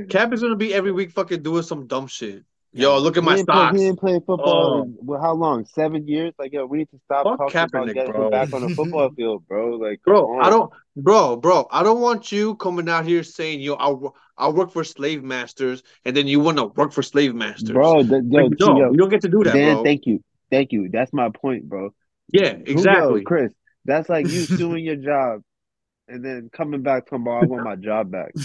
Cap 0.10 0.34
is 0.34 0.42
gonna 0.42 0.56
be 0.56 0.74
every 0.74 0.92
week 0.92 1.12
fucking 1.12 1.42
doing 1.42 1.64
some 1.64 1.88
dumb 1.88 2.08
shit. 2.08 2.44
Yo, 2.76 2.98
look 3.00 3.18
at 3.18 3.24
He 3.24 3.30
my 3.30 3.36
ain't, 3.38 3.48
play, 3.48 3.56
stocks. 3.56 3.78
he 3.80 3.86
ain't 3.86 4.00
played 4.00 4.22
football 4.26 4.78
Oh. 4.80 4.84
in 4.84 4.98
well, 5.02 5.22
how 5.22 5.34
long? 5.34 5.66
Seven 5.66 6.08
years? 6.08 6.34
Like, 6.40 6.54
yo, 6.54 6.66
we 6.66 6.80
need 6.80 6.90
to 6.92 7.00
stop 7.06 7.26
Fuck 7.26 7.52
talking 7.52 7.62
about 7.62 7.94
getting 7.94 8.12
bro. 8.14 8.30
back 8.32 8.52
on 8.54 8.62
the 8.62 8.70
football 8.70 9.10
field, 9.18 9.44
bro. 9.48 9.76
Like, 9.76 10.02
Bro, 10.04 10.26
on. 10.40 10.46
I 10.46 10.50
don't, 10.50 10.72
bro, 10.96 11.36
bro, 11.36 11.68
I 11.70 11.84
don't 11.84 12.02
want 12.02 12.32
you 12.32 12.56
coming 12.56 12.90
out 12.90 13.06
here 13.06 13.22
saying, 13.24 13.60
"Yo, 13.62 13.74
I, 13.76 13.90
wo- 13.90 14.16
I 14.38 14.50
work 14.50 14.72
for 14.72 14.84
slave 14.84 15.24
masters," 15.24 15.84
and 16.06 16.16
then 16.16 16.28
you 16.28 16.40
want 16.40 16.58
to 16.58 16.66
work 16.66 16.92
for 16.92 17.02
slave 17.04 17.36
masters. 17.36 17.74
Bro, 17.74 18.04
th- 18.04 18.24
yo, 18.30 18.44
Like, 18.44 18.60
no, 18.60 18.80
yo, 18.80 18.92
you 18.92 18.98
don't 18.98 19.10
get 19.10 19.22
to 19.22 19.30
do 19.30 19.44
that, 19.44 19.54
Dan, 19.54 19.76
bro. 19.76 19.84
thank 19.84 20.06
you. 20.06 20.24
Thank 20.50 20.72
you. 20.72 20.90
That's 20.92 21.14
my 21.14 21.30
point, 21.30 21.68
bro. 21.68 21.94
Yeah, 22.32 22.56
exactly. 22.66 23.24
Chris, 23.24 23.54
that's 23.86 24.10
like 24.10 24.28
you 24.28 24.46
suing 24.46 24.86
your 24.86 24.96
job 24.96 25.42
and 26.08 26.24
then 26.24 26.50
coming 26.52 26.82
back 26.82 27.08
tomorrow, 27.08 27.44
I 27.44 27.48
want 27.48 27.64
my 27.64 27.76
job 27.76 28.12
back. 28.12 28.34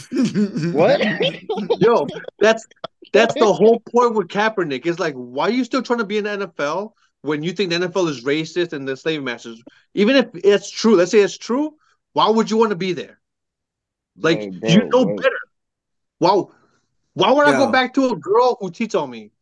What? 0.72 1.00
Yo, 1.80 2.06
that's 2.40 2.66
that's 3.12 3.34
the 3.34 3.52
whole 3.52 3.80
point 3.80 4.14
with 4.14 4.28
Kaepernick. 4.28 4.86
Is 4.86 4.98
like, 4.98 5.14
why 5.14 5.48
are 5.48 5.52
you 5.52 5.64
still 5.64 5.82
trying 5.82 6.00
to 6.00 6.04
be 6.04 6.18
in 6.18 6.24
the 6.24 6.48
NFL 6.48 6.92
when 7.22 7.42
you 7.42 7.52
think 7.52 7.70
the 7.70 7.76
NFL 7.76 8.08
is 8.08 8.24
racist 8.24 8.72
and 8.72 8.86
the 8.86 8.96
slave 8.96 9.22
masters, 9.22 9.62
even 9.94 10.16
if 10.16 10.26
it's 10.34 10.70
true, 10.70 10.96
let's 10.96 11.10
say 11.10 11.20
it's 11.20 11.36
true, 11.36 11.74
why 12.12 12.28
would 12.28 12.50
you 12.50 12.56
want 12.56 12.70
to 12.70 12.76
be 12.76 12.92
there? 12.92 13.18
Like 14.16 14.40
Hey, 14.40 14.50
bro, 14.50 14.70
you 14.70 14.88
know 14.88 15.04
bro. 15.04 15.16
better. 15.16 15.38
Wow. 16.20 16.50
Why 17.14 17.32
would 17.32 17.46
I 17.46 17.52
go 17.52 17.70
back 17.70 17.94
to 17.94 18.10
a 18.10 18.16
girl 18.16 18.56
who 18.60 18.70
cheats 18.70 18.94
on 18.94 19.10
me? 19.10 19.32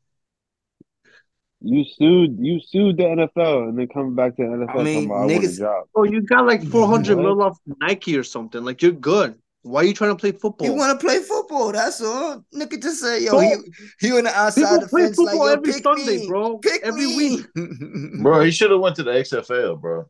You 1.61 1.85
sued 1.85 2.37
you 2.39 2.61
sued 2.61 2.97
the 2.99 3.03
NFL 3.03 3.69
and 3.69 3.79
then 3.79 3.89
coming 3.89 4.15
back 4.15 4.37
to 4.37 4.43
the 4.43 4.49
NFL 4.49 4.81
I 4.81 4.83
mean, 4.83 5.05
about 5.07 5.15
I 5.15 5.19
want 5.21 5.33
a 5.33 5.35
niggas- 5.35 5.59
job. 5.59 5.85
Oh, 5.95 6.05
you 6.05 6.23
got 6.23 6.47
like 6.47 6.61
mm-hmm. 6.61 6.71
400 6.71 7.17
mil 7.17 7.43
off 7.43 7.59
Nike 7.81 8.17
or 8.17 8.23
something. 8.23 8.65
Like 8.65 8.83
you're 8.83 8.93
good. 8.93 9.37
Why 9.63 9.81
are 9.81 9.85
you 9.85 9.95
trying 9.95 10.11
to 10.11 10.17
play 10.17 10.31
football? 10.31 10.65
You 10.65 10.75
want 10.75 10.99
to 10.99 11.05
play 11.05 11.19
football. 11.19 11.73
That's 11.73 12.01
all. 12.01 12.45
Nigga 12.55 12.81
just 12.81 13.01
say, 13.01 13.25
yo, 13.25 13.33
Bro, 13.33 13.41
he, 13.41 13.57
he 13.99 14.13
on 14.17 14.23
the 14.25 14.31
outside 14.31 14.63
People 14.63 14.81
the 14.81 14.87
play 14.87 15.03
fence 15.03 15.19
like, 15.19 15.29
football 15.31 15.47
yo, 15.49 15.53
every 15.55 15.73
pick 15.73 15.83
Sunday, 15.83 16.19
me. 16.19 16.29
bro. 16.29 16.59
Pick 16.59 16.83
Every 16.85 17.07
me. 17.07 17.17
week. 17.17 17.47
Bro, 18.23 18.45
he 18.45 18.53
should 18.53 18.71
have 18.71 18.79
went 18.79 18.95
to 18.97 19.03
the 19.03 19.11
XFL, 19.11 19.81
bro. 19.81 20.09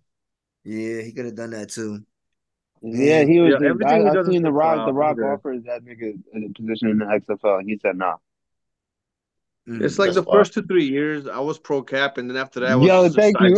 Yeah, 0.62 1.00
he 1.00 1.12
could 1.12 1.24
have 1.24 1.36
done 1.36 1.50
that 1.50 1.70
too. 1.70 2.02
Yeah, 2.86 3.24
he 3.24 3.40
was. 3.40 3.54
Yeah, 3.60 3.68
everything 3.68 4.06
I, 4.06 4.12
he 4.12 4.18
I 4.18 4.22
seen 4.30 4.42
the 4.42 4.52
Rock. 4.52 4.76
clout. 4.76 4.86
The 4.86 4.92
Rock 4.92 5.18
Yeah. 5.18 5.34
offers 5.34 5.62
that 5.64 5.84
nigga 5.84 6.18
a 6.34 6.52
position 6.52 6.88
in 6.88 6.98
the 6.98 7.04
XFL, 7.06 7.58
and 7.60 7.68
he 7.68 7.78
said 7.78 7.96
nah. 7.96 8.16
It's 9.66 9.98
like 9.98 10.08
That's 10.08 10.24
the 10.24 10.30
first 10.32 10.54
two, 10.54 10.62
three 10.62 10.86
years, 10.86 11.26
I 11.26 11.40
was 11.40 11.58
pro 11.58 11.82
cap, 11.82 12.18
and 12.18 12.30
then 12.30 12.36
after 12.36 12.60
that, 12.60 12.72
I 12.72 12.76
was 12.76 12.88
Yo, 12.88 13.02
just 13.04 13.18
a 13.18 13.20
thank 13.20 13.40
you. 13.40 13.56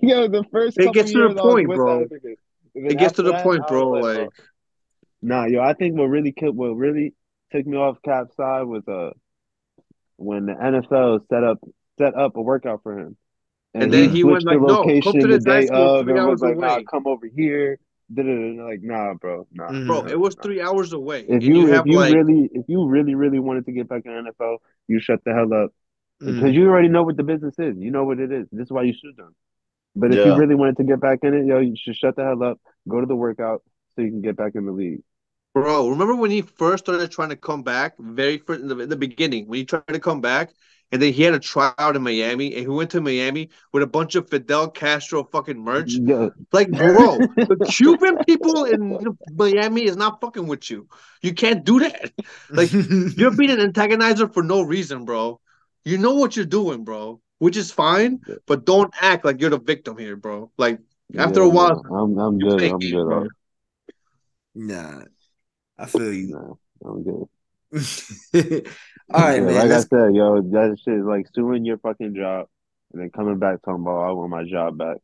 Yo, 0.02 0.28
the 0.28 0.44
first 0.52 0.78
It 0.78 0.92
gets 0.92 1.10
to 1.12 1.18
the 1.18 1.24
years 1.24 1.36
I 1.36 1.42
was 1.42 1.42
point, 1.42 1.74
bro. 1.74 2.00
that 2.00 2.10
nigga. 2.10 2.34
And 2.74 2.84
then 2.84 2.92
It 2.92 2.98
gets 2.98 3.14
to 3.14 3.22
the 3.22 3.32
that, 3.32 3.42
point, 3.42 3.66
bro. 3.66 3.88
was 3.88 4.04
Like, 4.16 4.30
Nah, 5.22 5.46
yo, 5.46 5.60
I 5.60 5.74
think 5.74 5.98
what 5.98 6.04
really 6.04 6.32
killed, 6.32 6.56
what 6.56 6.68
really 6.76 7.14
took 7.52 7.66
me 7.66 7.76
off 7.76 7.98
Cap's 8.02 8.34
side 8.36 8.62
was 8.62 8.86
uh 8.88 9.10
when 10.16 10.46
the 10.46 10.52
NFL 10.52 11.26
set 11.28 11.44
up 11.44 11.58
set 11.98 12.14
up 12.14 12.36
a 12.36 12.42
workout 12.42 12.82
for 12.82 12.98
him, 12.98 13.16
And 13.74 13.92
then 13.92 14.10
he 14.10 14.24
went 14.24 14.44
switched 14.44 14.46
the 14.48 14.54
like, 14.54 14.60
"No, 14.60 14.76
come 15.02 15.12
location 15.12 15.20
to 15.20 15.28
the 15.28 15.38
this 15.38 15.44
high 15.46 15.60
day 15.60 15.66
school 15.66 15.94
of, 15.96 16.08
and 16.08 16.18
hours 16.18 16.26
was 16.30 16.40
like, 16.42 16.56
"Nah, 16.58 16.76
away." 16.76 16.84
come 16.90 17.06
over 17.06 17.26
here." 17.26 17.78
Like, 18.14 18.80
nah, 18.82 19.14
bro, 19.14 19.46
nah. 19.52 19.72
bro, 19.86 20.02
nah, 20.02 20.08
it 20.08 20.18
was 20.18 20.36
nah. 20.36 20.42
three 20.42 20.60
hours 20.60 20.92
away, 20.92 21.20
If 21.28 21.28
and 21.28 21.42
you, 21.42 21.68
you 21.68 21.74
if 21.74 21.86
you 21.86 21.96
like, 21.96 22.14
really 22.14 22.50
if 22.52 22.64
you 22.68 22.84
really 22.86 23.14
really 23.14 23.38
wanted 23.38 23.66
to 23.66 23.72
get 23.72 23.88
back 23.88 24.02
in 24.04 24.12
the 24.12 24.30
NFL, 24.30 24.58
you 24.88 25.00
shut 25.00 25.20
the 25.24 25.32
hell 25.32 25.52
up 25.54 25.72
Mm. 26.22 26.34
because 26.34 26.54
you 26.54 26.68
already 26.68 26.88
know 26.88 27.02
what 27.02 27.16
the 27.16 27.22
business 27.22 27.54
is. 27.58 27.76
You 27.78 27.90
know 27.90 28.04
what 28.04 28.20
it 28.20 28.30
is. 28.30 28.46
This 28.52 28.64
is 28.66 28.70
why 28.70 28.82
you 28.82 28.92
should 28.92 29.16
them. 29.16 29.34
But 29.96 30.12
if 30.12 30.24
you 30.24 30.34
really 30.36 30.54
wanted 30.54 30.76
to 30.78 30.84
get 30.84 31.00
back 31.00 31.20
in 31.22 31.34
it, 31.34 31.46
yo, 31.46 31.60
you 31.60 31.74
should 31.76 31.96
shut 31.96 32.14
the 32.16 32.24
hell 32.24 32.42
up, 32.42 32.60
go 32.88 33.00
to 33.00 33.06
the 33.06 33.16
workout 33.16 33.62
so 33.94 34.02
you 34.02 34.10
can 34.10 34.20
get 34.20 34.36
back 34.36 34.54
in 34.54 34.66
the 34.66 34.72
league. 34.72 35.02
bro, 35.54 35.88
remember 35.88 36.14
when 36.14 36.30
he 36.30 36.42
first 36.42 36.84
started 36.84 37.10
trying 37.10 37.30
to 37.30 37.36
come 37.36 37.62
back, 37.62 37.94
very 37.98 38.38
first 38.38 38.60
in 38.62 38.68
the, 38.68 38.78
in 38.78 38.88
the 38.88 38.96
beginning, 38.96 39.46
when 39.48 39.58
he 39.58 39.64
tried 39.64 39.86
to 39.88 39.98
come 39.98 40.20
back, 40.20 40.50
and 40.92 41.00
then 41.00 41.12
he 41.12 41.22
had 41.22 41.34
a 41.34 41.38
tryout 41.38 41.96
in 41.96 42.02
Miami, 42.02 42.52
and 42.54 42.60
he 42.62 42.68
went 42.68 42.90
to 42.90 43.00
Miami 43.00 43.50
with 43.72 43.82
a 43.82 43.86
bunch 43.86 44.14
of 44.14 44.28
Fidel 44.28 44.70
Castro 44.70 45.24
fucking 45.24 45.58
merch. 45.58 46.02
Yo. 46.06 46.30
Like, 46.52 46.70
bro, 46.76 47.26
the 47.48 47.56
Cuban 47.56 48.18
people 48.26 48.64
in 48.64 49.16
Miami 49.36 49.84
is 49.84 49.96
not 49.96 50.20
fucking 50.20 50.46
with 50.46 50.68
you. 50.70 50.88
You 51.22 51.32
can't 51.34 51.64
do 51.64 51.80
that. 51.80 52.12
Like, 52.56 52.74
you're 53.14 53.30
being 53.30 53.50
an 53.50 53.58
antagonizer 53.72 54.32
for 54.32 54.42
no 54.42 54.62
reason, 54.62 55.04
bro. 55.04 55.40
You 55.84 55.98
know 55.98 56.14
what 56.14 56.36
you're 56.36 56.44
doing, 56.44 56.84
bro, 56.84 57.20
which 57.38 57.56
is 57.56 57.70
fine, 57.70 58.20
but 58.46 58.66
don't 58.66 58.92
act 59.00 59.24
like 59.24 59.40
you're 59.40 59.50
the 59.50 59.60
victim 59.60 59.96
here, 59.96 60.16
bro. 60.16 60.50
Like, 60.58 60.80
after 61.16 61.40
Yeah, 61.40 61.46
a 61.46 61.48
while, 61.48 61.82
I'm 61.90 62.18
I'm 62.18 62.38
good. 62.38 62.64
I'm 62.64 62.80
games, 62.80 62.90
good. 62.90 63.06
bro. 63.06 63.28
Nah, 64.54 65.04
I 65.78 65.86
feel 65.86 66.12
you. 66.12 66.34
Nah, 66.34 66.54
I'm 66.84 67.02
good. 67.02 67.28
All 69.12 69.20
right, 69.20 69.36
Yeah, 69.36 69.40
man. 69.46 69.54
Like 69.54 69.68
let's- 69.68 69.86
I 69.92 69.96
said, 70.06 70.14
yo, 70.14 70.40
that 70.40 70.78
shit 70.82 70.94
is 70.94 71.04
like 71.04 71.26
suing 71.34 71.64
your 71.64 71.78
fucking 71.78 72.14
job 72.14 72.46
and 72.92 73.02
then 73.02 73.10
coming 73.10 73.38
back 73.38 73.62
talking 73.62 73.82
about 73.82 74.08
I 74.08 74.12
want 74.12 74.30
my 74.30 74.44
job 74.44 74.78
back. 74.78 74.98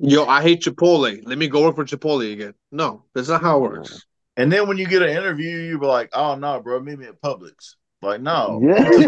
Yo, 0.00 0.26
I 0.26 0.42
hate 0.42 0.62
Chipotle. 0.62 1.20
Let 1.26 1.38
me 1.38 1.48
go 1.48 1.62
work 1.62 1.76
for 1.76 1.84
Chipotle 1.84 2.30
again. 2.32 2.54
No, 2.70 3.04
that's 3.14 3.28
not 3.28 3.40
how 3.40 3.56
it 3.58 3.62
works. 3.62 4.04
And 4.36 4.52
then 4.52 4.68
when 4.68 4.78
you 4.78 4.86
get 4.86 5.02
an 5.02 5.08
interview, 5.08 5.56
you 5.58 5.78
be 5.78 5.86
like, 5.86 6.10
"Oh 6.12 6.36
no, 6.36 6.60
bro, 6.60 6.78
meet 6.80 6.98
me 6.98 7.06
at 7.06 7.20
Publix." 7.20 7.74
Like, 8.02 8.20
no, 8.20 8.60
Yeah. 8.68 8.78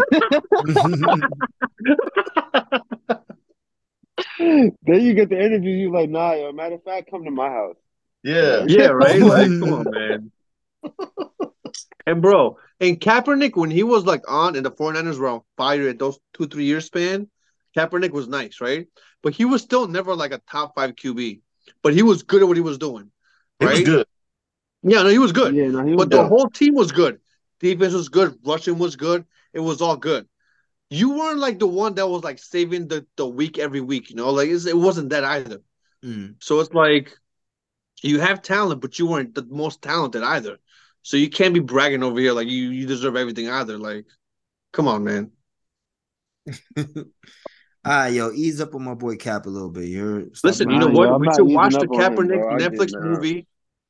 then 4.39 5.01
you 5.01 5.13
get 5.13 5.29
the 5.29 5.39
interview, 5.41 5.71
you 5.71 5.93
like, 5.93 6.09
nah, 6.09 6.33
yo, 6.33 6.51
matter 6.51 6.75
of 6.75 6.83
fact, 6.83 7.09
come 7.09 7.23
to 7.23 7.31
my 7.31 7.47
house. 7.47 7.77
yeah, 8.23 8.65
Yeah, 8.67 8.87
right? 8.87 9.21
Like, 9.21 9.47
come 9.47 9.73
on, 9.73 9.91
man. 9.91 10.31
And 12.05 12.21
bro, 12.21 12.57
and 12.79 12.99
Kaepernick, 12.99 13.55
when 13.55 13.69
he 13.71 13.83
was 13.83 14.05
like 14.05 14.23
on 14.29 14.55
and 14.55 14.65
the 14.65 14.71
49ers 14.71 15.17
were 15.19 15.27
on 15.27 15.41
fire 15.57 15.87
at 15.89 15.99
those 15.99 16.17
two, 16.33 16.47
three 16.47 16.65
year 16.65 16.81
span, 16.81 17.29
Kaepernick 17.77 18.11
was 18.11 18.27
nice, 18.27 18.59
right? 18.59 18.87
But 19.21 19.33
he 19.33 19.45
was 19.45 19.61
still 19.61 19.87
never 19.87 20.15
like 20.15 20.31
a 20.31 20.41
top 20.49 20.73
five 20.75 20.95
QB. 20.95 21.41
But 21.83 21.93
he 21.93 22.01
was 22.03 22.23
good 22.23 22.41
at 22.41 22.47
what 22.47 22.57
he 22.57 22.61
was 22.63 22.77
doing. 22.77 23.11
it 23.59 23.65
was 23.65 23.77
Right? 23.77 23.85
good. 23.85 24.07
Yeah, 24.83 25.03
no, 25.03 25.09
he 25.09 25.19
was 25.19 25.31
good. 25.31 25.55
Yeah, 25.55 25.67
no, 25.67 25.85
he 25.85 25.93
was 25.93 26.05
But 26.05 26.09
the 26.09 26.27
whole 26.27 26.49
team 26.49 26.73
was 26.73 26.91
good. 26.91 27.19
Defense 27.59 27.93
was 27.93 28.09
good. 28.09 28.39
Rushing 28.43 28.79
was 28.79 28.95
good. 28.95 29.25
It 29.53 29.59
was 29.59 29.81
all 29.81 29.95
good. 29.95 30.27
You 30.89 31.11
weren't 31.11 31.39
like 31.39 31.59
the 31.59 31.67
one 31.67 31.93
that 31.95 32.07
was 32.07 32.23
like 32.23 32.39
saving 32.39 32.87
the, 32.87 33.05
the 33.15 33.27
week 33.27 33.59
every 33.59 33.79
week, 33.79 34.09
you 34.09 34.15
know? 34.15 34.31
Like 34.31 34.49
it's, 34.49 34.65
it 34.65 34.75
wasn't 34.75 35.11
that 35.11 35.23
either. 35.23 35.61
Mm. 36.03 36.35
So 36.39 36.59
it's 36.59 36.73
like 36.73 37.15
you 38.01 38.19
have 38.19 38.41
talent, 38.41 38.81
but 38.81 38.97
you 38.97 39.05
weren't 39.05 39.35
the 39.35 39.45
most 39.45 39.81
talented 39.83 40.23
either. 40.23 40.57
So 41.03 41.17
you 41.17 41.29
can't 41.29 41.53
be 41.53 41.59
bragging 41.59 42.03
over 42.03 42.19
here 42.19 42.33
like 42.33 42.47
you 42.47 42.69
you 42.69 42.85
deserve 42.85 43.15
everything 43.15 43.49
either. 43.49 43.77
Like, 43.77 44.05
come 44.73 44.87
on, 44.87 45.03
man. 45.03 45.31
All 46.77 46.83
right, 46.85 47.05
ah, 47.85 48.05
yo, 48.07 48.31
ease 48.31 48.61
up 48.61 48.75
on 48.75 48.83
my 48.83 48.93
boy 48.93 49.15
Cap 49.15 49.45
a 49.45 49.49
little 49.49 49.69
bit. 49.69 49.85
You're 49.85 50.25
Listen, 50.43 50.69
you 50.69 50.79
know 50.79 50.89
what? 50.89 51.09
yo, 51.09 51.17
we 51.17 51.33
should 51.33 51.43
watch 51.45 51.73
the 51.73 51.79
up 51.81 51.91
on 51.91 51.99
him, 51.99 52.15
Kaepernick 52.15 52.39
bro. 52.39 52.55
I 52.55 52.57
get 52.59 52.73
Netflix 52.73 53.03
movie. 53.03 53.47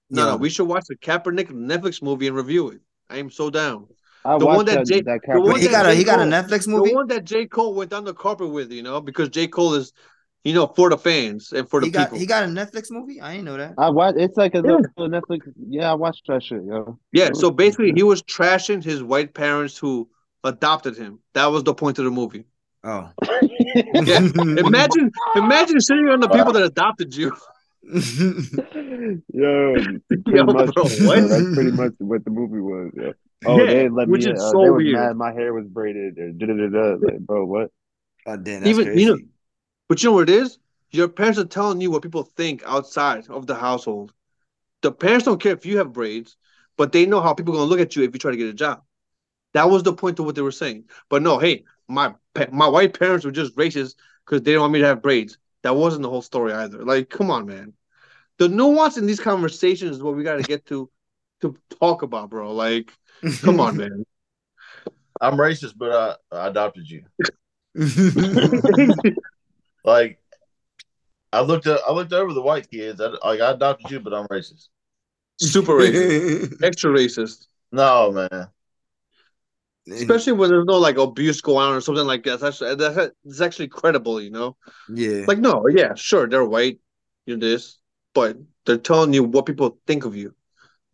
No, 0.10 0.26
no, 0.26 0.38
we 0.38 0.50
should 0.50 0.68
watch 0.68 0.86
the 0.88 0.96
Kaepernick 0.98 1.48
Netflix 1.50 2.02
movie 2.02 2.28
and 2.28 2.36
review 2.36 2.70
it. 2.70 2.82
I 3.10 3.18
am 3.18 3.30
so 3.30 3.50
down. 3.50 3.88
I 4.24 4.38
The 4.38 4.46
one 4.46 4.66
that 4.66 4.80
that, 4.80 4.86
J- 4.88 5.02
that 5.02 5.22
the 5.24 5.42
one 5.42 5.60
Kaepernick. 5.60 5.62
He 5.62 5.68
got 5.68 5.86
a 5.86 5.92
J. 5.92 5.98
he 5.98 6.04
got 6.04 6.20
a 6.20 6.24
Cole- 6.24 6.32
Netflix 6.32 6.66
The 6.66 6.72
movie. 6.72 6.94
one 6.94 7.08
that 7.08 7.24
J. 7.26 7.46
Cole 7.46 7.74
went 7.74 7.92
down 7.92 8.04
the 8.04 8.14
carpet 8.14 8.50
with, 8.50 8.72
you 8.72 8.84
know, 8.84 9.02
because 9.02 9.30
J. 9.30 9.48
Cole 9.48 9.74
is, 9.76 9.94
you 10.44 10.54
know, 10.54 10.68
for 10.68 10.90
the 10.90 10.98
fans 10.98 11.52
and 11.54 11.70
for 11.70 11.80
the 11.80 11.86
He 11.88 11.92
got 11.92 12.06
people. 12.08 12.18
he 12.20 12.26
got 12.26 12.44
a 12.44 12.48
Netflix 12.48 12.90
movie. 12.90 13.22
I 13.22 13.32
didn't 13.34 13.46
know 13.46 13.58
that. 13.58 13.74
I 13.78 13.90
watched. 13.90 14.18
It's 14.18 14.38
like 14.38 14.56
a 14.56 14.64
Yeah. 14.66 14.80
Netflix. 15.08 15.42
Yeah, 15.70 15.92
I 15.92 15.94
watched 15.96 16.28
that 16.28 16.44
shit, 16.44 16.64
yo. 16.64 16.98
Yeah, 17.12 17.30
so 17.34 17.52
basically 17.52 17.92
he 17.96 18.04
was 18.04 18.24
trashing 18.24 18.84
his 18.84 19.04
white 19.04 19.34
parents 19.34 19.78
who 19.78 20.10
adopted 20.44 20.98
him. 20.98 21.20
That 21.34 21.48
was 21.48 21.64
the 21.64 21.74
point 21.74 22.00
of 22.00 22.06
the 22.06 22.12
movie. 22.12 22.46
Oh, 22.84 23.10
Yeah. 23.44 24.18
imagine 24.66 25.12
imagine 25.36 25.80
sitting 25.80 26.10
on 26.10 26.20
the 26.20 26.30
people 26.30 26.54
that 26.54 26.64
adopted 26.64 27.16
you. 27.16 27.36
Yo, 27.84 29.74
pretty 29.74 30.38
Yo, 30.38 30.44
much. 30.46 30.74
bro, 30.74 30.84
what? 30.84 31.30
that's 31.30 31.54
pretty 31.54 31.72
much 31.72 31.94
what 32.00 32.24
the 32.26 32.32
movie 32.32 32.60
was. 32.60 32.92
Yo. 32.96 33.14
Oh, 33.46 33.60
Yeah, 33.60 33.66
they 33.74 33.90
let 33.90 34.08
which 34.08 34.26
me. 34.26 34.32
is 34.34 34.40
Uh, 34.42 34.52
so 34.52 34.74
weird. 34.74 34.94
mad. 34.96 35.16
My 35.16 35.32
hair 35.34 35.54
was 35.54 35.66
braided. 35.68 36.18
Or 36.20 36.32
da 36.32 36.46
da 36.48 36.54
da 36.54 36.68
da. 36.70 36.96
Like, 37.06 37.20
bro, 37.20 37.46
what? 37.46 37.72
oh 38.28 38.38
damn, 38.38 38.62
that's 38.62 38.68
Even 38.70 38.86
crazy. 38.86 39.02
you 39.02 39.10
know, 39.10 39.18
but 39.92 40.02
you 40.02 40.08
know 40.10 40.14
what 40.14 40.30
it 40.30 40.36
is? 40.36 40.58
Your 40.92 41.10
parents 41.10 41.38
are 41.38 41.44
telling 41.44 41.82
you 41.82 41.92
what 41.92 42.02
people 42.02 42.24
think 42.24 42.64
outside 42.66 43.28
of 43.28 43.46
the 43.46 43.56
household. 43.56 44.14
The 44.82 44.90
parents 44.90 45.26
don't 45.26 45.42
care 45.42 45.52
if 45.52 45.66
you 45.66 45.80
have 45.80 45.92
braids, 45.92 46.38
but 46.78 46.94
they 46.94 47.06
know 47.06 47.20
how 47.20 47.34
people 47.34 47.54
are 47.54 47.58
gonna 47.58 47.70
look 47.70 47.82
at 47.82 47.94
you 47.98 48.04
if 48.04 48.14
you 48.14 48.20
try 48.20 48.32
to 48.32 48.38
get 48.38 48.48
a 48.48 48.54
job. 48.54 48.84
That 49.52 49.70
was 49.70 49.84
the 49.84 49.92
point 49.92 50.18
of 50.18 50.26
what 50.26 50.36
they 50.36 50.44
were 50.44 50.54
saying. 50.54 50.86
But 51.10 51.24
no, 51.24 51.40
hey, 51.40 51.66
my 51.90 52.16
my 52.54 52.70
white 52.70 52.98
parents 52.98 53.26
were 53.26 53.34
just 53.34 53.54
racist 53.58 53.96
because 54.26 54.42
they 54.44 54.52
didn't 54.52 54.62
want 54.62 54.72
me 54.72 54.80
to 54.80 54.86
have 54.86 55.02
braids. 55.02 55.38
That 55.64 55.76
wasn't 55.76 56.04
the 56.04 56.10
whole 56.10 56.22
story 56.22 56.54
either. 56.54 56.86
Like, 56.86 57.10
come 57.10 57.30
on, 57.30 57.46
man. 57.46 57.74
The 58.38 58.48
nuance 58.48 58.98
in 58.98 59.08
these 59.08 59.20
conversations 59.20 59.98
is 59.98 60.02
what 60.02 60.16
we 60.16 60.24
got 60.24 60.38
to 60.38 60.44
get 60.44 60.66
to 60.68 60.90
to 61.42 61.58
talk 61.82 62.02
about, 62.02 62.30
bro. 62.30 62.54
Like, 62.54 62.94
come 63.42 63.60
on, 63.60 63.76
man. 63.76 64.06
I'm 65.20 65.34
racist, 65.34 65.74
but 65.76 65.92
I, 66.32 66.38
I 66.38 66.48
adopted 66.48 66.90
you. 66.90 67.04
Like, 69.84 70.22
I 71.34 71.42
looked 71.42 71.68
at 71.68 71.80
I 71.88 71.92
looked 71.92 72.14
over 72.14 72.34
the 72.34 72.42
white 72.42 72.70
kids. 72.70 73.00
I, 73.00 73.08
like 73.08 73.40
I 73.42 73.52
adopted 73.52 73.92
you, 73.92 74.00
but 74.00 74.14
I'm 74.14 74.28
racist. 74.28 74.68
Super 75.40 75.74
racist, 75.74 76.64
extra 76.64 76.92
racist. 76.92 77.48
No, 77.72 78.12
man. 78.12 78.50
Especially 79.90 80.34
when 80.34 80.50
there's 80.50 80.66
no 80.66 80.78
like 80.78 80.98
abuse 80.98 81.42
going 81.42 81.68
on 81.68 81.74
or 81.76 81.82
something 81.82 82.06
like 82.06 82.24
that. 82.24 82.40
That's 82.40 82.62
actually, 82.62 82.76
that's, 82.76 83.14
that's 83.26 83.42
actually 83.42 83.68
credible, 83.70 84.22
you 84.22 84.30
know. 84.30 84.56
yeah. 84.94 85.26
Like, 85.28 85.40
no, 85.40 85.68
yeah, 85.68 85.96
sure, 85.96 86.28
they're 86.28 86.46
white, 86.46 86.80
you're 87.26 87.38
this, 87.38 87.80
but 88.14 88.38
they're 88.66 88.78
telling 88.78 89.14
you 89.14 89.24
what 89.24 89.48
people 89.48 89.80
think 89.88 90.06
of 90.06 90.16
you 90.16 90.36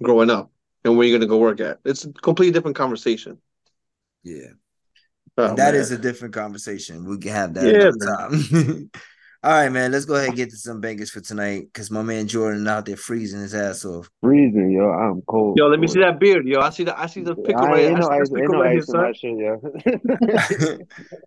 growing 0.02 0.30
up 0.30 0.52
and 0.86 0.98
where 0.98 1.06
you're 1.06 1.20
gonna 1.20 1.28
go 1.28 1.38
work 1.38 1.60
at. 1.60 1.80
It's 1.84 2.06
a 2.06 2.14
completely 2.14 2.54
different 2.54 2.78
conversation. 2.78 3.40
Yeah. 4.24 4.52
Oh, 5.40 5.56
That 5.56 5.74
man. 5.74 5.76
is 5.76 5.92
a 5.92 5.98
different 5.98 6.34
conversation. 6.34 7.06
We 7.06 7.18
can 7.20 7.32
have 7.32 7.54
that 7.54 7.66
Yeah, 7.66 7.92
another 7.94 8.30
time. 8.30 8.90
All 9.44 9.52
right, 9.52 9.70
man. 9.70 9.92
Let's 9.92 10.06
go 10.06 10.16
ahead 10.16 10.30
and 10.30 10.36
get 10.36 10.50
to 10.50 10.58
some 10.58 10.82
bangers 10.82 11.12
for 11.12 11.22
tonight 11.22 11.66
because 11.72 11.92
my 11.92 12.02
man 12.02 12.28
Jordan 12.28 12.68
out 12.68 12.88
there 12.88 12.98
freezing 12.98 13.42
his 13.42 13.54
ass 13.54 13.86
off. 13.86 14.10
Freezing, 14.22 14.72
yo. 14.72 14.90
I'm 14.90 15.22
cold. 15.22 15.58
Yo, 15.60 15.68
let 15.68 15.80
me 15.80 15.86
boy. 15.86 15.94
see 15.94 16.00
that 16.00 16.20
beard, 16.20 16.48
yo. 16.48 16.60
I 16.60 16.72
see 16.72 16.84
the 16.84 17.00
I 17.00 17.06
see 17.06 17.22
the 17.22 17.36
pickle 17.36 17.66
I 17.66 17.70
right. 17.70 17.86
I 17.86 18.00
no 18.00 18.10
see 18.10 18.34
the 18.34 18.40
pickle 18.40 18.60
right 18.60 18.72
here, 18.74 18.82
son. 18.82 19.02
my 19.04 19.12
shit, 19.14 19.38
yo. 19.38 20.78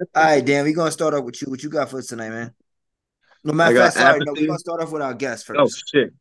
All 0.16 0.24
right, 0.24 0.44
Dan. 0.44 0.64
We're 0.64 0.74
gonna 0.74 0.90
start 0.90 1.14
off 1.14 1.24
with 1.24 1.40
you. 1.40 1.48
What 1.48 1.62
you 1.62 1.70
got 1.70 1.88
for 1.88 1.98
us 1.98 2.08
tonight, 2.08 2.30
man? 2.30 2.52
No 3.44 3.52
matter 3.52 3.76
of 3.76 3.84
fact, 3.84 3.96
sorry, 3.96 4.18
no, 4.24 4.32
we're 4.32 4.46
gonna 4.48 4.58
start 4.58 4.82
off 4.82 4.90
with 4.92 5.02
our 5.02 5.14
guest 5.14 5.46
first. 5.46 5.60
Oh 5.60 5.68
shit. 5.68 6.12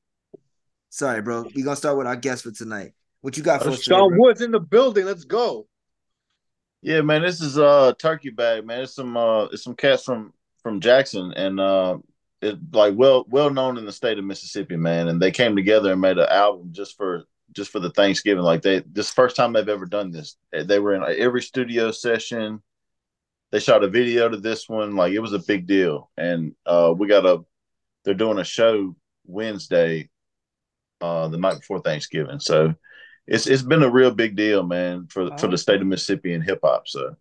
Sorry, 0.89 1.21
bro. 1.23 1.45
We're 1.55 1.65
gonna 1.65 1.75
start 1.75 1.97
with 1.97 2.05
our 2.07 2.15
guest 2.15 2.43
for 2.43 2.51
tonight. 2.51 2.91
What 3.21 3.35
you 3.35 3.41
got 3.43 3.63
for 3.63 3.69
Uh, 3.69 3.73
us 3.73 3.81
Shawn 3.81 4.09
bro? 4.11 4.19
Woods 4.19 4.41
in 4.41 4.51
the 4.51 4.59
building. 4.59 5.05
Let's 5.05 5.25
go. 5.25 5.67
Yeah, 6.81 7.01
man, 7.01 7.22
this 7.22 7.41
is 7.41 7.57
uh 7.57 7.93
turkey 7.99 8.30
bag, 8.30 8.65
man. 8.65 8.81
It's 8.81 8.95
some 8.95 9.18
uh 9.18 9.45
it's 9.45 9.64
some 9.64 9.76
cats 9.76 10.03
from 10.03 10.34
from 10.64 10.80
Jackson 10.80 11.34
and 11.34 11.60
uh 11.60 11.97
it 12.41 12.57
like 12.72 12.93
well 12.95 13.26
well 13.30 13.49
known 13.49 13.77
in 13.77 13.85
the 13.85 13.91
state 13.91 14.18
of 14.18 14.23
Mississippi, 14.23 14.77
man. 14.77 15.10
And 15.10 15.22
they 15.22 15.31
came 15.31 15.56
together 15.56 15.91
and 15.91 16.01
made 16.01 16.18
an 16.18 16.30
album 16.30 16.69
just 16.72 16.95
for 16.95 17.26
just 17.51 17.72
for 17.72 17.80
the 17.80 17.89
Thanksgiving. 17.89 18.43
Like 18.43 18.61
they 18.61 18.80
this 18.91 19.11
first 19.11 19.35
time 19.35 19.51
they've 19.51 19.68
ever 19.68 19.85
done 19.85 20.11
this. 20.11 20.38
They 20.53 20.80
were 20.80 20.93
in 20.93 21.03
every 21.03 21.41
studio 21.41 21.91
session. 21.91 22.61
They 23.51 23.60
shot 23.60 23.84
a 23.84 23.89
video 23.89 24.30
to 24.30 24.38
this 24.38 24.69
one. 24.69 24.95
Like 24.95 25.11
it 25.11 25.19
was 25.19 25.34
a 25.34 25.39
big 25.39 25.68
deal. 25.68 26.10
And 26.15 26.56
uh 26.65 26.93
we 26.97 27.07
got 27.07 27.26
a 27.26 27.43
they're 28.06 28.14
doing 28.14 28.39
a 28.39 28.45
show 28.45 28.95
Wednesday, 29.26 30.10
uh 31.01 31.27
the 31.27 31.38
night 31.38 31.60
before 31.60 31.81
Thanksgiving. 31.81 32.39
So 32.39 32.73
it's 33.30 33.47
it's 33.47 33.61
been 33.61 33.84
a 33.84 33.89
real 33.89 34.11
big 34.11 34.35
deal, 34.35 34.64
man, 34.64 35.07
for 35.07 35.30
for 35.38 35.47
the 35.47 35.57
state 35.57 35.81
of 35.81 35.88
Mississippi 35.88 36.34
and 36.34 36.43
hip 36.43 36.60
hop. 36.64 36.88
So 36.88 37.15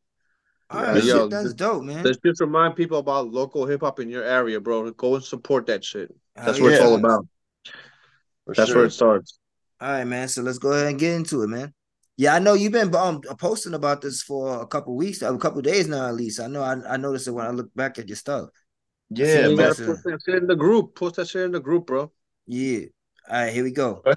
All 0.70 0.82
Yeah, 0.82 1.02
yo, 1.02 1.28
that's 1.28 1.52
dope, 1.52 1.84
man. 1.84 2.02
Let's 2.02 2.18
just 2.24 2.40
remind 2.40 2.76
people 2.76 2.98
about 2.98 3.30
local 3.30 3.66
hip 3.66 3.82
hop 3.82 4.00
in 4.00 4.08
your 4.08 4.24
area, 4.24 4.58
bro. 4.58 4.90
Go 4.92 5.16
and 5.16 5.24
support 5.24 5.66
that 5.66 5.84
shit. 5.84 6.14
That's 6.34 6.58
Hell 6.58 6.64
what 6.66 6.72
it's 6.72 6.82
all 6.82 6.94
about. 6.94 7.26
For 8.46 8.54
That's 8.54 8.70
sure. 8.70 8.78
where 8.78 8.86
it 8.86 8.92
starts. 8.92 9.38
All 9.80 9.90
right, 9.90 10.04
man. 10.04 10.28
So 10.28 10.42
let's 10.42 10.58
go 10.58 10.72
ahead 10.72 10.88
and 10.88 10.98
get 10.98 11.14
into 11.14 11.42
it, 11.42 11.48
man. 11.48 11.74
Yeah, 12.16 12.34
I 12.34 12.38
know 12.38 12.54
you've 12.54 12.72
been 12.72 12.94
um 12.96 13.20
posting 13.38 13.74
about 13.74 14.00
this 14.00 14.22
for 14.22 14.62
a 14.62 14.66
couple 14.66 14.96
weeks, 14.96 15.20
a 15.20 15.36
couple 15.36 15.60
days 15.60 15.86
now 15.88 16.06
at 16.06 16.14
least. 16.14 16.40
I 16.40 16.46
know 16.46 16.62
I, 16.62 16.94
I 16.94 16.96
noticed 16.96 17.28
it 17.28 17.32
when 17.32 17.46
I 17.46 17.50
look 17.50 17.72
back 17.74 17.98
at 17.98 18.08
your 18.08 18.16
stuff. 18.16 18.48
Yeah, 19.10 19.46
you 19.46 19.56
man. 19.56 19.68
post 19.68 19.84
that 20.04 20.18
shit 20.24 20.36
in 20.36 20.46
the 20.46 20.56
group. 20.56 20.94
Post 20.94 21.16
that 21.16 21.28
shit 21.28 21.42
in 21.42 21.52
the 21.52 21.60
group, 21.60 21.86
bro. 21.86 22.10
Yeah. 22.46 22.86
All 23.30 23.42
right, 23.42 23.52
here 23.52 23.62
we 23.62 23.72
go. 23.72 24.02
I'm 24.06 24.16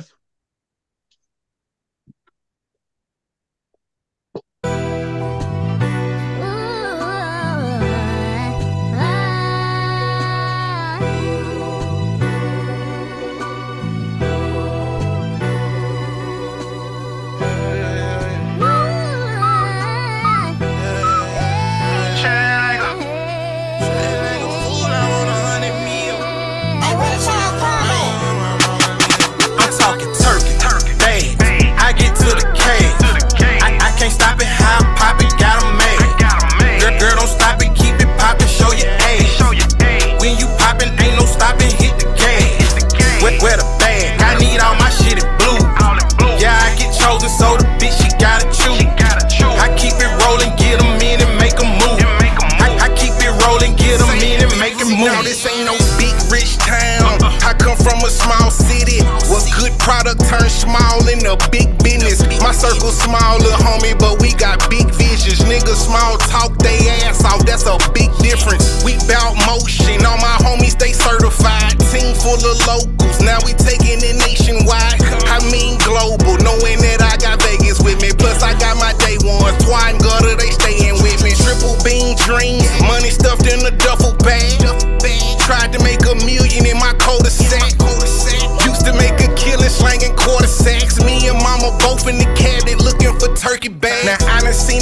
product 59.81 60.21
turn 60.29 60.47
small 60.49 61.01
into 61.09 61.33
big 61.49 61.73
business. 61.83 62.21
My 62.41 62.53
circle 62.53 62.93
small, 62.93 63.41
little 63.41 63.57
homie, 63.57 63.97
but 63.97 64.21
we 64.21 64.33
got 64.37 64.61
big 64.69 64.87
visions. 64.93 65.41
Niggas 65.49 65.89
small 65.89 66.17
talk 66.29 66.53
they 66.61 66.87
ass 67.01 67.25
off, 67.25 67.45
that's 67.45 67.65
a 67.65 67.77
big 67.91 68.13
difference. 68.21 68.85
We 68.85 68.97
bout 69.09 69.33
motion, 69.49 70.05
all 70.05 70.21
my 70.21 70.37
homies 70.45 70.77
they 70.77 70.93
certified. 70.93 71.81
Team 71.89 72.13
full 72.13 72.37
of 72.37 72.57
locals, 72.69 73.19
now 73.25 73.41
we 73.43 73.57
taking 73.57 73.99
it 74.05 74.17
nationwide. 74.21 75.01
I 75.27 75.41
mean 75.49 75.81
global, 75.81 76.37
knowing 76.45 76.77
that 76.85 77.01
I 77.01 77.17
got 77.17 77.41
Vegas 77.41 77.81
with 77.81 78.01
me. 78.01 78.13
Plus 78.13 78.41
I 78.45 78.53
got 78.61 78.77
my 78.77 78.93
day 79.01 79.17
ones, 79.25 79.57
twine 79.65 79.97
gutter, 79.97 80.37
they 80.37 80.53
staying 80.53 81.01
with 81.01 81.25
me. 81.25 81.33
Triple 81.33 81.75
beam 81.81 82.13
dreams, 82.21 82.60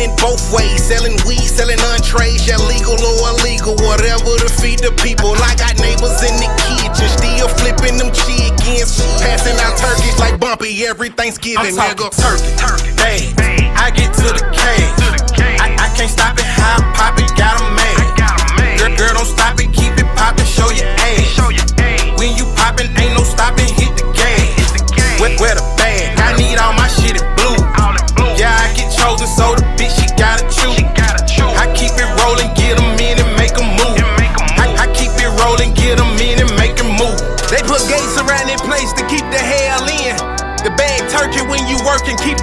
I 0.10 0.14
it 0.14 0.22
both 0.22 0.42
ways. 0.54 0.82
Selling 0.82 1.18
weed, 1.28 1.46
selling 1.46 1.80
entrees. 1.94 2.48
Yeah, 2.48 2.58
legal 2.66 2.98
or 2.98 3.30
illegal, 3.38 3.76
whatever 3.86 4.38
to 4.42 4.50
feed 4.50 4.80
the 4.80 4.92
people. 4.98 5.34
I 5.38 5.54
got 5.56 5.78
neighbors 5.78 6.18
in 6.26 6.36
the 6.42 6.50
kitchen, 6.66 7.10
still 7.10 7.48
flipping 7.62 7.98
them 7.98 8.10
chickens. 8.12 8.98
Passing 9.22 9.58
out 9.62 9.78
turkeys 9.78 10.18
like 10.20 10.40
Bumpy 10.40 10.86
every 10.86 11.10
Thanksgiving, 11.10 11.78
I'm 11.78 11.96
nigga. 11.96 12.10
Turkey, 12.18 12.52
turkey. 12.58 13.38
I 13.78 13.92
get 13.92 14.14
to 14.18 14.34
the 14.34 14.44
cash. 14.54 14.98
I, 15.62 15.76
I 15.78 15.88
can't 15.96 16.10
stop 16.10 16.38
it, 16.38 16.46
how 16.46 16.78
I'm 16.78 16.94
popping, 16.94 17.30
got 17.38 17.62
'em 17.62 17.76
mad. 17.76 18.80
Girl, 18.80 18.96
girl, 18.98 19.14
don't 19.14 19.26
stop 19.30 19.60
it, 19.60 19.72
keep 19.74 19.94
it 19.98 20.10
poppin', 20.16 20.46
show 20.46 20.70
your 20.70 20.88
ass. 20.88 21.38
When 22.18 22.36
you 22.36 22.46
poppin', 22.56 22.90
ain't 22.98 23.14
no 23.16 23.24
stopping, 23.24 23.68
hit 23.76 23.96
the 23.98 24.09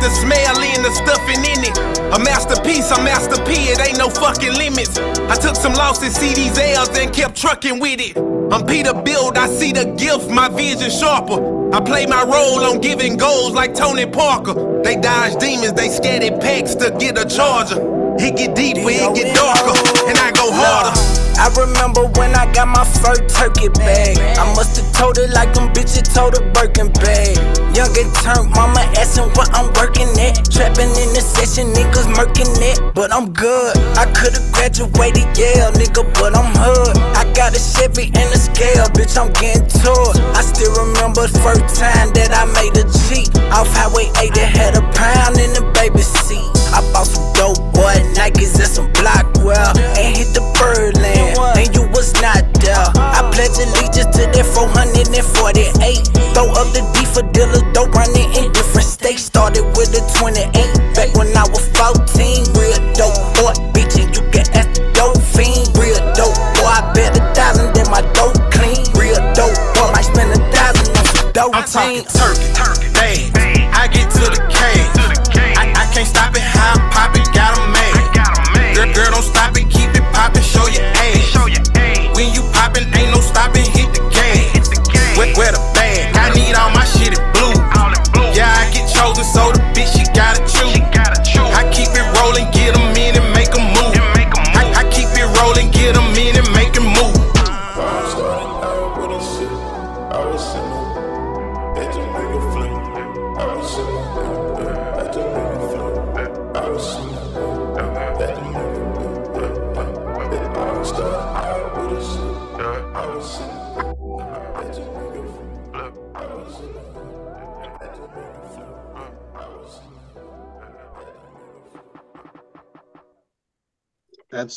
the 0.06 0.14
smell 0.14 0.62
in, 0.62 0.82
the 0.82 0.92
stuffing 0.94 1.42
in 1.42 1.66
it. 1.66 1.76
A 2.14 2.18
masterpiece, 2.22 2.90
a 2.92 3.02
master 3.02 3.42
P, 3.44 3.74
it 3.74 3.80
ain't 3.80 3.98
no 3.98 4.08
fucking 4.08 4.54
limits. 4.54 4.98
I 4.98 5.34
took 5.34 5.56
some 5.56 5.72
losses, 5.72 6.14
see 6.14 6.32
these 6.32 6.56
L's, 6.56 6.96
and 6.96 7.12
kept 7.12 7.36
trucking 7.36 7.80
with 7.80 8.00
it. 8.00 8.16
I'm 8.52 8.64
Peter 8.64 8.94
Build, 8.94 9.36
I 9.36 9.48
see 9.48 9.72
the 9.72 9.86
gift, 9.98 10.30
my 10.30 10.48
vision 10.48 10.90
sharper. 10.90 11.74
I 11.74 11.80
play 11.80 12.06
my 12.06 12.22
role 12.22 12.62
on 12.70 12.80
giving 12.80 13.16
goals 13.16 13.52
like 13.52 13.74
Tony 13.74 14.06
Parker. 14.06 14.54
They 14.84 14.94
dodge 14.94 15.40
demons, 15.40 15.72
they 15.72 15.88
scattered 15.88 16.40
packs 16.40 16.76
to 16.76 16.94
get 17.00 17.18
a 17.18 17.26
charger. 17.26 17.82
It 18.18 18.36
get 18.36 18.54
deeper, 18.54 18.88
it 18.88 19.14
get 19.14 19.34
darker, 19.34 19.74
and 20.06 20.16
I 20.18 20.30
go 20.30 20.52
harder. 20.52 21.15
I 21.36 21.52
remember 21.52 22.08
when 22.16 22.34
I 22.34 22.50
got 22.52 22.68
my 22.68 22.84
first 22.84 23.28
turkey 23.28 23.68
bag. 23.68 24.16
I 24.38 24.44
must 24.56 24.80
have 24.80 24.88
told 24.96 25.18
it 25.18 25.30
like 25.30 25.52
them 25.52 25.68
bitches 25.72 26.08
told 26.08 26.34
a 26.34 26.42
Birkin 26.56 26.88
bag. 26.92 27.36
Young 27.76 27.92
and 27.92 28.12
turned, 28.24 28.48
mama 28.56 28.80
asking 28.96 29.28
what 29.36 29.52
I'm 29.52 29.68
working 29.76 30.08
at. 30.16 30.48
Trapping 30.48 30.88
in 30.96 31.12
the 31.12 31.20
session, 31.20 31.76
niggas 31.76 32.08
murking 32.16 32.48
it, 32.64 32.80
but 32.94 33.12
I'm 33.12 33.32
good. 33.32 33.76
I 34.00 34.08
could've 34.16 34.48
graduated, 34.52 35.28
yeah, 35.36 35.68
nigga, 35.76 36.08
but 36.16 36.32
I'm 36.32 36.48
hood. 36.56 36.96
I 37.12 37.28
got 37.36 37.52
a 37.52 37.60
Chevy 37.60 38.08
and 38.16 38.28
a 38.32 38.38
scale, 38.40 38.88
bitch, 38.96 39.20
I'm 39.20 39.28
getting 39.36 39.68
to 39.84 39.92
it. 39.92 40.20
I 40.32 40.40
still 40.40 40.72
remember 40.72 41.28
the 41.28 41.38
first 41.44 41.76
time 41.76 42.16
that 42.16 42.32
I 42.32 42.48
made 42.56 42.80
a 42.80 42.88
G. 42.88 43.28
Off 43.52 43.68
Highway 43.76 44.08
80, 44.16 44.40
had 44.40 44.72
a 44.76 44.82
pound 44.96 45.36
in 45.36 45.52
the 45.52 45.64
baby 45.76 46.00
seat. 46.00 46.56
I 46.72 46.80
bought 46.92 47.06
some 47.06 47.32
dope 47.32 47.56
boy 47.72 47.96
Nikes 48.12 48.56
and 48.60 48.68
some 48.68 48.92
Blackwell 48.92 49.76
and 49.96 50.16
hit 50.16 50.32
the 50.34 50.44
Birdland. 50.58 51.16
And 51.16 51.25
you 51.25 51.25
was 51.97 52.12
not 52.20 52.44
there. 52.60 52.77
I 52.77 53.24
pledge 53.32 53.56
allegiance 53.56 54.12
to 54.20 54.28
that 54.28 54.44
448. 54.44 55.16
Throw 56.36 56.52
up 56.52 56.68
the 56.77 56.85
D 56.93 57.09
for 57.09 57.24
dealers, 57.32 57.64
dope 57.73 57.97
running 57.97 58.28
in 58.36 58.52
different 58.52 58.85
states. 58.85 59.24
Started 59.24 59.64
with 59.81 59.97
a 59.97 60.05
28 60.20 60.52
back 60.93 61.16
when 61.16 61.32
I 61.32 61.48
was 61.48 61.64
14. 61.73 62.52
Real 62.52 62.77
dope 62.93 63.16
boy, 63.40 63.56
bitch, 63.73 63.97
and 63.97 64.12
you 64.12 64.20
can 64.28 64.44
ask 64.52 64.77
the 64.77 64.85
dope 64.93 65.16
fiend. 65.32 65.73
Real 65.81 65.97
dope 66.12 66.36
boy, 66.60 66.68
I 66.68 66.85
bet 66.93 67.16
a 67.16 67.24
thousand 67.32 67.73
that 67.73 67.89
my 67.89 68.05
dope 68.12 68.36
clean. 68.52 68.85
Real 68.93 69.16
dope 69.32 69.56
boy, 69.73 69.89
might 69.97 70.05
spend 70.05 70.36
a 70.36 70.40
thousand 70.52 70.93
on 70.93 71.05
some 71.16 71.32
dope. 71.32 71.56
I'm 71.56 71.64
talking 71.64 72.05
turkey, 72.12 72.44
turkey, 72.52 72.85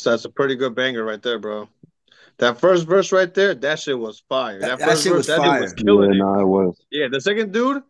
That's 0.04 0.22
that's 0.22 0.24
a 0.24 0.30
pretty 0.34 0.56
good 0.56 0.74
banger 0.74 1.04
right 1.04 1.22
there, 1.22 1.38
bro. 1.38 1.68
That 2.38 2.58
first 2.58 2.86
verse 2.86 3.12
right 3.12 3.32
there, 3.34 3.54
that 3.54 3.78
shit 3.78 3.98
was 3.98 4.22
fire. 4.28 4.58
That- 4.60 4.68
That, 4.70 4.78
that 4.78 4.88
first 4.88 5.02
shit 5.02 5.12
verse, 5.12 5.18
was 5.18 5.26
that 5.28 5.38
fire. 5.38 5.52
dude 5.52 5.62
was 5.62 5.72
killing 5.74 6.10
Yeah, 6.12 6.16
it. 6.16 6.18
nah, 6.18 6.40
it 6.40 6.46
was. 6.46 6.80
Yeah, 6.90 7.08
the 7.10 7.20
second 7.20 7.52
dude, 7.52 7.82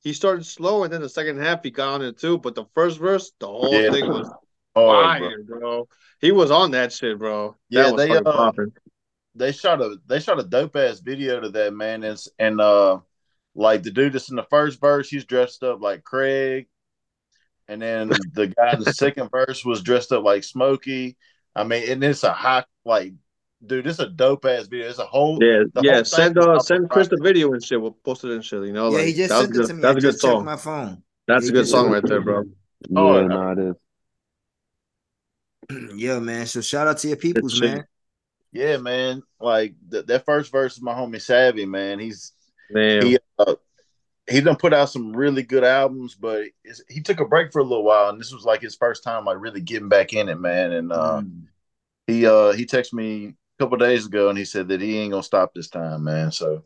he 0.00 0.12
started 0.12 0.44
slow, 0.44 0.82
and 0.82 0.92
then 0.92 1.02
the 1.02 1.08
second 1.08 1.38
half 1.38 1.62
he 1.62 1.70
got 1.70 1.94
on 1.94 2.02
it 2.02 2.18
too. 2.18 2.38
But 2.38 2.54
the 2.56 2.64
first 2.74 2.98
verse, 2.98 3.30
the 3.38 3.46
whole 3.46 3.72
Yeah. 3.72 3.90
thing 3.92 4.08
was 4.08 4.28
Hard, 4.76 5.20
bro. 5.20 5.28
fire, 5.28 5.42
bro. 5.44 5.88
He 6.20 6.32
was 6.32 6.50
on 6.50 6.70
that 6.72 6.92
shit, 6.92 7.18
bro. 7.18 7.56
Yeah, 7.68 7.82
that 7.84 7.92
was 7.94 8.06
they 8.08 8.10
uh, 8.16 8.52
they 9.34 9.52
shot 9.52 9.80
a 9.80 9.96
they 10.06 10.18
shot 10.18 10.40
a 10.40 10.44
dope 10.44 10.74
ass 10.76 10.98
video 11.00 11.40
to 11.40 11.50
that 11.50 11.72
man, 11.74 12.02
and 12.02 12.18
and 12.38 12.60
uh, 12.60 12.98
like 13.54 13.82
the 13.82 13.90
dude 13.90 14.14
that's 14.14 14.30
in 14.30 14.36
the 14.36 14.46
first 14.50 14.80
verse, 14.80 15.08
he's 15.08 15.24
dressed 15.26 15.62
up 15.62 15.80
like 15.82 16.02
Craig, 16.04 16.68
and 17.68 17.80
then 17.82 18.08
the 18.32 18.48
guy 18.48 18.72
in 18.72 18.80
the 18.80 18.92
second 18.94 19.30
verse 19.30 19.64
was 19.64 19.82
dressed 19.82 20.10
up 20.10 20.24
like 20.24 20.42
Smokey. 20.42 21.16
I 21.54 21.64
mean, 21.64 21.90
and 21.90 22.02
it's 22.04 22.24
a 22.24 22.32
hot 22.32 22.66
like, 22.84 23.12
dude, 23.64 23.86
it's 23.86 23.98
a 23.98 24.08
dope 24.08 24.44
ass 24.44 24.66
video. 24.66 24.88
It's 24.88 24.98
a 24.98 25.06
whole 25.06 25.40
Yeah, 25.40 25.62
the 25.74 25.82
yeah. 25.82 25.82
whole 25.82 26.04
Send 26.04 26.36
thing 26.36 26.38
uh, 26.38 26.58
send 26.58 26.90
Chris 26.90 27.08
the 27.08 27.18
video 27.18 27.52
and 27.52 27.62
shit. 27.62 27.80
We'll 27.80 27.92
post 27.92 28.24
it 28.24 28.30
and 28.32 28.44
shit. 28.44 28.64
You 28.64 28.72
know, 28.72 28.90
Yeah, 28.90 28.98
like 28.98 29.06
he 29.06 29.14
just 29.14 29.30
that 29.30 29.38
was 29.38 29.48
sent 29.48 29.56
it 29.56 29.58
good. 29.58 29.66
to 29.66 29.74
me. 29.74 29.82
That's 29.82 29.96
I 29.96 29.98
a 29.98 30.00
good 30.00 30.14
just 30.14 30.20
song. 30.20 30.44
my 30.44 30.56
phone. 30.56 31.02
That's 31.26 31.46
He 31.46 31.50
a 31.50 31.52
good 31.52 31.66
song 31.66 31.90
right 31.90 32.04
there, 32.06 32.20
bro. 32.20 32.42
me. 32.42 32.52
Oh, 32.96 33.22
yeah, 33.22 33.28
nah, 33.28 33.52
it 33.52 33.58
is. 33.58 33.76
Yeah, 35.96 36.18
man. 36.18 36.46
So 36.46 36.60
shout 36.60 36.88
out 36.88 36.98
to 36.98 37.08
your 37.08 37.16
peoples, 37.16 37.60
man. 37.60 37.84
Yeah, 38.52 38.76
man. 38.76 39.22
Like 39.40 39.74
th- 39.90 40.06
that 40.06 40.24
first 40.24 40.52
verse 40.52 40.76
is 40.76 40.82
my 40.82 40.94
homie 40.94 41.20
Savvy, 41.20 41.64
man. 41.66 41.98
He's 41.98 42.32
Damn. 42.74 43.04
he 43.04 43.18
uh, 43.38 43.54
he 44.30 44.40
done 44.40 44.56
put 44.56 44.72
out 44.72 44.90
some 44.90 45.14
really 45.16 45.42
good 45.42 45.64
albums, 45.64 46.14
but 46.14 46.46
it's, 46.64 46.82
he 46.88 47.00
took 47.00 47.20
a 47.20 47.24
break 47.24 47.52
for 47.52 47.58
a 47.58 47.64
little 47.64 47.84
while, 47.84 48.08
and 48.08 48.20
this 48.20 48.32
was 48.32 48.44
like 48.44 48.60
his 48.60 48.76
first 48.76 49.02
time 49.02 49.24
like 49.24 49.40
really 49.40 49.60
getting 49.60 49.88
back 49.88 50.12
in 50.12 50.28
it, 50.28 50.40
man. 50.40 50.72
And 50.72 50.92
uh, 50.92 51.20
Mm. 51.22 51.42
he 52.06 52.26
uh 52.26 52.52
he 52.52 52.64
texted 52.66 52.94
me 52.94 53.26
a 53.26 53.62
couple 53.62 53.78
days 53.78 54.06
ago, 54.06 54.28
and 54.28 54.38
he 54.38 54.44
said 54.44 54.68
that 54.68 54.80
he 54.80 54.98
ain't 54.98 55.12
gonna 55.12 55.22
stop 55.22 55.52
this 55.54 55.68
time, 55.68 56.04
man. 56.04 56.30
So 56.30 56.64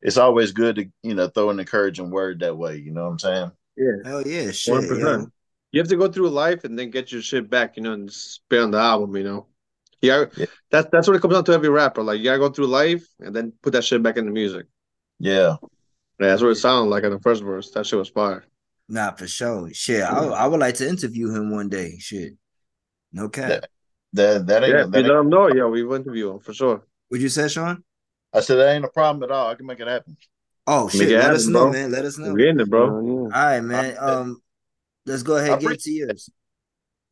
it's 0.00 0.16
always 0.16 0.52
good 0.52 0.76
to 0.76 0.90
you 1.02 1.14
know 1.14 1.28
throw 1.28 1.50
an 1.50 1.60
encouraging 1.60 2.10
word 2.10 2.40
that 2.40 2.56
way. 2.56 2.76
You 2.76 2.92
know 2.92 3.04
what 3.04 3.10
I'm 3.12 3.18
saying? 3.18 3.52
Yeah, 3.76 4.10
Hell 4.10 4.26
yeah, 4.26 4.50
shit. 4.50 4.74
one 4.74 4.98
yo. 4.98 5.30
You 5.70 5.80
have 5.80 5.88
to 5.88 5.96
go 5.96 6.08
through 6.12 6.28
life 6.28 6.64
and 6.64 6.78
then 6.78 6.90
get 6.90 7.12
your 7.12 7.22
shit 7.22 7.48
back, 7.48 7.78
you 7.78 7.82
know, 7.82 7.94
and 7.94 8.12
spit 8.12 8.60
on 8.60 8.72
the 8.72 8.78
album, 8.78 9.16
you 9.16 9.24
know. 9.24 9.46
Yeah, 10.02 10.24
that's 10.70 10.88
that's 10.90 11.06
what 11.06 11.16
it 11.16 11.22
comes 11.22 11.34
down 11.34 11.44
to 11.44 11.52
every 11.52 11.70
rapper. 11.70 12.02
Like 12.02 12.18
you 12.18 12.24
gotta 12.24 12.40
go 12.40 12.50
through 12.50 12.66
life 12.66 13.06
and 13.20 13.34
then 13.34 13.52
put 13.62 13.72
that 13.72 13.84
shit 13.84 14.02
back 14.02 14.16
in 14.16 14.26
the 14.26 14.32
music. 14.32 14.66
Yeah. 15.18 15.56
Yeah, 16.20 16.28
that's 16.28 16.42
what 16.42 16.50
it 16.50 16.56
sounded 16.56 16.90
like 16.90 17.04
in 17.04 17.10
the 17.10 17.20
first 17.20 17.42
verse. 17.42 17.70
That 17.72 17.86
shit 17.86 17.98
was 17.98 18.08
fire. 18.08 18.44
Nah, 18.88 19.12
for 19.12 19.26
sure. 19.26 19.70
Shit, 19.72 20.02
I, 20.02 20.24
I 20.24 20.46
would 20.46 20.60
like 20.60 20.74
to 20.76 20.88
interview 20.88 21.34
him 21.34 21.50
one 21.50 21.68
day. 21.68 21.98
Shit, 21.98 22.34
no 23.12 23.28
cap. 23.28 23.64
That 24.12 24.46
that 24.46 24.62
ain't 24.62 24.72
Yeah, 24.72 24.84
that 24.84 24.86
you 24.86 24.92
let 24.92 25.08
ain't, 25.08 25.08
them 25.08 25.30
know. 25.30 25.48
Yeah, 25.48 25.66
we 25.66 25.82
will 25.82 25.96
interview 25.96 26.30
him 26.32 26.40
for 26.40 26.52
sure. 26.52 26.84
Would 27.10 27.22
you 27.22 27.28
say, 27.28 27.48
Shawn? 27.48 27.82
I 28.32 28.40
said 28.40 28.56
that 28.56 28.74
ain't 28.74 28.84
a 28.84 28.88
problem 28.88 29.22
at 29.22 29.34
all. 29.34 29.48
I 29.48 29.54
can 29.54 29.66
make 29.66 29.80
it 29.80 29.88
happen. 29.88 30.16
Oh 30.66 30.84
Make 30.84 30.92
shit, 30.92 31.08
it 31.08 31.12
let 31.12 31.22
happen, 31.22 31.36
us 31.36 31.46
know, 31.46 31.64
bro. 31.64 31.72
man. 31.72 31.90
Let 31.90 32.04
us 32.04 32.18
know. 32.18 32.32
We 32.32 32.48
in 32.48 32.60
it, 32.60 32.70
bro. 32.70 32.88
All 32.88 33.28
right, 33.28 33.60
man. 33.60 33.96
Um, 33.98 34.42
let's 35.06 35.22
go 35.22 35.36
ahead 35.36 35.50
I 35.50 35.52
and 35.54 35.62
get 35.62 35.80
to 35.80 35.90
yours. 35.90 36.30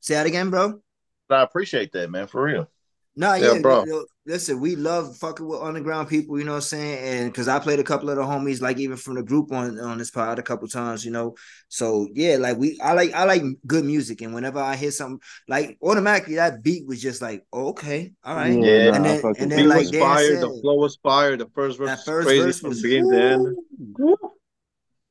Say 0.00 0.14
that 0.14 0.26
again, 0.26 0.50
bro. 0.50 0.80
I 1.28 1.42
appreciate 1.42 1.92
that, 1.92 2.10
man, 2.10 2.26
for 2.26 2.42
real. 2.42 2.70
Nah, 3.16 3.34
Yeah, 3.34 3.54
yeah, 3.54 3.60
bro. 3.60 3.84
yo, 3.86 4.04
Listen, 4.26 4.60
we 4.60 4.76
love 4.76 5.16
fucking 5.16 5.44
with 5.48 5.60
underground 5.60 6.08
people, 6.08 6.38
you 6.38 6.44
know 6.44 6.52
what 6.52 6.56
I'm 6.58 6.62
saying? 6.62 6.98
And 7.22 7.32
because 7.32 7.48
I 7.48 7.58
played 7.58 7.80
a 7.80 7.82
couple 7.84 8.10
of 8.10 8.16
the 8.16 8.22
homies, 8.22 8.60
like 8.60 8.78
even 8.78 8.96
from 8.96 9.14
the 9.16 9.24
group 9.24 9.50
on 9.50 9.80
on 9.80 9.98
this 9.98 10.10
pod 10.12 10.38
a 10.38 10.42
couple 10.42 10.68
times, 10.68 11.04
you 11.04 11.10
know. 11.10 11.34
So 11.68 12.06
yeah, 12.14 12.36
like 12.36 12.56
we, 12.56 12.78
I 12.80 12.92
like 12.92 13.12
I 13.12 13.24
like 13.24 13.42
good 13.66 13.84
music, 13.84 14.20
and 14.20 14.32
whenever 14.32 14.60
I 14.60 14.76
hear 14.76 14.92
something, 14.92 15.20
like 15.48 15.76
automatically 15.82 16.36
that 16.36 16.62
beat 16.62 16.86
was 16.86 17.02
just 17.02 17.20
like, 17.20 17.44
oh, 17.52 17.70
okay, 17.70 18.12
all 18.22 18.36
right, 18.36 18.52
Yeah, 18.52 18.94
and 18.94 19.04
then 19.04 19.22
fucking 19.22 19.42
and 19.42 19.50
then 19.50 19.68
like 19.68 19.78
was 19.78 19.90
Dan 19.90 20.00
fire. 20.00 20.26
said, 20.26 20.42
The 20.42 20.60
flow 20.62 20.74
was 20.76 20.96
fire. 21.02 21.36
The 21.36 21.48
first 21.54 21.78
verse 21.78 21.88
That 21.88 21.96
was 21.98 22.04
first 22.04 22.26
crazy 22.28 22.42
verse 22.44 22.60
from 22.60 22.68
was- 22.68 22.82
beginning 22.82 23.10
to 23.10 23.20
end. 23.20 23.56
that 23.96 24.16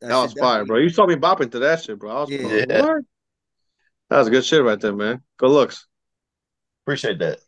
That 0.02 0.16
was 0.22 0.32
shit 0.32 0.40
fire, 0.40 0.64
bro. 0.66 0.78
You 0.78 0.90
saw 0.90 1.08
me 1.08 1.16
bopping 1.16 1.52
to 1.52 1.60
that 1.60 1.84
shit, 1.84 2.00
bro. 2.00 2.12
I 2.12 2.22
was 2.22 2.30
Yeah. 2.30 2.38
like, 2.48 2.70
what? 2.70 3.02
That 4.12 4.20
was 4.20 4.30
good 4.30 4.46
shit 4.46 4.64
right 4.64 4.80
there, 4.80 4.96
man. 4.96 5.22
Good 5.38 5.50
looks. 5.50 5.86
Appreciate 6.86 7.20
that. 7.20 7.40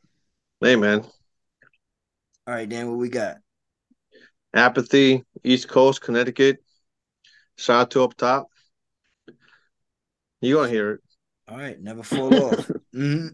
Hey, 0.62 0.76
man. 0.76 1.04
All 2.46 2.54
right, 2.54 2.70
Dan, 2.70 2.90
what 2.90 3.00
we 3.00 3.10
got? 3.10 3.38
Apathy, 4.54 5.24
East 5.44 5.68
Coast, 5.68 6.02
Connecticut. 6.02 6.64
Shout 7.58 7.82
out 7.82 7.92
to 7.92 8.04
up 8.04 8.16
top. 8.16 8.48
You 10.42 10.56
gonna 10.56 10.70
hear 10.70 10.92
it. 10.92 11.02
All 11.48 11.58
right, 11.58 11.82
never 11.82 12.04
fall 12.04 12.34
off. 12.38 12.70
hmm 12.94 13.30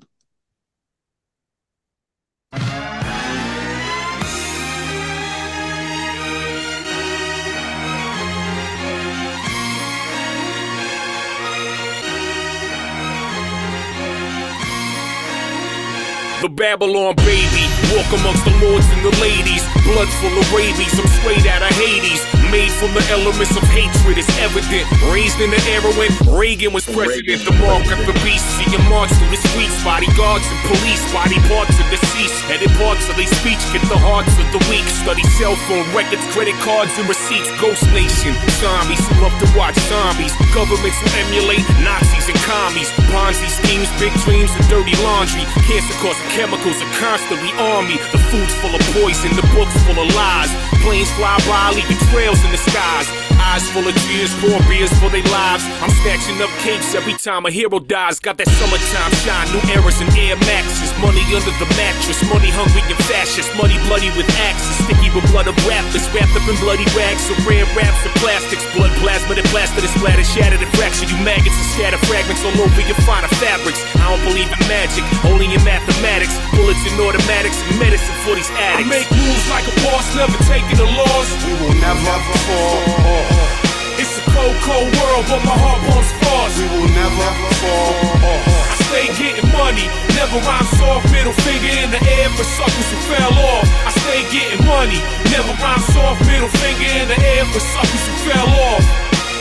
The 16.41 16.49
Babylon 16.49 17.15
baby, 17.25 17.65
walk 17.97 18.05
amongst 18.13 18.45
the 18.45 18.53
lords 18.61 18.85
and 18.93 19.01
the 19.01 19.09
ladies. 19.17 19.65
Blood 19.89 20.05
full 20.21 20.37
of 20.37 20.45
rabies, 20.53 20.93
I'm 20.99 21.06
straight 21.21 21.45
out 21.49 21.65
of 21.65 21.73
Hades. 21.77 22.21
Made 22.47 22.71
from 22.79 22.95
the 22.95 23.03
elements 23.11 23.51
of 23.59 23.63
hatred, 23.75 24.15
it's 24.15 24.31
evident. 24.39 24.87
Raised 25.11 25.35
in 25.43 25.51
the 25.51 25.59
era 25.67 25.91
when 25.99 26.07
Reagan 26.31 26.71
was 26.71 26.87
president. 26.87 27.43
The 27.43 27.51
mark 27.59 27.83
of 27.91 27.99
the 28.07 28.15
beast, 28.23 28.45
see 28.55 28.71
you 28.71 28.79
march 28.87 29.11
through 29.19 29.31
the 29.33 29.41
streets. 29.51 29.75
Bodyguards 29.83 30.47
and 30.47 30.59
police, 30.71 31.03
body 31.11 31.35
parts 31.51 31.75
of 31.75 31.87
deceased. 31.91 32.39
Headed 32.47 32.71
parts 32.79 33.03
of 33.11 33.19
their 33.19 33.27
speech, 33.27 33.59
get 33.75 33.83
the 33.91 33.99
hearts 33.99 34.31
of 34.39 34.47
the 34.55 34.63
weak. 34.71 34.87
Study 35.03 35.27
cell 35.35 35.59
phone 35.67 35.83
records, 35.91 36.23
credit 36.31 36.55
cards, 36.63 36.95
and 36.95 37.07
receipts. 37.11 37.51
Ghost 37.59 37.83
Nation, 37.91 38.31
zombies 38.63 39.03
who 39.11 39.27
love 39.27 39.35
to 39.43 39.47
watch 39.59 39.75
zombies. 39.91 40.31
Governments 40.55 40.95
who 41.03 41.07
emulate 41.27 41.67
Nazis 41.83 42.31
and 42.31 42.39
commies. 42.47 42.87
Ponzi 43.11 43.51
schemes, 43.51 43.91
big 43.99 44.15
dreams, 44.23 44.55
and 44.55 44.63
dirty 44.71 44.95
laundry. 45.03 45.43
Cancer 45.67 45.95
causing 45.99 46.31
chemicals 46.31 46.79
are 46.79 46.93
constantly 46.95 47.51
on 47.59 47.91
me. 47.91 47.99
The 48.15 48.23
food's 48.31 48.55
full 48.63 48.71
of 48.71 48.83
poison, 48.95 49.35
the 49.35 49.43
book's 49.51 49.75
full 49.83 49.99
of 49.99 50.07
lies. 50.15 50.47
Planes 50.79 51.06
fly 51.11 51.37
by, 51.47 51.71
leaving 51.75 51.97
trails 52.09 52.43
in 52.43 52.51
the 52.51 52.57
skies. 52.57 53.26
Eyes 53.39 53.65
full 53.71 53.85
of 53.87 53.95
tears, 54.09 54.33
pour 54.41 54.57
beers 54.69 54.91
for 54.99 55.09
their 55.09 55.25
lives. 55.29 55.63
I'm 55.81 55.93
snatching 56.01 56.41
up 56.41 56.49
cakes 56.65 56.93
every 56.93 57.13
time 57.13 57.45
a 57.45 57.51
hero 57.51 57.79
dies. 57.79 58.19
Got 58.19 58.37
that 58.37 58.49
summertime 58.57 59.13
shine, 59.23 59.47
new 59.53 59.61
eras 59.73 59.97
and 60.01 60.09
Air 60.17 60.37
Maxes. 60.49 60.91
Money 61.01 61.21
under 61.33 61.53
the 61.61 61.69
mattress, 61.77 62.17
money 62.29 62.49
hungry 62.49 62.81
and 62.85 62.99
fascist. 63.05 63.53
Money 63.53 63.77
bloody 63.85 64.09
with 64.17 64.27
axes, 64.49 64.81
sticky 64.85 65.13
with 65.13 65.25
blood 65.29 65.47
of 65.47 65.57
rappers. 65.69 66.05
Wrapped 66.13 66.33
up 66.33 66.45
in 66.49 66.57
bloody 66.61 66.85
rags, 66.97 67.21
so 67.29 67.33
red 67.45 67.65
wraps 67.77 68.01
and 68.05 68.13
plastics. 68.17 68.65
Blood 68.73 68.91
plasma 69.01 69.37
that 69.37 69.47
blasted 69.53 69.85
and 69.85 69.93
splattered, 69.93 70.25
shattered 70.25 70.61
and 70.61 70.71
fractured. 70.73 71.09
You 71.09 71.17
maggots 71.21 71.53
and 71.53 71.69
scatter 71.77 72.01
fragments 72.09 72.41
all 72.41 72.57
over 72.57 72.81
your 72.81 72.99
finer 73.05 73.29
fabrics. 73.37 73.81
I 74.01 74.09
don't 74.09 74.23
believe 74.25 74.49
in 74.49 74.61
magic, 74.65 75.05
only 75.29 75.49
in 75.53 75.61
mathematics. 75.61 76.33
Bullets 76.57 76.81
and 76.89 76.97
automatics 76.97 77.57
and 77.69 77.77
medicine 77.77 78.17
for 78.25 78.33
these 78.33 78.49
addicts. 78.57 78.89
I 78.89 78.89
make 78.89 79.07
moves 79.13 79.45
like 79.51 79.65
a 79.69 79.75
boss, 79.85 80.05
never 80.17 80.37
taking 80.49 80.79
a 80.81 80.89
loss. 80.97 81.27
We 81.45 81.53
will 81.61 81.77
never 81.77 82.15
fall. 82.49 83.26
Uh-huh. 83.27 84.01
It's 84.01 84.13
a 84.17 84.23
cold, 84.31 84.55
cold 84.63 84.89
world, 84.95 85.25
but 85.27 85.41
my 85.43 85.55
heart 85.55 85.81
pumps 85.87 86.11
fast. 86.23 86.53
We 86.59 86.65
will 86.71 86.91
never 86.95 87.27
fall. 87.59 87.93
off. 88.23 88.71
I 88.71 88.75
stay 88.87 89.07
getting 89.19 89.49
money, 89.51 89.87
never 90.15 90.39
rhyme 90.47 90.69
soft, 90.79 91.11
middle 91.11 91.35
finger 91.43 91.71
in 91.83 91.89
the 91.91 92.01
air 92.17 92.29
for 92.37 92.45
suckers 92.45 92.87
who 92.93 92.97
fell 93.11 93.35
off. 93.35 93.65
I 93.83 93.91
stay 93.91 94.21
getting 94.31 94.63
money, 94.63 94.99
never 95.33 95.51
rhyme 95.59 95.83
soft, 95.91 96.23
middle 96.29 96.51
finger 96.63 96.89
in 97.01 97.07
the 97.11 97.19
air 97.35 97.45
for 97.51 97.59
suckers 97.59 98.03
who 98.07 98.13
fell 98.29 98.49
off. 98.71 98.85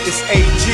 It's 0.09 0.23
AG. 0.31 0.67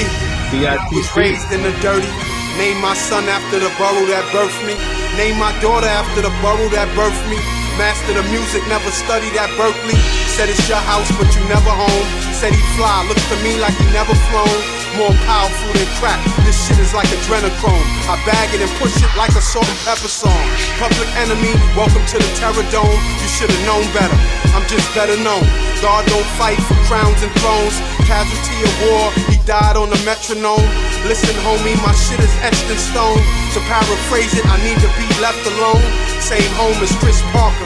Was 0.93 1.09
raised 1.17 1.51
in 1.51 1.63
the 1.65 1.73
dirty. 1.81 2.13
Name 2.61 2.77
my 2.85 2.93
son 2.93 3.25
after 3.25 3.57
the 3.59 3.73
borough 3.81 4.05
that 4.13 4.29
birthed 4.29 4.61
me. 4.69 4.77
Name 5.17 5.41
my 5.41 5.49
daughter 5.65 5.89
after 5.89 6.21
the 6.21 6.29
borough 6.45 6.69
that 6.77 6.89
birthed 6.93 7.25
me. 7.33 7.41
Master 7.79 8.13
the 8.15 8.23
music, 8.29 8.63
never 8.69 8.91
studied 8.91 9.35
at 9.35 9.49
Berkeley. 9.57 9.97
Said 10.29 10.49
it's 10.49 10.69
your 10.69 10.79
house, 10.79 11.09
but 11.17 11.29
you 11.35 11.43
never 11.49 11.73
home. 11.73 12.07
Said 12.33 12.53
he 12.53 12.63
fly, 12.77 13.05
looks 13.09 13.25
to 13.33 13.37
me 13.43 13.57
like 13.59 13.75
he 13.75 13.87
never 13.93 14.15
flown. 14.31 14.59
more 14.97 15.13
powerful 15.25 15.73
than 15.73 15.89
crack. 15.97 16.21
This 16.45 16.57
shit 16.67 16.79
is 16.79 16.93
like 16.93 17.09
adrenochrome. 17.09 17.87
I 18.09 18.21
bag 18.29 18.53
it 18.53 18.61
and 18.61 18.73
push 18.77 18.93
it 19.01 19.09
like 19.17 19.33
a 19.33 19.41
salt 19.41 19.69
and 19.69 19.81
pepper 19.89 20.09
song. 20.09 20.45
Public 20.77 21.09
enemy, 21.17 21.53
welcome 21.73 22.05
to 22.13 22.17
the 22.21 22.31
Terror 22.37 22.67
Dome. 22.69 23.01
You 23.21 23.29
should 23.29 23.51
have 23.51 23.65
known 23.65 23.85
better. 23.97 24.19
I'm 24.53 24.67
just 24.69 24.85
better 24.93 25.17
known. 25.25 25.45
God 25.81 26.05
don't 26.07 26.29
fight 26.37 26.61
for 26.69 26.77
crowns 26.89 27.21
and 27.25 27.33
thrones. 27.41 27.77
Casualty 28.05 28.59
of 28.69 28.73
war, 28.85 29.05
he 29.33 29.41
died 29.49 29.77
on 29.77 29.89
the 29.89 30.01
metronome. 30.05 30.67
Listen, 31.09 31.35
homie, 31.41 31.77
my 31.81 31.95
shit 31.97 32.21
is 32.21 32.35
etched 32.45 32.69
in 32.69 32.77
stone. 32.77 33.21
To 33.57 33.59
paraphrase 33.69 34.37
it, 34.37 34.45
I 34.47 34.61
need 34.61 34.79
to 34.85 34.91
be 35.01 35.09
left 35.25 35.43
alone. 35.57 35.83
Same 36.21 36.53
home 36.61 36.77
as 36.85 36.93
Chris 37.01 37.21
Parker. 37.33 37.62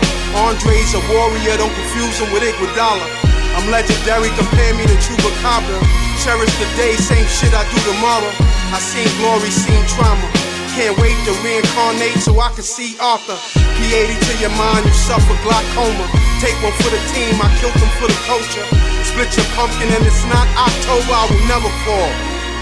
Andre's 0.47 0.93
a 0.95 1.03
warrior, 1.13 1.57
don't 1.57 1.73
confuse 1.73 2.21
him 2.21 2.29
with 2.33 2.45
Iguodala. 2.45 3.07
I'm 3.57 3.71
legendary, 3.73 4.29
compare 4.37 4.75
me 4.77 4.85
to 4.85 4.97
Chupacabra. 5.01 5.81
Cherish 6.21 6.53
the 6.61 6.69
day, 6.77 6.93
same 7.01 7.25
shit 7.27 7.53
I 7.57 7.65
do 7.73 7.79
tomorrow. 7.89 8.33
I 8.73 8.79
seen 8.81 9.09
glory, 9.17 9.49
seen 9.49 9.81
trauma. 9.97 10.29
Can't 10.77 10.93
wait 11.01 11.17
to 11.25 11.33
reincarnate 11.41 12.21
so 12.21 12.37
I 12.37 12.53
can 12.53 12.61
see 12.61 13.01
Arthur. 13.01 13.39
P80 13.81 14.13
to 14.13 14.33
your 14.45 14.53
mind, 14.61 14.85
you 14.85 14.93
suffer 14.93 15.37
glaucoma. 15.41 16.05
Take 16.37 16.53
one 16.61 16.77
for 16.85 16.93
the 16.93 17.01
team, 17.17 17.33
I 17.41 17.49
killed 17.57 17.73
them 17.81 17.89
for 17.97 18.13
the 18.13 18.19
culture. 18.29 18.67
Split 19.09 19.33
your 19.33 19.49
pumpkin 19.57 19.89
and 19.89 20.05
it's 20.05 20.21
not 20.29 20.45
October, 20.53 21.17
I 21.17 21.25
will 21.33 21.47
never 21.49 21.73
fall. 21.89 22.13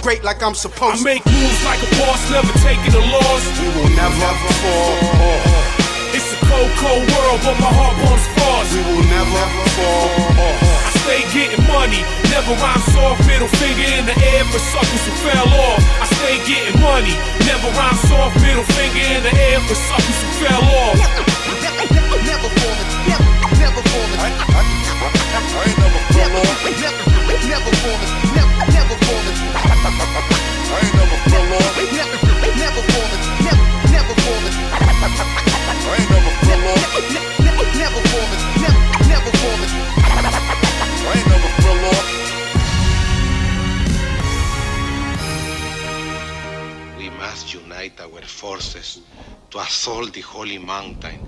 Great 0.07 0.23
like 0.23 0.43
I'm 0.47 0.55
supposed 0.55 1.03
to. 1.03 1.11
I 1.11 1.19
make 1.19 1.27
moves 1.27 1.65
like 1.67 1.83
a 1.83 1.91
boss, 1.99 2.23
never 2.31 2.55
taking 2.63 2.95
a 2.95 3.03
loss. 3.03 3.43
We 3.59 3.67
will 3.75 3.91
never 3.99 4.31
fall. 4.63 4.95
It's 4.95 5.74
a 5.74 5.74
cold, 6.55 6.71
cold 6.79 7.05
world, 7.11 7.41
but 7.43 7.57
my 7.59 7.71
heart 7.71 7.97
pumps 8.03 8.27
fast. 8.39 8.69
We 8.75 8.81
will 8.87 9.07
never 9.11 9.43
fall. 9.75 10.11
off. 10.39 10.87
I 10.87 10.91
stay 11.03 11.23
getting 11.35 11.65
money, 11.67 12.01
never 12.31 12.55
rhyme 12.63 12.85
soft, 12.95 13.27
middle 13.27 13.51
finger 13.59 13.87
in 13.99 14.07
the 14.07 14.17
air 14.35 14.45
for 14.51 14.61
suckers 14.63 15.03
who 15.07 15.13
fell 15.27 15.51
off. 15.51 15.83
I 16.03 16.07
stay 16.19 16.37
getting 16.47 16.79
money, 16.81 17.15
never 17.49 17.69
rhyme 17.75 17.99
soft, 18.07 18.39
middle 18.41 18.67
finger 18.77 19.05
in 19.19 19.23
the 19.27 19.35
air 19.51 19.61
for 19.67 19.75
suckers 19.75 20.19
who 20.23 20.31
fell 20.43 20.63
off. 20.63 20.99
Never 22.25 22.49
falling, 22.49 22.89
never, 23.07 23.27
never 23.61 23.83
falling. 23.91 24.21
I, 24.21 24.31
I, 24.49 25.21
I 25.21 25.24
unite 47.85 48.01
our 48.01 48.23
forces 48.23 49.01
to 49.51 49.59
assault 49.59 50.13
the 50.13 50.21
holy 50.21 50.59
mountain 50.59 51.21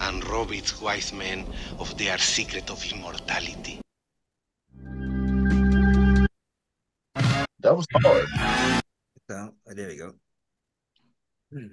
and 0.00 0.28
rob 0.28 0.52
its 0.52 0.80
wise 0.80 1.12
men 1.12 1.46
of 1.78 1.96
their 1.98 2.18
secret 2.18 2.70
of 2.70 2.84
immortality. 2.92 3.80
That 7.60 7.76
was 7.76 7.86
hard. 8.02 8.26
So, 9.30 9.54
oh, 9.68 9.74
there 9.74 9.88
we 9.88 9.96
go. 9.96 10.12
Hmm. 11.52 11.66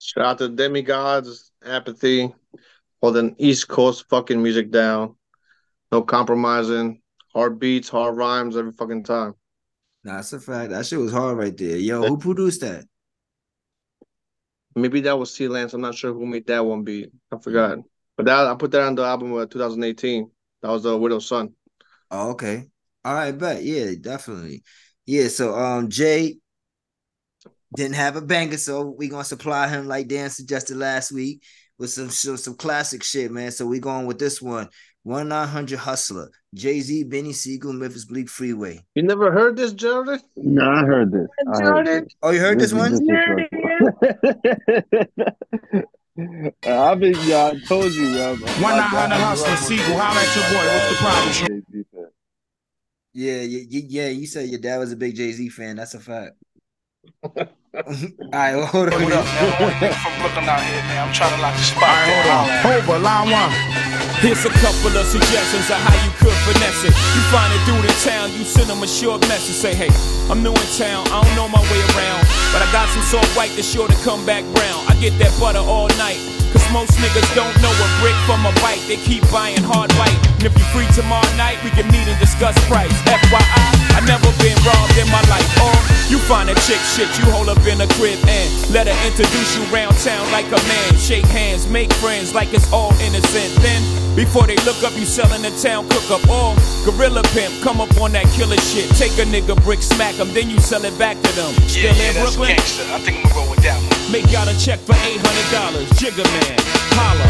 Shout 0.00 0.24
out 0.24 0.38
to 0.38 0.48
Demigodz, 0.48 1.50
Apathy, 1.64 2.32
holding 3.00 3.36
East 3.38 3.68
Coast 3.68 4.04
fucking 4.10 4.42
music 4.42 4.70
down. 4.70 5.14
No 5.92 6.02
compromising. 6.02 7.00
Hard 7.34 7.58
beats, 7.58 7.88
hard 7.88 8.16
rhymes 8.16 8.56
every 8.56 8.72
fucking 8.72 9.04
time. 9.04 9.34
Nah, 10.02 10.16
that's 10.16 10.32
a 10.32 10.40
fact. 10.40 10.70
That 10.70 10.86
shit 10.86 10.98
was 10.98 11.12
hard 11.12 11.38
right 11.38 11.56
there. 11.56 11.76
Yo, 11.76 12.02
who 12.02 12.18
produced 12.18 12.62
that? 12.62 12.84
Maybe 14.80 15.00
that 15.02 15.18
was 15.18 15.34
T 15.34 15.48
Lance. 15.48 15.74
I'm 15.74 15.80
not 15.80 15.94
sure 15.94 16.12
who 16.12 16.26
made 16.26 16.46
that 16.46 16.64
one 16.64 16.84
beat. 16.84 17.10
I 17.32 17.38
forgot. 17.38 17.78
But 18.16 18.26
that 18.26 18.46
I 18.46 18.54
put 18.54 18.70
that 18.72 18.82
on 18.82 18.94
the 18.94 19.04
album 19.04 19.32
of 19.32 19.50
2018. 19.50 20.30
That 20.62 20.70
was 20.70 20.82
the 20.82 20.96
Widow's 20.96 21.26
Son. 21.26 21.54
Oh, 22.10 22.30
okay. 22.30 22.64
All 23.04 23.14
right, 23.14 23.36
bet. 23.36 23.62
Yeah, 23.62 23.92
definitely. 24.00 24.62
Yeah, 25.06 25.28
so 25.28 25.54
um 25.54 25.88
Jay 25.88 26.38
didn't 27.76 27.94
have 27.94 28.16
a 28.16 28.20
banger, 28.22 28.56
so 28.56 28.82
we 28.82 29.08
gonna 29.08 29.24
supply 29.24 29.68
him 29.68 29.86
like 29.86 30.08
Dan 30.08 30.30
suggested 30.30 30.76
last 30.76 31.12
week 31.12 31.42
with 31.78 31.90
some 31.90 32.10
some, 32.10 32.36
some 32.36 32.54
classic 32.54 33.02
shit, 33.02 33.30
man. 33.30 33.50
So 33.50 33.66
we 33.66 33.78
going 33.78 34.06
with 34.06 34.18
this 34.18 34.42
one. 34.42 34.68
One 35.04 35.28
nine 35.28 35.48
hundred 35.48 35.78
hustler, 35.78 36.28
Jay 36.54 36.80
Z, 36.80 37.06
Beanie 37.06 37.34
Sigel, 37.34 37.72
Memphis 37.72 38.04
Bleek 38.04 38.28
Freeway. 38.28 38.84
You 38.94 39.04
never 39.04 39.32
heard 39.32 39.56
this, 39.56 39.72
Jordan? 39.72 40.20
No, 40.36 40.70
I 40.70 40.84
heard 40.84 41.12
this. 41.12 41.26
I 41.54 41.62
heard 41.62 41.86
this. 41.86 42.14
Oh, 42.22 42.30
you 42.30 42.40
heard 42.40 42.58
this, 42.58 42.74
one? 42.74 42.92
is 42.92 43.00
I've 46.66 46.98
been, 47.00 47.14
yeah, 47.24 47.52
I 47.52 47.60
told 47.66 47.92
you, 47.92 48.08
yo. 48.08 48.34
One 48.34 48.76
nine 48.76 48.82
hundred 48.82 49.16
hustler, 49.16 49.56
Sigel, 49.56 49.96
holla 49.96 50.20
at 50.20 50.34
your 50.34 50.44
boy. 50.50 50.66
What's 50.66 50.88
the 50.90 50.96
problem? 50.96 52.12
Yeah, 53.12 53.42
yeah, 53.42 53.64
yeah, 53.68 53.82
yeah. 53.88 54.08
You 54.08 54.26
said 54.26 54.48
your 54.48 54.60
dad 54.60 54.78
was 54.78 54.92
a 54.92 54.96
big 54.96 55.14
Jay 55.16 55.32
Z 55.32 55.48
fan. 55.50 55.76
That's 55.76 55.94
a 55.94 56.00
fact. 56.00 56.36
All 57.24 57.32
right, 58.32 58.56
well, 58.56 58.66
hold 58.66 58.92
on. 58.92 59.02
What 59.04 59.12
up, 59.12 59.24
man? 59.24 59.52
I'm 59.60 59.72
nigga 59.78 59.98
from 60.02 60.14
Brooklyn 60.20 60.48
out 60.48 60.62
here, 60.62 60.82
man. 60.88 61.08
I'm 61.08 61.14
trying 61.14 61.34
to 61.36 61.40
lock 61.42 61.54
the 61.54 61.62
spot. 61.62 61.84
down. 61.84 62.48
Over, 62.66 62.98
line 62.98 63.30
one. 63.30 63.52
Here's 64.18 64.42
a 64.44 64.50
couple 64.58 64.90
of 64.98 65.06
suggestions 65.06 65.70
of 65.70 65.78
how 65.78 65.94
you 66.02 66.10
could 66.18 66.34
finesse 66.42 66.82
it. 66.82 66.94
You 67.14 67.22
find 67.30 67.54
it 67.54 67.62
through 67.62 67.82
the 67.86 67.94
town, 68.02 68.34
you 68.34 68.42
send 68.42 68.66
them 68.68 68.82
a 68.82 68.88
short 68.88 69.22
message. 69.30 69.54
Say, 69.54 69.74
hey, 69.74 69.90
I'm 70.26 70.42
new 70.42 70.50
in 70.50 70.68
town, 70.74 71.06
I 71.14 71.22
don't 71.22 71.36
know 71.38 71.46
my 71.46 71.62
way 71.70 71.80
around. 71.94 72.26
But 72.50 72.66
I 72.66 72.68
got 72.74 72.90
some 72.90 73.02
soft 73.06 73.30
white 73.36 73.54
that's 73.54 73.70
sure 73.70 73.86
to 73.86 73.98
come 74.02 74.26
back 74.26 74.42
brown. 74.58 74.82
I 74.90 74.98
get 74.98 75.14
that 75.22 75.30
butter 75.38 75.62
all 75.62 75.86
night. 76.02 76.18
Most 76.72 76.92
niggas 77.00 77.26
don't 77.34 77.54
know 77.64 77.72
a 77.72 77.88
brick 78.00 78.14
from 78.28 78.44
a 78.44 78.52
bite. 78.60 78.82
They 78.86 78.96
keep 79.00 79.24
buying 79.32 79.62
hard 79.64 79.90
white. 79.96 80.14
And 80.38 80.44
if 80.46 80.54
you 80.54 80.64
free 80.70 80.86
tomorrow 80.94 81.26
night, 81.40 81.56
we 81.64 81.70
can 81.70 81.88
meet 81.88 82.06
and 82.06 82.18
discuss 82.20 82.54
price. 82.68 82.92
FYI, 83.08 83.72
I 83.96 84.00
never 84.06 84.28
been 84.38 84.54
robbed 84.68 84.94
in 85.00 85.08
my 85.08 85.22
life. 85.32 85.48
Or 85.64 85.72
you 86.12 86.18
find 86.20 86.50
a 86.52 86.54
chick 86.68 86.78
shit, 86.94 87.08
you 87.18 87.24
hold 87.32 87.48
up 87.48 87.58
in 87.64 87.80
a 87.80 87.88
crib 87.96 88.20
and 88.28 88.46
let 88.70 88.86
her 88.86 88.98
introduce 89.08 89.56
you 89.56 89.64
round 89.72 89.96
town 90.04 90.22
like 90.30 90.46
a 90.52 90.60
man. 90.68 90.94
Shake 91.00 91.26
hands, 91.32 91.66
make 91.66 91.90
friends 91.98 92.34
like 92.36 92.52
it's 92.52 92.70
all 92.70 92.92
innocent. 93.00 93.48
Then, 93.64 93.80
before 94.14 94.46
they 94.46 94.56
look 94.68 94.78
up, 94.84 94.92
you 94.94 95.06
selling 95.08 95.42
the 95.42 95.50
town 95.58 95.88
cook 95.88 96.20
up. 96.20 96.22
Or 96.28 96.52
gorilla 96.84 97.24
pimp, 97.32 97.64
come 97.64 97.80
up 97.80 97.90
on 97.98 98.12
that 98.12 98.28
killer 98.36 98.60
shit. 98.60 98.92
Take 98.94 99.16
a 99.18 99.24
nigga 99.24 99.56
brick, 99.64 99.80
smack 99.82 100.14
them, 100.20 100.30
then 100.36 100.50
you 100.50 100.60
sell 100.60 100.84
it 100.84 100.96
back 101.00 101.16
to 101.16 101.30
them. 101.32 101.50
Yeah, 101.64 101.66
Still 101.66 101.96
yeah, 101.96 102.12
in 102.12 102.14
Brooklyn? 102.22 102.48
gangster. 102.60 102.84
I 102.92 103.00
think 103.00 103.24
I'm 103.24 103.32
gonna 103.32 103.34
roll 103.40 103.50
with 103.50 103.64
that 103.64 103.80
one. 103.82 103.97
Make 104.10 104.32
y'all 104.32 104.48
a 104.48 104.54
check 104.56 104.80
for 104.80 104.94
$800. 104.94 105.20
Jigga 106.00 106.24
man, 106.40 106.56
holla. 106.96 107.28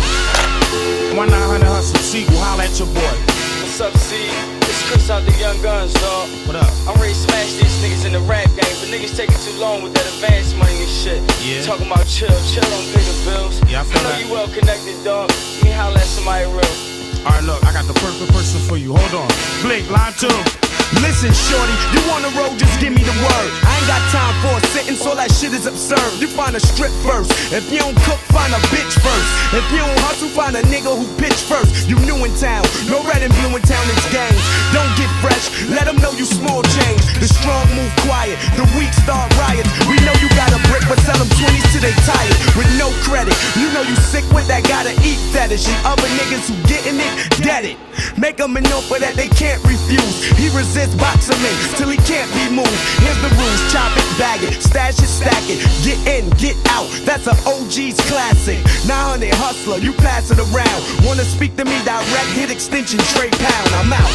One 1.18 1.28
nine 1.28 1.42
hundred 1.42 1.66
hustler, 1.66 1.98
Sigel, 1.98 2.38
holla 2.38 2.70
at 2.70 2.78
your 2.78 2.86
boy. 2.94 3.14
What's 3.58 3.80
up, 3.82 3.90
C? 3.98 4.14
It's 4.62 4.86
Chris 4.86 5.10
out 5.10 5.26
the 5.26 5.34
Young 5.42 5.58
Guns, 5.60 5.92
dog. 5.94 6.30
What 6.46 6.54
up? 6.54 6.70
I'm 6.86 6.94
ready 7.02 7.14
to 7.14 7.18
smash 7.18 7.50
these 7.58 7.74
niggas 7.82 8.06
in 8.06 8.12
the 8.14 8.22
rap 8.30 8.46
game, 8.46 8.76
but 8.78 8.94
niggas 8.94 9.16
taking 9.16 9.34
too 9.42 9.58
long 9.58 9.82
with 9.82 9.90
that 9.94 10.06
advance 10.06 10.54
money 10.54 10.78
and 10.78 10.86
shit. 11.02 11.18
Yeah. 11.42 11.66
Talking 11.66 11.90
about 11.90 12.06
chill, 12.06 12.30
chill, 12.46 12.62
pay 12.94 13.02
the 13.02 13.16
bills. 13.26 13.58
Yeah, 13.66 13.82
I 13.82 13.84
feel 13.84 13.98
know 14.06 14.14
that. 14.14 14.22
you 14.22 14.30
well 14.30 14.46
connected, 14.46 15.02
dog. 15.02 15.34
Me 15.66 15.74
holla 15.74 15.98
at 15.98 16.06
somebody 16.06 16.46
real. 16.46 16.62
All 17.26 17.34
right, 17.34 17.42
look, 17.42 17.58
I 17.66 17.74
got 17.74 17.90
the 17.90 17.98
perfect 17.98 18.30
person 18.30 18.62
for 18.70 18.78
you. 18.78 18.94
Hold 18.94 19.26
on. 19.26 19.28
Blake, 19.66 19.90
line 19.90 20.14
two. 20.14 20.30
Listen, 21.04 21.28
shorty, 21.36 21.76
you 21.92 22.00
on 22.16 22.24
the 22.24 22.32
road, 22.32 22.56
just 22.56 22.80
give 22.80 22.96
me 22.96 23.04
the 23.04 23.12
word. 23.20 23.48
I 23.60 23.76
ain't 23.76 23.88
got 23.88 24.00
time 24.08 24.32
for 24.40 24.56
a 24.56 24.62
sentence, 24.72 25.04
all 25.04 25.16
that 25.20 25.28
shit 25.28 25.52
is 25.52 25.68
absurd. 25.68 26.16
You 26.16 26.28
find 26.32 26.56
a 26.56 26.60
strip 26.60 26.92
first. 27.04 27.28
If 27.52 27.68
you 27.68 27.76
don't 27.76 27.96
cook, 28.08 28.16
find 28.32 28.48
a 28.56 28.60
bitch 28.72 28.96
first. 29.04 29.28
If 29.52 29.68
you 29.68 29.84
don't 29.84 29.98
hustle, 30.08 30.32
find 30.32 30.56
a 30.56 30.64
nigga 30.72 30.88
who 30.88 31.04
pitch 31.20 31.36
first. 31.44 31.84
You 31.84 32.00
new 32.08 32.16
in 32.24 32.32
town, 32.40 32.64
no 32.88 33.04
red 33.04 33.20
and 33.20 33.32
blue 33.36 33.52
in 33.52 33.62
town, 33.68 33.84
it's 33.92 34.08
gang. 34.08 34.32
Don't 34.72 34.88
get 34.96 35.12
fresh, 35.20 35.52
let 35.68 35.84
them 35.84 36.00
know 36.00 36.12
you 36.16 36.24
small 36.24 36.64
change. 36.80 37.04
The 37.20 37.28
strong 37.28 37.68
move 37.76 37.92
quiet, 38.08 38.40
the 38.56 38.64
weak 38.72 38.92
start 38.96 39.28
riots. 39.36 39.68
We 39.84 40.00
know 40.08 40.16
you 40.24 40.32
got 40.40 40.56
a 40.56 40.60
brick, 40.72 40.88
but 40.88 40.96
sell 41.04 41.20
them 41.20 41.28
20s 41.36 41.68
till 41.68 41.84
they 41.84 41.92
tired. 42.08 42.36
With 42.56 42.70
no 42.80 42.88
credit, 43.04 43.36
you 43.60 43.68
know 43.76 43.84
you 43.84 43.96
sick 44.08 44.24
with 44.32 44.48
that 44.48 44.64
gotta 44.64 44.96
eat 45.04 45.20
fetish. 45.36 45.68
And 45.68 45.76
other 45.84 46.08
niggas 46.16 46.48
who 46.48 46.56
getting 46.64 46.96
it, 46.96 47.12
get 47.44 47.68
it. 47.68 47.76
Make 48.16 48.38
them 48.38 48.56
an 48.56 48.64
offer 48.72 48.98
that 48.98 49.14
they 49.14 49.28
can't 49.28 49.60
refuse. 49.68 50.24
He 50.38 50.48
box 50.94 51.26
him 51.26 51.40
in 51.42 51.56
till 51.74 51.90
he 51.90 51.98
can't 52.06 52.30
be 52.38 52.46
moved. 52.54 52.70
Here's 53.02 53.18
the 53.18 53.30
rules: 53.34 53.60
chop 53.72 53.90
it, 53.98 54.06
bag 54.18 54.42
it, 54.46 54.62
stash 54.62 54.98
it, 55.02 55.10
stack 55.10 55.42
it. 55.50 55.58
Get 55.82 55.98
in, 56.06 56.30
get 56.38 56.54
out. 56.70 56.86
That's 57.02 57.26
an 57.26 57.34
OG's 57.42 57.98
classic. 58.06 58.58
900 58.86 59.34
hustler, 59.34 59.78
you 59.78 59.92
pass 59.94 60.30
it 60.30 60.38
around. 60.38 60.80
Wanna 61.06 61.24
speak 61.24 61.56
to 61.56 61.64
me 61.64 61.74
direct? 61.84 62.30
Hit 62.38 62.50
extension, 62.50 63.00
straight 63.00 63.32
pound. 63.32 63.68
I'm 63.74 63.92
out. 63.92 64.14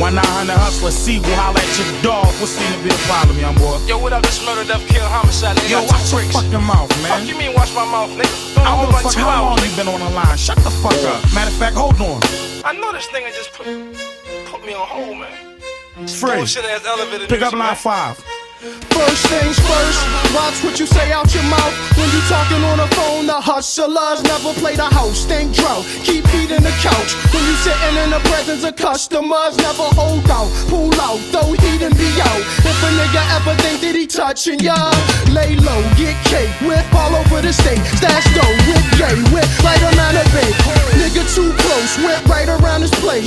One 0.00 0.14
nine 0.16 0.26
hundred 0.26 0.58
hustler, 0.58 0.90
Sigel, 0.90 1.30
holla 1.38 1.60
at 1.62 1.72
your 1.78 1.86
dog. 2.02 2.26
What's 2.42 2.52
seem 2.58 2.66
to 2.74 2.80
be 2.82 2.90
a 2.90 2.98
problem, 3.06 3.38
young 3.38 3.54
boy? 3.54 3.78
Yo, 3.86 3.98
what 3.98 4.12
up? 4.12 4.22
This 4.22 4.42
murder, 4.44 4.64
death, 4.66 4.82
kill, 4.88 5.04
homicide. 5.06 5.54
Nigga, 5.58 5.70
Yo, 5.70 5.78
got 5.86 5.94
watch 5.94 6.10
two 6.10 6.16
your 6.16 6.26
bricks. 6.26 6.34
fucking 6.34 6.64
mouth, 6.66 6.90
man. 7.02 7.10
Fuck 7.12 7.28
you 7.28 7.36
mean 7.38 7.52
watch 7.54 7.70
my 7.74 7.86
mouth, 7.86 8.10
nigga? 8.18 8.26
I 8.26 8.54
Been 8.54 8.64
don't 8.64 8.66
home 8.66 8.80
give 8.82 8.90
a 8.90 8.92
like 8.98 9.04
fuck 9.06 9.14
how 9.14 9.42
long 9.42 9.58
hours. 9.58 9.70
you 9.70 9.76
been 9.78 9.88
on 9.94 10.00
the 10.02 10.10
line. 10.10 10.36
Shut 10.38 10.58
the 10.66 10.72
fuck 10.82 10.96
up. 11.06 11.22
Matter 11.34 11.52
of 11.54 11.58
fact, 11.60 11.76
hold 11.76 12.00
on. 12.02 12.18
I 12.66 12.72
know 12.74 12.90
this 12.90 13.06
nigga 13.14 13.30
just 13.36 13.52
put 13.52 13.66
put 13.66 14.21
me 14.64 14.74
on 14.74 14.86
hold, 14.86 15.18
man. 15.18 15.58
It's 15.98 16.18
free. 16.18 16.36
Bullshit 16.36 16.64
ass 16.64 16.84
elevator 16.86 17.26
Pick 17.26 17.42
up 17.42 17.52
line 17.52 17.60
man. 17.60 17.76
five. 17.76 18.24
First 18.62 19.26
things 19.26 19.58
first, 19.58 20.06
watch 20.30 20.62
what 20.62 20.78
you 20.78 20.86
say 20.86 21.10
out 21.10 21.26
your 21.34 21.42
mouth 21.50 21.74
when 21.98 22.06
you 22.14 22.22
talking 22.30 22.62
on 22.62 22.78
the 22.78 22.86
phone. 22.94 23.26
The 23.26 23.34
hustlers 23.34 24.22
never 24.22 24.54
play 24.54 24.76
the 24.76 24.86
host, 24.86 25.26
think 25.26 25.50
drought, 25.52 25.82
keep 26.06 26.22
eating 26.30 26.62
the 26.62 26.70
couch. 26.78 27.10
When 27.34 27.42
you 27.42 27.58
sitting 27.58 27.98
in 27.98 28.14
the 28.14 28.22
presence 28.30 28.62
of 28.62 28.76
customers, 28.76 29.58
never 29.58 29.90
hold 29.98 30.30
out, 30.30 30.46
pull 30.70 30.94
out, 31.02 31.18
throw 31.34 31.50
heat 31.58 31.82
and 31.82 31.90
be 31.98 32.06
out. 32.22 32.42
If 32.62 32.78
a 32.86 32.90
nigga 32.94 33.22
ever 33.34 33.58
think 33.66 33.82
that 33.82 33.98
he 33.98 34.06
touching 34.06 34.62
ya, 34.62 34.78
lay 35.34 35.58
low, 35.58 35.82
get 35.98 36.14
cake, 36.22 36.54
whip 36.62 36.86
all 36.94 37.18
over 37.18 37.42
the 37.42 37.50
state, 37.50 37.82
stash 37.98 38.30
dough, 38.30 38.54
whip 38.70 38.86
gay, 38.94 39.18
whip 39.34 39.50
right 39.66 39.82
amount 39.90 40.22
of 40.22 40.28
bait. 40.30 40.54
Nigga 41.02 41.26
too 41.34 41.50
close, 41.66 41.98
whip 42.06 42.22
right 42.30 42.46
around 42.46 42.86
his 42.86 42.94
place. 43.02 43.26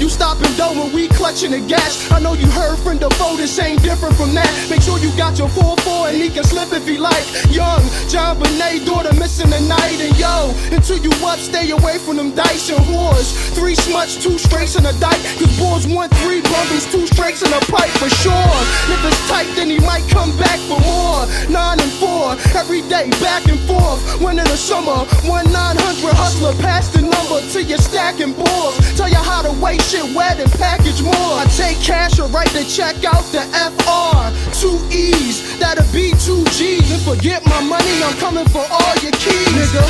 You 0.00 0.08
stopping 0.08 0.56
dough 0.56 0.72
when 0.72 0.88
we 0.96 1.08
clutching 1.12 1.52
the 1.52 1.60
gas. 1.60 2.10
I 2.10 2.16
know 2.18 2.32
you 2.32 2.48
heard 2.48 2.78
from 2.80 2.96
the 2.96 3.10
this 3.40 3.58
ain't 3.58 3.82
different 3.82 4.14
from 4.16 4.34
that. 4.34 4.48
Make 4.70 4.82
sure 4.82 4.98
you 4.98 5.10
got 5.16 5.36
your 5.36 5.48
4-4 5.48 6.14
and 6.14 6.22
he 6.22 6.30
can 6.30 6.44
slip 6.44 6.72
if 6.72 6.86
he 6.86 6.96
like. 6.96 7.26
Young 7.50 7.82
JonBenét, 8.06 8.86
daughter 8.86 9.12
missing 9.18 9.50
the 9.50 9.58
night. 9.66 9.98
And 9.98 10.14
yo, 10.16 10.54
until 10.70 10.96
you 11.02 11.10
up, 11.26 11.40
stay 11.40 11.70
away 11.70 11.98
from 11.98 12.16
them 12.16 12.30
dice 12.36 12.70
and 12.70 12.78
whores. 12.86 13.34
Three 13.50 13.74
smuts, 13.74 14.22
two 14.22 14.38
straights 14.38 14.76
in 14.76 14.86
a 14.86 14.92
dike. 15.02 15.18
Cause 15.42 15.50
boys 15.58 15.86
want 15.90 16.14
three 16.22 16.40
bundles, 16.40 16.86
two 16.86 17.04
straights 17.08 17.42
in 17.42 17.52
a 17.52 17.58
pipe 17.66 17.90
for 17.98 18.08
sure. 18.22 18.54
If 18.94 19.02
it's 19.10 19.28
tight, 19.28 19.50
then 19.58 19.70
he 19.70 19.80
might 19.80 20.06
come 20.08 20.30
back 20.38 20.58
for 20.70 20.78
more. 20.86 21.26
Nine 21.50 21.80
and 21.82 21.92
four, 21.98 22.38
every 22.54 22.82
day, 22.86 23.10
back 23.18 23.50
and 23.50 23.58
forth. 23.66 23.98
One 24.22 24.38
in 24.38 24.46
the 24.46 24.56
summer, 24.56 25.02
one 25.26 25.50
900 25.50 26.14
hustler, 26.14 26.54
pass 26.62 26.86
the 26.94 27.02
number 27.02 27.42
to 27.50 27.62
your 27.62 27.78
stacking 27.78 28.34
balls. 28.34 28.78
Tell 28.94 29.08
you 29.08 29.18
how 29.18 29.42
to 29.42 29.50
weigh 29.58 29.78
shit 29.78 30.14
wet 30.14 30.38
and 30.38 30.50
package 30.62 31.02
more. 31.02 31.34
I 31.42 31.46
take 31.58 31.82
cash 31.82 32.20
or 32.20 32.28
write 32.28 32.54
the 32.54 32.62
check 32.64 33.02
out 33.02 33.26
the 33.34 33.42
FR. 33.50 34.30
Two 34.60 34.76
E's, 34.92 35.56
that'll 35.56 35.88
be 35.88 36.12
two 36.20 36.44
G's. 36.52 36.84
And 36.92 37.00
forget 37.00 37.40
my 37.48 37.64
money, 37.64 37.96
I'm 38.04 38.12
coming 38.20 38.44
for 38.52 38.60
all 38.60 38.94
your 39.00 39.16
keys, 39.16 39.48
nigga. 39.56 39.80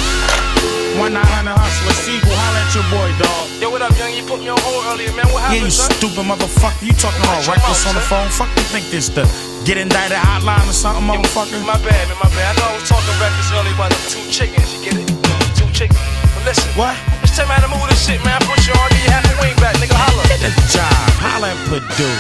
One 0.95 1.19
nine 1.19 1.27
hundred 1.27 1.59
hustler, 1.59 1.91
Sigel, 1.99 2.31
holla 2.31 2.63
at 2.63 2.71
your 2.71 2.87
boy, 2.87 3.11
dog. 3.19 3.51
Yo, 3.59 3.67
what 3.67 3.83
up, 3.83 3.91
young? 3.99 4.15
You 4.15 4.23
put 4.23 4.39
me 4.39 4.47
on 4.47 4.63
hold 4.63 4.87
earlier, 4.95 5.11
man. 5.19 5.27
What 5.35 5.43
happened? 5.43 5.59
Yeah, 5.59 5.67
happened, 5.67 5.75
you 5.75 5.75
son? 5.75 5.91
stupid 5.99 6.23
motherfucker. 6.23 6.87
You 6.87 6.95
talking 6.95 7.19
all 7.27 7.43
reckless 7.51 7.83
on 7.83 7.99
the 7.99 8.05
phone. 8.07 8.31
Fuck 8.31 8.47
you 8.55 8.63
think 8.71 8.87
this 8.95 9.11
the 9.11 9.27
get 9.67 9.75
indicted 9.75 10.23
hotline 10.23 10.63
or 10.71 10.75
something, 10.75 11.03
motherfucker? 11.03 11.59
My 11.67 11.75
bad, 11.83 12.07
man, 12.07 12.19
my 12.23 12.31
bad. 12.31 12.55
I 12.55 12.63
know 12.63 12.71
I 12.71 12.75
was 12.79 12.87
talking 12.87 13.11
reckless 13.19 13.51
earlier 13.51 13.75
about 13.75 13.91
the 13.91 13.99
two 14.07 14.23
chickens. 14.31 14.71
You 14.71 14.87
get 14.87 14.95
it? 15.03 15.11
Two 15.59 15.67
chickens. 15.75 15.99
But 16.31 16.47
listen. 16.47 16.71
What? 16.79 16.95
Just 17.27 17.35
tell 17.35 17.51
me 17.51 17.59
how 17.59 17.67
to 17.67 17.71
move 17.75 17.91
this 17.91 18.07
shit, 18.07 18.23
man. 18.23 18.39
I 18.39 18.47
put 18.47 18.63
you 18.63 18.75
on, 18.79 18.87
give 18.95 19.03
you 19.03 19.11
half 19.11 19.27
a 19.27 19.35
wing 19.43 19.59
back, 19.59 19.75
nigga. 19.83 19.99
Holla. 19.99 20.23
Get 20.31 20.47
the 20.47 20.63
job. 20.71 20.95
Holla 21.19 21.51
at 21.51 21.59
Purdue. 21.67 22.15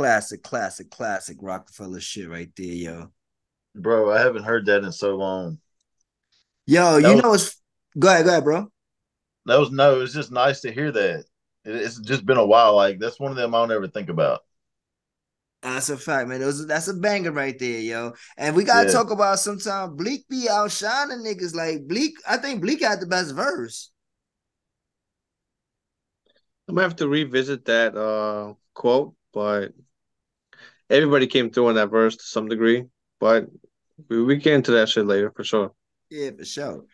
Classic, 0.00 0.42
classic, 0.42 0.90
classic 0.90 1.36
Rockefeller 1.42 2.00
shit 2.00 2.30
right 2.30 2.50
there, 2.56 2.66
yo. 2.66 3.12
Bro, 3.74 4.10
I 4.10 4.18
haven't 4.20 4.44
heard 4.44 4.64
that 4.64 4.82
in 4.82 4.92
so 4.92 5.14
long. 5.14 5.58
Yo, 6.64 6.98
That 7.02 7.06
you 7.06 7.14
was- 7.16 7.22
know 7.22 7.34
it's 7.34 7.62
go 7.98 8.08
ahead, 8.08 8.24
go 8.24 8.30
ahead, 8.30 8.44
bro. 8.44 8.72
That 9.44 9.58
was 9.60 9.70
no, 9.70 10.00
it's 10.00 10.14
just 10.14 10.32
nice 10.32 10.62
to 10.62 10.72
hear 10.72 10.90
that. 10.90 11.26
It- 11.66 11.76
It's 11.76 12.00
just 12.00 12.24
been 12.24 12.38
a 12.38 12.46
while. 12.46 12.74
Like 12.76 12.98
that's 12.98 13.20
one 13.20 13.30
of 13.30 13.36
them 13.36 13.54
I'll 13.54 13.66
never 13.66 13.88
think 13.88 14.08
about. 14.08 14.40
That's 15.60 15.90
a 15.90 15.98
fact, 15.98 16.30
man. 16.30 16.40
Those, 16.40 16.66
that's 16.66 16.88
a 16.88 16.94
banger 16.94 17.32
right 17.32 17.58
there, 17.58 17.80
yo. 17.80 18.14
And 18.38 18.56
we 18.56 18.64
gotta 18.64 18.86
Yeah. 18.86 18.94
talk 18.94 19.10
about 19.10 19.38
sometime 19.38 19.96
Bleek 19.96 20.26
be 20.30 20.48
outshining 20.48 21.18
niggas. 21.22 21.54
Like 21.54 21.86
Bleek, 21.86 22.14
I 22.26 22.38
think 22.38 22.62
Bleek 22.62 22.80
had 22.80 23.00
the 23.00 23.06
best 23.06 23.34
verse. 23.34 23.90
I'm 26.68 26.74
gonna 26.74 26.86
have 26.88 26.96
to 26.96 27.08
revisit 27.08 27.66
that 27.66 27.94
uh 27.94 28.54
quote, 28.72 29.14
but 29.34 29.74
everybody 30.90 31.26
came 31.26 31.50
through 31.50 31.68
on 31.68 31.74
that 31.76 31.90
verse 31.90 32.16
to 32.16 32.24
some 32.24 32.48
degree. 32.48 32.84
But 33.18 33.46
we, 34.08 34.22
we 34.22 34.36
get 34.36 34.54
into 34.54 34.72
that 34.72 34.88
shit 34.88 35.06
later 35.06 35.32
for 35.34 35.44
sure. 35.44 35.72
Yeah, 36.10 36.30
for 36.36 36.44
sure. 36.44 36.84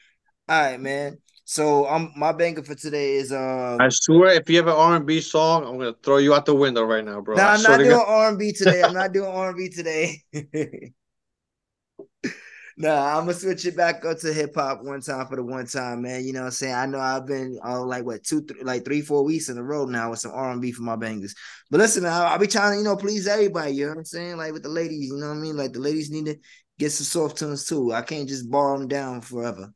All 0.48 0.62
right, 0.62 0.80
man. 0.80 1.18
So 1.44 1.86
I'm 1.86 2.12
my 2.16 2.32
banger 2.32 2.62
for 2.62 2.74
today 2.74 3.14
is 3.14 3.32
um 3.32 3.80
I 3.80 3.88
swear, 3.88 4.32
if 4.32 4.50
you 4.50 4.56
have 4.56 4.66
an 4.66 4.74
R&B 4.74 5.20
song, 5.20 5.64
I'm 5.64 5.78
gonna 5.78 5.94
throw 6.02 6.16
you 6.16 6.34
out 6.34 6.44
the 6.44 6.54
window 6.54 6.82
right 6.82 7.04
now, 7.04 7.20
bro. 7.20 7.36
No, 7.36 7.42
I 7.42 7.54
I'm 7.54 7.62
not 7.62 7.78
doing 7.78 7.92
R 7.92 8.28
and 8.28 8.38
B 8.38 8.52
today. 8.52 8.82
I'm 8.82 8.92
not 8.92 9.12
doing 9.12 9.30
R 9.30 9.48
and 9.50 9.56
B 9.56 9.68
today. 9.68 10.22
nah, 12.76 13.16
I'm 13.16 13.24
gonna 13.26 13.34
switch 13.34 13.64
it 13.66 13.76
back 13.76 14.04
up 14.04 14.18
to 14.18 14.32
hip 14.32 14.54
hop 14.54 14.82
one 14.82 15.00
time 15.00 15.26
for 15.26 15.36
the 15.36 15.42
one 15.42 15.66
time, 15.66 16.02
man. 16.02 16.24
You 16.24 16.32
know 16.32 16.40
what 16.40 16.46
I'm 16.46 16.52
saying? 16.52 16.74
I 16.74 16.86
know 16.86 17.00
I've 17.00 17.26
been 17.26 17.58
uh, 17.64 17.82
like 17.84 18.04
what 18.04 18.24
two, 18.24 18.42
th- 18.42 18.62
like 18.62 18.84
three, 18.84 19.00
four 19.00 19.24
weeks 19.24 19.48
in 19.48 19.58
a 19.58 19.62
row 19.62 19.86
now 19.86 20.10
with 20.10 20.20
some 20.20 20.32
R 20.32 20.50
and 20.50 20.60
B 20.60 20.72
for 20.72 20.82
my 20.82 20.96
bangers. 20.96 21.34
But 21.70 21.78
listen, 21.78 22.02
man, 22.02 22.12
I, 22.12 22.34
I 22.34 22.38
be 22.38 22.46
trying 22.46 22.72
to 22.72 22.78
you 22.78 22.84
know 22.84 22.96
please 22.96 23.26
everybody. 23.26 23.72
You 23.72 23.84
know 23.84 23.92
what 23.92 23.98
I'm 23.98 24.04
saying? 24.04 24.36
Like 24.36 24.52
with 24.52 24.62
the 24.62 24.68
ladies, 24.68 25.08
you 25.08 25.16
know 25.16 25.28
what 25.28 25.36
I 25.36 25.40
mean? 25.40 25.56
Like 25.56 25.72
the 25.72 25.80
ladies 25.80 26.10
need 26.10 26.26
to 26.26 26.36
get 26.78 26.92
some 26.92 27.04
soft 27.04 27.38
tunes 27.38 27.66
too. 27.66 27.92
I 27.92 28.02
can't 28.02 28.28
just 28.28 28.50
bar 28.50 28.78
them 28.78 28.88
down 28.88 29.20
forever. 29.20 29.72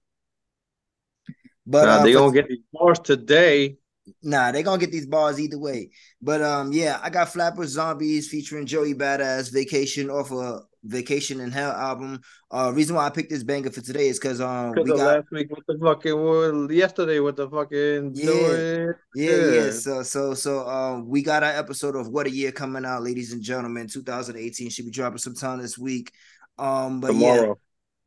But 1.67 1.87
Nah, 1.87 1.97
uh, 1.97 2.05
they 2.05 2.13
gonna 2.13 2.33
get 2.33 2.49
these 2.49 2.65
bars 2.73 2.99
today. 2.99 3.77
Nah, 4.23 4.51
they 4.51 4.63
gonna 4.63 4.81
get 4.81 4.91
these 4.93 5.07
bars 5.07 5.41
either 5.41 5.59
way. 5.59 5.91
But 6.21 6.43
um, 6.43 6.73
yeah, 6.73 6.99
I 7.03 7.11
got 7.11 7.29
Flatbush 7.29 7.69
Zombies 7.69 8.29
featuring 8.29 8.67
Joey 8.67 8.95
Badass 8.95 9.53
Vacation 9.53 10.11
off 10.11 10.33
a 10.33 10.63
Vacation 10.83 11.41
in 11.41 11.51
Hell 11.51 11.73
album. 11.73 12.21
Uh, 12.51 12.73
reason 12.75 12.97
why 12.97 13.07
I 13.07 13.11
picked 13.11 13.31
this 13.31 13.43
banger 13.43 13.71
for 13.71 13.81
today 13.81 14.09
is 14.09 14.19
because 14.19 14.41
um 14.41 14.73
Because 14.73 14.91
we 14.91 14.97
got 14.97 15.17
last 15.17 15.31
week 15.31 15.51
with 15.51 15.67
the 15.67 15.79
fucking 15.79 16.25
well, 16.25 16.73
yesterday 16.73 17.21
with 17.21 17.37
the 17.37 17.49
fucking 17.49 18.13
Yeah. 18.15 18.25
doing 18.27 18.95
yeah 19.15 19.37
yeah 19.37 19.71
so 19.71 20.03
so 20.03 20.35
so 20.35 20.67
um 20.69 21.09
we 21.09 21.23
got 21.23 21.43
our 21.43 21.53
episode 21.53 21.97
of 21.97 22.09
What 22.09 22.27
a 22.27 22.31
Year 22.31 22.53
coming 22.53 22.85
out, 22.85 23.03
ladies 23.03 23.33
and 23.33 23.43
gentlemen. 23.43 23.89
2018 23.89 24.71
should 24.71 24.87
be 24.87 24.91
dropping 24.91 25.19
sometime 25.19 25.61
this 25.61 25.77
week. 25.79 26.13
Um, 26.59 27.01
but 27.01 27.09
tomorrow. 27.09 27.59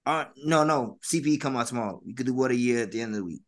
yeah, 0.06 0.11
uh, 0.11 0.26
no 0.43 0.64
no 0.64 0.98
CP 1.03 1.40
come 1.40 1.56
out 1.58 1.68
tomorrow. 1.68 2.02
You 2.06 2.16
could 2.16 2.26
do 2.26 2.34
What 2.34 2.52
a 2.52 2.56
Year 2.56 2.84
at 2.84 2.92
the 2.92 3.02
end 3.02 3.11
of 3.11 3.18
the 3.18 3.26
week. 3.26 3.42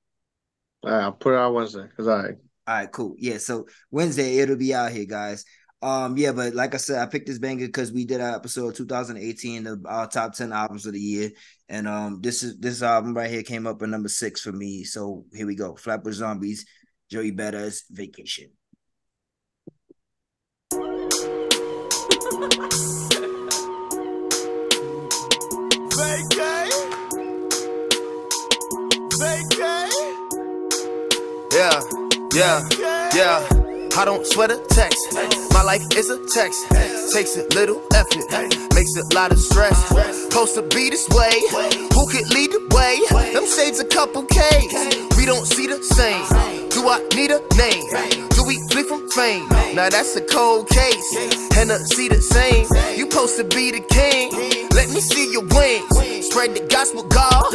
All 0.83 0.91
right, 0.91 1.03
I'll 1.03 1.11
put 1.13 1.33
it 1.33 1.37
out 1.37 1.53
Wednesday. 1.53 1.87
Cause 1.97 2.07
I 2.07 2.21
All 2.21 2.33
right, 2.67 2.91
cool. 2.91 3.15
Yeah, 3.17 3.39
so 3.39 3.67
Wednesday 3.89 4.37
it'll 4.37 4.55
be 4.55 4.73
out 4.73 4.91
here, 4.91 5.05
guys. 5.05 5.45
Um, 5.85 6.17
yeah, 6.17 6.31
but 6.31 6.55
like 6.55 6.73
I 6.73 6.77
said, 6.77 6.97
I 6.99 7.05
picked 7.05 7.27
this 7.27 7.37
banger 7.37 7.67
because 7.67 7.91
we 7.91 8.05
did 8.05 8.19
our 8.19 8.35
episode 8.35 8.73
2018 8.73 9.67
of 9.67 9.85
our 9.85 10.07
top 10.07 10.33
10 10.33 10.51
albums 10.51 10.87
of 10.87 10.93
the 10.93 10.99
year. 10.99 11.29
And 11.69 11.87
um, 11.87 12.21
this 12.21 12.41
is 12.41 12.57
this 12.57 12.81
album 12.81 13.13
right 13.13 13.29
here 13.29 13.43
came 13.43 13.67
up 13.67 13.83
at 13.83 13.89
number 13.89 14.09
six 14.09 14.41
for 14.41 14.51
me. 14.51 14.83
So 14.83 15.25
here 15.31 15.45
we 15.45 15.53
go. 15.53 15.75
Flatbush 15.75 16.15
Zombies, 16.15 16.65
Joey 17.11 17.33
Badass 17.33 17.83
Vacation. 17.91 18.49
Vacay. 25.91 26.69
Vacay. 29.19 29.91
Yeah, 31.53 31.79
yeah, 32.33 33.09
yeah. 33.13 33.64
I 33.97 34.03
don't 34.03 34.27
sweat 34.27 34.51
a 34.51 34.57
text. 34.69 34.99
My 35.53 35.63
life 35.63 35.81
is 35.95 36.09
a 36.09 36.19
text. 36.27 36.67
Takes 37.13 37.37
a 37.37 37.47
little 37.55 37.81
effort, 37.93 38.27
makes 38.75 38.95
a 38.97 39.15
lot 39.15 39.31
of 39.31 39.39
stress. 39.39 39.77
Supposed 40.23 40.55
to 40.55 40.63
be 40.63 40.89
this 40.89 41.07
way. 41.09 41.31
Who 41.93 42.05
could 42.11 42.27
lead 42.29 42.51
the 42.51 42.59
way? 42.75 42.99
Them 43.31 43.47
shades 43.47 43.79
a 43.79 43.85
couple 43.85 44.23
K's. 44.23 44.73
We 45.17 45.25
don't 45.25 45.45
see 45.45 45.67
the 45.67 45.81
same. 45.81 46.67
Do 46.69 46.89
I 46.89 46.99
need 47.15 47.31
a 47.31 47.39
name? 47.55 48.27
Do 48.31 48.43
we 48.43 48.59
flee 48.67 48.83
from 48.83 49.09
fame? 49.11 49.47
Now 49.73 49.87
that's 49.89 50.13
a 50.17 50.21
cold 50.21 50.67
case. 50.67 51.15
And 51.57 51.71
I 51.71 51.77
see 51.77 52.09
the 52.09 52.21
same. 52.21 52.67
You 52.97 53.09
supposed 53.09 53.37
to 53.37 53.45
be 53.45 53.71
the 53.71 53.79
king. 53.79 54.29
Let 54.71 54.89
me 54.89 54.99
see 54.99 55.31
your 55.31 55.45
wings. 55.55 56.27
Spread 56.27 56.53
the 56.53 56.67
gospel, 56.69 57.03
God. 57.03 57.45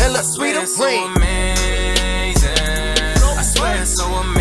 And 0.00 0.14
let's 0.14 0.38
read 0.40 0.56
so 0.66 0.84
ring. 0.84 1.12
amazing. 1.16 2.48
I 3.36 3.42
swear 3.42 3.82
it's 3.82 3.96
so 3.96 4.06
amazing. 4.06 4.39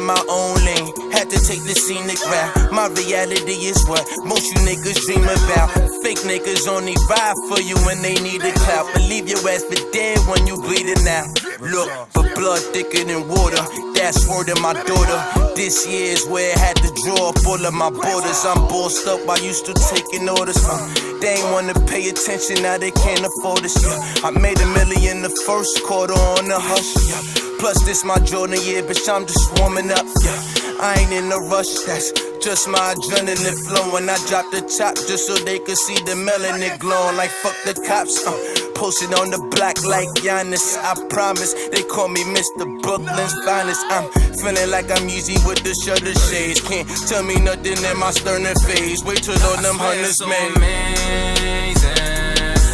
In 0.00 0.06
my 0.06 0.24
own 0.28 0.56
lane. 0.64 0.88
Had 1.12 1.28
to 1.30 1.38
take 1.38 1.62
the 1.68 1.76
scenic 1.76 2.20
route. 2.24 2.72
My 2.72 2.88
reality 2.88 3.68
is 3.68 3.78
what 3.86 4.04
most 4.24 4.48
you 4.48 4.60
niggas 4.64 5.04
dream 5.04 5.24
about. 5.24 5.68
Fake 6.02 6.19
niggas 6.30 6.68
only 6.68 6.94
vibe 7.10 7.38
for 7.50 7.60
you 7.60 7.74
when 7.82 8.00
they 8.02 8.14
need 8.22 8.42
a 8.42 8.52
clout. 8.62 8.86
Believe 8.94 9.26
your 9.28 9.42
ass 9.50 9.64
for 9.64 9.80
dead 9.90 10.18
when 10.30 10.46
you 10.46 10.54
bleeding 10.54 11.02
out. 11.08 11.26
Look, 11.58 11.90
for 12.14 12.22
blood 12.38 12.62
thicker 12.70 13.02
than 13.02 13.26
water. 13.26 13.58
That's 13.98 14.28
word 14.30 14.48
of 14.48 14.60
my 14.62 14.74
daughter. 14.86 15.18
This 15.56 15.86
year 15.88 16.14
is 16.14 16.24
where 16.28 16.54
I 16.54 16.58
had 16.58 16.76
to 16.76 16.90
draw 17.02 17.30
up 17.30 17.46
all 17.46 17.58
of 17.58 17.74
my 17.74 17.90
borders. 17.90 18.46
I'm 18.46 18.62
bossed 18.70 19.08
up, 19.08 19.28
I 19.28 19.42
used 19.42 19.66
to 19.66 19.74
taking 19.90 20.28
orders. 20.28 20.62
Uh, 20.62 20.78
they 21.20 21.34
ain't 21.34 21.50
wanna 21.50 21.74
pay 21.90 22.08
attention, 22.08 22.62
now 22.62 22.78
they 22.78 22.92
can't 22.92 23.26
afford 23.26 23.64
us. 23.64 23.74
Yeah. 23.82 24.28
I 24.28 24.30
made 24.30 24.60
a 24.60 24.66
million 24.78 25.22
the 25.22 25.34
first 25.46 25.82
quarter 25.82 26.14
on 26.14 26.46
the 26.46 26.60
hush. 26.60 26.94
Yeah. 27.10 27.58
Plus, 27.58 27.82
this 27.84 28.04
my 28.04 28.18
Jordan 28.20 28.62
year, 28.62 28.82
bitch, 28.82 29.08
I'm 29.12 29.26
just 29.26 29.50
warming 29.58 29.90
up. 29.90 30.06
Yeah. 30.22 30.78
I 30.80 30.94
ain't 31.00 31.12
in 31.12 31.32
a 31.32 31.38
rush, 31.50 31.74
that's 31.84 32.29
just 32.40 32.68
my 32.68 32.94
adrenaline 32.94 33.58
flowing. 33.68 34.08
I 34.08 34.16
dropped 34.26 34.52
the 34.52 34.62
top 34.62 34.96
just 34.96 35.26
so 35.26 35.36
they 35.36 35.58
could 35.58 35.76
see 35.76 35.94
the 36.04 36.16
melanin 36.16 36.78
glowing. 36.78 37.16
Like 37.16 37.30
fuck 37.30 37.56
the 37.64 37.74
cops. 37.86 38.26
Uh, 38.26 38.32
posted 38.74 39.12
on 39.14 39.30
the 39.30 39.38
block 39.52 39.76
like 39.84 40.08
Giannis. 40.24 40.76
I 40.80 40.96
promise 41.08 41.52
they 41.68 41.82
call 41.82 42.08
me 42.08 42.24
Mr. 42.24 42.64
Brooklyn's 42.80 43.34
finest. 43.44 43.84
I'm 43.90 44.08
feeling 44.40 44.70
like 44.70 44.90
I'm 44.90 45.08
easy 45.08 45.36
with 45.46 45.62
the 45.62 45.74
shutter 45.74 46.14
shades. 46.28 46.60
Can't 46.60 46.88
tell 47.06 47.22
me 47.22 47.36
nothing 47.36 47.76
in 47.76 47.98
my 47.98 48.10
sterner 48.10 48.54
phase. 48.66 49.04
Wait 49.04 49.22
till 49.22 49.40
all 49.44 49.60
them 49.60 49.76
hunters 49.76 50.16
so 50.16 50.26
made. 50.26 50.56
amazing. 50.56 51.90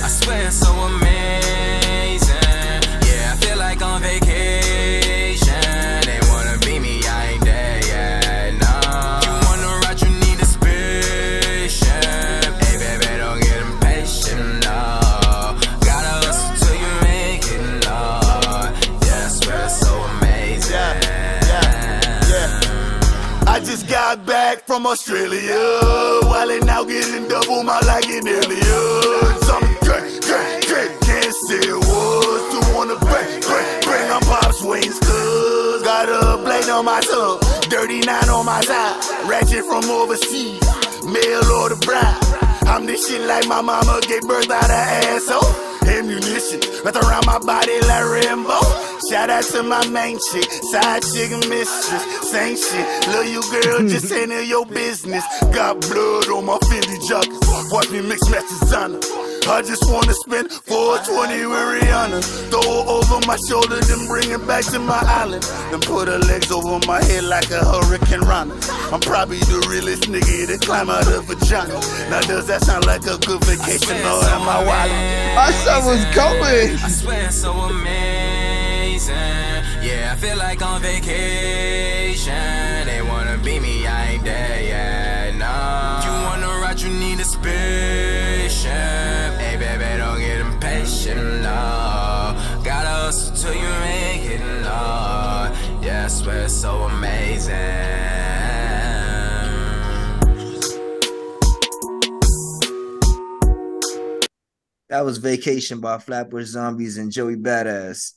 I 0.03 0.09
swear 0.09 0.47
it's 0.47 0.57
so 0.57 0.73
amazing. 0.73 2.37
Yeah, 3.03 3.35
I 3.35 3.37
feel 3.43 3.59
like 3.59 3.83
on 3.83 4.01
vacation. 4.03 4.46
Got 24.17 24.27
back 24.27 24.67
from 24.67 24.87
Australia. 24.87 25.59
Wildin' 26.23 26.69
out 26.69 26.89
getting 26.89 27.29
double 27.29 27.63
my 27.63 27.81
like 27.81 28.07
an 28.07 28.27
alien. 28.27 29.43
Something 29.43 29.77
great, 29.83 30.23
great, 30.23 30.67
great. 30.67 31.01
Can't 31.01 31.35
say 31.49 31.61
it 31.61 31.77
was. 31.77 32.41
Two 32.53 32.79
on 32.79 32.89
the 32.89 32.97
bang, 32.97 33.41
bang, 33.41 33.81
bang. 33.85 34.11
I'm 34.11 34.23
Pops 34.23 34.63
Wayne's 34.63 34.99
cuz. 35.01 35.83
Got 35.83 36.09
a 36.09 36.43
blade 36.43 36.69
on 36.69 36.85
my 36.85 37.01
tongue. 37.01 37.41
Dirty 37.69 38.01
nine 38.01 38.29
on 38.29 38.47
my 38.47 38.61
side. 38.63 39.29
Ratchet 39.29 39.65
from 39.65 39.85
overseas. 39.91 40.63
Mail 41.05 41.45
or 41.53 41.69
the 41.71 41.81
bride. 41.85 42.21
I'm 42.69 42.87
this 42.87 43.09
shit 43.09 43.23
like 43.23 43.47
my 43.47 43.61
mama 43.61 44.01
gave 44.07 44.23
birth 44.23 44.51
out 44.51 44.71
her 44.71 44.87
asshole. 45.15 45.67
Ammunition 45.87 46.61
wrapped 46.85 46.97
around 46.97 47.27
my 47.27 47.39
body 47.39 47.81
like 47.83 48.05
Rambo. 48.05 48.86
Shout 49.11 49.29
out 49.31 49.45
to 49.45 49.63
my 49.63 49.87
main 49.89 50.19
chick, 50.33 50.51
side 50.51 51.03
chick 51.03 51.31
and 51.31 51.47
mistress. 51.49 52.03
Same 52.31 52.57
shit, 52.57 52.87
love 53.09 53.27
you 53.27 53.43
girl, 53.51 53.87
just 53.89 54.11
ain't 54.13 54.33
in 54.33 54.49
your 54.49 54.65
business. 54.67 55.25
Got 55.53 55.81
blood 55.83 56.29
on 56.29 56.47
my 56.47 56.59
Fendi 56.69 56.97
joggers. 57.09 57.71
Watch 57.71 57.91
me 57.91 58.01
mix 58.01 58.29
match 58.31 58.49
designer. 58.49 59.01
I 59.49 59.63
just 59.63 59.89
wanna 59.89 60.13
spend 60.13 60.51
420 60.51 61.47
with 61.47 61.83
Rihanna. 61.83 62.51
Throw 62.51 62.63
her 62.63 62.91
over 62.91 63.27
my 63.27 63.37
shoulder, 63.49 63.79
then 63.81 64.07
bring 64.09 64.31
it 64.31 64.45
back 64.47 64.65
to 64.73 64.79
my 64.79 64.99
island. 65.07 65.45
Then 65.71 65.81
put 65.83 66.09
her 66.09 66.19
legs 66.19 66.51
over 66.51 66.85
my 66.87 67.05
head 67.05 67.25
like 67.25 67.51
a 67.51 67.65
hurricane 67.65 68.23
runner. 68.23 68.57
I'm 68.91 69.01
probably 69.01 69.39
the 69.39 69.67
realest 69.71 70.05
nigga 70.11 70.49
to 70.49 70.59
climb 70.59 70.91
out 70.91 71.07
of 71.07 71.27
vagina. 71.27 71.75
Now 72.11 72.23
does 72.23 72.47
that 72.49 72.63
sound 72.63 72.87
like 72.87 73.07
a 73.07 73.19
good 73.19 73.45
vacation 73.45 73.97
or 74.03 74.25
am 74.35 74.49
I 74.49 74.65
wildin'? 74.67 75.35
My 75.37 75.51
son 75.63 75.85
was 75.85 76.05
going. 76.15 76.77
I 76.83 76.89
swear 76.89 77.27
it's 77.27 77.37
so 77.37 77.53
amazing. 77.53 78.46
Yeah, 79.09 80.13
I 80.13 80.17
feel 80.17 80.37
like 80.37 80.63
on 80.63 80.81
vacation. 80.83 82.33
They 82.87 83.03
wanna 83.03 83.39
be 83.39 83.61
me, 83.61 83.87
I 83.87 84.13
ain't 84.13 84.25
there 84.25 84.63
yet. 84.63 85.35
No. 85.37 86.01
You 86.05 86.13
wanna 86.27 86.61
ride, 86.63 86.81
you 86.81 86.91
need 86.91 87.21
a 87.21 87.25
spaceship. 87.25 88.71
Hey, 89.41 89.57
baby, 89.57 89.99
don't 89.99 90.19
get 90.19 90.41
impatient. 90.41 91.43
No. 91.43 92.35
Gotta 92.65 92.89
hustle 92.89 93.37
till 93.37 93.55
you 93.55 93.69
make 93.81 94.25
it. 94.25 94.41
No. 94.63 95.07
Swear 96.09 96.45
it's 96.45 96.55
so 96.55 96.83
amazing. 96.83 97.53
That 104.89 105.05
was 105.05 105.19
Vacation 105.19 105.81
by 105.81 105.99
Flatbush 105.99 106.47
Zombies 106.47 106.97
and 106.97 107.11
Joey 107.11 107.35
Badass. 107.37 108.13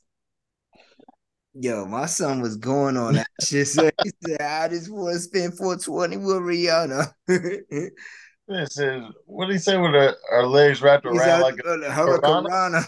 Yo, 1.54 1.86
my 1.86 2.06
son 2.06 2.42
was 2.42 2.58
going 2.58 2.98
on 2.98 3.16
that 3.16 3.28
shit. 3.44 3.68
So 3.68 3.90
he 4.04 4.12
said, 4.24 4.42
I 4.42 4.68
just 4.68 4.92
want 4.92 5.14
to 5.14 5.20
spend 5.20 5.58
420 5.58 6.18
with 6.18 6.38
Rihanna. 6.38 7.12
This 8.50 8.78
is 8.80 9.04
what 9.28 9.46
did 9.46 9.54
he 9.54 9.60
say 9.60 9.78
with 9.78 9.92
her, 9.92 10.16
her 10.32 10.48
legs 10.48 10.82
wrapped 10.82 11.06
around 11.06 11.42
like 11.42 11.60
a 11.64 11.78
the 11.78 11.92
Hurricane? 11.92 12.48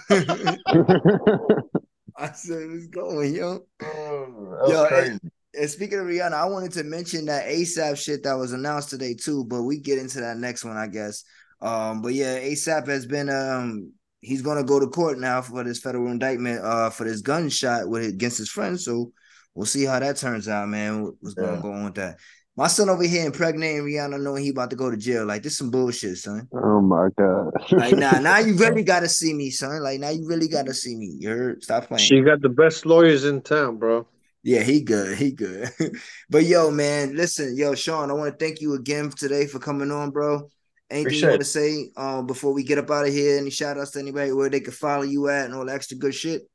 I 2.17 2.31
said, 2.31 2.67
it's 2.72 2.88
going, 2.88 3.35
yo. 3.35 3.59
That's 3.80 4.72
Yo, 4.72 4.88
crazy. 4.88 5.11
and, 5.11 5.22
and 5.53 5.69
speaking 5.69 5.99
of 5.99 6.07
Rihanna, 6.07 6.33
I 6.33 6.45
wanted 6.45 6.72
to 6.73 6.83
mention 6.83 7.25
that 7.25 7.45
ASAP 7.45 8.03
shit 8.03 8.23
that 8.23 8.33
was 8.33 8.53
announced 8.53 8.90
today 8.90 9.14
too, 9.14 9.45
but 9.45 9.61
we 9.61 9.80
get 9.80 9.99
into 9.99 10.19
that 10.22 10.38
next 10.38 10.65
one, 10.65 10.77
I 10.77 10.88
guess. 10.88 11.23
Um, 11.61 12.01
but 12.01 12.15
yeah, 12.15 12.40
ASAP 12.40 12.88
has 12.88 13.06
been 13.06 13.30
um 13.30 13.93
he's 14.22 14.41
gonna 14.41 14.64
go 14.64 14.80
to 14.80 14.88
court 14.88 15.19
now 15.19 15.41
for 15.41 15.64
this 15.64 15.80
federal 15.80 16.08
indictment 16.11 16.64
uh 16.64 16.90
for 16.90 17.03
this 17.03 17.22
gunshot 17.22 17.90
with 17.90 18.06
against 18.06 18.38
his 18.38 18.50
friend. 18.50 18.80
So 18.80 19.11
we'll 19.56 19.66
see 19.66 19.83
how 19.83 20.00
that 20.00 20.17
turns 20.17 20.48
out, 20.48 20.69
man. 20.69 21.11
What's 21.19 21.35
gonna 21.35 21.56
Yeah. 21.56 21.61
go 21.61 21.72
on 21.74 21.85
with 21.85 21.95
that? 21.95 22.17
My 22.58 22.67
son 22.67 22.90
over 22.90 23.03
here 23.03 23.25
impregnating 23.25 23.83
Rihanna 23.83 24.22
knowing 24.22 24.43
he 24.43 24.50
about 24.50 24.69
to 24.72 24.75
go 24.75 24.91
to 24.91 24.98
jail. 24.98 25.25
Like 25.25 25.41
this 25.41 25.58
some 25.58 25.72
bullshit, 25.72 26.17
son. 26.17 26.48
Oh 26.53 26.82
my 26.82 27.09
god. 27.17 27.51
Like 27.72 27.95
nah, 27.95 28.19
now 28.19 28.40
you 28.40 28.56
really 28.56 28.83
gotta 28.83 29.09
see 29.09 29.33
me, 29.33 29.50
son. 29.50 29.82
Like 29.82 30.00
now 30.00 30.09
you 30.09 30.27
really 30.27 30.48
gotta 30.48 30.74
see 30.74 30.95
me. 30.95 31.16
You 31.19 31.30
heard? 31.30 31.64
Stop 31.64 31.88
playing. 31.88 32.06
She 32.06 32.22
got 32.22 32.41
the 32.41 32.50
best 32.50 32.85
lawyers 32.85 33.25
in 33.25 33.41
town, 33.41 33.77
bro. 33.77 34.06
Yeah, 34.43 34.64
he 34.64 34.82
good. 34.82 35.17
He 35.17 35.32
good. 35.32 35.69
but 36.30 36.43
yo, 36.43 36.72
man, 36.72 37.16
listen, 37.16 37.56
yo, 37.56 37.75
Shawn, 37.75 38.09
I 38.09 38.14
want 38.14 38.38
to 38.38 38.43
thank 38.43 38.59
you 38.59 38.74
again 38.74 39.09
today 39.11 39.45
for 39.45 39.59
coming 39.59 39.91
on, 39.91 40.09
bro. 40.09 40.50
Anything 40.91 41.05
Appreciate 41.05 41.21
you 41.21 41.29
want 41.29 41.41
it. 41.41 41.45
to 41.45 41.49
say 41.49 41.91
um 41.95 42.27
before 42.27 42.53
we 42.53 42.63
get 42.63 42.77
up 42.77 42.91
out 42.91 43.07
of 43.07 43.13
here? 43.13 43.37
Any 43.37 43.49
shout 43.49 43.77
outs 43.77 43.91
to 43.91 43.99
anybody 43.99 44.33
where 44.33 44.49
they 44.49 44.59
can 44.59 44.73
follow 44.73 45.03
you 45.03 45.29
at 45.29 45.45
and 45.45 45.55
all 45.55 45.65
the 45.65 45.73
extra 45.73 45.97
good 45.97 46.13
shit? 46.13 46.49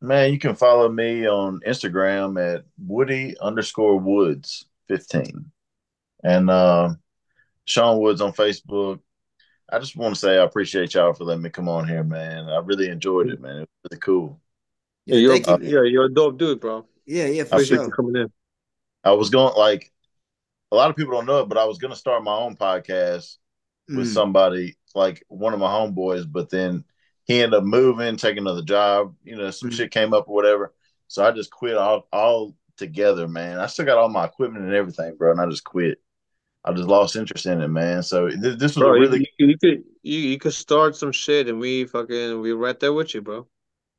Man, 0.00 0.32
you 0.32 0.38
can 0.38 0.54
follow 0.54 0.88
me 0.88 1.28
on 1.28 1.60
Instagram 1.66 2.40
at 2.42 2.64
Woody 2.78 3.36
underscore 3.40 3.98
Woods 3.98 4.64
15. 4.88 5.50
And 6.22 6.50
uh, 6.50 6.94
Shawn 7.66 8.00
Woods 8.00 8.20
on 8.20 8.32
Facebook. 8.32 9.00
I 9.70 9.78
just 9.78 9.96
want 9.96 10.14
to 10.14 10.20
say 10.20 10.38
I 10.38 10.44
appreciate 10.44 10.94
y'all 10.94 11.12
for 11.12 11.24
letting 11.24 11.42
me 11.42 11.50
come 11.50 11.68
on 11.68 11.86
here, 11.86 12.04
man. 12.04 12.48
I 12.48 12.58
really 12.58 12.88
enjoyed 12.88 13.28
it, 13.28 13.40
man. 13.40 13.56
It 13.56 13.60
was 13.60 13.90
really 13.90 14.00
cool. 14.00 14.40
Yeah, 15.06 15.16
you're 15.16 15.38
thank 15.38 15.62
you. 15.62 15.68
yeah, 15.68 15.88
you're 15.88 16.06
a 16.06 16.12
dope 16.12 16.38
dude, 16.38 16.60
bro. 16.60 16.86
Yeah, 17.06 17.26
yeah, 17.26 17.42
I 17.42 17.44
for 17.44 17.54
appreciate 17.56 17.76
sure. 17.76 17.84
you 17.84 17.90
coming 17.90 18.16
in. 18.16 18.32
I 19.04 19.12
was 19.12 19.30
going 19.30 19.54
like 19.56 19.92
a 20.72 20.76
lot 20.76 20.90
of 20.90 20.96
people 20.96 21.12
don't 21.12 21.26
know 21.26 21.40
it, 21.40 21.48
but 21.48 21.58
I 21.58 21.64
was 21.64 21.78
gonna 21.78 21.96
start 21.96 22.24
my 22.24 22.34
own 22.34 22.56
podcast 22.56 23.36
with 23.88 24.06
Mm. 24.08 24.14
somebody 24.14 24.76
like 24.94 25.24
one 25.28 25.52
of 25.52 25.60
my 25.60 25.68
homeboys, 25.68 26.30
but 26.30 26.50
then 26.50 26.84
he 27.24 27.42
ended 27.42 27.58
up 27.58 27.64
moving, 27.64 28.16
taking 28.16 28.42
another 28.42 28.62
job. 28.62 29.14
You 29.24 29.36
know, 29.36 29.50
some 29.50 29.70
Mm. 29.70 29.74
shit 29.74 29.90
came 29.90 30.14
up 30.14 30.28
or 30.28 30.34
whatever. 30.34 30.72
So 31.08 31.24
I 31.24 31.32
just 31.32 31.50
quit 31.50 31.76
all 31.76 32.06
all 32.12 32.56
together, 32.76 33.28
man. 33.28 33.58
I 33.58 33.66
still 33.66 33.84
got 33.84 33.98
all 33.98 34.08
my 34.08 34.24
equipment 34.24 34.64
and 34.64 34.74
everything, 34.74 35.16
bro, 35.16 35.30
and 35.30 35.40
I 35.40 35.46
just 35.46 35.64
quit. 35.64 36.00
I 36.64 36.72
just 36.72 36.88
lost 36.88 37.14
interest 37.14 37.44
in 37.46 37.60
it, 37.60 37.68
man. 37.68 38.02
So 38.02 38.28
th- 38.28 38.58
this 38.58 38.74
was 38.74 38.76
Bro, 38.76 38.94
a 38.94 39.00
really. 39.00 39.30
you, 39.38 39.48
you 39.48 39.58
could 39.58 39.84
you, 40.02 40.18
you 40.18 40.38
could 40.38 40.54
start 40.54 40.96
some 40.96 41.12
shit 41.12 41.48
and 41.48 41.60
we 41.60 41.84
fucking 41.84 42.40
we 42.40 42.52
right 42.52 42.78
there 42.80 42.92
with 42.92 43.14
you, 43.14 43.20
bro. 43.20 43.46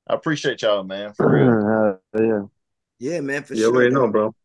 I 0.07 0.15
appreciate 0.15 0.61
y'all, 0.61 0.83
man, 0.83 1.13
for 1.13 1.29
real. 1.29 1.99
yeah. 2.17 2.41
Yeah, 2.97 3.21
man, 3.21 3.43
for 3.43 3.55
sure. 3.55 3.55
You 3.55 3.63
sure. 3.63 3.75
already 3.75 3.93
know, 3.93 4.01
dog. 4.01 4.11
bro. 4.11 4.35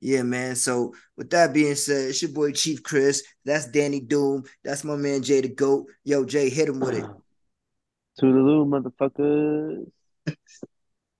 Yeah, 0.00 0.22
man. 0.22 0.54
So 0.56 0.94
with 1.16 1.30
that 1.30 1.52
being 1.52 1.74
said, 1.74 2.10
it's 2.10 2.22
your 2.22 2.30
boy 2.30 2.52
Chief 2.52 2.82
Chris. 2.82 3.24
That's 3.44 3.66
Danny 3.66 4.00
Doom. 4.00 4.44
That's 4.62 4.84
my 4.84 4.96
man 4.96 5.22
Jay 5.22 5.40
the 5.40 5.48
Goat. 5.48 5.86
Yo, 6.04 6.24
Jay, 6.24 6.48
hit 6.50 6.68
him 6.68 6.80
with 6.80 6.94
it. 6.94 7.04
Toodaloo, 8.20 8.66
motherfuckers. 8.66 9.90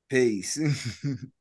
Peace. 0.08 0.58